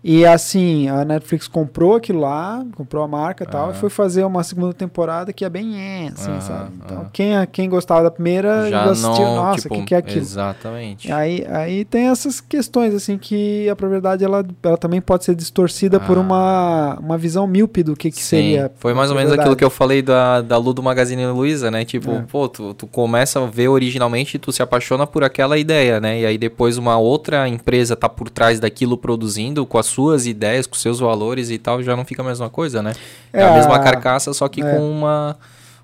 E 0.04 0.26
assim, 0.26 0.88
a 0.88 1.04
Netflix 1.04 1.46
comprou 1.46 1.94
aquilo 1.94 2.20
lá, 2.20 2.64
comprou 2.74 3.04
a 3.04 3.08
marca 3.08 3.44
e 3.44 3.46
tal, 3.46 3.70
e 3.70 3.74
foi 3.74 3.88
fazer 3.88 4.24
uma 4.24 4.42
segunda 4.42 4.74
temporada 4.74 5.32
que 5.32 5.44
é 5.44 5.48
bem 5.48 5.80
é, 5.80 6.08
assim, 6.08 6.40
sabe? 6.40 6.72
Então, 6.84 7.06
quem, 7.12 7.32
quem 7.52 7.68
gostava 7.68 8.02
da 8.02 8.10
primeira 8.10 8.68
já 8.68 8.84
assistiu, 8.84 9.24
não, 9.24 9.36
nossa, 9.36 9.60
o 9.60 9.62
tipo, 9.62 9.74
que, 9.76 9.82
que 9.84 9.94
é 9.94 9.98
aquilo? 9.98 10.20
Exatamente. 10.20 11.12
Aí, 11.12 11.46
aí 11.48 11.84
tem 11.84 12.08
essas 12.08 12.40
questões, 12.40 12.94
assim, 12.94 13.16
que 13.16 13.68
a 13.68 13.76
propriedade 13.76 14.24
ela, 14.24 14.44
ela 14.64 14.76
também 14.76 15.00
pode 15.00 15.24
ser 15.24 15.36
distorcida 15.36 15.98
ah. 15.98 16.00
por 16.00 16.18
uma, 16.18 16.98
uma 16.98 17.16
visão 17.16 17.46
míope 17.46 17.84
do 17.84 17.94
que, 17.94 18.10
que 18.10 18.22
seria. 18.22 18.72
Foi 18.78 18.94
mais 18.94 19.08
ou 19.08 19.16
menos 19.16 19.32
aquilo 19.32 19.54
que 19.54 19.64
eu 19.64 19.70
falei 19.70 20.02
da, 20.02 20.40
da 20.40 20.56
Lu 20.56 20.72
do 20.72 20.82
Magazine 20.82 21.24
Luiza, 21.26 21.70
né? 21.70 21.84
Tipo, 21.84 22.10
é. 22.10 22.24
pô, 22.28 22.48
tu, 22.48 22.74
tu 22.74 22.88
começa 22.88 23.40
a 23.40 23.46
ver 23.46 23.68
originalmente, 23.68 24.36
tu 24.36 24.50
se 24.50 24.62
apaixona 24.62 25.06
por 25.06 25.22
aquela 25.22 25.56
ideia, 25.56 26.00
né? 26.00 26.20
E 26.20 26.26
aí 26.26 26.36
depois 26.36 26.76
uma 26.76 26.98
outra 26.98 27.48
empresa 27.48 27.94
tá 27.94 28.08
por 28.08 28.28
trás 28.28 28.58
daquilo 28.58 28.98
produzindo 28.98 29.64
com 29.64 29.78
as 29.78 29.91
suas 29.92 30.26
ideias, 30.26 30.66
com 30.66 30.74
seus 30.74 30.98
valores 30.98 31.50
e 31.50 31.58
tal, 31.58 31.82
já 31.82 31.94
não 31.94 32.04
fica 32.04 32.22
a 32.22 32.24
mesma 32.24 32.50
coisa, 32.50 32.82
né? 32.82 32.92
É, 33.32 33.40
é 33.40 33.44
a 33.44 33.52
mesma 33.52 33.78
carcaça, 33.78 34.32
só 34.32 34.48
que 34.48 34.62
é. 34.62 34.64
com 34.64 34.90
uma, 34.90 35.36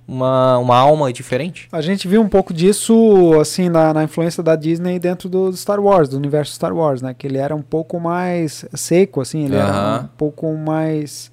uma, 0.07 0.59
uma 0.59 0.77
alma 0.77 1.13
diferente. 1.13 1.69
A 1.71 1.81
gente 1.81 2.09
viu 2.09 2.21
um 2.21 2.29
pouco 2.29 2.53
disso, 2.53 3.39
assim, 3.41 3.69
na, 3.69 3.93
na 3.93 4.05
influência 4.05 4.43
da 4.43 4.57
Disney 4.57 4.99
dentro 4.99 5.29
do 5.29 5.53
Star 5.55 5.81
Wars, 5.81 6.09
do 6.09 6.17
universo 6.17 6.53
Star 6.55 6.75
Wars, 6.75 7.03
né? 7.03 7.15
Que 7.17 7.27
ele 7.27 7.39
era 7.39 7.55
um 7.55 7.63
pouco 7.63 8.01
mais 8.01 8.65
seco, 8.75 9.21
assim, 9.21 9.45
ele 9.45 9.57
uh 9.57 9.61
-huh. 9.61 9.69
era 9.69 10.01
um 10.05 10.09
pouco 10.17 10.53
mais 10.55 11.31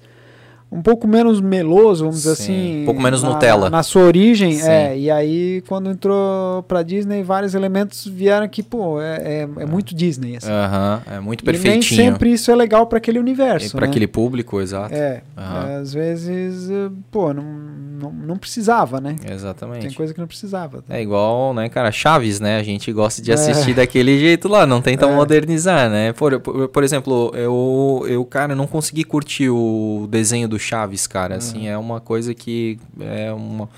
um 0.76 0.82
pouco 0.82 1.08
menos 1.08 1.40
meloso, 1.40 2.04
vamos 2.04 2.22
dizer 2.22 2.32
assim. 2.32 2.82
Um 2.82 2.84
pouco 2.84 3.00
menos 3.00 3.22
na, 3.22 3.30
Nutella. 3.30 3.70
Na 3.70 3.82
sua 3.82 4.02
origem, 4.02 4.52
Sim. 4.52 4.68
é. 4.68 4.98
E 4.98 5.10
aí, 5.10 5.62
quando 5.66 5.90
entrou 5.90 6.62
pra 6.64 6.82
Disney, 6.82 7.22
vários 7.22 7.54
elementos 7.54 8.06
vieram 8.06 8.46
que, 8.46 8.62
pô, 8.62 9.00
é, 9.00 9.16
é, 9.16 9.40
é 9.42 9.66
muito 9.66 9.94
Disney, 9.94 10.36
assim. 10.36 10.48
Uh 10.48 10.52
-huh. 10.52 11.00
é 11.16 11.20
muito 11.20 11.42
perfeitinho. 11.42 11.74
E 11.74 12.02
nem 12.02 12.12
sempre 12.12 12.32
isso 12.32 12.50
é 12.50 12.54
legal 12.54 12.86
para 12.86 12.98
aquele 12.98 13.18
universo, 13.18 13.72
Para 13.72 13.86
né? 13.86 13.90
aquele 13.90 14.06
público, 14.06 14.60
exato. 14.60 14.94
É, 14.94 15.22
uh 15.36 15.40
-huh. 15.40 15.80
às 15.80 15.94
vezes, 15.94 16.70
eh, 16.70 16.90
pô, 17.10 17.32
não, 17.32 17.42
não, 17.42 18.12
não, 18.12 18.36
precisava, 18.36 19.00
né? 19.00 19.16
Exatamente. 19.30 19.86
Tem 19.86 19.96
coisa 19.96 20.12
que 20.12 20.20
não 20.20 20.26
precisava. 20.26 20.82
Tá? 20.82 20.94
É 20.94 21.00
igual, 21.00 21.54
né, 21.54 21.70
cara, 21.70 21.90
Chaves, 21.90 22.38
né? 22.38 22.58
A 22.58 22.62
gente 22.62 22.92
gosta 22.92 23.22
de 23.22 23.32
assistir 23.32 23.70
é. 23.70 23.74
daquele 23.74 24.18
jeito 24.18 24.46
lá, 24.46 24.66
não 24.66 24.82
tenta 24.82 25.06
é. 25.06 25.14
modernizar, 25.14 25.88
né? 25.88 26.12
Por, 26.12 26.38
por, 26.40 26.68
por 26.68 26.84
exemplo, 26.84 27.32
eu, 27.34 28.04
eu, 28.06 28.24
cara, 28.26 28.54
não 28.54 28.66
consegui 28.66 29.04
curtir 29.04 29.48
o 29.48 30.06
desenho 30.10 30.46
do 30.46 30.58
Chaves, 30.66 31.06
cara. 31.06 31.34
Uhum. 31.34 31.38
Assim, 31.38 31.68
é 31.68 31.78
uma 31.78 32.00
coisa 32.00 32.34
que 32.34 32.78
é 33.00 33.32
uma. 33.32 33.68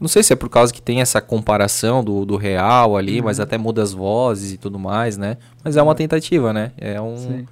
Não 0.00 0.08
sei 0.08 0.22
se 0.22 0.32
é 0.32 0.36
por 0.36 0.48
causa 0.48 0.72
que 0.72 0.82
tem 0.82 1.00
essa 1.00 1.20
comparação 1.20 2.02
do, 2.02 2.24
do 2.24 2.36
real 2.36 2.96
ali, 2.96 3.18
uhum. 3.18 3.26
mas 3.26 3.38
até 3.38 3.56
muda 3.56 3.82
as 3.82 3.92
vozes 3.92 4.52
e 4.52 4.56
tudo 4.56 4.78
mais, 4.78 5.16
né? 5.16 5.36
Mas 5.62 5.76
é 5.76 5.82
uma 5.82 5.94
tentativa, 5.94 6.52
né? 6.52 6.72
É 6.78 7.00
um. 7.00 7.44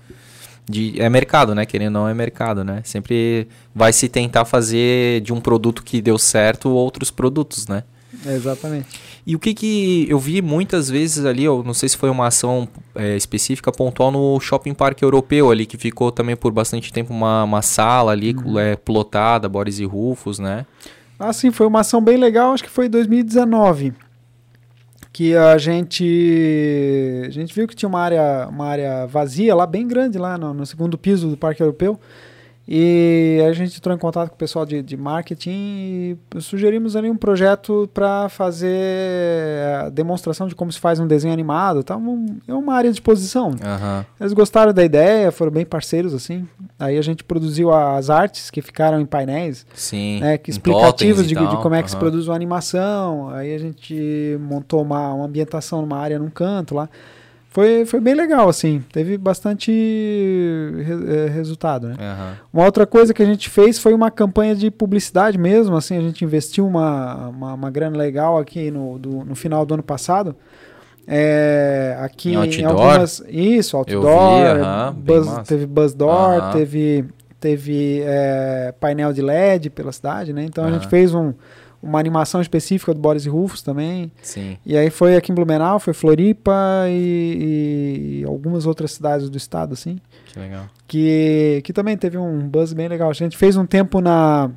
De, 0.68 1.00
é 1.00 1.08
mercado, 1.08 1.54
né? 1.54 1.66
Querendo 1.66 1.96
ou 1.96 2.02
não, 2.02 2.08
é 2.08 2.14
mercado, 2.14 2.62
né? 2.64 2.80
Sempre 2.84 3.48
vai 3.74 3.92
se 3.92 4.08
tentar 4.08 4.44
fazer 4.44 5.20
de 5.20 5.32
um 5.32 5.40
produto 5.40 5.82
que 5.82 6.00
deu 6.00 6.16
certo 6.18 6.70
outros 6.70 7.10
produtos, 7.10 7.66
né? 7.66 7.82
exatamente. 8.26 9.00
E 9.30 9.36
o 9.36 9.38
que 9.38 9.54
que 9.54 10.06
eu 10.08 10.18
vi 10.18 10.42
muitas 10.42 10.90
vezes 10.90 11.24
ali, 11.24 11.44
eu 11.44 11.62
não 11.62 11.72
sei 11.72 11.88
se 11.88 11.96
foi 11.96 12.10
uma 12.10 12.26
ação 12.26 12.66
é, 12.96 13.16
específica, 13.16 13.70
pontual 13.70 14.10
no 14.10 14.40
Shopping 14.40 14.74
Parque 14.74 15.04
Europeu 15.04 15.52
ali, 15.52 15.66
que 15.66 15.76
ficou 15.76 16.10
também 16.10 16.34
por 16.34 16.50
bastante 16.50 16.92
tempo 16.92 17.12
uma, 17.12 17.44
uma 17.44 17.62
sala 17.62 18.10
ali, 18.10 18.34
uhum. 18.34 18.58
é, 18.58 18.74
plotada, 18.74 19.48
Boris 19.48 19.78
e 19.78 19.84
Rufus, 19.84 20.40
né? 20.40 20.66
Ah, 21.16 21.32
sim, 21.32 21.52
foi 21.52 21.68
uma 21.68 21.78
ação 21.78 22.02
bem 22.02 22.16
legal, 22.16 22.52
acho 22.52 22.64
que 22.64 22.68
foi 22.68 22.86
em 22.86 22.90
2019 22.90 23.92
que 25.12 25.36
a 25.36 25.56
gente 25.58 27.22
a 27.26 27.30
gente 27.30 27.54
viu 27.54 27.68
que 27.68 27.76
tinha 27.76 27.88
uma 27.88 28.00
área 28.00 28.48
uma 28.48 28.66
área 28.66 29.06
vazia 29.06 29.54
lá 29.54 29.66
bem 29.66 29.86
grande 29.86 30.18
lá 30.18 30.38
no, 30.38 30.54
no 30.54 30.66
segundo 30.66 30.98
piso 30.98 31.28
do 31.28 31.36
Parque 31.36 31.62
Europeu 31.62 32.00
e 32.68 33.42
a 33.48 33.52
gente 33.52 33.76
entrou 33.76 33.94
em 33.94 33.98
contato 33.98 34.28
com 34.28 34.34
o 34.34 34.38
pessoal 34.38 34.64
de, 34.64 34.80
de 34.80 34.96
marketing 34.96 35.50
e 35.50 36.16
sugerimos 36.40 36.94
ali 36.94 37.10
um 37.10 37.16
projeto 37.16 37.90
para 37.92 38.28
fazer 38.28 39.64
a 39.82 39.88
demonstração 39.88 40.46
de 40.46 40.54
como 40.54 40.70
se 40.70 40.78
faz 40.78 41.00
um 41.00 41.06
desenho 41.06 41.32
animado. 41.32 41.82
Tá? 41.82 41.96
Um, 41.96 42.38
é 42.46 42.54
uma 42.54 42.74
área 42.74 42.88
de 42.90 42.96
exposição. 42.96 43.48
Uhum. 43.48 44.04
Eles 44.20 44.32
gostaram 44.32 44.72
da 44.72 44.84
ideia, 44.84 45.32
foram 45.32 45.50
bem 45.50 45.64
parceiros 45.64 46.14
assim. 46.14 46.46
Aí 46.78 46.96
a 46.96 47.02
gente 47.02 47.24
produziu 47.24 47.72
as 47.72 48.08
artes 48.08 48.50
que 48.50 48.62
ficaram 48.62 49.00
em 49.00 49.06
painéis, 49.06 49.66
Sim, 49.74 50.20
né, 50.20 50.38
que 50.38 50.50
explicativos 50.50 51.26
de, 51.26 51.34
de, 51.34 51.56
como 51.56 51.74
é 51.74 51.78
que 51.82 51.88
uhum. 51.88 51.88
se 51.88 51.96
produz 51.96 52.28
uma 52.28 52.36
animação. 52.36 53.30
Aí 53.30 53.52
a 53.52 53.58
gente 53.58 54.38
montou 54.40 54.82
uma, 54.82 55.12
uma 55.14 55.24
ambientação 55.24 55.80
numa 55.80 55.98
área 55.98 56.18
num 56.18 56.30
canto 56.30 56.76
lá 56.76 56.88
foi, 57.50 57.84
foi 57.84 58.00
bem 58.00 58.14
legal, 58.14 58.48
assim. 58.48 58.82
Teve 58.92 59.18
bastante 59.18 59.72
re, 59.72 61.16
é, 61.16 61.28
resultado, 61.28 61.88
né? 61.88 61.96
Uhum. 61.98 62.36
Uma 62.52 62.64
outra 62.64 62.86
coisa 62.86 63.12
que 63.12 63.20
a 63.20 63.26
gente 63.26 63.50
fez 63.50 63.76
foi 63.76 63.92
uma 63.92 64.08
campanha 64.08 64.54
de 64.54 64.70
publicidade 64.70 65.36
mesmo, 65.36 65.76
assim. 65.76 65.98
A 65.98 66.00
gente 66.00 66.24
investiu 66.24 66.64
uma, 66.64 67.26
uma, 67.28 67.54
uma 67.54 67.70
grana 67.70 67.98
legal 67.98 68.38
aqui 68.38 68.70
no, 68.70 69.00
do, 69.00 69.24
no 69.24 69.34
final 69.34 69.66
do 69.66 69.74
ano 69.74 69.82
passado. 69.82 70.36
É, 71.08 71.96
aqui 72.00 72.34
em, 72.34 72.60
em 72.60 72.64
algumas... 72.64 73.20
Isso, 73.28 73.76
outdoor. 73.76 74.54
Vi, 74.54 74.62
uhum, 74.62 74.92
buzz, 74.92 75.38
teve 75.48 75.66
buzz 75.66 75.92
door, 75.92 76.40
uhum. 76.40 76.50
teve, 76.52 77.04
teve 77.40 78.00
é, 78.04 78.72
painel 78.78 79.12
de 79.12 79.22
LED 79.22 79.70
pela 79.70 79.90
cidade, 79.90 80.32
né? 80.32 80.44
Então 80.44 80.64
a 80.64 80.70
gente 80.70 80.86
fez 80.86 81.12
um 81.12 81.34
uma 81.82 81.98
animação 81.98 82.40
específica 82.40 82.92
do 82.92 83.00
Boris 83.00 83.26
Rufus 83.26 83.62
também. 83.62 84.12
Sim. 84.22 84.58
E 84.64 84.76
aí 84.76 84.90
foi 84.90 85.16
aqui 85.16 85.32
em 85.32 85.34
Blumenau, 85.34 85.78
foi 85.78 85.94
Floripa 85.94 86.52
e, 86.88 88.20
e, 88.20 88.24
algumas 88.26 88.66
outras 88.66 88.92
cidades 88.92 89.30
do 89.30 89.38
estado, 89.38 89.72
assim. 89.72 89.98
Que 90.26 90.38
legal. 90.38 90.66
Que, 90.86 91.62
que 91.64 91.72
também 91.72 91.96
teve 91.96 92.18
um 92.18 92.46
buzz 92.46 92.72
bem 92.72 92.88
legal. 92.88 93.08
A 93.10 93.14
gente 93.14 93.36
fez 93.36 93.56
um 93.56 93.64
tempo 93.64 94.00
na 94.00 94.50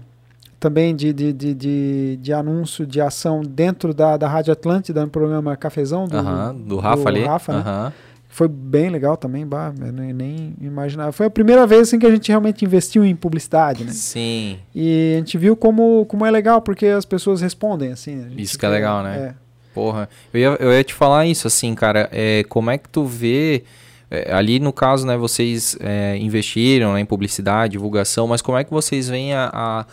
também 0.60 0.96
de, 0.96 1.12
de, 1.12 1.34
de, 1.34 1.54
de, 1.54 2.20
de 2.22 2.34
anúncio 2.34 2.88
de 2.88 3.02
ação 3.02 3.42
dentro 3.42 3.94
da, 3.94 4.16
da 4.16 4.30
Rádio 4.30 4.54
Atlântida, 4.54 5.02
no 5.02 5.10
programa 5.10 5.58
Cafezão 5.58 6.08
do, 6.08 6.18
uh 6.18 6.22
-huh, 6.22 6.54
do 6.54 6.78
Rafa 6.78 7.04
do 7.04 7.08
ali. 7.10 7.24
Rafa, 7.26 7.52
uh 7.52 7.64
-huh. 7.64 7.94
Foi 8.34 8.48
bem 8.48 8.90
legal 8.90 9.16
também, 9.16 9.46
bah, 9.46 9.72
eu 9.80 9.94
nem, 9.94 10.12
nem, 10.12 10.56
imaginava. 10.60 11.12
Foi 11.12 11.28
a 11.28 11.30
primeira 11.30 11.68
vez 11.68 11.84
assim, 11.84 12.00
que 12.00 12.06
a 12.08 12.10
gente 12.10 12.30
realmente 12.30 12.66
investiu 12.66 13.06
em 13.06 13.16
publicidade, 13.16 13.84
né? 13.84 13.92
Sim. 13.92 14.58
E 14.74 15.14
a 15.14 15.18
gente 15.20 15.38
viu 15.38 15.56
como, 15.56 16.04
como 16.08 16.26
é 16.26 16.32
legal, 16.32 16.60
porque 16.60 16.88
as 16.88 17.06
pessoas 17.06 17.42
respondem, 17.42 17.92
assim. 17.92 18.34
Isso 18.36 18.58
que 18.58 18.66
é 18.66 18.70
legal, 18.70 19.04
né? 19.04 19.18
É. 19.18 19.34
Porra. 19.72 20.10
Eu 20.34 20.40
ia, 20.40 20.58
eu 20.60 20.74
ia 20.74 20.84
te 20.84 20.96
falar 20.96 21.28
isso, 21.28 21.46
assim, 21.46 21.76
cara. 21.76 22.10
É, 22.12 22.44
como 22.50 22.72
é 22.72 22.78
que 22.80 22.90
tu 22.90 23.06
vê... 23.06 23.64
É, 24.10 24.34
ali 24.34 24.60
no 24.60 24.74
caso, 24.74 25.06
né, 25.06 25.16
vocês 25.16 25.78
é, 25.80 26.18
investiram 26.18 26.94
né, 26.94 27.02
em 27.02 27.06
publicidade, 27.06 27.74
divulgação, 27.74 28.26
mas 28.26 28.42
como 28.42 28.58
é 28.58 28.64
que 28.64 28.72
vocês 28.72 29.10
veem 29.10 29.36
a, 29.36 29.52
a 29.54 29.86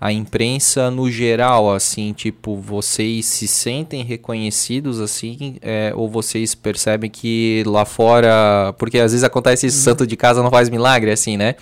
a 0.00 0.12
imprensa 0.12 0.90
no 0.90 1.10
geral, 1.10 1.72
assim, 1.72 2.12
tipo, 2.12 2.56
vocês 2.56 3.26
se 3.26 3.48
sentem 3.48 4.04
reconhecidos, 4.04 5.00
assim, 5.00 5.56
é, 5.60 5.92
ou 5.94 6.08
vocês 6.08 6.54
percebem 6.54 7.10
que 7.10 7.64
lá 7.66 7.84
fora, 7.84 8.72
porque 8.78 8.98
às 8.98 9.10
vezes 9.10 9.24
acontece 9.24 9.66
isso, 9.66 9.78
santo 9.78 10.06
de 10.06 10.16
casa 10.16 10.42
não 10.42 10.50
faz 10.50 10.68
milagre, 10.68 11.10
assim, 11.10 11.36
né? 11.36 11.56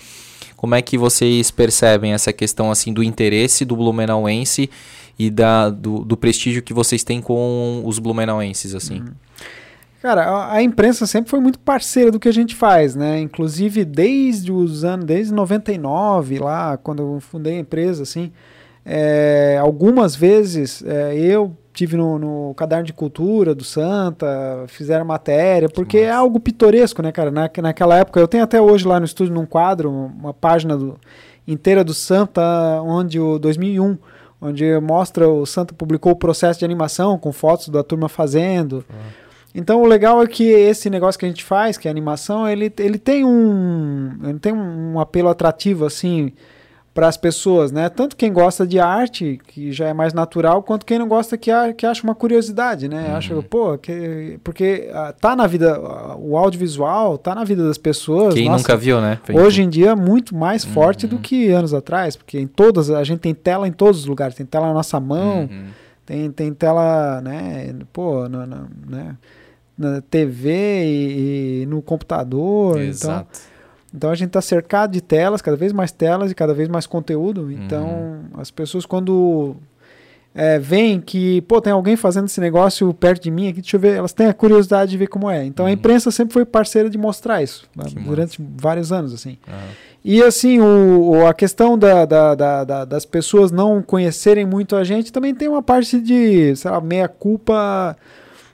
Como 0.55 0.75
é 0.75 0.81
que 0.81 0.97
vocês 0.97 1.49
percebem 1.49 2.13
essa 2.13 2.31
questão, 2.31 2.69
assim, 2.69 2.93
do 2.93 3.03
interesse 3.03 3.65
do 3.65 3.75
blumenauense 3.75 4.69
e 5.17 5.31
da, 5.31 5.69
do, 5.69 6.05
do 6.05 6.15
prestígio 6.15 6.61
que 6.61 6.73
vocês 6.73 7.03
têm 7.03 7.19
com 7.19 7.81
os 7.85 7.97
blumenauenses, 7.97 8.75
assim? 8.75 8.99
Uhum. 8.99 9.26
Cara, 10.01 10.23
a, 10.23 10.53
a, 10.53 10.61
imprensa 10.61 11.07
sempre 11.07 11.29
foi 11.29 11.39
muito 11.39 11.59
parceira 11.59 12.11
do 12.11 12.19
que 12.19 12.29
a 12.29 12.33
gente 12.33 12.55
faz, 12.55 12.95
né? 12.95 13.19
Inclusive 13.19 13.83
desde 13.83 14.51
os 14.51 14.83
anos, 14.83 15.05
desde 15.05 15.33
99 15.33 16.39
lá, 16.39 16.77
quando 16.77 17.01
eu 17.01 17.19
fundei 17.19 17.57
a 17.57 17.59
empresa, 17.59 18.03
assim, 18.03 18.31
é, 18.85 19.57
algumas 19.59 20.15
vezes 20.15 20.83
é, 20.85 21.15
eu 21.17 21.55
tive 21.73 21.97
no, 21.97 22.17
no 22.17 22.53
caderno 22.55 22.85
de 22.85 22.93
cultura 22.93 23.53
do 23.53 23.63
Santa, 23.63 24.65
fizeram 24.67 25.05
matéria, 25.05 25.67
porque 25.69 25.99
é 25.99 26.11
algo 26.11 26.39
pitoresco, 26.39 27.01
né, 27.01 27.11
cara? 27.11 27.29
Na, 27.29 27.49
naquela 27.61 27.97
época, 27.97 28.19
eu 28.19 28.27
tenho 28.27 28.43
até 28.43 28.61
hoje 28.61 28.87
lá 28.87 28.99
no 28.99 29.05
estúdio, 29.05 29.33
num 29.33 29.45
quadro, 29.45 29.91
uma 29.91 30.33
página 30.33 30.77
do, 30.77 30.99
inteira 31.47 31.83
do 31.83 31.93
Santa, 31.93 32.41
onde 32.83 33.19
o 33.19 33.37
2001, 33.37 33.97
onde 34.41 34.79
mostra 34.79 35.27
o 35.27 35.45
Santa 35.45 35.73
publicou 35.73 36.11
o 36.11 36.15
processo 36.15 36.59
de 36.59 36.65
animação 36.65 37.17
com 37.17 37.31
fotos 37.31 37.69
da 37.69 37.83
turma 37.83 38.07
fazendo. 38.07 38.85
Ah. 38.89 39.26
Então 39.57 39.81
o 39.81 39.87
legal 39.87 40.21
é 40.21 40.27
que 40.27 40.43
esse 40.43 40.87
negócio 40.87 41.17
que 41.17 41.25
a 41.25 41.27
gente 41.27 41.43
faz, 41.43 41.79
que 41.79 41.87
é 41.87 41.89
a 41.89 41.91
animação, 41.91 42.47
ele, 42.47 42.71
ele 42.77 42.99
tem 42.99 43.25
um 43.25 44.11
ele 44.23 44.37
tem 44.37 44.53
um 44.53 44.99
apelo 44.99 45.29
atrativo 45.29 45.83
assim 45.83 46.31
para 46.93 47.07
as 47.07 47.17
pessoas, 47.17 47.71
né? 47.71 47.89
Tanto 47.89 48.15
quem 48.15 48.31
gosta 48.31 48.67
de 48.67 48.79
arte, 48.79 49.39
que 49.47 49.71
já 49.71 49.87
é 49.87 49.93
mais 49.93 50.13
natural, 50.13 50.61
quanto 50.61 50.85
quem 50.85 50.99
não 50.99 51.07
gosta 51.07 51.37
que, 51.37 51.49
a, 51.49 51.73
que 51.73 51.87
acha 51.87 52.03
uma 52.03 52.13
curiosidade, 52.13 52.87
né? 52.87 53.07
Uhum. 53.09 53.15
Acha, 53.15 53.41
pô, 53.43 53.77
que, 53.79 54.39
porque 54.43 54.89
uh, 54.91 55.13
tá 55.19 55.35
na 55.35 55.47
vida, 55.47 55.79
uh, 55.79 56.17
o 56.19 56.37
audiovisual 56.37 57.17
tá 57.17 57.33
na 57.33 57.43
vida 57.43 57.67
das 57.67 57.79
pessoas. 57.79 58.35
Quem 58.35 58.49
nossa, 58.49 58.63
nunca 58.63 58.77
viu, 58.77 59.01
né? 59.01 59.19
hoje 59.33 59.63
em 59.63 59.69
dia 59.69 59.91
é 59.91 59.95
muito 59.95 60.35
mais 60.35 60.63
uhum. 60.63 60.71
forte 60.71 61.07
do 61.07 61.17
que 61.17 61.49
anos 61.49 61.73
atrás, 61.73 62.15
porque 62.15 62.39
em 62.39 62.47
todas, 62.47 62.91
a 62.91 63.03
gente 63.03 63.19
tem 63.19 63.33
tela 63.33 63.67
em 63.67 63.71
todos 63.71 64.01
os 64.01 64.05
lugares, 64.05 64.35
tem 64.35 64.45
tela 64.45 64.67
na 64.67 64.73
nossa 64.73 64.99
mão, 64.99 65.41
uhum. 65.51 65.65
tem, 66.05 66.31
tem 66.31 66.53
tela, 66.53 67.21
né? 67.21 67.75
Pô, 67.93 68.27
na, 68.27 68.45
na, 68.45 68.65
né? 68.87 69.15
Na 69.77 70.01
TV 70.01 70.49
e, 70.85 71.61
e 71.61 71.65
no 71.67 71.81
computador, 71.81 72.77
então 72.77 72.89
Exato. 72.89 73.29
então 73.31 73.57
então 73.93 74.09
a 74.11 74.15
gente 74.15 74.27
está 74.27 74.41
cercado 74.41 74.91
de 74.91 75.01
telas, 75.01 75.41
cada 75.41 75.57
vez 75.57 75.73
mais 75.73 75.91
telas 75.91 76.31
e 76.31 76.35
cada 76.35 76.53
vez 76.53 76.67
mais 76.67 76.85
conteúdo. 76.85 77.51
Então 77.51 77.87
uhum. 77.87 78.39
as 78.39 78.51
pessoas 78.51 78.85
quando 78.85 79.55
é, 80.35 80.59
veem 80.59 81.01
que, 81.01 81.41
pô, 81.41 81.59
tem 81.59 81.73
alguém 81.73 81.95
fazendo 81.95 82.25
esse 82.25 82.39
negócio 82.39 82.93
perto 82.93 83.23
de 83.23 83.31
mim 83.31 83.47
aqui, 83.47 83.61
deixa 83.61 83.75
eu 83.75 83.79
ver, 83.79 83.95
elas 83.95 84.13
têm 84.13 84.27
a 84.27 84.33
curiosidade 84.33 84.91
de 84.91 84.97
ver 84.97 85.07
como 85.07 85.29
é. 85.29 85.43
Então 85.45 85.65
uhum. 85.65 85.71
a 85.71 85.73
imprensa 85.73 86.11
sempre 86.11 86.33
foi 86.33 86.45
parceira 86.45 86.89
de 86.89 86.97
mostrar 86.97 87.41
isso, 87.41 87.67
né, 87.75 87.85
durante 88.05 88.41
massa. 88.41 88.53
vários 88.57 88.91
anos, 88.91 89.13
assim. 89.13 89.37
Uhum. 89.47 89.53
E 90.05 90.21
assim, 90.21 90.59
o, 90.59 91.25
a 91.25 91.33
questão 91.33 91.77
da, 91.77 92.05
da, 92.05 92.35
da, 92.35 92.63
da, 92.63 92.85
das 92.85 93.03
pessoas 93.03 93.51
não 93.51 93.81
conhecerem 93.81 94.45
muito 94.45 94.75
a 94.75 94.83
gente 94.83 95.11
também 95.11 95.33
tem 95.33 95.47
uma 95.47 95.61
parte 95.61 95.99
de, 95.99 96.55
sei 96.55 96.69
lá, 96.69 96.79
meia-culpa 96.79 97.97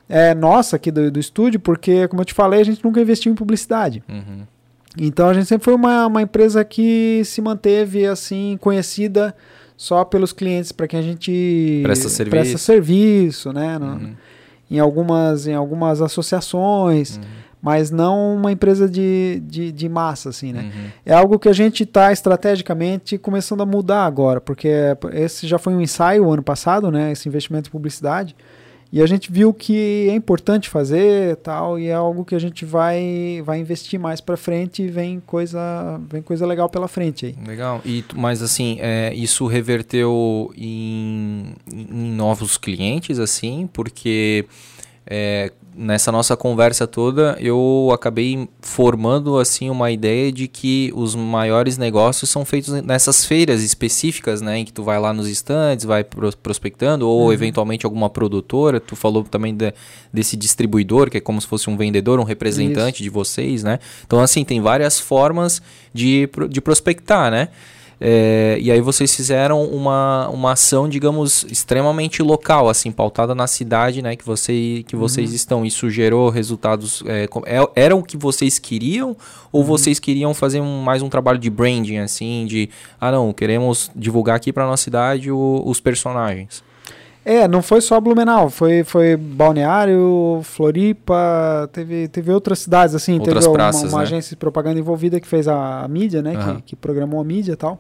é, 0.08 0.34
nossa 0.34 0.76
aqui 0.76 0.92
do, 0.92 1.10
do 1.12 1.20
estúdio, 1.20 1.60
porque, 1.60 2.08
como 2.08 2.22
eu 2.22 2.26
te 2.26 2.34
falei, 2.34 2.62
a 2.62 2.66
gente 2.66 2.84
nunca 2.84 3.02
investiu 3.02 3.32
em 3.32 3.36
publicidade. 3.36 4.04
Uhum. 4.10 4.44
Então 4.98 5.28
a 5.28 5.34
gente 5.34 5.48
sempre 5.48 5.66
foi 5.66 5.74
uma, 5.74 6.06
uma 6.08 6.22
empresa 6.22 6.64
que 6.64 7.24
se 7.26 7.42
manteve 7.42 8.06
assim 8.06 8.58
conhecida 8.62 9.36
só 9.76 10.06
pelos 10.06 10.32
clientes 10.32 10.72
para 10.72 10.88
quem 10.88 11.00
a 11.00 11.04
gente 11.04 11.82
presta 11.84 12.10
serviço, 12.10 12.32
presta 12.32 12.58
serviço 12.58 13.52
né? 13.52 13.80
No, 13.80 13.88
uhum. 13.88 14.14
Em 14.70 14.80
algumas 14.80 15.48
em 15.48 15.54
algumas 15.54 16.02
associações, 16.02 17.18
uhum. 17.18 17.24
mas 17.62 17.90
não 17.90 18.36
uma 18.36 18.52
empresa 18.52 18.88
de, 18.88 19.42
de, 19.46 19.72
de 19.72 19.90
massa 19.90 20.30
assim, 20.30 20.54
né? 20.54 20.62
Uhum. 20.62 20.90
É 21.06 21.14
algo 21.14 21.40
que 21.40 21.50
a 21.50 21.54
gente 21.54 21.84
está 21.84 22.12
estrategicamente 22.12 23.18
começando 23.18 23.62
a 23.62 23.66
mudar 23.66 24.06
agora, 24.06 24.40
porque 24.40 24.70
esse 25.12 25.48
já 25.48 25.58
foi 25.58 25.74
um 25.74 25.82
ensaio 25.82 26.32
ano 26.32 26.44
passado, 26.44 26.92
né? 26.92 27.12
Esse 27.12 27.28
investimento 27.28 27.68
em 27.68 27.72
publicidade. 27.72 28.36
E 28.94 29.02
a 29.02 29.08
gente 29.08 29.32
viu 29.32 29.52
que 29.52 30.08
é 30.08 30.14
importante 30.14 30.70
fazer 30.70 31.38
tal, 31.38 31.80
e 31.80 31.88
é 31.88 31.94
algo 31.94 32.24
que 32.24 32.36
a 32.36 32.40
gente 32.40 32.64
vai, 32.64 33.42
vai 33.44 33.58
investir 33.58 34.00
mais 34.00 34.22
para 34.22 34.38
frente 34.38 34.84
e 34.84 34.88
vem 34.88 35.20
coisa, 35.20 36.00
vem 36.12 36.22
coisa 36.22 36.46
legal 36.46 36.70
pela 36.70 36.88
frente 36.88 37.26
aí. 37.26 37.36
Legal. 37.44 37.82
E, 37.84 38.06
mas 38.14 38.44
assim, 38.44 38.78
é, 38.80 39.12
isso 39.16 39.48
reverteu 39.48 40.54
em, 40.56 41.56
em 41.74 42.12
novos 42.12 42.56
clientes, 42.56 43.18
assim, 43.18 43.68
porque 43.74 44.46
é, 45.06 45.52
nessa 45.76 46.12
nossa 46.12 46.38
conversa 46.38 46.88
toda, 46.88 47.36
eu 47.40 47.90
acabei 47.94 48.48
formando 48.62 49.38
assim 49.38 49.70
uma 49.70 49.92
ideia 49.92 50.32
de 50.32 50.48
que 50.48 50.92
os 50.96 51.16
maiores 51.16 51.78
negócios 51.78 52.30
são 52.30 52.46
feitos 52.46 52.82
nessas 52.82 53.26
feiras 53.26 53.64
específicas, 53.64 54.42
né, 54.42 54.60
em 54.60 54.66
que 54.66 54.72
tu 54.72 54.84
vai 54.84 55.00
lá 55.00 55.12
nos 55.14 55.28
estandes, 55.28 55.86
vai 55.86 56.04
prospectando 56.04 57.08
ou 57.08 57.26
uhum. 57.26 57.34
eventualmente 57.34 57.86
alguma 57.86 58.10
produtora. 58.10 58.80
Tu 58.80 58.96
falou 58.96 59.24
também 59.24 59.54
de, 59.54 59.74
desse 60.12 60.38
distribuidor 60.38 61.10
que 61.10 61.18
é 61.18 61.22
como 61.22 61.42
se 61.42 61.48
fosse 61.48 61.70
um 61.70 61.76
vendedor, 61.76 62.20
um 62.20 62.24
representante 62.24 62.98
Isso. 62.98 63.04
de 63.04 63.10
vocês, 63.10 63.64
né? 63.64 63.80
Então 64.06 64.20
assim 64.20 64.46
tem 64.46 64.62
várias 64.62 65.00
formas 65.00 65.62
de, 65.94 66.30
de 66.50 66.62
prospectar, 66.62 67.30
né? 67.30 67.50
É, 68.00 68.58
e 68.60 68.72
aí 68.72 68.82
vocês 68.82 69.16
fizeram 69.16 69.64
uma, 69.64 70.28
uma 70.30 70.52
ação, 70.54 70.90
digamos, 70.90 71.46
extremamente 71.50 72.22
local, 72.22 72.68
assim, 72.70 72.92
pautada 72.92 73.34
na 73.34 73.48
cidade, 73.48 74.02
né, 74.02 74.16
que, 74.16 74.26
você, 74.26 74.84
que 74.88 74.96
vocês 74.96 75.30
uhum. 75.30 75.36
estão. 75.36 75.66
Isso 75.66 75.90
gerou 75.90 76.30
resultados. 76.30 77.04
É, 77.06 77.30
é, 77.46 77.70
era 77.76 77.96
o 77.96 78.04
que 78.04 78.18
vocês 78.18 78.60
queriam? 78.60 79.16
Ou 79.52 79.62
uhum. 79.62 79.68
vocês 79.68 80.00
queriam 80.00 80.34
fazer 80.34 80.60
um, 80.60 80.82
mais 80.82 81.02
um 81.02 81.10
trabalho 81.10 81.40
de 81.40 81.50
branding, 81.50 81.98
assim, 81.98 82.46
de 82.46 82.70
ah 83.00 83.12
não, 83.12 83.32
queremos 83.32 83.90
divulgar 83.96 84.36
aqui 84.36 84.52
para 84.52 84.66
nossa 84.66 84.84
cidade 84.84 85.32
o, 85.32 85.64
os 85.66 85.80
personagens? 85.80 86.64
É, 87.26 87.48
não 87.48 87.62
foi 87.62 87.80
só 87.80 88.02
Blumenau, 88.02 88.50
foi, 88.50 88.84
foi 88.84 89.16
Balneário, 89.16 90.42
Floripa, 90.44 91.70
teve, 91.72 92.10
teve 92.10 92.32
outras 92.32 92.60
cidades, 92.60 92.94
assim, 92.94 93.18
outras 93.18 93.46
teve 93.46 93.54
praças, 93.54 93.84
uma, 93.84 93.90
uma 93.90 93.98
né? 94.00 94.04
agência 94.04 94.30
de 94.32 94.36
propaganda 94.36 94.78
envolvida 94.78 95.22
que 95.22 95.28
fez 95.28 95.48
a, 95.48 95.84
a 95.84 95.88
mídia, 95.88 96.22
né, 96.22 96.36
uhum. 96.36 96.56
que, 96.56 96.62
que 96.62 96.76
programou 96.76 97.22
a 97.22 97.24
mídia 97.24 97.54
e 97.54 97.56
tal. 97.56 97.80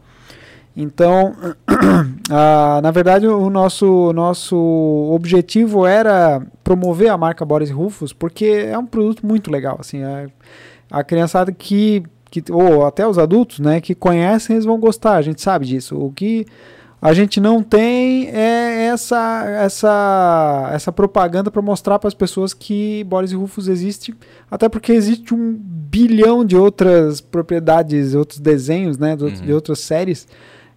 Então, 0.75 1.35
na 2.81 2.91
verdade, 2.91 3.27
o 3.27 3.49
nosso, 3.49 4.11
nosso 4.13 4.55
objetivo 5.13 5.85
era 5.85 6.41
promover 6.63 7.09
a 7.09 7.17
marca 7.17 7.45
Boris 7.45 7.69
Rufus, 7.69 8.11
porque 8.11 8.45
é 8.45 8.77
um 8.77 8.85
produto 8.85 9.25
muito 9.25 9.51
legal. 9.51 9.77
Assim, 9.79 10.03
a, 10.03 10.27
a 10.89 11.03
criançada 11.03 11.51
que, 11.51 12.01
que, 12.31 12.43
ou 12.51 12.85
até 12.85 13.05
os 13.05 13.19
adultos, 13.19 13.59
né, 13.59 13.81
que 13.81 13.93
conhecem, 13.93 14.55
eles 14.55 14.65
vão 14.65 14.79
gostar, 14.79 15.15
a 15.15 15.21
gente 15.21 15.41
sabe 15.41 15.67
disso. 15.67 15.97
O 15.97 16.11
que 16.11 16.45
a 17.03 17.13
gente 17.13 17.41
não 17.41 17.61
tem 17.61 18.29
é 18.29 18.85
essa, 18.85 19.43
essa, 19.45 20.69
essa 20.71 20.89
propaganda 20.89 21.51
para 21.51 21.61
mostrar 21.61 21.99
para 21.99 22.07
as 22.07 22.13
pessoas 22.13 22.53
que 22.53 23.03
Boris 23.03 23.33
Rufus 23.33 23.67
existe, 23.67 24.15
até 24.49 24.69
porque 24.69 24.93
existe 24.93 25.33
um 25.33 25.53
bilhão 25.53 26.45
de 26.45 26.55
outras 26.55 27.19
propriedades, 27.19 28.15
outros 28.15 28.39
desenhos, 28.39 28.97
né, 28.97 29.17
de, 29.17 29.25
uhum. 29.25 29.31
de 29.31 29.53
outras 29.53 29.79
séries 29.79 30.25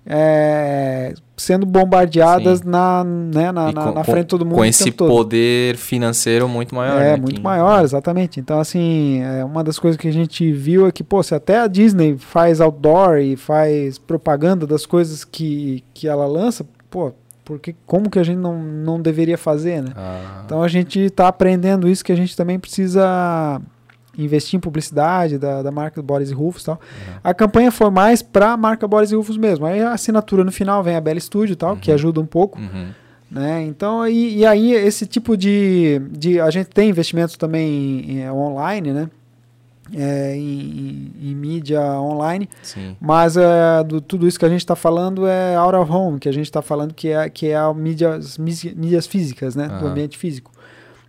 é, 0.08 1.12
sendo 1.36 1.66
bombardeadas 1.66 2.62
na, 2.62 3.02
né, 3.02 3.50
na, 3.50 3.72
na, 3.72 3.82
com, 3.82 3.92
na, 3.92 4.04
frente 4.04 4.20
de 4.20 4.28
todo 4.28 4.44
mundo. 4.44 4.54
Com 4.54 4.64
esse 4.64 4.92
poder 4.92 5.76
financeiro 5.76 6.48
muito 6.48 6.74
maior. 6.74 7.00
É, 7.00 7.12
né, 7.12 7.16
muito 7.16 7.42
maior, 7.42 7.82
exatamente. 7.82 8.38
Então, 8.38 8.60
assim, 8.60 9.20
é 9.22 9.44
uma 9.44 9.64
das 9.64 9.78
coisas 9.78 10.00
que 10.00 10.06
a 10.06 10.12
gente 10.12 10.52
viu 10.52 10.86
é 10.86 10.92
que, 10.92 11.02
pô, 11.02 11.22
se 11.22 11.34
até 11.34 11.58
a 11.58 11.66
Disney 11.66 12.16
faz 12.16 12.60
outdoor 12.60 13.18
e 13.18 13.36
faz 13.36 13.98
propaganda 13.98 14.64
das 14.66 14.86
coisas 14.86 15.24
que, 15.24 15.82
que 15.92 16.06
ela 16.06 16.26
lança, 16.26 16.64
pô, 16.88 17.12
porque 17.44 17.74
como 17.84 18.08
que 18.08 18.18
a 18.18 18.24
gente 18.24 18.38
não, 18.38 18.62
não 18.62 19.00
deveria 19.00 19.38
fazer, 19.38 19.82
né? 19.82 19.90
Ah. 19.96 20.42
Então 20.44 20.62
a 20.62 20.68
gente 20.68 21.00
está 21.00 21.28
aprendendo 21.28 21.88
isso 21.88 22.04
que 22.04 22.12
a 22.12 22.16
gente 22.16 22.36
também 22.36 22.58
precisa 22.58 23.60
investir 24.18 24.56
em 24.56 24.60
publicidade 24.60 25.38
da, 25.38 25.62
da 25.62 25.70
marca 25.70 26.02
Boris 26.02 26.30
e 26.30 26.34
Rufus 26.34 26.62
e 26.62 26.66
tal. 26.66 26.74
Uhum. 26.74 27.14
A 27.22 27.34
campanha 27.34 27.70
foi 27.70 27.90
mais 27.90 28.22
para 28.22 28.52
a 28.52 28.56
marca 28.56 28.86
Boris 28.88 29.10
e 29.12 29.16
Rufus 29.16 29.36
mesmo. 29.36 29.66
Aí 29.66 29.80
a 29.80 29.92
assinatura 29.92 30.44
no 30.44 30.52
final 30.52 30.82
vem 30.82 30.96
a 30.96 31.00
Bela 31.00 31.20
Studio 31.20 31.52
e 31.52 31.56
tal, 31.56 31.70
uhum. 31.70 31.76
que 31.76 31.92
ajuda 31.92 32.20
um 32.20 32.26
pouco. 32.26 32.58
Uhum. 32.58 32.88
Né? 33.30 33.64
Então, 33.64 34.06
e, 34.06 34.38
e, 34.38 34.46
aí 34.46 34.72
esse 34.72 35.06
tipo 35.06 35.36
de, 35.36 36.00
de... 36.10 36.40
A 36.40 36.50
gente 36.50 36.68
tem 36.68 36.88
investimentos 36.88 37.36
também 37.36 38.24
online, 38.30 38.92
né? 38.92 39.10
É, 39.94 40.34
em, 40.34 41.12
em, 41.20 41.30
em, 41.30 41.34
mídia 41.34 41.80
online, 41.80 42.48
Sim. 42.60 42.96
mas 43.00 43.36
é, 43.36 43.84
do, 43.84 44.00
tudo 44.00 44.26
isso 44.26 44.36
que 44.36 44.44
a 44.44 44.48
gente 44.48 44.58
está 44.58 44.74
falando 44.74 45.28
é 45.28 45.54
out 45.54 45.76
of 45.76 45.92
home, 45.92 46.18
que 46.18 46.28
a 46.28 46.32
gente 46.32 46.46
está 46.46 46.60
falando 46.60 46.92
que 46.92 47.08
é, 47.08 47.30
que 47.30 47.50
é 47.50 47.56
a 47.56 47.72
mídias, 47.72 48.36
mídias 48.36 49.06
físicas, 49.06 49.54
né? 49.54 49.68
Do 49.68 49.86
ambiente 49.86 50.18
físico. 50.18 50.50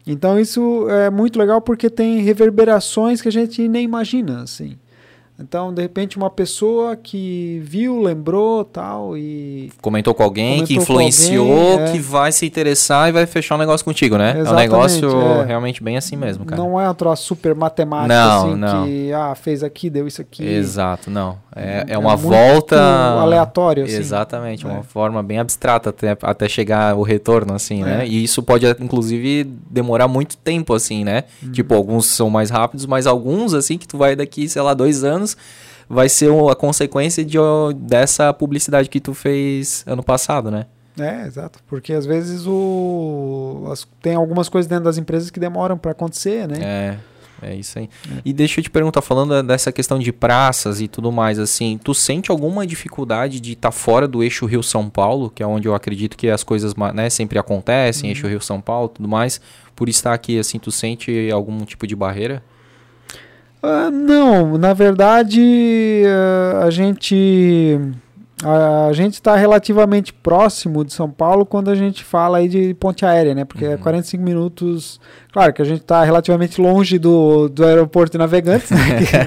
Então 0.07 0.39
isso 0.39 0.89
é 0.89 1.09
muito 1.09 1.37
legal 1.37 1.61
porque 1.61 1.89
tem 1.89 2.21
reverberações 2.21 3.21
que 3.21 3.27
a 3.27 3.31
gente 3.31 3.67
nem 3.67 3.83
imagina, 3.83 4.41
assim. 4.41 4.77
Então, 5.39 5.71
de 5.71 5.83
repente, 5.83 6.17
uma 6.17 6.31
pessoa 6.31 6.95
que 6.95 7.61
viu, 7.63 8.01
lembrou 8.01 8.65
tal 8.65 9.15
e. 9.15 9.71
Comentou 9.81 10.13
com 10.15 10.23
alguém 10.23 10.55
comentou 10.55 10.67
que 10.67 10.75
influenciou, 10.75 11.71
alguém, 11.73 11.85
é. 11.85 11.91
que 11.91 11.99
vai 11.99 12.31
se 12.31 12.45
interessar 12.45 13.09
e 13.09 13.11
vai 13.11 13.25
fechar 13.27 13.55
um 13.55 13.59
negócio 13.59 13.85
contigo, 13.85 14.17
né? 14.17 14.31
Exatamente, 14.31 14.49
é 14.49 14.51
um 14.51 14.57
negócio 14.57 15.21
é. 15.41 15.45
realmente 15.45 15.83
bem 15.83 15.95
assim 15.95 16.15
mesmo, 16.15 16.43
cara. 16.43 16.59
Não 16.59 16.79
é 16.79 16.85
uma 16.85 16.93
troça 16.95 17.21
super 17.21 17.53
matemática 17.53 18.15
não, 18.15 18.47
assim 18.47 18.55
não. 18.55 18.85
que 18.85 19.13
ah, 19.13 19.35
fez 19.35 19.61
aqui, 19.63 19.91
deu 19.91 20.07
isso 20.07 20.21
aqui. 20.21 20.43
Exato, 20.43 21.11
não. 21.11 21.37
É, 21.55 21.85
é, 21.87 21.93
é 21.93 21.97
uma 21.97 22.15
volta. 22.15 22.79
aleatória, 23.21 23.83
assim. 23.83 23.95
Exatamente, 23.95 24.65
uma 24.65 24.79
é. 24.79 24.83
forma 24.83 25.21
bem 25.21 25.37
abstrata 25.37 25.91
até, 25.91 26.17
até 26.21 26.49
chegar 26.49 26.95
o 26.95 27.03
retorno, 27.03 27.53
assim, 27.53 27.83
né? 27.83 28.03
É. 28.03 28.07
E 28.07 28.23
isso 28.23 28.41
pode, 28.41 28.65
inclusive, 28.79 29.43
demorar 29.69 30.07
muito 30.07 30.35
tempo, 30.37 30.73
assim, 30.73 31.03
né? 31.03 31.25
Hum. 31.43 31.51
Tipo, 31.51 31.75
alguns 31.75 32.07
são 32.07 32.29
mais 32.29 32.49
rápidos, 32.49 32.87
mas 32.87 33.05
alguns, 33.05 33.53
assim, 33.53 33.77
que 33.77 33.87
tu 33.87 33.97
vai 33.97 34.15
daqui, 34.15 34.49
sei 34.49 34.61
lá, 34.63 34.73
dois 34.73 35.03
anos 35.03 35.26
anos, 35.35 35.37
vai 35.89 36.09
ser 36.09 36.29
a 36.49 36.55
consequência 36.55 37.23
de, 37.23 37.37
dessa 37.75 38.33
publicidade 38.33 38.89
que 38.89 38.99
tu 38.99 39.13
fez 39.13 39.83
ano 39.87 40.03
passado, 40.03 40.51
né? 40.51 40.65
É, 40.99 41.25
exato. 41.27 41.59
Porque 41.67 41.93
às 41.93 42.05
vezes 42.05 42.45
o, 42.47 43.67
as- 43.71 43.87
tem 44.01 44.15
algumas 44.15 44.49
coisas 44.49 44.67
dentro 44.67 44.85
das 44.85 44.97
empresas 44.97 45.29
que 45.29 45.39
demoram 45.39 45.77
para 45.77 45.91
acontecer, 45.91 46.47
né? 46.47 46.57
É, 47.41 47.49
é 47.49 47.55
isso 47.55 47.77
aí. 47.77 47.87
E 48.25 48.33
deixa 48.33 48.59
eu 48.59 48.63
te 48.63 48.69
perguntar, 48.71 49.01
falando 49.03 49.43
dessa 49.43 49.71
questão 49.71 49.99
de 49.99 50.11
praças 50.11 50.81
e 50.81 50.87
tudo 50.87 51.11
mais, 51.11 51.37
assim, 51.37 51.79
tu 51.83 51.93
sente 51.93 52.31
alguma 52.31 52.65
dificuldade 52.65 53.39
de 53.39 53.53
estar 53.53 53.71
fora 53.71 54.07
do 54.07 54.23
eixo 54.23 54.47
Rio-São 54.47 54.89
Paulo, 54.89 55.29
que 55.29 55.43
é 55.43 55.47
onde 55.47 55.67
eu 55.67 55.75
acredito 55.75 56.17
que 56.17 56.29
as 56.31 56.43
coisas 56.43 56.73
né, 56.95 57.11
sempre 57.11 57.37
acontecem, 57.37 58.09
eixo 58.09 58.25
Rio-São 58.27 58.59
Paulo 58.59 58.89
tudo 58.89 59.07
mais, 59.07 59.39
por 59.75 59.87
estar 59.87 60.13
aqui, 60.15 60.39
assim, 60.39 60.57
tu 60.57 60.71
sente 60.71 61.29
algum 61.31 61.63
tipo 61.63 61.85
de 61.85 61.95
barreira? 61.95 62.41
Ah, 63.61 63.89
não, 63.91 64.57
na 64.57 64.73
verdade 64.73 66.03
ah, 66.07 66.63
a 66.65 66.69
gente 66.69 67.79
a, 68.43 68.87
a 68.87 68.93
gente 68.93 69.15
está 69.15 69.35
relativamente 69.35 70.13
próximo 70.13 70.85
de 70.85 70.93
São 70.93 71.09
Paulo 71.09 71.43
quando 71.43 71.71
a 71.71 71.75
gente 71.75 72.03
fala 72.03 72.37
aí 72.37 72.47
de 72.47 72.73
ponte 72.75 73.03
aérea, 73.03 73.33
né? 73.33 73.45
Porque 73.45 73.65
é 73.65 73.69
Uhum. 73.71 73.77
45 73.79 74.23
minutos. 74.23 74.99
Claro 75.33 75.51
que 75.53 75.61
a 75.61 75.65
gente 75.65 75.81
está 75.81 76.03
relativamente 76.03 76.61
longe 76.61 76.99
do, 76.99 77.49
do 77.49 77.65
aeroporto 77.65 78.11
de 78.11 78.17
Navegantes, 78.19 78.69
né? 78.69 78.77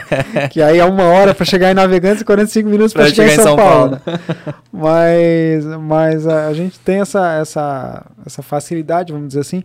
que, 0.47 0.49
que 0.51 0.63
aí 0.63 0.79
é 0.79 0.85
uma 0.85 1.05
hora 1.05 1.35
para 1.35 1.45
chegar 1.45 1.73
em 1.73 1.75
Navegantes 1.75 2.23
e 2.23 2.25
45 2.25 2.69
minutos 2.69 2.93
para 2.93 3.07
chegar, 3.09 3.33
em 3.33 3.37
São, 3.37 3.57
Paulo. 3.57 3.91
né? 3.93 4.01
Mas, 4.73 5.67
mas 5.81 6.27
a, 6.27 6.47
a 6.47 6.55
gente 6.55 6.79
tem 6.81 7.01
essa, 7.01 7.35
essa, 7.35 8.07
essa 8.25 8.43
facilidade, 8.43 9.13
vamos 9.13 9.29
dizer 9.29 9.41
assim. 9.41 9.63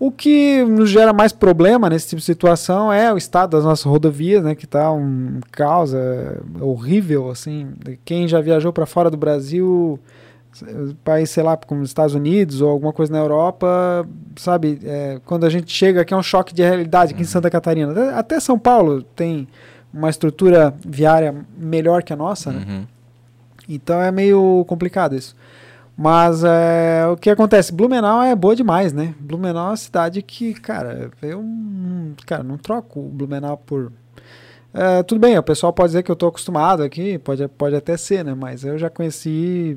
O 0.00 0.12
que 0.12 0.62
nos 0.64 0.90
gera 0.90 1.12
mais 1.12 1.32
problema 1.32 1.90
nesse 1.90 2.08
tipo 2.10 2.20
de 2.20 2.24
situação 2.24 2.92
é 2.92 3.12
o 3.12 3.16
estado 3.18 3.50
das 3.50 3.64
nossas 3.64 3.84
rodovias, 3.84 4.44
né, 4.44 4.54
que 4.54 4.64
está 4.64 4.92
um 4.92 5.40
caos 5.50 5.92
é, 5.92 6.36
horrível, 6.60 7.30
assim. 7.30 7.66
Quem 8.04 8.28
já 8.28 8.40
viajou 8.40 8.72
para 8.72 8.86
fora 8.86 9.10
do 9.10 9.16
Brasil, 9.16 9.98
país, 11.04 11.30
sei 11.30 11.42
lá, 11.42 11.56
como 11.56 11.82
os 11.82 11.90
Estados 11.90 12.14
Unidos 12.14 12.60
ou 12.60 12.70
alguma 12.70 12.92
coisa 12.92 13.12
na 13.12 13.18
Europa, 13.18 14.06
sabe, 14.36 14.78
é, 14.84 15.20
quando 15.26 15.44
a 15.44 15.50
gente 15.50 15.72
chega 15.72 16.02
aqui 16.02 16.14
é 16.14 16.16
um 16.16 16.22
choque 16.22 16.54
de 16.54 16.62
realidade 16.62 17.12
aqui 17.12 17.22
em 17.22 17.26
Santa 17.26 17.50
Catarina. 17.50 17.90
Até- 17.92 18.14
Até 18.14 18.40
São 18.40 18.56
Paulo 18.58 19.02
tem 19.02 19.48
uma 19.92 20.10
estrutura 20.10 20.72
viária 20.86 21.34
melhor 21.56 22.04
que 22.04 22.12
a 22.12 22.16
nossa, 22.16 22.52
né? 22.52 22.64
Uhum. 22.68 22.84
Então 23.68 24.00
é 24.00 24.10
meio 24.12 24.64
complicado 24.68 25.14
isso. 25.16 25.34
Mas 26.00 26.44
é, 26.44 27.04
o 27.12 27.16
que 27.16 27.28
acontece? 27.28 27.72
Blumenau 27.72 28.22
é 28.22 28.32
boa 28.36 28.54
demais, 28.54 28.92
né? 28.92 29.14
Blumenau 29.18 29.66
é 29.66 29.70
uma 29.70 29.76
cidade 29.76 30.22
que, 30.22 30.54
cara, 30.54 31.10
eu 31.20 31.42
cara, 32.24 32.44
não 32.44 32.56
troco 32.56 33.00
o 33.00 33.08
Blumenau 33.08 33.56
por. 33.56 33.92
É, 34.72 35.02
tudo 35.02 35.18
bem, 35.20 35.36
o 35.36 35.42
pessoal 35.42 35.72
pode 35.72 35.88
dizer 35.88 36.04
que 36.04 36.10
eu 36.10 36.12
estou 36.12 36.28
acostumado 36.28 36.84
aqui, 36.84 37.18
pode, 37.18 37.48
pode 37.48 37.74
até 37.74 37.96
ser, 37.96 38.24
né? 38.24 38.32
Mas 38.32 38.62
eu 38.64 38.78
já 38.78 38.88
conheci 38.88 39.76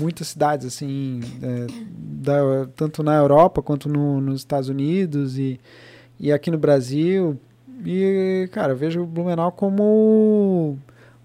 muitas 0.00 0.28
cidades, 0.28 0.66
assim, 0.66 1.20
é, 1.42 1.66
da- 1.92 2.66
tanto 2.74 3.02
na 3.02 3.16
Europa 3.16 3.60
quanto 3.60 3.90
no- 3.90 4.22
nos 4.22 4.40
Estados 4.40 4.70
Unidos 4.70 5.36
e, 5.38 5.60
e 6.18 6.32
aqui 6.32 6.50
no 6.50 6.56
Brasil. 6.56 7.38
E, 7.84 8.48
cara, 8.52 8.72
eu 8.72 8.76
vejo 8.76 9.02
o 9.02 9.06
Blumenau 9.06 9.52
como 9.52 10.78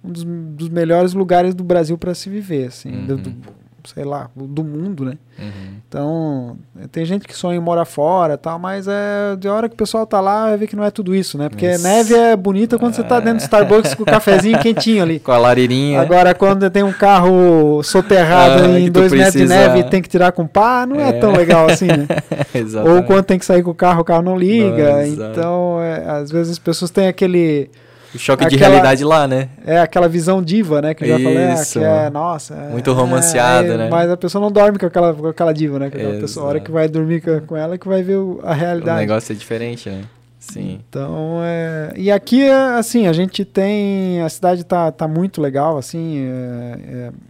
um 0.04 0.12
dos, 0.12 0.24
dos 0.26 0.68
melhores 0.68 1.14
lugares 1.14 1.56
do 1.56 1.64
Brasil 1.64 1.98
para 1.98 2.14
se 2.14 2.30
viver, 2.30 2.68
assim, 2.68 3.06
do- 3.06 3.14
Uhum. 3.14 3.22
do- 3.22 3.63
sei 3.86 4.04
lá, 4.04 4.30
do 4.36 4.64
mundo, 4.64 5.06
né? 5.06 5.18
Uhum. 5.40 5.74
Então, 5.88 6.58
tem 6.92 7.04
gente 7.06 7.28
que 7.28 7.36
sonha 7.36 7.58
em 7.58 7.62
morar 7.62 7.86
fora, 7.86 8.38
tal, 8.38 8.58
mas 8.60 8.88
é 8.88 9.36
de 9.38 9.48
hora 9.48 9.68
que 9.68 9.74
o 9.76 9.78
pessoal 9.78 10.06
tá 10.06 10.22
lá, 10.22 10.50
vai 10.50 10.58
ver 10.58 10.68
que 10.68 10.76
não 10.76 10.84
é 10.84 10.92
tudo 10.92 11.14
isso, 11.16 11.38
né? 11.38 11.50
Porque 11.50 11.66
Isso. 11.72 11.84
neve 11.84 12.14
é 12.14 12.36
bonita 12.36 12.78
quando 12.78 12.94
você 12.94 13.04
tá 13.04 13.20
dentro 13.20 13.38
do 13.40 13.42
Starbucks 13.42 13.94
com 13.96 14.04
o 14.04 14.06
cafezinho 14.06 14.60
quentinho 14.60 15.02
ali. 15.04 15.20
Com 15.24 15.32
a 15.32 15.38
lareirinha. 15.38 16.02
Agora, 16.02 16.34
quando 16.36 16.70
tem 16.70 16.84
um 16.84 16.94
carro 16.94 17.82
soterrado 17.84 18.64
Ah, 18.66 18.80
em 18.80 18.92
dois 18.92 19.12
metros 19.12 19.34
de 19.34 19.48
neve 19.48 19.80
e 19.80 19.84
tem 19.84 20.02
que 20.02 20.10
tirar 20.10 20.32
com 20.32 20.46
pá, 20.48 20.86
não 20.86 21.00
é, 21.00 21.10
É. 21.10 21.14
tão 21.14 21.32
legal 21.34 21.70
assim, 21.70 21.88
né? 21.88 22.08
Ou 22.96 23.04
quando 23.04 23.24
tem 23.24 23.40
que 23.40 23.46
sair 23.46 23.64
com 23.64 23.72
o 23.72 23.76
carro, 23.76 24.02
o 24.02 24.06
carro 24.06 24.22
não 24.22 24.38
liga. 24.38 25.08
Então, 25.08 25.80
é, 25.82 26.06
às 26.10 26.32
vezes 26.32 26.54
as 26.54 26.60
pessoas 26.60 26.92
têm 26.92 27.08
aquele. 27.08 27.70
O 28.14 28.20
choque 28.20 28.46
de 28.46 28.56
aquela- 28.56 28.70
realidade 28.72 29.04
lá, 29.04 29.28
né? 29.28 29.50
É 29.66 29.80
aquela 29.80 30.08
visão 30.08 30.42
diva, 30.42 30.82
né? 30.82 30.94
Que 30.94 31.04
eu 31.04 31.08
já 31.08 31.16
falei, 31.16 31.38
ah, 31.46 31.54
Isso. 31.54 31.80
que 31.80 31.86
é, 31.86 32.10
nossa. 32.10 32.54
é- 32.54 32.70
Muito 32.72 32.92
romanceada, 32.94 33.74
é, 33.74 33.78
né? 33.78 33.90
Mas 33.90 34.10
a 34.10 34.18
pessoa 34.18 34.42
não 34.42 34.52
dorme 34.52 34.78
com 34.78 34.86
aquela, 34.86 35.14
com 35.14 35.28
aquela 35.28 35.54
diva, 35.54 35.80
né? 35.80 35.90
Com 35.90 35.98
aquela 35.98 36.20
pessoa, 36.20 36.46
a 36.46 36.50
hora 36.50 36.60
que 36.60 36.72
vai 36.72 36.88
dormir 36.88 37.22
com, 37.22 37.40
com 37.42 37.58
ela 37.58 37.78
que 37.78 37.88
vai 37.88 38.04
ver 38.04 38.18
o- 38.18 38.40
a 38.44 38.52
O 38.52 38.54
realidade. 38.54 39.00
negócio 39.00 39.34
é 39.34 39.36
diferente, 39.36 39.90
né? 39.90 40.02
Sim. 40.40 40.82
Então, 40.90 41.40
é... 41.42 41.94
E 41.96 42.12
aqui, 42.12 42.44
é, 42.44 42.54
assim, 42.78 43.08
a 43.08 43.14
gente 43.14 43.46
tem... 43.46 44.22
A 44.22 44.28
cidade 44.28 44.66
tá, 44.66 44.92
tá 44.92 45.08
muito 45.08 45.42
legal, 45.42 45.78
assim, 45.78 46.18
é, 46.20 46.78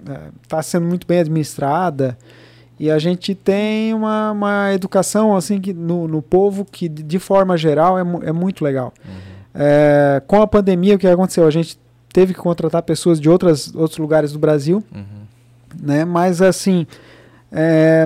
é, 0.10 0.12
é, 0.12 0.20
tá 0.48 0.62
sendo 0.64 0.88
muito 0.88 1.06
bem 1.06 1.20
administrada 1.20 2.18
e 2.80 2.90
a 2.90 2.98
gente 2.98 3.36
tem 3.36 3.94
uma, 3.94 4.32
uma 4.32 4.74
educação, 4.74 5.36
assim, 5.38 5.62
que 5.62 5.72
no, 5.74 6.08
no 6.08 6.24
povo 6.24 6.66
que, 6.66 6.90
de, 6.90 7.04
de 7.04 7.20
forma 7.20 7.56
geral, 7.56 8.00
é, 8.00 8.02
é 8.26 8.32
muito 8.32 8.64
legal. 8.66 8.92
É, 9.54 10.22
com 10.28 10.42
a 10.42 10.48
pandemia, 10.48 10.96
o 10.96 10.98
que 11.00 11.08
aconteceu? 11.08 11.46
A 11.46 11.52
gente 11.52 11.78
teve 12.12 12.34
que 12.34 12.40
contratar 12.40 12.82
pessoas 12.84 13.20
de 13.20 13.30
outras, 13.30 13.74
outros 13.76 13.98
lugares 13.98 14.32
do 14.32 14.40
Brasil, 14.40 14.84
Uhum. 14.94 15.04
né? 15.82 16.06
Mas 16.06 16.42
assim, 16.42 16.86
é, 17.52 18.06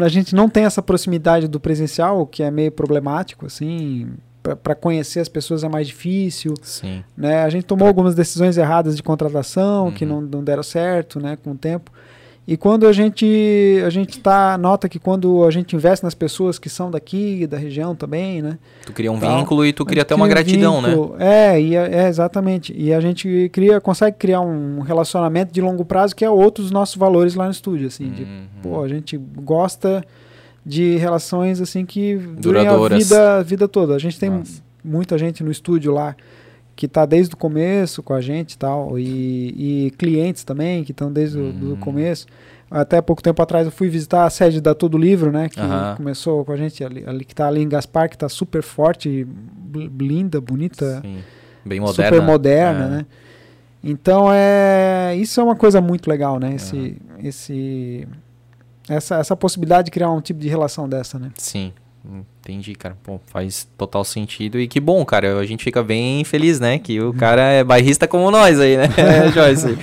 a, 0.00 0.04
a 0.04 0.08
gente 0.08 0.34
não 0.34 0.48
tem 0.48 0.64
essa 0.64 0.82
proximidade 0.82 1.46
do 1.48 1.60
presencial, 1.60 2.20
o 2.20 2.26
que 2.26 2.42
é 2.42 2.50
meio 2.50 2.72
problemático, 2.72 3.46
assim. 3.46 4.08
Para 4.62 4.74
conhecer 4.74 5.20
as 5.20 5.28
pessoas 5.28 5.62
é 5.62 5.68
mais 5.68 5.86
difícil, 5.86 6.54
Sim. 6.62 7.04
né? 7.14 7.42
A 7.44 7.50
gente 7.50 7.64
tomou 7.64 7.86
algumas 7.86 8.14
decisões 8.14 8.56
erradas 8.56 8.96
de 8.96 9.02
contratação 9.02 9.92
que 9.92 10.04
Uhum. 10.06 10.22
não, 10.22 10.28
não 10.38 10.44
deram 10.44 10.62
certo, 10.62 11.20
né? 11.20 11.36
Com 11.36 11.50
o 11.52 11.54
tempo. 11.56 11.90
E 12.52 12.56
quando 12.56 12.84
a 12.88 12.92
gente 12.92 13.80
a 13.86 13.90
gente 13.90 14.18
tá 14.18 14.58
nota 14.58 14.88
que 14.88 14.98
quando 14.98 15.44
a 15.44 15.52
gente 15.52 15.76
investe 15.76 16.02
nas 16.02 16.16
pessoas 16.16 16.58
que 16.58 16.68
são 16.68 16.90
daqui 16.90 17.46
da 17.46 17.56
região 17.56 17.94
também, 17.94 18.42
né? 18.42 18.58
Tu 18.84 18.92
cria 18.92 19.12
um 19.12 19.20
Tal. 19.20 19.38
vínculo 19.38 19.64
e 19.64 19.72
tu 19.72 19.84
cria 19.86 20.02
até 20.02 20.16
uma 20.16 20.26
cria 20.26 20.32
um 20.32 20.34
gratidão, 20.44 20.82
né? 20.82 20.96
É, 21.20 21.60
e 21.60 21.76
é, 21.76 22.02
é, 22.02 22.08
exatamente. 22.08 22.74
E 22.76 22.92
a 22.92 23.00
gente 23.00 23.48
cria, 23.52 23.80
consegue 23.80 24.16
criar 24.18 24.40
um 24.40 24.80
relacionamento 24.80 25.52
de 25.52 25.60
longo 25.60 25.84
prazo 25.84 26.16
que 26.16 26.24
é 26.24 26.28
outro 26.30 26.64
dos 26.64 26.72
nossos 26.72 26.96
valores 26.96 27.36
lá 27.36 27.44
no 27.44 27.52
estúdio, 27.52 27.86
assim. 27.86 28.10
de, 28.10 28.24
Uhum. 28.24 28.46
pô, 28.64 28.82
a 28.82 28.88
gente 28.88 29.16
gosta 29.16 30.02
de 30.66 30.96
relações 30.96 31.60
assim 31.60 31.86
que 31.86 32.16
durem 32.16 32.62
a 32.62 32.64
Duradouras. 32.70 32.98
vida, 33.08 33.36
a 33.38 33.42
vida 33.44 33.68
toda. 33.68 33.94
A 33.94 33.98
gente 34.00 34.18
tem 34.18 34.28
Nossa. 34.28 34.60
muita 34.84 35.16
gente 35.16 35.44
no 35.44 35.52
estúdio 35.52 35.92
lá 35.92 36.16
que 36.80 36.86
está 36.86 37.04
desde 37.04 37.34
o 37.34 37.36
começo 37.36 38.02
com 38.02 38.14
a 38.14 38.22
gente 38.22 38.52
e 38.54 38.56
tal, 38.56 38.98
e, 38.98 39.86
e 39.86 39.90
clientes 39.98 40.44
também 40.44 40.82
que 40.82 40.92
estão 40.92 41.12
desde 41.12 41.38
o 41.38 41.52
do 41.52 41.70
Uhum. 41.72 41.76
começo. 41.76 42.24
Até 42.70 43.02
pouco 43.02 43.22
tempo 43.22 43.42
atrás 43.42 43.66
eu 43.66 43.70
fui 43.70 43.90
visitar 43.90 44.24
a 44.24 44.30
sede 44.30 44.62
da 44.62 44.74
Todo 44.74 44.96
Livro, 44.96 45.30
né? 45.30 45.50
Que 45.50 45.60
Aham. 45.60 45.94
começou 45.96 46.42
com 46.42 46.52
a 46.52 46.56
gente 46.56 46.82
ali, 46.82 47.04
ali 47.06 47.22
que 47.26 47.34
está 47.34 47.48
ali 47.48 47.60
em 47.60 47.68
Gaspar, 47.68 48.08
que 48.08 48.16
está 48.16 48.30
super 48.30 48.62
forte, 48.62 49.26
linda, 49.98 50.40
bonita, 50.40 51.02
Sim. 51.02 51.18
Bem 51.66 51.80
moderna. 51.80 52.16
super 52.16 52.22
moderna, 52.26 52.84
É. 52.86 52.88
né? 52.88 53.06
Então 53.84 54.28
é 54.32 55.14
isso 55.16 55.38
é 55.38 55.44
uma 55.44 55.56
coisa 55.56 55.82
muito 55.82 56.08
legal, 56.08 56.38
né? 56.40 56.54
Esse, 56.54 56.96
esse 57.22 58.08
essa, 58.88 59.16
essa 59.16 59.36
possibilidade 59.36 59.84
de 59.86 59.90
criar 59.90 60.10
um 60.10 60.20
tipo 60.22 60.40
de 60.40 60.48
relação 60.48 60.88
dessa, 60.88 61.18
né? 61.18 61.30
Sim. 61.36 61.72
Entendi, 62.04 62.74
cara. 62.74 62.96
Pô, 63.02 63.20
faz 63.26 63.68
total 63.76 64.04
sentido. 64.04 64.58
E 64.58 64.66
que 64.66 64.80
bom, 64.80 65.04
cara. 65.04 65.38
A 65.38 65.44
gente 65.46 65.62
fica 65.62 65.82
bem 65.82 66.24
feliz, 66.24 66.58
né? 66.58 66.78
Que 66.78 67.00
o 67.00 67.12
cara 67.12 67.42
é 67.42 67.62
bairrista 67.62 68.08
como 68.08 68.30
nós 68.30 68.58
aí, 68.58 68.76
né, 68.76 68.88
Joyce? 69.34 69.76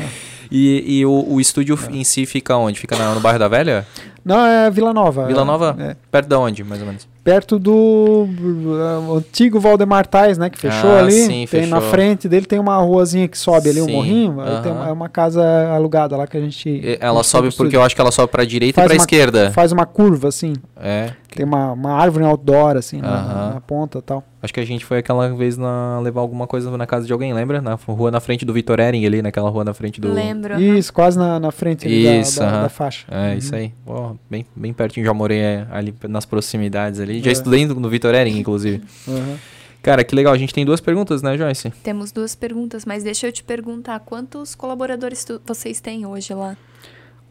E, 0.49 0.99
e 0.99 1.05
o, 1.05 1.25
o 1.33 1.41
estúdio 1.41 1.77
em 1.91 2.03
si 2.03 2.25
fica 2.25 2.55
onde? 2.57 2.79
Fica 2.79 2.95
na- 2.97 3.13
no 3.13 3.19
bairro 3.19 3.37
da 3.39 3.47
Velha? 3.47 3.85
Não, 4.27 4.45
é 4.45 4.69
Vila 4.69 4.93
Nova. 4.93 5.25
Vila 5.25 5.45
Nova? 5.45 5.75
É, 5.79 5.95
Perto 6.11 6.27
de 6.27 6.35
onde, 6.35 6.63
mais 6.63 6.81
ou 6.81 6.87
menos? 6.87 7.07
perto 7.27 7.59
do 7.59 8.25
uh, 8.25 9.17
antigo 9.17 9.59
Valdemar 9.59 10.07
Tais, 10.07 10.37
né? 10.37 10.49
Que 10.49 10.57
fechou 10.57 10.91
Ah, 10.91 10.99
ali. 10.99 11.11
sim, 11.11 11.45
tem 11.51 11.65
na 11.67 11.75
fechou. 11.77 11.91
frente 11.91 12.29
dele 12.29 12.45
tem 12.45 12.57
uma 12.57 12.77
ruazinha 12.77 13.27
que 13.27 13.37
sobe 13.37 13.69
ali, 13.69 13.81
um 13.81 13.89
morrinho. 13.89 14.39
Aí 14.39 14.61
tem 14.61 14.71
aham. 14.71 14.79
uma, 14.81 14.87
é 14.87 14.91
uma 14.93 15.09
casa 15.09 15.43
alugada 15.75 16.15
lá 16.15 16.25
que 16.25 16.37
a 16.37 16.39
gente. 16.39 16.69
E 16.69 16.97
Ela 17.01 17.19
a 17.19 17.23
gente 17.23 17.29
sobe 17.29 17.49
tem 17.49 17.57
porque 17.57 17.75
eu 17.75 17.83
acho 17.83 17.93
que 17.93 17.99
ela 17.99 18.11
sobe 18.11 18.31
pra 18.31 18.45
direita 18.45 18.75
Faz 18.75 18.85
e 18.85 18.87
pra 18.87 18.95
uma- 18.95 19.01
esquerda. 19.01 19.51
Faz 19.51 19.73
uma 19.73 19.85
curva, 19.85 20.29
assim. 20.29 20.53
É. 20.79 21.11
Tem 21.35 21.45
uma, 21.45 21.73
uma 21.73 21.91
árvore 21.95 22.23
outdoor, 22.23 22.77
assim, 22.77 23.01
na, 23.01 23.09
Aham. 23.13 23.53
na 23.55 23.61
ponta 23.61 23.97
e 23.99 24.01
tal. 24.01 24.23
Acho 24.41 24.53
que 24.53 24.59
a 24.61 24.65
gente 24.65 24.85
foi 24.85 24.99
aquela 24.99 25.27
vez 25.35 25.57
na 25.57 25.99
levar 25.99 26.21
alguma 26.21 26.47
coisa 26.47 26.75
na 26.77 26.87
casa 26.87 27.05
de 27.05 27.11
alguém, 27.11 27.33
lembra? 27.33 27.61
Na 27.61 27.73
rua 27.75 28.09
na 28.09 28.21
frente 28.21 28.45
do 28.45 28.53
Vitor 28.53 28.79
Ering 28.79 29.05
ali, 29.05 29.21
naquela 29.21 29.49
rua 29.49 29.65
na 29.65 29.73
frente 29.73 29.99
do. 29.99 30.13
Lembro. 30.13 30.59
Isso, 30.61 30.93
quase 30.93 31.17
na, 31.19 31.39
na 31.41 31.51
frente 31.51 31.85
ali 31.85 32.05
da- 32.05 32.15
Isso, 32.15 32.39
da, 32.39 32.47
aham. 32.47 32.61
da 32.63 32.69
faixa. 32.69 33.05
É, 33.11 33.31
Uhum. 33.31 33.37
isso 33.37 33.53
aí. 33.55 33.73
Pô, 33.85 34.15
bem, 34.29 34.45
bem 34.55 34.73
pertinho, 34.73 35.05
já 35.05 35.13
morei 35.13 35.39
é, 35.39 35.67
ali 35.71 35.93
nas 36.07 36.25
proximidades 36.25 36.99
ali. 36.99 37.21
Já 37.21 37.29
É. 37.29 37.33
estudei 37.33 37.65
no, 37.65 37.75
no 37.75 37.89
Vitor 37.89 38.13
Ering, 38.15 38.37
inclusive. 38.39 38.83
Uhum. 39.07 39.37
Cara, 39.81 40.03
que 40.03 40.13
legal. 40.15 40.33
A 40.33 40.37
gente 40.37 40.53
tem 40.53 40.65
duas 40.65 40.81
perguntas, 40.81 41.21
né, 41.21 41.37
Joyce? 41.37 41.69
Temos 41.83 42.11
duas 42.11 42.35
perguntas, 42.35 42.83
mas 42.85 43.03
deixa 43.03 43.27
eu 43.27 43.31
te 43.31 43.43
perguntar, 43.43 43.99
quantos 44.01 44.53
colaboradores 44.55 45.23
tu- 45.23 45.41
vocês 45.45 45.79
têm 45.79 46.05
hoje 46.05 46.33
lá? 46.33 46.57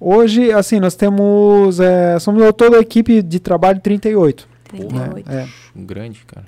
Hoje, 0.01 0.53
assim, 0.53 0.79
nós 0.81 0.95
temos. 0.95 1.81
é, 1.81 2.19
somos 2.19 2.43
toda 2.57 2.77
a 2.79 2.81
equipe 2.81 3.23
de 3.23 3.41
trabalho 3.41 3.81
38. 3.81 4.49
38. 4.69 5.31
É, 5.31 5.49
Um 5.75 5.85
grande, 5.85 6.23
cara. 6.27 6.47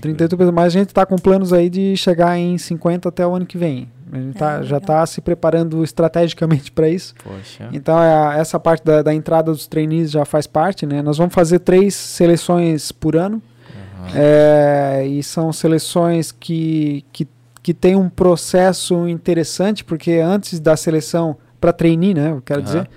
38 0.00 0.36
pessoas, 0.36 0.54
mas 0.54 0.66
a 0.66 0.70
gente 0.78 0.88
está 0.88 1.06
com 1.06 1.16
planos 1.16 1.52
aí 1.52 1.70
de 1.70 1.96
chegar 1.96 2.36
em 2.38 2.58
50 2.58 3.08
até 3.08 3.26
o 3.26 3.34
ano 3.34 3.46
que 3.46 3.56
vem. 3.56 3.88
A 4.12 4.16
gente 4.18 4.36
tá, 4.36 4.56
Ah, 4.58 4.62
já 4.62 4.78
está 4.78 5.06
se 5.06 5.20
preparando 5.20 5.82
estrategicamente 5.84 6.70
para 6.72 6.88
isso. 6.88 7.14
Poxa. 7.22 7.68
Então, 7.72 8.00
é 8.02 8.12
a- 8.12 8.34
essa 8.38 8.58
parte 8.58 8.84
da, 8.84 9.02
da 9.02 9.14
entrada 9.14 9.52
dos 9.52 9.66
trainees 9.66 10.10
já 10.10 10.24
faz 10.24 10.46
parte, 10.46 10.84
né? 10.84 11.00
Nós 11.00 11.16
vamos 11.18 11.32
fazer 11.32 11.60
três 11.60 11.94
seleções 11.94 12.90
por 12.92 13.16
ano. 13.16 13.40
É, 14.14 15.04
e 15.06 15.22
são 15.22 15.52
seleções 15.52 16.32
que, 16.32 17.04
que, 17.12 17.28
que 17.62 17.72
tem 17.72 17.94
um 17.94 18.08
processo 18.08 19.06
interessante, 19.08 19.84
porque 19.84 20.12
antes 20.14 20.58
da 20.58 20.76
seleção 20.76 21.36
para 21.60 21.72
trainee, 21.72 22.14
né? 22.14 22.30
Eu 22.30 22.42
quero 22.42 22.60
Aham. 22.60 22.66
dizer, 22.66 22.90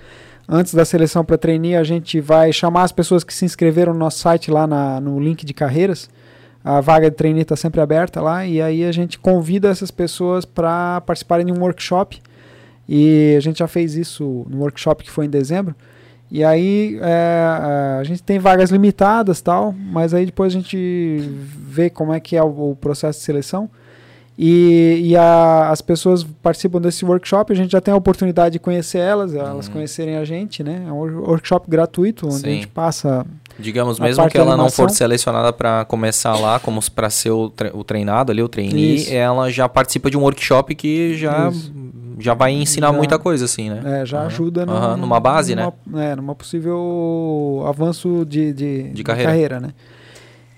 antes 0.48 0.74
da 0.74 0.84
seleção 0.84 1.24
para 1.24 1.38
trainee, 1.38 1.76
a 1.76 1.84
gente 1.84 2.20
vai 2.20 2.52
chamar 2.52 2.82
as 2.82 2.92
pessoas 2.92 3.22
que 3.22 3.32
se 3.32 3.44
inscreveram 3.44 3.92
no 3.92 3.98
nosso 4.00 4.18
site 4.18 4.50
lá 4.50 4.66
na, 4.66 5.00
no 5.00 5.20
link 5.20 5.44
de 5.44 5.54
carreiras. 5.54 6.08
A 6.64 6.80
vaga 6.80 7.10
de 7.10 7.16
trainee 7.16 7.42
está 7.42 7.54
sempre 7.56 7.80
aberta 7.80 8.22
lá, 8.22 8.46
e 8.46 8.60
aí 8.62 8.84
a 8.84 8.90
gente 8.92 9.18
convida 9.18 9.68
essas 9.68 9.90
pessoas 9.90 10.46
para 10.46 11.02
participarem 11.02 11.44
de 11.44 11.52
um 11.52 11.60
workshop. 11.60 12.20
E 12.88 13.34
a 13.36 13.40
gente 13.40 13.58
já 13.58 13.68
fez 13.68 13.94
isso 13.94 14.46
no 14.48 14.60
workshop 14.60 15.04
que 15.04 15.10
foi 15.10 15.26
em 15.26 15.30
dezembro. 15.30 15.74
E 16.30 16.42
aí 16.42 16.98
é, 17.02 17.96
a 18.00 18.02
gente 18.04 18.22
tem 18.22 18.38
vagas 18.38 18.70
limitadas 18.70 19.40
tal, 19.42 19.72
mas 19.72 20.14
aí 20.14 20.24
depois 20.26 20.52
a 20.54 20.58
gente 20.58 20.76
vê 21.68 21.90
como 21.90 22.12
é 22.14 22.18
que 22.20 22.34
é 22.34 22.42
o, 22.42 22.70
o 22.70 22.76
processo 22.80 23.18
de 23.18 23.24
seleção. 23.26 23.68
E, 24.36 25.00
e 25.04 25.16
a- 25.16 25.70
as 25.70 25.80
pessoas 25.80 26.24
participam 26.24 26.80
desse 26.80 27.04
workshop, 27.04 27.52
a 27.52 27.56
gente 27.56 27.70
já 27.70 27.80
tem 27.80 27.94
a 27.94 27.96
oportunidade 27.96 28.54
de 28.54 28.58
conhecer 28.58 28.98
elas, 28.98 29.32
elas 29.34 29.66
Uhum. 29.68 29.74
conhecerem 29.74 30.16
a 30.16 30.24
gente, 30.24 30.64
né? 30.64 30.82
É 30.88 30.90
um 30.92 30.96
wor- 30.96 31.28
workshop 31.30 31.70
gratuito, 31.70 32.26
onde 32.26 32.36
Sim. 32.38 32.46
a 32.46 32.50
gente 32.50 32.66
passa. 32.68 33.24
Digamos, 33.58 34.00
A 34.00 34.04
mesmo 34.04 34.28
que 34.28 34.36
ela 34.36 34.56
não 34.56 34.68
for 34.68 34.90
selecionada 34.90 35.52
para 35.52 35.84
começar 35.84 36.34
lá, 36.36 36.58
como 36.58 36.80
para 36.90 37.08
ser 37.08 37.30
o, 37.30 37.48
tre- 37.48 37.70
o 37.72 37.84
treinado 37.84 38.32
ali, 38.32 38.42
o 38.42 38.48
trainee, 38.48 38.96
Isso. 38.96 39.12
ela 39.14 39.48
já 39.50 39.68
participa 39.68 40.10
de 40.10 40.16
um 40.16 40.22
workshop 40.22 40.74
que 40.74 41.16
já, 41.16 41.48
Isso. 41.50 41.72
já 42.18 42.34
vai 42.34 42.52
ensinar 42.52 42.88
Já- 42.88 42.92
muita 42.92 43.18
coisa, 43.18 43.44
assim, 43.44 43.70
né? 43.70 44.00
É, 44.02 44.06
já 44.06 44.18
Aham. 44.18 44.26
ajuda 44.26 44.66
no- 44.66 44.96
numa 44.96 45.20
base, 45.20 45.54
né? 45.54 45.72
numa, 45.86 46.02
É, 46.02 46.16
numa 46.16 46.34
possível 46.34 47.64
avanço 47.66 48.24
de, 48.28 48.52
de, 48.52 48.82
De 48.90 49.04
carreira. 49.04 49.60
né? 49.60 49.70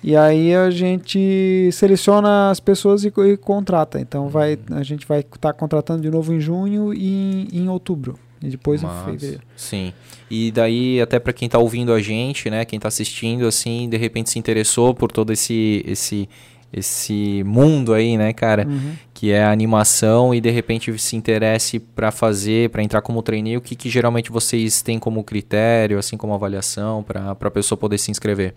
E 0.03 0.17
aí 0.17 0.55
a 0.55 0.71
gente 0.71 1.69
seleciona 1.73 2.51
as 2.51 2.61
pessoas 2.61 3.05
e, 3.05 3.09
e 3.09 3.37
contrata. 3.37 4.01
Então 4.01 4.29
vai, 4.29 4.55
Uhum. 4.71 4.79
a 4.79 4.83
gente 4.83 5.07
vai 5.07 5.21
estar 5.21 5.53
contratando 5.53 6.01
de 6.03 6.11
novo 6.11 6.33
em 6.33 6.41
junho 6.41 6.95
e 6.95 7.49
em, 7.53 7.59
em 7.65 7.69
outubro. 7.69 8.17
E 8.43 8.49
depois 8.49 8.83
em 8.83 8.87
Mas, 8.87 9.05
fevereiro. 9.05 9.43
Sim. 9.57 9.93
E 10.31 10.51
daí, 10.51 11.01
até 11.01 11.19
para 11.19 11.33
quem 11.33 11.49
tá 11.49 11.59
ouvindo 11.59 11.93
a 11.93 12.01
gente, 12.01 12.51
né? 12.51 12.65
Quem 12.65 12.79
tá 12.79 12.89
assistindo, 12.89 13.47
assim, 13.47 13.89
de 13.89 13.97
repente 13.97 14.31
se 14.31 14.39
interessou 14.39 14.95
por 14.95 15.11
todo 15.11 15.33
esse, 15.33 15.83
esse, 15.87 16.29
esse 16.73 17.43
mundo 17.45 17.95
aí, 17.95 18.17
né, 18.17 18.33
cara? 18.33 18.67
Uhum. 18.69 18.93
Que 19.15 19.33
é 19.33 19.43
a 19.43 19.51
animação 19.51 20.35
e 20.35 20.41
de 20.41 20.51
repente 20.51 20.97
se 20.99 21.17
interesse 21.17 21.79
para 21.79 22.11
fazer, 22.11 22.71
para 22.71 22.83
entrar 22.83 23.01
como 23.01 23.23
trainee, 23.23 23.57
o 23.57 23.61
que, 23.61 23.75
que 23.75 23.89
geralmente 23.89 24.31
vocês 24.31 24.83
têm 24.83 24.99
como 24.99 25.25
critério, 25.25 25.99
assim 25.99 26.17
como 26.17 26.35
avaliação, 26.35 27.03
para 27.03 27.31
a 27.31 27.51
pessoa 27.51 27.79
poder 27.79 27.99
se 27.99 28.11
inscrever? 28.11 28.55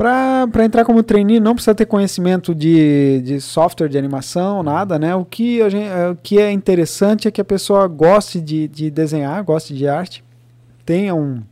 Para 0.00 0.64
entrar 0.64 0.82
como 0.82 1.02
trainee, 1.02 1.38
não 1.38 1.52
precisa 1.54 1.74
ter 1.74 1.84
conhecimento 1.84 2.54
de, 2.54 3.20
de 3.22 3.38
software 3.38 3.86
de 3.86 3.98
animação, 3.98 4.62
nada, 4.62 4.98
né? 4.98 5.14
O 5.14 5.26
que, 5.26 5.60
a 5.60 5.68
gente, 5.68 5.88
é, 5.88 6.08
o 6.08 6.16
que 6.16 6.38
é 6.38 6.50
interessante 6.50 7.28
é 7.28 7.30
que 7.30 7.38
a 7.38 7.44
pessoa 7.44 7.86
goste 7.86 8.40
de, 8.40 8.66
de 8.66 8.90
desenhar, 8.90 9.44
goste 9.44 9.74
de 9.74 9.86
arte, 9.86 10.24
tenha 10.86 11.14
um, 11.14 11.42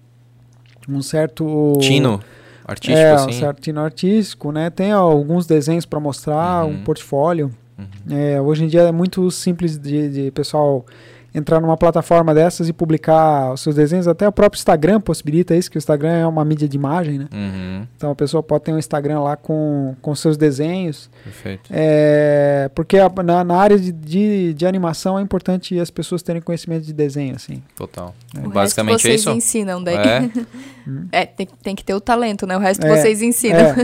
um 0.88 1.02
certo... 1.02 1.74
Tino 1.78 2.20
artístico, 2.66 2.98
é, 2.98 3.12
assim? 3.12 3.28
um 3.28 3.32
certo 3.34 3.60
tino 3.60 3.80
artístico, 3.82 4.50
né? 4.50 4.70
Tem 4.70 4.92
alguns 4.92 5.46
desenhos 5.46 5.84
para 5.84 6.00
mostrar, 6.00 6.64
Uhum. 6.64 6.70
um 6.70 6.84
portfólio. 6.84 7.52
Uhum. 7.78 8.16
É, 8.16 8.40
hoje 8.40 8.64
em 8.64 8.66
dia 8.66 8.80
é 8.80 8.92
muito 8.92 9.30
simples 9.30 9.76
de, 9.76 10.08
de 10.08 10.30
pessoal 10.30 10.86
entrar 11.34 11.60
numa 11.60 11.76
plataforma 11.76 12.34
dessas 12.34 12.68
e 12.68 12.72
publicar 12.72 13.52
os 13.52 13.60
seus 13.60 13.74
desenhos. 13.76 14.08
Até 14.08 14.26
o 14.26 14.32
próprio 14.32 14.58
Instagram 14.58 15.00
possibilita 15.00 15.54
isso, 15.54 15.70
que 15.70 15.76
o 15.76 15.78
Instagram 15.78 16.10
é 16.12 16.26
uma 16.26 16.44
mídia 16.44 16.66
de 16.68 16.76
imagem, 16.76 17.18
né? 17.18 17.26
Uhum. 17.32 17.86
Então 17.96 18.10
a 18.10 18.14
pessoa 18.14 18.42
pode 18.42 18.64
ter 18.64 18.72
um 18.72 18.78
Instagram 18.78 19.20
lá 19.20 19.36
com, 19.36 19.94
com 20.00 20.14
seus 20.14 20.36
desenhos. 20.36 21.10
Perfeito. 21.24 21.70
É, 21.70 22.70
porque 22.74 22.98
a- 22.98 23.10
na, 23.22 23.44
na 23.44 23.56
área 23.56 23.78
de, 23.78 23.92
de, 23.92 24.54
de 24.54 24.66
animação 24.66 25.18
é 25.18 25.22
importante 25.22 25.78
as 25.78 25.90
pessoas 25.90 26.22
terem 26.22 26.40
conhecimento 26.42 26.84
de 26.84 26.92
desenho, 26.92 27.34
assim. 27.36 27.62
Total. 27.76 28.14
O 28.44 28.48
Basicamente 28.48 28.92
resto 28.94 29.06
é 29.06 29.10
vocês 29.10 29.20
isso? 29.20 29.30
ensinam 29.30 29.82
daí. 29.82 29.96
É, 29.96 30.30
É, 31.12 31.26
tem, 31.26 31.46
tem 31.62 31.74
que 31.76 31.84
ter 31.84 31.94
o 31.94 32.00
talento, 32.00 32.46
né? 32.46 32.56
O 32.56 32.60
resto 32.60 32.86
É, 32.86 32.96
vocês 32.96 33.22
ensinam. 33.22 33.58
É, 33.58 33.74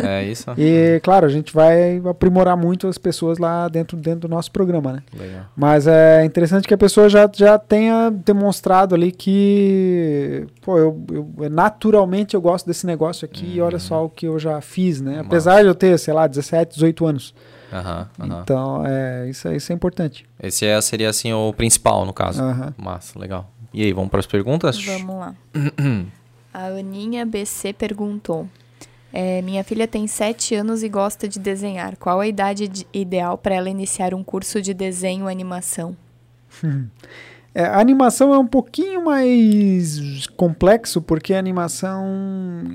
é. 0.00 0.20
é 0.22 0.24
isso? 0.24 0.50
E, 0.58 1.00
claro, 1.02 1.26
a 1.26 1.28
gente 1.28 1.52
vai 1.52 2.00
aprimorar 2.08 2.56
muito 2.56 2.86
as 2.88 2.98
pessoas 2.98 3.38
lá 3.38 3.68
dentro, 3.68 3.96
dentro 3.96 4.20
do 4.20 4.28
nosso 4.28 4.50
programa, 4.50 4.92
né? 4.92 5.02
Legal. 5.18 5.44
Mas 5.56 5.86
é 5.86 6.24
interessante 6.24 6.66
que 6.68 6.74
a 6.74 6.78
pessoa 6.78 7.08
já, 7.08 7.28
já 7.34 7.58
tenha 7.58 8.10
demonstrado 8.10 8.94
ali 8.94 9.10
que, 9.12 10.46
pô, 10.62 10.78
eu, 10.78 11.04
eu- 11.38 11.50
naturalmente 11.50 12.34
eu 12.34 12.40
gosto 12.40 12.66
desse 12.66 12.86
negócio 12.86 13.24
aqui 13.24 13.54
e 13.56 13.60
olha 13.60 13.78
só 13.78 14.04
o 14.04 14.08
que 14.08 14.26
eu 14.26 14.38
já 14.38 14.60
fiz, 14.60 15.00
né? 15.00 15.16
Massa. 15.16 15.26
Apesar 15.26 15.62
de 15.62 15.68
eu 15.68 15.74
ter, 15.74 15.98
sei 15.98 16.14
lá, 16.14 16.26
17, 16.26 16.74
18 16.74 17.06
anos. 17.06 17.34
Aham, 17.72 18.08
aham. 18.20 18.40
Então, 18.42 18.86
é, 18.86 19.28
isso, 19.28 19.48
é- 19.48 19.56
isso 19.56 19.72
é 19.72 19.74
importante. 19.74 20.24
Esse 20.40 20.64
é, 20.66 20.80
seria 20.80 21.08
assim 21.10 21.32
o 21.32 21.52
principal, 21.52 22.04
no 22.04 22.12
caso. 22.12 22.40
Aham. 22.42 22.72
Massa, 22.76 23.18
legal. 23.18 23.50
E 23.72 23.82
aí, 23.82 23.92
vamos 23.92 24.10
para 24.10 24.20
as 24.20 24.26
perguntas? 24.26 24.80
Vamos 24.84 25.16
lá. 25.16 25.34
A 26.54 26.66
Aninha 26.68 27.26
BC 27.26 27.72
perguntou: 27.72 28.48
é, 29.12 29.42
Minha 29.42 29.64
filha 29.64 29.88
tem 29.88 30.06
7 30.06 30.54
anos 30.54 30.82
e 30.84 30.88
gosta 30.88 31.28
de 31.28 31.38
desenhar. 31.40 31.96
Qual 31.96 32.20
a 32.20 32.26
idade 32.26 32.68
de- 32.68 32.86
ideal 32.94 33.36
para 33.36 33.56
ela 33.56 33.68
iniciar 33.68 34.14
um 34.14 34.22
curso 34.22 34.62
de 34.62 34.72
desenho 34.72 35.26
animação? 35.28 35.96
É, 37.56 37.66
a 37.66 37.78
animação 37.78 38.34
é 38.34 38.38
um 38.38 38.48
pouquinho 38.48 39.04
mais 39.04 40.26
complexo, 40.36 41.00
porque 41.00 41.32
a 41.32 41.38
animação 41.38 42.04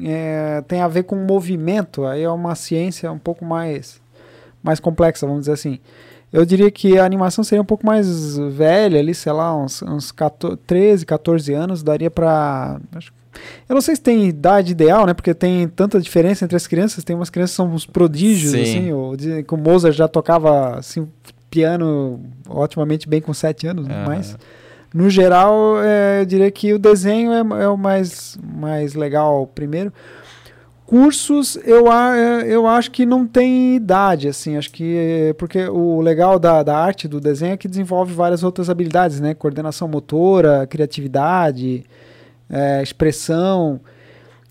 é, 0.06 0.62
tem 0.70 0.80
a 0.80 0.88
ver 0.88 1.04
com 1.04 1.18
movimento, 1.18 2.06
aí 2.06 2.24
é 2.24 2.30
uma 2.30 2.56
ciência 2.56 3.12
um 3.12 3.20
pouco 3.20 3.44
mais, 3.44 4.02
mais 4.64 4.80
complexa, 4.80 5.28
vamos 5.28 5.42
dizer 5.42 5.52
assim. 5.52 5.80
Eu 6.32 6.46
diria 6.46 6.72
que 6.72 6.98
a 6.98 7.04
animação 7.04 7.44
seria 7.44 7.62
um 7.62 7.66
pouco 7.66 7.86
mais 7.86 8.38
velha, 8.38 8.98
ali, 9.02 9.14
sei 9.14 9.34
lá, 9.34 9.54
uns, 9.54 9.82
uns 9.82 10.14
14, 10.14 10.56
13, 10.66 11.06
14 11.06 11.54
anos, 11.54 11.84
daria 11.84 12.10
pra. 12.10 12.80
acho- 12.96 13.12
Eu 13.68 13.76
não 13.76 13.82
sei 13.82 13.96
se 13.96 14.02
tem 14.02 14.26
idade 14.28 14.72
ideal, 14.72 15.06
né? 15.06 15.14
Porque 15.14 15.34
tem 15.34 15.68
tanta 15.68 16.00
diferença 16.00 16.44
entre 16.46 16.56
as 16.58 16.66
crianças. 16.68 17.04
Tem 17.04 17.16
umas 17.16 17.30
crianças 17.30 17.52
que 17.52 17.58
são 17.58 17.68
uns 17.74 17.86
prodígios, 17.86 18.52
Sim. 18.54 18.62
assim. 18.62 18.92
Ou 18.94 19.16
dizem 19.16 19.44
que 19.44 19.54
o 19.54 19.58
Mozart 19.58 19.96
já 19.96 20.08
tocava 20.08 20.78
assim, 20.78 21.08
piano 21.50 22.20
otimamente 22.48 23.08
bem 23.08 23.22
com 23.22 23.34
7 23.34 23.68
anos? 23.68 23.88
Aham. 23.88 24.04
mas 24.06 24.38
no 24.94 25.08
geral, 25.10 25.76
é, 25.84 26.22
eu 26.22 26.26
diria 26.26 26.50
que 26.50 26.74
o 26.74 26.80
desenho 26.80 27.32
é, 27.32 27.64
é 27.64 27.68
o 27.68 27.78
mais, 27.78 28.38
mais 28.44 28.96
legal 28.96 29.46
primeiro. 29.54 29.94
Cursos, 30.86 31.56
eu, 31.66 31.92
a- 31.92 32.18
é, 32.18 32.48
eu 32.48 32.66
acho 32.66 32.90
que 32.90 33.06
não 33.06 33.28
tem 33.28 33.76
idade, 33.76 34.28
assim, 34.28 34.58
acho 34.58 34.72
que, 34.72 34.96
é, 35.30 35.34
porque 35.34 35.68
o 35.68 36.02
legal 36.02 36.40
da, 36.40 36.64
da 36.64 36.76
arte, 36.76 37.08
do 37.08 37.20
desenho, 37.22 37.54
é 37.54 37.58
que 37.58 37.68
desenvolve 37.68 38.12
várias 38.12 38.42
outras 38.44 38.72
habilidades, 38.72 39.20
né, 39.20 39.36
coordenação 39.36 39.88
motora, 39.88 40.66
criatividade, 40.66 41.84
é, 42.50 42.82
expressão, 42.82 43.80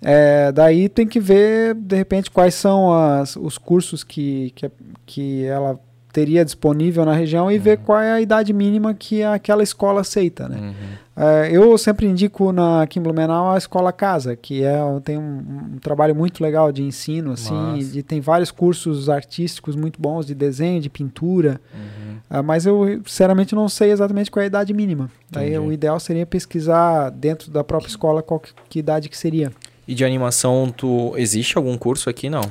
é, 0.01 0.53
daí 0.53 0.89
tem 0.89 1.07
que 1.07 1.19
ver, 1.19 1.75
de 1.75 1.97
repente, 1.97 2.31
quais 2.31 2.55
são 2.55 2.93
as, 2.93 3.37
os 3.37 3.59
cursos 3.59 4.05
que, 4.05 4.53
que, 4.55 4.71
que 5.05 5.45
ela 5.45 5.81
teria 6.13 6.45
disponível 6.45 7.05
na 7.05 7.13
região 7.13 7.51
e 7.51 7.59
ver 7.59 7.79
qual 7.79 8.01
é 8.01 8.13
a 8.13 8.21
idade 8.21 8.53
mínima 8.53 8.95
que 8.95 9.23
aquela 9.23 9.63
escola 9.63 10.01
aceita, 10.01 10.49
né. 10.49 10.57
Uhum. 10.59 10.99
É, 11.21 11.51
eu 11.51 11.77
sempre 11.77 12.07
indico 12.07 12.53
na 12.53 12.83
aqui 12.83 13.01
em 13.01 13.03
Blumenau 13.03 13.51
a 13.51 13.59
escola 13.59 13.93
casa, 13.93 14.37
que 14.37 14.63
é 14.63 14.79
tem 15.05 15.19
um, 15.19 15.73
um 15.75 15.79
trabalho 15.81 16.15
muito 16.15 16.41
legal 16.43 16.71
de 16.71 16.83
ensino, 16.83 17.33
assim, 17.33 17.79
de, 17.79 18.05
tem 18.05 18.21
vários 18.21 18.53
cursos 18.53 19.09
artísticos 19.09 19.75
muito 19.75 20.01
bons 20.01 20.25
de 20.27 20.35
desenho, 20.35 20.81
de 20.81 20.89
pintura, 20.89 21.61
Uhum. 21.75 22.17
ah, 22.31 22.43
mas 22.43 22.67
eu 22.67 23.01
sinceramente 23.05 23.55
não 23.55 23.69
sei 23.69 23.91
exatamente 23.91 24.31
qual 24.31 24.43
é 24.43 24.45
a 24.45 24.47
idade 24.47 24.73
mínima. 24.73 25.11
Daí 25.31 25.51
Entendi. 25.51 25.67
o 25.67 25.73
ideal 25.73 25.99
seria 25.99 26.25
pesquisar 26.25 27.11
dentro 27.11 27.51
da 27.51 27.65
própria 27.65 27.89
escola 27.89 28.23
qual 28.23 28.39
que, 28.39 28.53
que 28.69 28.79
idade 28.79 29.09
que 29.09 29.17
seria. 29.17 29.53
E 29.89 29.95
de 29.95 30.05
animação, 30.05 30.73
tu 30.75 31.15
existe 31.17 31.57
algum 31.59 31.77
curso 31.77 32.09
aqui? 32.09 32.31
Não. 32.31 32.43
Não, 32.43 32.51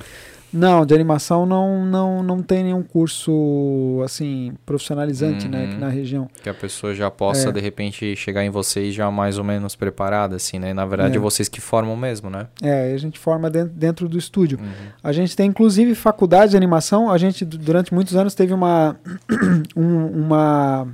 de 0.85 0.93
animação 0.95 1.45
não, 1.45 1.85
não, 1.85 2.23
não 2.23 2.41
tem 2.41 2.63
nenhum 2.63 2.81
curso 2.81 4.01
assim 4.03 4.53
profissionalizante, 4.65 5.47
né, 5.47 5.59
Uhum. 5.59 5.65
aqui 5.69 5.77
na 5.77 5.89
região. 5.89 6.27
Que 6.41 6.49
a 6.49 6.53
pessoa 6.53 6.93
já 6.95 7.11
possa, 7.11 7.49
É. 7.49 7.51
de 7.51 7.59
repente, 7.59 8.15
chegar 8.15 8.43
em 8.43 8.49
vocês 8.49 8.93
já 8.95 9.11
mais 9.11 9.37
ou 9.37 9.43
menos 9.43 9.75
preparada, 9.75 10.35
assim, 10.37 10.57
né? 10.57 10.73
Na 10.73 10.85
verdade, 10.85 11.17
É. 11.17 11.19
vocês 11.19 11.47
que 11.49 11.59
formam 11.61 11.95
mesmo, 11.97 12.29
né? 12.29 12.47
É, 12.61 12.93
a 12.93 12.97
gente 12.97 13.19
forma 13.19 13.49
dentro, 13.49 13.73
dentro 13.73 14.09
do 14.09 14.17
estúdio. 14.17 14.57
Uhum. 14.59 14.67
A 15.03 15.11
gente 15.11 15.35
tem 15.35 15.47
inclusive 15.49 15.93
faculdade 15.95 16.51
de 16.51 16.57
animação. 16.57 17.11
A 17.11 17.17
gente 17.17 17.43
du- 17.45 17.57
durante 17.57 17.93
muitos 17.93 18.15
anos 18.15 18.33
teve 18.33 18.53
uma 18.53 18.95
um- 19.75 20.05
uma 20.25 20.87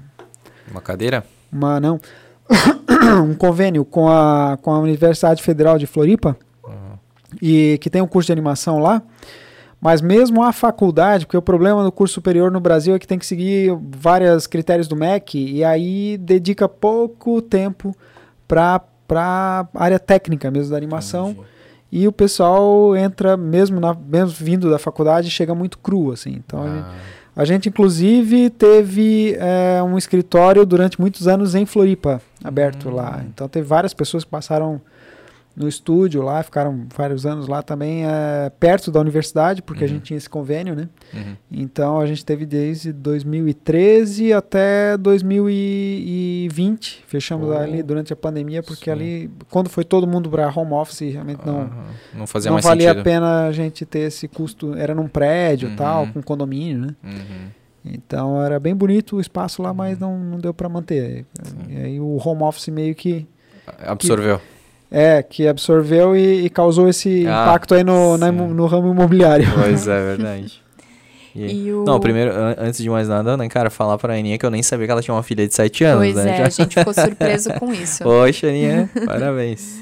Uma 0.72 0.82
cadeira? 0.82 1.24
uma 1.52 1.80
não 1.80 2.00
um 3.24 3.34
convênio 3.36 3.86
com 3.86 4.10
a 4.10 4.58
com 4.62 4.72
a 4.72 4.80
Universidade 4.80 5.42
Federal 5.44 5.78
de 5.78 5.86
Floripa 5.86 6.36
Uhum. 6.64 6.98
e 7.42 7.78
que 7.82 7.90
tem 7.90 8.02
um 8.02 8.08
curso 8.08 8.28
de 8.28 8.32
animação 8.34 8.80
lá. 8.80 9.02
Mas 9.84 10.02
mesmo 10.02 10.42
a 10.42 10.54
faculdade, 10.54 11.26
porque 11.26 11.36
o 11.36 11.42
problema 11.42 11.84
do 11.84 11.92
curso 11.92 12.14
superior 12.14 12.50
no 12.50 12.60
Brasil 12.62 12.96
é 12.96 13.00
que 13.00 13.06
tem 13.06 13.20
que 13.20 13.26
seguir 13.26 13.78
vários 13.98 14.48
critérios 14.48 14.88
do 14.88 14.96
MEC 14.96 15.36
e 15.38 15.62
aí 15.64 16.18
dedica 16.18 16.70
pouco 16.70 17.42
tempo 17.42 17.94
para 18.48 18.82
a 19.14 19.66
área 19.76 20.00
técnica 20.00 20.50
mesmo 20.50 20.72
da 20.72 20.78
animação. 20.78 21.32
Entendi. 21.32 21.48
E 21.92 22.08
o 22.08 22.12
pessoal 22.12 22.96
entra, 22.96 23.36
mesmo, 23.38 23.80
na, 23.80 23.94
mesmo 23.94 24.30
vindo 24.30 24.70
da 24.70 24.80
faculdade, 24.80 25.30
chega 25.30 25.54
muito 25.54 25.78
cru, 25.78 26.12
assim. 26.12 26.42
Então, 26.44 26.64
a, 26.64 26.68
gente, 26.68 26.86
Ah, 26.86 26.94
a 27.36 27.46
gente, 27.46 27.70
inclusive, 27.70 28.50
teve 28.50 29.36
é, 29.38 29.84
um 29.84 29.96
escritório 29.98 30.66
durante 30.66 31.00
muitos 31.00 31.28
anos 31.28 31.54
em 31.54 31.66
Floripa, 31.68 32.20
aberto 32.44 32.90
Hum. 32.90 32.96
lá. 32.96 33.22
Então, 33.32 33.48
teve 33.48 33.68
várias 33.68 33.94
pessoas 33.94 34.24
que 34.24 34.30
passaram 34.32 34.82
no 35.56 35.68
estúdio 35.68 36.24
lá, 36.24 36.42
ficaram 36.42 36.88
vários 36.96 37.26
anos 37.28 37.48
lá 37.48 37.62
também, 37.62 38.04
é, 38.06 38.52
perto 38.60 38.90
da 38.92 39.00
universidade, 39.00 39.62
porque 39.62 39.84
a 39.84 39.88
Uhum. 39.88 39.94
gente 39.94 40.04
tinha 40.04 40.18
esse 40.18 40.30
convênio, 40.30 40.76
né? 40.76 40.90
uhum. 41.14 41.36
Então, 41.52 42.00
a 42.00 42.06
gente 42.08 42.26
teve 42.26 42.44
desde 42.46 42.92
2013 42.92 44.34
até 44.34 44.98
2020. 44.98 47.04
Fechamos 47.08 47.50
Oh. 47.50 47.54
ali 47.58 47.84
durante 47.84 48.14
a 48.14 48.16
pandemia, 48.16 48.64
porque 48.64 48.86
Sim. 48.86 48.92
ali, 48.92 49.32
quando 49.50 49.70
foi 49.70 49.84
todo 49.84 50.08
mundo 50.08 50.30
para 50.30 50.48
home 50.50 50.74
office, 50.74 51.02
realmente 51.02 51.46
não 51.46 51.62
Aham. 51.62 51.70
não 52.16 52.28
fazia 52.28 52.50
não 52.50 52.56
mais 52.56 52.66
valia 52.66 52.90
sentido. 52.90 53.02
a 53.02 53.04
pena 53.04 53.48
a 53.48 53.52
gente 53.52 53.86
ter 53.86 54.00
esse 54.00 54.28
custo. 54.28 54.74
Era 54.76 54.96
num 54.96 55.08
prédio 55.08 55.70
Uhum. 55.70 55.76
tal, 55.76 56.08
com 56.08 56.22
condomínio, 56.22 56.80
né? 56.80 56.96
Uhum. 57.04 57.48
Então 57.86 58.42
era 58.42 58.60
bem 58.60 58.74
bonito 58.74 59.18
o 59.18 59.22
espaço 59.22 59.62
lá, 59.62 59.74
mas 59.74 60.00
não, 60.00 60.18
não 60.18 60.40
deu 60.40 60.54
para 60.54 60.70
manter. 60.70 61.26
E 61.70 61.76
aí 61.78 62.00
o 62.00 62.18
home 62.24 62.44
office 62.44 62.70
meio 62.70 62.96
que 62.96 63.28
Absorveu. 63.86 64.42
É 64.94 65.24
que 65.24 65.48
absorveu 65.48 66.16
e, 66.16 66.46
e 66.46 66.50
causou 66.50 66.88
esse 66.88 67.26
Ah, 67.28 67.44
impacto 67.48 67.74
aí 67.74 67.84
no, 67.84 68.18
na 68.18 68.32
no 68.32 68.66
ramo 68.68 68.92
imobiliário. 68.94 69.46
Pois 69.56 69.88
é, 69.88 70.00
verdade. 70.16 70.62
E? 71.36 71.66
E 71.66 71.74
o... 71.74 71.84
Não, 71.84 72.00
primeiro, 72.00 72.32
an- 72.32 72.56
antes 72.60 72.80
de 72.80 72.88
mais 72.90 73.10
nada, 73.10 73.36
né, 73.36 73.50
cara, 73.50 73.72
falar 73.72 73.98
pra 73.98 74.14
Aninha 74.14 74.38
que 74.38 74.46
eu 74.46 74.52
nem 74.52 74.62
sabia 74.62 74.86
que 74.86 74.92
ela 74.92 75.02
tinha 75.02 75.16
uma 75.16 75.24
filha 75.24 75.48
de 75.48 75.54
7 75.56 75.84
anos, 75.84 76.14
Pois 76.14 76.16
né? 76.24 76.32
é, 76.32 76.38
Já- 76.38 76.46
a 76.46 76.50
gente 76.50 76.76
ficou 76.78 76.94
surpreso 76.94 77.54
com 77.56 77.74
isso. 77.74 78.04
Poxa, 78.04 78.48
Aninha, 78.48 78.88
parabéns. 79.04 79.82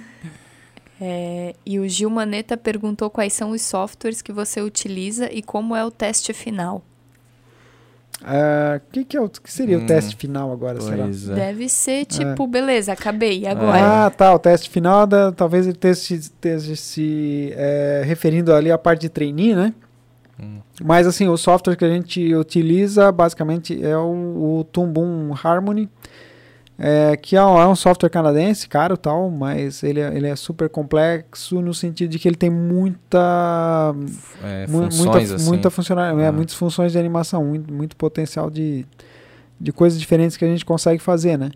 É, 1.00 1.56
e 1.66 1.80
o 1.80 1.90
Gil 1.90 2.10
Maneta 2.10 2.56
perguntou 2.56 3.10
quais 3.10 3.34
são 3.34 3.52
os 3.52 3.62
softwares 3.64 4.22
que 4.22 4.32
você 4.32 4.62
utiliza 4.62 5.30
e 5.32 5.42
como 5.42 5.76
é 5.76 5.84
o 5.84 5.90
teste 5.92 6.32
final. 6.32 6.84
Ah, 8.24 8.80
que, 8.92 9.04
que, 9.04 9.18
é 9.18 9.22
o, 9.22 9.28
que 9.28 9.52
seria 9.52 9.78
Hum, 9.78 9.84
o 9.84 9.88
teste 9.88 10.16
final 10.16 10.52
agora, 10.52 10.80
será? 10.80 11.06
É. 11.06 11.36
Deve 11.36 11.68
ser 11.68 12.06
tipo, 12.06 12.46
beleza, 12.46 12.94
acabei, 12.94 13.48
agora? 13.48 14.06
Ah, 14.06 14.10
tá. 14.10 14.34
O 14.34 14.40
teste 14.40 14.70
final, 14.70 15.08
da, 15.08 15.32
talvez 15.32 15.66
ele 15.66 15.76
esteja, 15.76 16.16
esteja 16.16 16.76
se 16.76 17.52
é, 17.56 18.04
referindo 18.06 18.54
ali 18.54 18.72
à 18.72 18.78
parte 18.78 19.02
de 19.02 19.10
trainee, 19.10 19.56
né? 19.56 19.74
Hum. 20.40 20.60
Mas 20.84 21.08
assim, 21.08 21.28
o 21.28 21.38
software 21.38 21.76
que 21.76 21.86
a 21.86 21.90
gente 21.90 22.34
utiliza 22.36 23.12
basicamente 23.12 23.84
é 23.84 23.98
o, 23.98 24.60
o 24.60 24.64
Tumbum 24.72 25.34
Harmony, 25.44 25.90
é, 26.84 27.16
que 27.16 27.36
é 27.36 27.46
um, 27.46 27.60
é 27.62 27.68
um 27.68 27.76
software 27.76 28.10
canadense, 28.10 28.68
caro 28.68 28.98
tal, 28.98 29.30
mas 29.30 29.84
ele 29.84 30.00
é, 30.00 30.16
ele 30.18 30.28
é 30.28 30.36
super 30.36 30.68
complexo 30.68 31.62
no 31.62 31.74
sentido 31.76 32.10
de 32.10 32.18
que 32.18 32.28
ele 32.28 32.36
tem 32.36 32.50
muita 32.50 33.94
É, 34.44 34.66
mu- 34.68 34.84
funções, 34.84 34.98
muita, 35.06 35.36
assim. 35.36 35.48
muita 35.48 35.70
funcional, 35.70 36.20
é, 36.20 36.28
Ah. 36.28 36.32
muitas 36.32 36.56
funções 36.56 36.92
de 36.92 36.98
animação, 36.98 37.46
muito, 37.46 37.72
muito 37.74 37.96
potencial 37.96 38.50
de, 38.50 38.86
de 39.60 39.72
coisas 39.72 40.00
diferentes 40.00 40.36
que 40.38 40.44
a 40.44 40.48
gente 40.48 40.66
consegue 40.66 41.00
fazer, 41.02 41.38
né? 41.38 41.52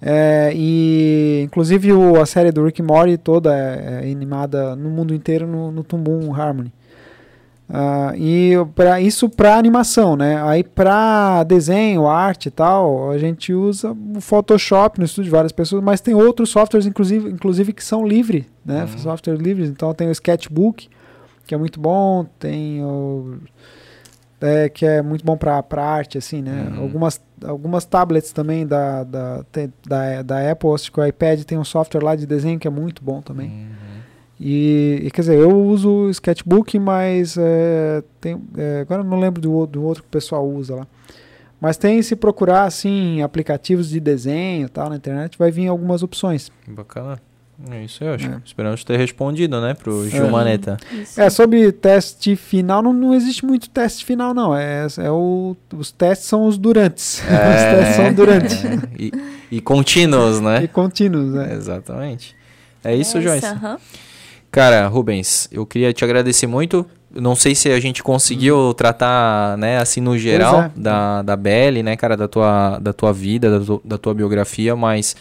É, 0.00 0.52
e 0.54 1.40
inclusive 1.44 1.92
o, 1.92 2.20
a 2.20 2.26
série 2.26 2.52
do 2.52 2.64
Rick 2.64 2.80
Morty 2.82 3.16
toda 3.16 3.52
é, 3.56 4.00
é 4.06 4.12
animada 4.12 4.76
no 4.76 4.88
mundo 4.90 5.12
inteiro 5.12 5.44
no, 5.46 5.72
no 5.72 5.82
Tumbum 5.82 6.32
Harmony. 6.32 6.72
Ah, 7.70 8.12
e 8.16 8.52
para 8.74 8.98
isso 9.00 9.28
para 9.28 9.56
animação, 9.56 10.16
né? 10.16 10.42
Aí 10.42 10.64
para 10.64 11.44
desenho, 11.44 12.06
arte 12.06 12.46
e 12.46 12.50
tal, 12.50 13.10
a 13.10 13.18
gente 13.18 13.52
usa 13.52 13.94
o 14.16 14.20
Photoshop 14.20 14.98
no 14.98 15.04
estúdio 15.04 15.24
de 15.24 15.30
várias 15.30 15.52
pessoas, 15.52 15.82
mas 15.82 16.00
tem 16.00 16.14
outros 16.14 16.48
softwares, 16.48 16.86
inclusive, 16.86 17.28
inclusive 17.28 17.72
que 17.74 17.84
são 17.84 18.06
livres, 18.06 18.46
né? 18.64 18.82
Uhum. 18.82 18.98
Softwares 18.98 19.42
livres. 19.42 19.68
Então 19.68 19.92
tem 19.92 20.08
o 20.08 20.12
Sketchbook, 20.12 20.88
que 21.46 21.54
é 21.54 21.58
muito 21.58 21.78
bom, 21.78 22.24
tem 22.38 22.82
o 22.82 23.36
é, 24.40 24.68
que 24.68 24.86
é 24.86 25.02
muito 25.02 25.24
bom 25.24 25.36
para 25.36 25.62
arte, 25.76 26.16
assim, 26.16 26.40
né? 26.40 26.68
Uhum. 26.70 26.82
Algumas, 26.82 27.20
algumas 27.44 27.84
tablets 27.84 28.32
também 28.32 28.66
da, 28.66 29.04
da, 29.04 29.44
da, 29.86 30.22
da 30.22 30.50
Apple, 30.50 30.70
acho 30.72 30.90
que 30.90 31.00
o 31.00 31.04
iPad 31.04 31.42
tem 31.42 31.58
um 31.58 31.64
software 31.64 32.02
lá 32.02 32.14
de 32.16 32.26
desenho 32.26 32.58
que 32.58 32.66
é 32.66 32.70
muito 32.70 33.02
bom 33.02 33.20
também. 33.20 33.48
Uhum. 33.48 33.87
E, 34.40 35.00
e, 35.04 35.10
quer 35.10 35.22
dizer, 35.22 35.38
eu 35.38 35.50
uso 35.60 35.90
o 35.90 36.10
Sketchbook, 36.10 36.78
mas 36.78 37.36
é, 37.36 38.02
tem, 38.20 38.40
é, 38.56 38.80
agora 38.82 39.00
eu 39.00 39.04
não 39.04 39.18
lembro 39.18 39.40
do, 39.40 39.66
do 39.66 39.82
outro 39.82 40.02
que 40.04 40.08
o 40.08 40.12
pessoal 40.12 40.48
usa 40.48 40.76
lá. 40.76 40.86
Mas 41.60 41.76
tem 41.76 42.00
se 42.02 42.14
procurar 42.14 42.62
assim 42.64 43.20
aplicativos 43.20 43.88
de 43.90 43.98
desenho 43.98 44.66
e 44.66 44.68
tal 44.68 44.88
na 44.88 44.94
internet, 44.96 45.36
vai 45.36 45.50
vir 45.50 45.66
algumas 45.66 46.04
opções. 46.04 46.52
Bacana. 46.68 47.20
É 47.72 47.82
isso 47.82 48.04
aí, 48.04 48.10
eu 48.10 48.14
acho. 48.14 48.28
É. 48.28 48.40
Esperamos 48.44 48.84
ter 48.84 48.96
respondido, 48.96 49.60
né, 49.60 49.74
pro 49.74 50.08
Gil 50.08 50.26
É. 50.26 50.30
Maneta. 50.30 50.76
Isso. 50.92 51.20
É, 51.20 51.28
sobre 51.28 51.72
teste 51.72 52.36
final, 52.36 52.80
não, 52.80 52.92
não 52.92 53.12
existe 53.12 53.44
muito 53.44 53.68
teste 53.68 54.04
final, 54.04 54.32
não. 54.32 54.56
É, 54.56 54.86
é 54.98 55.10
o, 55.10 55.56
os 55.76 55.90
testes 55.90 56.28
são 56.28 56.46
os 56.46 56.56
durantes. 56.56 57.18
os 57.26 57.26
testes 57.26 57.96
são 57.96 58.14
durante. 58.14 58.54
é. 58.64 58.78
E, 58.96 59.12
e 59.50 59.60
contínuos, 59.60 60.40
né? 60.40 60.62
E 60.62 60.68
contínuos, 60.68 61.32
né? 61.32 61.52
Exatamente. 61.54 62.36
É 62.84 62.94
isso, 62.94 63.18
É 63.18 63.22
Joyce. 63.22 63.46
aham. 63.46 63.76
Cara, 64.50 64.86
Rubens, 64.86 65.48
eu 65.52 65.66
queria 65.66 65.92
te 65.92 66.04
agradecer 66.04 66.46
muito. 66.46 66.86
Não 67.10 67.34
sei 67.34 67.54
se 67.54 67.70
a 67.70 67.80
gente 67.80 68.02
conseguiu 68.02 68.74
tratar, 68.74 69.56
né, 69.56 69.78
assim, 69.78 70.00
no 70.00 70.16
geral, 70.18 70.62
é. 70.64 70.70
da, 70.76 71.22
da 71.22 71.36
Belly, 71.36 71.82
né, 71.82 71.96
cara, 71.96 72.16
da 72.16 72.28
tua, 72.28 72.78
da 72.78 72.92
tua 72.92 73.12
vida, 73.12 73.58
da, 73.58 73.64
tu- 73.64 73.82
da 73.84 73.98
tua 73.98 74.12
biografia, 74.14 74.76
mas 74.76 75.16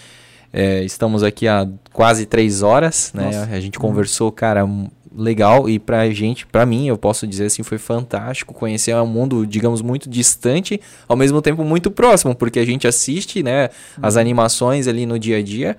é, 0.52 0.84
estamos 0.84 1.24
aqui 1.24 1.48
há 1.48 1.68
quase 1.94 2.26
três 2.26 2.62
horas, 2.62 3.12
né? 3.14 3.26
Nossa. 3.26 3.50
A 3.52 3.60
gente 3.60 3.80
conversou, 3.80 4.32
cara, 4.32 4.68
legal, 5.16 5.68
e 5.70 5.80
pra 5.80 6.10
gente, 6.12 6.46
pra 6.46 6.66
mim, 6.66 6.88
eu 6.88 6.98
posso 6.98 7.26
dizer 7.26 7.46
assim, 7.46 7.64
foi 7.64 7.78
fantástico 7.78 8.54
conhecer 8.54 8.94
um 8.96 9.08
mundo, 9.08 9.48
digamos, 9.48 9.82
muito 9.82 10.10
distante, 10.10 10.80
ao 11.08 11.16
mesmo 11.16 11.42
tempo 11.42 11.64
muito 11.64 11.90
próximo, 11.90 12.36
porque 12.36 12.60
a 12.60 12.66
gente 12.66 12.86
assiste, 12.88 13.42
né, 13.42 13.70
as 14.02 14.18
animações 14.18 14.88
ali 14.88 15.06
no 15.06 15.18
dia 15.18 15.38
a 15.38 15.42
dia, 15.42 15.78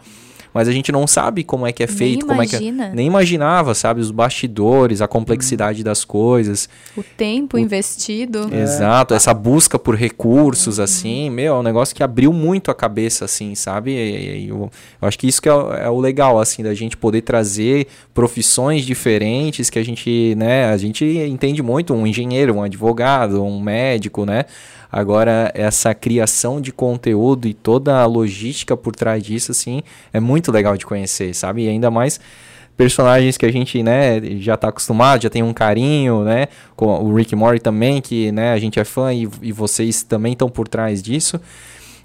mas 0.55 0.69
a 0.69 0.73
gente 0.73 0.91
não 0.93 1.07
sabe 1.07 1.45
como 1.45 1.67
é 1.67 1.73
que 1.73 1.83
é 1.83 1.87
feito, 1.87 2.21
Nem 2.21 2.29
como 2.29 2.43
é 2.43 2.47
que 2.47 2.57
é 2.57 2.59
imagina 2.61 2.91
nem 2.95 3.07
imaginava, 3.07 3.75
sabe? 3.75 4.01
Os 4.01 4.11
bastidores, 4.11 5.01
a 5.03 5.09
complexidade 5.09 5.83
das 5.85 6.05
coisas. 6.05 6.69
o 6.97 7.03
tempo 7.03 7.59
investido. 7.59 8.49
É. 8.53 8.63
Exato, 8.63 9.15
essa 9.15 9.33
busca 9.35 9.79
por 9.79 9.95
recursos, 9.95 10.81
assim, 10.81 11.31
meu, 11.31 11.55
é 11.57 11.59
um 11.59 11.63
negócio 11.63 11.95
que 11.95 12.03
abriu 12.03 12.33
muito 12.33 12.71
a 12.71 12.75
cabeça, 12.75 13.25
assim, 13.25 13.55
sabe? 13.55 13.91
E- 13.93 14.45
e 14.45 14.49
eu, 14.49 14.71
eu 15.01 15.09
acho 15.09 15.19
que 15.19 15.27
isso 15.27 15.41
que 15.43 15.49
é, 15.49 15.55
o- 15.55 15.73
é 15.73 15.91
o 15.91 16.01
legal, 16.01 16.39
assim, 16.39 16.63
da 16.63 16.75
gente 16.75 16.97
poder 16.97 17.23
trazer 17.23 17.87
profissões 18.15 18.85
diferentes 18.85 19.71
que 19.71 19.79
a 19.79 19.85
gente, 19.85 20.35
né? 20.37 20.67
A 20.67 20.77
gente 20.77 21.05
entende 21.05 21.63
muito, 21.63 21.95
um 21.95 22.07
engenheiro, 22.07 22.55
um 22.55 22.63
advogado, 22.63 23.43
um 23.45 23.61
médico, 23.61 24.25
né? 24.25 24.45
Agora, 24.91 25.51
essa 25.55 25.95
criação 25.95 26.61
de 26.61 26.73
conteúdo 26.73 27.47
e 27.47 27.55
toda 27.55 28.01
a 28.01 28.07
logística 28.07 28.77
por 28.77 28.97
trás 28.97 29.23
disso, 29.23 29.53
assim, 29.53 29.83
é 30.13 30.19
muito 30.19 30.51
legal 30.51 30.77
de 30.77 30.87
conhecer, 30.87 31.35
sabe? 31.35 31.65
E 31.65 31.69
ainda 31.69 31.91
mais 31.91 32.19
personagens 32.77 33.37
que 33.37 33.45
a 33.45 33.53
gente, 33.53 33.83
né, 33.83 34.21
já 34.39 34.57
tá 34.57 34.69
acostumado, 34.69 35.23
já 35.23 35.29
tem 35.29 35.43
um 35.43 35.53
carinho, 35.53 36.23
né, 36.23 36.47
com 36.77 36.87
o 36.87 37.13
Rick 37.13 37.35
Morty 37.35 37.61
também, 37.61 38.01
que, 38.01 38.31
né, 38.31 38.53
a 38.53 38.59
gente 38.59 38.79
é 38.79 38.85
fã 38.85 39.13
e, 39.13 39.29
e 39.43 39.51
vocês 39.51 40.05
também 40.05 40.33
estão 40.33 40.49
por 40.49 40.69
trás 40.69 41.03
disso. 41.03 41.41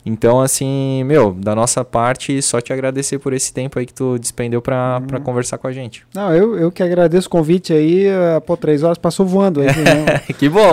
Então, 0.06 0.41
assim, 0.41 1.03
meu, 1.06 1.32
da 1.32 1.56
nossa 1.56 1.83
parte, 1.85 2.41
só 2.41 2.59
te 2.59 2.73
agradecer 2.73 3.19
por 3.19 3.32
esse 3.32 3.53
tempo 3.53 3.80
aí 3.80 3.85
que 3.85 3.93
tu 3.93 4.19
despendeu 4.19 4.61
pra, 4.61 4.99
pra 5.07 5.19
conversar 5.19 5.57
com 5.57 5.65
a 5.67 5.72
gente. 5.72 6.06
Não, 6.14 6.33
eu, 6.35 6.57
eu 6.57 6.72
que 6.72 6.83
agradeço 6.83 7.27
o 7.27 7.30
convite 7.30 7.72
aí. 7.72 8.07
eh, 8.07 8.40
Pô, 8.45 8.57
três 8.57 8.83
horas 8.83 8.98
passou 8.98 9.25
voando 9.25 9.61
aí. 9.61 9.67
né? 9.67 10.19
que 10.38 10.49
bom! 10.49 10.72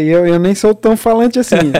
E 0.00 0.08
eu, 0.08 0.26
eu 0.26 0.38
nem 0.38 0.54
sou 0.54 0.74
tão 0.74 0.96
falante 0.96 1.40
assim. 1.40 1.56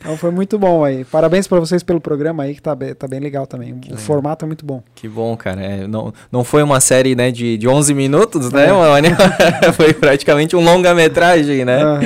então 0.00 0.16
foi 0.16 0.30
muito 0.30 0.58
bom 0.58 0.82
aí. 0.82 1.04
Parabéns 1.04 1.46
pra 1.46 1.60
vocês 1.60 1.82
pelo 1.82 2.00
programa 2.00 2.44
aí, 2.44 2.54
que 2.54 2.62
tá 2.62 2.74
bem, 2.74 2.94
tá 2.94 3.06
bem 3.06 3.20
legal 3.20 3.46
também. 3.46 3.72
O 3.72 3.76
legal. 3.76 3.98
formato 3.98 4.44
é 4.44 4.46
muito 4.46 4.64
bom. 4.64 4.82
Que 4.94 5.06
bom, 5.08 5.36
cara. 5.36 5.60
É, 5.60 5.86
não, 5.86 6.12
não 6.32 6.42
foi 6.42 6.62
uma 6.62 6.80
série, 6.80 7.14
né, 7.14 7.30
de, 7.30 7.58
de 7.58 7.68
11 7.68 7.92
minutos, 7.92 8.50
né, 8.50 8.68
É. 8.68 8.72
mano? 8.72 9.08
foi 9.76 9.92
praticamente 9.92 10.56
um 10.56 10.64
longa-metragem, 10.64 11.64
né? 11.66 11.82
Aham. 11.82 12.00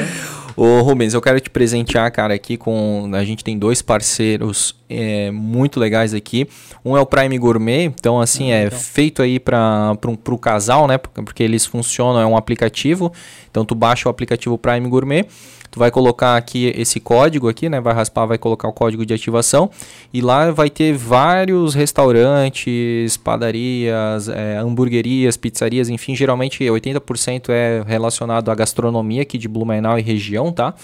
Ô 0.56 0.80
Rubens, 0.82 1.14
eu 1.14 1.20
quero 1.20 1.40
te 1.40 1.50
presentear, 1.50 2.10
cara, 2.12 2.34
aqui 2.34 2.56
com. 2.56 3.10
A 3.12 3.24
gente 3.24 3.42
tem 3.42 3.58
dois 3.58 3.82
parceiros 3.82 4.76
é, 4.88 5.30
muito 5.32 5.80
legais 5.80 6.14
aqui. 6.14 6.48
Um 6.84 6.96
é 6.96 7.00
o 7.00 7.06
Prime 7.06 7.36
Gourmet, 7.38 7.84
então 7.84 8.20
assim, 8.20 8.52
ah, 8.52 8.56
é 8.56 8.66
então. 8.66 8.78
feito 8.78 9.20
aí 9.20 9.40
para 9.40 9.96
o 10.28 10.38
casal, 10.38 10.86
né? 10.86 10.96
Porque 10.98 11.42
eles 11.42 11.66
funcionam, 11.66 12.20
é 12.20 12.26
um 12.26 12.36
aplicativo. 12.36 13.12
Então 13.50 13.64
tu 13.64 13.74
baixa 13.74 14.08
o 14.08 14.10
aplicativo 14.10 14.56
Prime 14.56 14.88
Gourmet 14.88 15.26
tu 15.74 15.80
vai 15.80 15.90
colocar 15.90 16.36
aqui 16.36 16.72
esse 16.76 17.00
código 17.00 17.48
aqui, 17.48 17.68
né? 17.68 17.80
Vai 17.80 17.92
raspar, 17.92 18.26
vai 18.26 18.38
colocar 18.38 18.68
o 18.68 18.72
código 18.72 19.04
de 19.04 19.12
ativação 19.12 19.68
e 20.12 20.20
lá 20.20 20.52
vai 20.52 20.70
ter 20.70 20.96
vários 20.96 21.74
restaurantes, 21.74 23.16
padarias, 23.16 24.28
é, 24.28 24.56
hamburguerias, 24.58 25.36
pizzarias, 25.36 25.88
enfim, 25.88 26.14
geralmente 26.14 26.62
80% 26.62 27.48
é 27.48 27.82
relacionado 27.84 28.52
à 28.52 28.54
gastronomia 28.54 29.22
aqui 29.22 29.36
de 29.36 29.48
Blumenau 29.48 29.98
e 29.98 30.02
região, 30.02 30.52
tá? 30.52 30.74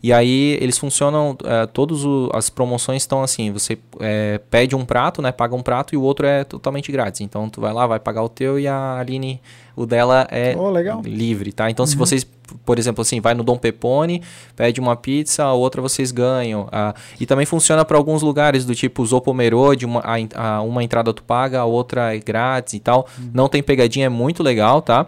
E 0.00 0.12
aí 0.12 0.56
eles 0.60 0.78
funcionam, 0.78 1.36
é, 1.44 1.66
todas 1.66 2.02
as 2.32 2.48
promoções 2.48 3.02
estão 3.02 3.24
assim, 3.24 3.50
você 3.50 3.76
é, 3.98 4.40
pede 4.48 4.76
um 4.76 4.84
prato, 4.84 5.20
né, 5.20 5.32
paga 5.32 5.56
um 5.56 5.62
prato 5.62 5.96
e 5.96 5.98
o 5.98 6.02
outro 6.02 6.24
é 6.24 6.44
totalmente 6.44 6.92
grátis. 6.92 7.22
Então 7.22 7.50
tu 7.50 7.60
vai 7.60 7.72
lá, 7.72 7.88
vai 7.88 7.98
pagar 7.98 8.22
o 8.22 8.28
teu 8.28 8.56
e 8.60 8.68
a 8.68 8.98
Aline, 9.00 9.40
o 9.74 9.84
dela 9.84 10.28
é 10.30 10.54
oh, 10.56 10.70
livre, 11.04 11.50
tá? 11.50 11.68
Então 11.68 11.82
uhum. 11.82 11.88
se 11.88 11.96
vocês 11.96 12.24
por 12.64 12.78
exemplo, 12.78 13.02
assim, 13.02 13.20
vai 13.20 13.34
no 13.34 13.42
Dom 13.42 13.56
Pepone, 13.56 14.22
pede 14.56 14.80
uma 14.80 14.96
pizza, 14.96 15.44
a 15.44 15.52
outra 15.52 15.80
vocês 15.80 16.10
ganham. 16.10 16.68
Ah, 16.70 16.94
e 17.20 17.26
também 17.26 17.46
funciona 17.46 17.84
para 17.84 17.96
alguns 17.96 18.22
lugares, 18.22 18.64
do 18.64 18.74
tipo 18.74 19.04
Zopomerô, 19.04 19.74
de 19.74 19.86
uma, 19.86 20.00
a, 20.00 20.56
a, 20.56 20.62
uma 20.62 20.82
entrada 20.82 21.12
tu 21.12 21.22
paga, 21.22 21.60
a 21.60 21.64
outra 21.64 22.14
é 22.14 22.18
grátis 22.18 22.74
e 22.74 22.80
tal. 22.80 23.06
Uhum. 23.18 23.30
Não 23.32 23.48
tem 23.48 23.62
pegadinha, 23.62 24.06
é 24.06 24.08
muito 24.08 24.42
legal, 24.42 24.82
tá? 24.82 25.06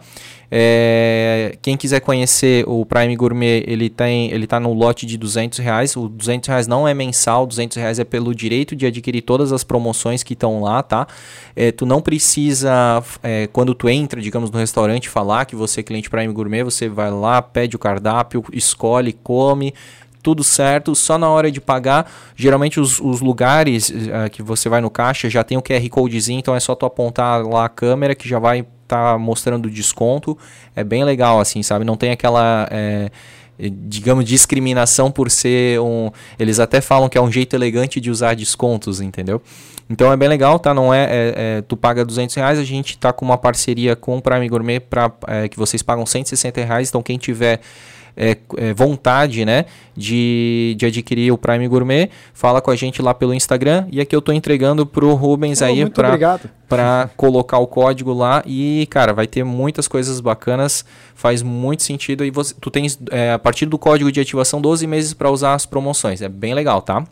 É, 0.51 1.57
quem 1.63 1.77
quiser 1.77 2.01
conhecer 2.01 2.65
o 2.67 2.85
Prime 2.85 3.15
Gourmet, 3.15 3.63
ele 3.67 3.89
tem, 3.89 4.33
ele 4.33 4.47
tá 4.47 4.59
no 4.59 4.73
lote 4.73 5.07
de 5.07 5.17
200 5.17 5.59
reais. 5.61 5.97
O 5.97 6.09
200 6.09 6.49
reais 6.49 6.67
não 6.67 6.89
é 6.89 6.93
mensal, 6.93 7.47
200 7.47 7.77
reais 7.77 7.99
é 7.99 8.05
pelo 8.05 8.35
direito 8.35 8.75
de 8.75 8.85
adquirir 8.87 9.23
todas 9.23 9.53
as 9.53 9.63
promoções 9.63 10.23
que 10.23 10.33
estão 10.33 10.61
lá, 10.61 10.83
tá? 10.83 11.07
É, 11.55 11.71
tu 11.71 11.87
não 11.87 12.03
precisa, 12.03 13.03
é, 13.23 13.47
quando 13.53 13.75
tu 13.75 13.89
entra, 13.89 14.21
digamos, 14.21 14.51
no 14.51 14.59
restaurante, 14.59 15.09
falar 15.09 15.45
que 15.45 15.55
você 15.55 15.81
é 15.81 15.83
cliente 15.83 16.11
Prime 16.11 16.33
Gourmet, 16.33 16.65
você 16.65 16.89
vai 16.89 17.11
lá, 17.11 17.41
pede 17.41 17.77
o 17.77 17.79
cardápio, 17.79 18.45
escolhe, 18.53 19.13
come, 19.13 19.73
tudo 20.23 20.45
certo, 20.45 20.95
só 20.95 21.17
na 21.17 21.29
hora 21.31 21.51
de 21.51 21.61
pagar, 21.61 22.11
geralmente 22.37 22.79
os, 22.79 23.01
os 23.01 23.21
lugares 23.21 23.89
uh, 23.89 24.29
que 24.31 24.43
você 24.43 24.69
vai 24.69 24.81
no 24.81 24.91
caixa 24.91 25.31
já 25.31 25.43
tem 25.43 25.57
o 25.57 25.63
QR 25.63 25.89
Codezinho, 25.89 26.39
então 26.39 26.55
é 26.55 26.61
só 26.61 26.75
tu 26.75 26.85
apontar 26.85 27.43
lá 27.47 27.65
a 27.65 27.69
câmera 27.69 28.15
que 28.15 28.29
já 28.29 28.39
vai 28.39 28.67
tá 28.91 29.19
mostrando 29.19 29.71
desconto. 29.71 30.37
É 30.75 30.85
bem 30.85 31.05
legal, 31.05 31.41
assim, 31.41 31.63
sabe? 31.63 31.85
Não 31.85 31.97
tem 31.97 32.11
aquela. 32.11 32.69
É, 32.71 33.11
digamos, 33.59 34.25
discriminação 34.25 35.11
por 35.11 35.31
ser 35.31 35.81
um. 35.81 36.11
Eles 36.39 36.59
até 36.59 36.81
falam 36.81 37.09
que 37.09 37.19
é 37.19 37.21
um 37.21 37.31
jeito 37.31 37.55
elegante 37.55 38.01
de 38.01 38.11
usar 38.11 38.35
descontos, 38.35 39.01
entendeu? 39.01 39.43
Então 39.89 40.13
é 40.13 40.17
bem 40.17 40.29
legal, 40.29 40.59
tá? 40.59 40.73
Não 40.73 40.95
é, 40.95 41.05
é, 41.05 41.35
é 41.37 41.63
tu 41.63 41.77
paga 41.77 42.05
200 42.05 42.35
reais, 42.37 42.59
a 42.59 42.65
gente 42.65 42.97
tá 42.97 43.13
com 43.13 43.25
uma 43.25 43.37
parceria 43.37 43.97
com 43.97 44.17
o 44.17 44.23
Prime 44.23 44.49
Gourmet 44.49 44.79
para 44.79 45.11
é, 45.27 45.49
que 45.49 45.59
vocês 45.59 45.83
pagam 45.83 46.07
160 46.07 46.65
reais. 46.65 46.89
Então 46.89 47.03
quem 47.03 47.19
tiver 47.19 47.61
é, 48.17 48.37
é, 48.57 48.75
vontade 48.75 49.45
né, 49.45 49.67
de, 49.97 50.75
de 50.79 50.87
adquirir 50.87 51.33
o 51.33 51.39
Prime 51.39 51.67
Gourmet, 51.69 52.11
fala 52.33 52.61
com 52.61 52.71
a 52.71 52.77
gente 52.77 53.01
lá 53.01 53.15
pelo 53.15 53.35
Instagram. 53.35 53.87
E 53.91 54.01
aqui 54.01 54.15
eu 54.15 54.19
estou 54.21 54.35
entregando 54.35 54.85
para 54.87 55.05
o 55.05 55.15
Rubens 55.15 55.61
oh, 55.61 55.65
aí 55.65 55.85
para 56.69 57.11
colocar 57.17 57.59
o 57.59 57.67
código 57.67 58.13
lá. 58.13 58.43
E, 58.47 58.87
cara, 58.91 59.13
vai 59.13 59.27
ter 59.27 59.45
muitas 59.45 59.89
coisas 59.89 60.21
bacanas, 60.21 60.85
faz 61.15 61.43
muito 61.43 61.83
sentido. 61.83 62.25
E 62.25 62.31
você, 62.31 62.55
tu 62.61 62.71
tens, 62.71 62.99
é, 63.11 63.33
a 63.33 63.39
partir 63.39 63.67
do 63.67 63.79
código 63.79 64.11
de 64.11 64.21
ativação, 64.21 64.61
12 64.61 64.87
meses 64.87 65.15
para 65.15 65.31
usar 65.31 65.55
as 65.55 65.67
promoções. 65.67 66.23
É 66.23 66.29
bem 66.29 66.55
legal, 66.55 66.83
tá? 66.83 67.05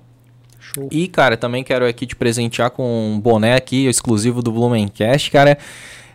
Show. 0.60 0.88
E, 0.90 1.08
cara, 1.08 1.36
também 1.36 1.64
quero 1.64 1.86
aqui 1.86 2.06
te 2.06 2.14
presentear 2.14 2.70
com 2.70 3.12
um 3.12 3.18
boné 3.20 3.54
aqui, 3.54 3.86
exclusivo 3.86 4.42
do 4.42 4.52
Blumencast, 4.52 5.30
cara. 5.30 5.56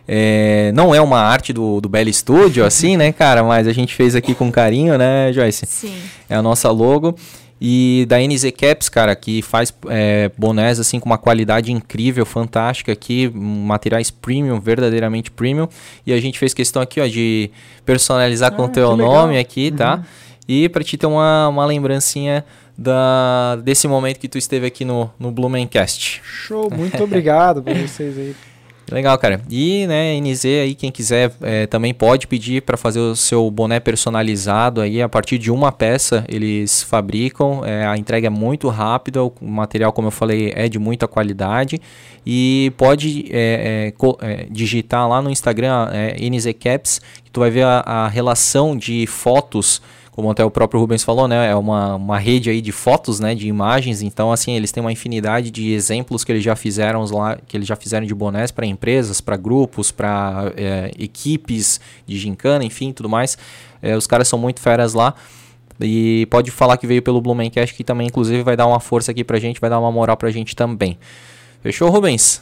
É, 0.06 0.70
não 0.74 0.94
é 0.94 1.00
uma 1.00 1.18
arte 1.18 1.52
do, 1.52 1.80
do 1.80 1.88
Bell 1.88 2.12
Studio, 2.12 2.64
assim, 2.66 2.96
né, 2.96 3.12
cara? 3.12 3.42
Mas 3.42 3.66
a 3.66 3.72
gente 3.72 3.94
fez 3.94 4.14
aqui 4.14 4.34
com 4.34 4.50
carinho, 4.50 4.96
né, 4.98 5.32
Joyce? 5.32 5.66
Sim. 5.66 5.96
É 6.28 6.34
a 6.34 6.42
nossa 6.42 6.70
logo. 6.70 7.16
E 7.60 8.04
da 8.08 8.18
NZ 8.18 8.50
Caps, 8.50 8.88
cara, 8.88 9.14
que 9.14 9.40
faz 9.40 9.72
é, 9.88 10.30
bonés 10.36 10.78
assim 10.78 11.00
com 11.00 11.06
uma 11.06 11.16
qualidade 11.16 11.72
incrível, 11.72 12.26
fantástica 12.26 12.92
aqui, 12.92 13.30
materiais 13.32 14.10
premium, 14.10 14.60
verdadeiramente 14.60 15.30
premium. 15.30 15.68
E 16.06 16.12
a 16.12 16.20
gente 16.20 16.38
fez 16.38 16.52
questão 16.52 16.82
aqui, 16.82 17.00
ó, 17.00 17.06
de 17.06 17.50
personalizar 17.86 18.52
ah, 18.52 18.54
com 18.54 18.64
o 18.64 18.68
teu 18.68 18.94
nome 18.96 19.38
aqui, 19.38 19.70
tá? 19.70 19.96
Uhum. 19.96 20.02
E 20.46 20.68
para 20.68 20.84
te 20.84 20.98
ter 20.98 21.06
uma, 21.06 21.48
uma 21.48 21.64
lembrancinha 21.64 22.44
da, 22.76 23.56
desse 23.62 23.88
momento 23.88 24.18
que 24.18 24.28
tu 24.28 24.36
esteve 24.36 24.66
aqui 24.66 24.84
no, 24.84 25.10
no 25.18 25.30
Blumencast. 25.30 26.20
Show, 26.22 26.68
muito 26.70 27.02
obrigado 27.02 27.62
por 27.62 27.74
vocês 27.74 28.18
aí. 28.18 28.36
Legal, 28.90 29.16
cara. 29.18 29.40
E, 29.50 29.86
né, 29.86 30.18
NZ 30.20 30.44
aí, 30.44 30.74
quem 30.74 30.90
quiser 30.90 31.32
é, 31.42 31.66
também 31.66 31.94
pode 31.94 32.26
pedir 32.26 32.62
para 32.62 32.76
fazer 32.76 33.00
o 33.00 33.16
seu 33.16 33.50
boné 33.50 33.80
personalizado 33.80 34.80
aí, 34.80 35.00
a 35.00 35.08
partir 35.08 35.38
de 35.38 35.50
uma 35.50 35.72
peça 35.72 36.24
eles 36.28 36.82
fabricam, 36.82 37.62
é, 37.64 37.86
a 37.86 37.96
entrega 37.96 38.26
é 38.26 38.30
muito 38.30 38.68
rápida, 38.68 39.22
o 39.22 39.32
material, 39.40 39.92
como 39.92 40.08
eu 40.08 40.12
falei, 40.12 40.52
é 40.54 40.68
de 40.68 40.78
muita 40.78 41.08
qualidade. 41.08 41.80
E 42.26 42.72
pode 42.76 43.26
é, 43.30 43.92
é, 43.92 44.26
é 44.26 44.46
digitar 44.50 45.08
lá 45.08 45.20
no 45.20 45.30
Instagram 45.30 45.88
é, 45.92 46.16
NZ 46.28 46.46
Caps, 46.58 47.00
que 47.24 47.30
tu 47.30 47.40
vai 47.40 47.50
ver 47.50 47.64
a, 47.64 47.80
a 47.80 48.08
relação 48.08 48.76
de 48.76 49.06
fotos 49.06 49.80
como 50.14 50.30
até 50.30 50.44
o 50.44 50.50
próprio 50.50 50.80
Rubens 50.80 51.02
falou, 51.02 51.26
né, 51.26 51.50
é 51.50 51.56
uma, 51.56 51.96
uma 51.96 52.18
rede 52.18 52.48
aí 52.48 52.60
de 52.60 52.70
fotos, 52.70 53.18
né, 53.18 53.34
de 53.34 53.48
imagens, 53.48 54.00
então 54.00 54.30
assim, 54.30 54.52
eles 54.52 54.70
têm 54.70 54.80
uma 54.80 54.92
infinidade 54.92 55.50
de 55.50 55.72
exemplos 55.72 56.22
que 56.22 56.30
eles 56.30 56.44
já 56.44 56.54
fizeram 56.54 57.04
lá, 57.06 57.36
que 57.48 57.56
eles 57.56 57.66
já 57.66 57.74
fizeram 57.74 58.06
de 58.06 58.14
bonés 58.14 58.52
para 58.52 58.64
empresas, 58.64 59.20
para 59.20 59.36
grupos, 59.36 59.90
para 59.90 60.52
é, 60.56 60.92
equipes 60.96 61.80
de 62.06 62.16
gincana, 62.16 62.64
enfim, 62.64 62.92
tudo 62.92 63.08
mais. 63.08 63.36
É, 63.82 63.96
os 63.96 64.06
caras 64.06 64.28
são 64.28 64.38
muito 64.38 64.60
feras 64.60 64.94
lá. 64.94 65.14
E 65.80 66.26
pode 66.30 66.52
falar 66.52 66.76
que 66.76 66.86
veio 66.86 67.02
pelo 67.02 67.20
Blumencast, 67.20 67.74
que 67.74 67.82
também, 67.82 68.06
inclusive, 68.06 68.44
vai 68.44 68.56
dar 68.56 68.66
uma 68.68 68.78
força 68.78 69.10
aqui 69.10 69.24
pra 69.24 69.40
gente, 69.40 69.60
vai 69.60 69.68
dar 69.68 69.80
uma 69.80 69.90
moral 69.90 70.16
pra 70.16 70.30
gente 70.30 70.54
também. 70.54 70.96
Fechou, 71.60 71.90
Rubens? 71.90 72.40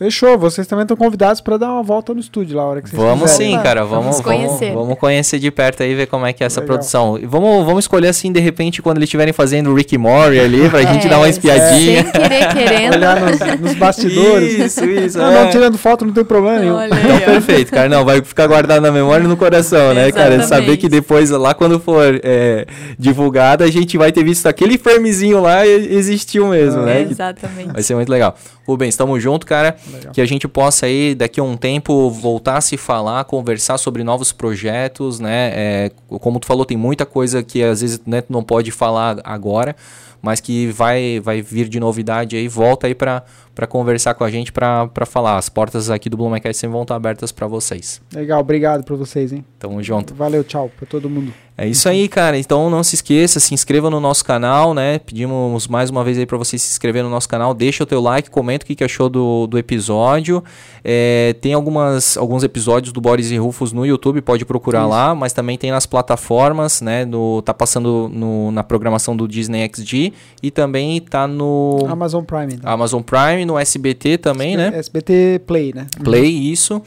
Fechou, 0.00 0.38
vocês 0.38 0.66
também 0.66 0.84
estão 0.84 0.96
convidados 0.96 1.42
para 1.42 1.58
dar 1.58 1.74
uma 1.74 1.82
volta 1.82 2.14
no 2.14 2.20
estúdio 2.20 2.56
lá, 2.56 2.62
a 2.62 2.66
hora 2.68 2.80
que 2.80 2.88
vocês 2.88 3.02
Vamos 3.02 3.32
quiserem. 3.32 3.54
sim, 3.54 3.62
cara, 3.62 3.84
vamos, 3.84 4.16
vamos, 4.16 4.20
conhecer. 4.22 4.72
Vamos, 4.72 4.98
conhecer 4.98 5.38
de 5.38 5.50
perto 5.50 5.82
aí, 5.82 5.94
ver 5.94 6.06
como 6.06 6.24
é 6.24 6.32
que 6.32 6.42
é 6.42 6.46
essa 6.46 6.58
Legal. 6.58 6.74
produção. 6.74 7.18
E 7.18 7.26
vamos, 7.26 7.66
vamos 7.66 7.84
escolher 7.84 8.08
assim, 8.08 8.32
de 8.32 8.40
repente, 8.40 8.80
quando 8.80 8.96
eles 8.96 9.08
estiverem 9.08 9.34
fazendo 9.34 9.70
o 9.70 9.74
Rick 9.74 9.98
Mori 9.98 10.40
ali, 10.40 10.66
pra 10.70 10.80
é, 10.80 10.86
gente 10.86 11.06
dar 11.06 11.18
uma 11.18 11.28
espiadinha. 11.28 12.02
Sem 12.02 12.12
querer, 12.12 12.48
querendo. 12.48 12.94
Olhar 12.94 13.20
nos, 13.20 13.60
nos 13.60 13.74
bastidores. 13.74 14.54
Isso, 14.54 14.84
isso. 14.86 15.18
Não, 15.18 15.32
é. 15.32 15.44
não, 15.44 15.50
tirando 15.50 15.76
foto 15.76 16.06
não 16.06 16.14
tem 16.14 16.24
problema 16.24 16.58
nenhum. 16.60 16.82
então, 16.82 17.20
perfeito, 17.20 17.70
cara. 17.70 17.86
Não, 17.90 18.02
vai 18.02 18.22
ficar 18.22 18.46
guardado 18.46 18.80
na 18.80 18.90
memória 18.90 19.22
e 19.22 19.28
no 19.28 19.36
coração, 19.36 19.92
né, 19.92 20.10
cara? 20.10 20.42
Saber 20.44 20.78
que 20.78 20.88
depois, 20.88 21.28
lá 21.28 21.52
quando 21.52 21.78
for 21.78 22.18
é, 22.24 22.64
divulgado, 22.98 23.64
a 23.64 23.70
gente 23.70 23.98
vai 23.98 24.10
ter 24.10 24.24
visto 24.24 24.46
aquele 24.46 24.78
framezinho 24.78 25.42
lá 25.42 25.66
existiu 25.66 26.46
mesmo, 26.46 26.80
né? 26.84 27.02
Exatamente. 27.02 27.70
Vai 27.74 27.82
ser 27.82 27.94
muito 27.94 28.08
legal. 28.08 28.34
Rubens, 28.66 28.96
tamo 28.96 29.18
junto, 29.18 29.46
cara. 29.46 29.76
Legal. 29.92 30.12
Que 30.12 30.20
a 30.20 30.26
gente 30.26 30.46
possa 30.46 30.86
aí 30.86 31.14
daqui 31.14 31.40
a 31.40 31.42
um 31.42 31.56
tempo 31.56 32.10
voltar 32.10 32.58
a 32.58 32.60
se 32.60 32.76
falar, 32.76 33.24
conversar 33.24 33.78
sobre 33.78 34.04
novos 34.04 34.32
projetos, 34.32 35.20
né? 35.20 35.50
É, 35.54 35.90
como 36.20 36.38
tu 36.38 36.46
falou, 36.46 36.64
tem 36.64 36.76
muita 36.76 37.04
coisa 37.04 37.42
que 37.42 37.62
às 37.62 37.80
vezes 37.80 38.00
né, 38.06 38.20
tu 38.20 38.32
não 38.32 38.42
pode 38.42 38.70
falar 38.70 39.20
agora, 39.24 39.74
mas 40.22 40.40
que 40.40 40.68
vai, 40.68 41.20
vai 41.20 41.42
vir 41.42 41.68
de 41.68 41.80
novidade 41.80 42.36
aí. 42.36 42.48
Volta 42.48 42.86
aí 42.86 42.94
para 42.94 43.24
conversar 43.68 44.14
com 44.14 44.24
a 44.24 44.30
gente, 44.30 44.52
para 44.52 45.06
falar. 45.06 45.36
As 45.36 45.48
portas 45.48 45.90
aqui 45.90 46.08
do 46.08 46.16
Blumencast 46.16 46.60
sempre 46.60 46.72
vão 46.72 46.82
estar 46.82 46.96
abertas 46.96 47.32
para 47.32 47.46
vocês. 47.46 48.00
Legal, 48.14 48.40
obrigado 48.40 48.84
para 48.84 48.96
vocês, 48.96 49.32
hein? 49.32 49.44
Tamo 49.58 49.82
junto. 49.82 50.14
Valeu, 50.14 50.44
tchau 50.44 50.70
para 50.76 50.86
todo 50.86 51.08
mundo. 51.08 51.32
É 51.56 51.68
isso 51.68 51.90
aí, 51.90 52.08
cara. 52.08 52.38
Então 52.38 52.70
não 52.70 52.82
se 52.82 52.94
esqueça, 52.94 53.38
se 53.38 53.52
inscreva 53.52 53.90
no 53.90 54.00
nosso 54.00 54.24
canal, 54.24 54.72
né? 54.72 54.98
Pedimos 54.98 55.68
mais 55.68 55.90
uma 55.90 56.02
vez 56.02 56.16
aí 56.16 56.24
para 56.24 56.38
você 56.38 56.56
se 56.56 56.70
inscrever 56.70 57.02
no 57.02 57.10
nosso 57.10 57.28
canal, 57.28 57.52
deixa 57.52 57.82
o 57.82 57.86
teu 57.86 58.00
like, 58.00 58.30
comenta 58.30 58.64
o 58.64 58.66
que, 58.66 58.74
que 58.74 58.82
achou 58.82 59.10
do, 59.10 59.46
do 59.46 59.58
episódio. 59.58 60.42
É, 60.82 61.34
tem 61.42 61.52
algumas, 61.52 62.16
alguns 62.16 62.42
episódios 62.42 62.94
do 62.94 63.00
Boris 63.02 63.30
e 63.30 63.36
Rufus 63.36 63.72
no 63.72 63.84
YouTube, 63.84 64.22
pode 64.22 64.46
procurar 64.46 64.80
isso. 64.80 64.88
lá, 64.88 65.14
mas 65.14 65.34
também 65.34 65.58
tem 65.58 65.70
nas 65.70 65.84
plataformas, 65.84 66.80
né? 66.80 67.04
No, 67.04 67.42
tá 67.42 67.52
passando 67.52 68.10
no, 68.10 68.50
na 68.50 68.64
programação 68.64 69.14
do 69.14 69.28
Disney 69.28 69.68
XD 69.68 70.09
e 70.42 70.50
também 70.50 71.00
tá 71.00 71.26
no 71.26 71.86
Amazon 71.88 72.24
Prime. 72.24 72.54
Né? 72.54 72.60
Amazon 72.62 73.02
Prime, 73.02 73.44
no 73.44 73.58
SBT 73.58 74.18
também, 74.18 74.54
SB, 74.54 74.70
né? 74.70 74.78
SBT 74.78 75.42
Play, 75.46 75.72
né? 75.74 75.86
Play, 76.02 76.30
isso 76.30 76.82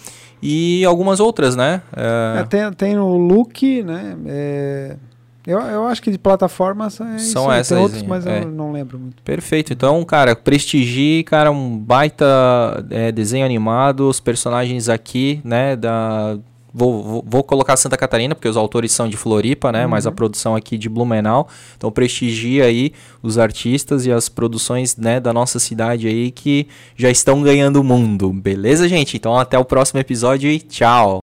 e 0.45 0.84
algumas 0.84 1.22
outras, 1.22 1.56
né? 1.56 1.82
É... 1.95 2.42
É, 2.42 2.43
tem, 2.43 2.74
tem 2.74 2.98
o 2.98 3.16
Look, 3.16 3.82
né? 3.84 4.18
É... 4.26 4.95
Eu, 5.45 5.60
eu 5.60 5.88
acho 5.88 6.02
que 6.02 6.10
de 6.10 6.18
plataformas 6.18 7.00
é 7.02 7.18
são 7.18 7.52
essas, 7.52 7.76
tem 7.76 7.77
outros, 7.77 8.03
mas 8.03 8.26
é. 8.26 8.43
eu 8.43 8.48
não 8.48 8.72
lembro 8.72 8.98
muito. 8.98 9.22
Perfeito. 9.24 9.74
Então, 9.74 10.03
cara, 10.06 10.38
prestigie, 10.38 11.22
cara, 11.24 11.52
um 11.52 11.77
baita 11.77 12.26
é, 12.90 13.11
desenho 13.11 13.45
animado, 13.45 14.08
os 14.08 14.22
personagens 14.22 14.88
aqui, 14.88 15.42
né, 15.43 15.76
da 15.76 16.38
vou, 16.74 17.03
vou, 17.03 17.26
vou, 17.26 17.43
colocar 17.43 17.77
Santa 17.77 17.95
Catarina, 17.95 18.34
porque 18.34 18.48
os 18.48 18.58
autores 18.58 18.92
são 18.92 19.08
de 19.08 19.16
Floripa, 19.16 19.72
né? 19.72 19.84
Uhum. 19.84 19.92
Mas 19.92 20.08
a 20.08 20.11
produção 20.11 20.56
aqui 20.56 20.77
de 20.77 20.90
Blumenau. 20.90 21.48
Então 21.77 21.92
prestigia 21.92 22.66
aí 22.66 22.92
os 23.22 23.38
artistas 23.38 24.06
e 24.06 24.11
as 24.11 24.27
produções 24.30 24.98
né, 24.98 25.19
da 25.19 25.32
nossa 25.32 25.60
cidade 25.60 26.08
aí 26.08 26.32
que 26.32 26.68
já 26.95 27.10
estão 27.10 27.42
ganhando 27.42 27.77
o 27.77 27.84
mundo. 27.84 28.32
Beleza, 28.34 28.88
gente? 28.88 29.18
Então 29.18 29.38
até 29.38 29.58
o 29.58 29.66
próximo 29.66 30.00
episódio 30.00 30.50
e 30.50 30.60
tchau! 30.60 31.22